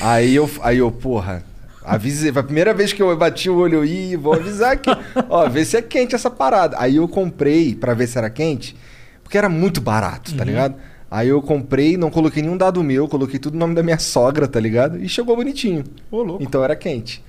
Aí 0.00 0.34
eu, 0.34 0.50
aí 0.62 0.78
eu, 0.78 0.90
porra, 0.90 1.44
avisei, 1.84 2.32
foi 2.32 2.40
a 2.40 2.44
primeira 2.44 2.74
vez 2.74 2.92
que 2.92 3.02
eu 3.02 3.16
bati 3.16 3.50
o 3.50 3.56
olho 3.56 3.84
e 3.84 4.16
vou 4.16 4.34
avisar 4.34 4.76
que, 4.76 4.90
ó, 5.28 5.48
vê 5.48 5.64
se 5.64 5.76
é 5.76 5.82
quente 5.82 6.14
essa 6.14 6.30
parada. 6.30 6.76
Aí 6.78 6.96
eu 6.96 7.08
comprei 7.08 7.74
pra 7.74 7.94
ver 7.94 8.06
se 8.06 8.18
era 8.18 8.30
quente, 8.30 8.76
porque 9.22 9.38
era 9.38 9.48
muito 9.48 9.80
barato, 9.80 10.34
tá 10.34 10.44
ligado? 10.44 10.74
Aí 11.10 11.28
eu 11.28 11.40
comprei, 11.40 11.96
não 11.96 12.10
coloquei 12.10 12.42
nenhum 12.42 12.56
dado 12.56 12.82
meu, 12.82 13.06
coloquei 13.06 13.38
tudo 13.38 13.54
no 13.54 13.60
nome 13.60 13.74
da 13.74 13.82
minha 13.82 13.98
sogra, 13.98 14.48
tá 14.48 14.58
ligado? 14.58 15.02
E 15.02 15.08
chegou 15.08 15.36
bonitinho. 15.36 15.84
Ô, 16.10 16.22
louco. 16.22 16.42
Então 16.42 16.64
era 16.64 16.74
quente. 16.74 17.22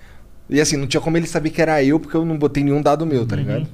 E 0.50 0.60
assim, 0.60 0.78
não 0.78 0.88
tinha 0.88 1.02
como 1.02 1.18
ele 1.18 1.28
saber 1.28 1.52
que 1.52 1.62
era 1.62 1.84
eu, 1.84 2.00
porque 2.00 2.18
eu 2.18 2.26
não 2.26 2.38
botei 2.38 2.64
nenhum 2.64 2.82
dado 2.82 3.06
meu, 3.06 3.26
tá 3.26 3.36
ligado? 3.36 3.68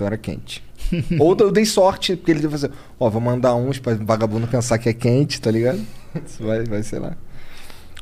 Então 0.00 0.06
era 0.06 0.16
quente. 0.16 0.64
Ou 1.20 1.36
eu 1.38 1.52
dei 1.52 1.66
sorte, 1.66 2.16
porque 2.16 2.30
ele 2.30 2.40
deve 2.40 2.52
fazer, 2.52 2.70
ó, 2.98 3.10
vou 3.10 3.20
mandar 3.20 3.54
uns 3.54 3.78
pra 3.78 3.94
vagabundo 3.94 4.46
pensar 4.46 4.78
que 4.78 4.88
é 4.88 4.94
quente, 4.94 5.38
tá 5.38 5.50
ligado? 5.50 5.78
Isso 6.26 6.42
vai, 6.42 6.64
vai, 6.64 6.82
sei 6.82 6.98
lá. 6.98 7.14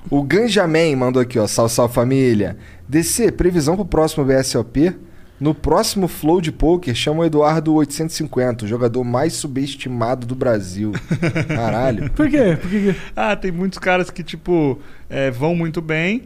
O 0.09 0.23
Ganjamin 0.23 0.95
mandou 0.95 1.21
aqui, 1.21 1.41
ó, 1.41 1.47
salve, 1.49 1.75
salve 1.75 1.93
família. 1.93 2.57
DC, 2.89 3.33
previsão 3.33 3.75
pro 3.75 3.85
próximo 3.85 4.25
BSOP. 4.25 4.95
No 5.41 5.55
próximo 5.55 6.07
Flow 6.07 6.41
de 6.41 6.51
Poker, 6.53 6.95
chama 6.95 7.21
o 7.21 7.25
Eduardo 7.25 7.75
850, 7.75 8.65
o 8.65 8.69
jogador 8.69 9.03
mais 9.03 9.33
subestimado 9.35 10.25
do 10.27 10.35
Brasil. 10.37 10.93
Caralho. 11.49 12.11
Por 12.13 12.31
quê? 12.31 12.57
Por 12.61 12.71
que 12.71 12.93
que- 12.93 13.01
Ah, 13.15 13.35
tem 13.35 13.51
muitos 13.51 13.79
caras 13.81 14.09
que, 14.11 14.23
tipo, 14.23 14.79
é, 15.11 15.31
vão 15.33 15.55
muito 15.55 15.81
bem, 15.83 16.23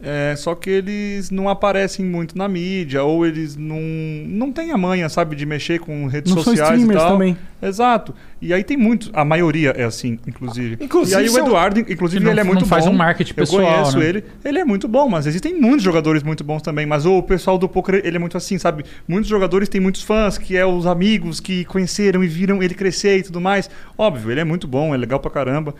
é, 0.00 0.34
só 0.36 0.54
que 0.54 0.70
eles 0.70 1.30
não 1.30 1.48
aparecem 1.48 2.04
muito 2.04 2.38
na 2.38 2.46
mídia, 2.48 3.02
ou 3.02 3.26
eles 3.26 3.56
não, 3.56 3.80
não 4.26 4.52
têm 4.52 4.70
a 4.70 4.78
manha, 4.78 5.08
sabe, 5.08 5.34
de 5.34 5.44
mexer 5.44 5.80
com 5.80 6.06
redes 6.06 6.32
Não 6.32 6.42
são 6.42 6.52
sociais 6.52 6.70
e 6.78 6.82
streamers 6.82 7.00
tal. 7.02 7.12
também. 7.12 7.36
Exato. 7.60 8.14
E 8.40 8.54
aí 8.54 8.62
tem 8.62 8.76
muitos, 8.76 9.10
a 9.12 9.24
maioria 9.24 9.70
é 9.70 9.82
assim, 9.82 10.16
inclusive. 10.28 10.78
Inclusive, 10.80 11.16
e 11.16 11.20
aí 11.24 11.28
o 11.28 11.32
são- 11.32 11.44
Eduardo, 11.44 11.80
inclusive, 11.80 12.24
não- 12.24 12.30
ele 12.30 12.38
é 12.40 12.44
não 12.44 12.52
muito 12.52 12.64
faz 12.66 12.84
bom. 12.84 12.92
um 12.92 12.94
marketing 12.96 13.34
pessoal, 13.34 13.62
Eu 13.62 13.68
conheço 13.74 13.98
né? 13.98 14.06
ele. 14.06 14.24
Ele 14.44 14.58
é 14.60 14.64
muito 14.64 14.86
bom, 14.86 15.08
mas 15.08 15.26
existem 15.26 15.60
muitos 15.60 15.82
jogadores 15.82 16.22
muito 16.22 16.44
bons 16.44 16.62
também. 16.62 16.86
Mas 16.86 17.04
o 17.04 17.20
pessoal 17.20 17.58
do 17.58 17.68
poker, 17.68 18.00
ele 18.04 18.16
é 18.16 18.20
muito 18.20 18.36
assim, 18.36 18.56
sabe? 18.58 18.84
Muitos 19.08 19.28
jogadores 19.28 19.68
têm 19.68 19.80
muitos 19.80 20.04
fãs, 20.04 20.38
que 20.38 20.56
é 20.56 20.64
os 20.64 20.86
amigos 20.86 21.40
que 21.40 21.64
conheceram 21.64 22.22
e 22.22 22.28
viram 22.28 22.62
ele 22.62 22.74
crescer 22.74 23.18
e 23.18 23.22
tudo 23.24 23.40
mais. 23.40 23.68
Óbvio, 23.98 24.30
ele 24.30 24.38
é 24.40 24.44
muito 24.44 24.68
bom, 24.68 24.94
é 24.94 24.96
legal 24.96 25.18
pra 25.18 25.30
caramba. 25.32 25.74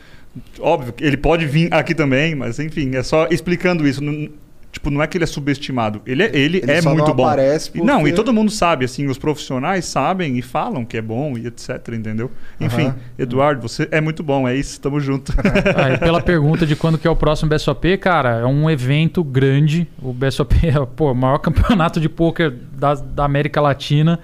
Óbvio, 0.61 0.95
ele 1.01 1.17
pode 1.17 1.47
vir 1.47 1.73
aqui 1.73 1.95
também, 1.95 2.35
mas 2.35 2.59
enfim, 2.59 2.95
é 2.95 3.03
só 3.03 3.27
explicando 3.31 3.87
isso. 3.87 4.03
Não- 4.03 4.29
Tipo, 4.71 4.91
não 4.91 5.03
é 5.03 5.07
que 5.07 5.17
ele 5.17 5.25
é 5.25 5.27
subestimado. 5.27 6.03
Ele 6.07 6.23
é, 6.23 6.31
ele 6.37 6.59
Ele 6.59 6.71
é 6.71 6.83
só 6.83 6.91
não 6.91 6.97
muito 6.99 7.15
bom. 7.15 7.25
aparece 7.25 7.71
E 7.75 7.81
Não, 7.81 8.01
porque- 8.01 8.11
e 8.11 8.13
todo 8.13 8.35
mundo 8.35 8.51
sabe, 8.51 8.85
assim, 8.85 9.07
os 9.07 9.17
profissionais 9.17 9.87
sabem 9.87 10.37
e 10.37 10.43
falam 10.43 10.85
que 10.85 10.99
é 10.99 11.01
bom 11.01 11.39
e 11.39 11.47
etc, 11.47 11.89
entendeu? 11.95 12.31
Enfim. 12.61 12.93
Eduardo, 13.19 13.63
você 13.67 13.89
é 13.91 13.99
muito 13.99 14.23
bom, 14.23 14.47
é 14.47 14.55
isso, 14.55 14.79
tamo 14.79 15.01
junto. 15.01 15.33
Ah, 15.75 15.95
e 15.95 15.99
pela 15.99 16.21
pergunta 16.21 16.67
de 16.67 16.77
quando 16.77 16.99
que 16.99 17.09
é 17.09 17.11
o 17.11 17.17
próximo 17.17 17.49
BSOP, 17.49 17.97
cara, 17.97 18.41
é 18.41 18.45
um 18.45 18.69
evento 18.69 19.25
grande. 19.25 19.89
O 20.03 20.13
BSOP 20.13 20.53
é 20.69 20.73
pô, 20.85 21.13
o 21.13 21.15
maior 21.15 21.39
campeonato 21.41 21.99
de 21.99 22.09
pôquer 22.09 22.51
da, 22.77 22.93
da 22.95 23.25
América 23.25 23.63
Latina. 23.63 24.21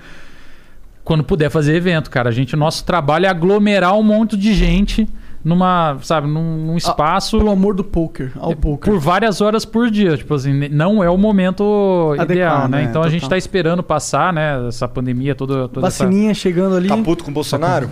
Quando 1.03 1.25
puder 1.25 1.51
fazer 1.51 1.75
evento, 1.75 2.11
cara. 2.11 2.29
A 2.29 2.33
gente, 2.33 2.55
nosso 2.55 2.85
trabalho 2.85 3.25
é 3.25 3.29
aglomerar 3.31 3.97
um 3.99 4.03
monte 4.03 4.37
de 4.37 4.53
gente 4.55 5.09
numa, 5.45 5.99
sabe, 6.03 6.27
num, 6.27 6.57
num 6.67 6.77
espaço 6.77 7.37
Pelo 7.39 7.51
amor 7.51 7.75
do 7.75 7.85
poker, 7.85 8.33
ao 8.39 8.57
poker. 8.57 8.93
por 8.93 8.99
várias 8.99 9.41
horas 9.41 9.65
por 9.65 9.91
dia. 9.91 10.17
Tipo 10.17 10.35
assim, 10.35 10.69
não 10.71 11.05
é 11.05 11.11
o 11.11 11.19
momento 11.19 12.11
Adequado, 12.15 12.31
ideal, 12.31 12.69
né? 12.69 12.79
né? 12.79 12.85
Então 12.85 13.03
a 13.03 13.09
gente 13.11 13.21
Total. 13.23 13.31
tá 13.31 13.37
esperando 13.39 13.83
passar, 13.83 14.33
né, 14.33 14.67
essa 14.69 14.89
pandemia 14.89 15.35
toda, 15.35 15.69
toda 15.69 15.87
essa... 15.87 16.05
Vacininha 16.05 16.33
chegando 16.33 16.77
ali. 16.77 16.89
Tá 16.89 16.97
puto 16.97 17.23
com 17.25 17.31
o 17.31 17.35
Bolsonaro? 17.35 17.91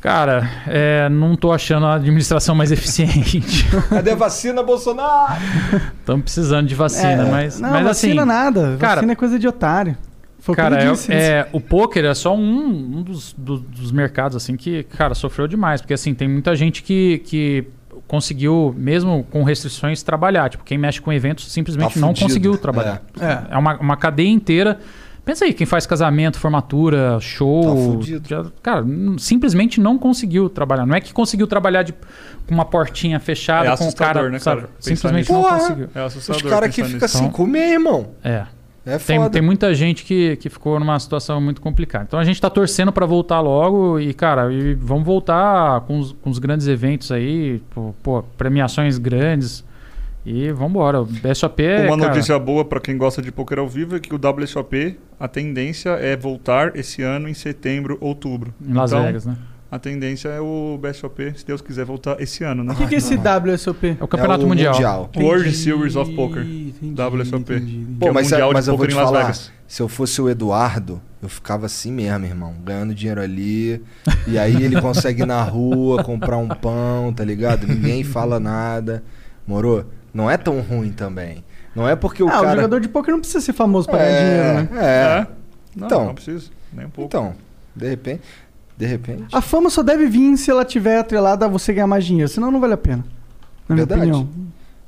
Cara, 0.00 0.48
é, 0.68 1.08
não 1.08 1.34
tô 1.34 1.50
achando 1.50 1.86
a 1.86 1.94
administração 1.94 2.54
mais 2.54 2.70
eficiente. 2.72 3.42
Cadê 3.88 4.12
a 4.12 4.14
vacina, 4.14 4.62
Bolsonaro? 4.62 5.40
Estamos 5.98 6.22
precisando 6.22 6.68
de 6.68 6.74
vacina, 6.74 7.24
É, 7.26 7.30
mas, 7.30 7.58
não, 7.58 7.70
mas 7.70 7.84
vacina 7.84 8.22
assim, 8.22 8.28
nada. 8.30 8.76
cara- 8.78 8.94
vacina 8.96 9.12
é 9.12 9.16
coisa 9.16 9.38
de 9.38 9.48
otário. 9.48 9.96
Foi 10.48 10.52
o 10.54 10.56
cara, 10.56 10.82
é, 10.82 10.90
disse. 10.90 11.12
é, 11.12 11.46
o 11.52 11.60
poker 11.60 12.04
é 12.04 12.14
só 12.14 12.34
um, 12.34 12.98
um 12.98 13.02
dos, 13.02 13.34
do- 13.36 13.58
dos 13.58 13.92
mercados 13.92 14.36
assim 14.36 14.56
que, 14.56 14.82
cara, 14.84 15.14
sofreu 15.14 15.46
demais, 15.46 15.80
porque 15.80 15.92
assim 15.94 16.14
tem 16.14 16.26
muita 16.28 16.56
gente 16.56 16.82
que, 16.82 17.18
que 17.24 17.66
conseguiu, 18.06 18.74
mesmo 18.76 19.24
com 19.30 19.42
restrições, 19.42 20.02
trabalhar. 20.02 20.48
Tipo, 20.48 20.64
quem 20.64 20.78
mexe 20.78 21.00
com 21.00 21.12
eventos 21.12 21.52
simplesmente 21.52 21.94
Tá 21.94 22.00
não 22.00 22.08
fudido. 22.08 22.26
conseguiu 22.26 22.56
trabalhar. 22.58 23.02
É. 23.20 23.54
É 23.54 23.58
uma, 23.58 23.76
uma 23.78 23.96
cadeia 23.96 24.28
inteira. 24.30 24.78
Pensa 25.24 25.44
aí, 25.44 25.52
quem 25.52 25.66
faz 25.66 25.84
casamento, 25.84 26.38
formatura, 26.38 27.12
Tá 27.16 27.20
show. 27.20 27.76
fudido. 27.92 28.26
já- 28.26 28.46
cara, 28.62 28.82
simplesmente 29.18 29.78
não 29.78 29.98
conseguiu 29.98 30.48
trabalhar. 30.48 30.86
Não 30.86 30.94
é 30.94 31.02
que 31.02 31.12
conseguiu 31.12 31.46
trabalhar 31.46 31.82
de, 31.82 31.92
com 31.92 32.54
uma 32.54 32.64
portinha 32.64 33.20
fechada 33.20 33.68
É 33.68 33.76
com 33.76 33.86
o 33.86 33.94
cara. 33.94 34.30
né, 34.30 34.38
cara? 34.38 34.70
Simplesmente 34.80 35.18
nisso. 35.30 35.32
não 35.34 35.42
Porra! 35.42 35.58
conseguiu. 35.58 35.88
É 35.94 36.00
Os 36.00 36.16
assustador. 36.16 36.50
caras 36.50 36.74
que 36.74 36.82
ficam 36.82 37.00
nisso. 37.02 37.18
sem 37.18 37.28
comer, 37.28 37.72
irmão. 37.74 38.12
É. 38.24 38.46
É 38.88 38.98
Tem, 38.98 39.18
foda. 39.18 39.30
tem 39.30 39.42
muita 39.42 39.74
gente 39.74 40.04
que, 40.04 40.36
que 40.36 40.48
ficou 40.48 40.80
numa 40.80 40.98
situação 40.98 41.40
muito 41.40 41.60
complicada. 41.60 42.04
Então 42.08 42.18
a 42.18 42.24
gente 42.24 42.40
tá 42.40 42.48
torcendo 42.48 42.90
para 42.90 43.04
voltar 43.06 43.40
logo 43.40 44.00
e, 44.00 44.14
cara, 44.14 44.52
e 44.52 44.74
vamos 44.74 45.04
voltar 45.04 45.82
com 45.82 45.98
os, 45.98 46.12
com 46.22 46.30
os 46.30 46.38
grandes 46.38 46.66
eventos 46.66 47.12
aí, 47.12 47.60
pô, 47.74 47.94
pô, 48.02 48.22
premiações 48.36 48.96
grandes. 48.98 49.64
E 50.26 50.50
vamos 50.52 50.70
embora. 50.70 51.00
O 51.02 51.06
BSOP 51.06 51.62
é. 51.62 51.86
Uma 51.86 51.96
cara, 51.96 52.10
notícia 52.10 52.38
boa 52.38 52.64
pra 52.64 52.80
quem 52.80 52.98
gosta 52.98 53.22
de 53.22 53.30
poker 53.32 53.58
ao 53.58 53.68
vivo 53.68 53.96
é 53.96 54.00
que 54.00 54.14
o 54.14 54.18
WSOP, 54.18 54.98
a 55.18 55.28
tendência 55.28 55.90
é 55.90 56.16
voltar 56.16 56.76
esse 56.76 57.02
ano 57.02 57.28
em 57.28 57.34
setembro, 57.34 57.96
outubro. 58.00 58.52
em 58.62 58.74
Las 58.74 58.92
Então, 58.92 59.04
Vegas, 59.04 59.24
né? 59.26 59.36
A 59.70 59.78
tendência 59.78 60.30
é 60.30 60.40
o 60.40 60.78
BSOP, 60.80 61.34
se 61.36 61.44
Deus 61.44 61.60
quiser, 61.60 61.84
voltar 61.84 62.18
esse 62.22 62.42
ano, 62.42 62.64
né? 62.64 62.72
O 62.72 62.76
que, 62.76 62.86
que 62.86 62.94
é 62.94 62.98
esse 62.98 63.16
WSOP? 63.16 63.98
É 64.00 64.02
o 64.02 64.08
Campeonato 64.08 64.42
É 64.42 64.44
o 64.46 64.48
Mundial. 64.48 65.10
World 65.14 65.42
Entendi, 65.48 65.56
Series 65.56 65.94
of 65.94 66.10
Poker. 66.14 66.40
entendi, 66.42 66.94
WSOP. 67.02 67.52
entendi. 67.52 67.84
Que 67.84 67.94
Pô, 68.00 68.06
é 68.06 68.10
o 68.10 68.14
mas, 68.14 68.30
Mundial 68.30 68.50
mas 68.54 68.64
de 68.64 68.70
eu 68.70 68.76
vou 68.78 68.86
te 68.86 68.92
em 68.94 68.96
Las 68.96 69.04
falar, 69.04 69.20
Vegas. 69.24 69.52
se 69.66 69.82
eu 69.82 69.88
fosse 69.88 70.22
o 70.22 70.28
Eduardo, 70.30 71.02
eu 71.22 71.28
ficava 71.28 71.66
assim 71.66 71.92
mesmo, 71.92 72.24
irmão. 72.24 72.54
Ganhando 72.64 72.94
dinheiro 72.94 73.20
ali. 73.20 73.82
E 74.26 74.38
aí 74.38 74.62
ele 74.62 74.80
consegue 74.80 75.22
ir 75.22 75.26
na 75.26 75.42
rua 75.42 76.02
comprar 76.02 76.38
um 76.38 76.48
pão, 76.48 77.12
tá 77.12 77.22
ligado? 77.22 77.66
Ninguém 77.66 78.02
fala 78.02 78.40
nada. 78.40 79.04
Morou? 79.46 79.84
Não 80.14 80.30
é 80.30 80.38
tão 80.38 80.60
ruim 80.62 80.92
também. 80.92 81.44
Não 81.76 81.86
é 81.86 81.94
porque 81.94 82.22
o 82.22 82.26
ah, 82.28 82.38
o 82.38 82.42
cara... 82.42 82.54
jogador 82.56 82.80
de 82.80 82.88
poker 82.88 83.12
não 83.12 83.20
precisa 83.20 83.42
ser 83.42 83.52
famoso 83.52 83.86
pra 83.86 83.98
ganhar 83.98 84.18
dinheiro, 84.18 84.74
né? 84.74 84.80
É, 84.82 85.26
Não, 85.76 85.86
Então. 85.86 86.04
não 86.06 86.14
precisa, 86.14 86.46
nem 86.72 86.86
um 86.86 86.90
pouco. 86.90 87.08
Então, 87.08 87.34
de 87.76 87.86
repente... 87.90 88.22
De 88.78 88.86
repente... 88.86 89.24
A 89.32 89.40
fama 89.40 89.68
só 89.70 89.82
deve 89.82 90.06
vir 90.06 90.36
se 90.36 90.50
ela 90.50 90.64
tiver 90.64 90.98
atrelada 90.98 91.46
a 91.46 91.48
você 91.48 91.72
ganhar 91.72 91.88
mais 91.88 92.04
dinheiro, 92.06 92.28
senão 92.30 92.50
não 92.50 92.60
vale 92.60 92.74
a 92.74 92.76
pena. 92.78 93.04
Na 93.68 93.74
minha 93.74 93.84
Verdade. 93.86 94.10
opinião. 94.12 94.28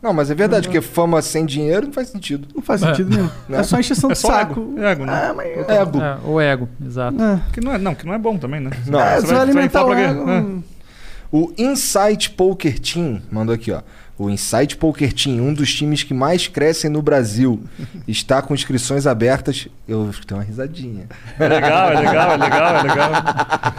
Não, 0.00 0.14
mas 0.14 0.30
é 0.30 0.34
verdade, 0.34 0.68
porque 0.68 0.80
fama 0.80 1.20
sem 1.20 1.44
dinheiro 1.44 1.86
não 1.88 1.92
faz 1.92 2.08
sentido. 2.08 2.48
Não 2.54 2.62
faz 2.62 2.80
sentido 2.80 3.10
nenhum. 3.10 3.28
É 3.50 3.62
só 3.62 3.78
encheção 3.78 4.08
É 4.10 4.12
de 4.14 4.18
só 4.20 4.28
saco. 4.28 4.52
ego. 4.60 4.82
Ego, 4.82 5.04
né? 5.04 5.12
Ah, 5.12 5.34
mas... 5.36 5.68
Ego. 5.68 6.00
É, 6.00 6.18
o 6.24 6.40
ego, 6.40 6.68
exato. 6.86 7.22
É. 7.22 7.40
Que 7.52 7.60
não 7.60 7.72
é, 7.72 7.78
não, 7.78 7.94
que 7.94 8.06
não 8.06 8.14
é 8.14 8.18
bom 8.18 8.38
também, 8.38 8.60
né? 8.60 8.70
Não. 8.86 8.98
É, 9.00 9.16
Você 9.20 9.26
só 9.26 9.32
vai- 9.34 9.42
alimentar 9.42 9.84
o 9.84 9.92
ego. 9.92 10.30
É. 10.30 10.44
O 11.32 11.52
Insight 11.58 12.30
Poker 12.30 12.78
Team 12.78 13.20
mandou 13.30 13.54
aqui, 13.54 13.70
ó. 13.72 13.82
O 14.20 14.28
Insight 14.28 14.76
Poker 14.76 15.14
Team, 15.14 15.40
um 15.40 15.54
dos 15.54 15.72
times 15.72 16.02
que 16.02 16.12
mais 16.12 16.46
crescem 16.46 16.90
no 16.90 17.00
Brasil, 17.00 17.58
está 18.06 18.42
com 18.42 18.52
inscrições 18.52 19.06
abertas. 19.06 19.66
Eu 19.88 20.06
acho 20.10 20.20
que 20.20 20.26
tem 20.26 20.36
uma 20.36 20.44
risadinha. 20.44 21.06
É 21.38 21.48
legal, 21.48 21.90
é 21.90 22.00
legal, 22.00 22.32
é 22.32 22.36
legal, 22.36 22.76
é 22.76 22.82
legal. 22.82 23.12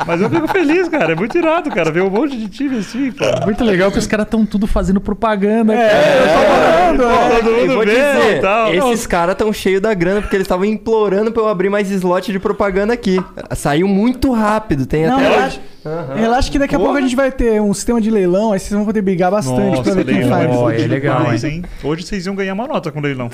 Mas 0.08 0.20
eu 0.20 0.30
fico 0.32 0.48
feliz, 0.48 0.88
cara. 0.90 1.12
É 1.12 1.16
muito 1.16 1.38
irado, 1.38 1.70
cara. 1.70 1.92
Ver 1.92 2.02
um 2.02 2.10
monte 2.10 2.36
de 2.36 2.50
time 2.50 2.80
assim, 2.80 3.12
pô. 3.12 3.24
Muito 3.46 3.64
legal 3.64 3.92
que 3.92 4.00
os 4.00 4.08
caras 4.08 4.26
estão 4.26 4.44
tudo 4.44 4.66
fazendo 4.66 5.00
propaganda. 5.00 5.76
É, 5.76 6.88
Todo 6.92 7.04
Eu 7.04 7.62
mundo 7.62 7.74
vou 7.76 7.86
dizer, 7.86 8.38
e 8.38 8.42
tal. 8.42 8.74
esses 8.74 9.06
caras 9.06 9.36
tão 9.36 9.54
cheios 9.54 9.80
da 9.80 9.94
grana 9.94 10.22
porque 10.22 10.36
eles 10.36 10.46
estavam 10.46 10.66
implorando 10.66 11.32
pra 11.32 11.44
eu 11.44 11.48
abrir 11.50 11.70
mais 11.70 11.92
slot 11.92 12.32
de 12.32 12.40
propaganda 12.40 12.94
aqui. 12.94 13.24
Saiu 13.56 13.88
muito 13.88 14.32
rápido, 14.32 14.88
tem 14.88 15.06
Não, 15.06 15.18
até 15.20 15.30
relaxa. 15.30 15.60
Aham. 15.84 16.16
Relaxa 16.16 16.52
que 16.52 16.60
daqui 16.60 16.76
a 16.76 16.80
pouco 16.80 16.96
a 16.96 17.02
gente 17.02 17.16
vai 17.16 17.32
ter 17.32 17.60
um 17.60 17.74
sistema 17.74 18.00
de 18.00 18.12
leilão, 18.12 18.52
aí 18.52 18.60
vocês 18.60 18.72
vão 18.72 18.86
poder 18.86 19.02
brigar 19.02 19.32
bastante 19.32 19.82
pra 19.82 19.94
ver 19.96 20.06
quem 20.06 20.14
leilão 20.16 20.30
faz. 20.30 20.56
Ó, 20.56 20.70
é 20.70 20.88
legal, 20.88 21.34
hein? 21.34 21.64
Hoje 21.84 22.04
vocês 22.04 22.26
iam 22.28 22.36
ganhar 22.36 22.54
uma 22.54 22.68
nota 22.68 22.92
com 22.92 23.00
o 23.00 23.02
leilão. 23.02 23.30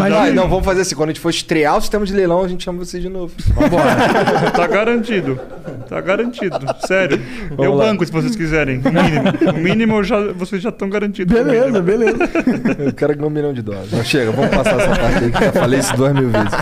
Ah, 0.00 0.30
não, 0.32 0.48
vamos 0.48 0.64
fazer 0.64 0.80
assim. 0.80 0.96
Quando 0.96 1.10
a 1.10 1.12
gente 1.12 1.20
for 1.20 1.30
estrear 1.30 1.76
o 1.76 1.80
sistema 1.80 2.04
de 2.04 2.12
leilão, 2.12 2.42
a 2.42 2.48
gente 2.48 2.64
chama 2.64 2.84
vocês 2.84 3.02
de 3.02 3.08
novo. 3.08 3.32
Tá 4.52 4.66
garantido. 4.66 5.38
Tá 5.88 6.00
garantido. 6.00 6.58
Sério. 6.86 7.20
Vamos 7.50 7.64
eu 7.64 7.74
lá. 7.74 7.86
banco 7.86 8.04
se 8.04 8.12
vocês 8.12 8.34
quiserem. 8.34 8.78
O 8.78 8.92
mínimo. 8.92 9.58
O 9.58 9.62
mínimo 9.62 10.04
já, 10.04 10.32
vocês 10.32 10.60
já 10.60 10.68
estão 10.68 10.88
garantidos. 10.88 11.32
Beleza, 11.32 11.80
beleza. 11.80 12.18
Eu 12.78 12.92
quero 12.92 13.14
ganhar 13.14 13.26
um 13.26 13.30
milhão 13.30 13.52
de 13.52 13.62
dólares. 13.62 13.92
Não, 13.92 14.04
chega, 14.04 14.30
vamos 14.32 14.50
passar 14.50 14.80
essa 14.80 15.00
parte 15.00 15.24
aí 15.24 15.30
que 15.30 15.36
eu 15.36 15.42
já 15.46 15.52
falei 15.52 15.80
isso 15.80 15.96
duas 15.96 16.12
mil 16.12 16.28
vezes. 16.28 16.52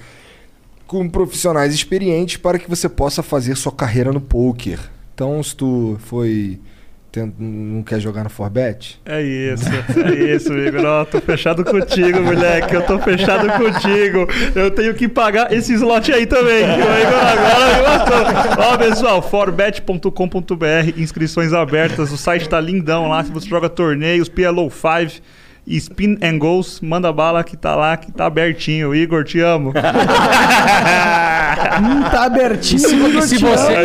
com 0.87 1.09
profissionais 1.09 1.75
experientes 1.75 2.37
para 2.37 2.59
que 2.59 2.71
você 2.71 2.89
possa 2.89 3.23
fazer 3.23 3.57
sua 3.57 3.73
carreira 3.73 4.13
no 4.13 4.21
poker. 4.21 4.79
Então, 5.15 5.43
se 5.43 5.57
tu 5.57 5.97
foi 6.01 6.61
não 7.39 7.83
quer 7.83 8.01
jogar 8.01 8.25
no 8.25 8.31
Forbet, 8.31 9.01
É 9.05 9.23
isso, 9.23 9.65
é 10.01 10.15
isso, 10.35 10.53
Igor. 10.53 10.85
Ó, 10.85 11.05
tô 11.05 11.20
fechado 11.20 11.65
contigo, 11.65 12.20
moleque. 12.20 12.75
Eu 12.75 12.83
tô 12.83 12.99
fechado 12.99 13.47
contigo. 13.53 14.28
Eu 14.55 14.70
tenho 14.70 14.95
que 14.95 15.09
pagar 15.09 15.53
esse 15.53 15.73
slot 15.75 16.12
aí 16.12 16.27
também. 16.27 16.65
O 16.65 16.75
Igor 16.75 17.25
agora 17.25 17.77
me 17.77 17.83
matou. 17.83 18.65
Ó, 18.65 18.77
pessoal, 18.77 19.23
forbet.com.br, 19.23 20.99
inscrições 20.99 21.53
abertas. 21.53 22.12
O 22.12 22.17
site 22.17 22.49
tá 22.49 22.61
lindão 22.61 23.09
lá. 23.09 23.23
Se 23.25 23.31
você 23.31 23.49
joga 23.49 23.69
torneios, 23.69 24.28
PLO 24.28 24.70
5. 24.70 25.23
Spin 25.67 26.17
and 26.23 26.39
Goals, 26.39 26.81
manda 26.81 27.12
bala 27.12 27.43
que 27.43 27.57
tá 27.57 27.75
lá, 27.75 27.97
que 27.97 28.12
tá 28.12 28.27
abertinho. 28.27 28.95
Igor, 28.95 29.25
te 29.25 29.41
amo. 29.41 29.73
Hum, 31.78 32.03
tá 32.11 32.25
abertinho. 32.25 32.78
E 32.78 32.81
se, 32.81 32.97
e 32.97 33.23
se 33.23 33.39
você, 33.39 33.85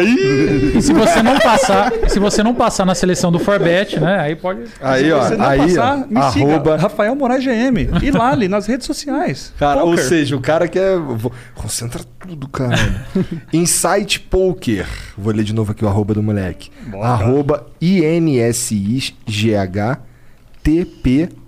e 0.77 0.81
se 0.81 0.93
você 0.93 1.21
não 1.23 1.37
passar, 1.39 1.91
se 2.07 2.19
você 2.19 2.43
não 2.43 2.53
passar 2.53 2.85
na 2.85 2.93
seleção 2.95 3.31
do 3.31 3.39
Forbet, 3.39 3.99
né? 3.99 4.19
Aí 4.19 4.35
pode. 4.35 4.61
aí 4.81 5.05
Se 5.05 5.11
ó, 5.11 5.21
você 5.23 5.35
não 5.37 5.45
aí 5.45 5.59
passar, 5.59 5.97
ó, 5.97 6.07
me 6.07 6.17
arroba 6.17 6.71
siga. 6.71 6.75
Rafael 6.77 7.15
Moraes 7.15 7.43
GM. 7.43 7.89
E 8.03 8.11
Lali, 8.11 8.47
nas 8.47 8.65
redes 8.65 8.85
sociais. 8.85 9.53
Cara, 9.57 9.83
ou 9.83 9.91
Poker. 9.91 10.05
seja, 10.05 10.35
o 10.35 10.41
cara 10.41 10.67
quer. 10.67 10.97
vou- 10.97 11.31
Concentra 11.55 12.01
tudo, 12.19 12.47
cara. 12.47 12.77
Insight 13.53 14.19
Poker. 14.19 14.85
Vou 15.17 15.33
ler 15.33 15.43
de 15.43 15.53
novo 15.53 15.71
aqui 15.71 15.83
o 15.83 15.87
arroba 15.87 16.13
do 16.13 16.23
moleque. 16.23 16.69
Bora. 16.87 17.07
Arroba 17.09 17.67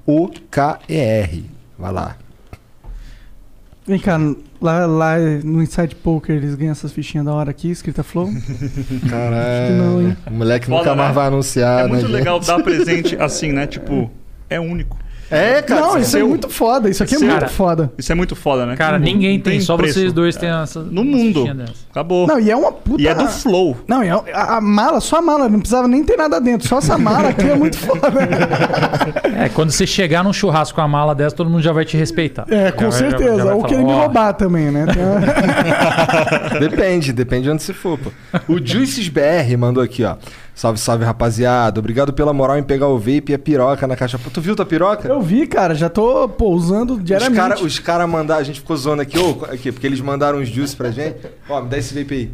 I-N-S-I-G-H-T-P-O-K-E-R. 0.08 1.46
Vai 1.78 1.92
lá. 1.92 2.18
Vem 3.86 4.00
cá, 4.00 4.18
lá, 4.62 4.86
lá 4.86 5.18
no 5.44 5.62
Inside 5.62 5.96
Poker 5.96 6.36
eles 6.38 6.56
ganham 6.56 6.72
essas 6.72 6.94
fichinhas 6.94 7.26
da 7.26 7.34
hora 7.34 7.52
aqui, 7.52 7.70
escrita 7.70 8.02
Flow. 8.02 8.30
Caralho. 9.10 9.68
que 9.68 9.74
não, 9.78 10.02
hein? 10.02 10.18
O 10.28 10.32
moleque 10.32 10.68
Foda, 10.68 10.78
nunca 10.80 10.96
mais 10.96 11.10
né? 11.10 11.16
vai 11.16 11.28
anunciar, 11.28 11.80
É 11.80 11.84
né, 11.84 11.90
muito 11.90 12.02
gente? 12.08 12.12
legal 12.16 12.40
dar 12.40 12.60
presente 12.64 13.16
assim, 13.18 13.52
né? 13.52 13.68
Tipo, 13.68 14.10
é 14.50 14.58
único. 14.60 14.98
É, 15.34 15.62
cara. 15.62 15.82
não, 15.82 15.98
isso 15.98 16.18
é 16.18 16.24
muito 16.24 16.50
foda. 16.50 16.90
Isso 16.90 17.04
aqui 17.04 17.16
é 17.16 17.20
muito 17.20 17.48
foda. 17.50 17.92
Isso 17.98 18.12
é 18.12 18.16
muito 18.16 18.36
foda, 18.36 18.66
né? 18.66 18.76
Cara, 18.76 19.00
ninguém 19.00 19.40
tem, 19.40 19.60
só 19.62 19.76
preço. 19.78 20.00
vocês 20.00 20.14
dois 20.14 20.36
têm 20.36 20.50
essa. 20.50 20.80
No 20.82 21.04
mundo. 21.04 21.46
Acabou. 21.92 22.28
Não, 22.28 22.40
e 22.40 22.50
é 22.52 22.56
uma 22.56 22.72
puta. 22.72 23.02
E 23.02 23.08
é 23.08 23.14
do 23.16 23.28
Flow. 23.28 23.78
Não, 23.88 24.04
e 24.04 24.08
é- 24.08 24.22
a, 24.34 24.60
mala, 24.62 25.00
só 25.00 25.18
a 25.18 25.22
mala, 25.22 25.50
não 25.50 25.60
precisava 25.60 25.88
nem 25.88 26.04
ter 26.04 26.18
nada 26.18 26.40
dentro. 26.40 26.68
Só 26.68 26.78
essa 26.78 26.98
mala 26.98 27.30
aqui 27.30 27.48
é 27.50 27.56
muito 27.56 27.78
foda. 27.78 28.04
É, 29.36 29.50
quando 29.50 29.72
você 29.72 29.86
chegar 29.86 30.24
num 30.24 30.32
churrasco 30.32 30.76
com 30.76 30.82
a 30.82 30.88
mala 30.88 31.14
dessa, 31.16 31.36
todo 31.36 31.50
mundo 31.50 31.62
já 31.62 31.74
vai 31.74 31.84
te 31.84 31.98
respeitar. 31.98 32.46
É, 32.50 32.72
com 32.72 32.90
certeza. 32.92 33.44
vai 33.44 33.54
Ou 33.56 33.64
querer 33.64 33.84
me 33.84 33.92
"Ó, 33.92 34.02
roubar 34.02 34.34
também, 34.34 34.70
né? 34.72 34.86
Depende, 36.60 37.12
depende 37.14 37.44
de 37.44 37.50
onde 37.52 37.64
você 37.64 37.74
for, 37.74 37.98
pô. 37.98 38.12
O 38.48 38.60
Juices 38.64 39.08
BR 39.10 39.58
mandou 39.58 39.84
aqui, 39.84 40.04
ó. 40.04 40.16
Salve, 40.56 40.80
salve, 40.80 41.04
rapaziada. 41.04 41.80
Obrigado 41.80 42.14
pela 42.14 42.32
moral 42.32 42.58
em 42.60 42.64
pegar 42.64 42.88
o 42.88 42.98
vape 43.00 43.32
e 43.32 43.34
a 43.34 43.40
piroca 43.40 43.88
na 43.88 43.96
caixa. 43.96 44.20
Tu 44.32 44.40
viu 44.40 44.56
tua 44.56 44.66
piroca? 44.66 45.08
Eu 45.08 45.20
vi, 45.22 45.48
cara, 45.48 45.74
já 45.74 45.90
tô 45.90 46.30
pô, 46.30 46.50
usando 46.52 46.96
Os 46.96 47.04
diariamente. 47.04 47.40
caras 47.40 47.62
os 47.62 47.80
cara 47.80 48.06
mandaram, 48.06 48.42
a 48.42 48.44
gente 48.44 48.60
ficou 48.60 48.78
zoando 48.78 49.02
aqui, 49.02 49.18
ô, 49.18 49.46
aqui, 49.46 49.72
porque 49.72 49.88
eles 49.88 50.00
mandaram 50.00 50.40
uns 50.40 50.48
juice 50.50 50.76
pra 50.76 50.92
gente. 50.92 51.18
Ó, 51.50 51.62
me 51.62 51.70
dá 51.70 51.78
esse 51.78 51.94
vape 51.94 52.14
aí. 52.14 52.32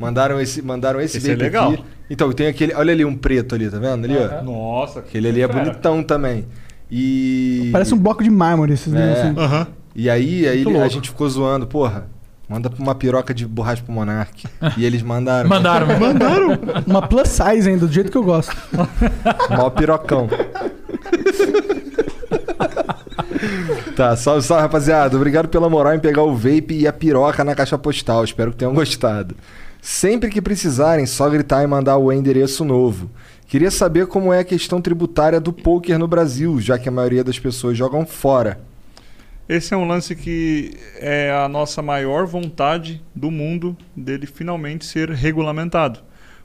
Mandaram 0.00 0.40
esse, 0.40 0.62
mandaram 0.62 1.00
esse, 1.00 1.18
Esse 1.18 1.26
é 1.30 1.32
vape 1.32 1.42
legal. 1.42 1.72
aqui. 1.72 1.84
Então, 2.08 2.32
tem 2.32 2.46
aquele, 2.46 2.72
olha 2.74 2.92
ali 2.92 3.04
um 3.04 3.14
preto 3.16 3.54
ali, 3.54 3.68
tá 3.70 3.78
vendo? 3.78 4.04
Ali, 4.04 4.16
ó. 4.16 4.42
Nossa. 4.42 5.00
Aquele 5.00 5.28
ali 5.28 5.42
é 5.42 5.48
Cara. 5.48 5.60
bonitão 5.64 6.02
também. 6.02 6.46
E 6.90 7.68
Parece 7.72 7.92
um 7.94 7.98
bloco 7.98 8.22
de 8.22 8.30
mármore 8.30 8.72
esses 8.72 8.92
É. 8.94 8.96
negócios 8.96 9.26
assim. 9.26 9.38
Aham. 9.40 9.66
E 9.94 10.08
aí, 10.08 10.46
aí 10.48 10.60
ele- 10.60 10.78
a 10.78 10.88
gente 10.88 11.08
ficou 11.10 11.28
zoando, 11.28 11.66
porra. 11.66 12.06
Manda 12.48 12.70
uma 12.78 12.94
piroca 12.94 13.34
de 13.34 13.44
borracha 13.44 13.82
pro 13.82 13.92
Monark. 13.92 14.44
e 14.76 14.84
eles 14.84 15.02
mandaram. 15.02 15.48
Mandaram. 15.48 15.86
Mandaram 15.98 16.58
uma 16.86 17.02
plus 17.02 17.28
size 17.28 17.68
ainda, 17.68 17.86
do 17.86 17.92
jeito 17.92 18.10
que 18.10 18.16
eu 18.16 18.22
gosto. 18.22 18.56
Mó 19.50 19.68
pirocão. 19.70 20.28
tá, 23.96 24.16
salve, 24.16 24.42
salve, 24.42 24.62
rapaziada. 24.62 25.16
Obrigado 25.16 25.48
pela 25.48 25.68
moral 25.68 25.94
em 25.94 25.98
pegar 25.98 26.22
o 26.22 26.36
vape 26.36 26.74
e 26.74 26.86
a 26.86 26.92
piroca 26.92 27.42
na 27.42 27.54
caixa 27.54 27.76
postal. 27.76 28.22
Espero 28.22 28.52
que 28.52 28.58
tenham 28.58 28.74
gostado. 28.74 29.34
Sempre 29.82 30.30
que 30.30 30.40
precisarem, 30.42 31.06
só 31.06 31.28
gritar 31.28 31.62
e 31.62 31.66
mandar 31.66 31.96
o 31.96 32.12
endereço 32.12 32.64
novo. 32.64 33.10
Queria 33.48 33.70
saber 33.70 34.06
como 34.06 34.32
é 34.32 34.40
a 34.40 34.44
questão 34.44 34.80
tributária 34.80 35.40
do 35.40 35.52
poker 35.52 35.98
no 35.98 36.08
Brasil, 36.08 36.60
já 36.60 36.78
que 36.78 36.88
a 36.88 36.92
maioria 36.92 37.22
das 37.22 37.38
pessoas 37.38 37.76
jogam 37.78 38.04
fora. 38.04 38.58
Esse 39.48 39.74
é 39.74 39.76
um 39.76 39.86
lance 39.86 40.14
que 40.16 40.72
é 40.96 41.30
a 41.30 41.48
nossa 41.48 41.80
maior 41.80 42.26
vontade 42.26 43.02
do 43.14 43.30
mundo 43.30 43.76
dele 43.96 44.26
finalmente 44.26 44.84
ser 44.84 45.10
regulamentado. 45.10 46.00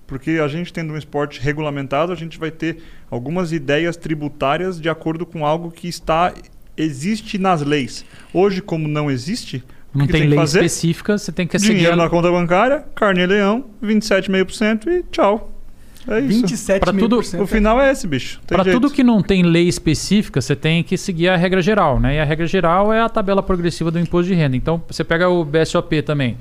Porque 0.06 0.32
a 0.32 0.48
gente 0.48 0.72
tendo 0.74 0.94
um 0.94 0.98
esporte 0.98 1.40
regulamentado, 1.40 2.12
a 2.12 2.16
gente 2.16 2.38
vai 2.38 2.52
ter 2.52 2.78
algumas 3.10 3.52
ideias 3.52 3.96
tributárias 3.96 4.80
de 4.80 4.90
acordo 4.90 5.26
com 5.26 5.46
algo 5.46 5.72
que 5.72 5.88
está 5.88 6.34
existe 6.76 7.38
nas 7.38 7.62
leis. 7.62 8.06
Hoje, 8.34 8.62
como 8.62 8.88
não 8.88 9.10
existe, 9.10 9.64
Não 9.94 10.06
que 10.06 10.12
tem 10.12 10.24
que 10.24 10.28
lei 10.28 10.44
específica, 10.44 11.18
você 11.18 11.32
tem 11.32 11.48
que 11.48 11.58
seguir. 11.58 11.76
Dinheiro 11.76 11.96
na 11.96 12.10
conta 12.10 12.30
bancária, 12.32 12.86
carne 12.96 13.22
e 13.22 13.26
leão, 13.26 13.66
27,5% 13.84 14.88
e 14.88 15.04
tchau. 15.04 15.52
É 16.08 16.20
isso. 16.20 16.42
27 16.42 16.80
Pra 16.80 16.92
tudo- 16.94 17.20
O 17.44 17.48
final 17.48 17.80
é 17.80 17.92
esse, 17.92 18.08
bicho. 18.08 18.40
Para 18.48 18.64
tudo 18.74 18.90
que 18.90 19.04
não 19.04 19.22
tem 19.22 19.44
lei 19.44 19.68
específica, 19.68 20.42
você 20.42 20.56
tem 20.56 20.84
que 20.84 20.98
seguir 20.98 21.30
a 21.30 21.36
regra 21.38 21.62
geral, 21.62 22.00
né? 22.00 22.16
E 22.16 22.20
a 22.20 22.24
regra 22.26 22.46
geral 22.48 22.92
é 22.92 23.02
a 23.02 23.10
tabela 23.10 23.44
progressiva 23.44 23.92
do 23.92 24.00
imposto 24.00 24.28
de 24.30 24.34
renda. 24.36 24.56
Então, 24.56 24.82
você 24.90 25.04
pega 25.04 25.30
o 25.30 25.44
BSOP 25.46 26.02
também. 26.02 26.38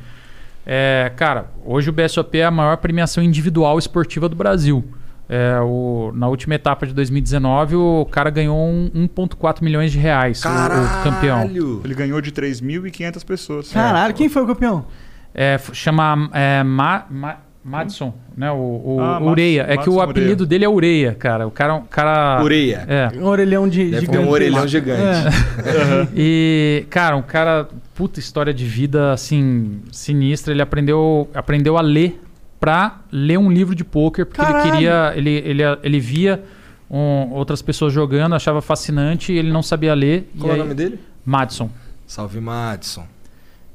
É, 0.67 1.11
cara, 1.17 1.47
hoje 1.65 1.91
o 1.91 1.93
BSOP 1.93 2.39
é 2.39 2.45
a 2.45 2.51
maior 2.51 2.77
premiação 2.77 3.23
individual 3.23 3.79
esportiva 3.79 4.29
do 4.29 4.37
Brasil. 4.37 4.85
É, 5.29 5.61
o- 5.61 6.11
na 6.15 6.27
última 6.29 6.55
etapa 6.57 6.87
de 6.87 6.93
2019, 6.93 7.77
o 7.77 8.05
cara 8.11 8.31
ganhou 8.31 8.59
um, 8.59 8.91
1,4 8.95 9.63
milhões 9.65 9.93
de 9.93 9.99
reais, 9.99 10.45
o- 10.45 10.49
o, 10.49 11.03
campeão. 11.05 11.39
Ele 11.85 11.95
ganhou 11.95 12.21
de 12.21 12.33
3.500 12.33 13.23
pessoas. 13.25 13.73
Caralho, 13.73 14.13
quem 14.13 14.29
foi 14.29 14.43
o 14.43 14.47
campeão? 14.47 14.87
É, 15.33 15.59
chama 15.73 16.29
é, 16.33 16.65
Ma- 16.65 17.07
Ma- 17.09 17.37
Madison, 17.71 18.13
né? 18.37 18.51
O, 18.51 18.57
o 18.85 19.01
Ah, 19.01 19.21
Ureia. 19.23 19.63
Madison- 19.63 19.81
É 19.81 19.85
que 19.85 19.91
o 19.91 20.01
apelido 20.01 20.45
dele 20.45 20.65
é 20.65 20.69
Ureia, 20.69 21.15
cara. 21.15 21.47
O 21.47 21.51
cara 21.51 21.77
é 21.77 21.83
cara. 21.89 22.43
Ureia. 22.43 22.85
É. 22.89 23.11
Um 23.19 23.27
orelhão 23.27 23.69
de 23.69 23.91
Deve 23.91 24.07
gigante. 24.07 24.19
um 24.27 24.29
orelhão 24.29 24.67
gigante. 24.67 25.01
É. 25.01 26.09
E, 26.15 26.85
cara, 26.91 27.17
um 27.17 27.23
cara, 27.23 27.69
puta 27.95 28.19
história 28.19 28.53
de 28.53 28.65
vida, 28.65 29.13
assim, 29.13 29.81
sinistra. 29.93 30.53
Ele 30.53 30.63
aprendeu, 30.63 31.29
aprendeu 31.35 31.77
a 31.79 31.81
ler 31.81 32.21
pra 32.59 33.01
ler 33.11 33.39
um 33.39 33.51
livro 33.51 33.75
de 33.75 33.85
poker, 33.85 34.27
porque 34.27 34.41
Caralho! 34.43 34.65
ele 34.65 34.71
queria. 34.73 35.13
Ele, 35.17 35.31
ele, 35.31 35.63
ele 35.83 36.01
via 36.01 36.43
um, 36.91 37.31
outras 37.33 37.63
pessoas 37.63 37.93
jogando, 37.93 38.35
achava 38.35 38.61
fascinante 38.61 39.33
e 39.33 39.39
ele 39.39 39.51
não 39.53 39.63
sabia 39.63 39.95
ler. 39.95 40.29
Qual 40.39 40.49
e 40.49 40.51
é 40.51 40.55
aí, 40.55 40.61
o 40.61 40.63
nome 40.65 40.75
dele? 40.75 40.99
Madison. 41.25 41.71
Salve, 42.07 42.41
Madison. 42.41 43.05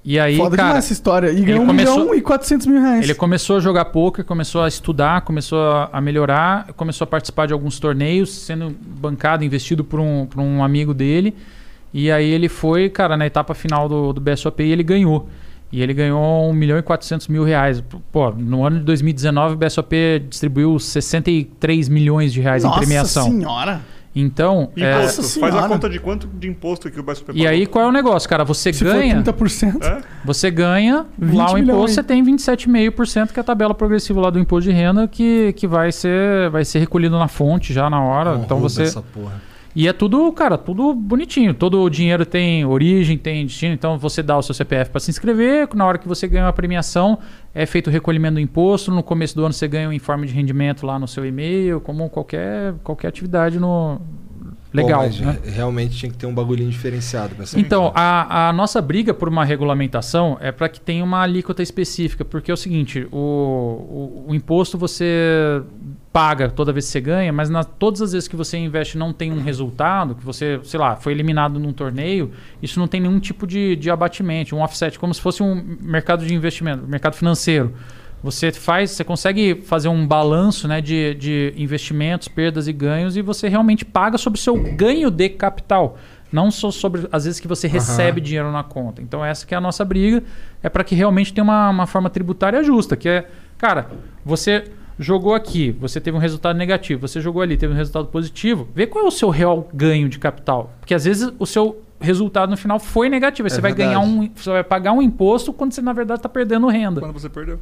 E 0.08 0.20
aí, 0.20 0.38
Foda 0.38 0.56
cara, 0.56 0.68
demais 0.70 0.86
essa 0.86 0.94
história. 0.94 1.30
E 1.32 1.38
ele 1.38 1.46
ganhou 1.46 1.64
um 1.64 1.66
começou- 1.68 2.00
milhão 2.00 2.16
e 2.16 2.22
400 2.22 2.68
mil 2.68 2.80
reais. 2.80 3.04
Ele 3.04 3.16
começou 3.16 3.58
a 3.58 3.60
jogar 3.60 3.86
poker, 3.86 4.24
começou 4.24 4.62
a 4.62 4.68
estudar, 4.68 5.22
começou 5.22 5.60
a- 5.92 6.00
melhorar, 6.00 6.68
começou 6.78 7.06
a 7.06 7.08
participar 7.08 7.48
de 7.48 7.54
alguns 7.54 7.80
torneios, 7.80 8.30
sendo 8.32 8.76
bancado, 9.02 9.44
investido 9.44 9.84
por 9.84 10.00
um, 10.00 10.28
por 10.28 10.40
um 10.40 10.64
amigo 10.64 10.94
dele. 10.94 11.34
E 11.92 12.12
aí 12.12 12.30
ele 12.30 12.48
foi, 12.48 12.88
cara, 12.90 13.18
na 13.18 13.26
etapa 13.26 13.56
final 13.56 13.90
do, 13.90 14.14
do 14.14 14.22
BSOP 14.22 14.62
e 14.64 14.72
ele 14.72 14.84
ganhou. 14.84 15.28
E 15.72 15.82
ele 15.82 15.94
ganhou 15.94 16.50
1 16.52 16.54
milhão 16.54 16.78
e 16.78 16.84
400 16.84 17.28
mil 17.28 17.44
reais. 17.44 17.84
Pô, 18.12 18.30
no 18.30 18.64
ano 18.64 18.78
de 18.80 18.86
2019 18.86 19.56
o 19.56 19.58
BSOP 19.58 20.20
distribuiu 20.30 20.78
63 20.78 21.90
milhões 21.90 22.32
de 22.32 22.42
reais 22.42 22.64
Nossa 22.64 22.76
em 22.78 22.80
premiação. 22.82 23.24
senhora. 23.26 23.82
Então, 24.16 24.70
é, 24.78 25.00
Imposto. 25.00 25.22
Faz 25.22 25.54
a 25.54 25.58
Senhora. 25.58 25.68
conta 25.68 25.90
de 25.90 26.00
quanto 26.00 26.26
de 26.28 26.48
imposto 26.48 26.90
que 26.90 26.98
o 26.98 27.04
BSP 27.04 27.34
e 27.34 27.46
aí 27.46 27.66
qual 27.66 27.84
é 27.84 27.88
o 27.90 27.92
negócio, 27.92 28.30
cara? 28.30 28.46
Você 28.46 28.72
Se 28.72 28.84
ganha... 28.84 29.22
for 29.24 29.34
30%. 29.34 29.84
É? 29.84 30.02
Você 30.24 30.50
ganha 30.50 31.06
20 31.20 31.38
lá 31.38 31.52
o 31.52 31.54
milhões. 31.56 31.70
imposto, 31.78 31.96
você 31.96 32.04
tem 32.04 32.24
27,5%, 32.24 33.34
que 33.34 33.40
é 33.40 33.42
a 33.42 33.44
tabela 33.44 33.74
progressiva 33.74 34.22
lá 34.22 34.30
do 34.30 34.40
imposto 34.40 34.70
de 34.70 34.76
renda, 34.76 35.06
que, 35.08 35.52
que 35.54 35.68
vai, 35.68 35.92
ser, 35.92 36.50
vai 36.50 36.64
ser 36.64 36.80
recolhido 36.80 37.20
na 37.20 37.28
fonte 37.28 37.74
já 37.74 37.90
na 37.90 38.02
hora. 38.02 38.40
então 38.44 38.60
você. 38.60 38.84
essa 38.84 39.02
porra. 39.02 39.42
E 39.76 39.90
é 39.90 39.92
tudo, 39.92 40.32
cara, 40.32 40.58
tudo 40.58 40.96
bonitinho. 40.96 41.54
Todo 41.54 41.82
o 41.82 41.90
dinheiro 41.90 42.26
tem 42.26 42.64
origem, 42.66 43.18
tem 43.18 43.46
destino. 43.46 43.74
Então 43.74 43.98
você 43.98 44.24
dá 44.24 44.38
o 44.38 44.42
seu 44.42 44.56
CPF 44.56 44.90
para 44.90 45.02
se 45.02 45.12
inscrever. 45.12 45.68
Na 45.76 45.86
hora 45.86 45.98
que 45.98 46.08
você 46.08 46.30
ganha 46.30 46.46
uma 46.46 46.54
premiação, 46.54 47.20
é 47.56 47.66
feito 47.66 47.88
o 47.88 47.90
recolhimento 47.90 48.34
do 48.34 48.40
imposto. 48.42 48.92
No 48.92 49.02
começo 49.02 49.34
do 49.34 49.46
ano 49.46 49.54
você 49.54 49.66
ganha 49.66 49.88
um 49.88 49.94
informe 49.94 50.28
de 50.28 50.34
rendimento 50.34 50.86
lá 50.86 51.00
no 51.00 51.08
seu 51.08 51.26
e-mail, 51.26 51.80
como 51.80 52.10
qualquer, 52.10 52.74
qualquer 52.84 53.08
atividade 53.08 53.58
no. 53.58 54.02
Legal. 54.76 55.10
Pô, 55.10 55.26
né? 55.26 55.40
re- 55.44 55.52
realmente 55.52 55.96
tinha 55.98 56.12
que 56.12 56.18
ter 56.18 56.26
um 56.26 56.34
bagulhinho 56.34 56.70
diferenciado 56.70 57.36
pra 57.36 57.44
essa 57.44 57.60
Então, 57.60 57.92
a, 57.96 58.50
a 58.50 58.54
nossa 58.54 58.82
briga 58.82 59.14
por 59.14 59.30
uma 59.30 59.46
regulamentação 59.46 60.38
é 60.42 60.52
para 60.52 60.70
que 60.70 60.80
tenha 60.80 61.04
uma 61.04 61.22
alíquota 61.22 61.64
específica, 61.64 62.24
porque 62.26 62.52
é 62.52 62.54
o 62.54 62.58
seguinte, 62.58 63.08
o, 63.12 63.18
o, 63.18 64.26
o 64.30 64.36
imposto 64.36 64.78
você 64.78 65.62
paga 66.12 66.50
toda 66.50 66.72
vez 66.72 66.86
que 66.86 66.92
você 66.94 67.02
ganha, 67.02 67.34
mas 67.34 67.50
na, 67.50 67.64
todas 67.64 68.02
as 68.02 68.14
vezes 68.14 68.28
que 68.28 68.38
você 68.38 68.58
investe 68.58 68.96
e 68.96 69.00
não 69.00 69.12
tem 69.12 69.34
um 69.34 69.42
resultado, 69.42 70.16
que 70.16 70.24
você, 70.24 70.60
sei 70.64 70.80
lá, 70.80 70.96
foi 70.96 71.12
eliminado 71.12 71.60
num 71.60 71.74
torneio, 71.74 72.32
isso 72.62 72.80
não 72.80 72.88
tem 72.88 73.02
nenhum 73.02 73.20
tipo 73.20 73.46
de, 73.46 73.76
de 73.76 73.90
abatimento, 73.92 74.56
um 74.56 74.62
offset, 74.62 74.98
como 74.98 75.14
se 75.14 75.20
fosse 75.20 75.44
um 75.44 75.78
mercado 75.82 76.26
de 76.26 76.34
investimento, 76.34 76.88
mercado 76.88 77.16
financeiro. 77.16 77.74
Você 78.26 78.52
faz, 78.52 78.90
você 78.90 79.04
consegue 79.04 79.62
fazer 79.68 79.88
um 79.88 80.08
balanço 80.08 80.68
né, 80.68 80.82
de, 80.82 81.14
de 81.14 81.54
investimentos, 81.56 82.28
perdas 82.28 82.68
e 82.68 82.74
ganhos, 82.74 83.16
e 83.16 83.22
você 83.22 83.48
realmente 83.48 83.86
paga 83.86 84.18
sobre 84.18 84.40
o 84.40 84.42
seu 84.42 84.56
ganho 84.76 85.12
de 85.12 85.30
capital. 85.30 85.96
Não 86.32 86.50
só 86.50 86.72
sobre 86.72 87.08
as 87.12 87.26
vezes 87.26 87.40
que 87.40 87.48
você 87.48 87.68
recebe 87.68 88.20
dinheiro 88.20 88.52
na 88.52 88.64
conta. 88.64 89.00
Então 89.00 89.24
essa 89.24 89.46
que 89.46 89.54
é 89.54 89.58
a 89.58 89.62
nossa 89.62 89.86
briga, 89.86 90.24
é 90.64 90.68
para 90.68 90.84
que 90.84 90.96
realmente 90.96 91.32
tenha 91.32 91.44
uma, 91.44 91.70
uma 91.70 91.86
forma 91.86 92.10
tributária 92.10 92.64
justa, 92.64 92.98
que 92.98 93.08
é, 93.08 93.28
cara, 93.60 93.92
você 94.26 94.64
jogou 94.98 95.36
aqui, 95.36 95.70
você 95.80 96.02
teve 96.02 96.18
um 96.18 96.20
resultado 96.20 96.58
negativo, 96.58 97.08
você 97.08 97.22
jogou 97.22 97.44
ali, 97.44 97.56
teve 97.56 97.74
um 97.74 97.78
resultado 97.78 98.08
positivo, 98.08 98.68
vê 98.74 98.88
qual 98.88 99.06
é 99.06 99.08
o 99.08 99.12
seu 99.12 99.30
real 99.30 99.70
ganho 99.72 100.10
de 100.10 100.18
capital. 100.18 100.74
Porque 100.80 100.96
às 100.96 101.06
vezes 101.06 101.32
o 101.38 101.46
seu 101.46 101.80
resultado 102.00 102.50
no 102.50 102.58
final 102.58 102.80
foi 102.80 103.08
negativo. 103.08 103.46
Aí 103.48 103.52
É 103.52 103.56
você 103.56 103.62
vai 103.62 103.72
ganhar 103.74 104.00
verdade. 104.00 104.20
um. 104.20 104.32
Você 104.36 104.50
vai 104.50 104.64
pagar 104.64 104.94
um 104.94 105.02
imposto 105.02 105.54
quando 105.54 105.74
você, 105.74 105.82
na 105.82 105.94
verdade, 105.94 106.20
está 106.20 106.30
perdendo 106.30 106.68
renda. 106.68 107.02
Quando 107.02 107.14
você 107.14 107.30
perdeu. 107.30 107.60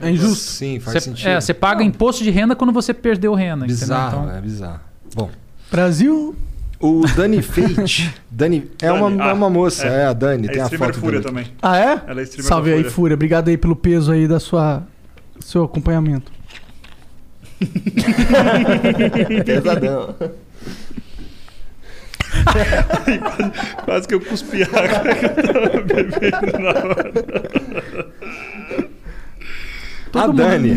É 0.00 0.10
injusto. 0.10 0.36
Sim, 0.50 0.80
faz 0.80 0.94
Você, 0.94 1.00
sentido. 1.10 1.28
é, 1.28 1.40
você 1.40 1.52
paga 1.54 1.82
imposto 1.84 2.24
de 2.24 2.30
renda 2.30 2.56
quando 2.56 2.72
você 2.72 2.92
perdeu 2.94 3.34
renda. 3.34 3.66
Bizarro, 3.66 4.06
entendeu? 4.08 4.24
Então, 4.24 4.36
é 4.36 4.40
bizarro. 4.40 4.80
Bom, 5.14 5.30
Brasil. 5.70 6.34
o 6.80 7.04
Dani 7.14 7.42
Fate. 7.42 8.12
Dani, 8.30 8.70
é, 8.80 8.86
Dani, 8.86 8.98
uma, 8.98 9.24
é 9.24 9.30
ah, 9.30 9.34
uma 9.34 9.50
moça, 9.50 9.86
é, 9.86 10.02
é. 10.02 10.06
a 10.06 10.12
Dani, 10.12 10.48
É 10.48 10.50
tem 10.52 10.60
a 10.60 10.64
streamer 10.64 10.88
foto 10.88 11.00
Fúria 11.00 11.20
dele. 11.20 11.30
também. 11.30 11.46
Ah, 11.60 11.78
é? 11.78 12.02
Ela 12.06 12.20
é 12.20 12.24
streamer 12.24 12.48
Salve 12.48 12.70
da 12.70 12.76
aí, 12.76 12.82
Fúria. 12.82 12.94
Fúria. 12.94 13.14
Obrigado 13.14 13.48
aí 13.48 13.56
pelo 13.56 13.76
peso 13.76 14.10
aí 14.10 14.26
da 14.26 14.40
sua 14.40 14.82
seu 15.40 15.64
acompanhamento. 15.64 16.32
Pesadão. 19.44 20.14
Quase 23.84 24.08
que 24.08 24.14
eu 24.14 24.20
cuspi 24.20 24.62
a 24.62 24.66
água 24.66 25.14
que 25.14 25.26
eu 25.26 25.52
tava 25.52 25.82
bebendo 25.82 26.58
na 26.58 26.70
hora. 26.70 27.12
A 30.14 30.26
Dani. 30.26 30.74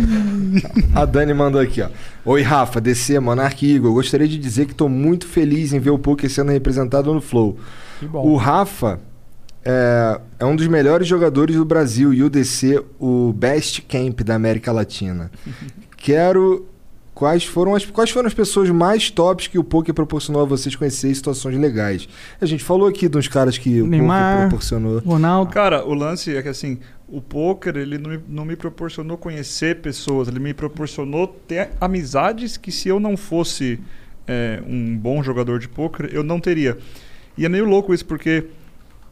A 0.94 1.06
Dani 1.06 1.34
mandou 1.34 1.60
aqui, 1.60 1.82
ó. 1.82 1.90
Oi, 2.24 2.42
Rafa, 2.42 2.80
DC, 2.80 3.20
Monark 3.20 3.66
e 3.66 3.76
Igor. 3.76 3.94
Gostaria 3.94 4.28
de 4.28 4.38
dizer 4.38 4.66
que 4.66 4.72
estou 4.72 4.88
muito 4.90 5.28
feliz 5.28 5.74
em 5.74 5.80
ver 5.80 5.90
o 5.90 6.00
Poker 6.00 6.30
sendo 6.30 6.52
representado 6.52 7.14
no 7.14 7.22
Flow. 7.22 7.58
que 8.00 8.08
bom. 8.08 8.26
O 8.26 8.36
Rafa 8.36 9.00
é, 9.64 10.22
é 10.40 10.46
um 10.46 10.56
dos 10.56 10.68
melhores 10.68 11.08
jogadores 11.08 11.56
do 11.56 11.66
Brasil 11.66 12.14
e 12.14 12.24
o 12.24 12.30
DC, 12.30 12.84
o 13.00 13.34
best 13.34 13.82
camp 13.82 14.22
da 14.22 14.36
América 14.36 14.72
Latina. 14.72 15.32
Quero. 15.98 16.68
Quais 17.14 17.46
foram, 17.46 17.74
as, 17.74 17.86
quais 17.86 18.10
foram 18.10 18.28
as 18.28 18.34
pessoas 18.34 18.70
mais 18.70 19.10
tops 19.10 19.48
que 19.48 19.58
o 19.58 19.64
poker 19.64 19.96
proporcionou 19.96 20.42
a 20.42 20.46
vocês 20.46 20.76
conhecer 20.76 21.10
em 21.10 21.14
situações 21.14 21.58
legais? 21.58 22.10
A 22.42 22.46
gente 22.46 22.62
falou 22.62 22.90
aqui 22.90 23.08
de 23.08 23.18
uns 23.18 23.30
caras 23.30 23.58
que 23.58 23.82
o 23.82 23.88
Neymar. 23.88 24.34
poker 24.34 24.50
proporcionou. 24.50 25.00
Ronaldo. 25.00 25.50
Cara, 25.50 25.86
o 25.86 25.94
lance 25.94 26.36
é 26.36 26.42
que 26.42 26.50
assim, 26.50 26.78
o 27.08 27.22
poker 27.22 27.76
ele 27.78 27.98
não 27.98 28.10
me, 28.12 28.20
não 28.28 28.46
me 28.46 28.56
proporcionou 28.56 29.18
conhecer 29.18 29.80
pessoas, 29.82 30.28
ele 30.28 30.40
me 30.40 30.54
proporcionou 30.54 31.28
ter 31.28 31.70
amizades 31.80 32.58
que 32.58 32.72
se 32.72 32.90
eu 32.90 33.00
não 33.00 33.16
fosse 33.16 33.80
é, 34.28 34.62
um 34.68 34.98
bom 34.98 35.22
jogador 35.22 35.60
de 35.60 35.68
poker, 35.70 36.10
eu 36.12 36.24
não 36.24 36.40
teria. 36.40 36.78
E 37.38 37.46
é 37.46 37.50
meio 37.50 37.66
louco 37.66 37.94
isso, 37.94 38.06
porque 38.06 38.46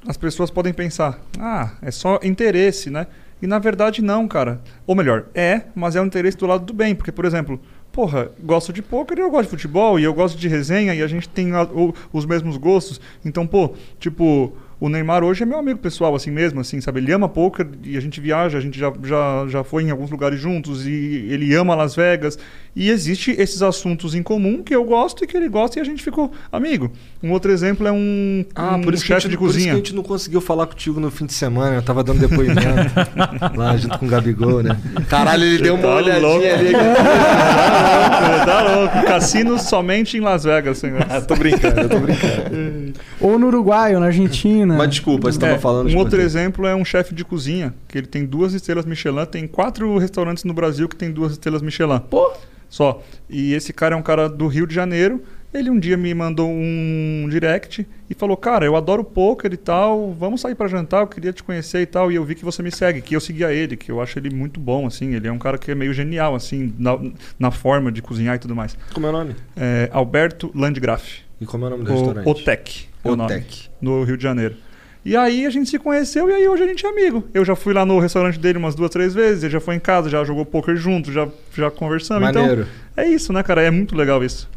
as 0.07 0.17
pessoas 0.17 0.49
podem 0.49 0.73
pensar, 0.73 1.19
ah, 1.39 1.71
é 1.81 1.91
só 1.91 2.19
interesse, 2.23 2.89
né? 2.89 3.07
E 3.41 3.47
na 3.47 3.59
verdade 3.59 4.01
não, 4.01 4.27
cara. 4.27 4.61
Ou 4.87 4.95
melhor, 4.95 5.25
é, 5.35 5.63
mas 5.75 5.95
é 5.95 6.01
um 6.01 6.05
interesse 6.05 6.37
do 6.37 6.47
lado 6.47 6.65
do 6.65 6.73
bem, 6.73 6.95
porque, 6.95 7.11
por 7.11 7.25
exemplo, 7.25 7.59
porra, 7.91 8.31
gosto 8.41 8.73
de 8.73 8.81
poker 8.81 9.17
e 9.17 9.21
eu 9.21 9.29
gosto 9.29 9.43
de 9.43 9.49
futebol, 9.51 9.99
e 9.99 10.03
eu 10.03 10.13
gosto 10.13 10.37
de 10.37 10.47
resenha, 10.47 10.95
e 10.95 11.01
a 11.03 11.07
gente 11.07 11.29
tem 11.29 11.51
a- 11.51 11.63
o- 11.63 11.93
os 12.11 12.25
mesmos 12.25 12.57
gostos. 12.57 12.99
Então, 13.23 13.45
pô, 13.45 13.75
tipo, 13.99 14.53
o 14.79 14.89
Neymar 14.89 15.23
hoje 15.23 15.43
é 15.43 15.45
meu 15.45 15.57
amigo 15.59 15.79
pessoal, 15.79 16.13
assim 16.15 16.31
mesmo, 16.31 16.59
assim, 16.59 16.81
sabe? 16.81 16.99
Ele 16.99 17.11
ama 17.11 17.29
poker 17.29 17.67
e 17.83 17.95
a 17.97 17.99
gente 18.01 18.19
viaja, 18.19 18.57
a 18.57 18.61
gente 18.61 18.77
já, 18.77 18.91
já, 19.03 19.45
já 19.47 19.63
foi 19.63 19.83
em 19.83 19.91
alguns 19.91 20.09
lugares 20.11 20.39
juntos 20.39 20.85
e 20.85 21.27
ele 21.29 21.53
ama 21.55 21.73
Las 21.75 21.95
Vegas. 21.95 22.37
E 22.75 22.89
existe 22.89 23.31
esses 23.37 23.61
assuntos 23.61 24.15
em 24.15 24.23
comum 24.23 24.63
que 24.63 24.73
eu 24.75 24.83
gosto 24.83 25.23
e 25.23 25.27
que 25.27 25.37
ele 25.37 25.47
gosta 25.47 25.77
e 25.77 25.81
a 25.81 25.85
gente 25.85 26.01
ficou 26.03 26.31
amigo. 26.51 26.91
Um 27.21 27.31
outro 27.31 27.51
exemplo 27.51 27.87
é 27.87 27.91
um, 27.91 28.43
Ah, 28.55 28.75
um 28.77 28.81
por 28.81 28.93
isso, 28.95 29.05
chefe 29.05 29.21
gente, 29.21 29.31
de 29.31 29.37
por 29.37 29.45
isso 29.45 29.53
que 29.53 29.59
cozinha. 29.59 29.73
a 29.73 29.77
gente 29.77 29.93
não 29.95 30.01
conseguiu 30.01 30.41
falar 30.41 30.65
contigo 30.65 30.99
no 30.99 31.11
fim 31.11 31.25
de 31.27 31.33
semana. 31.33 31.75
Eu 31.75 31.83
tava 31.83 32.03
dando 32.03 32.19
depoimento 32.19 32.59
lá 33.55 33.77
junto 33.77 33.99
com 33.99 34.05
o 34.07 34.09
Gabigol, 34.09 34.63
né? 34.63 34.75
Caralho, 35.07 35.43
ele 35.43 35.59
deu 35.61 35.75
uma 35.75 35.83
Tá 35.83 35.95
olhadinha 35.95 36.27
louco. 36.27 36.45
ali. 36.47 36.71
Tá 37.53 38.29
louco, 38.29 38.45
tá 38.45 38.61
louco. 38.75 39.07
Cassino 39.07 39.59
somente 39.59 40.17
em 40.17 40.21
Las 40.21 40.43
Vegas, 40.43 40.77
senhor. 40.77 41.05
Ah, 41.09 41.21
tô 41.21 41.35
brincando, 41.35 41.81
eu 41.81 41.89
tô 41.89 41.99
brincando. 41.99 42.93
Ou 43.19 43.37
no 43.39 43.47
Uruguai, 43.47 43.93
ou 43.93 43.99
na 43.99 44.07
Argentina. 44.07 44.72
Mas 44.77 44.89
desculpa, 44.89 45.31
você 45.31 45.39
tava 45.39 45.53
É, 45.53 45.59
falando. 45.59 45.89
um 45.89 45.97
outro 45.97 46.19
exemplo 46.21 46.65
é 46.65 46.75
um 46.75 46.85
chefe 46.85 47.13
de 47.13 47.23
cozinha, 47.23 47.73
que 47.87 47.97
ele 47.97 48.07
tem 48.07 48.25
duas 48.25 48.53
estrelas 48.53 48.85
Michelin, 48.85 49.25
tem 49.25 49.47
quatro 49.47 49.97
restaurantes 49.97 50.43
no 50.43 50.53
Brasil 50.53 50.87
que 50.89 50.95
tem 50.95 51.11
duas 51.11 51.31
estrelas 51.33 51.61
Michelin. 51.61 51.99
Pô. 52.09 52.31
Só. 52.69 53.03
E 53.29 53.53
esse 53.53 53.71
cara 53.71 53.93
é 53.95 53.97
um 53.97 54.01
cara 54.01 54.27
do 54.27 54.47
Rio 54.47 54.65
de 54.65 54.73
Janeiro. 54.73 55.21
Ele 55.53 55.69
um 55.69 55.77
dia 55.79 55.95
me 55.95 56.11
mandou 56.15 56.49
um 56.49 57.27
direct 57.29 57.87
e 58.09 58.15
falou: 58.15 58.35
Cara, 58.35 58.65
eu 58.65 58.75
adoro 58.75 59.03
poker 59.03 59.53
e 59.53 59.57
tal, 59.57 60.11
vamos 60.11 60.41
sair 60.41 60.55
pra 60.55 60.67
jantar, 60.67 61.01
eu 61.01 61.07
queria 61.07 61.31
te 61.31 61.43
conhecer 61.43 61.81
e 61.81 61.85
tal. 61.85 62.11
E 62.11 62.15
eu 62.15 62.25
vi 62.25 62.33
que 62.33 62.43
você 62.43 62.63
me 62.63 62.71
segue, 62.71 63.01
que 63.01 63.15
eu 63.15 63.19
seguia 63.21 63.53
ele, 63.53 63.77
que 63.77 63.91
eu 63.91 64.01
acho 64.01 64.17
ele 64.17 64.31
muito 64.33 64.59
bom, 64.59 64.87
assim. 64.87 65.13
Ele 65.13 65.27
é 65.27 65.31
um 65.31 65.37
cara 65.37 65.59
que 65.59 65.69
é 65.69 65.75
meio 65.75 65.93
genial, 65.93 66.33
assim, 66.33 66.73
na, 66.79 66.97
na 67.37 67.51
forma 67.51 67.91
de 67.91 68.01
cozinhar 68.01 68.35
e 68.35 68.39
tudo 68.39 68.55
mais. 68.55 68.75
Como 68.95 69.05
é 69.05 69.09
o 69.09 69.13
nome? 69.13 69.35
É, 69.55 69.89
Alberto 69.93 70.49
Landgraf. 70.55 71.19
E 71.43 71.45
como 71.45 71.65
é 71.65 71.67
o 71.67 71.71
nome 71.71 71.83
do 71.83 71.91
O 71.91 71.93
restaurante? 71.95 72.27
Otec. 72.29 72.85
é 73.03 73.11
o 73.11 73.15
nome, 73.15 73.31
Otec. 73.33 73.69
no 73.81 74.03
Rio 74.03 74.17
de 74.17 74.23
Janeiro. 74.23 74.55
E 75.05 75.17
aí 75.17 75.45
a 75.45 75.49
gente 75.49 75.69
se 75.69 75.77
conheceu 75.77 76.29
e 76.29 76.33
aí 76.33 76.47
hoje 76.47 76.63
a 76.63 76.67
gente 76.67 76.85
é 76.85 76.89
amigo. 76.89 77.25
Eu 77.33 77.43
já 77.43 77.55
fui 77.55 77.73
lá 77.73 77.85
no 77.85 77.99
restaurante 77.99 78.39
dele 78.39 78.57
umas 78.57 78.73
duas, 78.73 78.89
três 78.89 79.13
vezes, 79.13 79.43
ele 79.43 79.51
já 79.51 79.59
foi 79.59 79.75
em 79.75 79.79
casa, 79.79 80.09
já 80.09 80.23
jogou 80.23 80.45
poker 80.45 80.75
junto, 80.77 81.11
já, 81.11 81.27
já 81.53 81.69
conversamos. 81.69 82.23
Maneiro. 82.23 82.61
Então, 82.93 83.03
é 83.03 83.07
isso, 83.09 83.33
né, 83.33 83.43
cara? 83.43 83.61
É 83.61 83.69
muito 83.69 83.95
legal 83.95 84.23
isso. 84.23 84.49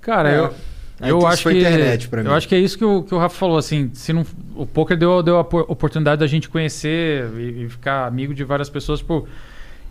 Cara, 0.00 0.30
É. 0.32 0.38
eu. 0.38 0.54
Aí 0.98 1.10
Eu 1.10 1.18
isso 1.18 1.26
acho, 1.26 1.42
foi 1.42 1.52
que, 1.54 1.60
internet 1.60 2.08
pra 2.08 2.22
mim. 2.22 2.28
eu 2.30 2.34
acho 2.34 2.48
que 2.48 2.54
é 2.54 2.58
isso 2.58 2.78
que 2.78 2.84
o, 2.84 3.02
que 3.02 3.14
o 3.14 3.18
Rafa 3.18 3.36
falou, 3.36 3.58
assim, 3.58 3.90
se 3.92 4.14
não, 4.14 4.24
o 4.54 4.64
poker 4.64 4.96
deu, 4.96 5.22
deu 5.22 5.38
a 5.38 5.44
por- 5.44 5.66
oportunidade 5.70 6.20
da 6.20 6.26
gente 6.26 6.48
conhecer 6.48 7.28
e, 7.36 7.64
e 7.64 7.68
ficar 7.68 8.06
amigo 8.06 8.32
de 8.32 8.42
várias 8.44 8.70
pessoas, 8.70 9.00
tipo, 9.00 9.28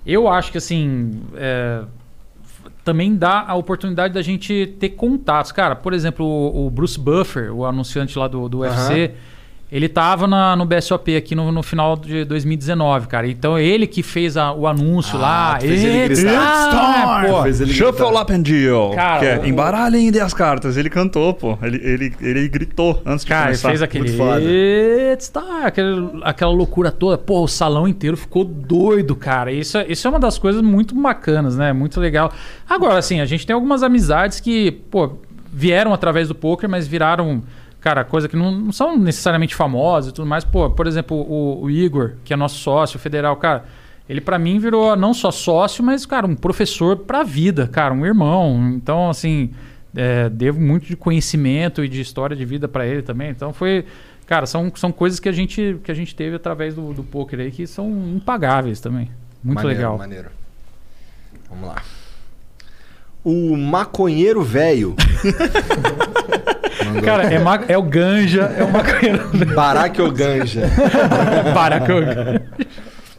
eu 0.03 0.27
acho 0.27 0.51
que 0.51 0.57
assim, 0.57 1.21
é, 1.35 1.83
também 2.85 3.15
dá 3.15 3.43
a 3.47 3.55
oportunidade 3.55 4.13
da 4.13 4.21
gente 4.21 4.75
ter 4.79 4.89
contatos. 4.89 5.51
Cara, 5.51 5.75
por 5.75 5.91
exemplo, 5.91 6.23
o, 6.23 6.67
o 6.67 6.69
Bruce 6.69 6.99
Buffer, 6.99 7.51
o 7.51 7.65
anunciante 7.65 8.17
lá 8.17 8.27
do, 8.27 8.47
do 8.47 8.59
UFC, 8.59 9.11
Ele 9.75 9.89
tava 9.89 10.25
na- 10.25 10.55
no 10.55 10.65
BSOP 10.65 11.17
aqui 11.17 11.35
no, 11.35 11.51
no 11.51 11.61
final 11.61 11.97
de 11.97 12.23
2019, 12.23 13.07
cara. 13.07 13.27
Então 13.27 13.59
ele 13.59 13.85
que 13.85 14.01
fez 14.01 14.37
a- 14.37 14.53
o 14.53 14.67
anúncio 14.67 15.19
lá. 15.19 15.55
Ah, 15.55 15.57
tu 15.57 15.65
fez 15.67 15.83
ele 15.83 16.05
It's 16.05 16.23
gritar. 16.23 16.69
time! 17.19 17.27
Pô, 17.33 17.43
Fez 17.43 17.59
ele 17.59 17.73
Shuffle 17.73 18.05
gritar. 18.05 18.21
up 18.21 18.33
and 18.33 18.41
deal. 18.41 18.91
Cara, 18.95 19.19
que 19.19 19.25
é, 19.25 19.37
o- 19.39 19.45
embaralhem 19.45 20.09
as 20.21 20.33
cartas. 20.33 20.77
Ele 20.77 20.89
cantou, 20.89 21.33
pô. 21.33 21.57
Ele, 21.61 21.75
ele, 21.83 22.13
ele 22.21 22.47
gritou 22.47 23.01
antes 23.05 23.25
de 23.25 23.29
Cara, 23.29 23.49
ele 23.49 23.57
começar. 23.57 23.67
fez 23.67 23.81
aquele. 23.81 24.03
Muito 24.05 24.17
foda. 24.17 24.41
It's 24.41 25.29
time! 25.29 25.65
Aquele- 25.65 26.09
aquela 26.23 26.51
loucura 26.53 26.89
toda. 26.89 27.17
Pô, 27.17 27.43
o 27.43 27.47
salão 27.47 27.85
inteiro 27.85 28.15
ficou 28.15 28.45
doido, 28.45 29.13
cara. 29.13 29.51
Isso, 29.51 29.77
é- 29.77 29.87
isso 29.89 30.07
é 30.07 30.09
uma 30.09 30.19
das 30.21 30.37
coisas 30.37 30.61
muito 30.61 30.95
bacanas, 30.95 31.57
né? 31.57 31.73
Muito 31.73 31.99
legal. 31.99 32.31
Agora, 32.69 32.97
assim, 32.97 33.19
a 33.19 33.25
gente 33.25 33.45
tem 33.45 33.53
algumas 33.53 33.83
amizades 33.83 34.39
que, 34.39 34.71
pô, 34.71 35.17
vieram 35.51 35.93
através 35.93 36.29
do 36.29 36.35
poker, 36.35 36.69
mas 36.69 36.87
viraram. 36.87 37.43
Cara, 37.85 38.03
coisa 38.03 38.27
que 38.27 38.35
não, 38.35 38.49
não 38.49 38.71
são 38.71 38.97
necessariamente 38.97 39.53
famosas 39.53 40.09
e 40.09 40.13
tudo 40.15 40.27
mais. 40.27 40.43
Pô, 40.43 40.71
por 40.71 40.87
exemplo, 40.87 41.15
o, 41.15 41.65
o 41.65 41.69
Igor, 41.69 42.13
que 42.23 42.33
é 42.33 42.35
nosso 42.35 42.57
sócio 42.57 42.97
federal, 42.97 43.37
cara. 43.37 43.65
Ele 44.09 44.19
pra 44.19 44.39
mim 44.39 44.57
virou 44.57 44.95
não 44.95 45.13
só 45.13 45.29
sócio, 45.29 45.83
mas, 45.83 46.03
cara, 46.03 46.25
um 46.25 46.35
professor 46.35 46.97
pra 46.97 47.21
vida, 47.21 47.67
cara, 47.67 47.93
um 47.93 48.03
irmão. 48.03 48.71
Então, 48.73 49.07
assim, 49.07 49.51
é, 49.95 50.27
devo 50.29 50.59
muito 50.59 50.87
de 50.87 50.97
conhecimento 50.97 51.83
e 51.83 51.87
de 51.87 52.01
história 52.01 52.35
de 52.35 52.43
vida 52.43 52.67
pra 52.67 52.87
ele 52.87 53.03
também. 53.03 53.29
Então 53.29 53.53
foi, 53.53 53.85
cara, 54.25 54.47
são, 54.47 54.71
são 54.73 54.91
coisas 54.91 55.19
que 55.19 55.29
a 55.29 55.31
gente 55.31 55.79
que 55.83 55.91
a 55.91 55.95
gente 55.95 56.15
teve 56.15 56.37
através 56.37 56.73
do, 56.73 56.91
do 56.91 57.03
poker 57.03 57.39
aí 57.39 57.51
que 57.51 57.67
são 57.67 57.87
impagáveis 58.15 58.79
também. 58.79 59.11
Muito 59.43 59.57
Maneiro, 59.57 59.77
legal. 59.77 59.97
Maneiro. 59.99 60.29
Vamos 61.51 61.67
lá. 61.67 61.75
O 63.23 63.55
maconheiro 63.55 64.41
velho. 64.41 64.95
Cara, 67.03 67.23
é, 67.33 67.39
ma- 67.39 67.63
é 67.67 67.77
o 67.77 67.81
ganja, 67.83 68.41
é 68.57 68.63
o 68.63 68.71
maconheiro. 68.71 69.53
Barack 69.55 70.01
Oganja. 70.01 70.61
Barack 71.53 71.91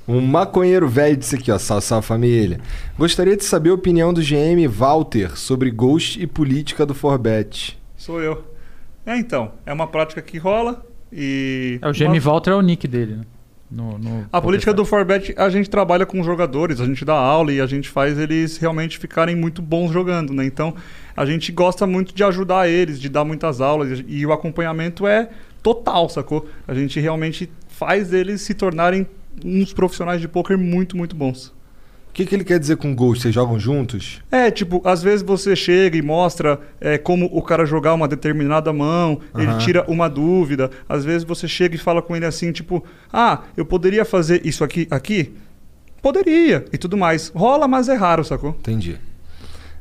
Um 0.08 0.20
maconheiro 0.20 0.88
velho 0.88 1.16
disse 1.16 1.34
aqui, 1.36 1.50
ó. 1.50 1.58
Salve, 1.58 1.84
salve 1.84 2.06
família. 2.06 2.60
Gostaria 2.98 3.36
de 3.36 3.44
saber 3.44 3.70
a 3.70 3.74
opinião 3.74 4.12
do 4.12 4.20
GM 4.20 4.66
Walter 4.68 5.36
sobre 5.36 5.70
Ghost 5.70 6.20
e 6.22 6.26
política 6.26 6.86
do 6.86 6.94
Forbet. 6.94 7.78
Sou 7.96 8.20
eu. 8.22 8.44
É, 9.04 9.16
então. 9.16 9.52
É 9.64 9.72
uma 9.72 9.86
prática 9.86 10.20
que 10.22 10.38
rola 10.38 10.84
e... 11.12 11.78
É, 11.82 11.88
o 11.88 11.92
uma- 12.18 12.20
Walter 12.20 12.50
é 12.50 12.54
o 12.54 12.60
nick 12.62 12.86
dele, 12.86 13.16
né? 13.16 13.22
No, 13.70 13.98
no 13.98 14.26
A 14.32 14.40
política 14.40 14.72
do 14.72 14.84
Forbet, 14.84 15.34
a 15.36 15.50
gente 15.50 15.68
trabalha 15.68 16.06
com 16.06 16.20
os 16.20 16.26
jogadores, 16.26 16.80
a 16.80 16.86
gente 16.86 17.04
dá 17.04 17.14
aula 17.14 17.52
e 17.52 17.60
a 17.60 17.66
gente 17.66 17.88
faz 17.88 18.18
eles 18.18 18.56
realmente 18.58 18.98
ficarem 18.98 19.34
muito 19.34 19.60
bons 19.60 19.90
jogando, 19.90 20.32
né? 20.32 20.44
Então, 20.44 20.74
a 21.16 21.26
gente 21.26 21.50
gosta 21.50 21.86
muito 21.86 22.14
de 22.14 22.22
ajudar 22.22 22.68
eles, 22.68 23.00
de 23.00 23.08
dar 23.08 23.24
muitas 23.24 23.60
aulas 23.60 24.04
e 24.06 24.24
o 24.24 24.32
acompanhamento 24.32 25.06
é 25.06 25.30
total, 25.62 26.08
sacou? 26.08 26.48
A 26.66 26.74
gente 26.74 27.00
realmente 27.00 27.50
faz 27.68 28.12
eles 28.12 28.40
se 28.42 28.54
tornarem 28.54 29.06
uns 29.44 29.72
profissionais 29.72 30.20
de 30.20 30.28
poker 30.28 30.56
muito, 30.56 30.96
muito 30.96 31.16
bons. 31.16 31.52
O 32.16 32.18
que, 32.18 32.24
que 32.24 32.34
ele 32.34 32.44
quer 32.44 32.58
dizer 32.58 32.78
com 32.78 32.94
Ghost? 32.94 33.20
Vocês 33.20 33.34
jogam 33.34 33.60
juntos? 33.60 34.22
É, 34.30 34.50
tipo, 34.50 34.80
às 34.86 35.02
vezes 35.02 35.20
você 35.20 35.54
chega 35.54 35.98
e 35.98 36.00
mostra 36.00 36.58
é, 36.80 36.96
como 36.96 37.26
o 37.30 37.42
cara 37.42 37.66
jogar 37.66 37.92
uma 37.92 38.08
determinada 38.08 38.72
mão, 38.72 39.20
ele 39.34 39.48
Aham. 39.48 39.58
tira 39.58 39.84
uma 39.86 40.08
dúvida. 40.08 40.70
Às 40.88 41.04
vezes 41.04 41.24
você 41.24 41.46
chega 41.46 41.74
e 41.74 41.78
fala 41.78 42.00
com 42.00 42.16
ele 42.16 42.24
assim, 42.24 42.52
tipo, 42.52 42.82
ah, 43.12 43.42
eu 43.54 43.66
poderia 43.66 44.02
fazer 44.02 44.40
isso 44.46 44.64
aqui, 44.64 44.88
aqui? 44.90 45.34
Poderia, 46.00 46.64
e 46.72 46.78
tudo 46.78 46.96
mais. 46.96 47.30
Rola, 47.34 47.68
mas 47.68 47.86
é 47.86 47.94
raro, 47.94 48.24
sacou? 48.24 48.56
Entendi. 48.60 48.96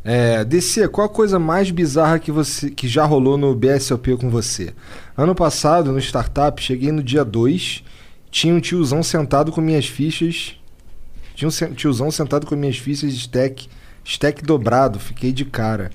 É, 0.03 0.43
DC, 0.43 0.89
qual 0.89 1.07
a 1.07 1.09
coisa 1.09 1.39
mais 1.39 1.71
bizarra 1.71 2.19
que, 2.19 2.33
você, 2.33 2.69
que 2.69 2.85
já 2.85 3.05
rolou 3.05 3.37
no 3.37 3.55
BSOP 3.55 4.17
com 4.17 4.29
você? 4.29 4.73
Ano 5.15 5.33
passado, 5.33 5.89
no 5.89 5.99
Startup, 5.99 6.61
cheguei 6.61 6.91
no 6.91 7.01
dia 7.01 7.23
2, 7.23 7.81
tinha 8.29 8.53
um 8.53 8.59
tiozão 8.59 9.01
sentado 9.01 9.53
com 9.53 9.61
minhas 9.61 9.87
fichas. 9.87 10.57
Tinha 11.35 11.47
um 11.49 11.73
tiozão 11.73 12.09
sentado 12.09 12.45
com 12.47 12.55
minhas 12.55 12.77
fichas 12.77 13.13
de 13.13 13.19
stack, 13.19 13.67
stack 14.03 14.43
dobrado, 14.43 14.99
fiquei 14.99 15.31
de 15.31 15.45
cara. 15.45 15.91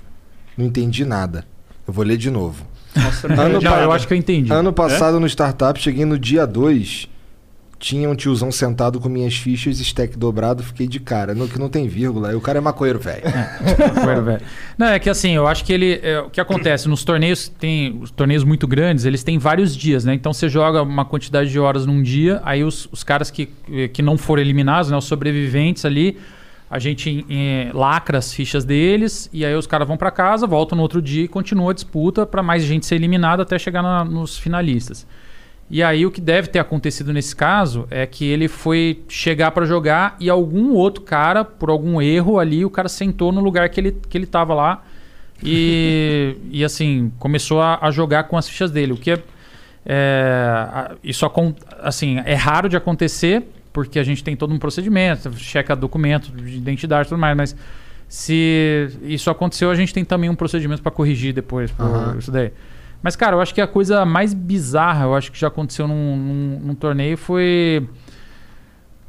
Não 0.56 0.66
entendi 0.66 1.04
nada. 1.04 1.44
Eu 1.86 1.92
vou 1.94 2.04
ler 2.04 2.16
de 2.18 2.30
novo. 2.30 2.66
Nossa, 2.94 3.26
Ano 3.32 3.60
Não, 3.60 3.60
pa- 3.70 3.82
eu 3.82 3.92
acho 3.92 4.06
que 4.06 4.12
eu 4.14 4.18
entendi. 4.18 4.52
Ano 4.52 4.72
passado 4.72 5.18
no 5.18 5.26
Startup, 5.26 5.78
cheguei 5.80 6.04
no 6.04 6.18
dia 6.18 6.46
2, 6.46 7.08
tinha 7.80 8.08
um 8.10 8.14
tiozão 8.14 8.52
sentado 8.52 9.00
com 9.00 9.08
minhas 9.08 9.34
fichas, 9.34 9.80
stack 9.80 10.16
dobrado, 10.18 10.62
fiquei 10.62 10.86
de 10.86 11.00
cara. 11.00 11.34
No, 11.34 11.48
que 11.48 11.58
não 11.58 11.68
tem 11.70 11.88
vírgula, 11.88 12.28
aí 12.28 12.34
o 12.36 12.40
cara 12.40 12.58
é 12.58 12.60
maconheiro, 12.60 13.00
velho. 13.00 13.22
Maconheiro 13.94 14.22
velho. 14.22 14.42
Não, 14.76 14.86
é 14.88 14.98
que 14.98 15.08
assim, 15.08 15.32
eu 15.32 15.46
acho 15.48 15.64
que 15.64 15.72
ele. 15.72 15.98
é, 16.02 16.20
o 16.20 16.28
que 16.28 16.40
acontece? 16.40 16.88
Nos 16.88 17.02
torneios, 17.04 17.48
tem. 17.48 17.98
Os 18.02 18.10
torneios 18.10 18.44
muito 18.44 18.68
grandes, 18.68 19.06
eles 19.06 19.24
têm 19.24 19.38
vários 19.38 19.74
dias, 19.74 20.04
né? 20.04 20.12
Então 20.12 20.32
você 20.32 20.46
joga 20.48 20.82
uma 20.82 21.06
quantidade 21.06 21.50
de 21.50 21.58
horas 21.58 21.86
num 21.86 22.02
dia, 22.02 22.40
aí 22.44 22.62
os, 22.62 22.86
os 22.92 23.02
caras 23.02 23.30
que, 23.30 23.48
que 23.92 24.02
não 24.02 24.18
foram 24.18 24.42
eliminados, 24.42 24.90
né? 24.90 24.96
Os 24.98 25.06
sobreviventes 25.06 25.86
ali, 25.86 26.18
a 26.70 26.78
gente 26.78 27.24
eh, 27.30 27.70
lacra 27.72 28.18
as 28.18 28.30
fichas 28.32 28.62
deles, 28.64 29.30
e 29.32 29.42
aí 29.42 29.54
os 29.54 29.66
caras 29.66 29.88
vão 29.88 29.96
pra 29.96 30.10
casa, 30.10 30.46
voltam 30.46 30.76
no 30.76 30.82
outro 30.82 31.00
dia 31.00 31.24
e 31.24 31.28
continua 31.28 31.70
a 31.70 31.74
disputa 31.74 32.26
pra 32.26 32.42
mais 32.42 32.62
gente 32.62 32.84
ser 32.84 32.96
eliminada 32.96 33.42
até 33.42 33.58
chegar 33.58 33.82
na- 33.82 34.04
nos 34.04 34.36
finalistas. 34.38 35.06
E 35.70 35.84
aí 35.84 36.04
o 36.04 36.10
que 36.10 36.20
deve 36.20 36.48
ter 36.48 36.58
acontecido 36.58 37.12
nesse 37.12 37.34
caso 37.34 37.86
é 37.90 38.04
que 38.04 38.24
ele 38.24 38.48
foi 38.48 39.04
chegar 39.08 39.52
pra 39.52 39.64
jogar 39.64 40.16
e 40.18 40.28
algum 40.28 40.72
outro 40.72 41.02
cara, 41.02 41.44
por 41.44 41.70
algum 41.70 42.02
erro 42.02 42.40
ali, 42.40 42.64
o 42.64 42.70
cara 42.70 42.88
sentou 42.88 43.30
no 43.30 43.40
lugar 43.40 43.68
que 43.68 43.78
ele, 43.78 43.96
que 44.08 44.18
ele 44.18 44.26
tava 44.26 44.52
lá 44.52 44.82
e, 45.40 46.36
e 46.50 46.64
assim, 46.64 47.12
começou 47.20 47.60
a, 47.60 47.78
a 47.80 47.90
jogar 47.92 48.24
com 48.24 48.36
as 48.36 48.48
fichas 48.48 48.72
dele. 48.72 48.92
O 48.92 48.96
que 48.96 49.12
é, 49.12 49.22
é, 49.86 50.90
isso 51.04 51.24
assim, 51.78 52.20
é 52.24 52.34
raro 52.34 52.68
de 52.68 52.76
acontecer, 52.76 53.44
porque 53.72 54.00
a 54.00 54.02
gente 54.02 54.24
tem 54.24 54.34
todo 54.34 54.52
um 54.52 54.58
procedimento, 54.58 55.32
checa 55.38 55.76
documento 55.76 56.32
de 56.32 56.56
identidade 56.56 57.06
e 57.06 57.10
tudo 57.10 57.20
mais, 57.20 57.36
mas 57.36 57.56
se 58.08 58.88
isso 59.02 59.30
aconteceu, 59.30 59.70
a 59.70 59.74
gente 59.76 59.94
tem 59.94 60.04
também 60.04 60.28
um 60.28 60.34
procedimento 60.34 60.82
para 60.82 60.90
corrigir 60.90 61.32
depois 61.32 61.70
por 61.70 61.86
Aham. 61.86 62.16
isso 62.18 62.32
daí. 62.32 62.50
Mas, 63.02 63.16
cara, 63.16 63.34
eu 63.36 63.40
acho 63.40 63.54
que 63.54 63.60
a 63.60 63.66
coisa 63.66 64.04
mais 64.04 64.34
bizarra, 64.34 65.04
eu 65.04 65.14
acho 65.14 65.32
que 65.32 65.38
já 65.38 65.48
aconteceu 65.48 65.88
num, 65.88 66.16
num- 66.16 66.60
num 66.66 66.74
torneio 66.74 67.16
foi. 67.16 67.86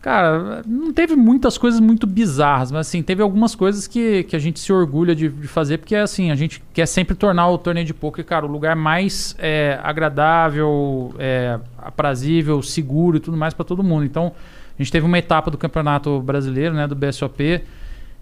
Cara, 0.01 0.63
não 0.65 0.91
teve 0.91 1.15
muitas 1.15 1.59
coisas 1.59 1.79
muito 1.79 2.07
bizarras, 2.07 2.71
mas 2.71 2.87
assim, 2.87 3.03
teve 3.03 3.21
algumas 3.21 3.53
coisas 3.53 3.85
que, 3.85 4.23
que 4.23 4.35
a 4.35 4.39
gente 4.39 4.59
se 4.59 4.73
orgulha 4.73 5.13
de, 5.13 5.29
de 5.29 5.47
fazer, 5.47 5.77
porque 5.77 5.95
assim, 5.95 6.31
a 6.31 6.35
gente 6.35 6.59
quer 6.73 6.87
sempre 6.87 7.13
tornar 7.13 7.47
o 7.49 7.57
torneio 7.57 7.85
de 7.85 7.93
poker, 7.93 8.25
cara, 8.25 8.43
o 8.47 8.49
lugar 8.49 8.75
mais 8.75 9.35
é, 9.37 9.79
agradável, 9.83 11.13
é, 11.19 11.59
aprazível, 11.77 12.63
seguro 12.63 13.17
e 13.17 13.19
tudo 13.19 13.37
mais 13.37 13.53
para 13.53 13.63
todo 13.63 13.83
mundo. 13.83 14.03
Então, 14.03 14.31
a 14.79 14.81
gente 14.81 14.91
teve 14.91 15.05
uma 15.05 15.19
etapa 15.19 15.51
do 15.51 15.57
Campeonato 15.57 16.19
Brasileiro, 16.21 16.73
né, 16.73 16.87
do 16.87 16.95
BSOP, 16.95 17.61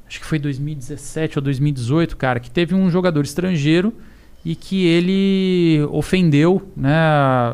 acho 0.05 0.19
que 0.19 0.25
foi 0.25 0.37
2017 0.37 1.37
ou 1.39 1.41
2018, 1.41 2.17
cara, 2.17 2.41
que 2.41 2.51
teve 2.51 2.75
um 2.75 2.89
jogador 2.89 3.23
estrangeiro 3.23 3.93
e 4.43 4.55
que 4.55 4.85
ele 4.87 5.83
ofendeu, 5.91 6.61
né, 6.75 6.91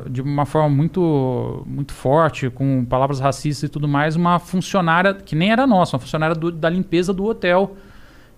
de 0.10 0.22
uma 0.22 0.46
forma 0.46 0.70
muito 0.70 1.64
muito 1.66 1.94
forte, 1.94 2.50
com 2.50 2.86
palavras 2.86 3.20
racistas 3.20 3.68
e 3.68 3.72
tudo 3.72 3.88
mais, 3.88 4.16
uma 4.16 4.38
funcionária 4.40 5.14
que 5.14 5.36
nem 5.36 5.52
era 5.52 5.66
nossa, 5.66 5.96
uma 5.96 6.00
funcionária 6.00 6.36
do- 6.36 6.52
da 6.52 6.70
limpeza 6.70 7.12
do 7.12 7.26
hotel. 7.26 7.76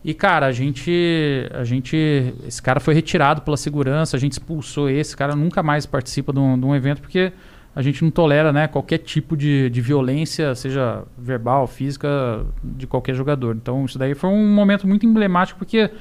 E 0.03 0.13
cara, 0.13 0.45
a 0.45 0.51
gente 0.51 1.49
a 1.53 1.63
gente 1.65 2.33
esse 2.47 2.61
cara 2.61 2.79
foi 2.79 2.93
retirado 2.93 3.41
pela 3.41 3.57
segurança, 3.57 4.15
a 4.15 4.19
gente 4.19 4.33
expulsou 4.33 4.89
esse 4.89 5.15
cara 5.17 5.35
nunca 5.35 5.61
mais 5.61 5.85
participa 5.85 6.31
de 6.31 6.39
um, 6.39 6.57
de 6.57 6.65
um 6.65 6.73
evento 6.75 7.01
porque 7.01 7.33
a 7.75 7.81
gente 7.81 8.03
não 8.03 8.09
tolera, 8.09 8.51
né, 8.53 8.67
qualquer 8.67 8.97
tipo 8.99 9.37
de, 9.37 9.69
de 9.69 9.81
violência, 9.81 10.55
seja 10.55 11.03
verbal, 11.17 11.67
física, 11.67 12.43
de 12.63 12.87
qualquer 12.87 13.13
jogador. 13.13 13.55
Então 13.55 13.85
isso 13.85 13.99
daí 13.99 14.15
foi 14.15 14.29
um 14.29 14.47
momento 14.47 14.87
muito 14.87 15.05
emblemático 15.05 15.59
porque 15.59 15.91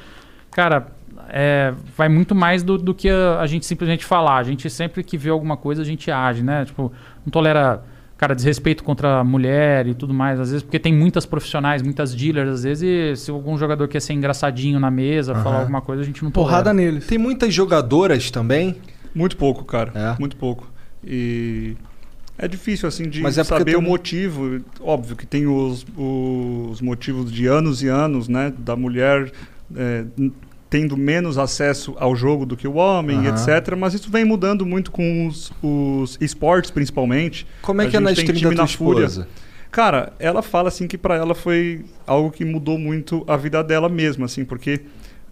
Cara, 0.50 0.86
é, 1.28 1.72
vai 1.96 2.08
muito 2.08 2.34
mais 2.34 2.62
do, 2.62 2.78
do 2.78 2.94
que 2.94 3.08
a, 3.08 3.40
a 3.40 3.46
gente 3.46 3.66
simplesmente 3.66 4.04
falar. 4.04 4.36
A 4.36 4.42
gente 4.42 4.68
sempre 4.70 5.02
que 5.02 5.16
vê 5.18 5.30
alguma 5.30 5.56
coisa, 5.56 5.82
a 5.82 5.84
gente 5.84 6.10
age, 6.10 6.42
né? 6.42 6.64
Tipo, 6.64 6.92
não 7.24 7.30
tolera, 7.30 7.82
cara, 8.16 8.34
desrespeito 8.34 8.84
contra 8.84 9.18
a 9.20 9.24
mulher 9.24 9.86
e 9.86 9.94
tudo 9.94 10.14
mais. 10.14 10.38
Às 10.40 10.50
vezes, 10.50 10.62
porque 10.62 10.78
tem 10.78 10.92
muitas 10.94 11.26
profissionais, 11.26 11.82
muitas 11.82 12.14
dealers, 12.14 12.50
às 12.50 12.62
vezes, 12.62 12.82
e 12.82 13.16
se 13.16 13.30
algum 13.30 13.56
jogador 13.58 13.88
quer 13.88 14.00
ser 14.00 14.12
engraçadinho 14.12 14.78
na 14.78 14.90
mesa, 14.90 15.32
Aham. 15.32 15.42
falar 15.42 15.58
alguma 15.60 15.80
coisa, 15.80 16.02
a 16.02 16.04
gente 16.04 16.22
não 16.22 16.30
Porrada 16.30 16.70
tolera. 16.70 16.90
neles. 16.92 17.06
Tem 17.06 17.18
muitas 17.18 17.52
jogadoras 17.52 18.30
também. 18.30 18.76
Muito 19.14 19.36
pouco, 19.36 19.64
cara. 19.64 19.92
É? 19.94 20.16
Muito 20.20 20.36
pouco. 20.36 20.70
E 21.04 21.74
é 22.38 22.46
difícil, 22.46 22.86
assim, 22.88 23.08
de 23.08 23.22
Mas 23.22 23.38
é 23.38 23.44
saber 23.44 23.64
tem 23.64 23.76
o 23.76 23.82
motivo. 23.82 24.60
Óbvio 24.80 25.16
que 25.16 25.26
tem 25.26 25.46
os, 25.46 25.86
os 25.96 26.80
motivos 26.80 27.32
de 27.32 27.46
anos 27.46 27.82
e 27.82 27.88
anos, 27.88 28.28
né? 28.28 28.52
Da 28.58 28.76
mulher 28.76 29.32
é, 29.74 30.04
tendo 30.76 30.94
menos 30.94 31.38
acesso 31.38 31.96
ao 31.98 32.14
jogo 32.14 32.44
do 32.44 32.54
que 32.54 32.68
o 32.68 32.74
homem, 32.74 33.26
Aham. 33.26 33.28
etc. 33.30 33.74
Mas 33.74 33.94
isso 33.94 34.10
vem 34.10 34.26
mudando 34.26 34.66
muito 34.66 34.90
com 34.90 35.26
os, 35.26 35.50
os 35.62 36.18
esportes, 36.20 36.70
principalmente. 36.70 37.46
Como 37.62 37.80
é 37.80 37.86
que 37.88 37.96
é 37.96 38.00
na 38.00 38.12
stream 38.12 38.50
da 38.50 38.56
tua 38.56 38.64
esposa? 38.66 39.26
Cara, 39.70 40.12
ela 40.18 40.42
fala 40.42 40.68
assim 40.68 40.86
que 40.86 40.98
pra 40.98 41.16
ela 41.16 41.34
foi 41.34 41.82
algo 42.06 42.30
que 42.30 42.44
mudou 42.44 42.78
muito 42.78 43.24
a 43.26 43.38
vida 43.38 43.64
dela 43.64 43.88
mesma, 43.88 44.26
assim, 44.26 44.44
porque 44.44 44.82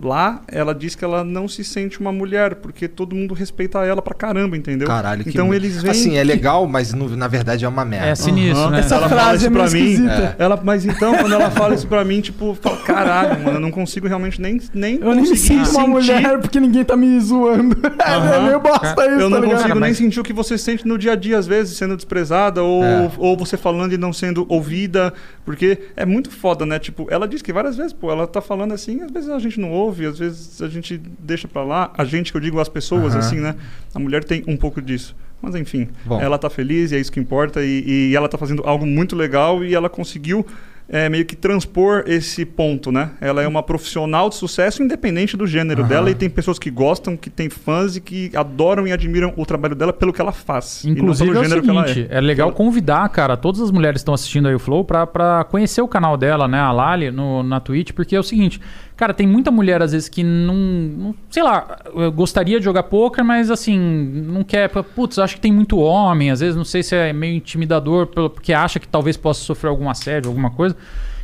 Lá, 0.00 0.42
ela 0.48 0.74
diz 0.74 0.94
que 0.97 1.05
ela 1.05 1.23
não 1.23 1.47
se 1.47 1.62
sente 1.62 2.00
uma 2.00 2.10
mulher, 2.12 2.56
porque 2.56 2.89
todo 2.89 3.14
mundo 3.14 3.32
respeita 3.32 3.78
ela 3.84 4.02
pra 4.02 4.12
caramba, 4.12 4.56
entendeu? 4.56 4.89
Caralho, 4.89 5.23
que 5.23 5.31
Então 5.31 5.55
eles 5.55 5.81
vêm... 5.81 5.90
Assim, 5.92 6.16
é 6.16 6.24
legal, 6.24 6.66
mas 6.66 6.92
no- 6.92 7.16
na 7.16 7.28
verdade 7.28 7.64
é 7.64 7.68
uma 7.68 7.84
merda. 7.84 8.08
É 8.08 8.14
sinistro, 8.16 8.58
Aham. 8.64 8.70
né? 8.73 8.81
Essa 8.81 8.97
ela 8.97 9.08
frase 9.08 9.23
fala 9.24 9.36
isso 9.36 9.47
é 9.47 9.50
meio 9.50 9.62
pra 9.64 9.70
mim. 9.73 9.84
esquisita. 9.92 10.36
Ela, 10.39 10.60
mas 10.62 10.84
então, 10.84 11.14
quando 11.16 11.32
ela 11.32 11.50
fala 11.52 11.74
isso 11.74 11.86
pra 11.86 12.05
mim, 12.05 12.20
tipo, 12.20 12.47
eu 12.47 12.55
falo, 12.56 12.76
caralho, 12.78 13.40
mano, 13.44 13.56
eu 13.56 13.60
não 13.60 13.70
consigo 13.70 14.08
realmente 14.08 14.40
nem, 14.42 14.60
nem 14.74 14.97
Eu 14.97 15.14
nem 15.14 15.23
me 15.23 15.28
conseguir 15.28 15.36
sinto 15.39 15.70
uma 15.70 16.00
sentir- 16.00 16.12
mulher 16.14 16.39
porque 16.40 16.58
ninguém 16.60 16.84
tá 16.84 16.97
me 16.97 17.20
zoando. 17.20 17.76
é 18.05 18.10
Aham. 18.14 18.47
meio 18.47 18.60
bosta 18.60 18.89
isso, 19.06 19.20
Eu 19.20 19.31
não 19.31 19.39
tá 19.39 19.40
ligado? 19.40 19.56
consigo 19.58 19.74
nem 19.81 19.90
mas- 19.90 19.97
sentir 19.97 20.18
o 20.20 20.24
que 20.24 20.32
você 20.32 20.58
sente 20.58 20.86
no 20.86 20.98
dia 20.98 21.12
a 21.12 21.16
dia, 21.16 21.39
às 21.39 21.47
vezes, 21.47 21.78
sendo 21.78 21.94
desprezada, 21.94 22.62
ou, 22.64 22.82
É. 22.84 23.10
ou 23.16 23.36
você 23.36 23.56
falando 23.56 23.92
e 23.92 23.97
não 23.97 24.12
sendo 24.12 24.44
ouvida, 24.48 25.14
porque 25.44 25.78
é 25.97 26.05
muito 26.05 26.31
foda, 26.32 26.66
né? 26.66 26.81
Tipo, 26.81 27.06
ela 27.10 27.28
diz 27.28 27.40
que 27.42 27.52
várias 27.52 27.76
vezes, 27.76 27.92
pô, 27.92 28.10
ela 28.10 28.26
tá 28.26 28.40
falando 28.40 28.74
assim, 28.74 29.00
às 29.02 29.10
vezes 29.12 29.31
a 29.31 29.39
gente 29.39 29.60
não 29.60 29.70
ouve, 29.70 29.84
às 30.06 30.18
vezes 30.18 30.62
a 30.62 30.68
gente 30.68 31.00
deixa 31.18 31.47
pra 31.47 31.62
lá, 31.62 31.92
a 31.97 32.05
gente 32.05 32.31
que 32.32 32.36
eu 32.36 32.40
digo 32.40 32.58
as 32.60 32.68
pessoas, 32.68 33.12
Aham. 33.14 33.18
assim, 33.18 33.40
né? 33.40 33.55
A 33.94 33.98
mulher 33.98 34.24
tem 34.24 34.42
um 34.47 34.56
pouco 34.56 34.81
disso. 34.82 35.14
Mas 35.42 35.55
enfim, 35.55 35.89
Bom. 36.06 36.20
ela 36.20 36.39
tá 36.39 36.48
feliz 36.48 36.90
e 36.90 36.97
é 36.97 36.98
isso 36.98 37.12
que 37.12 37.20
importa, 37.20 37.62
e, 37.62 38.10
e 38.10 38.16
ela 38.16 38.28
tá 38.28 38.39
fazendo 38.39 38.62
algo 38.64 38.86
muito 38.86 39.14
legal 39.14 39.62
e 39.62 39.74
ela 39.74 39.89
conseguiu. 39.90 40.47
é, 40.86 41.08
meio 41.08 41.24
que 41.24 41.34
transpor 41.34 42.05
esse 42.06 42.44
ponto, 42.44 42.92
né? 42.92 43.12
Ela 43.18 43.42
é 43.42 43.48
uma 43.48 43.62
profissional 43.62 44.28
de 44.28 44.34
sucesso 44.34 44.82
independente 44.82 45.34
do 45.34 45.47
gênero 45.47 45.81
Aham. 45.81 45.89
dela 45.89 46.10
e 46.10 46.14
tem 46.14 46.28
pessoas 46.28 46.58
que 46.58 46.70
gostam, 46.70 47.16
que 47.16 47.31
tem 47.31 47.48
fãs 47.48 47.97
e 47.97 48.02
que 48.02 48.31
adoram 48.34 48.86
e 48.86 48.92
admiram 48.92 49.32
o 49.34 49.47
trabalho 49.47 49.74
dela 49.74 49.94
pelo 49.94 50.12
que 50.12 50.20
ela 50.20 50.31
faz. 50.32 50.84
Inclusive 50.84 51.31
é 51.31 51.32
pelo 51.32 51.40
o 51.40 51.44
gênero 51.48 51.62
que 51.62 51.70
ela 51.70 51.89
seguinte, 51.89 52.08
é. 52.10 52.18
é. 52.18 52.20
legal 52.20 52.52
convidar, 52.52 53.08
cara, 53.08 53.34
todas 53.34 53.62
as 53.62 53.70
mulheres 53.70 53.94
que 53.94 54.00
estão 54.02 54.12
assistindo 54.12 54.47
aí 54.47 54.55
o 54.55 54.58
Flow 54.58 54.84
pra, 54.84 55.06
pra 55.06 55.44
conhecer 55.44 55.81
o 55.81 55.89
canal 55.89 56.18
dela, 56.18 56.47
né, 56.47 56.60
a 56.60 56.70
Lali, 56.70 57.10
no, 57.10 57.42
na 57.42 57.60
Twitch, 57.60 57.92
porque 57.92 58.14
é 58.14 58.20
o 58.20 58.23
seguinte, 58.23 58.60
cara, 58.97 59.12
tem 59.12 59.26
muita 59.26 59.50
mulher 59.50 59.82
às 59.82 59.92
vezes 59.92 60.08
que 60.08 60.23
não, 60.23 60.55
não- 60.55 61.14
sei 61.31 61.42
lá, 61.42 61.78
gostaria 62.14 62.58
de 62.58 62.64
jogar 62.64 62.84
poker, 62.84 63.24
mas 63.24 63.50
assim, 63.50 63.78
não 63.78 64.42
quer, 64.44 64.68
putz, 64.68 65.18
acho 65.18 65.34
que 65.34 65.40
tem 65.40 65.52
muito 65.52 65.78
homem, 65.78 66.31
às 66.31 66.40
vezes 66.40 66.56
não 66.56 66.64
sei 66.64 66.82
se 66.82 66.94
é 66.94 67.12
meio 67.12 67.34
intimidador, 67.36 68.06
porque 68.06 68.52
acha 68.52 68.78
que 68.78 68.86
talvez 68.89 69.16
possa 69.16 69.40
sofrer 69.42 69.68
algum 69.70 69.89
assédio, 69.90 70.28
alguma 70.28 70.50
coisa. 70.50 70.76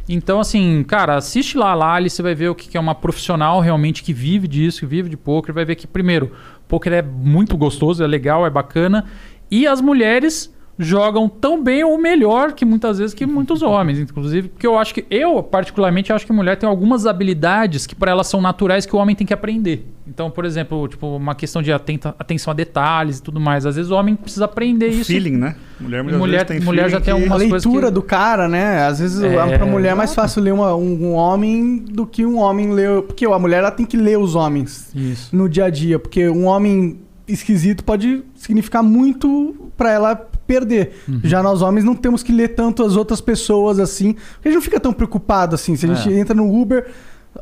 Então, 0.09 0.41
assim, 0.41 0.83
cara, 0.89 1.15
assiste 1.17 1.57
lá 1.57 1.71
a 1.71 1.75
Lali, 1.75 2.11
você 2.11 2.21
vai 2.21 2.35
ver 2.35 2.49
o 2.49 2.55
que 2.55 2.69
que 2.69 2.77
é 2.77 2.81
uma 2.81 2.97
profissional 2.97 3.61
realmente 3.61 4.03
que 4.03 4.13
vive 4.13 4.49
disso, 4.49 4.81
que 4.81 4.87
vive 4.87 5.09
de 5.09 5.17
poker, 5.17 5.55
vai 5.55 5.65
ver 5.65 5.77
que, 5.77 5.87
primeiro, 5.87 6.33
poker 6.67 6.93
é 6.93 7.03
muito 7.03 7.57
gostoso, 7.57 8.03
é 8.03 8.07
legal, 8.09 8.45
é 8.45 8.51
bacana, 8.51 9.05
e 9.49 9.69
as 9.69 9.81
mulheres 9.81 10.53
jogam 10.81 11.29
tão 11.29 11.63
bem 11.63 11.85
ou 11.85 11.99
melhor 12.01 12.53
que 12.53 12.65
muitas 12.65 12.99
vezes 12.99 13.15
que 13.15 13.27
muitos 13.27 13.63
homens, 13.63 13.99
inclusive, 13.99 14.49
porque 14.49 14.67
eu 14.67 14.79
acho 14.79 14.95
que 14.95 15.05
eu 15.11 15.43
particularmente 15.43 16.13
acho 16.13 16.25
que 16.27 16.33
a 16.33 16.35
mulher 16.35 16.57
tem 16.57 16.69
algumas 16.69 17.07
habilidades 17.07 17.87
que 17.87 17.95
para 17.95 18.11
elas 18.11 18.27
são 18.27 18.41
naturais 18.41 18.87
que 18.87 18.97
o 18.97 18.99
homem 18.99 19.15
tem 19.15 19.27
que 19.27 19.35
aprender. 19.35 19.87
Então, 20.09 20.31
por 20.31 20.45
exemplo, 20.45 20.89
tipo 20.89 21.07
uma 21.17 21.35
questão 21.35 21.63
de 21.63 21.73
atenta- 21.73 22.15
atenção 22.19 22.51
a 22.51 22.55
detalhes 22.55 23.19
e 23.19 23.23
tudo 23.23 23.39
mais. 23.39 23.65
Às 23.67 23.77
vezes 23.77 23.91
o 23.91 23.95
homem 23.95 24.17
precisa 24.17 24.47
aprender 24.47 24.89
isso. 24.89 25.05
Feeling, 25.05 25.37
né? 25.37 25.55
Mulher, 25.79 26.03
mulher- 26.03 26.45
tem 26.47 26.59
mulher 26.61 26.89
já 26.91 27.01
tem 27.01 27.13
algumas 27.13 27.41
A 27.43 27.49
coisas 27.49 27.65
leitura 27.65 27.87
que- 27.89 27.93
do 27.95 28.03
cara, 28.03 28.49
né? 28.49 28.87
Às 28.87 28.99
vezes 28.99 29.23
É, 29.23 29.57
pra 29.57 29.67
mulher 29.67 29.91
é 29.91 29.95
mais 29.95 30.15
fácil 30.15 30.43
ler 30.43 30.53
uma- 30.53 30.75
um, 30.75 31.07
um 31.11 31.13
homem 31.15 31.77
do 31.77 32.05
que 32.07 32.25
um 32.27 32.39
homem 32.39 32.73
ler. 32.73 33.03
Porque 33.03 33.25
a 33.25 33.39
mulher 33.39 33.59
ela 33.59 33.71
tem 33.71 33.87
que 33.87 33.97
ler 33.97 34.19
os 34.19 34.35
homens 34.35 34.91
Isso. 34.95 35.35
no 35.37 35.49
dia 35.49 35.67
a 35.67 35.71
dia. 35.71 35.99
Porque 35.99 36.29
um 36.29 36.47
homem 36.47 36.99
esquisito 37.33 37.85
pode 37.85 38.23
significar 38.37 38.83
muito 38.83 39.71
pra 39.77 39.91
ela 39.93 40.15
perder. 40.47 40.93
Uhum. 41.09 41.21
Já 41.25 41.43
nós 41.43 41.63
homens 41.63 41.85
não 41.85 41.95
temos 41.95 42.23
que 42.23 42.33
ler 42.33 42.49
tanto 42.55 42.83
as 42.83 42.97
outras 42.97 43.21
pessoas 43.21 43.79
assim. 43.79 44.15
Porque 44.15 44.49
a 44.49 44.51
gente 44.51 44.55
não 44.57 44.63
fica 44.63 44.81
tão 44.81 44.93
preocupado 44.93 45.55
assim. 45.55 45.77
Se 45.77 45.87
a 45.89 45.95
gente 45.95 46.13
É. 46.13 46.19
entra 46.19 46.35
no 46.35 46.53
Uber 46.61 46.89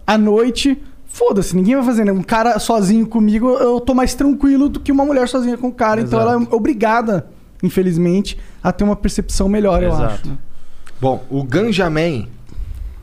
à 0.07 0.17
noite. 0.19 0.81
Foda-se, 1.11 1.57
ninguém 1.57 1.75
vai 1.75 1.85
fazer, 1.85 2.05
né? 2.05 2.13
Um 2.13 2.23
cara 2.23 2.59
sozinho 2.59 3.07
comigo, 3.07 3.49
eu 3.55 3.81
tô 3.81 3.95
mais 3.95 4.15
tranquilo 4.15 4.69
do 4.69 4.79
que 4.79 4.93
uma 4.93 5.07
mulher 5.07 5.27
sozinha 5.27 5.57
com 5.57 5.69
o 5.69 5.73
cara. 5.73 6.03
Então 6.03 6.21
Exato. 6.21 6.35
ela 6.35 6.45
é 6.45 6.55
obrigada, 6.55 7.27
infelizmente, 7.63 8.39
a 8.63 8.71
ter 8.73 8.85
uma 8.85 8.95
percepção 8.95 9.49
melhor, 9.49 9.83
eu 9.83 9.89
Exato. 9.89 10.05
acho. 10.05 10.29
né? 10.29 10.39
Bom, 11.01 11.25
o 11.31 11.43
Ganjamin. 11.43 12.29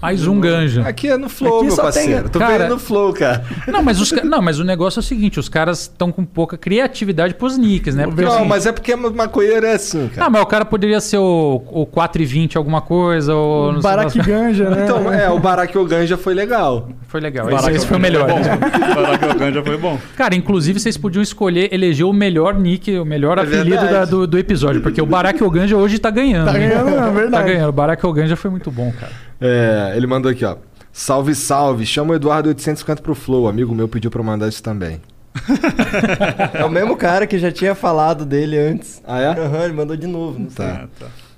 Mais 0.05 0.27
um 0.27 0.39
ganja. 0.39 0.83
Aqui 0.83 1.07
é 1.07 1.17
no 1.17 1.27
Flow, 1.27 1.57
Aqui 1.57 1.67
meu 1.67 1.75
parceiro. 1.77 2.21
tem- 2.23 2.31
Tô 2.31 2.37
Cara- 2.37 2.57
vendo 2.59 2.69
no 2.69 2.79
Flow, 2.79 3.11
cara. 3.11 3.43
Não, 3.67 3.81
mas 3.81 3.99
os 3.99 4.11
não, 4.23 4.39
mas 4.39 4.59
o 4.59 4.63
negócio 4.63 4.99
é 4.99 5.01
o 5.01 5.03
seguinte, 5.03 5.39
os 5.39 5.49
caras 5.49 5.81
estão 5.81 6.11
com 6.11 6.23
pouca 6.23 6.57
criatividade 6.57 7.33
pros 7.33 7.57
nicks, 7.57 7.95
né? 7.95 8.05
Porque, 8.05 8.21
Não, 8.21 8.35
assim, 8.35 8.45
mas 8.47 8.65
é 8.67 8.71
porque 8.71 8.95
maconheiro 8.95 9.65
é 9.65 9.73
assim, 9.73 10.07
cara. 10.09 10.27
Ah, 10.27 10.29
mas 10.29 10.41
o 10.43 10.45
cara 10.45 10.63
poderia 10.63 11.01
ser 11.01 11.17
o, 11.17 11.61
o 11.71 11.87
4,20 11.87 12.55
alguma 12.55 12.81
coisa, 12.81 13.33
ou... 13.33 13.73
não 13.73 13.81
sei 13.81 13.89
Barack. 13.89 14.19
Ganja, 14.21 14.69
né? 14.69 14.83
Então, 14.83 15.11
é, 15.11 15.29
o 15.31 15.39
Barack 15.39 15.75
Oganja 15.75 16.17
foi 16.17 16.35
legal. 16.35 16.87
Foi 17.07 17.19
legal, 17.19 17.45
Barack 17.47 17.67
esse, 17.69 17.77
esse 17.77 17.87
foi 17.87 17.97
o 17.97 17.99
melhor. 17.99 18.27
Bom, 18.27 18.39
Barack 18.95 19.53
já 19.55 19.63
foi 19.63 19.77
bom. 19.77 19.97
Cara, 20.15 20.35
inclusive 20.35 20.79
vocês 20.79 20.97
podiam 20.97 21.23
escolher, 21.23 21.73
eleger 21.73 22.05
o 22.05 22.13
melhor 22.13 22.53
nick, 22.55 22.95
o 22.97 23.05
melhor 23.05 23.39
É 23.39 23.41
apelido 23.41 23.85
da- 23.85 24.05
do, 24.05 24.27
do 24.27 24.37
episódio, 24.37 24.81
porque 24.81 25.01
o 25.01 25.05
Barack 25.05 25.43
Oganja 25.43 25.75
hoje 25.77 25.97
tá 25.97 26.11
ganhando. 26.11 26.45
Tá 26.51 26.53
ganhando, 26.57 26.89
é 26.89 27.11
verdade. 27.11 27.31
Tá 27.31 27.41
ganhando. 27.41 27.69
O 27.69 27.73
Barack 27.73 28.05
Oganja 28.05 28.35
foi 28.35 28.51
muito 28.51 28.69
bom, 28.69 28.91
cara. 28.99 29.11
É, 29.39 29.93
ele 29.95 30.07
mandou 30.07 30.31
aqui, 30.31 30.45
ó. 30.45 30.57
Salve, 30.91 31.35
salve. 31.35 31.85
Chama 31.85 32.13
o 32.13 32.15
Eduardo 32.15 32.49
850 32.49 33.01
pro 33.01 33.15
Flow. 33.15 33.47
Amigo 33.47 33.75
meu 33.75 33.87
pediu 33.87 34.09
pra 34.09 34.21
eu 34.21 34.25
mandar 34.25 34.47
isso 34.47 34.63
também. 34.63 35.01
É 36.53 36.63
o 36.63 36.69
mesmo 36.69 36.95
cara 36.95 37.27
que 37.27 37.37
já 37.37 37.51
tinha 37.51 37.75
falado 37.75 38.25
dele 38.25 38.57
antes. 38.57 39.01
Ah, 39.05 39.19
é? 39.19 39.27
Aham, 39.27 39.63
ele 39.65 39.73
mandou 39.73 39.95
de 39.97 40.07
novo. 40.07 40.39
Não 40.39 40.49
sei. 40.49 40.65
Tá. 40.65 40.87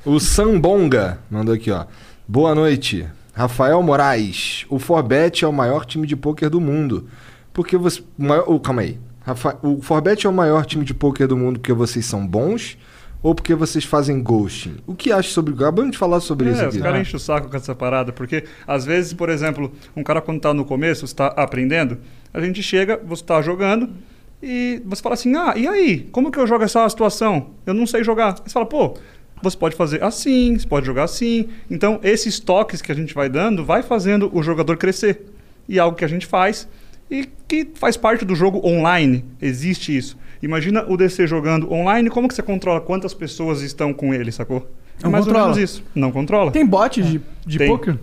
O 0.06 0.19
Sambonga 0.19 1.19
mandou 1.30 1.53
aqui, 1.53 1.72
ó. 1.72 1.85
Boa 2.27 2.53
noite. 2.53 3.08
Rafael 3.34 3.82
Moraes. 3.82 4.66
O 4.69 4.80
Forbet 4.80 5.43
é 5.43 5.48
o 5.48 5.53
maior 5.53 5.85
time 5.85 6.06
de 6.06 6.16
pôquer 6.16 6.50
do 6.50 6.61
mundo. 6.61 7.08
Porque 7.53 7.77
você. 7.77 8.01
o 8.01 8.24
Maior... 8.24 8.45
oh, 8.48 8.59
calma 8.59 8.82
aí. 8.82 9.00
Rafa... 9.26 9.58
O 9.61 9.82
Forbet 9.82 10.26
é 10.26 10.30
o 10.30 10.34
maior 10.34 10.66
time 10.66 10.85
de 10.85 10.93
pôquer 10.93 11.27
do 11.27 11.35
mundo 11.35 11.59
porque 11.59 11.74
vocês 11.74 12.06
são 12.06 12.26
bons 12.26 12.77
ou 13.27 13.35
porque 13.35 13.53
vocês 13.53 13.83
fazem 13.83 14.22
ghosting? 14.23 14.75
O 14.88 14.95
que 14.95 15.11
acha 15.11 15.30
sobre. 15.30 15.53
Acabamos 15.53 15.91
de 15.91 15.97
falar 15.97 16.22
sobre 16.22 16.49
isso 16.49 16.61
É, 16.61 16.65
aqui. 16.67 16.77
os 16.77 16.81
caras 16.81 17.01
enchem 17.01 17.15
o 17.17 17.19
saco 17.19 17.49
com 17.49 17.57
essa 17.57 17.75
parada, 17.75 18.14
porque 18.14 18.45
às 18.65 18.85
vezes, 18.85 19.11
por 19.14 19.27
exemplo, 19.30 19.72
um 19.95 20.01
cara 20.03 20.22
quando 20.22 20.39
tá 20.39 20.53
no 20.53 20.64
começo, 20.64 21.06
você 21.06 21.14
tá 21.14 21.27
aprendendo, 21.27 21.97
a 22.33 22.39
gente 22.39 22.64
chega, 22.64 22.97
você 23.06 23.23
tá 23.23 23.41
jogando 23.41 23.89
e 24.41 24.81
você 24.85 25.01
fala 25.01 25.14
assim, 25.15 25.35
ah, 25.35 25.53
e 25.57 25.67
aí? 25.67 26.07
Como 26.11 26.31
que 26.31 26.39
eu 26.39 26.47
jogo 26.47 26.64
essa 26.64 26.88
situação? 26.88 27.47
Eu 27.65 27.73
não 27.73 27.85
sei 27.85 28.01
jogar. 28.03 28.30
Aí 28.30 28.41
você 28.45 28.53
fala, 28.53 28.65
pô, 28.65 28.97
você 29.43 29.57
pode 29.57 29.75
fazer 29.75 30.01
assim, 30.01 30.57
você 30.57 30.65
pode 30.65 30.85
jogar 30.85 31.03
assim. 31.03 31.49
Então, 31.69 31.99
esses 32.03 32.39
toques 32.39 32.81
que 32.81 32.91
a 32.93 32.95
gente 32.95 33.14
vai 33.14 33.27
dando, 33.27 33.65
vai 33.65 33.83
fazendo 33.83 34.30
o 34.33 34.41
jogador 34.41 34.77
crescer. 34.77 35.25
E 35.67 35.77
é 35.77 35.81
algo 35.81 35.97
que 35.97 36.06
a 36.06 36.07
gente 36.07 36.25
faz 36.25 36.65
e 37.11 37.27
que 37.47 37.67
faz 37.75 37.97
parte 37.97 38.23
do 38.23 38.35
jogo 38.35 38.65
online. 38.65 39.25
Existe 39.41 39.95
isso. 39.95 40.17
Imagina 40.41 40.85
o 40.88 40.95
DC 40.98 41.25
jogando 41.27 41.72
online, 41.72 42.09
como 42.09 42.27
que 42.27 42.33
você 42.35 42.43
controla 42.43 42.80
quantas 42.82 43.14
pessoas 43.14 43.61
estão 43.61 43.93
com 43.93 44.14
ele, 44.14 44.32
sacou? 44.32 44.69
É 44.99 45.03
Não 45.03 45.11
mais 45.11 45.25
controla. 45.25 45.45
ou 45.49 45.56
menos 45.56 45.72
isso. 45.72 45.83
Não 45.95 46.11
controla. 46.11 46.51
Tem 46.51 46.66
bot 46.66 47.01
de, 47.01 47.22
de 47.45 47.57
Tem. 47.57 47.67
poker? 47.67 47.98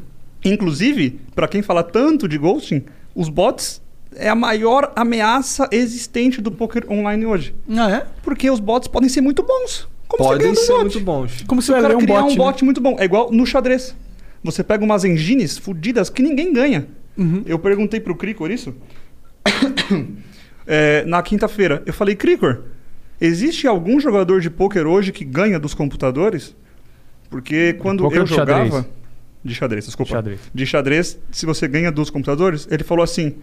Inclusive, 0.44 1.20
pra 1.34 1.48
quem 1.48 1.62
fala 1.62 1.82
tanto 1.82 2.28
de 2.28 2.36
ghosting, 2.36 2.84
os 3.14 3.28
bots 3.28 3.80
é 4.16 4.28
a 4.28 4.34
maior 4.34 4.92
ameaça 4.94 5.68
existente 5.72 6.40
do 6.40 6.50
poker 6.52 6.84
online 6.90 7.24
hoje. 7.26 7.54
Ah, 7.70 7.90
é? 7.90 8.06
Porque 8.22 8.50
os 8.50 8.60
bots 8.60 8.86
podem 8.88 9.08
ser 9.08 9.20
muito 9.20 9.42
bons. 9.42 9.88
Como 10.06 10.22
você 10.22 10.30
Podem 10.30 10.54
ser 10.54 10.72
bot? 10.72 10.80
muito 10.82 11.00
bons. 11.00 11.44
Como 11.46 11.62
Se 11.62 11.66
você 11.68 11.78
o 11.78 11.82
cara 11.82 11.96
um 11.96 12.00
criar 12.00 12.20
bot, 12.20 12.26
um 12.26 12.30
né? 12.30 12.36
bot 12.36 12.64
muito 12.64 12.80
bom. 12.80 12.96
É 12.98 13.04
igual 13.04 13.32
no 13.32 13.44
xadrez. 13.46 13.96
Você 14.44 14.62
pega 14.62 14.84
umas 14.84 15.04
engines 15.04 15.56
fudidas 15.56 16.10
que 16.10 16.22
ninguém 16.22 16.52
ganha. 16.52 16.86
Uhum. 17.16 17.42
Eu 17.46 17.58
perguntei 17.58 17.98
pro 17.98 18.14
Cricor 18.14 18.50
isso. 18.50 18.74
É, 20.66 21.04
na 21.04 21.22
quinta-feira. 21.22 21.82
Eu 21.86 21.92
falei, 21.92 22.14
Cricor, 22.14 22.62
existe 23.20 23.66
algum 23.66 24.00
jogador 24.00 24.40
de 24.40 24.50
pôquer 24.50 24.86
hoje 24.86 25.12
que 25.12 25.24
ganha 25.24 25.58
dos 25.58 25.74
computadores? 25.74 26.56
Porque 27.28 27.74
quando 27.74 28.04
eu 28.04 28.24
de 28.24 28.34
xadrez? 28.34 28.68
jogava. 28.68 28.88
De 29.44 29.54
xadrez, 29.54 29.84
desculpa. 29.84 30.12
Xadrez. 30.12 30.40
De 30.54 30.66
xadrez, 30.66 31.18
se 31.30 31.44
você 31.44 31.68
ganha 31.68 31.92
dos 31.92 32.08
computadores, 32.08 32.66
ele 32.70 32.82
falou 32.82 33.04
assim: 33.04 33.34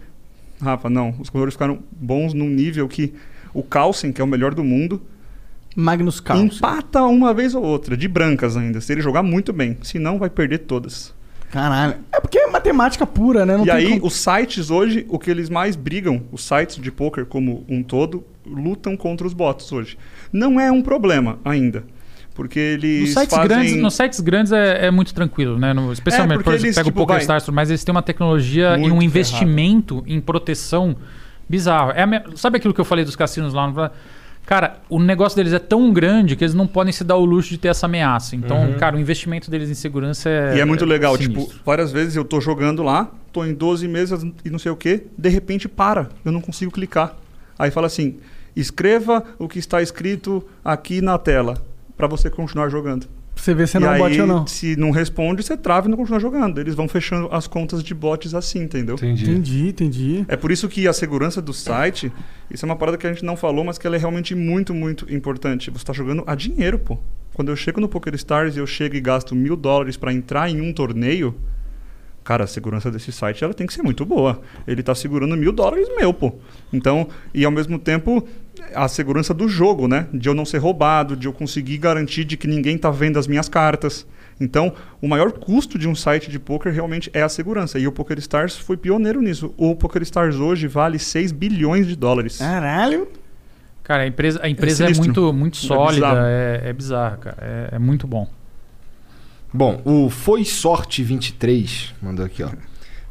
Rafa, 0.60 0.90
não, 0.90 1.10
os 1.10 1.28
computadores 1.28 1.54
ficaram 1.54 1.80
bons 1.92 2.34
num 2.34 2.48
nível 2.48 2.88
que 2.88 3.14
o 3.54 3.62
Carlsen, 3.62 4.12
que 4.12 4.20
é 4.20 4.24
o 4.24 4.26
melhor 4.26 4.54
do 4.54 4.64
mundo, 4.64 5.02
Magnus 5.76 6.20
Carlsen. 6.20 6.56
empata 6.56 7.02
uma 7.02 7.32
vez 7.32 7.54
ou 7.54 7.62
outra, 7.62 7.96
de 7.96 8.08
brancas 8.08 8.56
ainda, 8.56 8.80
se 8.80 8.92
ele 8.92 9.00
jogar 9.00 9.22
muito 9.22 9.52
bem. 9.52 9.76
Senão, 9.82 10.18
vai 10.18 10.30
perder 10.30 10.58
todas. 10.58 11.14
Caralho. 11.52 11.96
É 12.10 12.18
porque 12.18 12.38
é 12.38 12.46
matemática 12.48 13.06
pura, 13.06 13.44
né? 13.46 13.56
Não 13.56 13.64
e 13.64 13.66
tem 13.66 13.76
aí, 13.76 13.88
como- 13.90 14.06
os 14.06 14.14
sites 14.14 14.70
hoje, 14.70 15.06
o 15.08 15.18
que 15.18 15.30
eles 15.30 15.48
mais 15.50 15.76
brigam, 15.76 16.22
os 16.32 16.42
sites 16.42 16.76
de 16.78 16.90
poker 16.90 17.26
como 17.26 17.64
um 17.68 17.82
todo, 17.82 18.24
lutam 18.44 18.96
contra 18.96 19.26
os 19.26 19.34
bots 19.34 19.70
hoje. 19.70 19.96
Não 20.32 20.58
é 20.58 20.72
um 20.72 20.82
problema 20.82 21.38
ainda. 21.44 21.84
Porque 22.34 22.58
eles 22.58 23.00
Nos 23.02 23.10
sites, 23.12 23.36
fazem... 23.36 23.48
grandes, 23.48 23.76
nos 23.76 23.94
sites 23.94 24.20
grandes 24.20 24.50
é, 24.52 24.86
é 24.86 24.90
muito 24.90 25.12
tranquilo, 25.12 25.58
né? 25.58 25.74
No- 25.74 25.92
especialmente, 25.92 26.40
É, 26.40 26.42
por 26.42 26.54
exemplo, 26.54 26.66
eles, 26.66 26.76
pega 26.76 26.84
tipo, 26.86 26.98
o 27.02 27.06
PokerStars, 27.06 27.46
mas 27.50 27.68
eles 27.68 27.84
têm 27.84 27.94
uma 27.94 28.00
tecnologia 28.02 28.78
e 28.78 28.90
um 28.90 29.02
investimento 29.02 30.02
em 30.06 30.18
proteção 30.18 30.96
bizarro. 31.46 31.90
É 31.90 32.02
a 32.02 32.06
me- 32.06 32.22
Sabe 32.36 32.56
aquilo 32.56 32.72
que 32.72 32.80
eu 32.80 32.84
falei 32.86 33.04
dos 33.04 33.14
cassinos 33.14 33.52
lá? 33.52 33.70
no- 33.70 33.90
Cara, 34.44 34.78
o 34.88 34.98
negócio 34.98 35.36
deles 35.36 35.52
é 35.52 35.58
tão 35.58 35.92
grande 35.92 36.34
que 36.36 36.42
eles 36.44 36.52
não 36.54 36.66
podem 36.66 36.92
se 36.92 37.04
dar 37.04 37.16
o 37.16 37.24
luxo 37.24 37.50
de 37.50 37.58
ter 37.58 37.68
essa 37.68 37.86
ameaça. 37.86 38.34
Então, 38.34 38.60
Uhum. 38.64 38.74
cara, 38.78 38.96
o 38.96 39.00
investimento 39.00 39.50
deles 39.50 39.70
em 39.70 39.74
segurança 39.74 40.28
é. 40.28 40.56
E 40.56 40.60
é 40.60 40.64
muito 40.64 40.84
legal, 40.84 41.16
sinistro. 41.16 41.46
tipo, 41.46 41.60
várias 41.64 41.92
vezes 41.92 42.16
eu 42.16 42.24
tô 42.24 42.40
jogando 42.40 42.82
lá, 42.82 43.08
tô 43.32 43.44
em 43.44 43.54
12 43.54 43.86
mesas 43.88 44.22
e 44.44 44.50
não 44.50 44.58
sei 44.58 44.70
o 44.72 44.76
que, 44.76 45.04
de 45.16 45.28
repente 45.28 45.68
para, 45.68 46.08
eu 46.24 46.32
não 46.32 46.40
consigo 46.40 46.70
clicar. 46.72 47.14
Aí 47.58 47.70
fala 47.70 47.86
assim, 47.86 48.18
escreva 48.56 49.22
o 49.38 49.48
que 49.48 49.58
está 49.58 49.80
escrito 49.80 50.44
aqui 50.64 51.00
na 51.00 51.16
tela, 51.18 51.54
para 51.96 52.06
você 52.08 52.28
continuar 52.28 52.68
jogando. 52.68 53.06
Você 53.42 53.54
vê 53.54 53.66
se 53.66 53.76
e 53.76 53.80
não 53.80 53.88
é 53.88 53.90
um 53.90 53.94
aí, 53.94 53.98
bot 53.98 54.20
ou 54.20 54.26
não. 54.28 54.46
se 54.46 54.76
não 54.76 54.90
responde, 54.92 55.42
você 55.42 55.56
trava 55.56 55.88
e 55.88 55.90
não 55.90 55.96
continua 55.96 56.20
jogando. 56.20 56.60
Eles 56.60 56.76
vão 56.76 56.86
fechando 56.86 57.28
as 57.32 57.48
contas 57.48 57.82
de 57.82 57.92
bots 57.92 58.36
assim, 58.36 58.60
entendeu? 58.62 58.94
Entendi, 58.94 59.68
entendi. 59.68 60.24
É 60.28 60.36
por 60.36 60.52
isso 60.52 60.68
que 60.68 60.86
a 60.86 60.92
segurança 60.92 61.42
do 61.42 61.52
site, 61.52 62.12
isso 62.48 62.64
é 62.64 62.66
uma 62.66 62.76
parada 62.76 62.96
que 62.96 63.04
a 63.04 63.12
gente 63.12 63.24
não 63.24 63.36
falou, 63.36 63.64
mas 63.64 63.78
que 63.78 63.86
ela 63.86 63.96
é 63.96 63.98
realmente 63.98 64.32
muito, 64.32 64.72
muito 64.72 65.12
importante. 65.12 65.70
Você 65.70 65.78
está 65.78 65.92
jogando 65.92 66.22
a 66.24 66.36
dinheiro, 66.36 66.78
pô. 66.78 66.96
Quando 67.34 67.48
eu 67.48 67.56
chego 67.56 67.80
no 67.80 67.88
PokerStars 67.88 68.54
e 68.54 68.60
eu 68.60 68.66
chego 68.66 68.94
e 68.94 69.00
gasto 69.00 69.34
mil 69.34 69.56
dólares 69.56 69.96
para 69.96 70.12
entrar 70.12 70.48
em 70.48 70.60
um 70.60 70.72
torneio, 70.72 71.34
cara, 72.22 72.44
a 72.44 72.46
segurança 72.46 72.92
desse 72.92 73.10
site 73.10 73.42
ela 73.42 73.52
tem 73.52 73.66
que 73.66 73.74
ser 73.74 73.82
muito 73.82 74.04
boa. 74.04 74.40
Ele 74.68 74.84
tá 74.84 74.94
segurando 74.94 75.36
mil 75.36 75.50
dólares 75.50 75.88
meu, 75.96 76.14
pô. 76.14 76.32
Então, 76.72 77.08
e 77.34 77.44
ao 77.44 77.50
mesmo 77.50 77.76
tempo, 77.76 78.24
a 78.74 78.88
segurança 78.88 79.32
do 79.34 79.48
jogo, 79.48 79.86
né? 79.88 80.06
De 80.12 80.28
eu 80.28 80.34
não 80.34 80.44
ser 80.44 80.58
roubado, 80.58 81.16
de 81.16 81.26
eu 81.26 81.32
conseguir 81.32 81.78
garantir 81.78 82.24
de 82.24 82.36
que 82.36 82.46
ninguém 82.46 82.76
tá 82.78 82.90
vendo 82.90 83.18
as 83.18 83.26
minhas 83.26 83.48
cartas. 83.48 84.06
Então, 84.40 84.72
o 85.00 85.06
maior 85.06 85.30
custo 85.32 85.78
de 85.78 85.86
um 85.88 85.94
site 85.94 86.30
de 86.30 86.38
poker 86.38 86.72
realmente 86.72 87.10
é 87.12 87.22
a 87.22 87.28
segurança. 87.28 87.78
E 87.78 87.86
o 87.86 87.92
PokerStars 87.92 88.56
foi 88.56 88.76
pioneiro 88.76 89.20
nisso. 89.20 89.54
O 89.56 89.76
PokerStars 89.76 90.36
hoje 90.36 90.66
vale 90.66 90.98
6 90.98 91.30
bilhões 91.32 91.86
de 91.86 91.94
dólares. 91.94 92.38
Caralho! 92.38 93.08
Cara, 93.84 94.04
a 94.04 94.06
empresa, 94.06 94.40
a 94.42 94.48
empresa 94.48 94.84
é, 94.84 94.86
sinistro. 94.94 95.22
muito, 95.22 95.32
muito 95.32 95.58
É 95.58 95.60
sólida, 95.66 96.06
bizarro. 96.08 96.26
é, 96.26 96.60
é 96.64 96.72
bizarra, 96.72 97.16
cara. 97.18 97.36
É, 97.40 97.76
é 97.76 97.78
muito 97.78 98.06
bom. 98.06 98.28
Bom, 99.52 99.82
o 99.84 100.08
Foi 100.08 100.44
Sorte 100.44 101.02
23 101.02 101.94
mandou 102.00 102.24
aqui, 102.24 102.42
ó. 102.42 102.48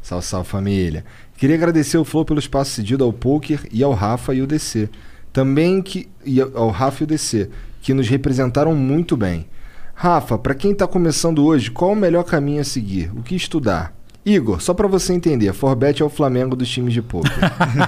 Salve, 0.02 0.26
salve 0.26 0.48
família. 0.48 1.04
Queria 1.36 1.54
agradecer 1.56 1.96
o 1.98 2.04
Flow 2.04 2.24
pelo 2.24 2.40
espaço 2.40 2.72
cedido 2.72 3.04
ao 3.04 3.12
Poker 3.12 3.60
e 3.70 3.82
ao 3.82 3.92
Rafa 3.92 4.34
e 4.34 4.42
o 4.42 4.46
DC. 4.46 4.88
Também 5.32 5.80
que 5.80 6.08
e 6.24 6.40
ao 6.40 6.70
Rafa 6.70 7.02
e 7.02 7.04
o 7.04 7.06
DC, 7.06 7.48
que 7.80 7.94
nos 7.94 8.08
representaram 8.08 8.74
muito 8.74 9.16
bem. 9.16 9.46
Rafa, 9.94 10.38
para 10.38 10.54
quem 10.54 10.74
tá 10.74 10.86
começando 10.86 11.44
hoje, 11.44 11.70
qual 11.70 11.92
o 11.92 11.96
melhor 11.96 12.24
caminho 12.24 12.60
a 12.60 12.64
seguir? 12.64 13.10
O 13.16 13.22
que 13.22 13.34
estudar? 13.34 13.94
Igor, 14.24 14.60
só 14.60 14.72
para 14.72 14.86
você 14.86 15.12
entender, 15.12 15.52
Forbet 15.52 16.00
é 16.00 16.04
o 16.04 16.08
Flamengo 16.08 16.54
dos 16.54 16.68
times 16.68 16.92
de 16.92 17.02
poker. 17.02 17.32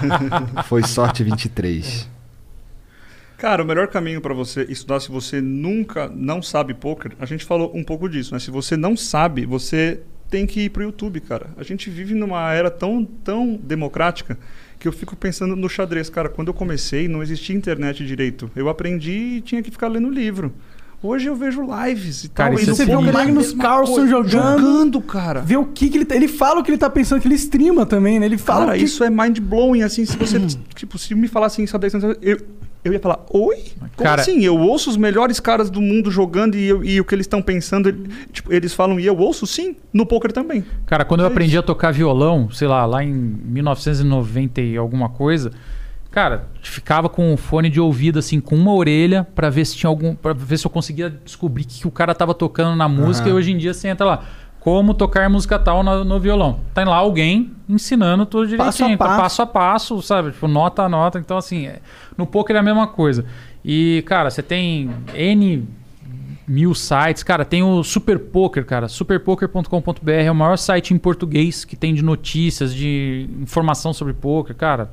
Foi 0.67 0.83
sorte 0.83 1.23
23. 1.23 2.09
Cara, 3.39 3.63
o 3.63 3.67
melhor 3.67 3.89
caminho 3.89 4.21
para 4.21 4.35
você 4.35 4.63
estudar 4.63 5.01
se 5.01 5.11
você 5.11 5.41
nunca 5.41 6.09
não 6.09 6.41
sabe 6.43 6.75
poker, 6.75 7.13
a 7.21 7.27
gente 7.27 7.45
falou 7.45 7.71
um 7.75 7.85
pouco 7.85 8.09
disso, 8.09 8.33
né? 8.33 8.41
Se 8.41 8.51
você 8.51 8.77
não 8.77 8.97
sabe, 8.97 9.45
você 9.45 10.01
tem 10.31 10.47
que 10.47 10.63
ir 10.63 10.71
pro 10.71 10.83
YouTube, 10.83 11.21
cara. 11.21 11.51
A 11.57 11.63
gente 11.63 11.91
vive 11.91 12.15
numa 12.15 12.53
era 12.53 12.71
tão, 12.71 13.05
tão 13.05 13.55
democrática 13.57 14.39
que 14.85 14.89
eu 14.89 14.93
fico 14.93 15.17
pensando 15.17 15.57
no 15.57 15.67
xadrez, 15.67 16.11
cara. 16.11 16.29
Quando 16.29 16.49
eu 16.49 16.55
comecei, 16.55 17.09
não 17.09 17.23
existia 17.23 17.57
internet 17.57 18.05
direito. 18.05 18.51
Eu 18.55 18.69
aprendi 18.69 19.37
e 19.37 19.41
tinha 19.41 19.63
que 19.63 19.71
ficar 19.71 19.89
lendo 19.89 20.11
livro. 20.11 20.53
Hoje 21.03 21.27
eu 21.27 21.35
vejo 21.35 21.63
lives 21.63 22.25
e 22.25 22.29
Cara, 22.29 22.51
tal. 22.51 22.61
isso 22.61 22.71
e 22.71 22.75
Você 22.75 22.85
vê 22.85 22.95
o 22.95 23.01
Magnus 23.01 23.55
coisa. 23.55 24.07
jogando. 24.07 24.29
Jogando, 24.31 25.01
cara. 25.01 25.41
Vê 25.41 25.57
o 25.57 25.65
que, 25.65 25.89
que 25.89 25.97
ele. 25.97 26.05
tá- 26.05 26.15
Ele 26.15 26.29
fala 26.29 26.61
o 26.61 26.63
que 26.63 26.71
ele 26.71 26.77
tá 26.77 26.91
pensando, 26.91 27.23
que 27.23 27.27
ele 27.29 27.35
streama 27.35 27.87
também, 27.87 28.21
né? 28.21 28.27
Ele 28.27 28.37
fala. 28.37 28.67
Cara, 28.67 28.79
que... 28.79 28.85
isso 28.85 29.03
é 29.03 29.09
mind 29.09 29.39
blowing, 29.39 29.81
assim, 29.83 30.05
se 30.05 30.19
você, 30.19 30.39
tipo, 30.75 30.99
se 30.99 31.15
me 31.15 31.29
falasse 31.29 31.63
em 31.63 31.67
xadrez, 31.67 31.95
eu, 32.21 32.37
eu 32.85 32.93
ia 32.93 33.01
falar, 33.01 33.25
oi? 33.31 33.65
Como 33.79 33.91
Cara- 34.09 34.21
assim? 34.23 34.45
Eu 34.45 34.59
ouço 34.59 34.91
os 34.91 34.97
melhores 34.97 35.41
caras 35.41 35.71
do 35.71 35.81
mundo 35.81 36.11
jogando 36.11 36.55
e, 36.57 36.65
eu- 36.67 36.85
e 36.85 37.01
o 37.01 37.05
que 37.05 37.15
eles 37.15 37.25
estão 37.25 37.41
pensando, 37.41 37.89
ele- 37.89 38.09
tipo, 38.33 38.53
eles 38.53 38.75
falam 38.75 39.01
e 39.01 39.07
eu 39.07 39.17
ouço 39.17 39.47
sim, 39.47 39.75
no 39.93 40.05
poker 40.05 40.31
também. 40.33 40.65
Cara, 40.87 41.05
quando 41.05 41.21
eu 41.21 41.27
É 41.27 41.31
aprendi 41.31 41.57
a 41.57 41.63
tocar 41.63 41.93
violão, 41.93 42.51
sei 42.51 42.69
lá, 42.69 42.85
lá 42.87 43.03
em 43.03 43.13
1990 43.13 44.61
e 44.61 44.77
alguma 44.77 45.09
coisa, 45.09 45.51
cara, 46.11 46.47
ficava 46.63 47.09
com 47.09 47.33
o 47.33 47.37
fone 47.37 47.69
de 47.71 47.81
ouvido 47.81 48.19
assim, 48.19 48.41
com 48.41 48.55
uma 48.55 48.73
orelha 48.73 49.27
pra 49.35 49.51
ver 49.51 49.65
se 49.65 49.77
tinha 49.77 49.89
algum, 49.89 50.15
para 50.15 50.33
ver 50.33 50.59
se 50.59 50.67
eu 50.67 50.71
conseguia 50.71 51.11
descobrir 51.11 51.65
o 51.65 51.67
que, 51.67 51.81
que 51.81 51.89
o 51.89 51.91
cara 51.91 52.15
tava 52.15 52.35
tocando 52.35 52.77
na 52.77 52.89
música. 52.89 53.29
E 53.29 53.33
hoje 53.33 53.53
em 53.53 53.59
dia 53.59 53.73
você 53.75 53.89
entra 53.89 54.07
lá, 54.07 54.25
como 54.65 54.95
tocar 54.95 55.29
música 55.29 55.59
tal 55.59 55.83
no, 55.83 56.05
no 56.05 56.19
violão. 56.19 56.61
Tem 56.75 56.87
lá 56.87 56.97
alguém 56.97 57.53
ensinando 57.69 58.25
tudo 58.25 58.47
direitinho, 58.47 58.65
Passo 58.67 58.85
a 58.85 58.91
então, 58.91 59.07
passo. 59.07 59.21
passo 59.23 59.43
a 59.43 59.47
passo, 59.47 60.03
sabe? 60.03 60.31
Tipo, 60.33 60.49
nota 60.49 60.83
a 60.85 60.89
nota. 60.89 61.19
Então 61.19 61.37
assim, 61.37 61.67
é- 61.67 61.81
no 62.17 62.27
poker 62.27 62.57
é 62.57 62.59
a 62.59 62.63
mesma 62.63 62.87
coisa. 62.87 63.27
E 63.63 64.03
cara, 64.07 64.31
você 64.31 64.43
tem 64.43 64.91
N 65.15 65.69
mil 66.49 66.75
sites. 66.75 67.23
Cara, 67.23 67.45
tem 67.45 67.63
o 67.63 67.83
Super 67.85 68.19
Poker, 68.19 68.65
cara. 68.65 68.89
Superpoker.com.br 68.89 70.11
é 70.11 70.31
o 70.31 70.35
maior 70.35 70.57
site 70.57 70.95
em 70.95 70.99
português 70.99 71.65
que 71.65 71.77
tem 71.77 71.93
de 71.95 72.03
notícias, 72.03 72.75
de 72.75 73.29
informação 73.43 73.93
sobre 73.93 74.15
poker, 74.15 74.55
cara. 74.57 74.91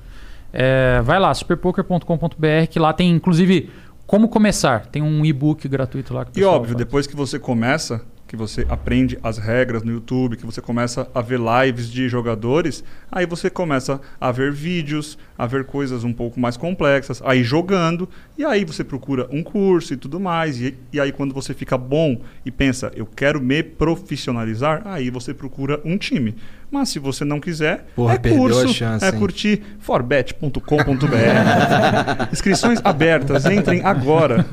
É, 0.53 1.01
vai 1.01 1.17
lá, 1.19 1.33
superpoker.com.br, 1.33 2.67
que 2.69 2.77
lá 2.79 2.91
tem 2.91 3.09
inclusive 3.09 3.69
como 4.05 4.27
começar. 4.27 4.85
Tem 4.87 5.01
um 5.01 5.25
e-book 5.25 5.65
gratuito 5.69 6.13
lá. 6.13 6.25
E 6.35 6.43
óbvio, 6.43 6.73
faz. 6.73 6.77
depois 6.77 7.07
que 7.07 7.15
você 7.15 7.39
começa, 7.39 8.01
que 8.31 8.37
você 8.37 8.65
aprende 8.69 9.19
as 9.21 9.37
regras 9.37 9.83
no 9.83 9.91
YouTube, 9.91 10.37
que 10.37 10.45
você 10.45 10.61
começa 10.61 11.05
a 11.13 11.19
ver 11.19 11.37
lives 11.37 11.91
de 11.91 12.07
jogadores, 12.07 12.81
aí 13.11 13.25
você 13.25 13.49
começa 13.49 13.99
a 14.21 14.31
ver 14.31 14.53
vídeos, 14.53 15.17
a 15.37 15.45
ver 15.45 15.65
coisas 15.65 16.05
um 16.05 16.13
pouco 16.13 16.39
mais 16.39 16.55
complexas, 16.55 17.21
aí 17.25 17.43
jogando, 17.43 18.07
e 18.37 18.45
aí 18.45 18.63
você 18.63 18.85
procura 18.85 19.27
um 19.33 19.43
curso 19.43 19.93
e 19.93 19.97
tudo 19.97 20.17
mais. 20.17 20.61
E, 20.61 20.77
e 20.93 20.99
aí 21.01 21.11
quando 21.11 21.33
você 21.33 21.53
fica 21.53 21.77
bom 21.77 22.21
e 22.45 22.51
pensa, 22.51 22.89
eu 22.95 23.05
quero 23.05 23.41
me 23.41 23.61
profissionalizar, 23.61 24.81
aí 24.85 25.09
você 25.09 25.33
procura 25.33 25.81
um 25.83 25.97
time. 25.97 26.33
Mas 26.71 26.87
se 26.87 26.99
você 26.99 27.25
não 27.25 27.41
quiser, 27.41 27.87
Porra, 27.97 28.13
é 28.13 28.17
perdeu 28.17 28.43
curso, 28.43 28.61
a 28.61 28.67
chance, 28.69 29.03
é 29.03 29.09
hein? 29.09 29.19
curtir 29.19 29.61
forbet.com.br. 29.79 30.61
Inscrições 32.31 32.79
abertas, 32.81 33.45
entrem 33.45 33.81
agora. 33.83 34.45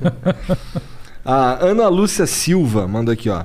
A 1.25 1.65
Ana 1.65 1.87
Lúcia 1.87 2.27
Silva 2.27 2.89
mandou 2.89 3.13
aqui, 3.13 3.31
ó. 3.31 3.45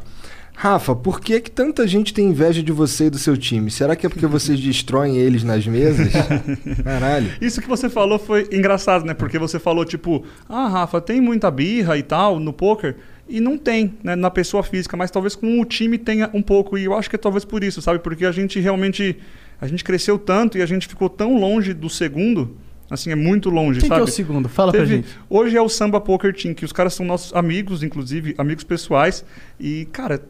Rafa, 0.55 0.95
por 0.95 1.19
que, 1.19 1.41
que 1.41 1.51
tanta 1.51 1.85
gente 1.87 2.13
tem 2.13 2.27
inveja 2.27 2.61
de 2.63 2.71
você 2.71 3.05
e 3.05 3.09
do 3.09 3.17
seu 3.17 3.35
time? 3.35 3.69
Será 3.69 3.95
que 3.95 4.05
é 4.05 4.09
porque 4.09 4.25
vocês 4.25 4.59
destroem 4.59 5.17
eles 5.17 5.43
nas 5.43 5.65
mesas? 5.65 6.13
Caralho. 6.83 7.31
Isso 7.41 7.61
que 7.61 7.67
você 7.67 7.89
falou 7.89 8.19
foi 8.19 8.47
engraçado, 8.51 9.03
né? 9.03 9.13
Porque 9.13 9.39
você 9.39 9.59
falou, 9.59 9.83
tipo, 9.83 10.23
ah, 10.47 10.67
Rafa, 10.67 11.01
tem 11.01 11.19
muita 11.19 11.49
birra 11.51 11.97
e 11.97 12.03
tal 12.03 12.39
no 12.39 12.53
poker. 12.53 12.95
E 13.27 13.39
não 13.39 13.57
tem, 13.57 13.93
né, 14.03 14.15
na 14.15 14.29
pessoa 14.29 14.63
física, 14.63 14.95
mas 14.95 15.09
talvez 15.09 15.35
com 15.35 15.59
o 15.59 15.65
time 15.65 15.97
tenha 15.97 16.29
um 16.33 16.41
pouco. 16.41 16.77
E 16.77 16.85
eu 16.85 16.93
acho 16.93 17.09
que 17.09 17.15
é 17.15 17.19
talvez 17.19 17.43
por 17.43 17.63
isso, 17.63 17.81
sabe? 17.81 17.99
Porque 17.99 18.25
a 18.25 18.31
gente 18.31 18.59
realmente. 18.59 19.17
A 19.61 19.67
gente 19.67 19.83
cresceu 19.83 20.19
tanto 20.19 20.57
e 20.57 20.61
a 20.61 20.65
gente 20.65 20.87
ficou 20.87 21.09
tão 21.09 21.39
longe 21.39 21.73
do 21.73 21.89
segundo. 21.89 22.57
Assim, 22.89 23.09
é 23.11 23.15
muito 23.15 23.49
longe, 23.49 23.79
Quem 23.79 23.89
que 23.89 23.95
sabe? 23.95 24.01
é 24.01 24.03
o 24.03 24.07
segundo? 24.07 24.47
Fala 24.49 24.71
pra 24.71 24.81
Teve- 24.81 24.97
gente. 24.97 25.07
Hoje 25.29 25.57
é 25.57 25.61
o 25.61 25.69
Samba 25.69 25.99
Poker 25.99 26.33
Team, 26.35 26.53
que 26.53 26.65
os 26.65 26.71
caras 26.71 26.93
são 26.93 27.05
nossos 27.05 27.33
amigos, 27.33 27.81
inclusive, 27.81 28.35
amigos 28.37 28.63
pessoais. 28.63 29.25
E, 29.59 29.85
cara, 29.91 30.21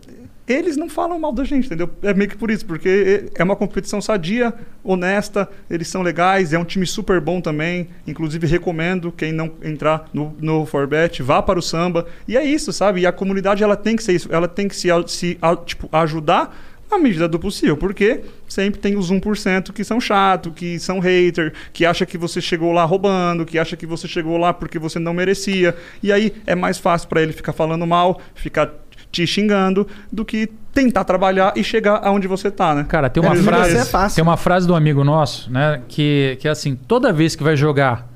eles 0.47 0.77
não 0.77 0.87
falam 0.87 1.19
mal 1.19 1.33
da 1.33 1.43
gente, 1.43 1.65
entendeu? 1.65 1.89
É 2.01 2.13
meio 2.13 2.29
que 2.29 2.37
por 2.37 2.51
isso, 2.51 2.65
porque 2.65 3.25
é 3.35 3.43
uma 3.43 3.55
competição 3.55 3.99
sadia, 4.01 4.53
honesta, 4.83 5.49
eles 5.69 5.87
são 5.87 6.01
legais, 6.01 6.53
é 6.53 6.59
um 6.59 6.63
time 6.65 6.85
super 6.85 7.19
bom 7.19 7.41
também. 7.41 7.87
Inclusive, 8.07 8.45
recomendo 8.47 9.11
quem 9.11 9.31
não 9.33 9.51
entrar 9.63 10.09
no, 10.13 10.35
no 10.39 10.65
Forbet, 10.65 11.21
vá 11.23 11.41
para 11.41 11.59
o 11.59 11.61
samba. 11.61 12.05
E 12.27 12.37
é 12.37 12.43
isso, 12.45 12.71
sabe? 12.71 13.01
E 13.01 13.05
a 13.07 13.11
comunidade 13.11 13.63
ela 13.63 13.75
tem 13.75 13.95
que 13.95 14.03
ser 14.03 14.13
isso, 14.13 14.29
ela 14.31 14.47
tem 14.47 14.67
que 14.67 14.75
se, 14.75 14.87
se 15.07 15.37
a- 15.41 15.55
tipo, 15.55 15.89
ajudar 15.91 16.55
à 16.95 16.99
medida 16.99 17.27
do 17.27 17.39
possível, 17.39 17.75
porque 17.77 18.21
sempre 18.47 18.79
tem 18.79 18.95
os 18.95 19.11
1% 19.11 19.71
que 19.73 19.83
são 19.83 19.99
chato, 19.99 20.51
que 20.51 20.77
são 20.79 20.99
hater, 20.99 21.53
que 21.71 21.85
acha 21.85 22.05
que 22.05 22.17
você 22.17 22.39
chegou 22.41 22.71
lá 22.71 22.83
roubando, 22.85 23.45
que 23.45 23.57
acha 23.59 23.75
que 23.75 23.85
você 23.85 24.07
chegou 24.07 24.37
lá 24.37 24.53
porque 24.53 24.77
você 24.79 24.99
não 24.99 25.13
merecia. 25.13 25.75
E 26.01 26.11
aí 26.11 26.33
é 26.45 26.55
mais 26.55 26.77
fácil 26.77 27.07
para 27.09 27.21
ele 27.21 27.33
ficar 27.33 27.53
falando 27.53 27.85
mal, 27.87 28.19
ficar 28.35 28.69
te 29.11 29.27
xingando, 29.27 29.87
do 30.11 30.25
que 30.25 30.47
tentar 30.73 31.03
trabalhar 31.03 31.53
e 31.55 31.63
chegar 31.63 31.99
aonde 32.03 32.27
você 32.27 32.49
tá, 32.49 32.73
né? 32.73 32.83
Cara, 32.89 33.09
tem 33.09 33.21
uma 33.21 33.33
Eles- 33.33 33.45
frase, 33.45 33.77
é 33.77 34.15
tem 34.15 34.23
uma 34.23 34.37
frase 34.37 34.65
do 34.65 34.73
amigo 34.73 35.03
nosso, 35.03 35.51
né, 35.51 35.81
que 35.87 36.35
que 36.39 36.47
é 36.47 36.51
assim, 36.51 36.75
toda 36.75 37.13
vez 37.13 37.35
que 37.35 37.43
vai 37.43 37.55
jogar 37.55 38.07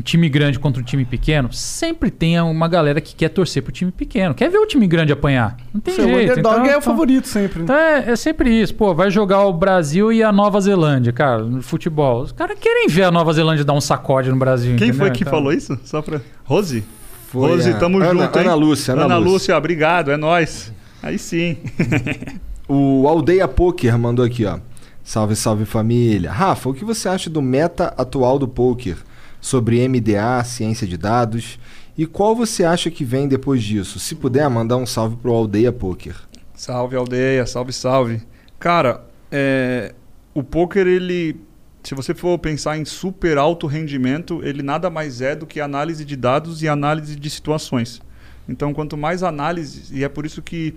time 0.00 0.28
grande 0.28 0.58
contra 0.58 0.80
um 0.80 0.84
time 0.84 1.04
pequeno, 1.04 1.52
sempre 1.52 2.10
tem 2.10 2.40
uma 2.40 2.66
galera 2.68 3.00
que 3.00 3.14
quer 3.14 3.28
torcer 3.28 3.62
pro 3.62 3.70
time 3.72 3.92
pequeno, 3.92 4.34
quer 4.34 4.48
ver 4.50 4.58
o 4.58 4.66
time 4.66 4.86
grande 4.86 5.12
apanhar. 5.12 5.56
Não 5.74 5.80
tem 5.80 5.94
Seu 5.94 6.06
jeito. 6.08 6.32
underdog 6.32 6.54
então- 6.54 6.64
é 6.64 6.68
o 6.68 6.70
então- 6.70 6.80
favorito 6.80 7.28
sempre. 7.28 7.58
né? 7.58 7.64
Então 7.64 7.76
é, 7.76 8.10
é 8.12 8.16
sempre 8.16 8.50
isso, 8.50 8.74
pô, 8.74 8.94
vai 8.94 9.10
jogar 9.10 9.44
o 9.44 9.52
Brasil 9.52 10.12
e 10.12 10.22
a 10.22 10.32
Nova 10.32 10.60
Zelândia, 10.60 11.12
cara, 11.12 11.42
no 11.42 11.60
futebol. 11.62 12.22
Os 12.22 12.32
caras 12.32 12.56
querem 12.58 12.88
ver 12.88 13.02
a 13.04 13.10
Nova 13.10 13.32
Zelândia 13.32 13.64
dar 13.64 13.74
um 13.74 13.80
sacode 13.80 14.30
no 14.30 14.36
Brasil. 14.36 14.76
Quem 14.76 14.88
entendeu? 14.88 15.06
foi 15.06 15.10
que 15.10 15.22
Então- 15.24 15.32
falou 15.32 15.52
isso? 15.52 15.78
Só 15.84 16.00
pra... 16.00 16.20
Rose? 16.44 16.82
Foi 17.28 17.48
Rose, 17.50 17.70
a 17.70 17.78
tamo 17.78 17.98
Ana- 17.98 18.08
junto, 18.24 18.38
hein? 18.38 18.44
Ana 18.44 18.54
Lúcia, 18.54 18.92
Ana 18.94 19.04
Ana 19.04 19.16
Lúcia. 19.18 19.32
Lúcia, 19.32 19.56
obrigado, 19.58 20.10
é 20.10 20.16
nóis. 20.16 20.72
Aí 21.02 21.18
sim. 21.18 21.56
O 22.68 23.06
Aldeia 23.08 23.46
Poker 23.48 23.98
mandou 23.98 24.24
aqui, 24.24 24.44
ó. 24.46 24.58
Salve, 25.04 25.34
salve 25.34 25.64
família. 25.64 26.30
Rafa, 26.30 26.68
o 26.68 26.74
que 26.74 26.84
você 26.84 27.08
acha 27.08 27.28
do 27.28 27.42
meta 27.42 27.92
atual 27.98 28.38
do 28.38 28.46
poker? 28.46 28.96
Sobre 29.42 29.86
MDA, 29.86 30.42
ciência 30.44 30.86
de 30.86 30.96
dados? 30.96 31.58
E 31.98 32.06
qual 32.06 32.34
você 32.34 32.64
acha 32.64 32.90
que 32.90 33.04
vem 33.04 33.28
depois 33.28 33.62
disso? 33.62 33.98
Se 33.98 34.14
puder, 34.14 34.48
mandar 34.48 34.78
um 34.78 34.86
salve 34.86 35.16
pro 35.16 35.32
Aldeia 35.32 35.70
Poker. 35.70 36.16
Salve 36.54 36.96
aldeia, 36.96 37.44
salve, 37.44 37.72
salve. 37.72 38.22
Cara, 38.58 39.04
é, 39.30 39.94
o 40.32 40.42
poker, 40.42 40.86
ele. 40.86 41.36
Se 41.82 41.92
você 41.92 42.14
for 42.14 42.38
pensar 42.38 42.78
em 42.78 42.84
super 42.84 43.36
alto 43.36 43.66
rendimento, 43.66 44.40
ele 44.44 44.62
nada 44.62 44.88
mais 44.88 45.20
é 45.20 45.34
do 45.34 45.44
que 45.44 45.60
análise 45.60 46.04
de 46.04 46.14
dados 46.14 46.62
e 46.62 46.68
análise 46.68 47.16
de 47.16 47.28
situações. 47.28 48.00
Então, 48.48 48.72
quanto 48.72 48.96
mais 48.96 49.24
análise, 49.24 49.92
e 49.92 50.04
é 50.04 50.08
por 50.08 50.24
isso 50.24 50.40
que 50.40 50.74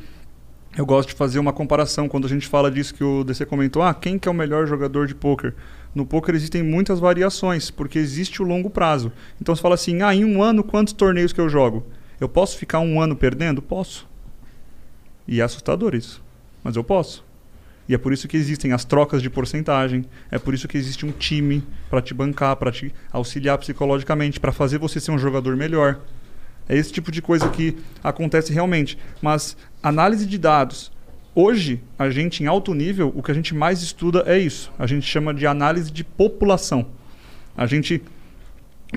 eu 0.75 0.85
gosto 0.85 1.09
de 1.09 1.15
fazer 1.15 1.37
uma 1.37 1.53
comparação 1.53 2.09
quando 2.09 2.25
a 2.25 2.29
gente 2.29 2.47
fala 2.47 2.71
disso 2.71 2.93
que 2.95 3.03
o 3.03 3.23
DC 3.23 3.45
comentou, 3.45 3.83
ah, 3.83 3.93
quem 3.93 4.17
que 4.17 4.27
é 4.27 4.31
o 4.31 4.35
melhor 4.35 4.65
jogador 4.65 5.05
de 5.05 5.13
poker? 5.13 5.53
No 5.95 6.05
poker 6.05 6.35
existem 6.35 6.61
muitas 6.61 6.99
variações, 6.99 7.71
porque 7.71 7.97
existe 7.97 8.41
o 8.41 8.45
longo 8.45 8.69
prazo. 8.69 9.13
Então 9.41 9.55
você 9.55 9.61
fala 9.61 9.75
assim, 9.75 10.01
ah, 10.01 10.13
em 10.13 10.25
um 10.25 10.43
ano 10.43 10.61
quantos 10.61 10.93
torneios 10.93 11.31
que 11.31 11.39
eu 11.39 11.47
jogo? 11.47 11.85
Eu 12.19 12.27
posso 12.27 12.57
ficar 12.57 12.79
um 12.79 13.01
ano 13.01 13.15
perdendo? 13.15 13.61
Posso. 13.61 14.05
E 15.25 15.39
é 15.39 15.43
assustador 15.43 15.95
isso. 15.95 16.21
Mas 16.61 16.75
eu 16.75 16.83
posso. 16.83 17.23
E 17.87 17.93
é 17.93 17.97
por 17.97 18.11
isso 18.11 18.27
que 18.27 18.35
existem 18.35 18.73
as 18.73 18.83
trocas 18.83 19.21
de 19.21 19.29
porcentagem, 19.29 20.05
é 20.31 20.39
por 20.39 20.53
isso 20.53 20.67
que 20.67 20.77
existe 20.77 21.05
um 21.05 21.11
time 21.11 21.63
para 21.89 22.01
te 22.01 22.13
bancar, 22.13 22.55
para 22.55 22.71
te 22.71 22.93
auxiliar 23.11 23.57
psicologicamente, 23.59 24.39
para 24.39 24.51
fazer 24.51 24.79
você 24.79 24.99
ser 24.99 25.11
um 25.11 25.19
jogador 25.19 25.55
melhor. 25.55 26.01
É 26.67 26.75
esse 26.75 26.91
tipo 26.91 27.11
de 27.11 27.21
coisa 27.21 27.47
que 27.47 27.77
acontece 28.03 28.51
realmente. 28.51 28.97
Mas 29.21 29.55
análise 29.81 30.25
de 30.25 30.37
dados. 30.37 30.91
Hoje, 31.37 31.81
a 31.99 32.09
gente 32.09 32.41
em 32.41 32.47
alto 32.47 32.73
nível, 32.73 33.11
o 33.13 33.21
que 33.21 33.29
a 33.29 33.33
gente 33.33 33.53
mais 33.53 33.81
estuda 33.81 34.23
é 34.25 34.39
isso. 34.39 34.71
A 34.79 34.87
gente 34.87 35.05
chama 35.05 35.33
de 35.33 35.45
análise 35.45 35.91
de 35.91 36.01
população. 36.01 36.87
A 37.57 37.67
gente 37.67 38.01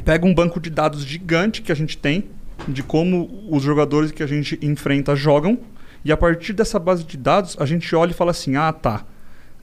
pega 0.05 0.25
um 0.25 0.33
banco 0.33 0.61
de 0.61 0.71
dados 0.71 1.05
gigante 1.05 1.61
que 1.61 1.73
a 1.73 1.75
gente 1.75 1.99
tem 1.99 2.27
de 2.69 2.83
como 2.83 3.47
os 3.51 3.63
jogadores 3.63 4.13
que 4.13 4.23
a 4.23 4.27
gente 4.27 4.59
enfrenta 4.63 5.17
jogam 5.17 5.59
e 6.05 6.13
a 6.13 6.17
partir 6.17 6.53
dessa 6.53 6.79
base 6.79 7.05
de 7.05 7.17
dados, 7.17 7.57
a 7.59 7.67
gente 7.67 7.95
olha 7.95 8.13
e 8.13 8.15
fala 8.15 8.31
assim: 8.31 8.57
ah, 8.57 8.73
tá. 8.73 9.05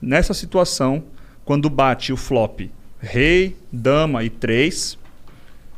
Nessa 0.00 0.34
situação, 0.34 1.02
quando 1.44 1.70
bate 1.70 2.12
o 2.12 2.16
flop 2.16 2.60
rei, 2.98 3.56
dama 3.72 4.22
e 4.24 4.30
3, 4.30 4.98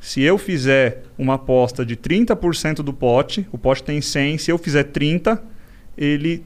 se 0.01 0.23
eu 0.23 0.37
fizer 0.37 1.05
uma 1.17 1.35
aposta 1.35 1.85
de 1.85 1.97
30% 1.97 2.77
do 2.77 2.93
pote, 2.93 3.47
o 3.53 3.59
pote 3.59 3.83
tem 3.83 4.01
100, 4.01 4.39
se 4.39 4.51
eu 4.51 4.59
fizer 4.59 4.85
30, 4.85 5.43
ele 5.97 6.45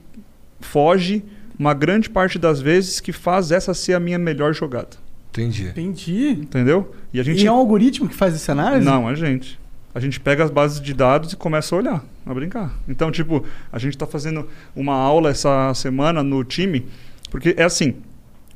foge 0.66 1.24
uma 1.58 1.74
grande 1.74 2.10
parte 2.10 2.38
das 2.38 2.60
vezes 2.60 3.00
que 3.00 3.12
faz 3.12 3.52
essa 3.52 3.74
ser 3.74 3.94
a 3.94 4.00
minha 4.00 4.18
melhor 4.18 4.54
jogada. 4.54 4.96
Entendi. 5.30 5.68
Entendi. 5.68 6.30
Entendeu? 6.30 6.94
E, 7.12 7.20
a 7.20 7.22
gente... 7.22 7.42
e 7.42 7.46
é 7.46 7.52
um 7.52 7.56
algoritmo 7.56 8.08
que 8.08 8.14
faz 8.14 8.34
essa 8.34 8.52
análise? 8.52 8.84
Não, 8.84 9.08
a 9.08 9.14
gente 9.14 9.60
a 9.94 10.00
gente 10.00 10.18
pega 10.18 10.42
as 10.42 10.50
bases 10.50 10.80
de 10.80 10.94
dados 10.94 11.32
e 11.32 11.36
começa 11.36 11.74
a 11.74 11.78
olhar, 11.78 12.04
a 12.24 12.34
brincar. 12.34 12.74
Então, 12.88 13.10
tipo, 13.10 13.44
a 13.70 13.78
gente 13.78 13.94
está 13.94 14.06
fazendo 14.06 14.48
uma 14.74 14.94
aula 14.94 15.30
essa 15.30 15.72
semana 15.74 16.22
no 16.22 16.42
time, 16.44 16.86
porque 17.30 17.54
é 17.58 17.64
assim, 17.64 17.96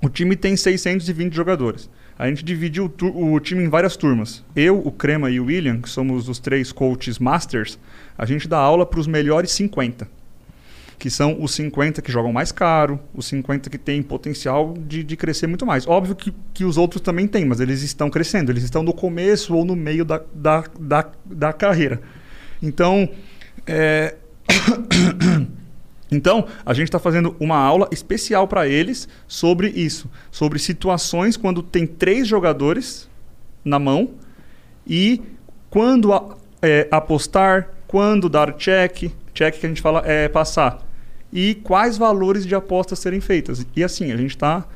o 0.03 0.09
time 0.09 0.35
tem 0.35 0.57
620 0.57 1.35
jogadores. 1.35 1.91
A 2.19 2.27
gente 2.27 2.43
dividiu 2.43 2.91
o, 3.03 3.35
o, 3.35 3.41
time 3.41 3.63
em 3.63 3.69
várias 3.69 3.97
turmas. 3.97 4.43
Eu, 4.55 4.79
o 4.79 4.91
Crema 4.91 5.31
e 5.31 5.39
o 5.39 5.45
William, 5.45 5.83
que 5.83 5.91
somos 5.91 6.31
os 6.31 6.39
três 6.39 6.73
coaches 6.73 7.19
masters, 7.19 7.79
a 8.17 8.25
gente 8.25 8.49
dá 8.49 8.57
aula 8.57 8.87
para 8.87 8.99
os 8.99 9.07
melhores 9.07 9.51
50 9.51 10.16
que 10.99 11.11
são 11.11 11.43
os 11.43 11.53
50 11.55 12.01
que 12.01 12.11
jogam 12.11 12.33
mais 12.33 12.51
caro, 12.51 12.99
os 13.15 13.27
50 13.27 13.69
que 13.69 13.79
têm 13.79 14.03
potencial 14.03 14.75
de, 14.79 15.05
de 15.05 15.17
crescer 15.17 15.47
muito 15.47 15.67
mais. 15.67 15.87
Óbvio 15.87 16.15
que, 16.15 16.33
que 16.55 16.65
os 16.65 16.77
outros 16.77 17.03
também 17.03 17.27
têm, 17.27 17.45
mas 17.45 17.61
eles 17.61 17.83
estão 17.83 18.09
crescendo, 18.09 18.51
eles 18.51 18.65
estão 18.65 18.83
no 18.83 18.93
começo 18.93 19.55
ou 19.55 19.65
no 19.65 19.77
meio 19.77 20.05
da, 20.05 20.23
da, 20.35 20.65
da, 20.79 21.11
da 21.25 21.53
carreira. 21.53 22.01
Então, 22.63 23.09
é... 23.67 24.17
Então, 26.09 26.47
a 26.65 26.73
gente 26.73 26.85
está 26.85 27.01
fazendo 27.01 27.35
uma 27.41 27.57
aula 27.57 27.89
especial 27.91 28.47
para 28.47 28.69
eles 28.69 29.09
sobre 29.27 29.69
isso, 29.71 30.09
sobre 30.31 30.57
situações 30.61 31.37
quando 31.37 31.65
tem 31.65 31.85
três 31.85 32.29
jogadores 32.29 33.09
na 33.65 33.81
mão 33.81 34.11
e 34.87 35.21
quando 35.69 36.13
a, 36.13 36.37
é, 36.63 36.87
apostar, 36.93 37.71
quando 37.87 38.29
dar 38.29 38.53
check, 38.55 39.11
check 39.33 39.59
que 39.59 39.67
a 39.67 39.69
gente 39.69 39.83
fala 39.83 40.03
é 40.05 40.29
passar 40.29 40.87
e 41.33 41.55
quais 41.55 41.99
valores 41.99 42.47
de 42.47 42.55
apostas 42.55 42.99
serem 42.99 43.21
feitas. 43.21 43.67
E 43.75 43.85
assim, 43.85 44.13
a 44.13 44.17
gente 44.17 44.31
está 44.31 44.67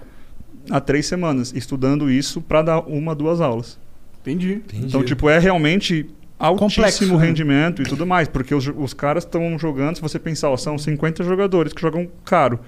há 0.70 0.80
três 0.80 1.06
semanas 1.06 1.52
estudando 1.54 2.10
isso 2.10 2.40
para 2.40 2.62
dar 2.62 2.80
uma, 2.80 3.14
duas 3.14 3.40
aulas. 3.40 3.78
Entendi. 4.20 4.54
Entendi. 4.54 4.86
Então, 4.86 5.02
tipo, 5.02 5.28
é 5.28 5.38
realmente 5.38 6.10
altíssimo 6.38 6.70
Complexo, 6.70 7.18
né? 7.18 7.26
rendimento 7.26 7.82
e 7.82 7.84
tudo 7.84 8.06
mais, 8.06 8.28
porque 8.28 8.54
os, 8.54 8.66
os 8.76 8.94
caras 8.94 9.24
estão 9.24 9.58
jogando, 9.58 9.96
se 9.96 10.02
você 10.02 10.18
pensar, 10.18 10.50
ó, 10.50 10.56
são 10.56 10.78
50 10.78 11.22
jogadores 11.24 11.72
que 11.72 11.80
jogam 11.80 12.08
caro. 12.24 12.60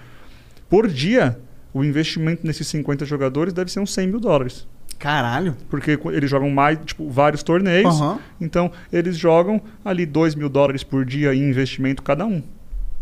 Por 0.69 0.89
dia, 0.89 1.39
o 1.73 1.83
investimento 1.83 2.47
nesses 2.47 2.67
50 2.69 3.05
jogadores 3.05 3.53
deve 3.53 3.71
ser 3.71 3.81
uns 3.81 3.93
100 3.93 4.07
mil 4.07 4.21
dólares. 4.21 4.67
Caralho. 5.03 5.57
Porque 5.69 5.99
eles 6.13 6.31
jogam 6.31 6.49
mais, 6.49 6.79
tipo, 6.85 7.11
vários 7.11 7.43
torneios. 7.43 8.01
Uhum. 8.01 8.19
Então, 8.41 8.71
eles 8.93 9.17
jogam 9.17 9.61
ali 9.85 10.07
2 10.07 10.37
mil 10.37 10.49
dólares 10.49 10.85
por 10.85 11.05
dia 11.05 11.35
em 11.35 11.51
investimento 11.51 12.05
cada 12.05 12.25
um. 12.25 12.41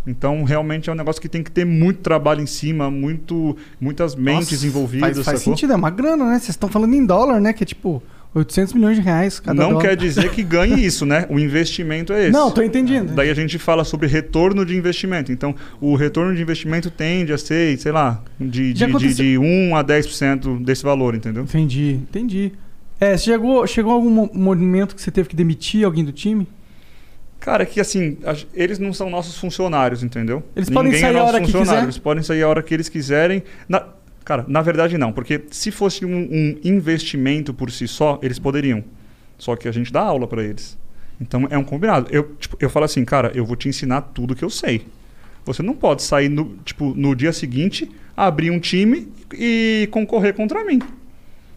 Então, 0.07 0.43
realmente 0.43 0.89
é 0.89 0.93
um 0.95 0.97
negócio 0.97 1.21
que 1.21 1.29
tem 1.29 1.43
que 1.43 1.51
ter 1.51 1.67
muito 1.67 2.01
trabalho 2.01 2.41
em 2.41 2.47
cima, 2.47 2.91
muito, 2.91 3.55
muitas 3.79 4.15
mentes 4.15 4.53
Nossa, 4.53 4.67
envolvidas. 4.67 5.17
Faz, 5.17 5.27
faz 5.27 5.43
sentido, 5.43 5.75
é 5.75 5.77
uma 5.77 5.91
grana, 5.91 6.25
né? 6.25 6.39
Vocês 6.39 6.49
estão 6.49 6.71
falando 6.71 6.95
em 6.95 7.05
dólar, 7.05 7.39
né? 7.39 7.53
Que 7.53 7.65
é 7.65 7.67
tipo 7.67 8.03
800 8.33 8.75
milhões 8.75 8.97
de 8.97 9.03
reais 9.03 9.41
cada 9.41 9.61
Não 9.61 9.71
dólar. 9.71 9.83
quer 9.83 9.97
dizer 9.97 10.31
que 10.31 10.43
ganhe 10.45 10.85
isso, 10.85 11.05
né? 11.05 11.27
O 11.29 11.39
investimento 11.39 12.13
é 12.13 12.23
esse. 12.29 12.33
Não, 12.33 12.51
tô 12.51 12.63
entendendo. 12.63 13.13
Daí 13.15 13.29
a 13.29 13.35
gente 13.35 13.59
fala 13.59 13.83
sobre 13.83 14.07
retorno 14.07 14.65
de 14.65 14.77
investimento. 14.77 15.33
Então, 15.33 15.55
o 15.81 15.97
retorno 15.97 16.35
de 16.35 16.41
investimento 16.41 16.91
tende 16.91 17.33
a 17.33 17.39
ser, 17.39 17.77
sei 17.79 17.91
lá, 17.91 18.23
de, 18.39 18.73
de, 18.73 18.87
de, 18.87 19.15
de 19.15 19.39
1 19.39 19.75
a 19.77 19.83
10% 19.85 20.63
desse 20.65 20.83
valor, 20.85 21.15
entendeu? 21.15 21.43
Entendi, 21.43 21.95
entendi. 22.09 22.53
É, 23.01 23.17
chegou, 23.17 23.67
chegou 23.67 23.93
algum 23.93 24.11
mo- 24.11 24.31
momento 24.33 24.95
que 24.95 25.03
você 25.03 25.11
teve 25.11 25.29
que 25.29 25.35
demitir 25.35 25.85
alguém 25.85 26.05
do 26.05 26.13
time? 26.13 26.47
Cara, 27.41 27.63
é 27.63 27.67
que 27.67 27.81
assim, 27.81 28.19
a- 28.25 28.37
eles 28.55 28.79
não 28.79 28.93
são 28.93 29.09
nossos 29.09 29.39
funcionários, 29.39 30.03
entendeu? 30.03 30.43
Eles 30.55 30.69
podem 30.69 30.93
sair 30.93 31.05
a 31.09 31.13
nosso 31.21 31.27
hora 31.35 31.41
que 31.41 31.51
quiser? 31.53 31.83
Eles 31.83 31.97
podem 31.99 32.23
sair 32.23 32.43
a 32.43 32.49
hora 32.49 32.63
que 32.63 32.75
eles 32.75 32.89
quiserem. 32.91 33.43
Na- 33.67 33.87
cara, 34.25 34.45
na 34.49 34.63
verdade 34.63 34.97
não, 34.99 35.13
porque 35.13 35.43
se 35.51 35.71
fosse 35.71 36.05
um, 36.05 36.29
um 36.31 36.61
investimento 36.65 37.53
por 37.53 37.71
si 37.71 37.89
só, 37.89 38.19
eles 38.23 38.39
poderiam. 38.39 38.85
Só 39.39 39.57
que 39.57 39.67
a 39.67 39.73
gente 39.73 39.93
dá 39.93 40.03
aula 40.03 40.27
para 40.27 40.43
eles. 40.43 40.79
Então 41.21 41.47
é 41.51 41.59
um 41.59 41.65
combinado. 41.65 42.09
Eu, 42.11 42.35
tipo, 42.39 42.57
eu 42.61 42.71
falo 42.71 42.85
assim, 42.85 43.05
cara, 43.05 43.31
eu 43.35 43.45
vou 43.45 43.57
te 43.57 43.69
ensinar 43.69 44.01
tudo 44.03 44.35
que 44.35 44.45
eu 44.45 44.51
sei. 44.51 44.87
Você 45.45 45.63
não 45.63 45.75
pode 45.75 46.03
sair 46.03 46.29
no, 46.29 46.57
tipo, 46.65 46.95
no 46.95 47.15
dia 47.15 47.33
seguinte, 47.33 47.91
abrir 48.17 48.51
um 48.51 48.61
time 48.61 49.09
e 49.33 49.89
concorrer 49.91 50.35
contra 50.35 50.65
mim. 50.65 50.81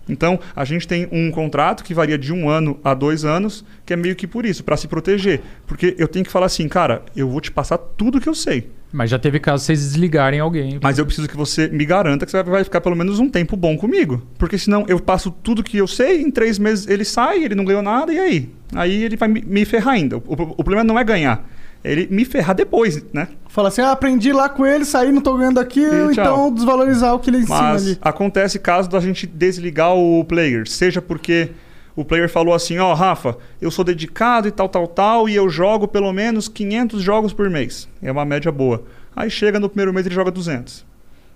Então, 0.08 0.40
a 0.56 0.66
gente 0.66 0.88
tem 0.88 1.08
um 1.12 1.32
contrato 1.32 1.84
que 1.84 1.94
varia 1.94 2.18
de 2.18 2.34
um 2.34 2.50
ano 2.50 2.80
a 2.84 2.94
dois 2.94 3.24
anos, 3.24 3.64
que 3.86 3.94
é 3.94 3.96
meio 3.96 4.16
que 4.16 4.28
por 4.28 4.46
isso, 4.46 4.64
para 4.64 4.78
se 4.78 4.88
proteger. 4.88 5.42
Porque 5.66 5.96
eu 5.98 6.08
tenho 6.08 6.26
que 6.26 6.32
falar 6.32 6.48
assim, 6.48 6.68
cara, 6.68 7.04
eu 7.16 7.30
vou 7.30 7.40
te 7.40 7.52
passar 7.52 7.78
tudo 7.78 8.20
que 8.20 8.28
eu 8.28 8.36
sei. 8.36 8.70
Mas 8.94 9.10
já 9.10 9.18
teve 9.18 9.40
caso 9.40 9.66
vocês 9.66 9.80
desligarem 9.80 10.40
alguém. 10.40 10.80
Mas 10.82 11.00
eu 11.00 11.06
preciso 11.06 11.28
que 11.28 11.36
você 11.36 11.68
me 11.68 11.84
garanta 11.84 12.26
que 12.26 12.32
você 12.32 12.44
vai 12.44 12.64
ficar 12.64 12.80
pelo 12.80 12.96
menos 12.96 13.18
um 13.18 13.28
tempo 13.28 13.58
bom 13.58 13.76
comigo. 13.76 14.22
Porque 14.38 14.56
senão 14.56 14.86
eu 14.88 15.00
passo 15.00 15.32
tudo 15.32 15.64
que 15.64 15.78
eu 15.78 15.88
sei, 15.88 16.22
em 16.22 16.30
três 16.30 16.60
meses 16.60 16.88
ele 16.88 17.04
sai, 17.04 17.44
ele 17.44 17.56
não 17.56 17.66
ganhou 17.66 17.82
nada, 17.82 18.14
e 18.14 18.20
aí? 18.20 18.50
Aí 18.76 19.04
ele 19.04 19.18
vai 19.18 19.28
me, 19.28 19.66
ferrar 19.66 19.96
ainda. 19.96 20.18
O, 20.18 20.64
problema 20.64 20.84
não 20.84 21.00
é 21.00 21.04
ganhar, 21.04 21.44
ele 21.84 22.08
me 22.10 22.24
ferrar 22.24 22.56
depois, 22.56 23.04
né? 23.12 23.28
Fala 23.50 23.68
assim, 23.68 23.82
ah, 23.82 23.92
aprendi 23.92 24.32
lá 24.32 24.50
com 24.50 24.66
ele, 24.66 24.86
saí, 24.86 25.12
não 25.12 25.22
tô 25.22 25.38
ganhando 25.38 25.60
aqui, 25.60 25.86
então 26.12 26.52
desvalorizar 26.52 27.14
o 27.14 27.20
que 27.20 27.30
ele 27.30 27.40
ensina 27.40 27.58
Mas 27.58 27.86
ali. 27.86 27.98
acontece 28.02 28.58
caso 28.58 28.90
da 28.90 29.00
gente 29.00 29.28
desligar 29.28 29.94
o 29.96 30.24
player, 30.24 30.68
seja 30.68 31.02
porque 31.02 31.52
o 31.96 32.04
player 32.04 32.30
falou 32.30 32.54
assim, 32.54 32.80
ó, 32.80 32.94
Rafa, 32.94 33.38
eu 33.62 33.70
sou 33.70 33.86
dedicado 33.86 34.48
e 34.48 34.52
tal, 34.52 34.68
tal, 34.68 34.88
tal, 34.88 35.30
e 35.30 35.36
eu 35.36 35.50
jogo 35.50 35.88
pelo 35.88 36.12
menos 36.12 36.48
500 36.48 37.02
jogos 37.02 37.34
por 37.34 37.50
mês. 37.50 37.88
É 38.02 38.12
uma 38.12 38.26
média 38.26 38.52
boa. 38.52 38.84
Aí 39.16 39.30
chega 39.30 39.60
no 39.60 39.70
primeiro 39.70 39.94
mês 39.94 40.06
ele 40.06 40.16
joga 40.16 40.32
200. 40.32 40.86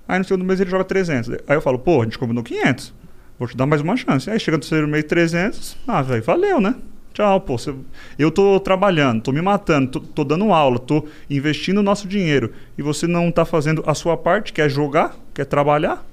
Aí 0.07 0.17
no 0.17 0.25
segundo 0.25 0.45
mês 0.45 0.59
ele 0.59 0.69
joga 0.69 0.83
300. 0.83 1.29
Aí 1.47 1.55
eu 1.57 1.61
falo, 1.61 1.77
pô, 1.77 2.01
a 2.01 2.05
gente 2.05 2.17
combinou 2.17 2.43
500. 2.43 2.93
Vou 3.37 3.47
te 3.47 3.55
dar 3.55 3.67
mais 3.67 3.81
uma 3.81 3.95
chance. 3.95 4.29
Aí 4.31 4.39
chega 4.39 4.57
no 4.57 4.61
terceiro 4.61 4.87
mês 4.87 5.03
300. 5.03 5.77
Ah, 5.87 6.01
velho, 6.01 6.23
valeu, 6.23 6.59
né? 6.59 6.73
Tchau, 7.17 7.41
pô. 7.41 7.57
Você- 7.57 7.73
Eu 8.19 8.29
tô 8.29 8.59
trabalhando, 8.59 9.23
tô 9.23 9.31
me 9.31 9.41
matando, 9.41 9.87
tô, 9.89 9.99
tô 9.99 10.23
dando 10.23 10.53
aula, 10.53 10.77
tô 10.77 11.03
investindo 11.27 11.79
o 11.79 11.83
nosso 11.83 12.07
dinheiro. 12.07 12.53
E 12.77 12.83
você 12.83 13.07
não 13.07 13.31
tá 13.31 13.43
fazendo 13.43 13.83
a 13.87 13.95
sua 13.95 14.15
parte, 14.15 14.53
quer 14.53 14.69
jogar, 14.69 15.15
quer 15.33 15.45
trabalhar? 15.45 16.05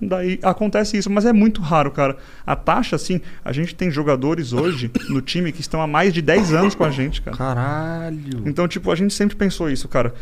Daí 0.00 0.38
acontece 0.42 0.96
isso, 0.96 1.10
mas 1.10 1.26
é 1.26 1.34
muito 1.34 1.60
raro, 1.60 1.90
cara. 1.90 2.16
A 2.46 2.56
taxa, 2.56 2.96
assim, 2.96 3.20
a 3.44 3.52
gente 3.52 3.74
tem 3.74 3.90
jogadores 3.90 4.54
hoje 4.54 4.90
no 5.10 5.20
time 5.20 5.52
que 5.52 5.60
estão 5.60 5.82
há 5.82 5.86
mais 5.86 6.14
de 6.14 6.22
10 6.22 6.54
anos 6.54 6.74
com 6.74 6.84
a 6.84 6.90
gente, 6.90 7.20
cara. 7.20 7.36
Caralho. 7.36 8.42
Então, 8.46 8.66
tipo, 8.66 8.90
a 8.90 8.94
gente 8.94 9.12
sempre 9.12 9.36
pensou 9.36 9.68
isso, 9.68 9.86
cara. 9.86 10.14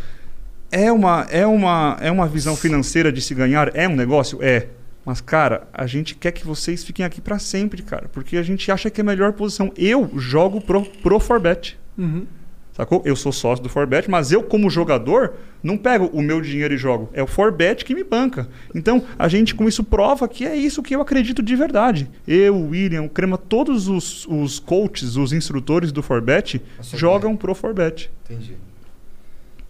É 0.73 0.91
uma, 0.91 1.25
é 1.31 1.47
uma, 1.47 1.97
é 2.01 2.11
uma 2.11 2.27
visão 2.27 2.57
financeira 2.57 3.13
de 3.13 3.21
se 3.21 3.33
ganhar? 3.33 3.71
É 3.77 3.87
um 3.87 3.95
negócio? 3.95 4.41
É. 4.43 4.67
Mas, 5.07 5.21
cara, 5.21 5.69
a 5.73 5.87
gente 5.87 6.17
quer 6.17 6.33
que 6.33 6.45
vocês 6.45 6.83
fiquem 6.83 7.07
aqui 7.07 7.21
pra 7.21 7.39
sempre, 7.39 7.81
cara. 7.81 8.09
Porque 8.13 8.37
a 8.37 8.43
gente 8.43 8.73
acha 8.73 8.91
que 8.91 9.01
é 9.01 9.03
a 9.03 9.07
melhor 9.07 9.33
posição. 9.35 9.73
Eu 9.77 10.11
jogo 10.19 10.61
pro, 10.61 10.83
pro 10.85 11.21
Forbet. 11.21 11.79
Uhum. 11.97 12.27
Sacou? 12.73 13.03
Eu 13.07 13.15
sou 13.15 13.31
sócio 13.31 13.63
do 13.63 13.69
Forbet, 13.69 14.11
mas 14.11 14.33
eu, 14.33 14.43
como 14.43 14.69
jogador, 14.69 15.35
não 15.63 15.79
pego 15.79 16.07
o 16.13 16.21
meu 16.21 16.41
dinheiro 16.41 16.75
e 16.75 16.77
jogo. 16.77 17.09
É 17.15 17.23
o 17.23 17.27
Forbet 17.27 17.85
que 17.85 17.95
me 17.95 18.03
banca. 18.03 18.49
Então, 18.75 19.05
a 19.17 19.29
gente 19.29 19.55
com 19.55 19.69
isso 19.69 19.85
prova 19.85 20.27
que 20.27 20.45
é 20.45 20.57
isso 20.57 20.83
que 20.83 20.95
eu 20.95 21.01
acredito 21.01 21.41
de 21.41 21.55
verdade. 21.55 22.11
Eu, 22.27 22.57
o 22.57 22.69
William, 22.71 23.05
o 23.05 23.09
Crema, 23.09 23.39
todos 23.39 23.87
os, 23.87 24.27
os 24.27 24.59
coaches, 24.59 25.15
os 25.15 25.33
instrutores 25.33 25.93
do 25.93 26.03
Forbet 26.03 26.61
jogam 26.93 27.37
pro 27.37 27.55
Forbet. 27.55 28.11
Entendi. 28.25 28.57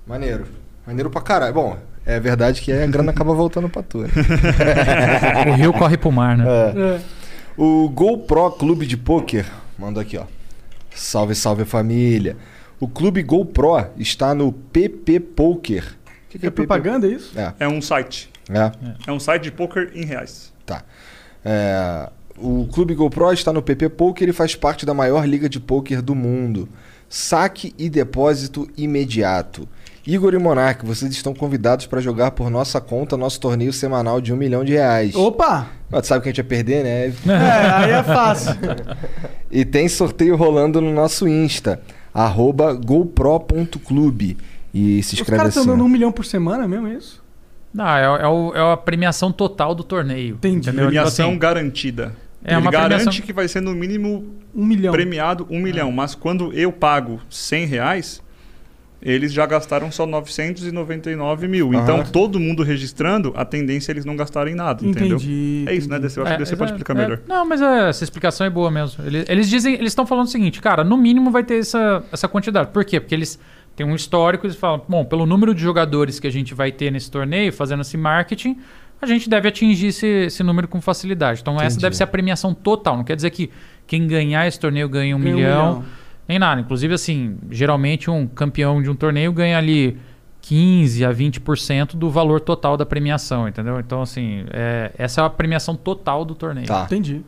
Maneiro. 0.07 0.47
Maneiro 0.87 1.11
pra 1.11 1.21
caralho. 1.21 1.53
Bom, 1.53 1.79
é 2.07 2.21
verdade 2.21 2.63
que 2.63 2.73
a 2.73 2.87
grana 2.87 3.11
acaba 3.11 3.35
voltando 3.35 3.69
pra 3.69 3.83
tu. 3.83 3.99
né? 3.99 4.09
o 5.51 5.55
rio 5.55 5.73
corre 5.73 5.97
pro 5.97 6.13
mar, 6.13 6.37
né? 6.39 6.45
É. 6.49 7.01
O 7.57 7.89
GoPro 7.89 8.53
Clube 8.53 8.87
de 8.87 8.97
Poker 8.97 9.45
mandou 9.79 10.01
aqui, 10.01 10.17
ó. 10.17 10.25
Salve, 10.95 11.35
salve 11.35 11.65
família. 11.65 12.37
O 12.79 12.87
clube 12.87 13.23
GoPro 13.23 13.91
está 13.99 14.35
no 14.35 14.53
PP 14.53 15.21
Poker. 15.21 15.97
O 16.27 16.39
que, 16.39 16.47
É 16.47 16.51
propaganda, 16.51 17.07
é 17.07 17.11
isso? 17.11 17.39
É. 17.39 17.55
É 17.61 17.69
um 17.69 17.81
site. 17.83 18.31
É. 18.49 18.73
É 19.07 19.13
um 19.13 19.19
site 19.19 19.45
de 19.45 19.51
poker 19.51 19.91
em 19.95 20.05
reais. 20.05 20.53
Tá. 20.65 20.85
É, 21.45 22.11
o 22.37 22.67
Clube 22.73 22.95
GoPro 22.95 23.33
está 23.33 23.53
no 23.53 23.63
PP 23.63 23.89
Poker 23.91 24.29
e 24.29 24.33
faz 24.33 24.55
parte 24.55 24.85
da 24.85 24.93
maior 24.93 25.27
liga 25.27 25.49
de 25.49 25.59
poker 25.59 26.03
do 26.03 26.15
mundo. 26.15 26.69
Saque 27.09 27.75
e 27.79 27.89
depósito 27.89 28.69
imediato. 28.77 29.69
Igor 30.07 30.35
e 30.35 30.39
Monark, 30.39 30.87
vocês 30.87 31.11
estão 31.11 31.35
convidados 31.35 31.87
para 31.87 32.01
jogar 32.01 32.31
por 32.31 32.49
nossa 32.49 32.81
conta 32.81 33.17
nosso 33.17 33.41
torneio 33.41 33.73
semanal 33.73 34.21
de 34.21 34.33
um 34.33 34.37
milhão 34.37 34.65
de 34.65 34.73
reais. 34.75 35.15
Opa! 35.17 35.67
Mas 35.91 36.03
tu 36.03 36.07
sabe 36.09 36.23
que 36.23 36.29
a 36.29 36.33
gente 36.33 36.43
vai 36.43 36.49
perder, 36.49 36.85
né? 36.85 37.13
É, 37.27 37.71
aí 37.71 37.91
é 37.91 38.03
fácil. 38.03 38.53
E 39.51 39.65
tem 39.65 39.89
sorteio 39.89 40.37
rolando 40.37 40.81
no 40.81 40.93
nosso 40.93 41.27
Insta, 41.27 41.81
arroba 42.15 42.73
gopro.clube. 42.73 44.37
E 44.73 45.03
se 45.03 45.15
Os 45.15 45.21
inscreve 45.21 45.39
caras 45.39 45.53
assim. 45.57 45.61
estão 45.61 45.75
dando 45.77 45.85
um 45.85 45.89
milhão 45.89 46.13
por 46.13 46.25
semana 46.25 46.69
mesmo, 46.69 46.87
é 46.87 46.95
isso? 46.95 47.25
Não, 47.75 47.89
é, 47.89 48.05
é 48.23 48.29
o- 48.29 48.53
é 48.55 48.73
a 48.73 48.77
premiação 48.77 49.33
total 49.33 49.75
do 49.75 49.83
torneio. 49.83 50.37
Entendi. 50.37 50.69
Entendeu? 50.69 50.87
Premiação 50.87 51.11
Tipo 51.11 51.31
assim, 51.31 51.39
garantida. 51.39 52.13
É 52.45 52.53
Ele 52.53 52.61
uma 52.61 52.71
garante 52.71 52.95
premiação- 53.05 53.27
que 53.27 53.33
vai 53.33 53.49
ser 53.49 53.61
no 53.61 53.73
mínimo 53.75 54.25
Um 54.55 54.65
milhão. 54.65 54.93
premiado 54.93 55.47
um 55.51 55.61
milhão. 55.61 55.91
Mas 55.91 56.15
quando 56.15 56.53
eu 56.53 56.71
pago 56.71 57.21
100 57.29 57.67
reais, 57.67 58.23
eles 59.01 59.33
já 59.33 59.47
gastaram 59.47 59.91
só 59.93 60.07
999 60.07 61.49
mil. 61.49 61.73
Então, 61.75 62.03
todo 62.03 62.41
mundo 62.41 62.63
registrando, 62.63 63.33
a 63.37 63.45
tendência 63.45 63.91
é 63.91 63.95
eles 63.95 64.05
não 64.05 64.17
gastarem 64.17 64.55
nada, 64.55 64.85
entendeu? 64.85 65.17
Entendi. 65.17 65.65
É 65.67 65.75
isso, 65.75 65.89
né, 65.89 65.99
DC? 65.99 66.19
Eu 66.19 66.25
acho 66.25 66.33
É, 66.33 66.37
que 66.37 66.45
você 66.47 66.57
pode 66.57 66.73
é, 66.73 66.75
explicar 66.75 66.97
é. 66.97 67.03
melhor. 67.03 67.21
Não, 67.29 67.47
mas 67.47 67.61
é, 67.61 67.89
essa 67.89 68.05
explicação 68.05 68.47
é 68.47 68.51
boa 68.51 68.71
mesmo. 68.71 69.05
Eles, 69.05 69.25
eles 69.29 69.49
dizem, 69.49 69.75
eles 69.75 69.89
estão 69.93 70.07
falando 70.07 70.27
o 70.27 70.31
seguinte, 70.31 70.61
cara, 70.61 70.83
no 70.83 70.97
mínimo 70.97 71.31
vai 71.31 71.45
ter 71.45 71.59
essa, 71.59 72.03
essa 72.11 72.27
quantidade. 72.29 72.71
Por 72.71 72.85
quê? 72.85 72.99
Porque 72.99 73.15
eles 73.15 73.39
têm 73.75 73.87
um 73.87 73.95
histórico, 73.95 74.47
eles 74.47 74.57
falam, 74.57 74.83
bom, 74.89 75.05
pelo 75.05 75.27
número 75.27 75.55
de 75.55 75.61
jogadores 75.61 76.19
que 76.19 76.27
a 76.27 76.33
gente 76.33 76.55
vai 76.55 76.73
ter 76.73 76.91
nesse 76.91 77.11
torneio, 77.11 77.53
fazendo 77.53 77.83
esse 77.83 77.97
marketing, 77.97 78.59
a 79.01 79.07
gente 79.07 79.29
deve 79.29 79.49
atingir 79.49 79.89
esse, 79.89 80.07
esse 80.07 80.43
número 80.43 80.67
com 80.67 80.81
facilidade. 80.81 81.41
Então 81.43 81.57
essa 81.57 81.67
Entendi. 81.67 81.83
deve 81.83 81.97
ser 81.97 82.05
a 82.05 82.07
premiação 82.07 82.55
total. 82.55 82.97
Não 82.97 83.05
quer 83.05 83.15
dizer 83.15 83.31
que 83.31 83.51
quem 83.87 84.07
ganhar 84.07 84.47
esse 84.49 84.59
torneio 84.59 84.89
ganha 84.89 85.15
um, 85.15 85.21
Ganha 85.21 85.35
um 85.35 85.37
milhão, 85.37 85.69
milhão. 85.75 85.85
Nem 86.29 86.39
nada. 86.39 86.61
Inclusive, 86.61 86.95
assim, 86.95 87.39
geralmente 87.51 88.11
um 88.11 88.27
campeão 88.27 88.83
de 88.83 88.91
um 88.91 88.95
torneio 88.95 89.33
ganha 89.33 89.59
ali 89.59 89.99
15 90.43 91.05
a 91.05 91.13
20% 91.13 91.97
do 91.97 92.11
valor 92.11 92.41
total 92.41 92.77
da 92.77 92.87
premiação, 92.87 93.49
entendeu? 93.49 93.81
Então, 93.81 94.03
assim, 94.03 94.45
é, 94.51 94.93
essa 94.97 95.21
é 95.21 95.25
a 95.25 95.31
premiação 95.31 95.75
total 95.75 96.25
do 96.25 96.35
torneio. 96.35 96.67
Tá. 96.67 96.85
Entendi. 96.85 97.25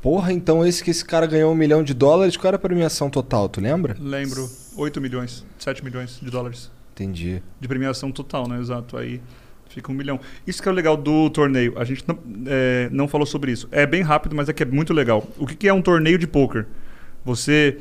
Porra, 0.00 0.32
então 0.32 0.64
esse 0.64 0.84
que 0.84 0.90
esse 0.90 1.04
cara 1.04 1.26
ganhou 1.26 1.52
um 1.52 1.56
milhão 1.56 1.82
de 1.82 1.92
dólares, 1.92 2.36
qual 2.36 2.48
era 2.48 2.56
a 2.56 2.60
premiação 2.60 3.10
total, 3.10 3.48
tu 3.48 3.60
lembra? 3.60 3.96
Lembro, 3.98 4.48
8 4.76 5.00
milhões, 5.00 5.44
7 5.58 5.82
milhões 5.82 6.20
de 6.22 6.30
dólares 6.30 6.70
Entendi. 6.94 7.42
de 7.58 7.68
premiação 7.68 8.12
total, 8.12 8.46
né? 8.46 8.60
Exato. 8.60 8.96
Aí 8.96 9.20
fica 9.68 9.90
um 9.90 9.94
milhão. 9.94 10.20
Isso 10.46 10.62
que 10.62 10.68
é 10.68 10.72
o 10.72 10.74
legal 10.74 10.96
do 10.96 11.28
torneio. 11.30 11.74
A 11.76 11.84
gente 11.84 12.04
não, 12.06 12.18
é, 12.46 12.88
não 12.92 13.08
falou 13.08 13.26
sobre 13.26 13.50
isso. 13.50 13.68
É 13.72 13.86
bem 13.86 14.02
rápido, 14.02 14.36
mas 14.36 14.48
é 14.48 14.52
que 14.52 14.62
é 14.62 14.66
muito 14.66 14.92
legal. 14.92 15.26
O 15.36 15.46
que, 15.46 15.54
que 15.54 15.68
é 15.68 15.72
um 15.72 15.82
torneio 15.82 16.18
de 16.18 16.26
poker? 16.26 16.66
Você 17.24 17.78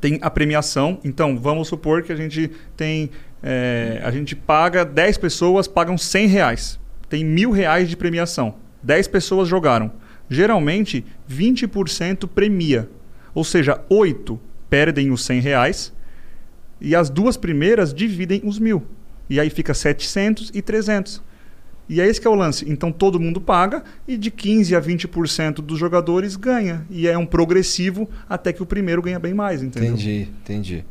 tem 0.00 0.18
a 0.22 0.30
premiação. 0.30 0.98
Então, 1.04 1.38
vamos 1.38 1.68
supor 1.68 2.02
que 2.02 2.12
a 2.12 2.16
gente 2.16 2.50
tem. 2.76 3.10
é, 3.42 4.00
a 4.02 4.10
gente 4.10 4.34
paga 4.34 4.84
10 4.84 5.18
pessoas, 5.18 5.68
pagam 5.68 5.98
100 5.98 6.26
reais. 6.26 6.80
Tem 7.08 7.24
mil 7.24 7.50
reais 7.50 7.88
de 7.88 7.96
premiação. 7.96 8.54
10 8.82 9.08
pessoas 9.08 9.48
jogaram. 9.48 9.92
Geralmente, 10.28 11.04
20% 11.30 12.28
premia. 12.28 12.88
Ou 13.34 13.44
seja, 13.44 13.80
8 13.88 14.38
perdem 14.68 15.10
os 15.10 15.24
100 15.24 15.40
reais 15.40 15.92
e 16.80 16.94
as 16.94 17.10
duas 17.10 17.36
primeiras 17.36 17.92
dividem 17.92 18.42
os 18.44 18.58
mil. 18.58 18.86
E 19.28 19.38
aí 19.40 19.50
fica 19.50 19.74
700 19.74 20.50
e 20.54 20.62
300. 20.62 21.22
E 21.88 22.00
é 22.00 22.06
esse 22.06 22.20
que 22.20 22.26
é 22.26 22.30
o 22.30 22.34
lance. 22.34 22.68
Então 22.68 22.92
todo 22.92 23.18
mundo 23.18 23.40
paga 23.40 23.82
e 24.06 24.16
de 24.16 24.30
15 24.30 24.76
a 24.76 24.80
20% 24.80 25.54
dos 25.54 25.78
jogadores 25.78 26.36
ganha. 26.36 26.84
E 26.90 27.08
é 27.08 27.16
um 27.16 27.24
progressivo 27.24 28.08
até 28.28 28.52
que 28.52 28.62
o 28.62 28.66
primeiro 28.66 29.00
ganha 29.00 29.18
bem 29.18 29.32
mais, 29.32 29.62
entendeu? 29.62 29.92
Entendi, 29.92 30.28
entendi. 30.42 30.84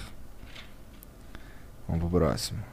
Vamos 1.88 2.10
pro 2.10 2.19
próximo. 2.19 2.68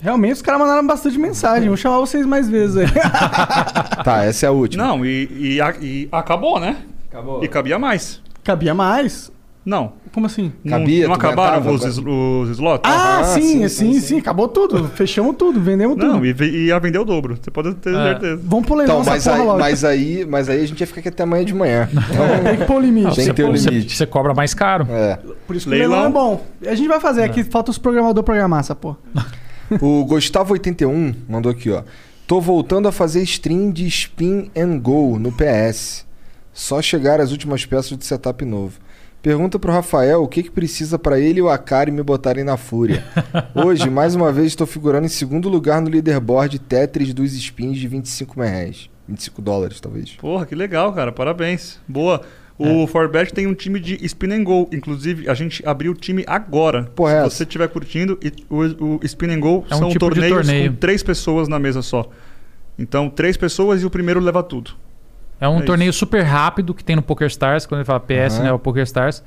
Realmente 0.00 0.34
os 0.34 0.42
caras 0.42 0.60
mandaram 0.60 0.86
bastante 0.86 1.18
mensagem. 1.18 1.68
Vou 1.68 1.76
chamar 1.76 1.98
vocês 1.98 2.26
mais 2.26 2.48
vezes 2.48 2.76
aí. 2.76 2.86
Tá, 4.04 4.22
essa 4.24 4.46
é 4.46 4.48
a 4.48 4.52
última. 4.52 4.84
Não, 4.86 5.04
e, 5.06 5.28
e 5.54 5.60
a- 5.60 5.74
e 5.80 6.08
acabou, 6.12 6.60
né? 6.60 6.76
Acabou. 7.10 7.42
E 7.42 7.48
cabia 7.48 7.78
mais. 7.78 8.20
Cabia 8.42 8.74
mais? 8.74 9.32
Não. 9.64 9.92
Como 10.12 10.26
assim? 10.26 10.52
Não- 10.62 10.78
Cabia, 10.78 11.08
não, 11.08 11.14
tu 11.14 11.16
acabaram 11.16 11.54
aguentava, 11.56 11.74
os, 11.74 11.84
is- 11.84 11.98
os 12.04 12.50
slots? 12.50 12.82
Ah, 12.92 13.20
Ah, 13.20 13.24
sim, 13.24 13.40
sim, 13.40 13.68
sim, 13.68 13.92
sim, 13.94 14.00
sim, 14.00 14.18
Acabou 14.18 14.46
tudo. 14.46 14.88
Fechamos 14.88 15.36
tudo, 15.38 15.58
vendemos 15.58 15.96
Não, 15.96 16.14
tudo. 16.14 16.26
e, 16.26 16.32
ve- 16.34 16.50
e 16.50 16.66
ia 16.66 16.78
vender 16.78 16.98
o 16.98 17.04
dobro. 17.06 17.38
Você 17.42 17.50
pode 17.50 17.72
ter 17.76 17.94
É. 17.94 18.02
certeza. 18.10 18.40
Vamos 18.44 18.66
pro 18.66 18.74
leilão 18.74 19.00
Então, 19.00 19.10
mas 19.10 19.26
essa 19.26 19.30
porra 19.30 19.42
aí, 19.42 19.46
logo. 19.48 19.58
mas, 19.60 19.84
aí, 19.84 20.26
mas 20.28 20.48
aí 20.50 20.62
a 20.62 20.66
gente 20.66 20.78
ia 20.80 20.86
ficar 20.86 21.00
aqui 21.00 21.08
até 21.08 21.22
amanhã 21.22 21.44
de 21.46 21.54
manhã. 21.54 21.88
Então, 21.90 22.44
Tem 22.44 22.56
que 22.58 22.64
pôr 22.66 22.76
o 22.76 22.80
limite. 22.80 23.16
Tem 23.16 23.24
que 23.28 23.32
ter 23.32 23.44
um 23.46 23.52
você, 23.56 23.70
limite. 23.70 23.96
você 23.96 24.04
cobra 24.04 24.34
mais 24.34 24.52
caro. 24.52 24.86
é. 24.90 25.18
Por 25.46 25.56
isso 25.56 25.64
que 25.64 25.70
Leilão. 25.70 25.98
o 25.98 26.02
leilão 26.02 26.10
é 26.10 26.12
bom. 26.12 26.46
A 26.70 26.74
gente 26.74 26.88
vai 26.88 27.00
fazer 27.00 27.22
aqui, 27.22 27.42
falta 27.42 27.70
os 27.70 27.78
programadores 27.78 28.24
programar 28.26 28.60
essa 28.60 28.74
porra. 28.74 28.98
O 29.80 30.04
Gustavo81 30.06 31.14
mandou 31.28 31.50
aqui, 31.50 31.70
ó. 31.70 31.82
Tô 32.26 32.40
voltando 32.40 32.88
a 32.88 32.92
fazer 32.92 33.22
stream 33.22 33.70
de 33.70 33.86
Spin 33.86 34.50
and 34.56 34.78
Go 34.78 35.18
no 35.18 35.30
PS. 35.32 36.06
Só 36.52 36.80
chegar 36.80 37.20
as 37.20 37.32
últimas 37.32 37.66
peças 37.66 37.98
de 37.98 38.04
setup 38.04 38.44
novo. 38.44 38.78
Pergunta 39.20 39.58
pro 39.58 39.72
Rafael 39.72 40.22
o 40.22 40.28
que, 40.28 40.42
que 40.42 40.50
precisa 40.50 40.98
pra 40.98 41.18
ele 41.18 41.38
e 41.38 41.42
o 41.42 41.48
Akari 41.48 41.90
me 41.90 42.02
botarem 42.02 42.44
na 42.44 42.56
fúria. 42.56 43.04
Hoje, 43.54 43.88
mais 43.88 44.14
uma 44.14 44.30
vez, 44.30 44.48
estou 44.48 44.66
figurando 44.66 45.06
em 45.06 45.08
segundo 45.08 45.48
lugar 45.48 45.80
no 45.80 45.88
leaderboard 45.88 46.58
Tetris 46.58 47.14
dos 47.14 47.32
spins 47.32 47.78
de 47.78 47.88
25 47.88 48.40
reais. 48.40 48.90
25 49.08 49.42
dólares, 49.42 49.80
talvez. 49.80 50.10
Porra, 50.12 50.46
que 50.46 50.54
legal, 50.54 50.92
cara. 50.92 51.10
Parabéns. 51.10 51.78
Boa. 51.88 52.20
O 52.56 52.86
Forbet 52.86 53.32
tem 53.34 53.46
um 53.48 53.54
time 53.54 53.80
de 53.80 53.98
spin 54.06 54.32
and 54.32 54.44
go. 54.44 54.68
Inclusive, 54.72 55.28
a 55.28 55.34
gente 55.34 55.66
abriu 55.66 55.90
o 55.92 55.94
time 55.94 56.22
agora. 56.26 56.84
Se 56.96 57.04
é 57.06 57.22
você 57.24 57.42
estiver 57.42 57.68
curtindo, 57.68 58.18
e- 58.22 58.32
o, 58.48 58.96
o 58.96 59.00
spin 59.04 59.30
and 59.30 59.40
go 59.40 59.64
É 59.70 59.74
um 59.74 59.78
são 59.78 59.88
tipo 59.88 60.08
de 60.10 60.20
torneios 60.20 60.46
torneio. 60.46 60.70
com 60.70 60.76
três 60.78 61.02
pessoas 61.02 61.48
na 61.48 61.58
mesa 61.58 61.82
só. 61.82 62.08
Então, 62.78 63.10
três 63.10 63.36
pessoas 63.36 63.82
e 63.82 63.86
o 63.86 63.90
primeiro 63.90 64.20
leva 64.20 64.42
tudo. 64.42 64.72
É 65.40 65.48
um 65.48 65.58
É 65.58 65.62
torneio 65.62 65.92
super 65.92 66.22
rápido 66.22 66.72
que 66.72 66.84
tem 66.84 66.94
no 66.94 67.02
Pokerstars, 67.02 67.66
quando 67.66 67.80
ele 67.80 67.84
fala 67.86 67.98
PS, 68.00 68.36
Aham. 68.36 68.42
né? 68.44 68.52
O 68.52 68.58
PokerStars. 68.58 69.22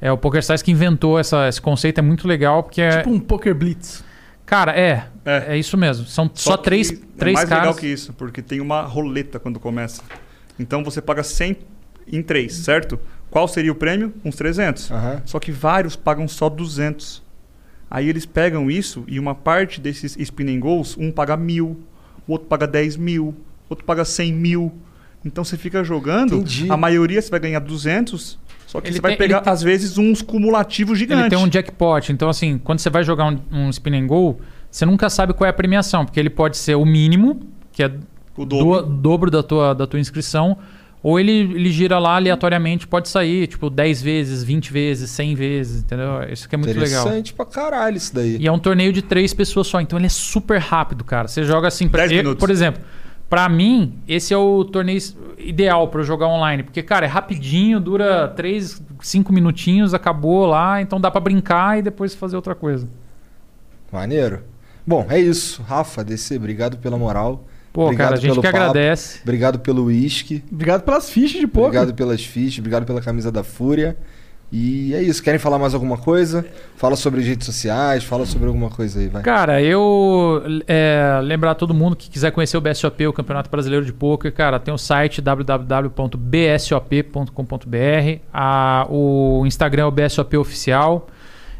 É 0.00 0.12
o 0.12 0.18
PokerStars 0.18 0.60
que 0.60 0.70
inventou 0.70 1.18
essa, 1.18 1.48
esse 1.48 1.60
conceito, 1.60 1.98
é 1.98 2.02
muito 2.02 2.28
legal, 2.28 2.62
porque 2.62 2.82
é. 2.82 2.98
Tipo 2.98 3.10
um 3.10 3.18
Poker 3.18 3.54
Blitz. 3.54 4.04
Cara, 4.44 4.78
é, 4.78 5.06
É. 5.24 5.54
é. 5.54 5.58
isso 5.58 5.76
mesmo. 5.78 6.04
São 6.06 6.30
só, 6.34 6.58
que 6.58 6.64
três, 6.64 6.92
é 6.92 6.96
três 7.18 7.34
mais 7.34 7.48
caras. 7.48 7.64
legal 7.64 7.74
que 7.80 7.86
isso, 7.86 8.12
porque 8.12 8.42
tem 8.42 8.60
uma 8.60 8.82
roleta 8.82 9.38
quando 9.40 9.58
começa. 9.58 10.02
Então, 10.60 10.84
você 10.84 11.00
paga 11.00 11.22
100 11.22 11.56
em 12.10 12.22
três, 12.22 12.54
certo? 12.54 12.98
Qual 13.30 13.46
seria 13.48 13.72
o 13.72 13.74
prêmio? 13.74 14.12
Uns 14.24 14.36
300. 14.36 14.90
Aham. 14.90 15.22
Só 15.24 15.38
que 15.40 15.50
vários 15.52 15.96
pagam 15.96 16.26
só 16.28 16.48
200. 16.48 17.22
Aí 17.90 18.08
eles 18.08 18.26
pegam 18.26 18.70
isso 18.70 19.04
e 19.06 19.18
uma 19.18 19.34
parte 19.34 19.80
desses 19.80 20.16
spinning 20.18 20.58
goals, 20.58 20.96
um 20.98 21.10
paga 21.12 21.36
mil, 21.36 21.78
o 22.26 22.32
outro 22.32 22.48
paga 22.48 22.66
10 22.66 22.96
mil, 22.96 23.34
outro 23.68 23.84
paga 23.84 24.04
100 24.04 24.32
mil. 24.32 24.72
Então 25.24 25.44
você 25.44 25.56
fica 25.56 25.82
jogando, 25.84 26.36
Entendi. 26.36 26.70
a 26.70 26.76
maioria 26.76 27.20
você 27.20 27.30
vai 27.30 27.40
ganhar 27.40 27.60
200, 27.60 28.38
só 28.66 28.80
que 28.80 28.88
Ele 28.88 28.96
você 28.96 29.00
vai 29.00 29.12
tem- 29.12 29.18
pegar, 29.18 29.36
ele 29.38 29.44
tem- 29.44 29.52
às 29.52 29.62
vezes, 29.62 29.98
uns 29.98 30.22
cumulativos 30.22 30.92
Ele 30.92 31.00
gigantes. 31.00 31.28
tem 31.30 31.38
um 31.38 31.48
jackpot. 31.50 32.12
Então, 32.12 32.28
assim, 32.28 32.58
quando 32.58 32.78
você 32.80 32.90
vai 32.90 33.02
jogar 33.04 33.26
um, 33.26 33.38
um 33.52 33.70
spin 33.70 33.94
and 33.96 34.06
go, 34.06 34.40
você 34.70 34.84
nunca 34.86 35.08
sabe 35.10 35.32
qual 35.32 35.46
é 35.46 35.50
a 35.50 35.52
premiação, 35.52 36.04
porque 36.04 36.18
ele 36.18 36.30
pode 36.30 36.56
ser 36.56 36.74
o 36.76 36.84
mínimo, 36.84 37.40
que 37.72 37.82
é 37.82 37.92
O 38.36 38.44
dobro. 38.44 38.82
do- 38.82 38.96
dobro 38.96 39.30
da 39.30 39.42
tua, 39.42 39.74
da 39.74 39.86
tua 39.86 39.98
inscrição, 40.00 40.58
Ou 41.08 41.20
ele, 41.20 41.30
ele 41.30 41.70
gira 41.70 42.00
lá 42.00 42.16
aleatoriamente, 42.16 42.84
pode 42.84 43.08
sair, 43.08 43.46
tipo, 43.46 43.70
10 43.70 44.02
vezes, 44.02 44.42
20 44.42 44.72
vezes, 44.72 45.08
100 45.10 45.36
vezes, 45.36 45.82
entendeu? 45.84 46.20
Isso 46.32 46.48
que 46.48 46.56
é 46.56 46.58
muito 46.58 46.76
legal. 46.76 47.02
Interessante 47.02 47.32
pra 47.32 47.46
caralho 47.46 47.96
isso 47.96 48.12
daí. 48.12 48.36
E 48.40 48.44
é 48.48 48.50
um 48.50 48.58
torneio 48.58 48.92
de 48.92 49.02
três 49.02 49.32
pessoas 49.32 49.68
só, 49.68 49.80
então 49.80 49.96
ele 50.00 50.06
é 50.06 50.08
super 50.08 50.58
rápido, 50.58 51.04
cara. 51.04 51.28
Você 51.28 51.44
joga 51.44 51.68
assim, 51.68 51.86
pra, 51.86 52.00
10 52.00 52.10
eu- 52.10 52.16
minutos. 52.24 52.40
por 52.40 52.50
exemplo, 52.50 52.82
pra 53.30 53.48
mim, 53.48 53.94
esse 54.08 54.34
é 54.34 54.36
o 54.36 54.64
torneio 54.64 54.98
ideal 55.38 55.86
pra 55.86 56.00
eu 56.00 56.04
jogar 56.04 56.26
online, 56.26 56.64
porque 56.64 56.82
cara, 56.82 57.06
é 57.06 57.08
rapidinho, 57.08 57.78
dura 57.78 58.26
3, 58.26 58.82
5 59.00 59.32
minutinhos, 59.32 59.94
acabou 59.94 60.44
lá, 60.44 60.82
então 60.82 61.00
dá 61.00 61.08
pra 61.08 61.20
brincar 61.20 61.78
e 61.78 61.82
depois 61.82 62.16
fazer 62.16 62.34
outra 62.34 62.56
coisa. 62.56 62.88
Maneiro. 63.92 64.42
Bom, 64.84 65.06
é 65.08 65.20
isso. 65.20 65.62
Rafa, 65.62 66.02
DC, 66.02 66.34
obrigado 66.36 66.78
pela 66.78 66.98
moral. 66.98 67.44
Pô, 67.76 67.84
obrigado 67.84 68.06
cara, 68.08 68.16
a 68.16 68.20
gente 68.20 68.30
pelo 68.30 68.40
que 68.42 68.48
papo, 68.50 68.56
agradece. 68.56 69.20
Obrigado 69.22 69.58
pelo 69.58 69.84
uísque. 69.84 70.42
Obrigado 70.50 70.82
pelas 70.82 71.10
fichas 71.10 71.38
de 71.40 71.46
poker. 71.46 71.66
Obrigado 71.68 71.94
pelas 71.94 72.24
fichas, 72.24 72.58
obrigado 72.58 72.86
pela 72.86 73.02
camisa 73.02 73.30
da 73.30 73.44
Fúria. 73.44 73.96
E 74.50 74.94
é 74.94 75.02
isso. 75.02 75.22
Querem 75.22 75.38
falar 75.40 75.58
mais 75.58 75.74
alguma 75.74 75.98
coisa? 75.98 76.46
Fala 76.76 76.94
sobre 76.96 77.20
as 77.20 77.26
redes 77.26 77.44
sociais, 77.44 78.02
fala 78.04 78.24
sobre 78.24 78.46
alguma 78.46 78.70
coisa 78.70 79.00
aí, 79.00 79.08
vai. 79.08 79.20
Cara, 79.22 79.60
eu 79.60 80.40
é, 80.68 81.20
lembrar 81.22 81.54
todo 81.56 81.74
mundo 81.74 81.96
que 81.96 82.08
quiser 82.08 82.30
conhecer 82.30 82.56
o 82.56 82.60
BSOP, 82.60 83.06
o 83.08 83.12
Campeonato 83.12 83.50
Brasileiro 83.50 83.84
de 83.84 83.92
Poker, 83.92 84.32
cara, 84.32 84.58
tem 84.60 84.72
o 84.72 84.78
site 84.78 85.20
www.bsop.com.br, 86.96 88.20
a- 88.32 88.86
o 88.88 89.44
Instagram 89.46 89.82
é 89.82 89.86
o 89.86 89.90
BSOP 89.90 90.36
Oficial. 90.36 91.08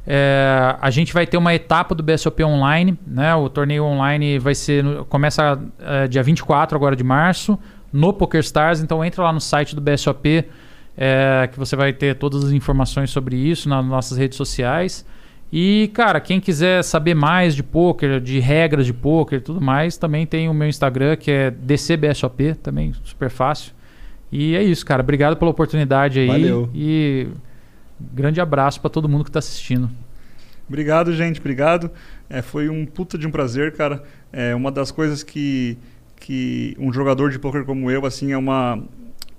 É, 0.07 0.77
a 0.81 0.91
gente 0.91 1.13
vai 1.13 1.27
ter 1.27 1.37
uma 1.37 1.53
etapa 1.53 1.95
do 1.95 2.03
BSOP 2.03 2.45
online, 2.45 2.97
né? 3.07 3.35
O 3.35 3.49
torneio 3.49 3.85
online 3.85 4.39
vai 4.39 4.55
ser 4.55 4.85
começa 5.09 5.59
é, 5.81 6.07
dia 6.07 6.23
24 6.23 6.77
agora 6.77 6.95
de 6.95 7.03
março 7.03 7.59
no 7.93 8.13
PokerStars, 8.13 8.81
então 8.81 9.05
entra 9.05 9.25
lá 9.25 9.33
no 9.33 9.41
site 9.41 9.75
do 9.75 9.81
BSOP 9.81 10.45
é, 10.97 11.49
que 11.53 11.59
você 11.59 11.75
vai 11.75 11.93
ter 11.93 12.15
todas 12.17 12.45
as 12.45 12.53
informações 12.53 13.11
sobre 13.11 13.37
isso 13.37 13.69
nas 13.69 13.85
nossas 13.85 14.17
redes 14.17 14.37
sociais. 14.37 15.05
E, 15.53 15.91
cara, 15.95 16.21
quem 16.21 16.41
quiser 16.41 16.83
saber 16.83 17.15
mais 17.15 17.55
de 17.55 17.63
poker, 17.63 18.21
de 18.21 18.41
regras 18.41 18.85
de 18.85 18.93
poker 18.93 19.39
e 19.39 19.41
tudo 19.41 19.61
mais, 19.61 19.97
também 19.97 20.27
tem 20.27 20.49
o 20.49 20.55
meu 20.55 20.69
Instagram, 20.69 21.17
que 21.17 21.31
é 21.31 21.51
DCBSOP, 21.51 22.55
também 22.63 22.93
super 23.05 23.31
fácil. 23.31 23.73
E 24.31 24.57
é 24.57 24.63
isso, 24.63 24.85
cara. 24.85 25.03
Obrigado 25.03 25.37
pela 25.37 25.51
oportunidade 25.51 26.19
aí. 26.19 26.27
Valeu. 26.27 26.69
E 26.75 27.29
grande 28.01 28.41
abraço 28.41 28.81
pra 28.81 28.91
todo 28.91 29.09
mundo 29.09 29.25
que 29.25 29.31
tá 29.31 29.39
assistindo. 29.39 29.91
Obrigado, 30.69 31.13
gente. 31.13 31.39
Obrigado. 31.41 31.91
É, 32.29 32.43
foi 32.43 32.69
um 32.69 32.85
puta 32.85 33.17
de 33.17 33.27
um 33.27 33.31
prazer, 33.31 33.73
cara. 33.73 34.03
É 34.33 34.55
uma 34.55 34.71
das 34.71 34.91
coisas 34.91 35.23
que, 35.23 35.79
que 36.17 36.77
um 36.79 36.93
jogador 36.93 37.31
de 37.31 37.39
poker 37.39 37.65
como 37.65 37.91
eu, 37.91 38.05
assim, 38.05 38.33
é 38.33 38.39
uma. 38.39 38.83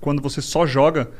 Quando 0.00 0.22
você 0.22 0.40
só 0.40 0.66
joga, 0.66 1.10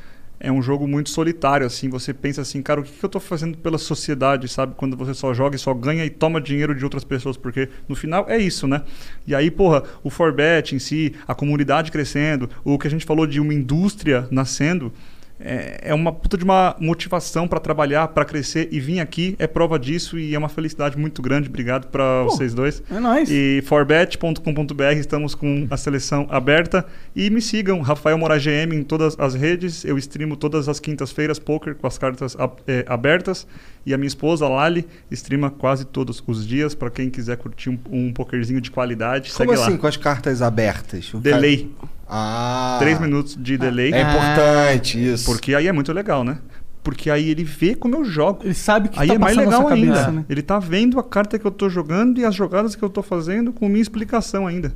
é 0.40 0.50
um 0.50 0.62
jogo 0.62 0.86
muito 0.86 1.10
solitário, 1.10 1.66
assim. 1.66 1.90
Você 1.90 2.14
pensa 2.14 2.40
assim, 2.40 2.62
cara, 2.62 2.80
o 2.80 2.84
que, 2.84 2.92
que 2.92 3.04
eu 3.04 3.08
tô 3.08 3.20
fazendo 3.20 3.58
pela 3.58 3.76
sociedade, 3.76 4.48
sabe? 4.48 4.74
Quando 4.76 4.96
você 4.96 5.12
só 5.12 5.34
joga 5.34 5.56
e 5.56 5.58
só 5.58 5.74
ganha 5.74 6.04
e 6.04 6.10
toma 6.10 6.40
dinheiro 6.40 6.74
de 6.74 6.84
outras 6.84 7.04
pessoas, 7.04 7.36
porque 7.36 7.68
no 7.88 7.94
final 7.94 8.24
é 8.28 8.38
isso, 8.38 8.66
né? 8.66 8.82
E 9.26 9.34
aí, 9.34 9.50
porra, 9.50 9.82
o 10.02 10.08
Forbet 10.08 10.74
em 10.74 10.78
si, 10.78 11.14
a 11.26 11.34
comunidade 11.34 11.90
crescendo, 11.92 12.48
o 12.64 12.78
que 12.78 12.86
a 12.86 12.90
gente 12.90 13.04
falou 13.04 13.26
de 13.26 13.40
uma 13.40 13.52
indústria 13.52 14.26
nascendo 14.30 14.92
é, 15.40 15.80
é 15.90 15.94
uma 15.94 16.12
puta 16.12 16.36
de 16.36 16.44
uma 16.44 16.76
motivação 16.80 17.46
para 17.46 17.60
trabalhar, 17.60 18.08
para 18.08 18.24
crescer 18.24 18.68
e 18.72 18.80
vir 18.80 19.00
aqui 19.00 19.36
é 19.38 19.46
prova 19.46 19.78
disso 19.78 20.18
e 20.18 20.34
é 20.34 20.38
uma 20.38 20.48
felicidade 20.48 20.98
muito 20.98 21.22
grande. 21.22 21.48
Obrigado 21.48 21.88
para 21.88 22.24
vocês 22.24 22.54
dois. 22.54 22.82
É 22.90 22.98
nóis. 22.98 23.28
E 23.30 23.62
forbet.com.br 23.66 24.82
estamos 24.98 25.34
com 25.34 25.66
a 25.70 25.76
seleção 25.76 26.26
aberta 26.30 26.84
e 27.14 27.30
me 27.30 27.40
sigam 27.40 27.80
Rafael 27.80 28.18
Moraes 28.18 28.44
GM 28.44 28.74
em 28.74 28.82
todas 28.82 29.18
as 29.18 29.34
redes. 29.34 29.84
Eu 29.84 29.96
streamo 29.98 30.36
todas 30.36 30.68
as 30.68 30.80
quintas-feiras 30.80 31.38
poker 31.38 31.74
com 31.74 31.86
as 31.86 31.98
cartas 31.98 32.36
é, 32.66 32.84
abertas 32.88 33.46
e 33.88 33.94
a 33.94 33.98
minha 33.98 34.06
esposa 34.08 34.46
Lali 34.48 34.86
streama 35.10 35.50
quase 35.50 35.84
todos 35.84 36.22
os 36.26 36.46
dias 36.46 36.74
para 36.74 36.90
quem 36.90 37.10
quiser 37.10 37.36
curtir 37.36 37.70
um, 37.70 37.78
um 37.90 38.12
pokerzinho 38.12 38.60
de 38.60 38.70
qualidade. 38.70 39.32
Como 39.32 39.50
segue 39.50 39.60
assim, 39.62 39.72
lá. 39.72 39.78
com 39.78 39.86
as 39.86 39.96
cartas 39.96 40.42
abertas? 40.42 41.12
O 41.14 41.18
Delay. 41.18 41.70
cara- 41.80 41.88
Ah. 42.10 42.76
Três 42.78 42.98
minutos 43.00 43.36
de 43.38 43.58
delay. 43.58 43.92
É 43.92 44.00
importante 44.00 44.98
isso. 45.12 45.26
Porque 45.26 45.54
aí 45.54 45.66
é 45.66 45.72
muito 45.72 45.92
legal, 45.92 46.24
né? 46.24 46.38
Porque 46.82 47.10
aí 47.10 47.28
ele 47.28 47.44
vê 47.44 47.74
como 47.74 47.96
eu 47.96 48.04
jogo. 48.04 48.40
Ele 48.44 48.54
sabe 48.54 48.88
que 48.88 48.98
Aí 48.98 49.08
tá 49.08 49.14
é 49.14 49.18
mais 49.18 49.36
legal 49.36 49.60
sua 49.62 49.72
ainda. 49.74 49.92
cabeça, 49.92 50.10
né? 50.12 50.24
Ele 50.28 50.40
tá 50.40 50.58
vendo 50.58 50.98
a 50.98 51.02
carta 51.02 51.38
que 51.38 51.44
eu 51.46 51.50
tô 51.50 51.68
jogando 51.68 52.18
e 52.18 52.24
as 52.24 52.34
jogadas 52.34 52.74
que 52.74 52.82
eu 52.82 52.88
tô 52.88 53.02
fazendo 53.02 53.52
com 53.52 53.68
minha 53.68 53.82
explicação 53.82 54.46
ainda. 54.46 54.74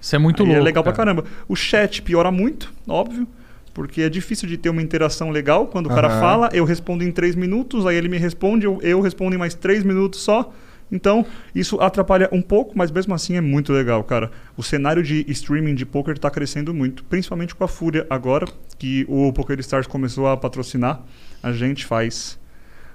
Isso 0.00 0.16
é 0.16 0.18
muito 0.18 0.42
Aí 0.42 0.48
louco. 0.48 0.60
É 0.60 0.64
legal 0.64 0.82
pra 0.82 0.92
cara. 0.92 1.14
caramba. 1.14 1.28
O 1.46 1.54
chat 1.54 2.02
piora 2.02 2.32
muito, 2.32 2.72
óbvio. 2.88 3.28
Porque 3.74 4.02
é 4.02 4.08
difícil 4.08 4.48
de 4.48 4.56
ter 4.58 4.68
uma 4.68 4.82
interação 4.82 5.30
legal. 5.30 5.66
Quando 5.66 5.86
o 5.86 5.88
cara 5.88 6.08
fala, 6.20 6.50
eu 6.52 6.64
respondo 6.64 7.02
em 7.04 7.10
três 7.10 7.34
minutos, 7.34 7.86
aí 7.86 7.96
ele 7.96 8.08
me 8.08 8.18
responde, 8.18 8.66
eu, 8.66 8.78
eu 8.82 9.00
respondo 9.00 9.34
em 9.34 9.38
mais 9.38 9.54
três 9.54 9.82
minutos 9.82 10.20
só. 10.20 10.52
Então, 10.90 11.24
isso 11.54 11.80
atrapalha 11.80 12.28
um 12.30 12.42
pouco, 12.42 12.76
mas 12.76 12.90
mesmo 12.90 13.14
assim 13.14 13.34
é 13.36 13.40
muito 13.40 13.72
legal, 13.72 14.04
cara. 14.04 14.30
O 14.58 14.62
cenário 14.62 15.02
de 15.02 15.24
streaming 15.28 15.74
de 15.74 15.86
poker 15.86 16.18
tá 16.18 16.30
crescendo 16.30 16.74
muito, 16.74 17.02
principalmente 17.04 17.54
com 17.54 17.64
a 17.64 17.68
Fúria 17.68 18.06
agora, 18.10 18.46
que 18.78 19.06
o 19.08 19.32
PokerStars 19.32 19.86
começou 19.86 20.26
a 20.28 20.36
patrocinar. 20.36 21.00
A 21.42 21.50
gente 21.50 21.86
faz 21.86 22.38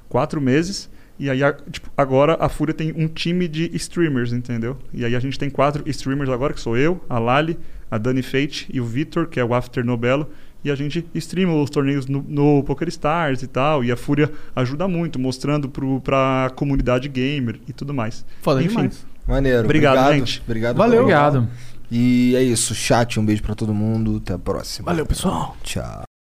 quatro 0.08 0.40
meses. 0.40 0.90
E 1.20 1.28
aí, 1.32 1.44
a- 1.44 1.54
tipo, 1.72 1.90
agora 1.98 2.38
a 2.40 2.48
Fúria 2.48 2.72
tem 2.76 2.94
um 2.96 3.08
time 3.08 3.48
de 3.48 3.76
streamers, 3.76 4.32
entendeu? 4.32 4.78
E 4.94 5.04
aí 5.04 5.16
a 5.16 5.20
gente 5.20 5.40
tem 5.40 5.50
quatro 5.50 5.82
streamers 5.90 6.30
agora, 6.30 6.54
que 6.54 6.62
sou 6.62 6.78
eu, 6.78 7.04
a 7.10 7.18
Lali, 7.18 7.58
a 7.90 7.98
Dani 7.98 8.22
Fate 8.22 8.68
e 8.72 8.80
o 8.80 8.86
Vitor, 8.86 9.26
que 9.28 9.40
é 9.40 9.44
o 9.44 9.56
After 9.56 9.84
Nobelo. 9.84 10.30
E 10.68 10.72
a 10.72 10.76
gente 10.76 11.06
streama 11.16 11.54
os 11.56 11.70
torneios 11.70 12.08
no, 12.08 12.24
no 12.28 12.64
PokerStars 12.64 13.42
e 13.42 13.48
tal. 13.48 13.84
E 13.84 13.92
a 13.92 13.96
Fúria 13.96 14.30
ajuda 14.56 14.88
muito, 14.88 15.18
mostrando 15.18 15.70
pro, 15.70 16.02
pra 16.02 16.52
comunidade 16.56 17.08
gamer 17.08 17.60
e 17.68 17.74
tudo 17.74 17.94
mais. 17.94 18.26
Foda 18.42 18.62
Enfim, 18.62 18.76
demais. 18.76 19.06
Maneiro. 19.26 19.64
Obrigado, 19.64 20.14
gente. 20.14 20.42
Obrigado. 20.46 20.76
Valeu. 20.76 21.02
Obrigado. 21.02 21.48
E 21.90 22.36
é 22.36 22.44
isso. 22.44 22.76
Chat, 22.76 23.20
um 23.20 23.26
beijo 23.26 23.42
pra 23.42 23.56
todo 23.56 23.74
mundo. 23.74 24.18
Até 24.18 24.34
a 24.34 24.40
próxima. 24.40 24.88
Valeu, 24.88 25.06
pessoal. 25.06 25.56
Tchau. 25.64 26.07